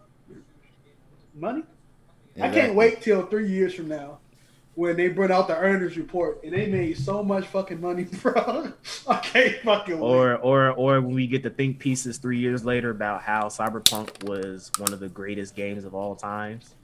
money. 1.34 1.64
I 2.42 2.50
can't 2.50 2.76
wait 2.76 3.02
till 3.02 3.26
three 3.26 3.50
years 3.50 3.74
from 3.74 3.88
now 3.88 4.20
when 4.80 4.96
they 4.96 5.10
bring 5.10 5.30
out 5.30 5.50
the 5.50 5.58
earnings 5.58 5.98
report 5.98 6.42
and 6.42 6.54
they 6.54 6.66
made 6.68 6.98
so 6.98 7.22
much 7.22 7.46
fucking 7.48 7.82
money, 7.82 8.04
bro. 8.22 8.72
I 9.10 9.18
can't 9.18 9.58
fucking 9.58 10.00
wait. 10.00 10.08
Or 10.10 10.38
or 10.38 10.70
or 10.72 11.02
when 11.02 11.14
we 11.14 11.28
get 11.28 11.44
to 11.44 11.50
think 11.50 11.80
pieces 11.80 12.18
three 12.18 12.38
years 12.38 12.64
later 12.64 12.90
about 12.90 13.22
how 13.22 13.50
Cyberpunk 13.50 14.24
was 14.24 14.72
one 14.78 14.94
of 14.94 15.02
the 15.02 15.10
greatest 15.10 15.54
games 15.54 15.84
of 15.84 15.94
all 15.94 16.16
times. 16.16 16.76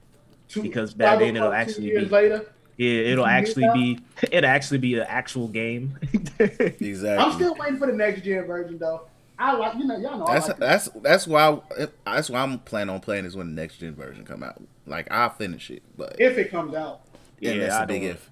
Two- 0.46 0.60
because 0.62 0.92
back 0.92 1.20
then 1.20 1.36
it'll 1.36 1.54
actually 1.54 1.86
years 1.86 2.04
be- 2.04 2.10
later. 2.10 2.52
Yeah, 2.76 3.12
it'll 3.12 3.24
actually 3.24 3.66
be 3.72 3.98
it'll 4.30 4.50
actually 4.50 4.78
be 4.78 4.96
an 4.96 5.06
actual 5.08 5.48
game. 5.48 5.98
Exactly. 6.38 7.16
I'm 7.16 7.32
still 7.32 7.54
waiting 7.54 7.78
for 7.78 7.86
the 7.86 7.94
next 7.94 8.20
gen 8.20 8.44
version 8.44 8.76
though. 8.76 9.06
I 9.38 9.52
like 9.52 9.74
you 9.76 9.84
know 9.84 9.96
y'all 9.96 10.18
know 10.18 10.26
That's 10.26 10.46
I 10.46 10.48
like 10.48 10.58
that's 10.58 10.88
that's 11.02 11.26
why 11.26 11.60
I, 11.78 11.88
that's 12.04 12.30
why 12.30 12.40
I'm 12.40 12.58
planning 12.60 12.94
on 12.94 13.00
playing 13.00 13.26
is 13.26 13.36
when 13.36 13.54
the 13.54 13.60
next 13.60 13.78
gen 13.78 13.94
version 13.94 14.24
come 14.24 14.42
out. 14.42 14.62
Like 14.86 15.08
I'll 15.10 15.30
finish 15.30 15.70
it, 15.70 15.82
but 15.96 16.16
if 16.18 16.38
it 16.38 16.50
comes 16.50 16.74
out. 16.74 17.00
And 17.42 17.60
that's 17.62 17.74
I 17.74 17.84
a 17.84 17.86
big 17.86 18.02
don't- 18.02 18.10
if. 18.10 18.30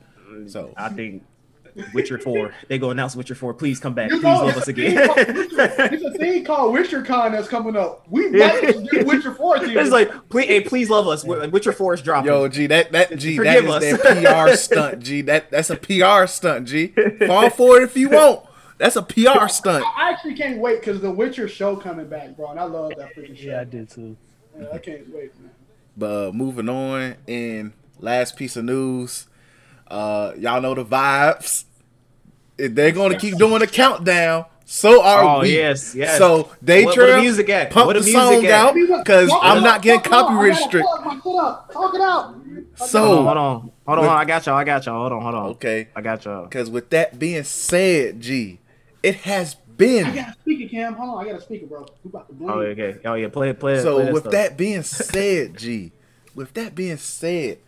So 0.50 0.72
I 0.76 0.88
think 0.88 1.22
Witcher 1.92 2.18
4. 2.18 2.52
They 2.68 2.78
go 2.78 2.90
announce 2.90 3.14
Witcher 3.16 3.34
4. 3.34 3.54
Please 3.54 3.78
come 3.80 3.94
back. 3.94 4.10
You 4.10 4.16
Please 4.16 4.22
know, 4.24 4.46
love 4.46 4.56
us 4.56 4.68
again. 4.68 4.94
There's 5.16 6.02
a 6.04 6.10
thing 6.12 6.44
called 6.44 6.74
WitcherCon 6.74 7.32
that's 7.32 7.48
coming 7.48 7.76
up. 7.76 8.04
We 8.08 8.30
might 8.30 8.60
do 8.90 9.04
Witcher 9.04 9.34
4 9.34 9.58
to 9.58 9.78
it's 9.80 9.90
like, 9.90 10.10
please, 10.28 10.46
hey, 10.46 10.60
please 10.60 10.88
love 10.90 11.06
us. 11.08 11.24
Witcher 11.24 11.72
4 11.72 11.94
is 11.94 12.02
dropping. 12.02 12.30
Yo, 12.30 12.48
G, 12.48 12.66
that 12.68 12.92
that 12.92 13.16
G, 13.18 13.36
that 13.38 13.58
Forgive 13.62 13.64
is 13.64 13.70
us. 13.94 14.02
their 14.02 14.46
PR 14.46 14.56
stunt, 14.56 15.02
G. 15.02 15.20
That 15.22 15.50
that's 15.50 15.70
a 15.70 15.76
PR 15.76 16.26
stunt, 16.26 16.68
G. 16.68 16.88
Fall 17.26 17.50
for 17.50 17.78
it 17.80 17.84
if 17.84 17.96
you 17.96 18.10
want. 18.10 18.44
That's 18.78 18.96
a 18.96 19.02
PR 19.02 19.46
stunt. 19.48 19.84
I 19.96 20.10
actually 20.10 20.34
can't 20.34 20.58
wait 20.60 20.80
because 20.80 21.00
the 21.00 21.10
Witcher 21.10 21.48
show 21.48 21.76
coming 21.76 22.08
back, 22.08 22.36
bro, 22.36 22.50
and 22.50 22.58
I 22.60 22.64
love 22.64 22.92
that 22.98 23.14
freaking 23.14 23.36
show. 23.36 23.50
Yeah, 23.50 23.60
I 23.60 23.64
did 23.64 23.88
too. 23.88 24.16
Yeah, 24.58 24.66
I 24.72 24.78
can't 24.78 25.08
wait, 25.14 25.38
man. 25.40 25.50
But 25.96 26.28
uh, 26.28 26.32
moving 26.32 26.68
on, 26.68 27.14
and 27.28 27.72
last 27.98 28.36
piece 28.36 28.56
of 28.56 28.64
news, 28.64 29.26
uh, 29.88 30.32
y'all 30.38 30.60
know 30.60 30.74
the 30.74 30.84
vibes. 30.84 31.64
If 32.56 32.74
they're 32.74 32.92
gonna 32.92 33.18
keep 33.18 33.36
doing 33.36 33.58
the 33.58 33.66
countdown, 33.66 34.44
so 34.64 35.02
are 35.02 35.22
Oh, 35.38 35.40
we. 35.40 35.56
yes, 35.56 35.94
yes. 35.94 36.18
So 36.18 36.50
they 36.62 36.84
What- 36.84 36.96
where 36.96 37.06
try 37.08 37.16
the 37.16 37.22
music 37.22 37.48
at? 37.50 37.70
pump 37.70 37.86
Where 37.86 37.94
the, 37.94 38.00
the 38.00 38.04
music 38.06 38.20
song 38.20 38.46
at? 38.46 38.50
out 38.52 38.74
because 38.74 39.30
I'm 39.42 39.62
not 39.62 39.82
getting 39.82 40.00
talk 40.00 40.06
it 40.12 40.14
out. 40.14 40.26
copyright 40.28 40.56
strict. 40.56 40.86
plug 40.86 41.04
my 41.04 41.14
shit 41.20 41.36
up. 41.40 41.72
Talk 41.72 41.94
it 41.94 42.00
out. 42.00 42.34
So 42.76 43.04
hold 43.04 43.18
on, 43.18 43.24
hold 43.26 43.38
on. 43.38 43.70
Hold 43.86 43.98
on, 43.98 44.16
I 44.18 44.24
got 44.24 44.46
y'all. 44.46 44.54
I 44.56 44.64
got 44.64 44.86
y'all. 44.86 45.00
Hold 45.00 45.12
on, 45.12 45.22
hold 45.22 45.34
on. 45.34 45.46
okay, 45.52 45.88
I 45.94 46.00
got 46.00 46.24
y'all. 46.24 46.44
because 46.44 46.70
with 46.70 46.90
that 46.90 47.18
being 47.18 47.42
said, 47.44 48.20
G, 48.20 48.60
it 49.02 49.16
has 49.16 49.54
been 49.76 50.06
I 50.06 50.14
got 50.14 50.28
a 50.28 50.32
speaker, 50.40 50.70
Cam. 50.70 50.94
Hold 50.94 51.18
on, 51.18 51.24
I 51.26 51.30
got 51.30 51.40
a 51.40 51.42
speaker, 51.42 51.66
bro. 51.66 51.86
We 52.04 52.08
about 52.08 52.28
to 52.28 52.34
Oh, 52.44 52.56
blame. 52.58 52.60
okay. 52.70 52.96
Oh 53.04 53.14
yeah, 53.14 53.28
play 53.28 53.50
it, 53.50 53.58
play 53.60 53.74
it. 53.74 53.82
so 53.82 53.96
play 54.00 54.12
with 54.12 54.22
stuff. 54.22 54.32
that 54.32 54.56
being 54.56 54.82
said, 54.84 55.56
G, 55.56 55.92
with 56.34 56.54
that 56.54 56.74
being 56.74 56.96
said, 56.96 57.58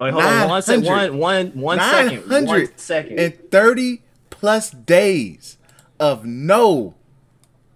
Wait, 0.00 0.12
hold 0.12 0.24
on 0.24 0.48
one 0.48 0.62
second. 0.62 0.84
900. 0.84 1.10
One, 1.12 1.18
one, 1.18 1.60
one 1.60 1.78
second. 1.78 2.20
One 2.30 2.44
900 2.44 2.80
second. 2.80 3.20
and 3.20 3.50
30 3.50 4.02
plus 4.30 4.70
days 4.70 5.58
of 5.98 6.24
no 6.24 6.94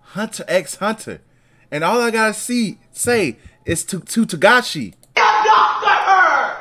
Hunter 0.01 0.45
X 0.49 0.77
Hunter. 0.77 1.21
And 1.71 1.85
all 1.85 2.01
I 2.01 2.11
gotta 2.11 2.33
see 2.33 2.79
say 2.93 3.37
is 3.67 3.85
to 3.87 4.01
to 4.01 4.25
Togashi. 4.25 4.95
See 4.95 4.97
a 5.17 5.45
doctor, 5.45 6.57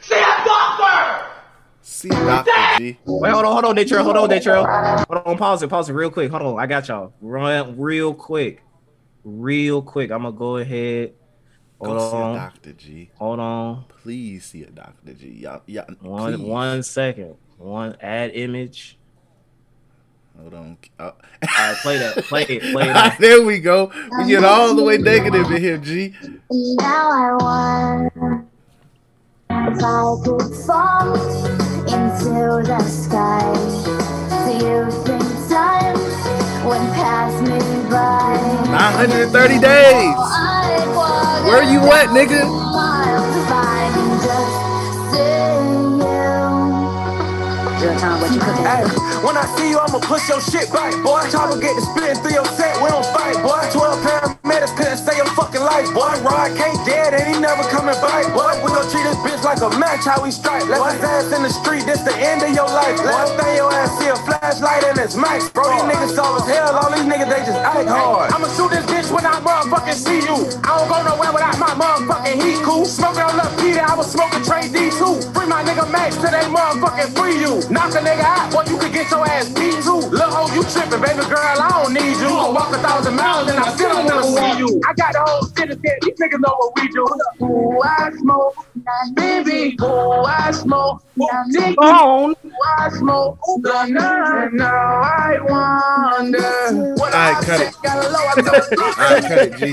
See 0.00 0.14
a 0.14 0.44
doctor. 0.44 1.26
See 1.82 2.08
a 2.10 2.78
G. 2.78 2.98
Wait, 3.04 3.30
hold 3.32 3.44
on, 3.44 3.52
hold 3.52 3.64
on, 3.66 3.74
Detroit. 3.74 4.02
Hold 4.02 4.16
on, 4.16 4.28
Detroit. 4.28 4.66
Hold 4.66 5.26
on, 5.26 5.36
pause 5.36 5.62
it, 5.62 5.68
pause 5.68 5.90
it 5.90 5.92
real 5.92 6.10
quick. 6.10 6.30
Hold 6.30 6.42
on, 6.42 6.58
I 6.58 6.66
got 6.66 6.88
y'all. 6.88 7.12
Run 7.20 7.78
real 7.78 8.14
quick. 8.14 8.62
Real 9.24 9.82
quick. 9.82 10.10
I'm 10.10 10.22
gonna 10.22 10.36
go 10.36 10.56
ahead. 10.56 11.12
Go 11.82 11.98
Hold 11.98 12.10
see 12.10 12.16
a 12.16 12.20
on. 12.20 12.34
doctor, 12.36 12.72
G. 12.72 13.10
Hold 13.16 13.40
on. 13.40 13.84
Please 14.02 14.44
see 14.46 14.62
a 14.64 14.70
doctor, 14.70 15.12
G. 15.14 15.28
Y'all, 15.42 15.62
y'all, 15.66 15.86
One 16.00 16.36
please. 16.36 16.46
one 16.46 16.82
second. 16.82 17.36
One 17.58 17.96
add 18.00 18.30
image. 18.34 18.98
Hold 20.40 20.54
on. 20.54 20.78
Uh, 20.98 21.02
All 21.02 21.12
right, 21.58 21.76
play 21.78 21.98
that. 21.98 22.24
Play 22.24 22.42
it. 22.44 22.72
Play 22.72 22.90
Ah, 22.94 23.14
it. 23.14 23.20
there 23.20 23.42
we 23.42 23.58
go. 23.58 23.90
We 24.18 24.26
get 24.26 24.44
all 24.44 24.74
the 24.74 24.82
way 24.82 24.98
negative 24.98 25.50
in 25.50 25.62
here, 25.62 25.78
G. 25.78 26.14
Now 26.50 27.10
I 27.10 27.32
want 27.42 28.48
if 29.50 29.84
I 29.84 30.16
could 30.24 30.54
fall 30.66 31.14
into 31.14 32.66
the 32.66 32.80
sky. 32.84 33.52
Do 34.46 34.66
you 34.66 34.90
think 35.04 35.22
time 35.48 35.94
would 36.66 36.92
pass 36.94 37.40
me 37.42 37.58
by? 37.90 38.70
930 38.70 39.58
days. 39.60 40.16
Where 41.46 41.62
you 41.62 41.78
at, 41.92 42.08
nigga? 42.08 42.42
Hey 48.66 49.05
when 49.26 49.36
I 49.36 49.42
see 49.58 49.74
you, 49.74 49.78
I'ma 49.82 49.98
push 50.06 50.30
your 50.30 50.38
shit 50.38 50.70
back, 50.70 50.94
boy. 51.02 51.18
Chopper 51.34 51.58
get 51.58 51.74
the 51.74 51.82
spitting 51.82 52.22
through 52.22 52.38
your 52.38 52.46
set, 52.54 52.78
we 52.78 52.86
don't 52.86 53.04
fight, 53.10 53.34
boy. 53.42 53.58
12 53.74 53.98
paramedics 54.06 54.70
couldn't 54.78 55.02
save 55.02 55.18
your 55.18 55.26
fucking 55.34 55.66
life, 55.66 55.90
boy. 55.90 56.14
Rod 56.22 56.54
can't 56.54 56.78
dead 56.86 57.10
and 57.10 57.26
he 57.26 57.34
never 57.42 57.66
coming 57.66 57.98
back, 57.98 58.30
boy. 58.30 58.54
We 58.62 58.70
gon' 58.70 58.86
treat 58.86 59.02
this 59.02 59.18
bitch 59.26 59.42
like 59.42 59.58
a 59.66 59.70
match, 59.82 60.06
how 60.06 60.22
we 60.22 60.30
strike. 60.30 60.62
Left 60.70 60.94
his 60.94 61.02
ass 61.02 61.34
in 61.34 61.42
the 61.42 61.50
street, 61.50 61.82
this 61.90 62.06
the 62.06 62.14
end 62.14 62.46
of 62.46 62.54
your 62.54 62.70
life. 62.70 63.02
Last 63.02 63.34
thing 63.34 63.58
your 63.58 63.66
ass 63.74 63.90
see 63.98 64.06
a 64.06 64.14
flashlight 64.14 64.86
and 64.86 64.98
it's 65.02 65.18
max. 65.18 65.50
Bro, 65.50 65.74
these 65.74 65.82
niggas 65.90 66.14
soft 66.14 66.46
as 66.46 66.54
hell, 66.54 66.78
all 66.78 66.90
these 66.94 67.02
niggas, 67.02 67.26
they 67.26 67.42
just 67.42 67.58
act 67.58 67.90
hard. 67.90 68.30
I'ma 68.30 68.46
shoot 68.54 68.70
this 68.70 68.86
bitch 68.86 69.10
when 69.10 69.26
I 69.26 69.42
motherfucking 69.42 69.98
see 69.98 70.22
you. 70.22 70.38
I 70.62 70.78
don't 70.78 70.86
go 70.86 71.02
nowhere 71.02 71.34
without 71.34 71.58
my 71.58 71.74
motherfucking 71.74 72.38
heat 72.38 72.62
cool. 72.62 72.86
Smoking 72.86 73.26
on 73.26 73.34
Lil 73.34 73.50
Peter, 73.58 73.82
I 73.82 73.98
was 73.98 74.06
smoking 74.06 74.46
Trey 74.46 74.70
D2. 74.70 75.34
Free 75.34 75.50
my 75.50 75.66
nigga 75.66 75.90
Max 75.90 76.14
till 76.14 76.30
they 76.30 76.46
motherfucking 76.46 77.10
free 77.18 77.42
you. 77.42 77.58
Knock 77.74 77.90
a 77.98 78.02
nigga 78.06 78.22
out, 78.22 78.54
boy, 78.54 78.62
you 78.70 78.78
could 78.78 78.94
get 78.94 79.10
your 79.10 79.15
ass 79.24 79.48
beat 79.50 79.82
too. 79.82 80.00
Lil' 80.10 80.30
hoe, 80.30 80.52
you 80.54 80.62
tripping, 80.64 81.00
baby 81.00 81.24
girl, 81.28 81.56
I 81.62 81.68
don't 81.82 81.94
need 81.94 82.16
you. 82.20 82.28
I'll 82.28 82.52
walk 82.52 82.74
a 82.74 82.78
thousand 82.78 83.16
miles 83.16 83.48
and 83.48 83.58
I 83.58 83.74
still 83.74 83.94
don't 83.94 84.06
wanna 84.06 84.24
see 84.24 84.58
you. 84.58 84.80
I 84.86 84.92
got 84.94 85.12
the 85.12 85.22
whole 85.24 85.42
city 85.56 85.74
these 86.02 86.14
niggas 86.20 86.40
know 86.40 86.54
what 86.58 86.72
we 86.76 86.88
do. 86.88 87.06
Ooh, 87.42 87.80
I 87.82 88.10
smoke, 88.18 88.54
baby. 89.14 89.76
Ooh, 89.82 89.86
I 90.24 90.50
smoke, 90.52 91.02
dick. 91.52 91.76
On. 91.78 92.30
Ooh, 92.30 92.36
I 92.78 92.88
smoke, 92.90 93.38
the 93.62 93.86
night. 93.86 94.52
Now 94.52 94.66
I 95.02 95.38
wonder. 95.40 96.94
What 96.94 97.12
All 97.14 97.20
right, 97.20 97.36
I 97.36 97.42
cut 97.44 97.60
it. 97.60 97.74
said, 97.74 97.82
got 97.82 98.04
a 98.04 98.08
low, 98.10 98.18
I 98.18 98.40
know. 98.42 98.52
All 98.82 98.94
right, 99.14 99.24
cut 99.24 99.42
it, 99.42 99.56
G. 99.56 99.72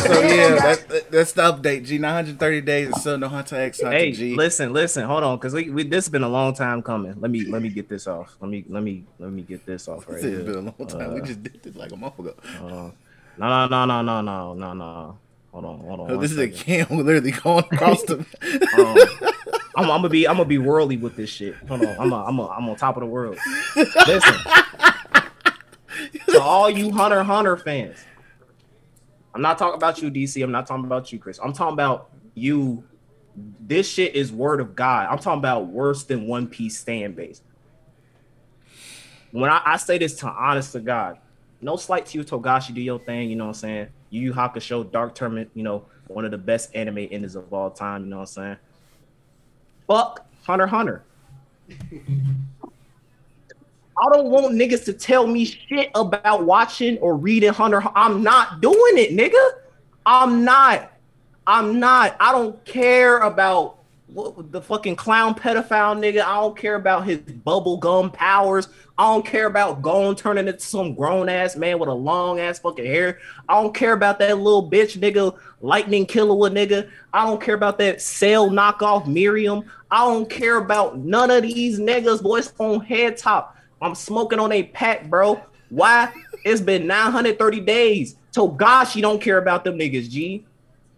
So 0.00 0.20
yeah, 0.20 0.54
that, 0.60 0.88
that- 0.88 1.10
that's 1.10 1.32
the 1.32 1.42
update, 1.42 1.84
G. 1.86 1.98
930 1.98 2.60
days 2.62 2.86
and 2.88 2.96
still 2.96 3.18
no 3.18 3.28
Hunter 3.28 3.56
X 3.56 3.80
Hunter, 3.80 3.96
Hey, 3.96 4.12
G. 4.12 4.34
listen, 4.36 4.72
listen, 4.72 5.04
hold 5.04 5.24
on, 5.24 5.38
cause 5.38 5.52
we, 5.54 5.70
we 5.70 5.82
this 5.84 6.04
has 6.06 6.10
been 6.12 6.22
a 6.22 6.28
long 6.28 6.54
time 6.54 6.82
coming. 6.82 7.14
Let 7.18 7.30
me 7.30 7.46
let 7.46 7.62
me 7.62 7.68
get 7.70 7.88
this 7.88 8.06
off. 8.06 8.36
Let 8.40 8.50
me 8.50 8.64
let 8.68 8.82
me 8.82 9.04
let 9.18 9.30
me 9.32 9.42
get 9.42 9.64
this 9.66 9.88
off 9.88 10.06
right 10.08 10.16
This 10.16 10.24
has 10.24 10.32
here. 10.34 10.44
been 10.44 10.56
a 10.68 10.74
long 10.78 10.86
time. 10.88 11.14
we 11.14 11.20
Uh, 11.20 11.24
just 11.26 11.42
did 11.42 11.62
this 11.62 11.74
like 11.76 11.92
a 11.92 11.96
month 11.96 12.18
ago. 12.18 12.34
uh, 12.60 12.90
no, 13.38 13.66
no, 13.66 13.66
no, 13.68 13.84
no, 13.86 14.02
no, 14.02 14.22
no, 14.22 14.54
no, 14.54 14.72
no. 14.74 15.18
Hold 15.58 15.80
on, 15.80 15.86
hold 15.88 16.00
on. 16.00 16.10
Oh, 16.12 16.20
this 16.20 16.30
is 16.30 16.38
a 16.38 16.52
second. 16.52 16.86
cam 16.86 16.98
literally 17.04 17.32
going 17.32 17.64
across 17.72 18.00
the. 18.04 18.18
Um, 18.18 19.32
I'm, 19.76 19.90
I'm 19.90 20.02
gonna 20.02 20.08
be 20.08 20.28
I'm 20.28 20.36
gonna 20.36 20.48
be 20.48 20.58
worldly 20.58 20.96
with 20.96 21.16
this 21.16 21.30
shit. 21.30 21.56
Hold 21.66 21.84
on, 21.84 21.96
I'm 21.98 22.12
a, 22.12 22.24
I'm 22.24 22.38
a, 22.38 22.46
I'm 22.46 22.68
on 22.68 22.76
top 22.76 22.96
of 22.96 23.00
the 23.00 23.06
world. 23.06 23.36
Listen, 23.74 24.34
to 26.28 26.40
all 26.40 26.70
you 26.70 26.92
Hunter 26.92 27.24
Hunter 27.24 27.56
fans, 27.56 27.96
I'm 29.34 29.42
not 29.42 29.58
talking 29.58 29.74
about 29.74 30.00
you, 30.00 30.12
DC. 30.12 30.40
I'm 30.44 30.52
not 30.52 30.68
talking 30.68 30.84
about 30.84 31.12
you, 31.12 31.18
Chris. 31.18 31.40
I'm 31.42 31.52
talking 31.52 31.72
about 31.72 32.10
you. 32.34 32.84
This 33.58 33.88
shit 33.88 34.14
is 34.14 34.30
word 34.30 34.60
of 34.60 34.76
God. 34.76 35.08
I'm 35.10 35.18
talking 35.18 35.40
about 35.40 35.66
worse 35.66 36.04
than 36.04 36.28
One 36.28 36.46
Piece 36.46 36.78
stand 36.78 37.16
base. 37.16 37.42
When 39.32 39.50
I, 39.50 39.60
I 39.64 39.76
say 39.76 39.98
this 39.98 40.14
to 40.18 40.28
honest 40.28 40.70
to 40.72 40.80
God, 40.80 41.18
no 41.60 41.74
slight 41.74 42.06
to 42.06 42.18
you, 42.18 42.22
Togashi, 42.22 42.72
do 42.72 42.80
your 42.80 43.00
thing. 43.00 43.28
You 43.28 43.34
know 43.34 43.46
what 43.46 43.56
I'm 43.56 43.60
saying? 43.60 43.88
Yu 44.10 44.22
Yu 44.22 44.32
Hakusho, 44.32 44.90
Dark 44.90 45.14
Tournament, 45.14 45.50
you 45.54 45.62
know, 45.62 45.84
one 46.08 46.24
of 46.24 46.30
the 46.30 46.38
best 46.38 46.74
anime 46.74 46.98
endings 46.98 47.36
of 47.36 47.52
all 47.52 47.70
time. 47.70 48.04
You 48.04 48.10
know 48.10 48.16
what 48.18 48.22
I'm 48.22 48.26
saying? 48.26 48.56
Fuck 49.86 50.26
Hunter 50.44 50.66
Hunter. 50.66 51.04
I 54.00 54.08
don't 54.12 54.30
want 54.30 54.54
niggas 54.54 54.84
to 54.84 54.92
tell 54.92 55.26
me 55.26 55.44
shit 55.44 55.90
about 55.94 56.44
watching 56.44 56.98
or 56.98 57.16
reading 57.16 57.52
Hunter. 57.52 57.82
I'm 57.94 58.22
not 58.22 58.60
doing 58.60 58.96
it, 58.96 59.16
nigga. 59.16 59.50
I'm 60.06 60.44
not. 60.44 60.92
I'm 61.46 61.80
not. 61.80 62.16
I 62.20 62.32
don't 62.32 62.64
care 62.64 63.18
about 63.18 63.78
what, 64.06 64.52
the 64.52 64.62
fucking 64.62 64.96
clown 64.96 65.34
pedophile 65.34 65.98
nigga. 65.98 66.22
I 66.22 66.36
don't 66.36 66.56
care 66.56 66.76
about 66.76 67.06
his 67.06 67.18
bubblegum 67.18 68.12
powers. 68.12 68.68
I 68.98 69.04
don't 69.04 69.24
care 69.24 69.46
about 69.46 69.80
going 69.80 70.16
turning 70.16 70.48
into 70.48 70.58
some 70.58 70.92
grown 70.92 71.28
ass 71.28 71.54
man 71.54 71.78
with 71.78 71.88
a 71.88 71.94
long 71.94 72.40
ass 72.40 72.58
fucking 72.58 72.84
hair. 72.84 73.20
I 73.48 73.54
don't 73.54 73.72
care 73.72 73.92
about 73.92 74.18
that 74.18 74.38
little 74.38 74.68
bitch 74.68 74.98
nigga, 74.98 75.38
lightning 75.60 76.04
killer 76.04 76.34
with 76.34 76.52
nigga. 76.52 76.90
I 77.12 77.24
don't 77.24 77.40
care 77.40 77.54
about 77.54 77.78
that 77.78 78.02
cell 78.02 78.50
knockoff 78.50 79.04
Meruem. 79.04 79.64
I 79.88 79.98
don't 79.98 80.28
care 80.28 80.56
about 80.56 80.98
none 80.98 81.30
of 81.30 81.42
these 81.44 81.78
niggas, 81.78 82.20
boys 82.20 82.52
on 82.58 82.80
head 82.80 83.16
top. 83.16 83.56
I'm 83.80 83.94
smoking 83.94 84.40
on 84.40 84.50
a 84.50 84.64
pack, 84.64 85.08
bro. 85.08 85.40
Why? 85.70 86.12
It's 86.44 86.60
been 86.60 86.88
930 86.88 87.60
days. 87.60 88.16
So 88.32 88.48
gosh, 88.48 88.96
you 88.96 89.02
don't 89.02 89.20
care 89.20 89.38
about 89.38 89.62
them 89.62 89.78
niggas, 89.78 90.10
G. 90.10 90.44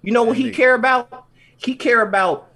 You 0.00 0.12
know 0.12 0.22
what 0.22 0.38
he 0.38 0.50
care 0.50 0.74
about? 0.74 1.26
He 1.58 1.74
care 1.74 2.00
about 2.00 2.48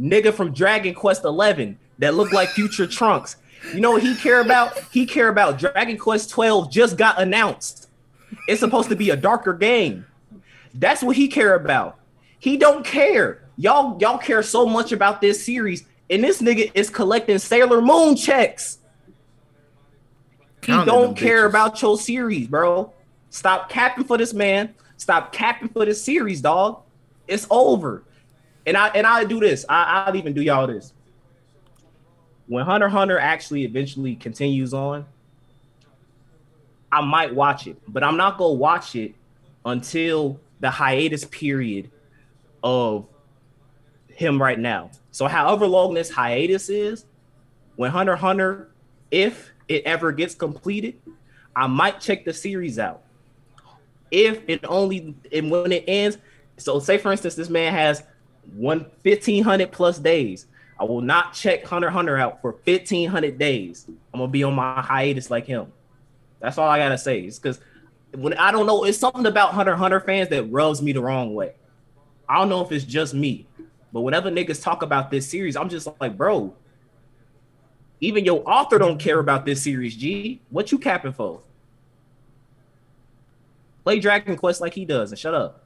nigga 0.00 0.32
from 0.32 0.52
Dragon 0.52 0.94
Quest 0.94 1.24
11 1.24 1.80
that 1.98 2.14
look 2.14 2.32
like 2.32 2.48
future 2.50 2.86
Trunks. 2.86 3.36
You 3.74 3.80
know 3.80 3.92
what 3.92 4.02
he 4.02 4.14
care 4.14 4.40
about? 4.40 4.78
He 4.90 5.06
care 5.06 5.28
about 5.28 5.58
Dragon 5.58 5.96
Quest 5.96 6.30
12 6.30 6.70
just 6.70 6.96
got 6.96 7.20
announced. 7.20 7.88
It's 8.48 8.60
supposed 8.60 8.88
to 8.88 8.96
be 8.96 9.10
a 9.10 9.16
darker 9.16 9.54
game. 9.54 10.06
That's 10.74 11.02
what 11.02 11.16
he 11.16 11.28
care 11.28 11.54
about. 11.54 11.98
He 12.38 12.56
don't 12.56 12.84
care. 12.84 13.48
Y'all 13.56 13.98
y'all 14.00 14.18
care 14.18 14.42
so 14.42 14.66
much 14.66 14.92
about 14.92 15.20
this 15.20 15.44
series 15.44 15.84
and 16.10 16.22
this 16.22 16.42
nigga 16.42 16.70
is 16.74 16.90
collecting 16.90 17.38
Sailor 17.38 17.80
Moon 17.80 18.16
checks. 18.16 18.78
He 20.60 20.72
Counting 20.72 20.86
don't 20.86 21.16
care 21.16 21.46
bitches. 21.46 21.50
about 21.50 21.82
your 21.82 21.98
series, 21.98 22.46
bro. 22.46 22.92
Stop 23.30 23.68
capping 23.68 24.04
for 24.04 24.18
this 24.18 24.34
man. 24.34 24.74
Stop 24.96 25.32
capping 25.32 25.68
for 25.68 25.84
this 25.84 26.02
series, 26.02 26.40
dog. 26.40 26.82
It's 27.26 27.46
over. 27.50 28.04
And 28.66 28.76
I 28.76 28.88
and 28.88 29.06
I 29.06 29.24
do 29.24 29.40
this. 29.40 29.64
I, 29.68 30.04
I'll 30.06 30.16
even 30.16 30.32
do 30.34 30.42
y'all 30.42 30.66
this. 30.66 30.92
When 32.52 32.66
Hunter 32.66 32.90
Hunter 32.90 33.18
actually 33.18 33.64
eventually 33.64 34.14
continues 34.14 34.74
on, 34.74 35.06
I 36.92 37.00
might 37.00 37.34
watch 37.34 37.66
it, 37.66 37.78
but 37.88 38.04
I'm 38.04 38.18
not 38.18 38.36
gonna 38.36 38.52
watch 38.52 38.94
it 38.94 39.14
until 39.64 40.38
the 40.60 40.68
hiatus 40.68 41.24
period 41.24 41.90
of 42.62 43.06
him 44.08 44.38
right 44.40 44.58
now. 44.58 44.90
So 45.12 45.28
however 45.28 45.66
long 45.66 45.94
this 45.94 46.10
hiatus 46.10 46.68
is, 46.68 47.06
when 47.76 47.90
Hunter 47.90 48.16
Hunter, 48.16 48.70
if 49.10 49.50
it 49.68 49.84
ever 49.86 50.12
gets 50.12 50.34
completed, 50.34 51.00
I 51.56 51.66
might 51.68 52.02
check 52.02 52.26
the 52.26 52.34
series 52.34 52.78
out. 52.78 53.02
If 54.10 54.42
it 54.46 54.62
only 54.66 55.14
and 55.32 55.50
when 55.50 55.72
it 55.72 55.84
ends, 55.88 56.18
so 56.58 56.80
say 56.80 56.98
for 56.98 57.12
instance, 57.12 57.34
this 57.34 57.48
man 57.48 57.72
has 57.72 58.02
one 58.54 58.80
1500 59.04 59.72
plus 59.72 59.98
days. 59.98 60.48
I 60.82 60.84
will 60.84 61.00
not 61.00 61.32
check 61.32 61.64
Hunter 61.64 61.90
Hunter 61.90 62.16
out 62.16 62.40
for 62.40 62.56
1500 62.64 63.38
days. 63.38 63.86
I'm 64.12 64.18
gonna 64.18 64.32
be 64.32 64.42
on 64.42 64.52
my 64.54 64.82
hiatus 64.82 65.30
like 65.30 65.46
him. 65.46 65.72
That's 66.40 66.58
all 66.58 66.68
I 66.68 66.76
gotta 66.76 66.98
say. 66.98 67.20
It's 67.20 67.38
because 67.38 67.60
when 68.16 68.34
I 68.34 68.50
don't 68.50 68.66
know, 68.66 68.82
it's 68.82 68.98
something 68.98 69.26
about 69.26 69.54
Hunter 69.54 69.76
Hunter 69.76 70.00
fans 70.00 70.28
that 70.30 70.42
rubs 70.50 70.82
me 70.82 70.90
the 70.90 71.00
wrong 71.00 71.34
way. 71.36 71.52
I 72.28 72.40
don't 72.40 72.48
know 72.48 72.64
if 72.64 72.72
it's 72.72 72.84
just 72.84 73.14
me, 73.14 73.46
but 73.92 74.00
whenever 74.00 74.28
niggas 74.28 74.60
talk 74.60 74.82
about 74.82 75.12
this 75.12 75.30
series, 75.30 75.54
I'm 75.54 75.68
just 75.68 75.88
like, 76.00 76.16
bro, 76.16 76.52
Even 78.00 78.24
your 78.24 78.42
author 78.44 78.78
don't 78.80 78.98
care 78.98 79.20
about 79.20 79.46
this 79.46 79.62
series, 79.62 79.96
G. 79.96 80.40
What 80.50 80.72
you 80.72 80.78
capping 80.78 81.12
for? 81.12 81.42
Play 83.84 84.00
Dragon 84.00 84.36
Quest 84.36 84.60
like 84.60 84.74
he 84.74 84.84
does 84.84 85.12
and 85.12 85.18
shut 85.18 85.32
up. 85.32 85.64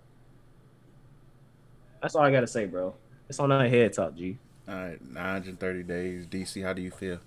That's 2.02 2.14
all 2.14 2.22
I 2.22 2.30
gotta 2.30 2.46
say, 2.46 2.66
bro. 2.66 2.94
It's 3.30 3.40
on 3.40 3.50
our 3.50 3.66
head 3.66 3.94
talk, 3.94 4.14
G. 4.14 4.36
All 4.68 4.74
right, 4.74 5.00
930 5.12 5.82
days. 5.84 6.26
DC, 6.26 6.62
how 6.64 6.72
do 6.72 6.82
you 6.82 6.90
feel? 6.90 7.18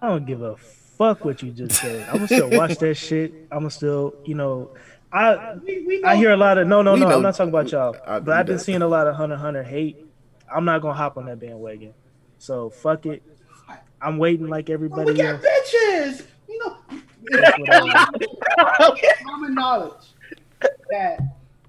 I 0.00 0.08
don't 0.08 0.26
give 0.26 0.42
a 0.42 0.56
fuck 0.56 1.24
what 1.24 1.42
you 1.42 1.50
just 1.52 1.80
said. 1.80 2.06
I'm 2.08 2.14
gonna 2.16 2.26
still 2.26 2.50
watch 2.50 2.76
that 2.78 2.94
shit. 2.96 3.32
I'm 3.50 3.60
gonna 3.60 3.70
still, 3.70 4.14
you 4.24 4.34
know, 4.34 4.70
I 5.12 5.54
We, 5.64 5.84
we 5.86 6.00
know, 6.00 6.08
I 6.08 6.16
hear 6.16 6.32
a 6.32 6.36
lot 6.36 6.58
of 6.58 6.66
no, 6.66 6.82
no, 6.82 6.96
no. 6.96 7.08
know- 7.08 7.16
I'm 7.16 7.22
not 7.22 7.34
talking 7.34 7.48
about 7.50 7.70
y'all, 7.72 7.96
I- 8.06 8.18
but 8.20 8.36
I've 8.36 8.46
been 8.46 8.56
that- 8.56 8.62
seeing 8.62 8.82
a 8.82 8.88
lot 8.88 9.06
of 9.06 9.14
Hunter 9.14 9.34
x 9.36 9.42
Hunter 9.42 9.62
hate. 9.62 10.06
I'm 10.54 10.64
not 10.66 10.82
gonna 10.82 10.94
hop 10.94 11.16
on 11.16 11.26
that 11.26 11.40
bandwagon. 11.40 11.94
So 12.38 12.68
fuck 12.70 13.06
it. 13.06 13.22
I'm 14.00 14.18
waiting 14.18 14.48
like 14.48 14.68
we 14.68 14.74
everybody 14.74 15.14
got 15.14 15.36
else. 15.36 15.44
bitches. 15.46 16.26
You 16.48 16.58
know, 16.58 16.76
That's 17.30 17.58
what 17.58 17.70
I 17.72 17.80
want. 18.90 19.00
common 19.24 19.54
knowledge 19.54 20.12
that 20.90 21.20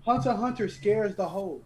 Hunter 0.03 0.33
Hunter 0.33 0.67
scares 0.67 1.15
the 1.15 1.27
hoes. 1.27 1.61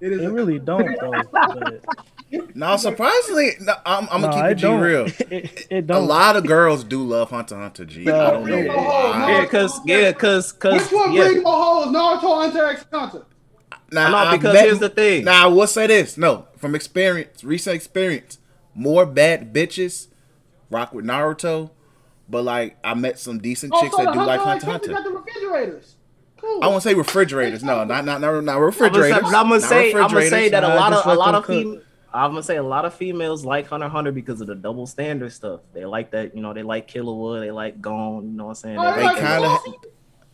It 0.00 0.12
is 0.12 0.20
It 0.22 0.26
a- 0.26 0.30
really 0.32 0.58
don't 0.70 0.96
though. 1.00 1.12
But, 1.32 2.56
No, 2.56 2.76
surprisingly, 2.76 3.52
no, 3.60 3.74
I'm, 3.84 4.08
I'm 4.10 4.20
no, 4.20 4.28
gonna 4.28 4.42
keep 4.42 4.44
it 4.44 4.52
it 4.52 4.54
G 4.56 4.62
don't. 4.62 4.80
real. 4.80 5.04
It, 5.30 5.66
it 5.70 5.78
A 5.78 5.82
don't. 5.82 6.06
lot 6.06 6.36
of 6.36 6.46
girls 6.46 6.84
do 6.84 7.02
love 7.02 7.30
Hunter 7.30 7.56
Hunter 7.56 7.84
G. 7.84 8.04
No, 8.04 8.20
I 8.20 8.30
don't 8.30 8.46
know 8.46 8.66
why. 8.74 9.32
Yeah, 9.32 9.46
cause 9.46 9.80
yeah, 9.84 10.12
cause 10.12 10.52
cause 10.52 10.82
Which 10.82 10.92
one 10.92 11.12
yeah. 11.12 11.24
brings 11.28 11.42
more 11.42 11.62
hoes? 11.62 11.86
Naruto, 11.94 12.42
Hunter 12.42 12.64
x 12.66 12.84
Hunter. 12.92 13.26
Now, 13.92 14.10
No, 14.10 14.16
I've 14.18 14.38
because 14.40 14.54
met- 14.54 14.64
here's 14.64 14.78
the 14.78 14.88
thing. 14.88 15.24
Now, 15.24 15.44
I 15.44 15.46
will 15.48 15.66
say 15.66 15.88
this. 15.88 16.16
No, 16.16 16.46
from 16.56 16.74
experience, 16.76 17.42
recent 17.42 17.74
experience, 17.74 18.38
more 18.74 19.04
bad 19.04 19.52
bitches 19.52 20.06
rock 20.70 20.92
with 20.94 21.04
Naruto, 21.04 21.70
but 22.28 22.44
like 22.44 22.76
I 22.84 22.94
met 22.94 23.18
some 23.18 23.40
decent 23.40 23.72
oh, 23.74 23.80
chicks 23.82 23.94
Also, 23.94 24.04
that 24.04 24.12
do 24.14 24.20
like 24.24 24.38
Hunter 24.40 24.66
Hunter 24.66 24.92
x 24.92 24.92
x 24.92 24.94
Hunter 24.94 25.10
Hunter. 25.10 25.10
got 25.10 25.24
the 25.24 25.32
refrigerators. 25.50 25.96
Cool. 26.40 26.64
I 26.64 26.68
won't 26.68 26.82
say 26.82 26.94
refrigerators. 26.94 27.62
No, 27.62 27.84
not 27.84 28.04
not 28.04 28.20
not, 28.20 28.20
not 28.20 28.28
I'm 28.38 28.44
gonna 28.44 28.52
say, 28.52 28.58
refrigerators. 28.60 29.22
I'm 29.24 29.48
gonna 29.48 29.60
say, 29.60 29.92
I'm 29.94 30.08
gonna 30.10 30.28
say 30.28 30.48
that 30.48 30.64
a 30.64 30.68
lot 30.68 30.92
of 30.92 31.04
a 31.06 31.14
lot 31.14 31.34
of 31.34 31.44
cook. 31.44 31.62
fem- 31.62 31.82
I'm 32.12 32.30
gonna 32.32 32.42
say 32.42 32.56
a 32.56 32.62
lot 32.62 32.84
of 32.84 32.94
females 32.94 33.44
like 33.44 33.66
Hunter 33.68 33.86
x 33.86 33.92
Hunter 33.92 34.10
because 34.10 34.40
of 34.40 34.46
the 34.46 34.54
double 34.54 34.86
standard 34.86 35.32
stuff. 35.32 35.60
They 35.74 35.84
like 35.84 36.10
that, 36.12 36.34
you 36.34 36.40
know, 36.42 36.52
they 36.54 36.62
like 36.62 36.90
Killerwood, 36.90 37.40
they 37.40 37.50
like 37.50 37.80
Gon, 37.80 38.24
you 38.30 38.36
know 38.36 38.44
what 38.46 38.50
I'm 38.50 38.54
saying? 38.56 38.78
Oh, 38.78 38.90
They, 38.94 39.00
They 39.00 39.04
like, 39.04 39.16
kinda- 39.18 39.58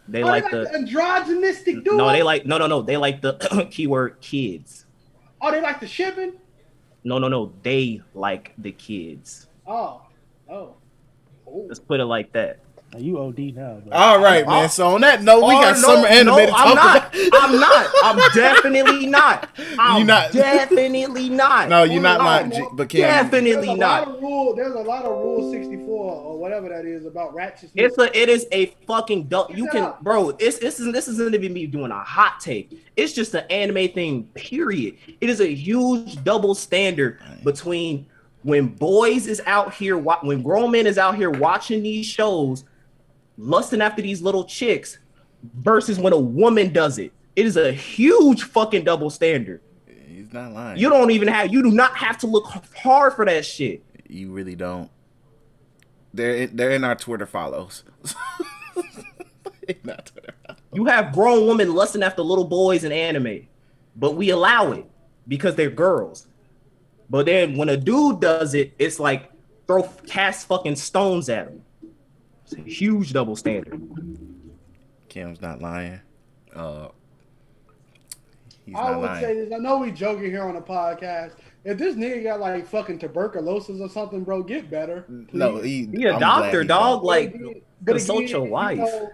they 0.08 0.22
oh, 0.22 0.26
like 0.26 0.44
they 0.50 0.58
the 0.64 0.70
androgynistic 0.78 1.84
dude. 1.84 1.96
no, 1.96 2.10
they 2.12 2.22
like 2.22 2.46
no, 2.46 2.56
no, 2.58 2.66
no, 2.68 2.82
they 2.82 2.96
like 2.96 3.20
the 3.20 3.66
keyword 3.72 4.20
kids. 4.20 4.86
Oh, 5.40 5.50
they 5.50 5.60
like 5.60 5.80
the 5.80 5.88
shipping. 5.88 6.34
No, 7.02 7.18
no, 7.18 7.28
no, 7.28 7.52
they 7.62 8.00
like 8.14 8.52
the 8.58 8.72
kids. 8.72 9.48
Oh, 9.66 10.02
oh, 10.48 10.76
oh. 11.46 11.64
Let's 11.66 11.80
put 11.80 11.98
it 12.00 12.04
like 12.06 12.32
that. 12.32 12.60
Now, 12.96 13.02
you 13.02 13.18
OD 13.18 13.38
now. 13.54 13.80
But 13.84 13.92
All 13.92 14.20
right, 14.22 14.46
man. 14.46 14.68
So 14.70 14.94
on 14.94 15.00
that 15.02 15.22
note, 15.22 15.40
we 15.46 15.54
Oh, 15.54 15.60
got 15.60 15.74
no, 15.76 15.80
summer 15.82 16.06
anime 16.06 16.34
no, 16.36 16.46
to 16.46 16.46
talk 16.46 16.66
I'm 16.66 16.74
not. 16.74 16.96
about. 17.14 17.42
I'm 17.42 17.60
not. 17.60 17.90
I'm 18.02 18.16
definitely 18.34 19.06
not. 19.06 19.48
I'm 19.78 20.00
You 20.00 20.04
not- 20.06 20.32
definitely 20.32 21.28
not. 21.28 21.68
No, 21.68 21.82
you're 21.84 22.00
not 22.02 22.20
Hold 22.20 22.42
on. 22.44 22.50
G- 22.52 22.68
But 22.74 22.88
Cam, 22.88 23.00
Definitely 23.30 23.52
There's 23.52 23.66
a 23.68 23.76
not. 23.76 24.08
lot 24.08 24.16
of 24.16 24.22
rule. 24.22 24.54
There's 24.56 24.74
a 24.74 24.80
lot 24.80 25.04
of 25.04 25.10
rule 25.12 25.52
64 25.52 25.86
or 26.12 26.38
whatever 26.38 26.68
that 26.70 26.84
is 26.86 27.04
about 27.06 27.34
ratchetness. 27.34 27.70
It's 27.74 27.98
a, 27.98 28.18
it 28.18 28.28
is 28.28 28.46
a 28.52 28.66
fucking 28.86 29.24
dumb. 29.24 29.46
You 29.54 29.68
can, 29.68 29.84
up. 29.84 30.02
bro. 30.02 30.30
It's 30.38 30.58
this 30.58 30.80
isn't 30.80 30.92
this 30.92 31.08
isn't 31.08 31.34
even 31.34 31.52
me 31.52 31.66
doing 31.66 31.90
a 31.90 31.98
hot 32.02 32.40
take. 32.40 32.72
It's 32.96 33.12
just 33.12 33.34
an 33.34 33.44
anime 33.50 33.88
thing. 33.92 34.24
Period. 34.34 34.96
It 35.20 35.28
is 35.28 35.40
a 35.40 35.52
huge 35.54 36.22
double 36.24 36.54
standard 36.54 37.20
between 37.44 38.06
when 38.42 38.68
boys 38.68 39.26
is 39.26 39.42
out 39.46 39.74
here, 39.74 39.98
wa- 39.98 40.20
when 40.22 40.40
grown 40.42 40.70
men 40.70 40.86
is 40.86 40.98
out 40.98 41.16
here 41.16 41.30
watching 41.30 41.82
these 41.82 42.06
shows, 42.06 42.64
lusting 43.38 43.80
after 43.80 44.02
these 44.02 44.22
little 44.22 44.44
chicks, 44.44 44.98
versus 45.54 45.98
when 45.98 46.12
a 46.12 46.18
woman 46.18 46.72
does 46.72 46.98
it. 46.98 47.12
It 47.34 47.46
is 47.46 47.56
a 47.56 47.72
huge 47.72 48.44
fucking 48.44 48.84
double 48.84 49.10
standard. 49.10 49.60
he's 50.08 50.32
not 50.32 50.52
lying. 50.52 50.78
You 50.78 50.88
don't 50.88 51.10
even 51.10 51.28
have. 51.28 51.52
You 51.52 51.62
do 51.62 51.70
not 51.70 51.96
have 51.96 52.18
to 52.18 52.26
look 52.26 52.46
hard 52.76 53.12
for 53.12 53.24
that 53.24 53.44
shit. 53.44 53.82
You 54.08 54.32
really 54.32 54.54
don't. 54.54 54.90
They're 56.14 56.34
in, 56.34 56.56
they're 56.56 56.70
in 56.70 56.84
our 56.84 56.94
Twitter 56.94 57.26
follows. 57.26 57.84
not 59.84 60.06
Twitter. 60.06 60.34
You 60.72 60.86
have 60.86 61.12
grown 61.12 61.46
women 61.46 61.74
lusting 61.74 62.02
after 62.02 62.22
little 62.22 62.44
boys 62.44 62.84
in 62.84 62.92
anime, 62.92 63.46
but 63.94 64.14
we 64.16 64.30
allow 64.30 64.72
it 64.72 64.86
because 65.28 65.56
they're 65.56 65.70
girls. 65.70 66.26
But 67.10 67.26
then 67.26 67.56
when 67.56 67.68
a 67.68 67.76
dude 67.76 68.20
does 68.20 68.54
it, 68.54 68.74
it's 68.78 68.98
like 68.98 69.30
throw 69.66 69.82
cast 70.06 70.46
fucking 70.48 70.76
stones 70.76 71.28
at 71.28 71.48
him. 71.48 71.62
It's 72.46 72.54
a 72.54 72.60
huge 72.62 73.12
double 73.12 73.34
standard. 73.36 73.80
Kim's 75.08 75.40
not 75.40 75.60
lying. 75.60 76.00
Uh, 76.54 76.88
he's 78.64 78.74
I 78.76 78.90
not 78.90 79.00
would 79.00 79.06
lying. 79.06 79.24
say 79.24 79.34
this. 79.34 79.52
I 79.52 79.58
know 79.58 79.78
we 79.78 79.90
joking 79.90 80.30
here 80.30 80.42
on 80.44 80.54
the 80.54 80.60
podcast. 80.60 81.32
If 81.64 81.78
this 81.78 81.96
nigga 81.96 82.22
got 82.22 82.38
like 82.40 82.66
fucking 82.68 83.00
tuberculosis 83.00 83.80
or 83.80 83.88
something, 83.88 84.22
bro, 84.22 84.42
get 84.42 84.70
better. 84.70 85.02
please. 85.02 85.26
no, 85.32 85.58
he, 85.58 85.86
Be 85.86 86.04
a 86.04 86.14
I'm 86.14 86.20
doctor, 86.20 86.62
he 86.62 86.68
dog. 86.68 87.00
don't. 87.00 87.04
Like 87.04 87.34
But 87.82 87.92
consult 87.94 88.18
again, 88.22 88.28
your 88.30 88.70
you 88.72 88.76
know, 88.76 89.10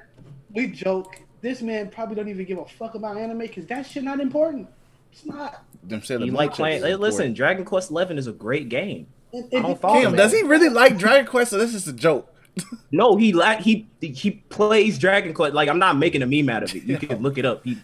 we 0.54 0.66
joke. 0.68 1.16
This 1.40 1.62
man 1.62 1.88
probably 1.88 2.14
don't 2.14 2.28
even 2.28 2.44
give 2.44 2.58
a 2.58 2.66
fuck 2.66 2.94
about 2.94 3.16
anime 3.16 3.38
because 3.38 3.66
that 3.66 3.86
shit 3.86 4.04
not 4.04 4.20
important. 4.20 4.68
It's 5.10 5.24
not. 5.24 5.64
Them 5.82 6.02
Sailor 6.02 6.26
you 6.26 6.32
like 6.32 6.52
playing. 6.52 6.82
Hey, 6.82 6.94
listen. 6.94 7.32
Dragon 7.34 7.64
Quest 7.64 7.90
Eleven 7.90 8.18
is 8.18 8.26
a 8.26 8.32
great 8.32 8.68
game. 8.68 9.06
And- 9.32 9.48
I 9.54 9.62
don't 9.62 9.80
follow 9.80 10.00
Kim, 10.02 10.14
does 10.14 10.32
he 10.32 10.42
really 10.42 10.68
like 10.68 10.98
Dragon 10.98 11.26
Quest? 11.26 11.50
So 11.50 11.58
this 11.58 11.74
is 11.74 11.88
a 11.88 11.92
joke. 11.92 12.31
No, 12.94 13.16
he 13.16 13.32
like 13.32 13.60
he 13.60 13.86
he 14.00 14.30
plays 14.50 14.98
Dragon 14.98 15.32
Quest. 15.32 15.54
Like 15.54 15.68
I'm 15.70 15.78
not 15.78 15.96
making 15.96 16.20
a 16.22 16.26
meme 16.26 16.50
out 16.50 16.62
of 16.62 16.74
it. 16.74 16.82
You 16.84 16.98
can 16.98 17.22
look 17.22 17.38
it 17.38 17.46
up. 17.46 17.64
He 17.64 17.78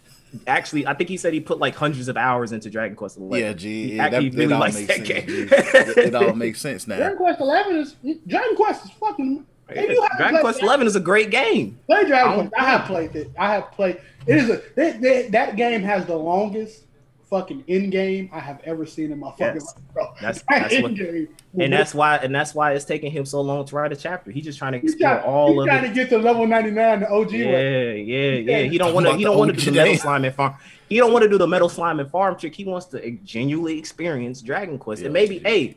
actually, 0.47 0.87
I 0.87 0.93
think 0.93 1.09
he 1.09 1.17
said 1.17 1.33
he 1.33 1.41
put 1.41 1.59
like 1.59 1.75
hundreds 1.75 2.09
of 2.09 2.19
hours 2.19 2.53
into 2.53 2.69
Dragon 2.69 2.95
Quest 2.95 3.17
11. 3.17 3.39
Yeah, 3.47 3.53
G. 3.55 3.89
He 3.89 3.97
Yeah, 3.97 4.11
that, 4.11 4.15
actually 4.17 4.29
it 4.29 4.35
really 4.35 4.53
all 4.53 4.61
likes 4.61 4.75
makes 4.75 4.87
that 4.89 4.97
sense. 4.97 5.09
game. 5.09 5.25
It, 5.27 5.97
it 5.99 6.15
all 6.15 6.35
makes 6.35 6.61
sense 6.61 6.87
now. 6.87 6.97
Dragon 6.97 7.17
Quest 7.17 7.41
Eleven 7.41 7.77
is 7.79 7.95
Dragon 8.27 8.55
Quest 8.57 8.85
is 8.85 8.91
fucking. 8.93 9.47
If 9.71 9.91
you 9.91 10.07
Dragon 10.17 10.29
played 10.35 10.41
Quest 10.43 10.63
11 10.63 10.87
is 10.87 10.97
a 10.97 11.01
great 11.01 11.31
game. 11.31 11.79
Play 11.87 11.99
I 11.99 12.05
Dragon 12.05 12.33
don't- 12.37 12.49
Quest. 12.51 12.63
I 12.63 12.71
have 12.71 12.85
played 12.87 13.17
it. 13.17 13.31
I 13.39 13.53
have 13.55 13.73
played. 13.73 14.01
It 14.27 14.37
is 14.37 14.51
a 14.51 14.63
that, 14.77 15.01
that, 15.01 15.33
that 15.33 15.57
game 15.57 15.83
has 15.83 16.05
the 16.05 16.17
longest 16.17 16.85
fucking 17.31 17.65
end 17.69 17.93
game 17.93 18.31
I 18.33 18.41
have 18.41 18.61
ever 18.65 18.87
seen 18.87 19.13
in 19.13 19.19
my 19.19 19.31
fucking 19.33 19.47
Yes. 19.55 19.67
life, 19.67 19.85
bro. 19.95 20.05
That's- 20.21 20.43
That 20.49 20.71
that's 20.71 20.75
what- 20.83 20.85
end 20.91 20.97
game. 20.99 21.29
And 21.61 21.73
that's 21.73 21.95
why 21.95 22.17
and 22.17 22.35
that's 22.35 22.55
why 22.55 22.73
it's 22.73 22.85
taking 22.85 23.11
him 23.11 23.25
so 23.25 23.41
long 23.41 23.65
to 23.67 23.77
write 23.77 23.93
a 23.93 23.97
chapter. 23.97 24.31
He's 24.31 24.45
just 24.45 24.59
trying 24.59 24.73
to 24.73 24.79
he's 24.79 24.93
explore 24.93 25.15
trying, 25.17 25.25
all 25.25 25.53
he's 25.53 25.61
of 25.61 25.67
trying 25.67 25.85
it. 25.85 25.89
to 25.89 25.95
get 25.95 26.09
to 26.11 26.19
level 26.19 26.47
ninety 26.47 26.71
nine, 26.71 27.01
the 27.01 27.11
OG 27.11 27.33
Yeah, 27.33 27.47
way. 27.53 28.03
yeah, 28.03 28.31
yeah. 28.33 28.63
He 28.65 28.79
don't 28.79 28.95
want 28.95 29.07
to. 29.07 29.17
He 29.17 29.25
don't 29.25 29.39
want 29.39 29.51
to 29.55 29.57
do 29.65 29.71
the 29.71 29.77
metal 29.77 29.97
slime 29.97 30.25
and 30.25 30.35
farm. 30.35 30.55
He 30.89 30.97
don't 30.99 31.13
want 31.13 31.23
to 31.25 31.29
do 31.29 31.39
the 31.39 31.47
metal 31.47 31.69
slime 31.69 32.01
and 32.01 32.11
farm 32.11 32.37
trick. 32.39 32.55
He 32.55 32.65
wants 32.65 32.87
to 32.87 33.11
genuinely 33.25 33.79
experience 33.79 34.41
Dragon 34.43 34.79
Quest. 34.79 35.03
and 35.03 35.13
maybe, 35.13 35.37
dude. 35.39 35.47
hey, 35.47 35.77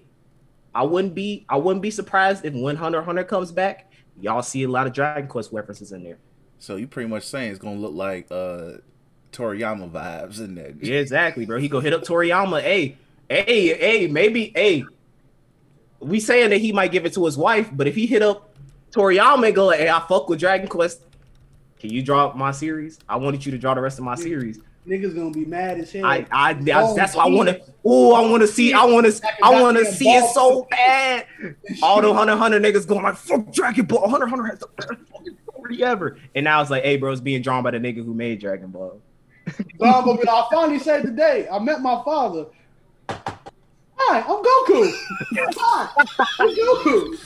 I 0.75 0.83
wouldn't 0.83 1.15
be. 1.15 1.45
I 1.49 1.57
wouldn't 1.57 1.81
be 1.81 1.91
surprised 1.91 2.45
if 2.45 2.53
when 2.53 2.75
Hunter 2.75 2.99
x 2.99 3.05
Hunter 3.05 3.23
comes 3.23 3.51
back, 3.51 3.91
y'all 4.19 4.41
see 4.43 4.63
a 4.63 4.67
lot 4.69 4.87
of 4.87 4.93
Dragon 4.93 5.27
Quest 5.27 5.51
references 5.51 5.91
in 5.93 6.03
there. 6.03 6.17
So 6.59 6.75
you 6.75 6.87
pretty 6.87 7.09
much 7.09 7.23
saying 7.23 7.49
it's 7.51 7.59
gonna 7.59 7.79
look 7.79 7.93
like 7.93 8.27
uh 8.29 8.73
Toriyama 9.31 9.89
vibes 9.89 10.39
in 10.39 10.55
there. 10.55 10.73
Yeah, 10.81 10.99
exactly, 10.99 11.45
bro. 11.45 11.57
He 11.59 11.67
go 11.69 11.79
hit 11.79 11.93
up 11.93 12.03
Toriyama. 12.03 12.61
Hey, 12.61 12.97
hey, 13.29 13.67
hey, 13.77 14.07
maybe, 14.07 14.51
hey. 14.55 14.85
We 15.99 16.19
saying 16.19 16.49
that 16.49 16.57
he 16.59 16.71
might 16.71 16.91
give 16.91 17.05
it 17.05 17.13
to 17.13 17.25
his 17.25 17.37
wife, 17.37 17.69
but 17.71 17.87
if 17.87 17.95
he 17.95 18.05
hit 18.07 18.21
up 18.23 18.53
Toriyama 18.91 19.45
and 19.47 19.55
go 19.55 19.67
like, 19.67 19.79
"Hey, 19.79 19.89
I 19.89 19.99
fuck 20.07 20.27
with 20.29 20.39
Dragon 20.39 20.67
Quest. 20.67 21.01
Can 21.79 21.91
you 21.91 22.01
draw 22.03 22.33
my 22.33 22.51
series? 22.51 22.99
I 23.07 23.15
wanted 23.17 23.45
you 23.45 23.51
to 23.51 23.57
draw 23.57 23.73
the 23.73 23.81
rest 23.81 23.99
of 23.99 24.05
my 24.05 24.15
series." 24.15 24.59
Niggas 24.87 25.15
gonna 25.15 25.29
be 25.29 25.45
mad 25.45 25.79
as 25.79 25.91
hell. 25.91 26.05
I, 26.05 26.25
I, 26.31 26.53
that's, 26.53 26.89
Oh, 26.89 26.95
that's 26.95 27.15
why 27.15 27.25
I 27.25 27.27
want 27.27 27.49
to. 27.49 27.55
geez. 27.59 27.69
Oh, 27.85 28.13
I 28.15 28.27
want 28.29 28.41
to 28.41 28.47
see. 28.47 28.73
I 28.73 28.83
want 28.85 29.05
to. 29.05 29.11
Like 29.23 29.33
a 29.39 29.45
I 29.45 29.61
want 29.61 29.77
to 29.77 29.85
see 29.85 30.09
it 30.09 30.27
so 30.33 30.67
bad. 30.71 31.27
All 31.83 32.01
the 32.01 32.11
Hunter 32.11 32.33
x 32.33 32.39
Hunter 32.39 32.59
niggas 32.59 32.87
going 32.87 33.03
like, 33.03 33.15
"Fuck 33.15 33.51
Dragon 33.53 33.85
Ball." 33.85 34.09
Hunter 34.09 34.25
x 34.25 34.29
Hunter 34.31 34.45
has 34.47 34.59
the 34.59 34.67
best 34.77 34.89
fucking 35.13 35.37
story 35.47 35.83
ever. 35.83 36.17
And 36.33 36.43
now 36.45 36.61
it's 36.61 36.71
like, 36.71 36.83
"Hey, 36.83 36.97
bro, 36.97 37.11
it's 37.11 37.21
being 37.21 37.43
drawn 37.43 37.61
by 37.61 37.71
the 37.71 37.77
nigga 37.77 38.03
who 38.03 38.15
made 38.15 38.39
Dragon 38.41 38.69
Ball." 38.71 38.99
So 39.47 39.85
I'm 39.85 40.05
gonna 40.05 40.21
be- 40.21 40.27
I 40.29 40.47
finally 40.51 40.79
said 40.79 41.03
today, 41.03 41.47
I 41.51 41.59
met 41.59 41.81
my 41.81 42.01
father. 42.03 42.45
Hi, 43.09 44.19
I'm 44.19 44.43
Goku. 44.43 44.93
Hi, 45.57 46.03
I'm 46.39 46.49
Goku. 46.49 47.17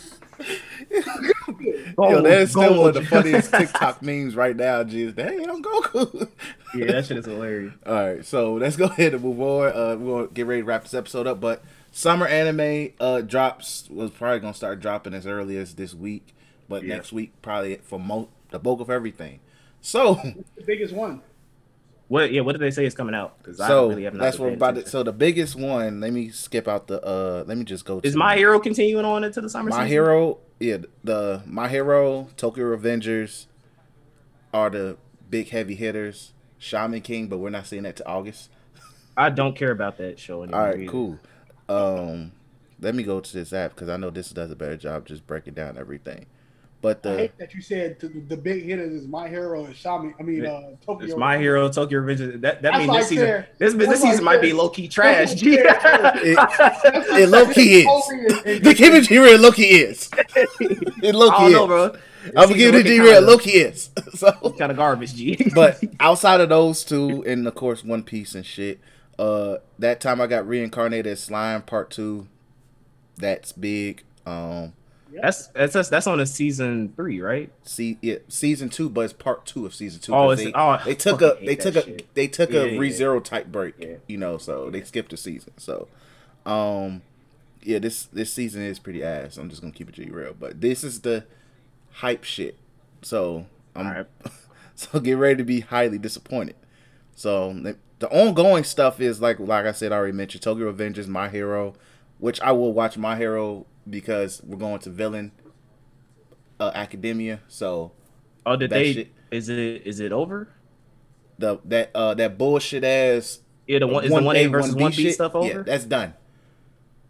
Yo, 1.97 2.21
that 2.21 2.39
is 2.41 2.51
still 2.51 2.77
one 2.79 2.89
of 2.89 2.93
the 2.95 3.05
funniest 3.05 3.53
TikTok 3.53 4.01
memes 4.01 4.35
right 4.35 4.55
now. 4.55 4.83
G 4.83 5.03
is 5.03 5.13
dang, 5.13 5.49
I'm 5.49 5.61
Goku. 5.63 6.29
Yeah, 6.73 6.87
that 6.93 7.05
shit 7.05 7.17
is 7.17 7.25
hilarious. 7.25 7.73
All 7.85 7.93
right, 7.93 8.25
so 8.25 8.53
let's 8.55 8.75
go 8.75 8.85
ahead 8.85 9.13
and 9.13 9.23
move 9.23 9.39
on. 9.41 9.67
Uh, 9.67 9.95
we're 9.97 10.15
gonna 10.23 10.27
get 10.33 10.45
ready 10.45 10.61
to 10.61 10.65
wrap 10.65 10.83
this 10.83 10.93
episode 10.93 11.27
up. 11.27 11.39
But 11.39 11.63
summer 11.91 12.27
anime 12.27 12.91
uh 12.99 13.21
drops 13.21 13.87
was 13.89 14.11
probably 14.11 14.39
gonna 14.39 14.53
start 14.53 14.79
dropping 14.81 15.13
as 15.13 15.25
early 15.25 15.57
as 15.57 15.75
this 15.75 15.93
week, 15.93 16.33
but 16.67 16.83
Yeah. 16.83 16.95
next 16.95 17.13
week 17.13 17.31
probably 17.41 17.75
for 17.77 17.99
mo- 17.99 18.29
the 18.51 18.59
bulk 18.59 18.79
of 18.81 18.89
everything. 18.89 19.39
So 19.81 20.15
The 20.57 20.63
biggest 20.65 20.93
one. 20.93 21.21
What? 22.07 22.31
Yeah. 22.31 22.41
What 22.41 22.51
did 22.53 22.61
they 22.61 22.71
say 22.71 22.85
is 22.85 22.93
coming 22.93 23.15
out? 23.15 23.37
Because 23.39 23.59
I 23.59 23.67
So 23.67 23.89
really 23.89 24.03
have 24.03 24.13
not. 24.13 24.23
that's 24.23 24.37
what 24.39 24.53
about 24.53 24.77
it. 24.77 24.87
So 24.87 25.01
the 25.03 25.11
biggest 25.13 25.55
one. 25.55 25.99
Let 26.01 26.13
me 26.13 26.29
skip 26.29 26.67
out 26.67 26.87
the. 26.87 27.03
uh 27.05 27.43
Let 27.47 27.57
me 27.57 27.63
just 27.63 27.85
go. 27.85 27.99
Is 28.03 28.15
My 28.15 28.35
Hero 28.37 28.59
continuing 28.59 29.05
on 29.05 29.23
into 29.23 29.41
the 29.41 29.49
summer 29.49 29.69
My 29.69 29.77
season? 29.77 29.87
Hero? 29.87 30.37
Yeah, 30.59 30.77
the 31.03 31.41
My 31.45 31.67
Hero, 31.67 32.29
Tokyo 32.37 32.75
Revengers, 32.75 33.47
are 34.53 34.69
the 34.69 34.97
big 35.29 35.49
heavy 35.49 35.75
hitters. 35.75 36.31
Shaman 36.57 37.01
King, 37.01 37.27
but 37.27 37.37
we're 37.39 37.49
not 37.49 37.67
seeing 37.67 37.83
that 37.83 37.95
to 37.97 38.07
August. 38.07 38.49
I 39.17 39.29
don't 39.29 39.55
care 39.55 39.71
about 39.71 39.97
that 39.97 40.17
show 40.19 40.43
anymore. 40.43 40.61
All 40.61 40.67
right, 40.67 40.79
either. 40.79 40.91
cool. 40.91 41.19
Um, 41.67 42.31
let 42.79 42.95
me 42.95 43.03
go 43.03 43.19
to 43.19 43.33
this 43.33 43.51
app 43.53 43.75
because 43.75 43.89
I 43.89 43.97
know 43.97 44.09
this 44.09 44.29
does 44.29 44.51
a 44.51 44.55
better 44.55 44.77
job 44.77 45.05
just 45.05 45.25
breaking 45.27 45.53
down 45.53 45.77
everything. 45.77 46.25
But 46.85 47.03
I 47.03 47.17
hate 47.17 47.37
that 47.39 47.51
you 47.55 47.61
said 47.63 47.99
to 48.01 48.07
the, 48.07 48.19
the 48.19 48.37
big 48.37 48.65
hitters 48.65 48.93
is 48.93 49.07
my 49.07 49.27
hero 49.27 49.65
and 49.65 49.75
Shaman. 49.75 50.13
I 50.19 50.21
mean, 50.21 50.45
uh, 50.45 50.75
Tokyo. 50.85 51.07
It's 51.07 51.15
My 51.17 51.35
Hero, 51.39 51.67
Tokyo 51.67 51.99
Revengers. 51.99 52.41
That 52.41 52.61
that 52.61 52.61
That's 52.61 52.77
means 52.77 52.89
like 52.89 52.99
this 52.99 53.09
season. 53.09 53.25
saying- 53.27 53.43
This 53.57 53.73
this 53.73 53.87
that's 53.87 54.01
season 54.01 54.23
like 54.23 54.35
might 54.35 54.41
be 54.43 54.53
low 54.53 54.69
key 54.69 54.87
trash. 54.87 55.29
that's 55.29 55.41
G. 55.41 55.63
like 55.63 56.15
it, 56.17 56.37
it 57.23 57.29
low 57.29 57.47
key 57.51 57.79
is. 57.79 58.61
The 58.63 58.75
Kim 58.77 58.93
and 58.93 59.03
G 59.03 59.17
Red 59.17 59.39
low 59.39 59.51
key 59.51 59.63
is. 59.81 60.11
It 60.59 61.15
low 61.15 61.31
key 61.39 61.45
is. 61.47 61.51
know, 61.53 61.65
bro. 61.65 61.95
I'm 62.37 62.49
gonna 62.49 62.53
give 62.53 62.75
it 62.75 62.83
to 62.83 62.89
G 62.89 62.99
Red. 62.99 63.23
Low 63.23 63.39
key 63.39 63.51
is. 63.51 63.89
So 64.13 64.31
Kind 64.59 64.69
of 64.71 64.77
garbage, 64.77 65.15
G. 65.15 65.51
but 65.55 65.83
outside 65.99 66.39
of 66.39 66.49
those 66.49 66.83
two, 66.83 67.23
and 67.25 67.47
of 67.47 67.55
course 67.55 67.83
One 67.83 68.03
Piece 68.03 68.35
and 68.35 68.45
shit, 68.45 68.79
uh, 69.17 69.57
that 69.79 69.99
time 70.01 70.21
I 70.21 70.27
got 70.27 70.47
reincarnated 70.47 71.07
as 71.07 71.23
slime 71.23 71.63
part 71.63 71.89
two. 71.89 72.27
That's 73.17 73.53
big. 73.53 74.03
Um, 74.25 74.73
that's 75.21 75.47
that's 75.47 75.73
that's, 75.73 75.89
that's 75.89 76.07
on 76.07 76.19
a 76.19 76.25
season 76.25 76.93
three, 76.95 77.21
right? 77.21 77.51
see, 77.63 77.97
yeah, 78.01 78.15
season 78.27 78.69
two, 78.69 78.89
but 78.89 79.01
it's 79.01 79.13
part 79.13 79.45
two 79.45 79.65
of 79.65 79.73
season 79.73 80.01
two. 80.01 80.13
Oh, 80.13 80.29
'cause 80.29 80.39
it's- 80.41 80.53
they, 80.53 80.59
oh, 80.59 80.69
I 80.69 80.83
they 80.83 80.95
took 80.95 81.19
fucking 81.19 81.43
a 81.43 81.45
they 81.47 81.55
took 81.55 81.75
a 81.75 81.83
shit. 81.83 82.13
they 82.15 82.27
took 82.27 82.49
Yeah, 82.51 82.61
a 82.61 82.67
yeah, 82.67 82.79
re 82.79 82.89
yeah. 82.89 82.95
zero 82.95 83.19
type 83.19 83.47
break. 83.47 83.75
Yeah. 83.79 83.95
You 84.07 84.17
know, 84.17 84.37
so 84.37 84.69
they 84.69 84.81
skipped 84.83 85.13
a 85.13 85.17
season. 85.17 85.53
So, 85.57 85.87
um, 86.45 87.01
yeah, 87.63 87.79
this 87.79 88.03
this 88.05 88.31
season 88.33 88.61
is 88.63 88.79
pretty 88.79 89.03
ass. 89.03 89.37
I'm 89.37 89.49
just 89.49 89.61
gonna 89.61 89.73
keep 89.73 89.89
it 89.89 89.95
G 89.95 90.05
real, 90.09 90.35
but 90.39 90.61
this 90.61 90.83
is 90.83 91.01
the 91.01 91.25
hype 91.93 92.23
shit. 92.23 92.57
So 93.01 93.45
I'm 93.75 93.87
Alright. 93.87 94.07
so 94.75 94.99
get 94.99 95.13
ready 95.17 95.37
to 95.37 95.43
be 95.43 95.61
highly 95.61 95.97
disappointed. 95.97 96.55
So 97.15 97.53
the, 97.53 97.77
the 97.99 98.09
ongoing 98.09 98.63
stuff 98.63 98.99
is 98.99 99.21
like 99.21 99.39
like 99.39 99.65
I 99.65 99.71
said, 99.71 99.91
I 99.91 99.95
already 99.95 100.13
mentioned 100.13 100.43
Tokyo 100.43 100.71
Revengers, 100.71 101.07
My 101.07 101.29
Hero, 101.29 101.73
which 102.19 102.39
I 102.41 102.51
will 102.51 102.73
watch 102.73 102.97
My 102.97 103.15
Hero 103.17 103.65
because 103.89 104.41
we're 104.43 104.57
going 104.57 104.79
to 104.79 104.89
villain 104.89 105.31
uh, 106.59 106.71
academia. 106.73 107.39
So 107.47 107.91
Oh, 108.45 108.55
did 108.55 108.69
they? 108.69 108.93
shit- 108.93 109.11
Is 109.31 109.49
it 109.49 109.57
is 109.85 109.99
it 109.99 110.11
over? 110.11 110.49
the 111.37 111.59
that 111.65 111.91
uh 111.93 112.13
that 112.13 112.37
bullshit 112.37 112.83
ass 112.85 113.39
Yeah, 113.67 113.79
the 113.79 113.87
one 113.87 114.05
is 114.05 114.09
the 114.11 114.21
one 114.21 114.35
A 114.37 114.45
A, 114.45 114.47
versus 114.47 114.73
1B 114.73 114.79
one 114.81 114.91
B 114.91 115.03
shit, 115.03 115.13
stuff 115.15 115.33
Yeah, 115.41 115.63
that's 115.65 115.83
done. 115.83 116.13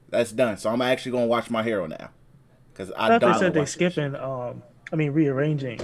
That's 0.09 0.31
done. 0.31 0.57
So 0.57 0.69
I'm 0.71 0.81
actually 0.81 1.11
gonna 1.11 1.27
watch 1.27 1.49
My 1.51 1.61
Hero 1.61 1.85
now 1.85 2.09
because 2.73 2.91
I 2.91 3.15
I 3.15 3.19
thought 3.19 3.33
they 3.33 3.39
said 3.39 3.53
they 3.53 3.59
watch 3.59 3.75
that 3.75 3.79
shit. 3.83 3.91
skipping. 3.93 4.15
Um, 4.15 4.63
I 4.91 4.95
mean 4.95 5.11
rearranging 5.11 5.79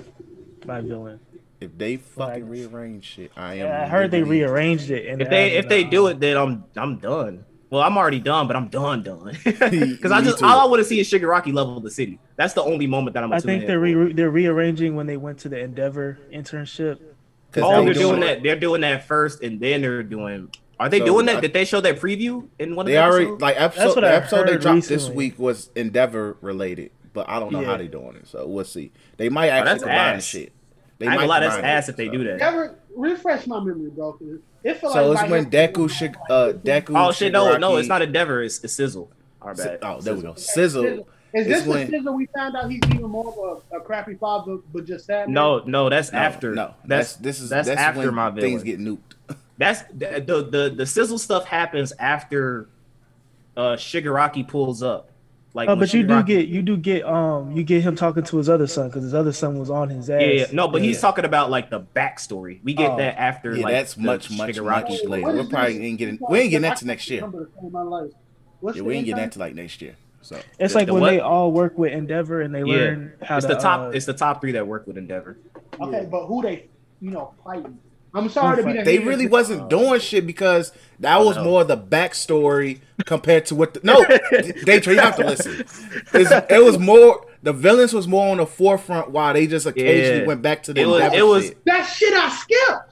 my 0.65 0.81
villain. 0.81 1.19
If 1.59 1.77
they 1.77 1.97
fucking 1.97 2.43
Like- 2.43 2.49
rearrange 2.51 3.03
shit, 3.03 3.31
I 3.38 3.53
am. 3.55 3.68
Yeah, 3.68 3.84
I 3.84 3.88
heard 3.88 4.09
they 4.09 4.23
rearranged 4.23 4.89
it. 4.89 5.05
And 5.07 5.22
if 5.22 5.30
they 5.30 5.51
if 5.57 5.68
they 5.69 5.84
do 5.84 6.07
it, 6.07 6.19
then 6.19 6.35
I'm 6.38 6.63
I'm 6.76 6.97
done. 6.97 7.45
Well, 7.72 7.81
I'm 7.81 7.98
already 7.98 8.19
done, 8.19 8.45
but 8.48 8.56
I'm 8.56 8.68
done 8.68 9.02
done. 9.02 9.35
Because 9.43 10.11
I 10.11 10.22
just 10.22 10.39
too. 10.39 10.45
all 10.45 10.60
I 10.60 10.65
want 10.65 10.81
to 10.81 10.84
see 10.85 10.99
is 10.99 11.10
Shigaraki 11.10 11.52
level 11.53 11.80
the 11.80 11.89
city. 11.89 12.19
That's 12.35 12.53
the 12.53 12.61
only 12.61 12.85
moment 12.85 13.14
that 13.15 13.23
I'm. 13.23 13.31
I 13.34 13.39
think 13.39 13.65
they're 13.65 13.80
re- 13.80 14.14
they're 14.14 14.30
rearranging 14.30 14.95
when 14.95 15.07
they 15.07 15.18
went 15.18 15.39
to 15.39 15.49
the 15.49 15.57
Endeavor 15.60 16.19
internship. 16.34 16.99
Oh, 17.57 17.80
they 17.80 17.85
they're 17.85 17.93
doing 17.93 17.95
doing- 17.95 18.19
that. 18.22 18.43
They're 18.43 18.56
doing 18.60 18.81
that 18.81 19.06
first, 19.07 19.41
and 19.41 19.60
then 19.60 19.81
they're 19.81 20.03
doing. 20.03 20.49
Are 20.80 20.89
they 20.89 20.99
So, 20.99 21.06
doing 21.06 21.26
that? 21.27 21.38
Uh, 21.38 21.41
Did 21.41 21.53
they 21.53 21.64
show 21.64 21.80
that 21.81 21.99
preview 22.02 22.48
in 22.60 22.76
one 22.76 22.85
of 22.85 22.88
They 22.88 22.93
the 22.93 23.03
already 23.03 23.26
episodes? 23.26 23.41
like 23.41 23.56
episode. 23.61 23.85
what 23.88 24.02
The 24.02 24.07
I 24.07 24.14
episode 24.14 24.48
they 24.48 24.52
heard 24.53 24.61
dropped 24.61 24.88
this 24.89 25.10
week 25.10 25.38
was 25.39 25.69
Endeavor 25.76 26.38
related, 26.41 26.91
but 27.14 27.30
I 27.30 27.39
don't 27.39 27.52
know 27.53 27.64
how 27.64 27.77
they're 27.77 27.88
doing 27.88 28.15
it. 28.15 28.27
So 28.27 28.48
we'll 28.48 28.65
see. 28.65 28.91
They 29.18 29.30
might 29.30 29.49
Oh, 29.49 29.52
actually 29.52 29.69
that's 29.72 29.84
combine 29.84 30.15
ass. 30.15 30.23
shit. 30.26 30.52
They 30.98 31.07
I 31.07 31.11
ain't 31.11 31.19
gonna 31.19 31.30
lie, 31.30 31.39
that's 31.39 31.56
combine 31.56 31.69
it, 31.72 31.73
ass 31.73 31.89
if 31.89 31.95
they 31.98 32.10
do 32.10 32.23
that. 32.23 32.41
Ever 32.41 32.76
refresh 32.95 33.45
my 33.48 33.60
memory, 33.64 33.91
bro. 33.91 34.18
'Cause 34.63 34.71
It 34.75 34.79
feel 34.81 34.91
So 34.93 35.07
like 35.09 35.23
it's 35.23 35.31
when 35.31 35.51
hero- 35.51 35.67
Deku, 35.67 35.89
Shig, 35.89 36.15
uh, 36.29 36.53
Deku. 36.57 36.93
Oh 36.95 37.11
shit! 37.11 37.31
No, 37.31 37.57
no, 37.57 37.77
it's 37.77 37.88
not 37.88 38.01
Endeavor. 38.01 38.43
It's, 38.43 38.63
it's 38.63 38.73
Sizzle. 38.73 39.09
Our 39.41 39.55
bad. 39.55 39.79
Oh, 39.81 39.99
there 40.01 40.15
we 40.15 40.21
go. 40.21 40.35
Sizzle. 40.35 40.85
Is 40.85 41.47
It's 41.47 41.65
this 41.65 41.65
the 41.65 41.88
sizzle 41.97 42.13
we 42.15 42.25
found 42.35 42.57
out 42.57 42.69
he's 42.69 42.81
even 42.89 43.03
more 43.03 43.27
of 43.53 43.63
a, 43.71 43.77
a 43.77 43.79
crappy 43.81 44.15
father, 44.15 44.57
but 44.73 44.85
just 44.85 45.05
sad? 45.05 45.29
No, 45.29 45.59
no, 45.59 45.89
that's 45.89 46.11
No, 46.11 46.19
after. 46.19 46.53
No, 46.53 46.73
that's 46.85 47.15
this 47.15 47.39
is 47.39 47.49
that's, 47.49 47.69
that's 47.69 47.79
after 47.79 48.01
when 48.01 48.13
my 48.15 48.29
villain. 48.29 48.41
things 48.51 48.63
get 48.63 48.79
nuked. 48.79 48.99
That's 49.57 49.83
the, 49.93 50.23
the 50.25 50.43
the 50.43 50.73
the 50.75 50.85
sizzle 50.88 51.19
stuff 51.19 51.45
happens 51.45 51.93
after 51.99 52.67
uh 53.55 53.75
Shigaraki 53.75 54.47
pulls 54.47 54.81
up. 54.81 55.10
Like, 55.53 55.68
Oh, 55.68 55.76
but 55.76 55.94
you 55.94 56.03
do 56.03 56.14
Shigaraki- 56.14 56.26
get 56.28 56.48
you 56.48 56.61
do 56.61 56.78
get 56.78 57.03
um 57.06 57.52
you 57.52 57.64
get 57.64 57.82
him 57.82 57.95
talking 57.98 58.23
to 58.23 58.38
his 58.38 58.48
other 58.48 58.68
son 58.68 58.88
because 58.88 59.03
his 59.03 59.14
other 59.14 59.34
son 59.34 59.60
was 59.60 59.69
on 59.69 59.90
his 59.90 60.10
ass. 60.10 60.22
yeah, 60.22 60.28
yeah, 60.28 60.45
no, 60.53 60.69
but 60.69 60.82
he's 60.82 61.02
talking 61.02 61.26
about 61.26 61.49
like 61.49 61.69
the 61.69 61.82
backstory. 61.82 62.60
We 62.64 62.73
get 62.73 62.91
Oh. 62.91 62.98
that 62.98 63.19
after 63.19 63.53
Yeah, 63.56 63.64
like 63.65 63.73
that's 63.73 63.95
the 63.95 64.02
much, 64.03 64.32
much, 64.32 64.56
Shigaraki 64.56 64.90
much 64.90 64.98
story. 64.99 65.10
later. 65.11 65.28
What 65.28 65.36
We're 65.36 65.45
probably 65.49 65.86
ain't 65.86 65.98
getting. 65.99 66.19
We 66.30 66.40
ain't 66.40 66.52
getting 66.52 66.61
that 66.69 66.78
to 66.78 66.88
next 66.88 67.10
year. 67.10 67.19
can't 67.22 67.34
remember 67.34 67.52
the 67.53 67.57
time 67.60 67.65
of 67.68 67.72
my 67.73 67.82
life. 67.82 68.11
What's 68.61 68.78
Yeah, 68.78 68.84
we 68.84 68.95
ain't 68.95 69.06
getting 69.06 69.23
that 69.23 69.32
to 69.34 69.40
like 69.40 69.53
next 69.56 69.82
year. 69.82 69.95
So 70.22 70.38
It's 70.57 70.72
The- 70.73 70.80
like 70.80 70.88
the 70.88 70.94
when 70.94 71.02
what? 71.02 71.10
they 71.10 71.19
all 71.19 71.52
work 71.52 71.78
with 71.78 71.91
Endeavor 71.91 72.41
and 72.41 72.56
they 72.56 72.60
Yeah. 72.60 72.65
learn 72.76 73.11
how 73.22 73.38
It's 73.38 73.45
to. 73.48 73.56
the 73.56 73.60
top. 73.60 73.88
uh, 73.88 73.90
it's 73.90 74.06
the 74.06 74.14
top 74.14 74.40
three 74.40 74.53
that 74.53 74.65
work 74.68 74.88
with 74.88 74.98
Endeavor. 74.98 75.38
Okay, 75.82 76.07
but 76.10 76.28
who 76.28 76.41
they, 76.44 76.68
you 77.02 77.11
know, 77.11 77.32
fighting? 77.44 77.78
I'm 78.13 78.27
sorry 78.29 78.57
to 78.57 78.63
be 78.67 78.73
the 78.73 78.83
they 78.83 78.97
hater, 78.97 79.07
really 79.09 79.27
wasn't 79.27 79.61
oh, 79.63 79.67
doing 79.69 79.99
shit 80.01 80.27
because 80.27 80.71
that 80.99 81.17
was 81.23 81.38
more 81.38 81.63
the 81.63 81.77
backstory 81.77 82.81
compared 83.05 83.45
to 83.47 83.55
what 83.55 83.73
the 83.73 83.79
no 83.83 84.01
Daytra, 84.03 84.93
you 84.93 84.99
have 84.99 85.15
to 85.17 85.25
listen. 85.25 85.61
It's- 86.13 86.43
it 86.49 86.63
was 86.63 86.77
more 86.77 87.25
the 87.43 87.53
villains 87.53 87.93
was 87.93 88.07
more 88.07 88.29
on 88.31 88.38
the 88.38 88.45
forefront 88.45 89.11
while 89.11 89.33
they 89.33 89.47
just 89.47 89.65
occasionally 89.65 90.21
Yeah. 90.21 90.27
went 90.27 90.41
back 90.41 90.63
to 90.63 90.73
the 90.73 90.81
It 90.81 90.85
was- 90.85 91.01
Endeavor 91.01 91.15
it 91.15 91.23
was- 91.25 91.45
shit. 91.45 91.65
That 91.65 91.83
shit 91.85 92.13
I 92.13 92.29
skipped. 92.29 92.90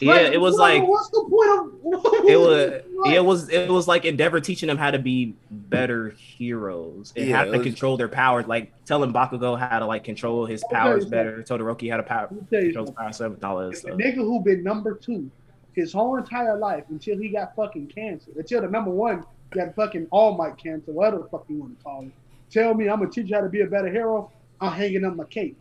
Yeah, 0.00 0.12
Like, 0.14 0.32
it 0.32 0.40
was 0.40 0.54
what- 0.54 0.60
like 0.60 0.82
what's 0.88 1.10
the 1.10 1.22
point 1.28 1.50
of? 1.50 2.24
it 2.28 2.36
was. 2.40 2.82
What? 2.94 3.14
It 3.14 3.24
was. 3.24 3.48
It 3.50 3.70
was 3.70 3.88
like 3.88 4.04
Endeavor 4.04 4.40
teaching 4.40 4.66
them 4.66 4.76
how 4.78 4.90
to 4.90 4.98
be 4.98 5.34
better 5.50 6.10
heroes 6.10 7.12
and 7.16 7.26
Yeah, 7.28 7.36
how 7.38 7.44
to 7.44 7.50
was- 7.52 7.62
control 7.62 7.96
their 7.96 8.08
powers. 8.08 8.46
Like 8.46 8.72
telling 8.84 9.12
Bakugo 9.12 9.58
how 9.58 9.78
to 9.78 9.86
like 9.86 10.04
control 10.04 10.46
his 10.46 10.62
Okay, 10.64 10.74
powers 10.74 11.04
so- 11.04 11.10
better. 11.10 11.42
Todoroki 11.42 11.90
how 11.90 11.96
to 11.98 12.02
power 12.02 12.28
Let 12.30 12.32
me 12.32 12.46
tell 12.50 12.60
you 12.60 12.66
control 12.72 12.86
his 12.86 12.94
powers 12.94 13.18
better, 13.18 13.34
and 13.34 13.44
all 13.44 13.58
that 13.58 13.72
A 13.72 13.76
stuff. 13.76 13.90
nigga 13.98 14.14
who 14.16 14.40
been 14.42 14.62
number 14.62 14.94
two 14.94 15.30
his 15.72 15.92
whole 15.92 16.16
entire 16.16 16.56
life 16.58 16.84
until 16.90 17.16
he 17.18 17.28
got 17.28 17.54
fucking 17.54 17.86
cancer. 17.88 18.30
Until 18.36 18.60
the 18.62 18.68
number 18.68 18.90
one 18.90 19.24
got 19.50 19.74
fucking 19.74 20.06
All 20.10 20.36
Might 20.36 20.56
cancer, 20.58 20.92
whatever 20.92 21.18
the 21.18 21.28
fuck 21.28 21.44
you 21.48 21.56
want 21.58 21.78
to 21.78 21.84
call 21.84 22.02
it. 22.02 22.10
Tell 22.50 22.74
me 22.74 22.88
I'm 22.88 22.98
gonna 22.98 23.10
teach 23.10 23.28
you 23.28 23.36
how 23.36 23.42
to 23.42 23.48
be 23.48 23.60
a 23.60 23.66
better 23.66 23.88
hero. 23.90 24.30
I'm 24.60 24.72
hanging 24.72 25.04
up 25.04 25.14
my 25.16 25.24
cape. 25.24 25.56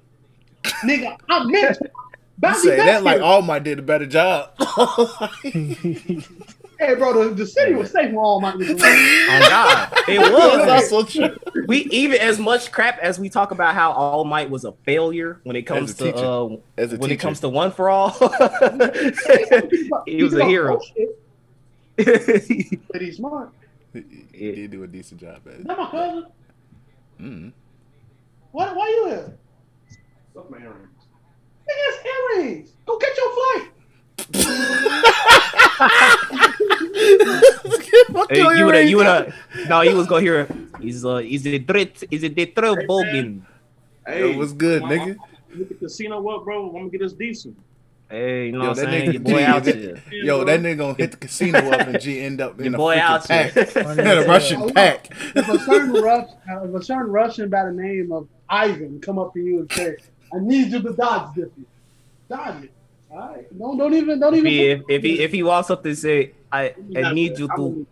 Nigga, 0.64 1.18
I 1.30 1.44
meant 1.46 1.78
to. 1.78 1.86
You 1.86 1.90
Bobby 2.40 2.58
say 2.60 2.78
that 2.78 3.04
like 3.04 3.22
All 3.22 3.42
Might 3.42 3.64
did 3.64 3.80
a 3.80 3.82
better 3.82 4.06
job. 4.06 4.52
Hey, 6.82 6.96
bro, 6.96 7.28
the, 7.28 7.36
the 7.36 7.46
city 7.46 7.74
was 7.76 7.92
safe 7.92 8.06
when 8.08 8.16
All 8.20 8.40
Might 8.40 8.56
was 8.56 8.70
around. 8.70 8.80
Oh 8.82 9.48
God, 9.50 9.92
it 10.08 10.18
That's 10.66 10.90
was. 10.90 10.94
also 10.94 11.04
true. 11.04 11.38
we 11.68 11.80
even 11.92 12.22
as 12.22 12.40
much 12.40 12.72
crap 12.72 12.98
as 13.00 13.20
we 13.20 13.28
talk 13.28 13.52
about 13.52 13.76
how 13.76 13.92
All 13.92 14.24
Might 14.24 14.50
was 14.50 14.64
a 14.64 14.72
failure 14.86 15.42
when 15.44 15.58
it 15.58 15.64
comes 15.64 15.92
a 15.92 15.96
to 15.96 16.04
teacher. 16.14 16.26
uh 16.26 16.56
As 16.78 16.94
a 16.94 16.98
when 16.98 17.12
it 17.12 17.18
comes 17.20 17.42
to 17.42 17.50
one 17.50 17.72
for 17.74 17.90
all. 17.90 18.12
he 20.06 20.24
was 20.24 20.34
a 20.36 20.46
hero. 20.46 20.80
But 21.98 23.02
he's 23.02 23.18
smart. 23.18 23.50
He 23.94 24.52
did 24.54 24.72
do 24.72 24.84
a 24.84 24.88
decent 24.88 25.20
job 25.20 25.42
at 25.48 25.56
it. 25.56 25.66
Not 25.66 25.78
my 25.80 25.90
cousin. 25.92 26.26
Mm. 27.20 27.52
What? 28.54 28.74
Why 28.74 28.88
you 28.88 29.06
here? 29.08 29.38
Suck 30.34 30.50
my 30.50 30.60
earrings. 30.60 30.88
Nigga, 31.70 31.88
it's 31.90 32.00
earrings. 32.36 32.70
Go 32.86 32.98
get 32.98 33.18
your 33.18 33.32
flight. 33.38 33.66
Hey, 38.30 38.58
you 38.58 38.66
would 38.66 38.76
have, 38.76 38.90
you 38.90 38.98
would 38.98 39.06
have. 39.06 39.34
No, 39.68 39.82
you 39.82 39.96
was 39.96 40.08
gonna 40.08 40.22
hear. 40.22 40.48
Is 40.82 41.06
uh, 41.06 41.16
is 41.18 41.46
it 41.46 41.66
drit? 41.66 42.04
Is 42.12 42.24
it 42.24 42.36
detro 42.36 42.76
bogan? 42.88 43.42
Yo, 44.08 44.38
what's 44.38 44.54
good, 44.54 44.82
I'm- 44.84 44.92
nigga? 44.92 45.08
I'm- 45.08 45.20
I'm 45.52 45.68
the 45.68 45.74
casino 45.74 46.28
up, 46.30 46.44
bro. 46.44 46.68
I'm 46.68 46.74
gonna 46.74 46.90
get 46.90 47.02
us 47.02 47.14
decent. 47.14 47.58
Hey, 48.10 48.48
you 48.48 48.52
know 48.52 48.62
Yo, 48.64 48.68
what 48.70 48.78
I'm 48.80 48.86
that 48.86 48.92
saying? 48.92 49.10
nigga 49.10 49.14
Your 49.14 49.22
boy 49.22 49.38
G, 49.40 49.44
out 49.46 49.66
here. 49.66 50.04
Yo, 50.12 50.44
that 50.44 50.60
nigga 50.62 50.78
gonna 50.78 50.94
hit 50.94 51.12
the 51.12 51.18
casino 51.18 51.60
up 51.60 51.88
and 51.88 52.00
G 52.02 52.22
end 52.22 52.40
up 52.42 52.60
in 52.60 52.66
Your 52.66 52.76
a 52.76 52.78
boy 52.78 53.00
out 53.00 53.28
pack. 53.28 53.58
in 53.58 54.08
a 54.08 54.26
Russian 54.28 54.70
pack. 54.74 55.10
If 55.36 55.50
a 55.50 55.60
certain 55.60 55.92
Rus, 55.94 56.30
uh, 56.52 56.68
if 56.68 56.76
a 56.76 56.84
certain 56.84 57.12
Russian 57.12 57.50
by 57.50 57.66
the 57.66 57.72
name 57.72 58.12
of 58.12 58.28
Ivan 58.48 59.00
come 59.02 59.18
up 59.18 59.34
to 59.34 59.40
you 59.40 59.60
and 59.62 59.72
say, 59.72 59.96
"I 60.34 60.40
need 60.40 60.72
you 60.72 60.82
to 60.82 60.94
dodge 60.94 61.36
this," 61.36 61.50
dodge 62.30 62.64
it. 62.66 62.72
All 63.12 63.18
right, 63.18 63.58
don't 63.58 63.78
don't 63.78 63.94
even 63.94 64.20
don't 64.20 64.34
If 64.36 64.40
even. 64.40 64.52
he, 64.52 64.70
if, 64.70 64.82
if 64.90 65.04
he 65.04 65.20
if 65.22 65.32
he 65.32 65.44
walks 65.44 65.70
up 65.72 65.84
and 65.86 65.98
say, 65.98 66.32
I 66.52 66.76
I 66.96 67.14
need 67.14 67.40
you 67.40 67.48
gonna 67.48 67.72
to. 67.72 67.78
need 67.78 67.88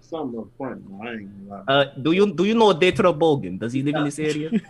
front. 0.58 0.90
man. 0.90 1.00
I 1.02 1.12
ain't 1.14 1.50
gonna 1.50 1.64
lie. 1.68 1.74
Uh, 1.74 1.86
do 2.02 2.12
you 2.12 2.32
do 2.34 2.46
you 2.46 2.54
know 2.54 2.74
Detro 2.74 3.18
Bogan? 3.18 3.60
Does 3.60 3.74
he 3.74 3.82
live 3.82 3.96
in 3.96 4.04
this 4.06 4.20
area? 4.20 4.52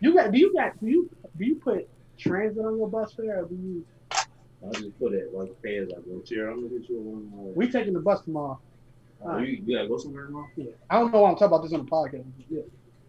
you 0.00 0.14
got 0.14 0.32
do 0.32 0.38
you 0.38 0.52
got 0.54 0.80
do 0.80 0.86
you 0.86 1.10
do 1.38 1.44
you 1.44 1.56
put 1.56 1.86
transit 2.18 2.64
on 2.64 2.76
your 2.78 2.88
bus 2.88 3.12
fare 3.12 3.42
or 3.42 3.46
do 3.46 3.54
you 3.54 3.84
I 4.12 4.24
just 4.72 4.98
put 4.98 5.12
it 5.14 5.32
like 5.34 5.50
pay 5.62 5.78
as 5.78 5.88
I 5.88 6.00
go. 6.02 6.20
Here, 6.24 6.50
I'm 6.50 6.66
gonna 6.68 6.78
get 6.78 6.88
you 6.90 6.98
a 6.98 7.00
one 7.00 7.30
more. 7.30 7.52
We 7.54 7.70
taking 7.70 7.94
the 7.94 8.00
bus 8.00 8.20
tomorrow. 8.22 8.58
Oh, 9.24 9.38
you, 9.38 9.62
you 9.64 9.76
gotta 9.76 9.88
go 9.88 9.96
somewhere 9.96 10.26
tomorrow? 10.26 10.48
Yeah. 10.56 10.72
I 10.90 10.98
don't 10.98 11.12
know 11.12 11.22
why 11.22 11.30
I'm 11.30 11.34
talking 11.36 11.46
about 11.48 11.62
this 11.62 11.72
on 11.72 11.84
the 11.86 11.90
podcast. 11.90 12.24
Yeah. 12.50 12.60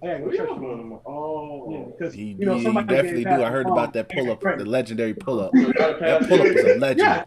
I 0.03 0.07
gotta 0.07 0.19
go 0.19 0.25
Where 0.25 0.37
church 0.37 0.47
y'all 0.47 0.55
tomorrow. 0.55 0.75
going 0.75 0.77
tomorrow? 0.83 1.01
Oh. 1.05 1.71
Yeah, 1.71 1.83
because 1.97 2.15
You, 2.15 2.25
you 2.25 2.45
know 2.45 2.55
you 2.55 2.73
definitely 2.73 3.23
do. 3.23 3.29
I 3.29 3.49
heard 3.49 3.65
passed 3.65 3.73
about 3.73 3.93
that 3.93 4.09
pull 4.09 4.31
up, 4.31 4.43
Right. 4.43 4.57
the 4.57 4.65
legendary 4.65 5.13
pull 5.13 5.39
up. 5.39 5.51
That 5.53 6.25
pull 6.27 6.41
up 6.41 6.53
was 6.53 6.65
a 6.65 6.79
legend. 6.79 6.99
Yeah, 6.99 7.23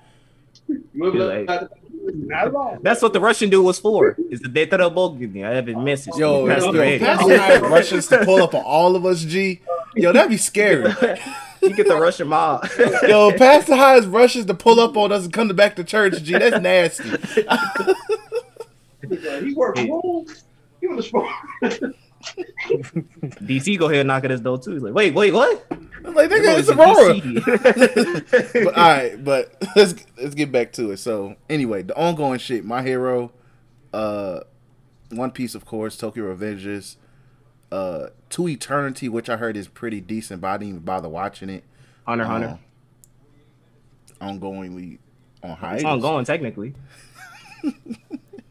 Like- 0.95 1.47
got 1.47 1.71
not 2.13 2.49
at 2.49 2.55
all. 2.55 2.79
That's 2.83 3.03
what 3.03 3.13
the 3.13 3.21
Russian 3.21 3.51
dude 3.51 3.65
was 3.65 3.79
for. 3.79 4.17
Is 4.31 4.41
the 4.41 4.49
data 4.49 4.77
the 4.77 4.91
bogey? 4.91 5.45
I 5.45 5.51
haven't 5.51 5.77
oh. 5.77 5.81
messaged. 5.81 6.19
Yo, 6.19 6.47
That's 6.47 6.65
yo, 6.65 6.73
great. 6.73 7.01
Pastor 7.01 7.39
Hyde 7.39 7.63
Russians 7.63 8.07
to 8.09 8.25
pull 8.25 8.43
up 8.43 8.55
on 8.55 8.63
all 8.63 8.97
of 8.97 9.05
us, 9.07 9.23
G. 9.23 9.61
Yo, 9.97 10.13
that'd 10.13 10.31
be 10.31 10.37
scary. 10.37 10.83
you 11.63 11.71
get 11.75 11.89
the 11.89 11.97
Russian 11.99 12.29
mob. 12.29 12.69
Yo, 13.09 13.33
Pastor 13.33 13.77
Hyde's 13.77 14.07
Russians 14.07 14.47
to 14.47 14.55
pull 14.55 14.81
up 14.81 14.97
on 14.97 15.13
us 15.13 15.25
and 15.25 15.33
come 15.33 15.49
to 15.49 15.55
back 15.55 15.77
to 15.77 15.85
church, 15.85 16.23
G. 16.23 16.33
That's 16.33 16.61
nasty. 16.61 17.05
He 19.07 19.53
worked 19.53 19.81
home. 19.81 20.25
He 20.81 20.87
was 20.87 21.13
a 21.13 21.95
DC 22.25 23.79
go 23.79 23.87
ahead 23.87 24.01
and 24.01 24.09
knock 24.09 24.25
at 24.25 24.31
his 24.31 24.41
door 24.41 24.59
too. 24.59 24.73
He's 24.73 24.83
like, 24.83 24.95
wait, 24.95 25.15
wait, 25.15 25.33
what? 25.33 25.67
I'm 25.71 26.15
like, 26.15 26.31
nigga, 26.31 26.59
it's 26.59 26.69
Boys 26.69 26.71
in 26.71 26.79
Aurora. 26.79 27.15
DC. 27.15 28.65
but 28.65 28.77
all 28.77 28.89
right, 28.89 29.25
but 29.25 29.57
let's 29.77 29.95
let's 30.17 30.35
get 30.35 30.53
back 30.53 30.73
to 30.73 30.91
it. 30.93 30.99
So 30.99 31.37
anyway, 31.49 31.83
the 31.83 31.97
ongoing 31.97 32.39
shit, 32.39 32.65
my 32.65 32.83
hero, 32.83 33.33
uh, 33.93 34.41
One 35.11 35.31
Piece, 35.31 35.55
of 35.55 35.65
course, 35.65 35.97
Tokyo 35.97 36.35
Revengers, 36.35 36.97
uh, 37.73 38.09
To 38.31 38.49
Eternity, 38.49 39.09
which 39.09 39.29
I 39.29 39.37
heard 39.37 39.57
is 39.57 39.69
pretty 39.69 40.01
decent, 40.01 40.41
but 40.41 40.49
I 40.49 40.57
didn't 40.59 40.69
even 40.69 40.81
bother 40.81 41.09
watching 41.09 41.49
it. 41.49 41.65
Hunter, 42.07 42.25
Hunter. 42.25 42.59
Um, 44.21 44.41
ongoingly 44.41 44.99
on 45.43 45.57
hiatus. 45.57 45.83
It's 45.83 45.91
ongoing 45.91 46.25
technically. 46.25 46.75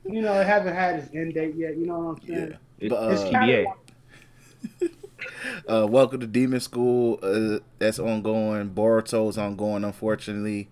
You 0.06 0.22
know, 0.22 0.40
it 0.40 0.46
hasn't 0.46 0.76
had 0.76 1.00
its 1.00 1.16
end 1.16 1.34
date 1.34 1.56
yet. 1.56 1.76
You 1.76 1.88
know 1.88 1.98
what 1.98 2.22
I'm 2.22 2.28
saying? 2.28 2.50
Yeah. 2.52 2.56
It- 2.84 2.90
But, 2.90 3.12
it's 3.14 3.22
uh, 3.24 3.30
TBA. 3.32 3.66
Uh, 5.68 5.88
Welcome 5.90 6.20
to 6.20 6.28
Demon 6.28 6.60
School. 6.60 7.20
Uh, 7.22 7.60
that's 7.80 8.00
ongoing. 8.00 8.70
Boruto's 8.72 9.38
ongoing, 9.38 9.84
unfortunately, 9.84 10.70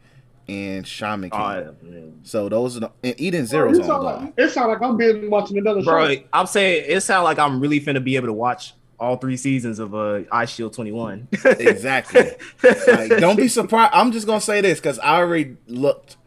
and 0.47 0.85
Shaman 0.85 1.29
King. 1.29 1.39
Oh, 1.39 1.75
man. 1.81 2.19
So 2.23 2.49
those 2.49 2.77
are 2.77 2.81
the, 2.81 2.91
and 3.03 3.19
Eden 3.19 3.45
Zero's 3.45 3.77
it 3.77 3.85
sound 3.85 4.05
ongoing. 4.05 4.25
like 4.25 4.33
it 4.37 4.49
sound 4.49 4.69
like 4.71 4.81
I'm 4.81 4.97
being 4.97 5.29
watching 5.29 5.57
another 5.57 5.81
Bro, 5.83 6.13
show. 6.15 6.21
I'm 6.33 6.47
saying 6.47 6.85
it 6.87 7.01
sounds 7.01 7.23
like 7.23 7.39
I'm 7.39 7.59
really 7.59 7.79
finna 7.79 8.03
be 8.03 8.15
able 8.15 8.27
to 8.27 8.33
watch 8.33 8.73
all 8.99 9.17
three 9.17 9.37
seasons 9.37 9.79
of 9.79 9.93
uh 9.95 10.23
Eyeshield 10.31 10.73
21. 10.73 11.27
exactly. 11.45 12.31
Like, 12.63 13.09
don't 13.19 13.37
be 13.37 13.47
surprised. 13.47 13.91
I'm 13.93 14.11
just 14.11 14.27
gonna 14.27 14.41
say 14.41 14.61
this 14.61 14.79
because 14.79 14.99
I 14.99 15.15
already 15.17 15.57
looked. 15.67 16.17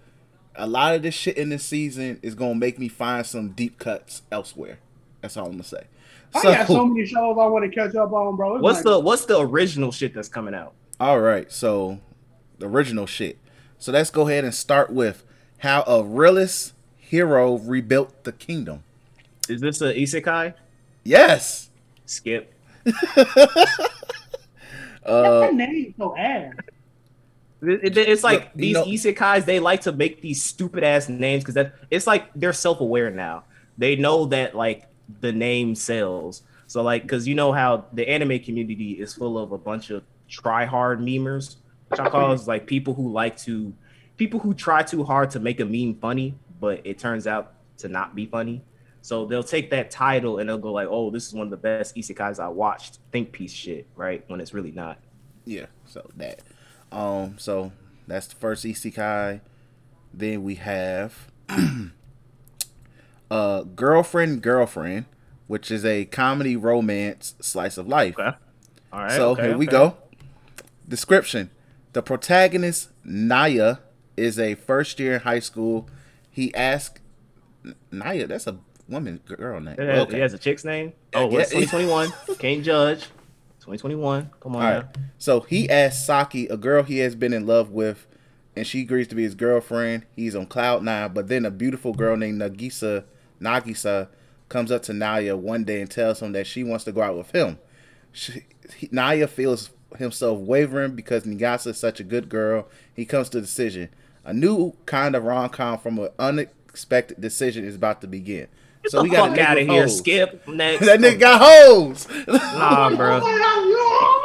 A 0.56 0.66
lot 0.66 0.94
of 0.94 1.02
this 1.02 1.14
shit 1.14 1.36
in 1.36 1.48
this 1.50 1.64
season 1.64 2.20
is 2.22 2.34
gonna 2.34 2.54
make 2.54 2.78
me 2.78 2.88
find 2.88 3.26
some 3.26 3.50
deep 3.50 3.78
cuts 3.78 4.22
elsewhere. 4.30 4.78
That's 5.24 5.38
all 5.38 5.46
I'm 5.46 5.52
gonna 5.52 5.62
say. 5.64 5.84
I 6.34 6.42
got 6.42 6.66
so 6.66 6.84
many 6.84 7.06
shows 7.06 7.38
I 7.40 7.46
want 7.46 7.64
to 7.64 7.74
catch 7.74 7.94
up 7.94 8.12
on, 8.12 8.36
bro. 8.36 8.56
It's 8.56 8.62
What's 8.62 8.76
like- 8.76 8.84
the 8.84 9.00
what's 9.00 9.24
the 9.24 9.38
original 9.40 9.90
shit 9.90 10.12
that's 10.12 10.28
coming 10.28 10.54
out? 10.54 10.74
All 11.00 11.18
right, 11.18 11.50
so 11.50 11.98
the 12.58 12.68
original 12.68 13.06
shit. 13.06 13.38
So 13.78 13.90
let's 13.90 14.10
go 14.10 14.28
ahead 14.28 14.44
and 14.44 14.54
start 14.54 14.92
with 14.92 15.24
how 15.60 15.82
a 15.86 16.02
realist 16.04 16.74
hero 16.98 17.56
rebuilt 17.56 18.24
the 18.24 18.32
kingdom. 18.32 18.82
Is 19.48 19.62
this 19.62 19.80
a 19.80 19.94
isekai? 19.94 20.52
Yes. 21.04 21.70
Skip. 22.04 22.52
Uh, 25.06 25.40
that 25.40 25.54
name 25.54 25.94
so 25.98 26.16
ass? 26.16 26.54
It- 27.62 27.96
it- 27.96 28.08
it's 28.08 28.24
like 28.24 28.40
Look, 28.44 28.48
these 28.54 28.74
know- 28.74 28.84
isekais. 28.86 29.44
They 29.44 29.58
like 29.60 29.82
to 29.82 29.92
make 29.92 30.20
these 30.22 30.42
stupid 30.42 30.82
ass 30.84 31.08
names 31.10 31.42
because 31.42 31.54
that 31.56 31.74
it's 31.90 32.06
like 32.06 32.30
they're 32.34 32.52
self 32.54 32.80
aware 32.80 33.10
now. 33.10 33.44
They 33.76 33.96
know 33.96 34.24
that 34.26 34.54
like 34.54 34.86
the 35.20 35.32
name 35.32 35.74
sells. 35.74 36.42
So 36.66 36.82
like 36.82 37.02
because 37.02 37.28
you 37.28 37.34
know 37.34 37.52
how 37.52 37.86
the 37.92 38.08
anime 38.08 38.38
community 38.40 38.92
is 38.92 39.14
full 39.14 39.38
of 39.38 39.52
a 39.52 39.58
bunch 39.58 39.90
of 39.90 40.02
try 40.28 40.64
hard 40.64 41.00
memers, 41.00 41.56
which 41.88 42.00
I 42.00 42.08
call 42.08 42.32
is 42.32 42.48
like 42.48 42.66
people 42.66 42.94
who 42.94 43.12
like 43.12 43.36
to 43.38 43.72
people 44.16 44.40
who 44.40 44.54
try 44.54 44.82
too 44.82 45.04
hard 45.04 45.30
to 45.30 45.40
make 45.40 45.60
a 45.60 45.64
meme 45.64 45.96
funny, 46.00 46.34
but 46.60 46.80
it 46.84 46.98
turns 46.98 47.26
out 47.26 47.54
to 47.78 47.88
not 47.88 48.14
be 48.14 48.26
funny. 48.26 48.62
So 49.02 49.26
they'll 49.26 49.42
take 49.42 49.70
that 49.70 49.90
title 49.90 50.38
and 50.38 50.48
they'll 50.48 50.56
go 50.56 50.72
like, 50.72 50.88
"Oh, 50.90 51.10
this 51.10 51.26
is 51.26 51.34
one 51.34 51.46
of 51.46 51.50
the 51.50 51.58
best 51.58 51.94
isekais 51.94 52.38
I 52.42 52.48
watched." 52.48 53.00
Think 53.12 53.32
piece 53.32 53.52
shit, 53.52 53.86
right? 53.96 54.24
When 54.28 54.40
it's 54.40 54.54
really 54.54 54.72
not. 54.72 54.98
yeah. 55.44 55.66
So 55.84 56.08
that. 56.16 56.40
Um. 56.90 57.36
So 57.38 57.72
that's 58.06 58.26
the 58.28 58.36
first 58.36 58.64
isekai. 58.64 59.40
Then 60.14 60.42
we 60.42 60.54
have, 60.54 61.30
uh, 63.30 63.62
girlfriend, 63.62 64.42
girlfriend, 64.42 65.06
which 65.46 65.70
is 65.70 65.84
a 65.84 66.04
comedy 66.06 66.56
romance 66.56 67.34
slice 67.40 67.76
of 67.78 67.86
life. 67.88 68.18
Okay. 68.18 68.36
All 68.92 69.00
right. 69.00 69.12
so 69.12 69.30
okay, 69.30 69.48
here 69.48 69.58
we 69.58 69.66
go. 69.66 69.96
Description: 70.88 71.50
The 71.92 72.02
protagonist 72.02 72.90
Naya 73.04 73.76
is 74.16 74.38
a 74.38 74.54
first 74.54 75.00
year 75.00 75.14
in 75.14 75.20
high 75.20 75.40
school. 75.40 75.88
He 76.30 76.54
asks 76.54 77.00
Naya. 77.90 78.26
That's 78.26 78.46
a 78.46 78.58
woman, 78.88 79.20
girl 79.24 79.60
name. 79.60 79.76
It 79.78 79.88
has, 79.88 80.02
Okay. 80.02 80.18
it 80.18 80.20
has 80.20 80.34
a 80.34 80.38
chick's 80.38 80.64
name. 80.64 80.92
Oh, 81.14 81.30
Yeah, 81.30 81.38
it's 81.40 81.50
2021. 81.50 82.12
Can't 82.38 82.62
judge. 82.62 83.04
2021. 83.60 84.30
Come 84.40 84.56
on 84.56 84.62
All 84.64 84.70
now. 84.80 84.88
So 85.16 85.40
he 85.40 85.70
asks 85.70 86.04
Saki, 86.04 86.46
a 86.48 86.56
girl 86.56 86.82
he 86.82 86.98
has 86.98 87.14
been 87.14 87.32
in 87.32 87.46
love 87.46 87.70
with, 87.70 88.06
and 88.54 88.66
she 88.66 88.82
agrees 88.82 89.08
to 89.08 89.14
be 89.14 89.22
his 89.22 89.34
girlfriend. 89.34 90.04
He's 90.14 90.36
on 90.36 90.46
cloud 90.46 90.82
nine, 90.82 91.12
but 91.14 91.28
then 91.28 91.46
a 91.46 91.50
beautiful 91.50 91.94
girl 91.94 92.16
named 92.16 92.40
Nagisa 92.42 93.04
Nagisa 93.44 94.08
comes 94.48 94.70
up 94.70 94.82
to 94.84 94.92
Naya 94.92 95.36
one 95.36 95.64
day 95.64 95.80
and 95.80 95.90
tells 95.90 96.20
him 96.20 96.32
that 96.32 96.46
she 96.46 96.64
wants 96.64 96.84
to 96.84 96.92
go 96.92 97.02
out 97.02 97.16
with 97.16 97.30
him. 97.30 97.58
She, 98.12 98.44
he, 98.76 98.88
Naya 98.90 99.26
feels 99.26 99.70
himself 99.96 100.38
wavering 100.38 100.94
because 100.94 101.24
Nagisa 101.24 101.68
is 101.68 101.78
such 101.78 102.00
a 102.00 102.04
good 102.04 102.28
girl. 102.28 102.68
He 102.92 103.04
comes 103.04 103.28
to 103.30 103.38
a 103.38 103.42
decision. 103.42 103.90
A 104.24 104.32
new 104.32 104.74
kind 104.86 105.14
of 105.14 105.24
rom 105.24 105.50
com 105.50 105.78
from 105.78 105.98
an 105.98 106.08
unexpected 106.18 107.20
decision 107.20 107.64
is 107.64 107.76
about 107.76 108.00
to 108.00 108.06
begin. 108.06 108.48
Get 108.84 108.90
so 108.90 109.02
we 109.02 109.08
got 109.08 109.30
fuck 109.30 109.38
out 109.38 109.58
of 109.58 109.66
here. 109.66 109.88
Skip. 109.88 110.46
Next. 110.46 110.84
that 110.86 111.00
nigga 111.00 111.18
got 111.18 111.40
hoes. 111.42 112.06
Nah, 112.28 112.94
bro. 112.94 113.20
Oh 113.22 114.20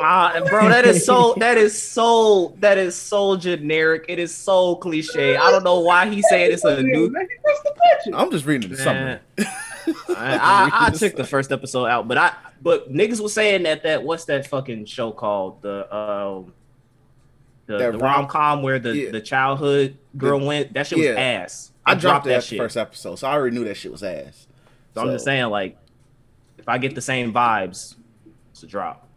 Ah, 0.00 0.40
bro, 0.48 0.68
that 0.68 0.84
is 0.86 1.04
so. 1.04 1.34
That 1.38 1.58
is 1.58 1.80
so. 1.80 2.54
That 2.60 2.78
is 2.78 2.94
so 2.94 3.36
generic. 3.36 4.04
It 4.08 4.18
is 4.20 4.32
so 4.34 4.76
cliche. 4.76 5.36
I 5.36 5.50
don't 5.50 5.64
know 5.64 5.80
why 5.80 6.08
he 6.08 6.22
said 6.22 6.50
it's 6.52 6.64
a 6.64 6.80
new. 6.82 7.12
I'm 8.14 8.30
just 8.30 8.46
reading 8.46 8.70
the 8.70 8.76
summary. 8.76 9.18
I, 9.38 10.36
I, 10.36 10.70
I 10.86 10.90
took 10.90 11.16
the 11.16 11.24
first 11.24 11.50
episode 11.50 11.86
out, 11.86 12.06
but 12.08 12.16
I 12.18 12.34
but 12.62 12.92
niggas 12.92 13.20
was 13.20 13.32
saying 13.32 13.62
that 13.64 13.82
that 13.84 14.02
what's 14.04 14.26
that 14.26 14.46
fucking 14.46 14.84
show 14.84 15.10
called 15.12 15.62
the 15.62 15.92
um 15.94 16.52
the, 17.66 17.78
the 17.78 17.92
rom- 17.92 18.00
rom 18.00 18.26
com 18.28 18.62
where 18.62 18.78
the 18.78 18.94
Yeah. 18.96 19.10
the 19.10 19.20
childhood 19.20 19.96
girl 20.16 20.40
went 20.44 20.74
that 20.74 20.86
shit 20.86 20.98
was 20.98 21.06
Yeah. 21.06 21.12
ass. 21.18 21.72
I 21.88 21.94
dropped 21.94 22.26
that, 22.26 22.44
shit. 22.44 22.58
first 22.58 22.76
episode, 22.76 23.16
so 23.16 23.26
I 23.26 23.32
already 23.32 23.56
knew 23.56 23.64
that 23.64 23.76
shit 23.76 23.92
was 23.92 24.02
ass. 24.02 24.46
So 24.94 25.02
I'm 25.02 25.08
just 25.08 25.24
saying 25.24 25.46
like 25.46 25.76
if 26.58 26.68
I 26.68 26.78
get 26.78 26.94
the 26.94 27.00
same 27.00 27.32
vibes, 27.32 27.94
it's 28.50 28.62
a 28.62 28.66
drop. 28.66 29.08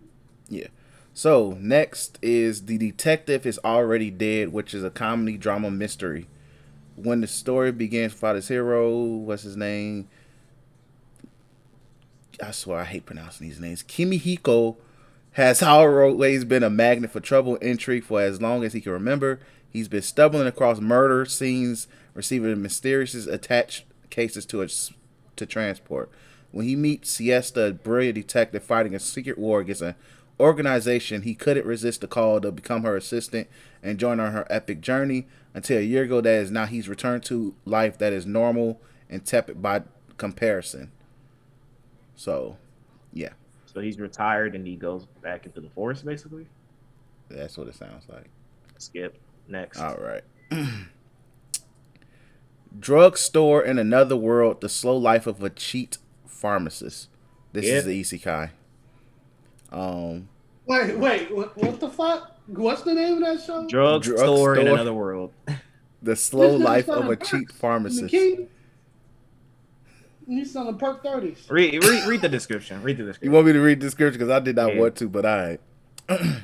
Yeah. 0.49 0.68
So 1.14 1.57
next 1.60 2.18
is 2.22 2.65
the 2.65 2.77
detective 2.77 3.45
is 3.45 3.60
already 3.65 4.10
dead, 4.10 4.53
which 4.53 4.73
is 4.73 4.84
a 4.84 4.89
comedy 4.89 5.38
drama 5.38 5.69
mystery. 5.69 6.27
When 6.95 7.22
the 7.22 7.27
story 7.27 7.72
begins, 7.72 8.14
fight 8.14 8.35
his 8.35 8.48
hero. 8.48 8.91
What's 8.98 9.43
his 9.43 9.57
name? 9.57 10.07
I 12.41 12.52
swear 12.52 12.80
I 12.80 12.85
hate 12.85 13.06
pronouncing 13.06 13.48
these 13.48 13.60
names. 13.60 13.84
Kimihiko 13.84 14.77
has 15.34 15.61
always 15.64 16.45
been 16.45 16.64
a 16.64 16.69
magnet 16.69 17.11
for 17.11 17.19
trouble 17.19 17.56
and 17.56 17.64
intrigue 17.64 18.03
for 18.03 18.22
as 18.22 18.41
long 18.41 18.64
as 18.64 18.73
he 18.73 18.81
can 18.81 18.91
remember. 18.91 19.39
He's 19.69 19.88
been 19.88 20.02
stumbling 20.02 20.48
across 20.48 20.80
murder 20.80 21.26
scenes, 21.26 21.88
receiving 22.13 22.61
mysterious 22.61 23.13
attached 23.13 23.85
cases 24.09 24.45
to 24.47 24.61
us 24.61 24.91
to 25.35 25.45
transport. 25.45 26.09
When 26.51 26.65
he 26.65 26.75
meets 26.75 27.09
Siesta, 27.09 27.63
a 27.67 27.71
brilliant 27.73 28.15
detective 28.15 28.63
fighting 28.63 28.93
a 28.93 28.99
secret 28.99 29.38
war 29.38 29.61
against 29.61 29.81
an 29.81 29.95
organization, 30.39 31.21
he 31.21 31.33
couldn't 31.33 31.65
resist 31.65 32.01
the 32.01 32.07
call 32.07 32.41
to 32.41 32.51
become 32.51 32.83
her 32.83 32.97
assistant 32.97 33.47
and 33.81 33.97
join 33.97 34.19
on 34.19 34.33
her 34.33 34.45
epic 34.49 34.81
journey. 34.81 35.27
Until 35.53 35.77
a 35.79 35.81
year 35.81 36.03
ago, 36.03 36.21
that 36.21 36.41
is 36.41 36.51
now 36.51 36.65
he's 36.65 36.89
returned 36.89 37.23
to 37.25 37.55
life 37.65 37.97
that 37.99 38.11
is 38.13 38.25
normal 38.25 38.81
and 39.09 39.25
tepid 39.25 39.61
by 39.61 39.83
comparison. 40.17 40.91
So, 42.15 42.57
yeah, 43.13 43.29
So 43.65 43.79
he's 43.81 43.99
retired 43.99 44.55
and 44.55 44.65
he 44.67 44.75
goes 44.75 45.05
back 45.21 45.45
into 45.45 45.61
the 45.61 45.69
forest 45.69 46.05
basically. 46.05 46.47
that's 47.29 47.57
what 47.57 47.67
it 47.67 47.75
sounds 47.75 48.03
like. 48.09 48.29
Skip 48.77 49.17
next. 49.47 49.79
All 49.79 49.95
right. 49.95 50.23
Drugstore 52.80 53.61
in 53.64 53.77
another 53.77 54.15
world: 54.15 54.61
the 54.61 54.69
slow 54.69 54.95
life 54.98 55.27
of 55.27 55.43
a 55.43 55.49
cheat 55.49 55.98
pharmacist. 56.27 57.10
This 57.53 57.65
is 57.65 57.72
Yeah. 57.72 57.81
the 57.81 58.02
isekai. 58.02 58.49
Um, 59.72 60.30
Wait, 60.65 60.98
wait, 60.98 61.34
what, 61.35 61.57
what 61.57 61.80
the 61.80 61.89
fuck? 61.89 62.38
What's 62.48 62.81
the 62.84 62.93
name 62.93 63.15
of 63.15 63.19
that 63.22 63.45
show? 63.45 63.68
Drugstore 63.68 64.15
Drug 64.18 64.26
store 64.26 64.56
in 64.57 64.68
another 64.68 64.93
world. 64.93 65.31
The 66.03 66.15
slow 66.15 66.57
This 66.57 66.65
life 66.65 66.89
of 66.89 67.06
a 67.06 67.10
perks 67.10 67.30
cheap 67.30 67.52
pharmacist. 67.52 68.10
King. 68.10 68.48
He's 70.27 70.52
selling 70.52 70.77
perk 70.80 71.03
thirties. 71.03 71.45
read, 71.48 71.84
read, 71.84 72.07
read 72.07 72.22
the 72.22 72.30
description. 72.30 72.81
Read 72.81 72.98
the 72.98 73.03
description. 73.03 73.26
You 73.31 73.35
want 73.35 73.45
me 73.45 73.53
to 73.53 73.60
read 73.60 73.80
the 73.80 73.85
description 73.85 74.18
because 74.19 74.31
I 74.31 74.39
did 74.39 74.56
not 74.56 74.73
Yeah. 74.73 74.80
want 74.81 74.95
to, 74.95 75.07
but 75.07 75.26
I. 75.27 75.60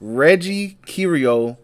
Reggie 0.00 0.76
Kirio 0.86 1.56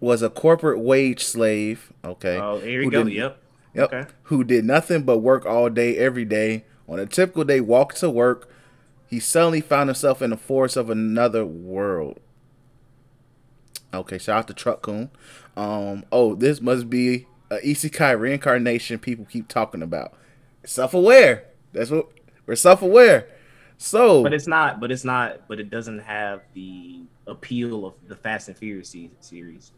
was 0.00 0.22
a 0.22 0.30
corporate 0.30 0.78
wage 0.80 1.24
slave. 1.24 1.92
Okay. 2.04 2.36
Oh, 2.38 2.58
here 2.60 2.82
you 2.82 2.90
go. 2.90 3.04
did- 3.04 3.12
Yep. 3.14 3.38
Yep. 3.74 3.92
Okay. 3.92 4.10
Who 4.24 4.44
did 4.44 4.64
nothing 4.64 5.02
but 5.02 5.18
work 5.18 5.44
all 5.46 5.68
day, 5.68 5.96
every 5.98 6.24
day. 6.24 6.64
On 6.88 6.98
a 7.00 7.06
typical 7.06 7.44
day, 7.44 7.60
walked 7.60 7.96
to 7.98 8.10
work. 8.10 8.48
He 9.08 9.18
suddenly 9.20 9.60
found 9.60 9.88
himself 9.88 10.22
in 10.22 10.30
the 10.30 10.36
forest 10.36 10.76
of 10.76 10.90
another 10.90 11.44
world. 11.44 12.20
Okay, 13.92 14.18
shout 14.18 14.38
out 14.38 14.48
to 14.48 14.54
Truck-kun. 14.54 15.10
Um, 15.56 16.04
oh, 16.10 16.34
this 16.34 16.60
must 16.60 16.90
be 16.90 17.26
a 17.50 17.58
isekai 17.58 18.18
reincarnation 18.18 18.98
people 18.98 19.24
keep 19.24 19.46
talking 19.48 19.82
about. 19.82 20.14
Self-aware. 20.64 21.44
That's 21.72 21.90
what 21.90 22.08
we're 22.46 22.56
self-aware. 22.56 23.28
So, 23.78 24.22
But 24.22 24.32
it's 24.34 24.46
not. 24.46 24.80
But 24.80 24.90
it's 24.90 25.04
not. 25.04 25.46
But 25.48 25.60
it 25.60 25.70
doesn't 25.70 26.00
have 26.00 26.42
the 26.54 27.02
appeal 27.26 27.86
of 27.86 27.94
the 28.08 28.16
Fast 28.16 28.48
and 28.48 28.56
Furious 28.56 28.94
series. 29.20 29.72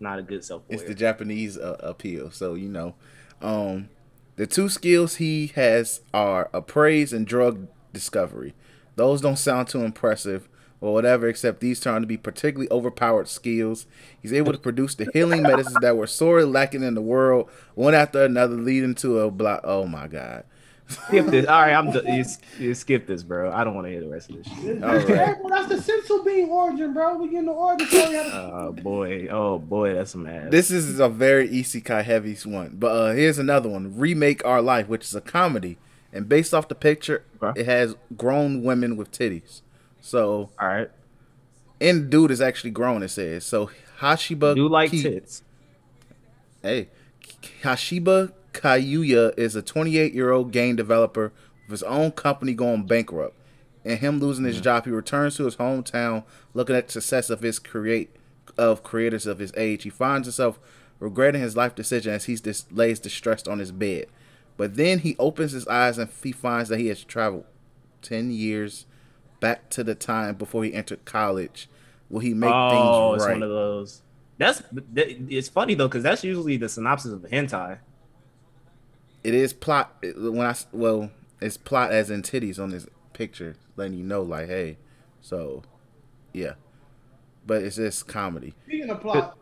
It's 0.00 0.02
not 0.02 0.18
a 0.18 0.22
good 0.22 0.42
self 0.42 0.62
it's 0.70 0.82
the. 0.84 0.94
Japanese 0.94 1.58
uh, 1.58 1.76
appeal. 1.80 2.30
So 2.30 2.54
you 2.54 2.70
know, 2.70 2.94
um, 3.42 3.90
the 4.36 4.46
two 4.46 4.70
skills 4.70 5.16
he 5.16 5.48
has 5.48 6.00
are 6.14 6.48
appraise 6.54 7.12
and 7.12 7.26
drug 7.26 7.68
discovery. 7.92 8.54
Those 8.96 9.20
don't 9.20 9.36
sound 9.36 9.68
too 9.68 9.82
impressive 9.82 10.48
or 10.80 10.94
whatever, 10.94 11.28
except 11.28 11.60
these 11.60 11.80
turn 11.80 12.00
to 12.00 12.06
be 12.06 12.16
particularly 12.16 12.70
overpowered 12.70 13.28
skills. 13.28 13.84
He's 14.22 14.32
able 14.32 14.52
to 14.52 14.58
produce 14.58 14.94
the 14.94 15.10
healing 15.12 15.42
medicines 15.42 15.76
that 15.82 15.98
were 15.98 16.06
sorely 16.06 16.46
lacking 16.46 16.82
in 16.82 16.94
the 16.94 17.02
world, 17.02 17.50
one 17.74 17.92
after 17.92 18.24
another, 18.24 18.56
leading 18.56 18.94
to 18.96 19.18
a 19.18 19.30
block. 19.30 19.60
Oh 19.64 19.86
my 19.86 20.08
god! 20.08 20.44
Skip 20.90 21.26
this. 21.26 21.46
All 21.46 21.60
right, 21.62 21.72
I'm. 21.72 21.90
d- 21.92 22.00
You, 22.06 22.24
you 22.58 22.74
skip 22.74 23.06
this, 23.06 23.22
bro. 23.22 23.50
I 23.52 23.62
don't 23.64 23.74
want 23.74 23.86
to 23.86 23.90
hear 23.92 24.00
the 24.00 24.08
rest 24.08 24.30
of 24.30 24.36
this 24.36 24.46
shit. 24.60 24.82
All 24.82 24.94
right. 24.96 25.06
Hey, 25.06 25.34
that's 25.48 25.68
the 25.68 25.76
senzu 25.92 26.24
bean 26.24 26.48
origin, 26.50 26.92
bro. 26.92 27.16
We 27.16 27.28
getting 27.28 27.46
the 27.46 27.52
origin 27.52 27.86
story. 27.86 28.16
Oh 28.32 28.72
boy. 28.72 29.28
Oh 29.30 29.58
boy. 29.58 29.94
That's 29.94 30.10
some 30.10 30.26
ass. 30.26 30.50
This 30.50 30.70
is 30.70 30.98
a 30.98 31.08
very 31.08 31.48
isekai 31.48 32.02
heavy 32.04 32.34
one. 32.44 32.76
But 32.78 32.88
uh, 32.88 33.12
here's 33.12 33.38
another 33.38 33.68
one: 33.68 33.96
Remake 33.96 34.44
Our 34.44 34.60
Life, 34.60 34.88
which 34.88 35.04
is 35.04 35.14
a 35.14 35.20
comedy, 35.20 35.78
and 36.12 36.28
based 36.28 36.52
off 36.52 36.66
the 36.68 36.74
picture, 36.74 37.22
Okay. 37.42 37.60
it 37.60 37.66
has 37.66 37.94
grown 38.16 38.62
women 38.64 38.96
with 38.96 39.12
titties. 39.12 39.62
So, 40.00 40.50
All 40.58 40.68
right. 40.68 40.90
and 41.80 42.10
dude 42.10 42.30
is 42.32 42.40
actually 42.40 42.70
grown. 42.70 43.02
It 43.02 43.08
says 43.08 43.44
so. 43.44 43.70
Hashiba 44.00 44.54
Do 44.56 44.66
like 44.68 44.90
Ki- 44.90 45.02
tits. 45.02 45.42
Hey, 46.62 46.88
Hashiba 47.62 48.32
Kayuya 48.52 49.36
is 49.38 49.56
a 49.56 49.62
28 49.62 50.12
year 50.12 50.30
old 50.30 50.52
game 50.52 50.76
developer 50.76 51.32
with 51.66 51.70
his 51.70 51.82
own 51.84 52.12
company 52.12 52.54
going 52.54 52.86
bankrupt. 52.86 53.36
And 53.84 53.98
him 53.98 54.20
losing 54.20 54.44
his 54.44 54.60
job, 54.60 54.84
he 54.84 54.90
returns 54.90 55.36
to 55.36 55.46
his 55.46 55.56
hometown, 55.56 56.24
looking 56.52 56.76
at 56.76 56.86
the 56.88 56.92
success 56.92 57.30
of 57.30 57.40
his 57.40 57.58
create 57.58 58.14
of 58.58 58.82
creators 58.82 59.26
of 59.26 59.38
his 59.38 59.52
age. 59.56 59.84
He 59.84 59.90
finds 59.90 60.26
himself 60.26 60.58
regretting 60.98 61.40
his 61.40 61.56
life 61.56 61.74
decision 61.74 62.12
as 62.12 62.26
he 62.26 62.34
dis- 62.36 62.66
lays 62.70 63.00
distressed 63.00 63.48
on 63.48 63.58
his 63.58 63.72
bed. 63.72 64.06
But 64.58 64.76
then 64.76 64.98
he 64.98 65.16
opens 65.18 65.52
his 65.52 65.66
eyes 65.66 65.96
and 65.96 66.10
he 66.22 66.32
finds 66.32 66.68
that 66.68 66.78
he 66.78 66.88
has 66.88 67.02
traveled 67.02 67.46
10 68.02 68.30
years 68.30 68.84
back 69.40 69.70
to 69.70 69.82
the 69.82 69.94
time 69.94 70.34
before 70.34 70.64
he 70.64 70.74
entered 70.74 71.06
college, 71.06 71.68
where 72.08 72.22
he 72.22 72.34
make 72.34 72.52
oh, 72.52 73.12
things 73.12 73.22
it's 73.22 73.32
one 73.32 73.42
of 73.42 73.48
those. 73.48 74.02
That's. 74.36 74.62
It's 74.94 75.48
funny 75.48 75.74
though, 75.74 75.88
because 75.88 76.02
that's 76.02 76.22
usually 76.22 76.58
the 76.58 76.68
synopsis 76.68 77.12
of 77.12 77.24
a 77.24 77.28
hentai. 77.28 77.78
It 79.22 79.34
is 79.34 79.52
plot 79.52 80.02
when 80.02 80.40
I 80.40 80.54
well, 80.72 81.10
it's 81.40 81.56
plot 81.56 81.92
as 81.92 82.10
in 82.10 82.22
titties 82.22 82.58
on 82.58 82.70
this 82.70 82.86
picture, 83.12 83.56
letting 83.76 83.98
you 83.98 84.04
know 84.04 84.22
like, 84.22 84.48
hey, 84.48 84.78
so, 85.20 85.62
yeah, 86.32 86.54
but 87.46 87.62
it's 87.62 87.76
just 87.76 88.06
comedy. 88.08 88.54
Speaking 88.66 88.90
of 88.90 89.00
plot, 89.00 89.36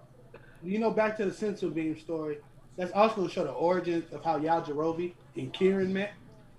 you 0.62 0.78
know, 0.78 0.90
back 0.90 1.16
to 1.18 1.24
the 1.24 1.30
senzu 1.30 1.72
bean 1.72 1.98
story. 1.98 2.38
That's 2.76 2.92
also 2.92 3.16
going 3.16 3.28
to 3.28 3.34
show 3.34 3.44
the 3.44 3.50
origins 3.50 4.12
of 4.12 4.24
how 4.24 4.38
Yajirobe 4.38 5.12
and 5.36 5.52
Korin 5.52 5.90
met. 5.90 6.12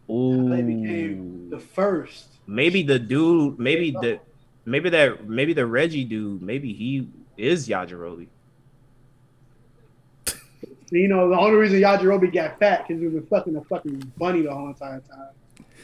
Ooh. 0.09 0.49
They 0.49 0.61
became 0.61 1.49
the 1.49 1.59
first. 1.59 2.27
maybe 2.47 2.83
the 2.83 2.99
dude. 2.99 3.59
Maybe 3.59 3.91
the. 3.91 4.19
Maybe 4.65 4.89
that. 4.89 5.27
Maybe 5.29 5.53
the 5.53 5.65
Reggie 5.65 6.03
dude. 6.03 6.41
Maybe 6.41 6.73
he 6.73 7.07
is 7.37 7.67
Yajirobe. 7.67 8.27
You 10.91 11.07
know, 11.07 11.29
the 11.29 11.37
only 11.37 11.55
reason 11.57 11.79
Yajirobe 11.79 12.33
got 12.33 12.57
fat 12.59 12.87
because 12.87 13.01
he 13.01 13.07
was 13.07 13.23
fucking 13.29 13.55
a 13.55 13.61
fucking 13.65 14.11
bunny 14.17 14.41
the 14.41 14.53
whole 14.53 14.69
entire 14.69 15.01
time. 15.01 15.29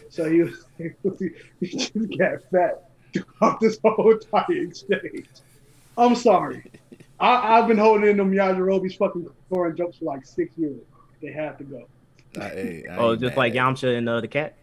So 0.10 0.30
he 0.30 0.42
was 0.42 0.66
he 1.60 1.68
just 1.68 1.94
got 2.18 2.40
fat 2.52 2.90
throughout 3.14 3.60
this 3.60 3.78
whole 3.84 4.12
entire 4.12 4.64
exchange. 4.64 5.28
I'm 5.98 6.16
sorry. 6.16 6.72
I, 7.20 7.58
I've 7.60 7.68
been 7.68 7.78
holding 7.78 8.10
in 8.10 8.18
them 8.18 8.32
Yajirobe's 8.32 8.96
fucking 8.96 9.30
foreign 9.50 9.78
jokes 9.78 9.98
for 9.98 10.06
like 10.06 10.26
six 10.26 10.58
years. 10.58 10.82
They 11.22 11.32
have 11.32 11.58
to 11.60 11.64
go. 11.64 11.88
I, 12.38 12.50
hey, 12.50 12.84
I 12.92 12.96
Oh, 12.98 13.16
just 13.16 13.32
mad. 13.32 13.38
like 13.38 13.54
Yamcha 13.54 13.98
and 13.98 14.10
uh, 14.10 14.20
the 14.22 14.28
cat. 14.28 14.58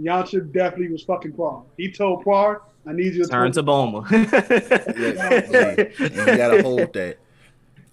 Yamcha 0.00 0.50
definitely 0.52 0.90
was 0.90 1.04
fucking 1.04 1.32
Puar. 1.32 1.64
He 1.76 1.92
told 1.92 2.24
Puar, 2.24 2.62
I 2.86 2.92
need 2.92 3.14
you 3.14 3.24
to 3.24 3.28
Turn 3.30 3.52
to 3.52 3.62
Boma. 3.62 4.04
Yes, 4.10 5.94
and 6.00 6.14
you 6.16 6.36
gotta 6.36 6.62
hold 6.62 6.92
that. 6.94 7.18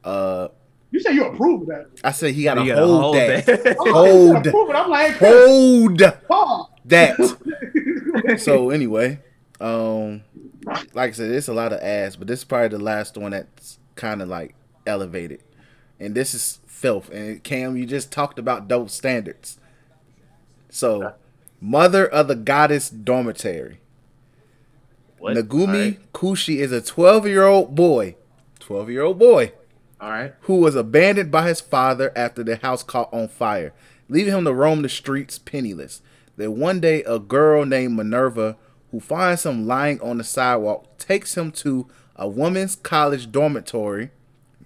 Uh, 0.03 0.48
You 0.92 1.00
say 1.00 1.14
you 1.14 1.26
approve 1.26 1.64
of 1.64 1.68
that. 1.68 1.88
I 2.03 2.11
said 2.11 2.34
he 2.34 2.43
gotta, 2.43 2.61
hold, 2.61 3.01
hold 3.01 3.16
that. 3.16 3.45
that. 3.45 3.77
I'm 3.80 3.85
like, 3.85 3.93
Hold. 3.95 4.32
said 4.38 4.48
approve 4.48 4.69
it. 4.69 4.76
I'm 4.76 4.90
like, 4.90 5.16
hold 5.18 6.00
Puar. 6.00 6.68
that. 6.85 8.40
so 8.40 8.69
anyway, 8.72 9.19
um, 9.61 10.24
like 10.93 11.09
I 11.09 11.11
said, 11.11 11.32
it's 11.32 11.48
a 11.48 11.53
lot 11.53 11.74
of 11.74 11.80
ass, 11.82 12.16
but 12.16 12.27
this 12.27 12.40
is 12.40 12.45
probably 12.45 12.69
the 12.69 12.84
last 12.84 13.18
one 13.18 13.32
that's 13.32 13.77
kind 13.95 14.22
of 14.22 14.30
like 14.30 14.56
elevated, 14.88 15.43
and 16.00 16.16
this 16.16 16.34
is 16.34 16.59
filth. 16.66 17.09
And 17.11 17.43
Cam, 17.43 17.77
you 17.77 17.85
just 17.85 18.11
talked 18.11 18.40
about 18.40 18.68
double 18.68 18.88
standards. 18.88 19.59
So, 20.69 21.14
mother 21.61 22.08
of 22.08 22.27
the 22.27 22.35
goddess 22.35 22.90
dormitory. 22.90 23.80
What? 25.19 25.35
Nagumi 25.35 25.68
All 25.68 25.68
right. 25.68 26.14
Kushi 26.14 26.58
is 26.58 26.72
a 26.72 26.82
12 26.82 27.27
year 27.27 27.45
old 27.45 27.76
boy, 27.76 28.16
12 28.59 28.90
year 28.90 29.03
old 29.03 29.19
boy 29.19 29.51
All 30.02 30.10
right. 30.10 30.34
who 30.42 30.58
was 30.58 30.76
abandoned 30.76 31.32
by 31.32 31.48
his 31.48 31.60
father 31.60 32.11
after 32.16 32.44
the 32.44 32.58
house 32.58 32.84
caught 32.84 33.11
on 33.14 33.28
fire, 33.28 33.74
leaving 34.08 34.34
him 34.34 34.45
to 34.45 34.53
roam 34.53 34.82
the 34.82 34.90
streets 34.90 35.38
penniless. 35.38 36.02
Then 36.38 36.58
one 36.58 36.80
day, 36.80 37.03
a 37.03 37.19
girl 37.19 37.66
named 37.66 37.98
Minerva, 37.98 38.56
who 38.92 39.02
finds 39.02 39.45
him 39.45 39.68
lying 39.68 40.00
on 40.02 40.18
the 40.18 40.24
sidewalk, 40.24 40.98
takes 40.98 41.36
him 41.36 41.52
to 41.52 41.88
a 42.16 42.28
women's 42.28 42.78
college 42.78 43.32
dormitory. 43.32 44.10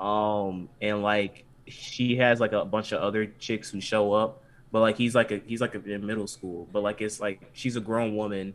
Um, 0.00 0.68
and 0.82 1.04
like 1.04 1.44
she 1.68 2.16
has 2.16 2.40
like 2.40 2.50
a 2.50 2.64
bunch 2.64 2.90
of 2.90 3.00
other 3.00 3.26
chicks 3.26 3.70
who 3.70 3.80
show 3.80 4.12
up, 4.12 4.42
but 4.72 4.80
like 4.80 4.96
he's 4.96 5.14
like 5.14 5.30
a 5.30 5.40
he's 5.46 5.60
like 5.60 5.76
a, 5.76 5.84
in 5.88 6.04
middle 6.04 6.26
school, 6.26 6.68
but 6.72 6.82
like 6.82 7.00
it's 7.00 7.20
like 7.20 7.48
she's 7.52 7.76
a 7.76 7.80
grown 7.80 8.16
woman, 8.16 8.54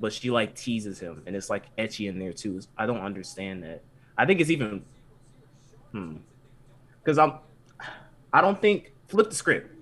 but 0.00 0.12
she 0.12 0.30
like 0.30 0.54
teases 0.54 0.98
him, 0.98 1.22
and 1.26 1.36
it's 1.36 1.50
like 1.50 1.64
ecchi 1.76 2.08
in 2.08 2.18
there 2.18 2.32
too. 2.32 2.60
I 2.78 2.86
don't 2.86 3.00
understand 3.02 3.62
that. 3.64 3.82
I 4.16 4.26
think 4.26 4.40
it's 4.40 4.50
even, 4.50 4.84
hmm, 5.92 6.16
because 7.02 7.18
I'm, 7.18 7.34
I 8.32 8.40
don't 8.40 8.60
think 8.60 8.92
flip 9.08 9.28
the 9.30 9.36
script. 9.36 9.74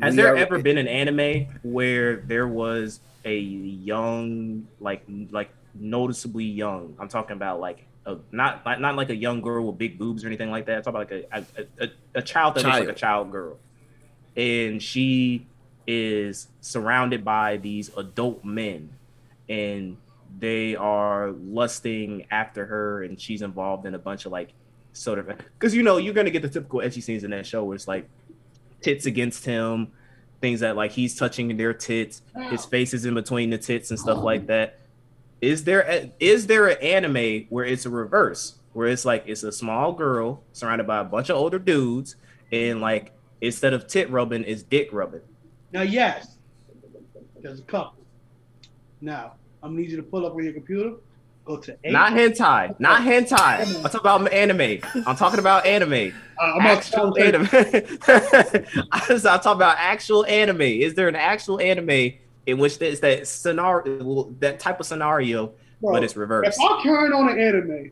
Has 0.00 0.12
We 0.12 0.22
there 0.22 0.34
are- 0.34 0.36
ever 0.36 0.58
been 0.58 0.78
an 0.78 0.88
anime 0.88 1.46
where 1.62 2.16
there 2.16 2.48
was 2.48 3.00
a 3.24 3.36
young, 3.38 4.66
like, 4.80 5.02
like 5.30 5.50
noticeably 5.74 6.44
young? 6.44 6.96
I'm 6.98 7.08
talking 7.08 7.36
about 7.36 7.60
like 7.60 7.84
a 8.06 8.16
not 8.32 8.64
not, 8.80 8.96
like 8.96 9.10
a 9.10 9.14
young 9.16 9.42
girl 9.42 9.66
with 9.66 9.76
big 9.76 9.98
boobs 9.98 10.24
or 10.24 10.28
anything 10.28 10.50
like 10.50 10.64
that. 10.66 10.78
I'm 10.78 10.82
talking 10.82 11.00
about 11.02 11.34
like 11.34 11.46
a 11.58 11.82
a, 11.82 11.84
a, 11.84 11.90
a 12.20 12.22
child 12.22 12.54
that 12.54 12.64
looks 12.64 12.80
like 12.80 12.88
a 12.88 12.94
child 12.94 13.30
girl, 13.30 13.58
and 14.36 14.82
she 14.82 15.46
is 15.92 16.46
surrounded 16.60 17.24
by 17.24 17.56
these 17.56 17.90
adult 17.96 18.44
men. 18.44 18.90
And 19.48 19.96
they 20.38 20.76
are 20.76 21.32
lusting 21.32 22.26
after 22.30 22.64
her 22.64 23.02
and 23.02 23.20
she's 23.20 23.42
involved 23.42 23.84
in 23.86 23.96
a 23.96 23.98
bunch 23.98 24.24
of 24.24 24.30
like 24.30 24.52
sort 24.92 25.18
of 25.18 25.26
because 25.26 25.74
you 25.74 25.82
know 25.82 25.96
you're 25.96 26.14
gonna 26.14 26.30
get 26.30 26.42
the 26.42 26.48
typical 26.48 26.80
edgy 26.80 27.00
scenes 27.00 27.24
in 27.24 27.32
that 27.32 27.44
show 27.44 27.64
where 27.64 27.74
it's 27.74 27.88
like 27.88 28.08
tits 28.80 29.06
against 29.06 29.44
him 29.44 29.88
things 30.40 30.60
that 30.60 30.76
like 30.76 30.92
he's 30.92 31.16
touching 31.16 31.56
their 31.56 31.74
tits 31.74 32.22
his 32.48 32.64
face 32.64 32.94
is 32.94 33.04
in 33.04 33.14
between 33.14 33.50
the 33.50 33.58
tits 33.58 33.90
and 33.90 33.98
stuff 33.98 34.22
like 34.22 34.46
that. 34.46 34.78
Is 35.40 35.64
there 35.64 35.80
a, 35.80 36.12
is 36.20 36.46
there 36.46 36.68
an 36.68 36.78
anime 36.80 37.46
where 37.48 37.64
it's 37.64 37.84
a 37.84 37.90
reverse 37.90 38.54
where 38.72 38.86
it's 38.86 39.04
like 39.04 39.24
it's 39.26 39.42
a 39.42 39.50
small 39.50 39.92
girl 39.92 40.44
surrounded 40.52 40.86
by 40.86 41.00
a 41.00 41.04
bunch 41.04 41.28
of 41.28 41.36
older 41.36 41.58
dudes 41.58 42.14
and 42.52 42.80
like 42.80 43.12
instead 43.40 43.72
of 43.72 43.88
tit 43.88 44.08
rubbing 44.10 44.44
it's 44.44 44.62
dick 44.62 44.90
rubbing 44.92 45.22
Now, 45.72 45.82
yes, 45.82 46.36
there's 47.40 47.60
a 47.60 47.62
couple. 47.64 48.02
Now, 49.00 49.34
I'm 49.62 49.70
gonna 49.70 49.82
need 49.82 49.90
you 49.90 49.96
to 49.96 50.02
pull 50.02 50.26
up 50.26 50.34
on 50.34 50.42
your 50.44 50.52
computer. 50.52 50.94
Go 51.46 51.56
to 51.56 51.76
eight. 51.84 51.90
not 51.92 52.12
hentai 52.12 52.78
not 52.78 53.00
hentai 53.00 53.60
i'm 53.60 53.82
talking 53.90 54.00
about 54.00 54.30
anime 54.30 54.78
i'm 55.06 55.16
talking 55.16 55.40
about 55.40 55.64
anime 55.64 56.12
Uh, 56.38 56.42
I'm 56.42 56.60
actual 56.66 57.18
anime 57.18 57.48
i'm 58.92 59.20
talking 59.20 59.52
about 59.52 59.76
actual 59.78 60.26
anime 60.26 60.60
is 60.60 60.94
there 60.94 61.08
an 61.08 61.16
actual 61.16 61.58
anime 61.58 62.12
in 62.46 62.58
which 62.58 62.78
there's 62.78 63.00
that 63.00 63.26
scenario 63.26 64.30
that 64.40 64.60
type 64.60 64.80
of 64.80 64.86
scenario 64.86 65.52
Bro, 65.80 65.92
but 65.94 66.04
it's 66.04 66.14
reversed 66.14 66.58
If 66.60 66.70
I 66.70 66.82
turn 66.84 67.12
on 67.14 67.30
an 67.30 67.40
anime 67.40 67.90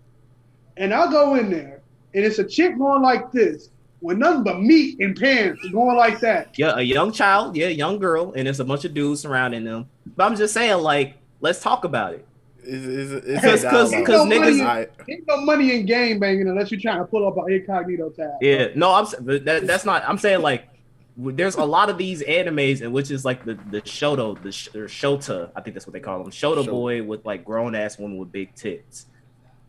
and 0.77 0.93
I 0.93 1.11
go 1.11 1.35
in 1.37 1.51
there 1.51 1.81
and 2.15 2.25
it's 2.27 2.39
a 2.39 2.45
chick 2.45 2.77
going 2.79 3.01
like 3.03 3.33
this 3.33 3.71
with 4.01 4.17
nothing 4.19 4.45
but 4.45 4.61
meat 4.61 4.99
and 5.01 5.17
pants 5.17 5.67
going 5.71 5.97
like 5.97 6.21
that, 6.21 6.57
yeah, 6.59 6.75
a 6.77 6.83
young 6.83 7.13
child, 7.13 7.57
yeah, 7.57 7.69
young 7.69 7.99
girl, 7.99 8.33
and 8.37 8.47
there's 8.47 8.61
a 8.61 8.65
bunch 8.65 8.85
of 8.85 8.95
dudes 8.95 9.21
surrounding 9.23 9.65
them. 9.65 9.89
But 10.17 10.25
I'm 10.25 10.37
just 10.37 10.55
saying, 10.55 10.79
like, 10.83 11.17
let's 11.41 11.61
talk 11.61 11.85
about 11.85 12.15
it. 12.15 12.25
It's, 12.63 12.85
it's, 13.25 13.27
it's 13.27 13.41
Cause- 13.43 13.63
cause- 13.65 13.91
dialogue. 13.91 14.07
cause 14.07 14.21
Ain't 14.21 14.31
no 14.31 14.37
niggas- 14.37 14.59
money- 14.59 14.63
I- 14.63 14.87
ain't 15.09 15.27
no 15.27 15.41
money 15.41 15.75
in 15.75 15.87
game 15.87 16.19
banging 16.21 16.49
unless 16.49 16.71
you're 16.71 16.81
trying 16.81 16.99
to 16.99 17.05
pull 17.07 17.27
up 17.27 17.37
an 17.39 17.53
incognito 17.53 18.11
tab. 18.11 18.33
Yeah, 18.41 18.69
no, 18.75 18.93
I'm 18.95 19.07
but 19.23 19.45
that, 19.47 19.67
that's 19.67 19.85
not. 19.85 20.03
I'm 20.07 20.19
saying 20.19 20.43
like, 20.43 20.69
there's 21.17 21.57
a 21.57 21.65
lot 21.65 21.91
of 21.91 21.99
these 21.99 22.23
animes 22.23 22.81
in 22.83 22.93
which 22.93 23.11
is 23.11 23.25
like 23.25 23.45
the 23.45 23.55
the 23.71 23.81
shoto, 23.83 24.41
the 24.43 24.53
sh- 24.53 24.69
or 24.75 24.85
shota, 24.87 25.51
I 25.57 25.61
think 25.63 25.75
that's 25.75 25.87
what 25.87 25.93
they 25.95 25.99
call 26.01 26.23
them, 26.23 26.31
shota 26.31 26.63
Shota. 26.65 26.67
boy 26.71 27.03
with 27.03 27.25
like 27.25 27.45
grown 27.45 27.75
ass 27.75 27.99
women 27.99 28.19
with 28.19 28.31
big 28.31 28.55
tits. 28.55 29.07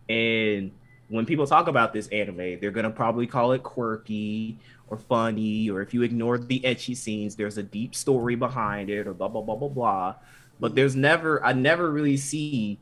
And 0.09 0.71
when 1.09 1.25
people 1.25 1.45
talk 1.45 1.67
about 1.67 1.91
this 1.91 2.07
anime, 2.07 2.59
they're 2.59 2.71
gonna 2.71 2.89
probably 2.89 3.27
call 3.27 3.51
it 3.51 3.63
quirky 3.63 4.57
or 4.87 4.97
funny, 4.97 5.69
or 5.69 5.81
if 5.81 5.93
you 5.93 6.03
ignore 6.03 6.37
the 6.37 6.59
ecchi 6.61 6.95
scenes, 6.95 7.35
there's 7.35 7.57
a 7.57 7.63
deep 7.63 7.93
story 7.93 8.35
behind 8.35 8.89
it, 8.89 9.07
or 9.07 9.13
blah 9.13 9.27
blah 9.27 9.41
blah 9.41 9.55
blah 9.55 9.69
blah. 9.69 10.15
But 10.59 10.75
there's 10.75 10.95
never, 10.95 11.43
I 11.43 11.53
never 11.53 11.89
really 11.91 12.17
see 12.17 12.79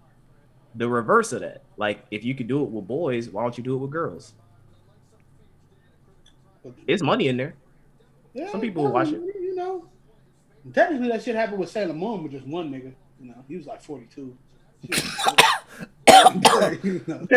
the 0.75 0.89
reverse 0.89 1.31
of 1.31 1.41
that. 1.41 1.61
Like, 1.77 2.06
if 2.11 2.23
you 2.23 2.33
could 2.33 2.47
do 2.47 2.64
it 2.64 2.69
with 2.69 2.88
boys, 2.88 3.30
why 3.30 3.43
don't 3.43 3.57
you 3.57 3.64
do 3.64 3.75
it 3.75 3.77
with 3.77 3.91
girls? 3.91 4.33
It's 6.85 7.03
money 7.03 7.27
in 7.27 7.38
there. 7.38 7.56
Yeah, 8.33 8.51
Some 8.51 8.61
people 8.61 8.83
will 8.83 8.91
watch 8.91 9.09
it. 9.09 9.22
You 9.22 9.56
know, 9.56 9.85
technically 10.73 11.07
that 11.09 11.23
shit 11.23 11.35
happened 11.35 11.59
with 11.59 11.69
Sailor 11.69 11.93
Moon 11.93 12.23
with 12.23 12.31
just 12.31 12.45
one 12.45 12.72
nigga. 12.72 12.93
You 13.19 13.30
know, 13.30 13.43
he 13.47 13.56
was 13.56 13.65
like 13.65 13.81
42. 13.81 14.35
You 16.83 17.01
know, 17.07 17.27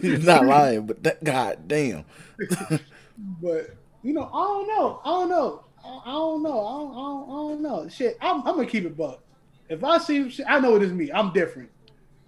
He's 0.00 0.26
not 0.26 0.46
lying, 0.46 0.86
but 0.86 1.02
that 1.02 1.22
god 1.22 1.68
damn. 1.68 2.04
but 3.40 3.76
you 4.02 4.12
know, 4.12 4.30
I 4.32 4.44
don't 4.44 4.68
know. 4.68 5.00
I 5.04 5.08
don't 5.08 5.28
know. 5.28 5.64
I, 5.84 6.00
I 6.04 6.12
don't 6.12 6.42
know. 6.42 6.66
I 6.66 6.78
don't, 6.78 6.90
I 6.90 6.94
don't, 6.94 7.24
I 7.24 7.32
don't 7.32 7.62
know. 7.62 7.88
Shit, 7.88 8.16
I'm, 8.20 8.38
I'm 8.46 8.56
gonna 8.56 8.66
keep 8.66 8.84
it 8.84 8.96
buck. 8.96 9.22
If 9.68 9.84
I 9.84 9.98
see 9.98 10.30
shit, 10.30 10.46
I 10.48 10.58
know 10.58 10.76
it 10.76 10.82
is 10.82 10.92
me. 10.92 11.12
I'm 11.12 11.32
different. 11.32 11.70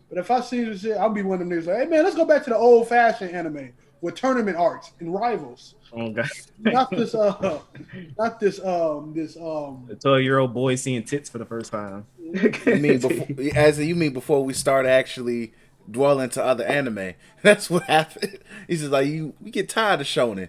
But 0.09 0.19
if 0.19 0.31
I 0.31 0.41
see 0.41 0.65
this 0.65 0.83
shit, 0.83 0.97
I'll 0.97 1.11
be 1.11 1.23
one 1.23 1.41
of 1.41 1.49
them 1.49 1.59
niggas 1.59 1.67
like, 1.67 1.79
hey 1.79 1.87
man, 1.87 2.05
let's 2.05 2.17
go 2.17 2.25
back 2.25 2.45
to 2.45 2.51
the 2.51 2.57
old 2.57 2.89
fashioned 2.89 3.31
anime 3.31 3.73
with 4.01 4.15
tournament 4.15 4.57
arcs 4.57 4.93
and 5.01 5.15
rivals. 5.15 5.75
Oh 5.93 6.11
god. 6.11 6.29
Not 6.59 6.91
this 6.91 7.15
uh 7.15 7.61
not 8.19 8.41
this 8.41 8.61
um 8.65 9.13
this 9.15 9.37
um 9.37 9.89
A 9.91 9.95
12 9.95 10.23
year 10.23 10.39
old 10.39 10.55
boy 10.55 10.75
seeing 10.75 11.03
tits 11.05 11.29
for 11.29 11.39
the 11.39 11.45
first 11.45 11.73
time. 11.73 12.07
You 12.33 12.77
mean 12.77 12.99
before, 13.01 13.27
as 13.57 13.79
you 13.79 13.95
mean 13.95 14.13
before 14.13 14.45
we 14.45 14.53
start 14.53 14.87
actually 14.87 15.53
dwelling 15.91 16.31
to 16.31 16.45
other 16.45 16.65
anime? 16.65 17.15
That's 17.43 17.69
what 17.71 17.85
happened. 17.85 18.39
He's 18.69 18.81
just 18.81 18.93
like 18.93 19.07
you. 19.07 19.35
We 19.41 19.51
get 19.51 19.69
tired 19.69 20.01
of 20.01 20.07
shonen. 20.07 20.49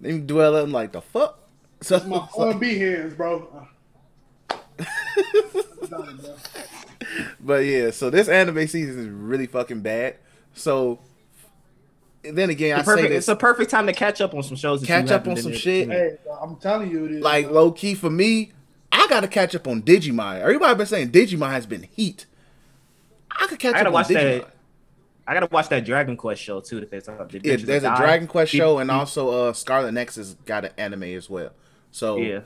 Then 0.00 0.14
you 0.16 0.20
dwell 0.22 0.56
on 0.56 0.72
like 0.72 0.92
the 0.92 1.00
fuck. 1.02 1.38
So 1.82 1.98
my 2.06 2.24
it's 2.24 2.36
like- 2.36 2.54
R&B 2.54 2.78
hands, 2.78 3.14
bro. 3.14 3.66
but 7.40 7.64
yeah, 7.64 7.90
so 7.90 8.10
this 8.10 8.28
anime 8.28 8.66
season 8.68 8.98
is 9.00 9.08
really 9.08 9.46
fucking 9.46 9.80
bad. 9.80 10.16
So 10.54 11.00
then 12.22 12.50
again, 12.50 12.76
I 12.76 12.80
It's, 12.80 12.88
perfect, 12.88 13.08
say 13.08 13.16
it's 13.16 13.28
a 13.28 13.36
perfect 13.36 13.70
time 13.70 13.86
to 13.86 13.92
catch 13.92 14.20
up 14.20 14.34
on 14.34 14.42
some 14.42 14.56
shows. 14.56 14.80
that 14.80 14.86
Catch 14.86 15.10
up 15.10 15.26
on 15.26 15.36
some 15.36 15.50
able 15.52 15.58
shit. 15.58 15.88
Hey, 15.88 16.16
I'm 16.40 16.56
telling 16.56 16.90
you, 16.90 17.06
it 17.06 17.12
is. 17.12 17.22
like 17.22 17.50
low 17.50 17.72
key 17.72 17.94
for 17.94 18.10
me. 18.10 18.52
I 18.92 19.06
gotta 19.08 19.28
catch 19.28 19.54
up 19.54 19.66
on 19.66 19.82
Digimon. 19.82 20.40
Everybody 20.40 20.74
been 20.76 20.86
saying 20.86 21.10
Digimon 21.10 21.50
has 21.50 21.66
been 21.66 21.82
heat. 21.84 22.26
I 23.30 23.46
could 23.46 23.58
catch 23.58 23.74
I 23.74 23.80
up 23.80 23.86
on 23.88 23.92
watch 23.94 24.08
Digimon. 24.08 24.40
that. 24.40 24.54
I 25.26 25.34
gotta 25.34 25.48
watch 25.50 25.68
that 25.68 25.84
Dragon 25.84 26.16
Quest 26.16 26.42
show 26.42 26.60
too. 26.60 26.80
That 26.80 26.90
they 26.90 27.00
talk 27.00 27.18
about. 27.20 27.32
Yeah, 27.44 27.56
there's 27.56 27.84
a 27.84 27.94
Dragon 27.96 28.26
Quest 28.26 28.52
show, 28.52 28.78
and 28.78 28.90
also 28.90 29.30
uh 29.48 29.52
Scarlet 29.52 29.92
Nexus 29.92 30.34
got 30.44 30.64
an 30.64 30.72
anime 30.76 31.04
as 31.04 31.30
well. 31.30 31.50
So 31.90 32.18
yeah. 32.18 32.40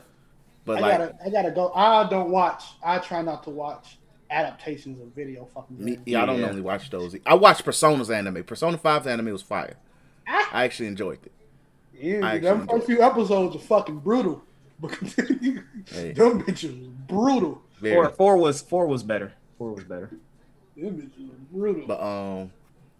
but 0.65 0.77
I 0.77 0.81
like 0.81 0.97
gotta, 0.99 1.15
I 1.25 1.29
gotta 1.29 1.51
go. 1.51 1.71
I 1.73 2.07
don't 2.09 2.29
watch. 2.29 2.63
I 2.83 2.99
try 2.99 3.21
not 3.21 3.43
to 3.43 3.49
watch 3.49 3.97
adaptations 4.29 5.01
of 5.01 5.07
video 5.15 5.45
fucking. 5.53 5.83
me, 5.83 5.91
games. 5.95 6.03
yeah, 6.05 6.23
I 6.23 6.25
don't 6.25 6.35
Yeah. 6.35 6.41
normally 6.45 6.61
watch 6.61 6.89
those. 6.89 7.15
I 7.25 7.33
watched 7.33 7.63
Persona's 7.65 8.09
anime. 8.11 8.43
Persona 8.43 8.77
5's 8.77 9.07
anime 9.07 9.31
was 9.31 9.41
fire. 9.41 9.75
Ah. 10.27 10.49
I 10.51 10.63
actually 10.65 10.87
enjoyed 10.87 11.19
it. 11.25 11.31
Yeah, 11.99 12.27
I 12.27 12.37
them 12.37 12.61
actually 12.61 12.75
first 12.77 12.87
few 12.87 13.01
episodes 13.01 13.55
are 13.55 13.59
fucking 13.59 13.99
brutal. 13.99 14.43
Hey. 15.89 16.11
Them 16.11 16.41
bitches 16.43 16.77
was 16.79 16.87
brutal. 17.07 17.61
Very. 17.79 17.95
Four, 17.95 18.09
four 18.09 18.37
was 18.37 18.61
four 18.61 18.87
was 18.87 19.03
better. 19.03 19.33
Four 19.57 19.71
was 19.73 19.83
better. 19.85 20.11
Them 20.75 20.95
bitches 21.01 21.29
was 21.29 21.39
brutal. 21.51 21.87
But 21.87 22.01
um, 22.01 22.51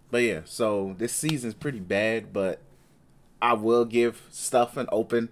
but 0.10 0.24
yeah. 0.24 0.42
So 0.46 0.96
this 0.98 1.12
season's 1.14 1.54
pretty 1.54 1.80
bad, 1.80 2.32
but 2.34 2.60
I 3.42 3.54
will 3.54 3.86
give 3.86 4.22
stuff 4.32 4.78
an 4.78 4.88
open 4.92 5.30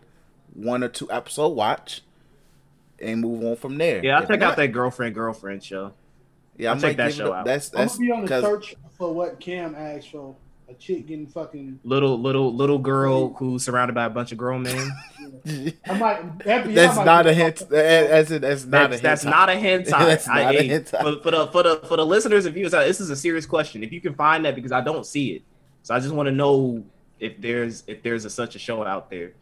one 0.53 0.83
or 0.83 0.89
two 0.89 1.09
episode 1.11 1.49
watch 1.49 2.01
and 2.99 3.21
move 3.21 3.43
on 3.43 3.55
from 3.55 3.77
there. 3.77 4.03
Yeah, 4.03 4.17
I'll 4.17 4.23
If 4.23 4.29
check 4.29 4.39
not- 4.41 4.51
out 4.51 4.57
that 4.57 4.67
girlfriend 4.73 5.15
girlfriend 5.15 5.63
show. 5.63 5.93
Yeah, 6.57 6.69
I 6.71 6.73
I'll 6.75 6.79
check 6.81 6.97
that 6.97 7.13
show 7.13 7.31
a- 7.33 7.37
out. 7.37 7.45
That's 7.45 7.71
I'm 7.73 7.87
gonna 7.87 7.99
be 7.99 8.11
on 8.11 8.25
the 8.25 8.41
search 8.41 8.75
for 8.97 9.13
what 9.13 9.39
Cam 9.39 9.75
asked 9.75 10.11
for. 10.11 10.35
A 10.67 10.73
chick 10.73 11.05
getting 11.05 11.27
fucking. 11.27 11.79
Little 11.83 12.19
little 12.19 12.53
little 12.53 12.79
girl 12.79 13.33
who's 13.35 13.63
surrounded 13.63 13.93
by 13.93 14.05
a 14.05 14.09
bunch 14.09 14.31
of 14.31 14.37
grown 14.39 14.63
men. 14.63 14.91
I 15.85 15.97
might. 15.97 16.39
FBI 16.39 16.73
That's 16.73 16.95
might 16.97 17.05
not 17.05 17.25
be- 17.25 17.31
a 17.31 17.33
hint. 17.33 17.61
As 17.71 18.31
in, 18.31 18.41
that's 18.41 18.65
not 18.65 18.89
That's, 18.89 18.99
a 18.99 19.03
that's 19.03 19.25
hentai. 19.25 19.29
not 19.29 19.49
a 19.49 19.53
hentai. 19.53 19.85
That's 19.89 20.27
I- 20.27 20.43
not 20.43 20.55
a 20.55 20.57
hey, 20.63 20.69
hentai. 20.69 21.01
For, 21.01 21.21
for 21.23 21.31
the 21.31 21.47
for 21.47 21.63
the 21.63 21.75
for 21.87 21.97
the 21.97 22.05
listeners 22.05 22.45
and 22.45 22.55
viewers, 22.55 22.73
uh, 22.73 22.83
this 22.83 22.99
is 22.99 23.11
a 23.11 23.15
serious 23.15 23.45
question. 23.45 23.83
If 23.83 23.91
you 23.91 24.01
can 24.01 24.15
find 24.15 24.43
that, 24.45 24.55
because 24.55 24.71
I 24.71 24.81
don't 24.81 25.05
see 25.05 25.33
it, 25.33 25.43
so 25.83 25.93
I 25.93 25.99
just 25.99 26.13
want 26.15 26.27
to 26.27 26.31
know 26.31 26.83
if 27.19 27.39
there's 27.39 27.83
if 27.85 28.01
there's 28.01 28.25
a, 28.25 28.29
such 28.31 28.55
a 28.55 28.59
show 28.59 28.83
out 28.83 29.11
there, 29.11 29.33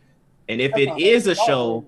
and 0.50 0.60
if 0.60 0.76
it 0.76 1.00
is 1.00 1.28
a 1.28 1.36
show, 1.36 1.86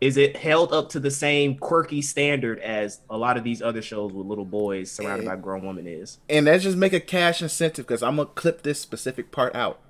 is 0.00 0.16
it 0.16 0.36
held 0.36 0.72
up 0.72 0.88
to 0.90 1.00
the 1.00 1.10
same 1.10 1.56
quirky 1.56 2.00
standard 2.02 2.58
as 2.60 3.00
a 3.10 3.16
lot 3.16 3.36
of 3.36 3.42
these 3.44 3.60
other 3.60 3.82
shows 3.82 4.12
with 4.12 4.26
little 4.26 4.44
boys 4.44 4.90
surrounded 4.90 5.26
Eh. 5.26 5.30
by 5.30 5.36
grown 5.36 5.66
women 5.66 5.86
is? 5.86 6.18
and 6.28 6.46
let's 6.46 6.62
just 6.64 6.76
make 6.76 6.92
a 6.92 7.00
cash 7.00 7.42
incentive 7.42 7.86
because 7.86 8.02
I'm 8.02 8.16
gonna 8.16 8.28
clip 8.34 8.62
this 8.62 8.80
specific 8.80 9.30
part 9.32 9.54
out. 9.56 9.80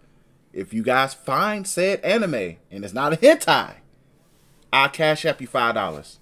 If 0.53 0.73
you 0.73 0.83
guys 0.83 1.13
find 1.15 1.67
said 1.67 2.01
anime 2.01 2.57
and 2.71 2.85
it's 2.85 2.95
not 2.95 3.13
a 3.13 3.17
hentai, 3.17 3.75
I'll 4.73 4.89
cash 4.89 5.25
up 5.27 5.41
you 5.41 5.47
five 5.47 5.75
dollars. 5.75 6.19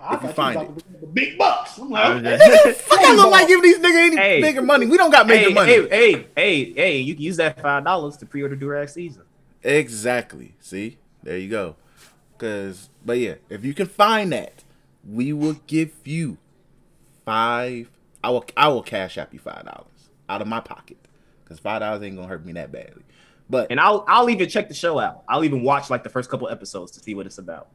I 0.00 0.16
if 0.16 0.22
you 0.22 0.28
find 0.30 0.56
was 0.56 0.66
about 0.66 0.78
to 0.78 0.84
bring 0.84 1.00
the 1.00 1.06
big 1.06 1.38
bucks. 1.38 1.78
I'm 1.78 1.88
like, 1.90 2.04
I'm 2.04 2.26
okay. 2.26 2.72
Fuck, 2.76 2.98
I 2.98 3.14
look 3.14 3.30
like 3.30 3.46
giving 3.46 3.62
these 3.62 3.78
niggas 3.78 4.06
any 4.06 4.16
Hey. 4.16 4.40
bigger 4.40 4.62
money. 4.62 4.86
We 4.86 4.96
don't 4.96 5.12
got 5.12 5.28
major 5.28 5.48
hey, 5.50 5.54
money. 5.54 5.72
hey, 5.72 5.88
hey, 5.88 6.26
hey, 6.34 6.72
hey, 6.72 6.98
you 6.98 7.14
can 7.14 7.22
use 7.22 7.36
that 7.36 7.60
five 7.60 7.84
dollars 7.84 8.16
to 8.16 8.26
pre-order 8.26 8.56
Durag 8.56 8.90
season. 8.90 9.22
Exactly. 9.62 10.54
See, 10.60 10.98
there 11.22 11.38
you 11.38 11.48
go. 11.48 11.76
Cause, 12.42 12.90
but 13.06 13.18
yeah, 13.18 13.34
if 13.48 13.64
you 13.64 13.72
can 13.72 13.86
find 13.86 14.32
that, 14.32 14.64
we 15.08 15.32
will 15.32 15.60
give 15.68 15.92
you 16.02 16.38
five. 17.24 17.88
I 18.24 18.30
will. 18.30 18.44
I 18.56 18.66
will 18.66 18.82
cash 18.82 19.16
app 19.16 19.32
you 19.32 19.38
five 19.38 19.64
dollars 19.64 20.10
out 20.28 20.42
of 20.42 20.48
my 20.48 20.58
pocket. 20.58 20.96
Cause 21.44 21.60
five 21.60 21.82
dollars 21.82 22.02
ain't 22.02 22.16
gonna 22.16 22.26
hurt 22.26 22.44
me 22.44 22.52
that 22.54 22.72
badly. 22.72 23.04
But 23.48 23.68
And 23.70 23.78
I'll 23.78 24.04
I'll 24.08 24.28
even 24.28 24.48
check 24.48 24.66
the 24.66 24.74
show 24.74 24.98
out. 24.98 25.22
I'll 25.28 25.44
even 25.44 25.62
watch 25.62 25.88
like 25.88 26.02
the 26.02 26.08
first 26.10 26.30
couple 26.30 26.48
episodes 26.48 26.90
to 26.92 27.00
see 27.00 27.14
what 27.14 27.26
it's 27.26 27.38
about. 27.38 27.68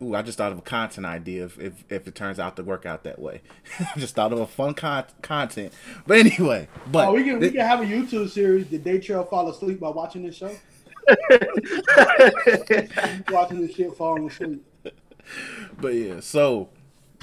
Ooh, 0.00 0.14
I 0.14 0.22
just 0.22 0.38
thought 0.38 0.52
of 0.52 0.58
a 0.58 0.62
content 0.62 1.04
idea 1.06 1.44
if 1.44 1.60
if, 1.60 1.84
if 1.90 2.08
it 2.08 2.14
turns 2.14 2.38
out 2.38 2.56
to 2.56 2.62
work 2.62 2.86
out 2.86 3.04
that 3.04 3.18
way. 3.18 3.42
I 3.80 3.90
just 3.98 4.14
thought 4.14 4.32
of 4.32 4.40
a 4.40 4.46
fun 4.46 4.72
con- 4.72 5.04
content. 5.20 5.74
But 6.06 6.20
anyway, 6.20 6.68
but 6.90 7.08
Oh, 7.08 7.12
we 7.12 7.24
can 7.24 7.38
we 7.38 7.50
can 7.50 7.60
have 7.60 7.82
a 7.82 7.84
YouTube 7.84 8.30
series. 8.30 8.66
Did 8.68 8.82
Day 8.82 8.98
Trail 8.98 9.24
fall 9.24 9.50
asleep 9.50 9.78
by 9.78 9.90
watching 9.90 10.22
this 10.22 10.36
show? 10.36 10.56
watching 13.30 13.66
this 13.66 13.74
shit, 13.76 13.94
falling 13.96 14.28
asleep. 14.28 14.64
but 15.80 15.94
yeah, 15.94 16.20
so 16.20 16.68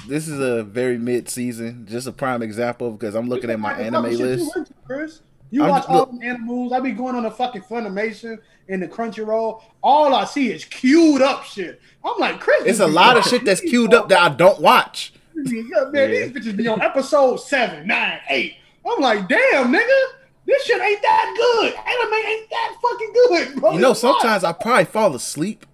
this 0.08 0.28
is 0.28 0.40
a 0.40 0.64
very 0.64 0.98
mid 0.98 1.30
season, 1.30 1.86
just 1.90 2.08
a 2.08 2.12
prime 2.12 2.42
example 2.42 2.92
because 2.92 3.16
I'm 3.16 3.30
looking 3.30 3.50
at 3.50 3.60
my 3.60 3.74
anime 3.74 4.12
you 4.12 4.18
list. 4.18 4.52
Chris. 4.86 5.22
You 5.52 5.64
I'm 5.64 5.70
watch 5.70 5.82
just- 5.84 5.90
all 5.90 5.98
look- 6.00 6.12
them 6.12 6.22
animals. 6.24 6.74
I 6.74 6.80
be 6.80 6.92
going 6.92 7.16
on 7.16 7.24
the 7.24 7.32
fucking 7.32 7.62
Funimation 7.64 8.40
and 8.68 8.82
the 8.82 8.88
Crunchyroll. 8.88 9.62
All 9.84 10.14
I 10.16 10.26
see 10.26 10.52
is 10.52 10.66
queued 10.66 11.22
up 11.22 11.44
shit. 11.46 11.80
I'm 12.04 12.20
like, 12.20 12.40
Chris. 12.40 12.64
It's 12.66 12.80
a 12.80 12.88
lot 12.88 13.16
of 13.18 13.24
shit 13.24 13.46
that's 13.46 13.62
queued 13.62 13.94
up 13.94 14.10
that 14.10 14.20
I 14.20 14.36
don't 14.36 14.60
watch. 14.60 15.14
Yeah, 15.36 15.86
man, 15.92 16.12
these 16.12 16.32
bitches 16.32 16.56
be 16.58 16.68
on 16.68 16.82
episode 16.82 17.38
seven, 17.38 17.88
nine, 17.88 18.20
eight. 18.30 18.56
I'm 18.86 19.02
like, 19.02 19.28
damn, 19.28 19.74
nigga, 19.74 20.04
this 20.46 20.64
shit 20.66 20.82
ain't 20.82 21.02
that 21.02 21.34
good. 21.38 21.74
Anime 21.74 22.26
ain't 22.28 22.50
that 22.50 22.76
fucking 22.82 23.14
good, 23.14 23.62
bro. 23.62 23.72
You 23.74 23.80
know, 23.80 23.94
sometimes 23.94 24.44
I 24.44 24.52
probably 24.54 24.86
fall 24.86 25.16
asleep. 25.16 25.66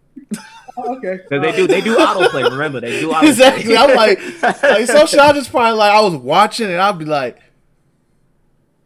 Oh, 0.77 0.95
okay. 0.95 1.17
Because 1.29 1.41
they 1.41 1.51
do 1.55 1.67
they 1.67 1.81
do 1.81 1.97
autoplay. 1.97 2.49
Remember, 2.49 2.79
they 2.79 3.01
do 3.01 3.09
autoplay. 3.11 3.29
Exactly. 3.29 3.75
I'm 3.75 3.95
like, 3.95 4.19
like 4.63 4.87
some 4.87 5.05
shit 5.07 5.19
I 5.19 5.33
just 5.33 5.51
probably 5.51 5.77
like 5.77 5.91
I 5.91 6.01
was 6.01 6.15
watching 6.15 6.67
and 6.67 6.77
I'll 6.81 6.93
be 6.93 7.05
like, 7.05 7.39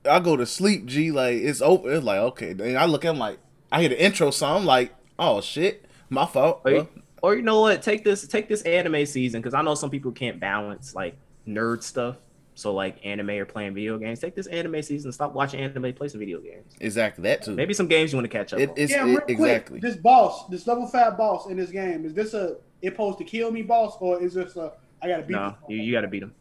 I 0.09 0.19
go 0.19 0.35
to 0.35 0.45
sleep, 0.45 0.85
G. 0.85 1.11
Like 1.11 1.35
it's 1.37 1.61
over. 1.61 1.91
It's 1.93 2.03
like 2.03 2.19
okay. 2.19 2.53
Then 2.53 2.77
I 2.77 2.85
look 2.85 3.05
at 3.05 3.09
'em 3.09 3.19
like 3.19 3.39
I 3.71 3.81
hear 3.81 3.89
the 3.89 4.03
intro 4.03 4.31
song. 4.31 4.61
I'm 4.61 4.65
like, 4.65 4.93
oh 5.19 5.41
shit, 5.41 5.85
my 6.09 6.25
fault. 6.25 6.61
Or, 6.65 6.71
Well, 6.73 6.89
or 7.21 7.35
you 7.35 7.41
know 7.43 7.61
what? 7.61 7.81
Take 7.83 8.03
this 8.03 8.27
take 8.27 8.47
this 8.47 8.61
anime 8.63 9.05
season 9.05 9.41
because 9.41 9.53
I 9.53 9.61
know 9.61 9.75
some 9.75 9.89
people 9.91 10.11
can't 10.11 10.39
balance 10.39 10.95
like 10.95 11.15
nerd 11.47 11.83
stuff. 11.83 12.17
So 12.57 12.73
like 12.73 13.05
anime 13.05 13.31
or 13.31 13.45
playing 13.45 13.73
video 13.73 13.97
games. 13.97 14.19
Take 14.19 14.33
this 14.33 14.47
anime 14.47 14.81
season. 14.81 15.11
Stop 15.11 15.33
watching 15.33 15.59
anime. 15.59 15.93
Play 15.93 16.07
some 16.07 16.19
video 16.19 16.39
games. 16.39 16.73
exactly 16.79 17.23
that 17.23 17.43
too. 17.43 17.53
Maybe 17.53 17.73
some 17.73 17.87
games 17.87 18.13
you 18.13 18.17
want 18.17 18.31
to 18.31 18.37
catch 18.37 18.53
up. 18.53 18.59
it, 18.59 18.69
on. 18.69 18.75
it's 18.77 18.91
yeah, 18.91 19.03
it- 19.03 19.07
real 19.07 19.19
quick, 19.19 19.29
exactly. 19.29 19.79
This 19.79 19.97
boss, 19.97 20.47
this 20.47 20.65
level 20.65 20.87
five 20.87 21.17
boss 21.17 21.47
in 21.47 21.57
this 21.57 21.69
game, 21.69 22.05
is 22.05 22.13
this 22.13 22.33
a 22.33 22.57
it 22.81 22.91
supposed 22.91 23.17
to 23.17 23.23
kill 23.23 23.51
me 23.51 23.61
boss 23.61 23.97
or 23.99 24.21
is 24.21 24.33
this 24.33 24.55
a 24.55 24.73
I 25.01 25.07
gotta 25.07 25.23
beat 25.23 25.33
no, 25.33 25.49
this 25.49 25.57
you, 25.69 25.77
you 25.77 25.91
got 25.91 26.01
to 26.01 26.07
beat 26.07 26.23
him. 26.23 26.33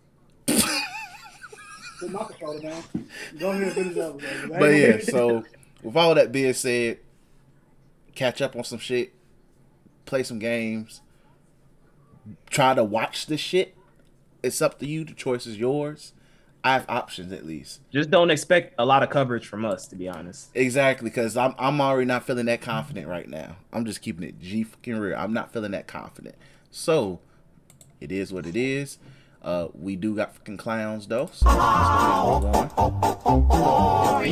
Put 0.46 2.10
my 2.10 2.24
controller 2.24 2.60
down. 2.60 2.82
Go 3.38 3.50
ahead 3.50 3.62
and 3.62 3.72
finish 3.72 3.96
up. 3.98 4.20
But 4.48 4.66
yeah, 4.66 4.98
so 5.00 5.44
with 5.82 5.96
all 5.96 6.14
that 6.14 6.32
being 6.32 6.52
said, 6.52 6.98
catch 8.14 8.40
up 8.40 8.56
on 8.56 8.64
some 8.64 8.78
shit, 8.78 9.12
play 10.06 10.22
some 10.22 10.38
games, 10.38 11.00
try 12.50 12.74
to 12.74 12.84
watch 12.84 13.26
this 13.26 13.40
shit. 13.40 13.73
It's 14.44 14.60
up 14.62 14.78
to 14.80 14.86
you. 14.86 15.04
The 15.04 15.14
choice 15.14 15.46
is 15.46 15.58
yours. 15.58 16.12
I 16.62 16.72
have 16.72 16.86
options 16.88 17.32
at 17.32 17.44
least. 17.44 17.80
Just 17.92 18.10
don't 18.10 18.30
expect 18.30 18.74
a 18.78 18.86
lot 18.86 19.02
of 19.02 19.10
coverage 19.10 19.46
from 19.46 19.64
us, 19.64 19.86
to 19.88 19.96
be 19.96 20.08
honest. 20.08 20.50
Exactly, 20.54 21.10
because 21.10 21.36
I'm 21.36 21.54
I'm 21.58 21.80
already 21.80 22.06
not 22.06 22.24
feeling 22.24 22.46
that 22.46 22.60
confident 22.60 23.06
right 23.08 23.28
now. 23.28 23.56
I'm 23.72 23.84
just 23.84 24.00
keeping 24.00 24.26
it 24.26 24.40
G 24.40 24.62
fucking 24.64 24.96
real. 24.98 25.16
I'm 25.18 25.32
not 25.32 25.52
feeling 25.52 25.72
that 25.72 25.86
confident. 25.86 26.36
So 26.70 27.20
it 28.00 28.10
is 28.12 28.32
what 28.32 28.46
it 28.46 28.56
is. 28.56 28.98
Uh, 29.42 29.68
we 29.74 29.94
do 29.96 30.14
got 30.16 30.34
fucking 30.36 30.56
clowns 30.56 31.06
though. 31.06 31.28
So 31.32 31.46
let's 31.46 31.54
go 31.54 32.52
ahead 32.54 32.70
and 32.70 33.36
move 33.36 33.50
on. 33.50 34.24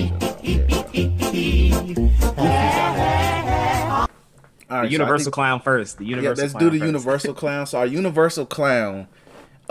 The 4.69 4.79
right, 4.79 4.87
so 4.87 4.91
Universal 4.93 5.25
think- 5.27 5.35
Clown 5.35 5.61
first. 5.61 5.99
The 5.99 6.05
universal. 6.07 6.37
yeah, 6.39 6.43
let's 6.45 6.53
Clown 6.53 6.65
do 6.65 6.71
the 6.71 6.79
first. 6.79 6.87
universal 6.87 7.35
clown. 7.35 7.67
So 7.67 7.79
our 7.79 7.87
universal 7.87 8.47
clown. 8.47 9.07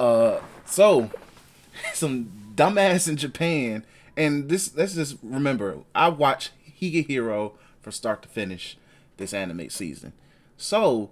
Uh, 0.01 0.41
so 0.65 1.11
some 1.93 2.31
dumbass 2.55 3.07
in 3.07 3.17
Japan, 3.17 3.85
and 4.17 4.49
this. 4.49 4.75
Let's 4.75 4.95
just 4.95 5.17
remember. 5.21 5.77
I 5.93 6.09
watch 6.09 6.49
Higehiro 6.81 7.53
from 7.81 7.91
start 7.91 8.23
to 8.23 8.27
finish 8.27 8.77
this 9.17 9.31
anime 9.31 9.69
season. 9.69 10.13
So 10.57 11.11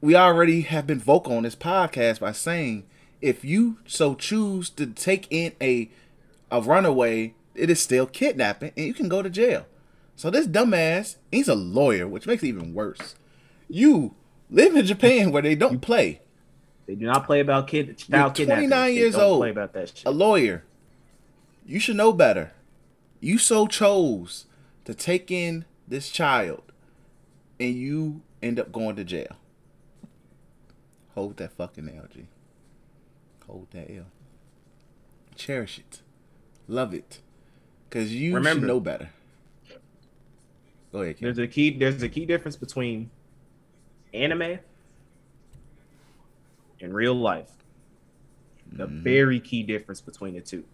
we 0.00 0.14
already 0.14 0.60
have 0.62 0.86
been 0.86 1.00
vocal 1.00 1.36
on 1.36 1.42
this 1.42 1.56
podcast 1.56 2.20
by 2.20 2.30
saying 2.30 2.84
if 3.20 3.44
you 3.44 3.78
so 3.86 4.14
choose 4.14 4.70
to 4.70 4.86
take 4.86 5.26
in 5.28 5.54
a 5.60 5.90
a 6.48 6.60
runaway, 6.60 7.34
it 7.56 7.70
is 7.70 7.82
still 7.82 8.06
kidnapping, 8.06 8.70
and 8.76 8.86
you 8.86 8.94
can 8.94 9.08
go 9.08 9.20
to 9.20 9.28
jail. 9.28 9.66
So 10.14 10.30
this 10.30 10.46
dumbass, 10.46 11.16
he's 11.32 11.48
a 11.48 11.56
lawyer, 11.56 12.06
which 12.06 12.28
makes 12.28 12.44
it 12.44 12.48
even 12.48 12.72
worse. 12.72 13.16
You 13.68 14.14
live 14.48 14.76
in 14.76 14.86
Japan 14.86 15.32
where 15.32 15.42
they 15.42 15.56
don't 15.56 15.80
play. 15.80 16.20
They 16.86 16.94
do 16.94 17.06
not 17.06 17.26
play 17.26 17.40
about 17.40 17.66
kid 17.66 17.86
You're 17.86 17.94
child 17.94 18.34
kidnapping. 18.34 18.68
29 18.70 18.94
years 18.94 19.14
don't 19.14 19.22
old. 19.24 19.40
Play 19.40 19.50
about 19.50 19.72
that 19.72 19.88
shit. 19.88 20.02
A 20.06 20.10
lawyer. 20.10 20.62
You 21.64 21.80
should 21.80 21.96
know 21.96 22.12
better. 22.12 22.52
You 23.20 23.38
so 23.38 23.66
chose 23.66 24.46
to 24.84 24.94
take 24.94 25.30
in 25.30 25.64
this 25.88 26.10
child, 26.10 26.62
and 27.58 27.74
you 27.74 28.22
end 28.42 28.60
up 28.60 28.70
going 28.70 28.94
to 28.96 29.04
jail. 29.04 29.34
Hold 31.14 31.38
that 31.38 31.52
fucking 31.52 31.88
L, 31.88 32.04
G. 32.12 32.26
Hold 33.48 33.68
that 33.72 33.90
L. 33.90 34.04
Cherish 35.34 35.78
it. 35.78 36.02
Love 36.68 36.94
it. 36.94 37.20
Cause 37.90 38.10
you 38.10 38.34
Remember- 38.34 38.60
should 38.60 38.68
know 38.68 38.80
better. 38.80 39.10
Go 40.92 41.02
ahead, 41.02 41.18
Kim. 41.18 41.26
There's 41.26 41.38
a 41.38 41.46
key. 41.48 41.76
There's 41.76 42.02
a 42.02 42.08
key 42.08 42.26
difference 42.26 42.56
between 42.56 43.10
anime 44.14 44.58
and 46.80 46.94
real 46.94 47.14
life. 47.14 47.50
The 48.72 48.86
Mm-hmm. 48.86 49.02
very 49.02 49.40
key 49.40 49.62
difference 49.62 50.00
between 50.00 50.34
the 50.34 50.40
two. 50.40 50.64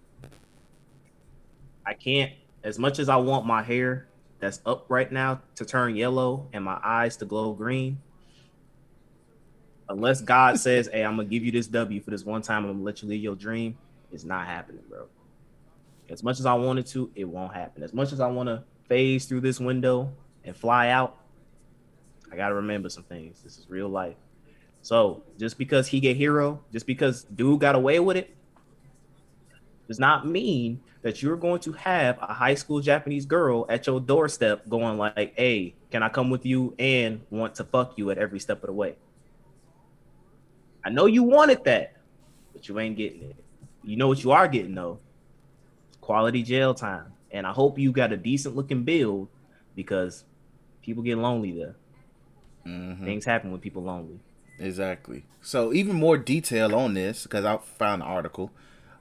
I 1.85 1.95
can't, 1.95 2.33
as 2.65 2.79
much 2.79 2.99
as 2.99 3.09
I 3.09 3.17
want 3.17 3.45
my 3.47 3.63
hair 3.63 4.07
that's 4.39 4.61
up 4.67 4.87
right 4.89 5.11
now 5.13 5.41
to 5.57 5.65
turn 5.65 5.95
yellow 5.95 6.49
and 6.53 6.65
my 6.65 6.81
eyes 6.83 7.17
to 7.19 7.25
glow 7.25 7.53
green. 7.53 7.99
Unless 9.89 10.23
God 10.23 10.59
says, 10.67 10.89
"Hey, 10.93 11.05
I'm 11.05 11.17
gonna 11.17 11.29
give 11.29 11.45
you 11.45 11.53
this 11.53 11.67
W 11.67 12.01
for 12.01 12.11
this 12.11 12.25
one 12.25 12.43
time. 12.43 12.65
I'm 12.65 12.73
gonna 12.73 12.83
let 12.85 13.03
you 13.03 13.09
live 13.09 13.21
your 13.21 13.35
dream," 13.37 13.77
it's 14.11 14.25
not 14.25 14.47
happening, 14.47 14.83
bro. 14.89 15.07
As 16.09 16.23
much 16.23 16.41
as 16.41 16.47
I 16.47 16.55
wanted 16.55 16.87
to, 16.89 17.11
it 17.15 17.25
won't 17.25 17.55
happen. 17.55 17.83
As 17.83 17.93
much 17.93 18.13
as 18.13 18.21
I 18.21 18.27
want 18.29 18.49
to 18.49 18.63
phase 18.89 19.27
through 19.27 19.41
this 19.41 19.61
window 19.61 20.13
and 20.45 20.57
fly 20.57 20.89
out, 20.89 21.19
I 22.33 22.37
gotta 22.37 22.55
remember 22.55 22.89
some 22.89 23.05
things. 23.05 23.43
This 23.43 23.59
is 23.59 23.69
real 23.69 23.89
life. 23.89 24.17
So 24.83 25.23
just 25.39 25.59
because 25.59 25.89
Higehiro, 25.89 26.59
just 26.73 26.87
because 26.87 27.23
dude 27.25 27.61
got 27.61 27.75
away 27.75 28.01
with 28.01 28.17
it, 28.17 28.35
does 29.89 29.99
not 29.99 30.27
mean 30.27 30.81
that 31.03 31.23
you're 31.23 31.37
going 31.37 31.61
to 31.61 31.73
have 31.73 32.19
a 32.21 32.33
high 32.33 32.55
school 32.55 32.81
Japanese 32.81 33.27
girl 33.27 33.67
at 33.69 33.87
your 33.87 34.01
doorstep 34.01 34.69
going 34.69 34.99
like, 34.99 35.35
"Hey, 35.37 35.75
can 35.91 36.03
I 36.03 36.09
come 36.09 36.31
with 36.31 36.45
you?" 36.47 36.75
and 36.79 37.21
want 37.31 37.55
to 37.57 37.65
fuck 37.65 37.97
you 37.97 38.11
at 38.11 38.19
every 38.19 38.41
step 38.41 38.63
of 38.63 38.67
the 38.67 38.73
way. 38.73 38.97
I 40.85 40.91
know 40.91 41.07
you 41.07 41.23
wanted 41.23 41.65
that, 41.65 41.95
but 42.53 42.69
you 42.69 42.79
ain't 42.79 42.97
getting 42.97 43.23
it. 43.23 43.37
You 43.85 43.97
know 43.97 44.09
what 44.09 44.23
you 44.23 44.33
are 44.33 44.49
getting 44.49 44.75
though? 44.75 44.99
Quality 46.01 46.43
jail 46.43 46.75
time. 46.75 47.13
And 47.31 47.47
I 47.47 47.53
hope 47.53 47.79
you 47.79 47.93
got 47.93 48.13
a 48.13 48.17
decent 48.17 48.57
looking 48.57 48.83
build 48.83 49.29
because 49.75 50.25
people 50.83 51.03
get 51.03 51.19
lonely 51.19 51.53
there. 51.53 51.77
Mhm. 52.67 53.05
Things 53.05 53.25
happen 53.25 53.51
when 53.51 53.61
people 53.61 53.83
lonely. 53.83 54.19
Exactly. 54.63 55.25
So 55.41 55.73
even 55.73 55.97
more 55.97 56.17
detail 56.17 56.75
on 56.75 56.95
this 56.95 57.25
because 57.25 57.45
I 57.45 57.57
found 57.59 58.03
an 58.03 58.09
article. 58.09 58.51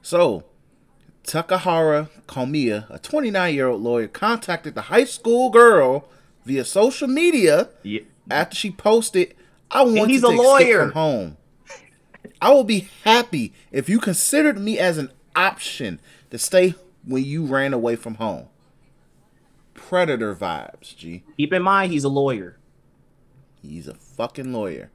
So 0.01 0.43
Takahara 1.23 2.09
Kamiya, 2.27 2.89
a 2.89 2.97
29 2.97 3.53
year 3.53 3.67
old 3.67 3.81
lawyer, 3.81 4.07
contacted 4.07 4.73
the 4.73 4.81
high 4.83 5.03
school 5.03 5.51
girl 5.51 6.09
via 6.45 6.65
social 6.65 7.07
media 7.07 7.69
Yeah. 7.83 8.01
after 8.29 8.55
she 8.55 8.71
posted, 8.71 9.35
"I 9.69 9.83
want 9.83 10.09
he's 10.09 10.21
to 10.21 10.27
a 10.27 10.29
lawyer. 10.29 10.79
from 10.85 10.91
home. 10.93 11.37
I 12.41 12.49
will 12.51 12.63
be 12.63 12.89
happy 13.03 13.53
if 13.71 13.87
you 13.87 13.99
considered 13.99 14.57
me 14.57 14.79
as 14.79 14.97
an 14.97 15.11
option 15.35 15.99
to 16.31 16.39
stay 16.39 16.73
when 17.05 17.23
you 17.23 17.45
ran 17.45 17.71
away 17.73 17.95
from 17.95 18.15
home." 18.15 18.47
Predator 19.75 20.35
vibes, 20.35 20.95
G. 20.95 21.23
Keep 21.37 21.53
in 21.53 21.61
mind 21.61 21.91
he's 21.91 22.03
a 22.03 22.09
lawyer. 22.09 22.57
He's 23.61 23.87
a 23.87 23.93
fucking 23.93 24.51
lawyer. 24.53 24.89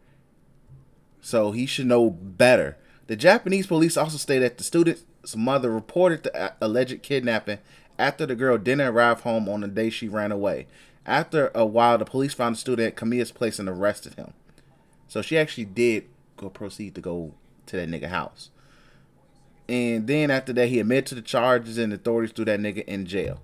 So 1.26 1.50
he 1.50 1.66
should 1.66 1.86
know 1.86 2.08
better. 2.08 2.76
The 3.08 3.16
Japanese 3.16 3.66
police 3.66 3.96
also 3.96 4.16
stated 4.16 4.44
that 4.44 4.58
the 4.58 4.62
student's 4.62 5.34
mother 5.34 5.72
reported 5.72 6.22
the 6.22 6.52
alleged 6.60 7.02
kidnapping 7.02 7.58
after 7.98 8.26
the 8.26 8.36
girl 8.36 8.58
didn't 8.58 8.86
arrive 8.86 9.22
home 9.22 9.48
on 9.48 9.62
the 9.62 9.66
day 9.66 9.90
she 9.90 10.06
ran 10.06 10.30
away. 10.30 10.68
After 11.04 11.50
a 11.52 11.66
while, 11.66 11.98
the 11.98 12.04
police 12.04 12.32
found 12.32 12.54
the 12.54 12.60
student 12.60 12.86
at 12.86 12.96
Kamiya's 12.96 13.32
place 13.32 13.58
and 13.58 13.68
arrested 13.68 14.14
him. 14.14 14.34
So 15.08 15.20
she 15.20 15.36
actually 15.36 15.64
did 15.64 16.04
go 16.36 16.48
proceed 16.48 16.94
to 16.94 17.00
go 17.00 17.34
to 17.66 17.74
that 17.76 17.88
nigga 17.88 18.06
house. 18.06 18.50
And 19.68 20.06
then 20.06 20.30
after 20.30 20.52
that, 20.52 20.68
he 20.68 20.78
admitted 20.78 21.06
to 21.06 21.14
the 21.16 21.22
charges 21.22 21.76
and 21.76 21.92
authorities 21.92 22.30
threw 22.36 22.44
that 22.44 22.60
nigga 22.60 22.84
in 22.84 23.04
jail. 23.04 23.40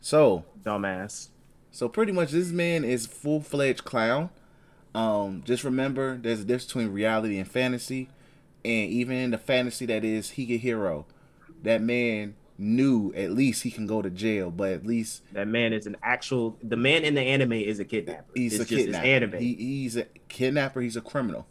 So 0.00 0.46
Dumbass. 0.64 1.28
so 1.70 1.88
pretty 1.88 2.10
much 2.10 2.32
this 2.32 2.50
man 2.50 2.82
is 2.82 3.06
full 3.06 3.40
fledged 3.40 3.84
clown. 3.84 4.30
Um, 4.94 5.42
just 5.44 5.64
remember 5.64 6.16
there's 6.16 6.40
a 6.40 6.44
difference 6.44 6.66
between 6.66 6.92
reality 6.92 7.38
and 7.38 7.50
fantasy. 7.50 8.08
And 8.64 8.90
even 8.90 9.16
in 9.16 9.30
the 9.30 9.38
fantasy 9.38 9.86
that 9.86 10.04
is 10.04 10.32
Higehiro, 10.32 11.04
that 11.62 11.82
man 11.82 12.34
knew 12.56 13.12
at 13.14 13.32
least 13.32 13.62
he 13.64 13.70
can 13.70 13.86
go 13.86 14.00
to 14.00 14.08
jail, 14.10 14.50
but 14.50 14.70
at 14.70 14.86
least 14.86 15.22
That 15.32 15.48
man 15.48 15.72
is 15.72 15.86
an 15.86 15.96
actual. 16.02 16.56
The 16.62 16.76
man 16.76 17.02
in 17.04 17.14
the 17.14 17.20
anime 17.20 17.52
is 17.52 17.80
a 17.80 17.84
kidnapper. 17.84 18.30
he's 18.34 18.54
it's 18.54 18.64
a 18.64 18.74
just, 18.74 18.84
kidnapper. 18.86 19.06
Anime. 19.06 19.38
He, 19.38 19.54
he's 19.54 19.96
a 19.96 20.04
kidnapper, 20.28 20.80
he's 20.80 20.96
a 20.96 21.00
criminal. 21.00 21.46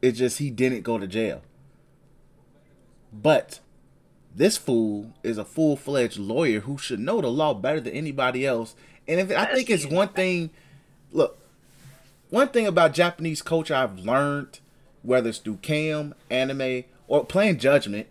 It's 0.00 0.18
just 0.18 0.38
he 0.38 0.50
didn't 0.50 0.82
go 0.82 0.98
to 0.98 1.06
jail. 1.06 1.42
But 3.12 3.60
this 4.34 4.56
fool 4.56 5.12
is 5.22 5.36
a 5.36 5.44
full 5.44 5.76
fledged 5.76 6.18
lawyer 6.18 6.60
who 6.60 6.78
should 6.78 7.00
know 7.00 7.20
the 7.20 7.28
law 7.28 7.52
better 7.54 7.80
than 7.80 7.92
anybody 7.92 8.46
else. 8.46 8.74
And 9.06 9.20
if 9.20 9.36
I 9.36 9.46
think 9.46 9.68
it's 9.68 9.84
one 9.84 10.08
thing, 10.08 10.50
look, 11.10 11.38
one 12.32 12.48
thing 12.48 12.66
about 12.66 12.94
Japanese 12.94 13.42
culture 13.42 13.74
I've 13.74 13.98
learned, 13.98 14.60
whether 15.02 15.28
it's 15.28 15.36
through 15.36 15.58
cam, 15.58 16.14
anime, 16.30 16.84
or 17.06 17.26
playing 17.26 17.58
Judgment, 17.58 18.06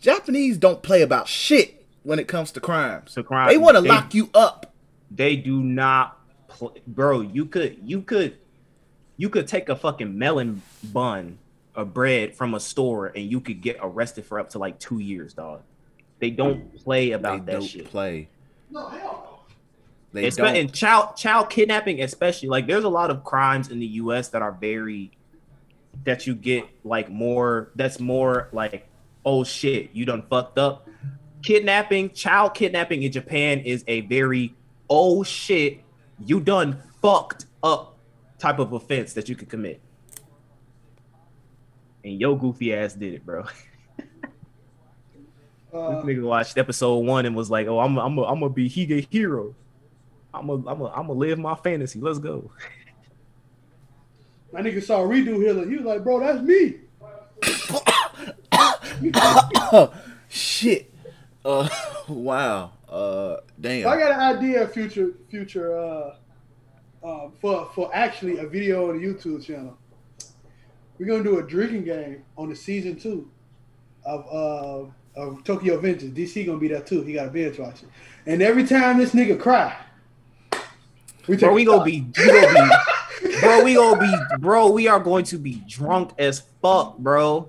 Japanese 0.00 0.58
don't 0.58 0.82
play 0.82 1.00
about 1.00 1.28
shit 1.28 1.86
when 2.02 2.18
it 2.18 2.26
comes 2.26 2.50
to 2.52 2.60
crimes. 2.60 3.14
To 3.14 3.22
crime, 3.22 3.48
they 3.48 3.56
want 3.56 3.76
to 3.76 3.80
lock 3.82 4.14
you 4.14 4.30
up. 4.34 4.72
They 5.12 5.36
do 5.36 5.62
not, 5.62 6.18
pl- 6.48 6.76
bro. 6.88 7.20
You 7.20 7.46
could, 7.46 7.78
you 7.84 8.02
could, 8.02 8.36
you 9.16 9.28
could 9.28 9.46
take 9.46 9.68
a 9.68 9.76
fucking 9.76 10.18
melon 10.18 10.62
bun 10.82 11.38
of 11.76 11.94
bread 11.94 12.34
from 12.34 12.54
a 12.54 12.60
store 12.60 13.06
and 13.06 13.30
you 13.30 13.40
could 13.40 13.60
get 13.60 13.78
arrested 13.80 14.24
for 14.26 14.40
up 14.40 14.50
to 14.50 14.58
like 14.58 14.80
two 14.80 14.98
years, 14.98 15.34
dog. 15.34 15.62
They 16.18 16.30
don't 16.30 16.74
play 16.82 17.06
They 17.10 17.12
about 17.12 17.46
that 17.46 17.52
don't 17.52 17.62
shit. 17.62 17.86
play. 17.86 18.28
No, 18.72 18.88
hell 18.88 19.33
They 20.14 20.28
Espe- 20.28 20.36
don't. 20.36 20.56
and 20.56 20.72
child 20.72 21.16
child 21.16 21.50
kidnapping, 21.50 22.00
especially 22.00 22.48
like 22.48 22.66
there's 22.68 22.84
a 22.84 22.88
lot 22.88 23.10
of 23.10 23.24
crimes 23.24 23.68
in 23.70 23.80
the 23.80 23.86
U.S. 23.86 24.28
that 24.28 24.42
are 24.42 24.52
very 24.52 25.10
that 26.04 26.26
you 26.26 26.34
get 26.36 26.64
like 26.84 27.10
more. 27.10 27.70
That's 27.74 27.98
more 27.98 28.48
like 28.52 28.88
oh 29.26 29.42
shit, 29.42 29.90
you 29.92 30.04
done 30.04 30.22
fucked 30.30 30.56
up. 30.56 30.88
Kidnapping, 31.42 32.10
child 32.10 32.54
kidnapping 32.54 33.02
in 33.02 33.10
Japan 33.12 33.58
is 33.60 33.84
a 33.88 34.02
very 34.02 34.54
oh 34.88 35.24
shit, 35.24 35.80
you 36.24 36.38
done 36.40 36.80
fucked 37.02 37.46
up 37.62 37.98
type 38.38 38.60
of 38.60 38.72
offense 38.72 39.14
that 39.14 39.28
you 39.28 39.34
could 39.34 39.48
commit. 39.48 39.80
And 42.04 42.20
yo 42.20 42.36
goofy 42.36 42.72
ass 42.74 42.94
did 42.94 43.14
it, 43.14 43.26
bro. 43.26 43.44
Uh, 45.72 45.96
This 45.96 46.04
nigga 46.04 46.22
watched 46.22 46.56
episode 46.56 46.98
one 46.98 47.26
and 47.26 47.34
was 47.34 47.50
like, 47.50 47.66
"Oh, 47.66 47.80
I'm, 47.80 47.98
I'm, 47.98 48.16
I'm 48.18 48.38
gonna 48.38 48.48
be 48.48 48.70
Higehiro. 48.70 49.54
I'm 50.34 50.46
gonna, 50.46 50.70
I'm 50.70 50.78
gonna, 50.78 50.90
I'm 50.94 51.06
gonna 51.06 51.12
live 51.12 51.38
my 51.38 51.54
fantasy. 51.54 52.00
Let's 52.00 52.18
go." 52.18 52.50
my 54.52 54.60
nigga 54.60 54.82
saw 54.82 55.00
redo 55.00 55.42
Hitler. 55.42 55.68
He 55.68 55.76
was 55.76 55.84
like, 55.84 56.04
bro, 56.04 56.20
that's 56.20 56.40
me. 56.40 56.76
Shit. 60.28 60.94
Uh, 61.44 61.68
wow. 62.08 62.72
Uh, 62.88 63.38
damn. 63.60 63.88
I 63.88 63.98
got 63.98 64.12
an 64.12 64.36
idea, 64.36 64.68
future, 64.68 65.10
future, 65.28 65.76
uh, 65.76 66.16
uh, 67.02 67.30
for 67.40 67.68
for 67.74 67.90
actually 67.92 68.38
a 68.38 68.46
video 68.46 68.90
on 68.90 69.00
the 69.00 69.06
YouTube 69.06 69.44
channel. 69.44 69.76
We're 70.98 71.06
gonna 71.06 71.24
do 71.24 71.38
a 71.38 71.42
drinking 71.42 71.84
game 71.84 72.24
on 72.38 72.48
the 72.48 72.56
season 72.56 72.96
two 72.96 73.28
of 74.06 74.26
uh 74.32 75.20
of 75.20 75.44
Tokyo 75.44 75.80
Revengers. 75.80 76.14
DC 76.14 76.46
gonna 76.46 76.58
be 76.58 76.68
there 76.68 76.80
too. 76.80 77.02
He 77.02 77.12
got 77.14 77.26
a 77.26 77.30
binge 77.30 77.58
watch 77.58 77.82
it. 77.82 77.88
And 78.26 78.40
every 78.40 78.64
time 78.64 78.98
this 78.98 79.12
nigga 79.12 79.38
cry, 79.38 79.76
we 81.26 81.36
Bro, 81.36 81.52
we 81.54 81.64
gonna 81.64 81.84
be, 81.84 82.06
we 82.16 82.26
gonna 82.26 82.68
be, 83.22 83.40
bro, 83.40 83.64
we 83.64 83.74
gonna 83.74 84.00
be, 84.00 84.12
bro, 84.40 84.70
we 84.70 84.88
are 84.88 85.00
going 85.00 85.24
to 85.26 85.38
be 85.38 85.62
drunk 85.68 86.10
as 86.18 86.42
fuck, 86.62 86.98
bro. 86.98 87.48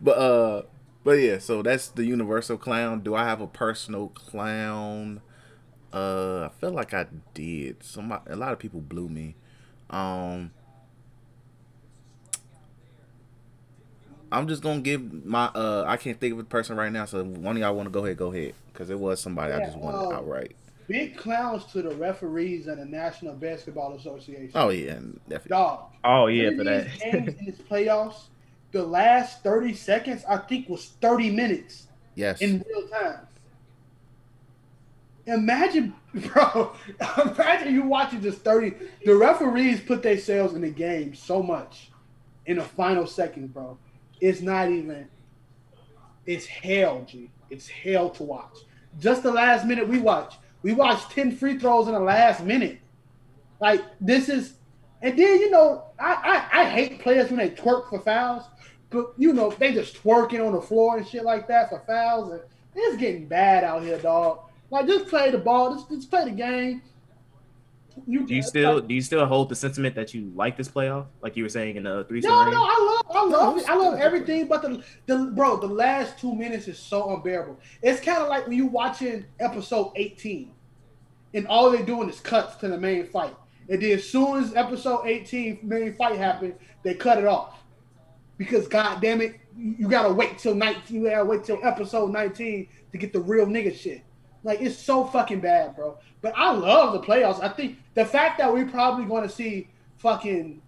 but 0.00 0.18
uh, 0.18 0.62
but 1.04 1.12
yeah, 1.12 1.38
so 1.38 1.62
that's 1.62 1.88
the 1.88 2.04
universal 2.04 2.56
clown. 2.56 3.00
Do 3.00 3.14
I 3.14 3.24
have 3.24 3.40
a 3.40 3.46
personal 3.46 4.08
clown? 4.08 5.20
Uh, 5.92 6.44
I 6.46 6.60
feel 6.60 6.72
like 6.72 6.92
I 6.92 7.06
did. 7.34 7.82
Some 7.82 8.12
a 8.26 8.36
lot 8.36 8.52
of 8.52 8.58
people 8.58 8.80
blew 8.80 9.08
me. 9.08 9.34
Um, 9.88 10.50
I'm 14.32 14.48
just 14.48 14.62
gonna 14.62 14.80
give 14.80 15.24
my 15.24 15.46
uh. 15.46 15.84
I 15.86 15.96
can't 15.96 16.18
think 16.20 16.32
of 16.34 16.38
a 16.40 16.44
person 16.44 16.76
right 16.76 16.92
now, 16.92 17.04
so 17.04 17.20
if 17.20 17.26
one 17.26 17.56
of 17.56 17.62
y'all 17.62 17.74
want 17.74 17.86
to 17.86 17.90
go 17.90 18.04
ahead, 18.04 18.16
go 18.16 18.32
ahead, 18.32 18.54
because 18.72 18.90
it 18.90 18.98
was 18.98 19.20
somebody 19.20 19.52
I 19.52 19.60
just 19.60 19.78
wanted 19.78 19.98
uh, 19.98 20.16
outright. 20.16 20.56
Big 20.88 21.16
clowns 21.16 21.64
to 21.66 21.82
the 21.82 21.94
referees 21.94 22.66
and 22.66 22.80
the 22.80 22.84
National 22.84 23.34
Basketball 23.34 23.94
Association. 23.94 24.52
Oh 24.54 24.70
yeah, 24.70 24.98
definitely. 25.28 25.48
Dog. 25.48 25.90
"Oh 26.04 26.26
yeah, 26.26 26.50
for 26.56 26.64
that." 26.64 26.86
these 26.92 27.02
games 27.12 27.34
in 27.38 27.46
this 27.46 27.58
playoffs, 27.58 28.24
the 28.72 28.82
last 28.84 29.42
30 29.42 29.74
seconds, 29.74 30.24
I 30.28 30.38
think, 30.38 30.68
was 30.68 30.86
30 31.00 31.30
minutes 31.30 31.86
Yes. 32.14 32.40
in 32.40 32.64
real 32.68 32.88
time. 32.88 33.26
Imagine, 35.26 35.94
bro, 36.14 36.74
imagine 37.24 37.74
you 37.74 37.82
watching 37.82 38.22
just 38.22 38.38
30. 38.42 38.74
The 39.04 39.16
referees 39.16 39.80
put 39.80 40.02
their 40.02 40.14
themselves 40.14 40.54
in 40.54 40.62
the 40.62 40.70
game 40.70 41.14
so 41.14 41.42
much 41.42 41.90
in 42.46 42.58
the 42.58 42.62
final 42.62 43.06
second, 43.06 43.52
bro. 43.52 43.76
It's 44.20 44.40
not 44.40 44.70
even, 44.70 45.08
it's 46.24 46.46
hell, 46.46 47.04
G. 47.06 47.30
It's 47.50 47.68
hell 47.68 48.10
to 48.10 48.22
watch. 48.22 48.58
Just 48.98 49.22
the 49.22 49.32
last 49.32 49.66
minute 49.66 49.88
we 49.88 49.98
watched. 49.98 50.38
We 50.62 50.72
watched 50.72 51.10
10 51.10 51.36
free 51.36 51.58
throws 51.58 51.86
in 51.86 51.92
the 51.92 52.00
last 52.00 52.42
minute. 52.42 52.80
Like, 53.60 53.82
this 54.00 54.28
is, 54.28 54.54
and 55.02 55.18
then, 55.18 55.40
you 55.40 55.50
know, 55.50 55.84
I, 55.98 56.48
I, 56.52 56.62
I 56.62 56.64
hate 56.70 57.00
players 57.00 57.30
when 57.30 57.38
they 57.38 57.50
twerk 57.50 57.90
for 57.90 58.00
fouls, 58.00 58.44
but, 58.90 59.12
you 59.16 59.32
know, 59.32 59.50
they 59.50 59.72
just 59.72 60.02
twerking 60.02 60.44
on 60.44 60.52
the 60.52 60.60
floor 60.60 60.96
and 60.96 61.06
shit 61.06 61.24
like 61.24 61.48
that 61.48 61.68
for 61.68 61.82
fouls. 61.86 62.32
And 62.32 62.40
it's 62.74 62.96
getting 62.96 63.26
bad 63.26 63.64
out 63.64 63.82
here, 63.82 63.98
dog. 63.98 64.40
Like, 64.70 64.86
just 64.86 65.06
play 65.06 65.30
the 65.30 65.38
ball. 65.38 65.74
Just, 65.74 65.90
just 65.90 66.10
play 66.10 66.24
the 66.24 66.30
game. 66.32 66.82
You, 68.06 68.26
Do 68.26 68.34
you 68.34 68.42
still 68.42 68.80
do 68.80 68.94
you 68.94 69.00
still 69.00 69.24
hold 69.24 69.48
the 69.48 69.54
sentiment 69.54 69.94
that 69.94 70.12
you 70.12 70.30
like 70.34 70.56
this 70.56 70.68
playoff, 70.68 71.06
like 71.22 71.34
you 71.36 71.42
were 71.42 71.48
saying 71.48 71.76
in 71.76 71.84
the 71.84 72.04
three 72.04 72.20
No, 72.20 72.48
no, 72.50 72.62
I 72.62 73.02
love, 73.08 73.16
I 73.16 73.24
love 73.24 73.56
it. 73.56 73.68
I 73.70 73.74
love 73.74 73.98
everything, 73.98 74.48
but 74.48 74.60
the, 74.60 74.84
the 75.06 75.32
bro, 75.34 75.56
the 75.56 75.66
last 75.66 76.18
two 76.18 76.34
minutes 76.34 76.68
is 76.68 76.78
so 76.78 77.14
unbearable. 77.16 77.58
It's 77.82 78.00
kind 78.00 78.18
of 78.18 78.28
like 78.28 78.46
when 78.46 78.56
you 78.56 78.66
watching 78.66 79.24
episode 79.40 79.92
eighteen, 79.96 80.52
and 81.32 81.46
all 81.46 81.70
they're 81.70 81.86
doing 81.86 82.10
is 82.10 82.20
cuts 82.20 82.56
to 82.56 82.68
the 82.68 82.78
main 82.78 83.06
fight, 83.06 83.34
and 83.70 83.80
then 83.82 83.92
as 83.92 84.08
soon 84.08 84.42
as 84.44 84.54
episode 84.54 85.06
eighteen 85.06 85.58
main 85.62 85.94
fight 85.94 86.16
happened, 86.16 86.54
they 86.82 86.94
cut 86.94 87.16
it 87.18 87.24
off 87.24 87.64
because 88.36 88.68
god 88.68 89.00
damn 89.00 89.22
it, 89.22 89.40
you 89.56 89.74
you 89.78 89.88
gotta 89.88 90.12
wait 90.12 90.38
till 90.38 90.54
nineteen, 90.54 91.02
you 91.02 91.08
gotta 91.08 91.24
wait 91.24 91.44
till 91.44 91.58
episode 91.62 92.12
nineteen 92.12 92.68
to 92.92 92.98
get 92.98 93.14
the 93.14 93.20
real 93.20 93.46
nigga 93.46 93.74
shit. 93.74 94.02
Like 94.46 94.60
it's 94.60 94.78
so 94.78 95.04
fucking 95.04 95.40
bad, 95.40 95.74
bro. 95.74 95.98
But 96.22 96.32
I 96.36 96.52
love 96.52 96.92
the 96.92 97.00
playoffs. 97.00 97.42
I 97.42 97.48
think 97.48 97.78
the 97.94 98.04
fact 98.04 98.38
that 98.38 98.50
we're 98.52 98.68
probably 98.68 99.04
going 99.04 99.24
to 99.24 99.28
see 99.28 99.68
fucking 99.96 100.62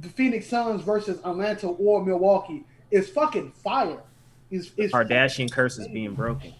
the 0.00 0.08
Phoenix 0.08 0.48
Suns 0.48 0.82
versus 0.82 1.20
Atlanta 1.24 1.68
or 1.68 2.04
Milwaukee 2.04 2.64
is 2.90 3.08
fucking 3.08 3.52
fire. 3.52 4.00
Is 4.50 4.72
is 4.76 4.90
Kardashian 4.90 5.50
curse 5.52 5.78
is 5.78 5.86
being 5.86 6.14
broken. 6.14 6.52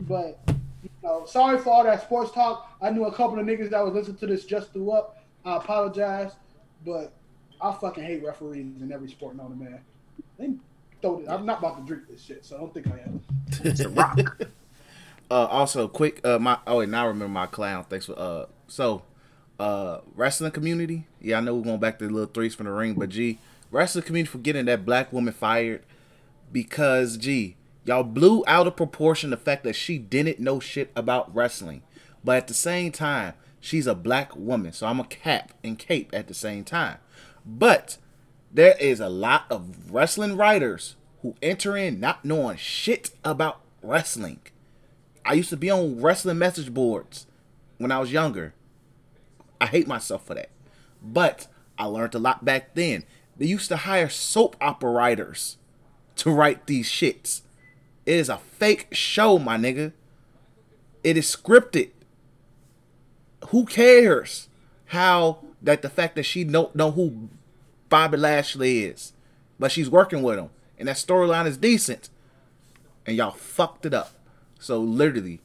but 0.00 0.38
you 0.82 0.90
know, 1.02 1.24
sorry 1.24 1.58
for 1.58 1.70
all 1.70 1.84
that 1.84 2.02
sports 2.02 2.30
talk. 2.30 2.76
I 2.82 2.90
knew 2.90 3.06
a 3.06 3.12
couple 3.12 3.38
of 3.38 3.46
niggas 3.46 3.70
that 3.70 3.82
was 3.82 3.94
listening 3.94 4.18
to 4.18 4.26
this 4.26 4.44
just 4.44 4.74
threw 4.74 4.90
up. 4.90 5.24
I 5.46 5.56
apologize, 5.56 6.32
but 6.84 7.14
I 7.58 7.72
fucking 7.72 8.04
hate 8.04 8.22
referees 8.22 8.82
in 8.82 8.92
every 8.92 9.08
sport 9.08 9.34
known 9.34 9.48
to 9.48 9.56
man. 9.56 9.80
They 10.38 10.50
throw 11.00 11.20
it. 11.20 11.26
I'm 11.26 11.46
not 11.46 11.60
about 11.60 11.78
to 11.78 11.86
drink 11.86 12.06
this 12.10 12.22
shit, 12.22 12.44
so 12.44 12.56
I 12.56 12.58
don't 12.58 12.74
think 12.74 12.86
I 12.88 12.98
am. 12.98 13.22
It's 13.64 13.80
a 13.80 13.88
rock. 13.88 14.18
Uh, 15.30 15.46
also, 15.46 15.88
quick, 15.88 16.24
uh, 16.24 16.38
my 16.38 16.58
oh, 16.66 16.80
and 16.80 16.92
now 16.92 17.04
I 17.04 17.08
remember 17.08 17.32
my 17.32 17.46
clown. 17.46 17.84
Thanks 17.88 18.06
for 18.06 18.18
uh, 18.18 18.46
so, 18.68 19.02
uh, 19.58 19.98
wrestling 20.14 20.52
community. 20.52 21.06
Yeah, 21.20 21.38
I 21.38 21.40
know 21.40 21.54
we're 21.54 21.64
going 21.64 21.80
back 21.80 21.98
to 21.98 22.06
the 22.06 22.12
little 22.12 22.32
threes 22.32 22.54
from 22.54 22.66
the 22.66 22.72
ring, 22.72 22.94
but 22.94 23.08
gee, 23.08 23.38
wrestling 23.70 24.04
community 24.04 24.30
for 24.30 24.38
getting 24.38 24.66
that 24.66 24.84
black 24.84 25.12
woman 25.12 25.34
fired 25.34 25.82
because 26.52 27.16
gee, 27.16 27.56
y'all 27.84 28.04
blew 28.04 28.44
out 28.46 28.68
of 28.68 28.76
proportion 28.76 29.30
the 29.30 29.36
fact 29.36 29.64
that 29.64 29.74
she 29.74 29.98
didn't 29.98 30.38
know 30.38 30.60
shit 30.60 30.92
about 30.94 31.34
wrestling, 31.34 31.82
but 32.22 32.36
at 32.36 32.46
the 32.46 32.54
same 32.54 32.92
time, 32.92 33.34
she's 33.60 33.88
a 33.88 33.94
black 33.94 34.36
woman, 34.36 34.72
so 34.72 34.86
I'm 34.86 35.00
a 35.00 35.04
cap 35.04 35.52
and 35.64 35.78
cape 35.78 36.10
at 36.12 36.28
the 36.28 36.34
same 36.34 36.62
time. 36.62 36.98
But 37.44 37.98
there 38.52 38.76
is 38.78 39.00
a 39.00 39.08
lot 39.08 39.46
of 39.50 39.92
wrestling 39.92 40.36
writers 40.36 40.94
who 41.22 41.34
enter 41.42 41.76
in 41.76 41.98
not 41.98 42.24
knowing 42.24 42.56
shit 42.56 43.10
about 43.24 43.60
wrestling. 43.82 44.40
I 45.26 45.32
used 45.32 45.50
to 45.50 45.56
be 45.56 45.70
on 45.70 46.00
wrestling 46.00 46.38
message 46.38 46.72
boards 46.72 47.26
when 47.78 47.90
I 47.90 47.98
was 47.98 48.12
younger. 48.12 48.54
I 49.60 49.66
hate 49.66 49.88
myself 49.88 50.24
for 50.24 50.34
that. 50.34 50.50
But 51.02 51.48
I 51.76 51.86
learned 51.86 52.14
a 52.14 52.20
lot 52.20 52.44
back 52.44 52.74
then. 52.74 53.04
They 53.36 53.46
used 53.46 53.68
to 53.68 53.76
hire 53.76 54.08
soap 54.08 54.56
opera 54.60 54.90
writers 54.90 55.58
to 56.16 56.30
write 56.30 56.66
these 56.66 56.88
shits. 56.88 57.42
It 58.06 58.14
is 58.14 58.28
a 58.28 58.38
fake 58.38 58.88
show, 58.92 59.38
my 59.38 59.56
nigga. 59.56 59.92
It 61.02 61.16
is 61.16 61.26
scripted. 61.26 61.90
Who 63.48 63.66
cares 63.66 64.48
how 64.86 65.40
that 65.60 65.82
the 65.82 65.90
fact 65.90 66.14
that 66.14 66.22
she 66.22 66.44
don't 66.44 66.74
know 66.76 66.92
who 66.92 67.28
Bobby 67.88 68.16
Lashley 68.16 68.84
is, 68.84 69.12
but 69.58 69.72
she's 69.72 69.90
working 69.90 70.22
with 70.22 70.38
him, 70.38 70.50
and 70.78 70.88
that 70.88 70.96
storyline 70.96 71.46
is 71.46 71.56
decent, 71.56 72.10
and 73.04 73.16
y'all 73.16 73.32
fucked 73.32 73.86
it 73.86 73.94
up. 73.94 74.15
So 74.58 74.80
literally, 74.80 75.40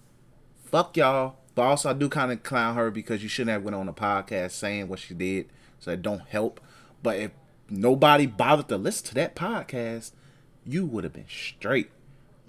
fuck 0.65 0.97
y'all. 0.97 1.35
But 1.53 1.63
also, 1.63 1.89
I 1.89 1.93
do 1.93 2.07
kind 2.07 2.31
of 2.31 2.43
clown 2.43 2.75
her 2.75 2.89
because 2.91 3.23
you 3.23 3.29
shouldn't 3.29 3.51
have 3.51 3.63
went 3.63 3.75
on 3.75 3.89
a 3.89 3.93
podcast 3.93 4.51
saying 4.51 4.87
what 4.87 4.99
she 4.99 5.13
did, 5.13 5.47
so 5.79 5.91
it 5.91 6.01
don't 6.01 6.21
help. 6.21 6.61
But 7.03 7.17
if 7.17 7.31
nobody 7.69 8.25
bothered 8.25 8.69
to 8.69 8.77
listen 8.77 9.07
to 9.07 9.13
that 9.15 9.35
podcast, 9.35 10.11
you 10.65 10.85
would 10.85 11.03
have 11.03 11.13
been 11.13 11.25
straight. 11.27 11.89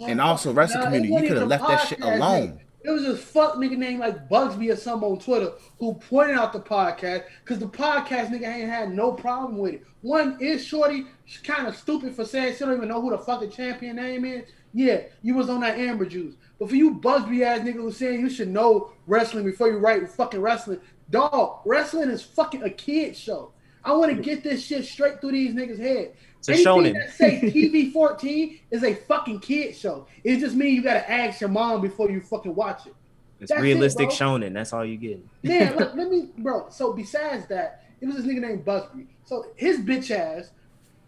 And 0.01 0.21
also, 0.21 0.53
rest 0.53 0.75
of 0.75 0.81
the 0.81 0.87
community, 0.87 1.15
you 1.15 1.29
could 1.29 1.39
have 1.39 1.49
left 1.49 1.67
that 1.67 1.89
shit 1.89 2.01
alone. 2.01 2.61
It 2.85 2.91
was 2.91 3.05
this 3.05 3.23
fuck 3.23 3.55
nigga 3.55 3.77
named 3.77 4.01
like 4.01 4.29
Bugsby 4.29 4.73
or 4.73 4.77
something 4.77 5.09
on 5.09 5.19
Twitter 5.21 5.53
who 5.79 5.95
pointed 5.95 6.37
out 6.37 6.53
the 6.53 6.61
podcast 6.61 7.25
because 7.45 7.61
the 7.61 7.69
podcast 7.69 8.31
nigga 8.31 8.49
ain't 8.49 8.69
had 8.69 8.93
no 8.93 9.13
problem 9.13 9.59
with 9.59 9.75
it. 9.75 9.87
One 10.01 10.37
is 10.41 10.65
Shorty, 10.65 11.07
kind 11.45 11.69
of 11.69 11.77
stupid 11.77 12.17
for 12.17 12.25
saying 12.25 12.55
she 12.55 12.61
don't 12.61 12.77
even 12.77 12.89
know 12.89 13.01
who 13.01 13.11
the 13.11 13.19
fucking 13.19 13.53
champion 13.53 13.97
name 13.97 14.25
is. 14.25 14.49
Yeah, 14.75 15.03
you 15.23 15.35
was 15.35 15.49
on 15.49 15.61
that 15.61 15.79
Amber 15.79 16.07
Juice. 16.07 16.35
But 16.63 16.69
for 16.71 16.77
you 16.77 16.93
Busby 16.93 17.43
ass 17.43 17.63
nigga 17.63 17.73
who's 17.73 17.97
saying 17.97 18.21
you 18.21 18.31
should 18.31 18.47
know 18.47 18.93
wrestling 19.09 19.45
before 19.45 19.67
you 19.69 19.79
write 19.79 20.09
fucking 20.09 20.41
wrestling, 20.41 20.79
dog, 21.11 21.59
wrestling 21.65 22.09
is 22.09 22.23
fucking 22.23 22.63
a 22.63 22.71
kid 22.71 23.17
show. 23.17 23.51
I 23.83 23.93
want 23.95 24.15
to 24.17 24.23
get 24.23 24.45
this 24.45 24.65
shit 24.65 24.85
straight 24.85 25.21
through 25.21 25.33
these 25.33 25.55
niggas' 25.55 25.81
head. 25.81 26.15
It's 26.39 26.49
a 26.49 26.53
Anything 26.53 26.73
shonen. 26.73 26.93
that 26.95 27.15
say 27.15 27.41
TV 27.43 27.93
14 27.93 28.61
is 28.71 28.85
a 28.85 28.95
fucking 28.95 29.41
kid 29.41 29.75
show. 29.75 30.07
It 30.23 30.39
just 30.39 30.55
means 30.55 30.77
you 30.77 30.85
gotta 30.85 31.11
ask 31.11 31.41
your 31.41 31.51
mom 31.51 31.81
before 31.81 32.09
you 32.09 32.21
fucking 32.21 32.55
watch 32.55 32.87
it. 32.87 32.95
It's 33.41 33.49
That's 33.51 33.61
it, 33.61 33.65
realistic 33.65 34.11
bro. 34.11 34.17
shonen. 34.17 34.55
That's 34.55 34.73
all 34.73 34.85
you 34.85 34.99
get. 34.99 35.19
Yeah, 35.43 35.75
let, 35.77 35.97
let 35.97 36.11
me, 36.11 36.29
bro. 36.39 36.69
So 36.69 36.93
besides 36.93 37.45
that, 37.49 37.87
it 38.01 38.07
was 38.07 38.15
this 38.19 38.25
nigga 38.25 38.41
named 38.41 38.65
Busby. 38.65 39.09
So 39.25 39.47
his 39.57 39.81
bitch 39.81 40.13
ass 40.13 40.53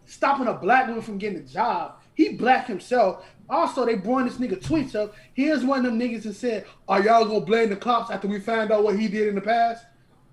stopping 0.04 0.48
a 0.48 0.54
black 0.54 0.88
woman 0.88 1.00
from 1.02 1.18
getting 1.18 1.38
a 1.38 1.42
job. 1.42 2.00
He 2.14 2.30
black 2.30 2.66
himself. 2.66 3.24
Also, 3.50 3.84
they 3.84 3.96
brought 3.96 4.24
this 4.24 4.38
nigga 4.38 4.60
tweets 4.60 4.94
up. 4.94 5.14
Here's 5.34 5.64
one 5.64 5.84
of 5.84 5.84
them 5.84 6.00
niggas 6.00 6.22
that 6.22 6.34
said, 6.34 6.64
"Are 6.88 7.02
y'all 7.02 7.24
gonna 7.24 7.40
blame 7.40 7.68
the 7.68 7.76
cops 7.76 8.10
after 8.10 8.28
we 8.28 8.40
find 8.40 8.70
out 8.70 8.84
what 8.84 8.98
he 8.98 9.08
did 9.08 9.28
in 9.28 9.34
the 9.34 9.40
past?" 9.40 9.84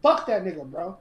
Fuck 0.01 0.26
that 0.27 0.43
nigga, 0.43 0.66
bro. 0.66 0.98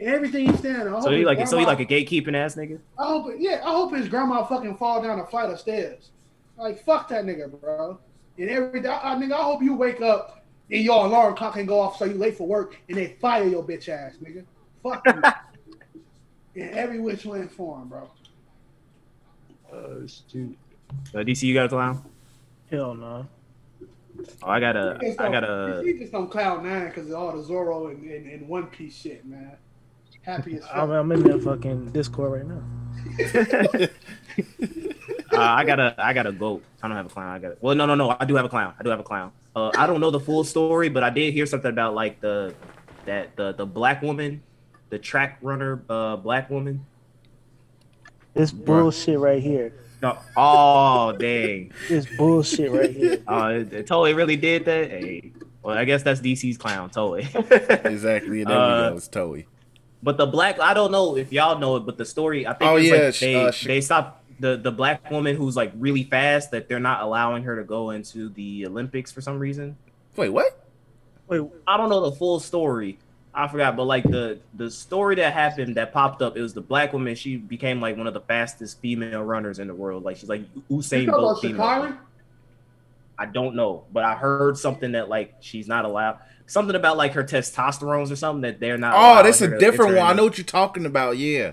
Everything 0.00 0.48
he's 0.48 0.60
saying. 0.60 0.88
I 0.88 0.90
hope 0.90 1.02
So 1.02 1.10
he 1.10 1.24
like 1.24 1.46
so 1.46 1.58
he 1.58 1.66
like 1.66 1.80
a 1.80 1.84
gatekeeping 1.84 2.34
ass 2.34 2.56
nigga. 2.56 2.80
I 2.98 3.06
hope, 3.06 3.32
yeah, 3.38 3.60
I 3.64 3.70
hope 3.70 3.94
his 3.94 4.08
grandma 4.08 4.44
fucking 4.44 4.76
fall 4.76 5.02
down 5.02 5.20
a 5.20 5.26
flight 5.26 5.50
of 5.50 5.60
stairs. 5.60 6.10
Like, 6.56 6.84
fuck 6.84 7.08
that 7.08 7.24
nigga, 7.24 7.60
bro. 7.60 7.98
And 8.38 8.50
every 8.50 8.80
day, 8.80 8.88
I, 8.88 9.14
nigga, 9.16 9.32
I 9.32 9.42
hope 9.42 9.62
you 9.62 9.74
wake 9.74 10.00
up 10.00 10.44
and 10.70 10.82
your 10.82 11.04
alarm 11.06 11.36
clock 11.36 11.54
can 11.54 11.66
go 11.66 11.80
off 11.80 11.98
so 11.98 12.04
you 12.04 12.14
late 12.14 12.36
for 12.36 12.46
work 12.46 12.76
and 12.88 12.96
they 12.96 13.16
fire 13.20 13.44
your 13.44 13.62
bitch 13.62 13.88
ass, 13.88 14.14
nigga. 14.22 14.44
Fuck 14.82 15.02
you. 15.06 15.22
In 16.62 16.70
every 16.70 17.00
which 17.00 17.24
way 17.24 17.40
and 17.40 17.50
form, 17.50 17.88
bro. 17.88 18.08
Shoot. 20.30 20.56
Uh, 21.14 21.18
DC, 21.18 21.42
you 21.42 21.54
got 21.54 21.66
a 21.66 21.68
clown? 21.68 22.04
Hell 22.70 22.94
no. 22.94 23.26
Oh, 24.42 24.48
I 24.48 24.60
got 24.60 24.76
a, 24.76 24.98
He 25.00 25.18
I 25.18 25.30
got 25.30 25.44
a. 25.44 25.82
He 25.84 25.94
just 25.94 26.14
on 26.14 26.28
cloud 26.28 26.64
nine 26.64 26.86
because 26.86 27.08
of 27.08 27.16
all 27.16 27.36
the 27.36 27.42
Zoro 27.42 27.88
and, 27.88 28.04
and, 28.04 28.30
and 28.30 28.48
One 28.48 28.66
Piece 28.68 28.96
shit, 28.96 29.24
man. 29.24 29.56
Happy 30.22 30.56
as 30.56 30.62
I'm, 30.72 30.88
fuck. 30.88 30.90
I'm 30.90 31.12
in 31.12 31.22
that 31.24 31.42
fucking 31.42 31.90
Discord 31.90 32.32
right 32.32 32.46
now. 32.46 33.88
Uh, 35.34 35.40
I 35.40 35.64
got 35.64 35.80
a, 35.80 35.94
I 35.98 36.12
got 36.12 36.26
a 36.26 36.32
goat. 36.32 36.62
I 36.80 36.86
don't 36.86 36.96
have 36.96 37.06
a 37.06 37.08
clown. 37.08 37.28
I 37.28 37.38
got. 37.40 37.52
A, 37.52 37.56
well, 37.60 37.74
no, 37.74 37.86
no, 37.86 37.96
no. 37.96 38.16
I 38.18 38.24
do 38.24 38.36
have 38.36 38.44
a 38.44 38.48
clown. 38.48 38.72
I 38.78 38.84
do 38.84 38.90
have 38.90 39.00
a 39.00 39.04
clown. 39.04 39.32
Uh, 39.56 39.72
I 39.76 39.86
don't 39.86 40.00
know 40.00 40.12
the 40.12 40.20
full 40.20 40.44
story, 40.44 40.88
but 40.88 41.02
I 41.02 41.10
did 41.10 41.34
hear 41.34 41.44
something 41.44 41.70
about 41.70 41.94
like 41.94 42.20
the, 42.20 42.54
that 43.06 43.34
the 43.34 43.52
the 43.52 43.66
black 43.66 44.00
woman, 44.00 44.42
the 44.90 44.98
track 44.98 45.38
runner, 45.42 45.82
uh, 45.88 46.16
black 46.16 46.50
woman. 46.50 46.86
This 48.34 48.50
bullshit 48.52 49.18
right 49.18 49.42
here. 49.42 49.72
No. 50.02 50.18
Oh 50.36 51.12
dang. 51.12 51.72
This 51.88 52.06
bullshit 52.16 52.70
right 52.72 52.90
here. 52.90 53.22
Oh, 53.28 53.46
it, 53.48 53.72
it 53.72 53.86
totally 53.86 54.12
really 54.14 54.36
did 54.36 54.64
that. 54.66 54.90
Hey. 54.90 55.32
Well, 55.62 55.78
I 55.78 55.84
guess 55.86 56.02
that's 56.02 56.20
DC's 56.20 56.58
clown, 56.58 56.90
Toei. 56.90 57.24
Exactly. 57.86 58.42
And 58.42 58.50
there 58.50 58.58
Uh, 58.58 58.84
we 58.86 58.90
go. 58.90 58.96
It's 58.98 59.08
Toei. 59.08 59.44
But 60.02 60.18
the 60.18 60.26
black, 60.26 60.60
I 60.60 60.74
don't 60.74 60.92
know 60.92 61.16
if 61.16 61.32
y'all 61.32 61.58
know 61.58 61.76
it, 61.76 61.86
but 61.86 61.96
the 61.96 62.04
story, 62.04 62.46
I 62.46 62.52
think 62.52 62.70
Oh, 62.70 62.76
it's 62.76 62.88
yeah, 62.88 62.94
like 63.06 63.18
they 63.18 63.34
uh, 63.36 63.50
sh- 63.50 63.64
they 63.66 63.80
stopped 63.80 64.20
the 64.40 64.56
the 64.58 64.70
black 64.72 65.10
woman 65.10 65.36
who's 65.36 65.56
like 65.56 65.72
really 65.78 66.02
fast 66.02 66.50
that 66.50 66.68
they're 66.68 66.80
not 66.80 67.00
allowing 67.02 67.44
her 67.44 67.56
to 67.56 67.64
go 67.64 67.90
into 67.90 68.28
the 68.30 68.66
Olympics 68.66 69.10
for 69.12 69.22
some 69.22 69.38
reason. 69.38 69.76
Wait, 70.16 70.28
what? 70.28 70.66
Wait, 71.28 71.40
I 71.66 71.78
don't 71.78 71.88
know 71.88 72.10
the 72.10 72.12
full 72.16 72.38
story. 72.40 72.98
I 73.36 73.48
forgot, 73.48 73.76
but 73.76 73.84
like 73.84 74.04
the 74.04 74.38
the 74.54 74.70
story 74.70 75.16
that 75.16 75.32
happened 75.32 75.76
that 75.76 75.92
popped 75.92 76.22
up, 76.22 76.36
it 76.36 76.40
was 76.40 76.54
the 76.54 76.60
black 76.60 76.92
woman. 76.92 77.14
She 77.16 77.36
became 77.36 77.80
like 77.80 77.96
one 77.96 78.06
of 78.06 78.14
the 78.14 78.20
fastest 78.20 78.80
female 78.80 79.22
runners 79.22 79.58
in 79.58 79.66
the 79.66 79.74
world. 79.74 80.04
Like 80.04 80.16
she's 80.18 80.28
like 80.28 80.42
You 80.54 80.62
Usain 80.78 81.06
talking 81.06 81.06
Bolt. 81.10 81.30
about 81.32 81.42
female. 81.42 81.66
Sha'Carri? 81.66 81.98
I 83.18 83.26
don't 83.26 83.54
know, 83.54 83.84
but 83.92 84.04
I 84.04 84.14
heard 84.14 84.58
something 84.58 84.92
that 84.92 85.08
like 85.08 85.34
she's 85.40 85.66
not 85.68 85.84
allowed. 85.84 86.18
Something 86.46 86.76
about 86.76 86.96
like 86.96 87.12
her 87.12 87.24
testosterones 87.24 88.10
or 88.10 88.16
something 88.16 88.42
that 88.42 88.60
they're 88.60 88.76
not. 88.78 88.94
Oh, 88.94 88.98
allowing 88.98 89.24
that's 89.24 89.40
a 89.40 89.58
different 89.58 89.96
one. 89.96 90.06
I 90.06 90.12
know 90.12 90.24
what 90.24 90.36
you're 90.38 90.44
talking 90.44 90.84
about. 90.84 91.16
Yeah, 91.16 91.52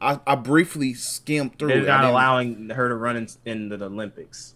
I, 0.00 0.18
I 0.26 0.34
briefly 0.34 0.94
skimmed 0.94 1.58
through. 1.58 1.68
They're 1.68 1.78
it. 1.82 1.86
Not 1.86 1.98
didn't- 1.98 2.10
allowing 2.10 2.68
her 2.70 2.88
to 2.88 2.94
run 2.94 3.16
in, 3.16 3.28
in 3.44 3.68
the 3.68 3.82
Olympics. 3.84 4.54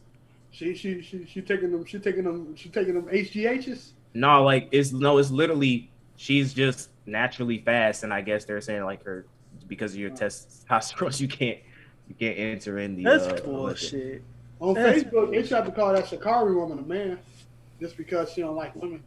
She 0.50 0.74
she 0.74 1.02
she 1.02 1.26
she 1.26 1.40
taking 1.42 1.70
them 1.70 1.84
she 1.84 1.98
taking 1.98 2.24
them 2.24 2.56
she 2.56 2.68
taking 2.70 2.94
them 2.94 3.04
HGHs. 3.04 3.90
No, 4.14 4.42
like 4.42 4.68
it's 4.72 4.92
no, 4.92 5.18
it's 5.18 5.30
literally 5.30 5.90
she's 6.16 6.52
just 6.54 6.90
naturally 7.06 7.58
fast, 7.58 8.02
and 8.02 8.12
I 8.12 8.20
guess 8.20 8.44
they're 8.44 8.60
saying 8.60 8.84
like 8.84 9.04
her 9.04 9.26
because 9.68 9.92
of 9.92 9.98
your 9.98 10.10
testosterone, 10.10 11.20
you 11.20 11.28
can't 11.28 11.58
you 12.08 12.14
can't 12.18 12.38
enter 12.38 12.78
in 12.78 12.96
the. 12.96 13.04
that's 13.04 13.24
uh, 13.24 13.26
Olympics. 13.26 13.46
bullshit. 13.90 14.22
On 14.58 14.74
That's- 14.74 15.02
Facebook, 15.02 15.30
they 15.32 15.42
tried 15.42 15.66
to 15.66 15.72
call 15.72 15.92
that 15.92 16.06
Sha'Carri 16.06 16.54
woman 16.54 16.78
a 16.78 16.82
man, 16.82 17.18
just 17.78 17.96
because 17.96 18.32
she 18.32 18.40
don't 18.40 18.56
like 18.56 18.74
women. 18.74 19.02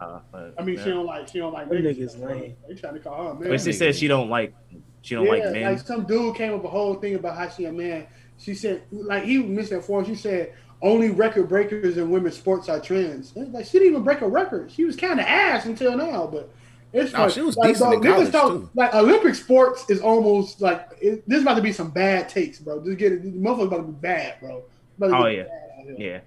Uh, 0.00 0.20
but, 0.32 0.54
I 0.58 0.62
mean, 0.62 0.78
yeah. 0.78 0.84
she 0.84 0.90
don't 0.90 1.04
like 1.04 1.28
she 1.28 1.38
don't 1.38 1.52
like. 1.52 1.68
Them 1.68 1.82
niggas. 1.82 2.16
niggas 2.16 2.26
lame. 2.26 2.56
They 2.66 2.74
trying 2.74 2.94
to 2.94 3.00
call 3.00 3.24
her 3.24 3.30
a 3.32 3.34
man. 3.34 3.50
But 3.50 3.60
she 3.60 3.72
said 3.74 3.94
she 3.94 4.08
don't 4.08 4.30
like 4.30 4.54
she 5.02 5.14
don't 5.14 5.26
yeah, 5.26 5.30
like 5.30 5.52
men. 5.52 5.72
Like 5.74 5.86
some 5.86 6.04
dude 6.04 6.34
came 6.36 6.54
up 6.54 6.62
with 6.62 6.66
a 6.66 6.70
whole 6.70 6.94
thing 6.94 7.16
about 7.16 7.36
how 7.36 7.48
she 7.50 7.66
a 7.66 7.72
man. 7.72 8.06
She 8.38 8.54
said 8.54 8.82
like 8.90 9.24
he 9.24 9.38
was 9.38 9.50
misinformed. 9.50 10.06
She 10.06 10.14
said 10.14 10.54
only 10.82 11.10
record 11.10 11.48
breakers 11.48 11.96
in 11.98 12.10
women's 12.10 12.36
sports 12.36 12.68
are 12.68 12.80
trans. 12.80 13.34
Like 13.36 13.66
she 13.66 13.72
didn't 13.78 13.88
even 13.92 14.02
break 14.02 14.20
a 14.22 14.28
record. 14.28 14.70
She 14.70 14.84
was 14.84 14.96
kind 14.96 15.20
of 15.20 15.26
ass 15.26 15.66
until 15.66 15.96
now, 15.96 16.26
but. 16.26 16.50
It's 16.92 17.12
No, 17.12 17.18
funny. 17.20 17.32
she 17.32 17.40
was 17.42 17.56
like, 17.56 17.68
decent 17.74 17.94
in 17.94 18.00
niggas 18.00 18.12
college, 18.14 18.32
talk- 18.32 18.48
too. 18.50 18.70
Like 18.74 18.92
Olympic 18.96 19.36
sports 19.36 19.88
is 19.88 20.00
almost 20.00 20.60
like 20.60 20.88
it, 21.00 21.22
this 21.28 21.36
is 21.36 21.42
about 21.42 21.54
to 21.54 21.62
be 21.62 21.70
some 21.72 21.90
bad 21.90 22.28
takes, 22.28 22.58
bro. 22.58 22.84
Just 22.84 22.98
get 22.98 23.12
it. 23.12 23.22
The 23.22 23.30
motherfuckers 23.30 23.66
about 23.68 23.76
to 23.76 23.82
be 23.84 23.92
bad, 23.92 24.40
bro. 24.40 24.64
About 24.98 25.22
Oh, 25.22 25.26
yeah. 25.28 25.44
bad 25.44 25.50
out 25.78 25.84
here. 25.86 25.96
Yeah, 25.98 26.20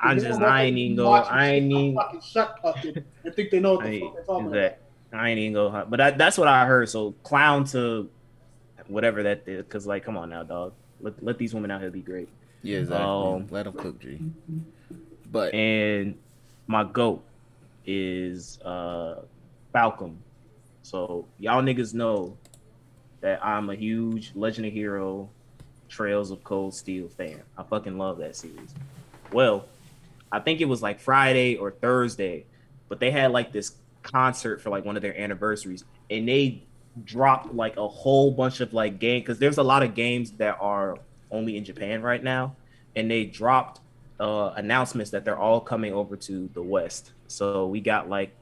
I 0.00 0.14
They 0.14 0.20
just 0.22 0.40
I 0.40 0.62
ain't 0.64 0.76
even 0.76 0.96
go. 0.96 1.12
I 1.12 1.46
ain't 1.50 1.70
even. 1.70 1.94
fucking 1.94 2.20
shut 2.22 2.58
up 2.64 2.82
and, 2.82 3.04
and 3.22 3.34
think 3.36 3.50
they 3.50 3.60
know 3.60 3.74
what 3.74 3.84
the 3.84 3.90
I 3.90 4.00
fuck 4.00 4.02
ain't, 4.02 4.14
they're 4.14 4.24
talking 4.24 4.46
is 4.46 4.52
about. 4.52 5.20
I 5.20 5.28
ain't 5.30 5.38
even 5.38 5.52
go. 5.52 5.86
But 5.88 5.96
that, 5.98 6.18
that's 6.18 6.36
what 6.36 6.48
I 6.48 6.66
heard. 6.66 6.88
So 6.88 7.12
clown 7.22 7.62
to 7.66 8.10
whatever 8.88 9.22
that 9.22 9.44
is, 9.46 9.64
because 9.64 9.86
like, 9.86 10.04
come 10.04 10.16
on 10.16 10.30
now, 10.30 10.42
dog. 10.42 10.72
Let, 11.00 11.22
let 11.22 11.38
these 11.38 11.54
women 11.54 11.70
out 11.70 11.80
here 11.80 11.90
be 11.92 12.00
great. 12.00 12.28
Yeah, 12.68 12.80
exactly. 12.80 13.06
Um, 13.06 13.46
Let 13.50 13.62
them 13.64 13.72
cook, 13.72 13.98
G. 13.98 14.20
But 15.32 15.54
And 15.54 16.18
my 16.66 16.84
goat 16.84 17.24
is 17.86 18.60
uh 18.62 19.22
Falcom. 19.74 20.16
So 20.82 21.26
y'all 21.38 21.62
niggas 21.62 21.94
know 21.94 22.36
that 23.22 23.42
I'm 23.42 23.70
a 23.70 23.74
huge 23.74 24.32
Legend 24.34 24.66
of 24.66 24.72
Hero 24.74 25.30
Trails 25.88 26.30
of 26.30 26.44
Cold 26.44 26.74
Steel 26.74 27.08
fan. 27.08 27.40
I 27.56 27.62
fucking 27.62 27.96
love 27.96 28.18
that 28.18 28.36
series. 28.36 28.74
Well, 29.32 29.64
I 30.30 30.38
think 30.38 30.60
it 30.60 30.66
was 30.66 30.82
like 30.82 31.00
Friday 31.00 31.56
or 31.56 31.70
Thursday, 31.70 32.44
but 32.90 33.00
they 33.00 33.10
had 33.10 33.32
like 33.32 33.50
this 33.50 33.76
concert 34.02 34.60
for 34.60 34.68
like 34.68 34.84
one 34.84 34.94
of 34.94 35.00
their 35.00 35.18
anniversaries, 35.18 35.84
and 36.10 36.28
they 36.28 36.64
dropped 37.04 37.54
like 37.54 37.78
a 37.78 37.88
whole 37.88 38.30
bunch 38.30 38.60
of 38.60 38.74
like 38.74 38.98
game 38.98 39.22
because 39.22 39.38
there's 39.38 39.56
a 39.56 39.62
lot 39.62 39.82
of 39.82 39.94
games 39.94 40.32
that 40.32 40.58
are 40.60 40.98
only 41.30 41.56
in 41.56 41.64
Japan 41.64 42.02
right 42.02 42.22
now, 42.22 42.56
and 42.96 43.10
they 43.10 43.24
dropped 43.24 43.80
uh, 44.20 44.52
announcements 44.56 45.10
that 45.10 45.24
they're 45.24 45.38
all 45.38 45.60
coming 45.60 45.92
over 45.92 46.16
to 46.16 46.48
the 46.54 46.62
West. 46.62 47.12
So 47.26 47.66
we 47.66 47.80
got 47.80 48.08
like 48.08 48.34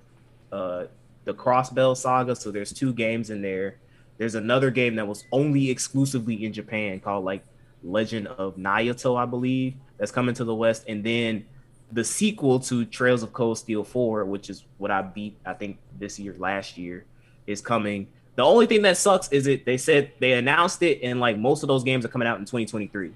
uh, 0.52 0.84
the 1.24 1.34
Crossbell 1.34 1.96
Saga. 1.96 2.34
So 2.36 2.50
there's 2.50 2.72
two 2.72 2.92
games 2.92 3.30
in 3.30 3.42
there. 3.42 3.76
There's 4.18 4.34
another 4.34 4.70
game 4.70 4.96
that 4.96 5.06
was 5.06 5.24
only 5.32 5.70
exclusively 5.70 6.44
in 6.44 6.52
Japan 6.52 7.00
called 7.00 7.24
like 7.24 7.44
Legend 7.82 8.28
of 8.28 8.56
Nayuta, 8.56 9.16
I 9.16 9.26
believe, 9.26 9.74
that's 9.98 10.10
coming 10.10 10.34
to 10.36 10.44
the 10.44 10.54
West, 10.54 10.84
and 10.88 11.04
then 11.04 11.44
the 11.92 12.04
sequel 12.04 12.58
to 12.60 12.84
Trails 12.84 13.22
of 13.22 13.32
Cold 13.32 13.58
Steel 13.58 13.84
4, 13.84 14.24
which 14.24 14.50
is 14.50 14.64
what 14.78 14.90
I 14.90 15.02
beat, 15.02 15.36
I 15.44 15.52
think, 15.54 15.78
this 15.98 16.18
year, 16.18 16.34
last 16.38 16.76
year, 16.76 17.04
is 17.46 17.60
coming. 17.60 18.08
The 18.36 18.42
only 18.42 18.66
thing 18.66 18.82
that 18.82 18.98
sucks 18.98 19.28
is 19.32 19.46
it 19.46 19.64
they 19.64 19.78
said 19.78 20.12
they 20.18 20.34
announced 20.34 20.82
it 20.82 21.00
and 21.02 21.18
like 21.20 21.38
most 21.38 21.62
of 21.62 21.68
those 21.68 21.82
games 21.82 22.04
are 22.04 22.08
coming 22.08 22.28
out 22.28 22.38
in 22.38 22.44
2023. 22.44 23.12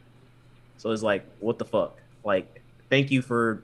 So 0.79 0.91
it's 0.91 1.03
like, 1.03 1.27
what 1.41 1.59
the 1.59 1.67
fuck? 1.67 1.99
Like, 2.25 2.63
thank 2.89 3.11
you 3.11 3.21
for 3.21 3.63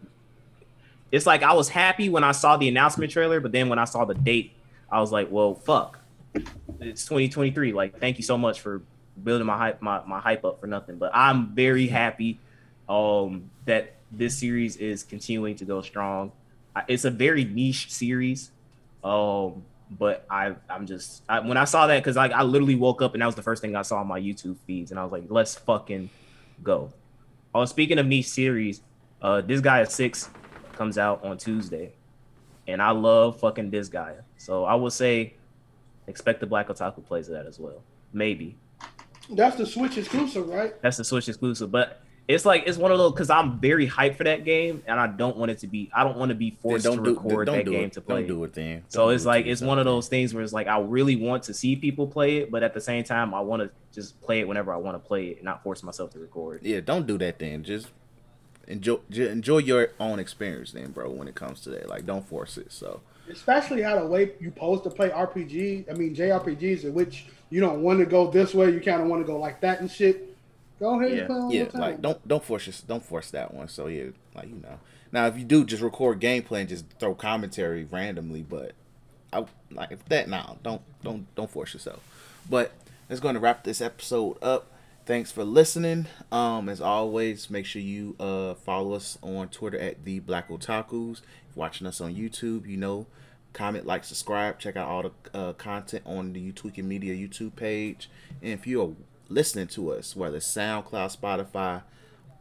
it's 1.11 1.25
like 1.25 1.43
I 1.43 1.55
was 1.55 1.69
happy 1.71 2.09
when 2.11 2.25
I 2.25 2.33
saw 2.33 2.57
the 2.57 2.69
announcement 2.69 3.11
trailer, 3.11 3.41
but 3.41 3.53
then 3.53 3.69
when 3.71 3.79
I 3.79 3.85
saw 3.85 4.05
the 4.05 4.15
date, 4.15 4.53
I 4.91 5.01
was 5.01 5.13
like, 5.13 5.29
well, 5.31 5.55
fuck. 5.55 5.99
It's 6.81 7.05
2023. 7.05 7.73
Like, 7.73 7.99
thank 7.99 8.19
you 8.19 8.25
so 8.25 8.37
much 8.37 8.61
for 8.61 8.83
building 9.25 9.47
my 9.47 9.57
hype 9.57 9.81
my, 9.81 10.03
my 10.07 10.21
hype 10.21 10.45
up 10.45 10.61
for 10.61 10.67
nothing. 10.67 10.97
But 10.97 11.13
I'm 11.15 11.55
very 11.55 11.87
happy 11.87 12.39
um 12.89 13.51
that 13.65 13.95
this 14.13 14.39
series 14.39 14.77
is 14.77 15.03
continuing 15.03 15.57
to 15.57 15.65
go 15.65 15.81
strong. 15.81 16.33
It's 16.87 17.07
a 17.07 17.11
very 17.11 17.45
niche 17.45 17.91
series. 17.91 18.51
Um 19.03 19.65
but 19.91 20.27
I 20.31 20.55
I'm 20.69 20.87
just 20.87 21.23
I, 21.29 21.41
when 21.41 21.57
I 21.57 21.65
saw 21.65 21.87
that 21.87 21.99
because 22.03 22.17
I, 22.17 22.29
I 22.29 22.43
literally 22.43 22.75
woke 22.75 23.03
up 23.03 23.15
and 23.15 23.23
that 23.23 23.27
was 23.27 23.35
the 23.35 23.43
first 23.43 23.63
thing 23.63 23.77
I 23.77 23.83
saw 23.83 23.99
on 24.01 24.07
my 24.07 24.21
YouTube 24.21 24.57
feeds 24.67 24.91
and 24.91 24.99
I 24.99 25.03
was 25.05 25.13
like, 25.13 25.25
let's 25.29 25.55
fucking 25.55 26.11
go. 26.63 26.93
Oh, 27.55 27.65
speaking 27.65 27.99
of 27.99 28.07
niche 28.07 28.29
series, 28.29 28.83
uh, 29.23 29.43
Disgaea 29.47 29.89
six 29.91 30.29
comes 30.75 30.99
out 30.99 31.25
on 31.25 31.39
Tuesday, 31.39 31.93
and 32.69 32.83
I 32.83 32.91
love 32.91 33.41
fucking 33.41 33.71
Disgaea. 33.71 34.23
So 34.37 34.65
I 34.65 34.75
would 34.75 34.93
say, 34.93 35.35
expect 36.07 36.41
the 36.41 36.47
Black 36.47 36.69
Otaku 36.69 37.05
plays 37.05 37.29
of 37.29 37.35
that 37.35 37.47
as 37.47 37.59
well. 37.59 37.83
Maybe 38.13 38.57
That's 39.31 39.57
the 39.57 39.67
Switch 39.67 39.97
exclusive, 39.99 40.49
right? 40.49 40.81
that's 40.83 40.97
the 40.99 41.05
Switch 41.05 41.29
exclusive, 41.29 41.71
but 41.71 42.03
it's 42.29 42.45
like 42.45 42.65
it's 42.67 42.77
one 42.77 42.91
of 42.91 42.99
those 42.99 43.13
because 43.13 43.31
I'm 43.31 43.61
very 43.61 43.89
hyped 43.89 44.17
for 44.17 44.25
that 44.25 44.45
game, 44.45 44.83
and 44.87 44.99
I 44.99 45.07
don't 45.07 45.37
want 45.37 45.51
it 45.53 45.59
to 45.59 45.67
be. 45.69 45.91
I 45.95 46.03
don't 46.03 46.17
want 46.17 46.31
to 46.31 46.35
be 46.35 46.57
forced 46.61 46.85
don't 46.85 46.99
to 46.99 47.05
do, 47.05 47.15
record 47.21 47.47
don't 47.47 47.57
that 47.59 47.65
do 47.65 47.71
game 47.71 47.85
it. 47.85 47.93
to 47.93 48.01
play. 48.01 48.21
Don't 48.23 48.29
do 48.39 48.45
it 48.45 48.53
then. 48.55 48.83
So 48.89 49.05
Don't 49.07 49.15
it's 49.15 49.23
do 49.23 49.29
it 49.29 49.33
like 49.33 49.45
to 49.45 49.51
it's 49.53 49.61
one 49.61 49.79
of 49.79 49.85
those 49.85 50.09
things 50.09 50.35
where 50.35 50.43
it's 50.43 50.53
like 50.53 50.67
I 50.67 50.81
really 50.81 51.15
want 51.17 51.45
to 51.45 51.55
see 51.55 51.77
people 51.77 52.07
play 52.09 52.39
it, 52.39 52.51
but 52.51 52.63
at 52.65 52.75
the 52.75 52.81
same 52.81 53.05
time 53.05 53.33
I 53.33 53.41
want 53.41 53.63
to 53.63 53.71
just 53.93 54.21
play 54.23 54.41
it 54.41 54.49
whenever 54.49 54.73
I 54.73 54.77
want 54.77 54.97
to 55.03 55.07
play 55.07 55.29
it 55.29 55.37
and 55.37 55.45
not 55.45 55.63
force 55.63 55.83
myself 55.85 56.11
to 56.11 56.19
record. 56.19 56.61
Yeah, 56.65 56.81
don't 56.81 57.07
do 57.07 57.17
that 57.19 57.39
then. 57.39 57.63
Just 57.63 57.89
enjoy 58.67 58.99
ju- 59.11 59.29
enjoy 59.29 59.59
your 59.59 59.91
own 60.01 60.19
experience 60.19 60.73
then, 60.73 60.91
bro. 60.91 61.11
When 61.11 61.29
it 61.29 61.37
comes 61.37 61.61
to 61.61 61.71
that, 61.71 61.89
like 61.89 62.07
don't 62.07 62.27
force 62.27 62.59
it. 62.59 62.73
So 62.73 63.01
Especially 63.31 63.83
how 63.83 63.99
the 64.01 64.07
way 64.07 64.33
you 64.41 64.51
supposed 64.51 64.85
to 64.85 64.91
play 64.91 65.11
RPG. 65.11 65.89
I 65.91 65.95
mean 65.95 66.15
JRPGs 66.15 66.85
in 66.85 66.95
which 66.95 67.27
you 67.51 67.61
don't 67.61 67.83
want 67.83 68.01
to 68.01 68.07
go 68.07 68.29
this 68.31 68.53
way, 68.53 68.71
you 68.73 68.81
kind 68.81 69.01
of 69.01 69.07
want 69.09 69.23
to 69.23 69.27
go 69.27 69.39
like 69.39 69.61
that 69.61 69.81
and 69.81 69.89
shit. 69.91 70.36
Go 70.79 71.01
ahead 71.01 71.13
Yeah. 71.13 71.19
and 71.21 71.27
play 71.29 71.37
all 71.37 71.53
yeah, 71.53 71.69
like 71.75 72.03
don't 72.03 72.29
don't 72.29 72.45
force 72.45 72.67
your, 72.67 72.75
don't 72.87 73.05
force 73.05 73.31
that 73.31 73.53
one. 73.55 73.69
So 73.69 73.87
yeah, 73.87 74.11
like 74.35 74.49
you 74.49 74.57
know. 74.63 74.79
Now 75.13 75.27
if 75.27 75.39
you 75.39 75.45
do 75.45 75.65
just 75.65 75.83
record 75.83 76.21
gameplay 76.21 76.61
and 76.61 76.69
just 76.69 76.85
throw 76.99 77.15
commentary 77.15 77.85
randomly, 77.85 78.43
but 78.43 78.73
I 79.33 79.45
like 79.71 79.93
if 79.93 80.05
that 80.07 80.29
now 80.29 80.59
don't 80.63 80.83
don't 81.03 81.33
don't 81.35 81.51
force 81.51 81.73
yourself. 81.75 82.01
But 82.49 82.73
that's 83.09 83.21
going 83.21 83.35
to 83.35 83.41
wrap 83.41 83.65
this 83.65 83.81
episode 83.81 84.37
up. 84.43 84.67
Thanks 85.07 85.31
for 85.31 85.45
listening. 85.45 86.07
Um, 86.33 86.69
as 86.69 86.81
always, 86.81 87.49
make 87.49 87.65
sure 87.67 87.81
you 87.81 88.17
uh 88.19 88.55
follow 88.55 88.95
us 88.95 89.17
on 89.23 89.49
Twitter 89.49 89.79
at 89.79 90.05
the 90.05 90.19
Black 90.19 90.49
Otakus. 90.49 91.21
If 91.49 91.57
watching 91.57 91.87
us 91.87 92.01
on 92.01 92.15
YouTube, 92.15 92.67
you 92.67 92.77
know, 92.77 93.07
comment, 93.53 93.87
like, 93.87 94.03
subscribe. 94.03 94.59
Check 94.59 94.77
out 94.77 94.89
all 94.89 95.03
the 95.05 95.39
uh, 95.39 95.53
content 95.53 96.03
on 96.07 96.33
the 96.33 96.53
YouTweeking 96.53 96.85
Media 96.85 97.15
YouTube 97.15 97.55
page. 97.55 98.11
And 98.43 98.53
if 98.53 98.67
you're 98.67 98.95
listening 99.29 99.67
to 99.69 99.93
us, 99.93 100.15
whether 100.15 100.37
it's 100.37 100.47
SoundCloud, 100.47 101.17
Spotify, 101.17 101.83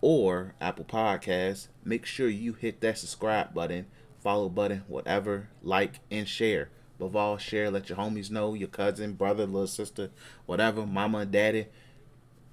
or 0.01 0.53
Apple 0.61 0.85
Podcasts, 0.85 1.67
make 1.83 2.05
sure 2.05 2.27
you 2.27 2.53
hit 2.53 2.81
that 2.81 2.97
subscribe 2.97 3.53
button, 3.53 3.88
follow 4.22 4.49
button, 4.49 4.83
whatever, 4.88 5.49
like 5.64 5.99
and 6.11 6.27
share. 6.27 6.69
Above 6.99 7.15
all, 7.15 7.38
share. 7.38 7.69
Let 7.69 7.89
your 7.89 7.97
homies 7.97 8.31
know, 8.31 8.53
your 8.53 8.69
cousin, 8.69 9.14
brother, 9.14 9.45
little 9.45 9.67
sister, 9.67 10.11
whatever, 10.45 10.85
mama 10.85 11.19
and 11.19 11.31
daddy. 11.31 11.67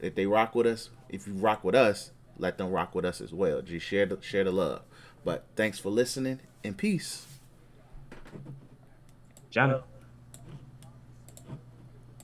If 0.00 0.14
they 0.14 0.26
rock 0.26 0.54
with 0.54 0.66
us, 0.66 0.90
if 1.08 1.26
you 1.26 1.34
rock 1.34 1.62
with 1.62 1.74
us, 1.74 2.10
let 2.38 2.58
them 2.58 2.70
rock 2.70 2.94
with 2.94 3.04
us 3.04 3.20
as 3.20 3.32
well. 3.32 3.62
Just 3.62 3.86
share 3.86 4.06
the 4.06 4.18
share 4.20 4.44
the 4.44 4.50
love. 4.50 4.82
But 5.24 5.44
thanks 5.54 5.78
for 5.78 5.90
listening 5.90 6.40
and 6.64 6.76
peace. 6.76 7.26
Johnny. 9.50 9.80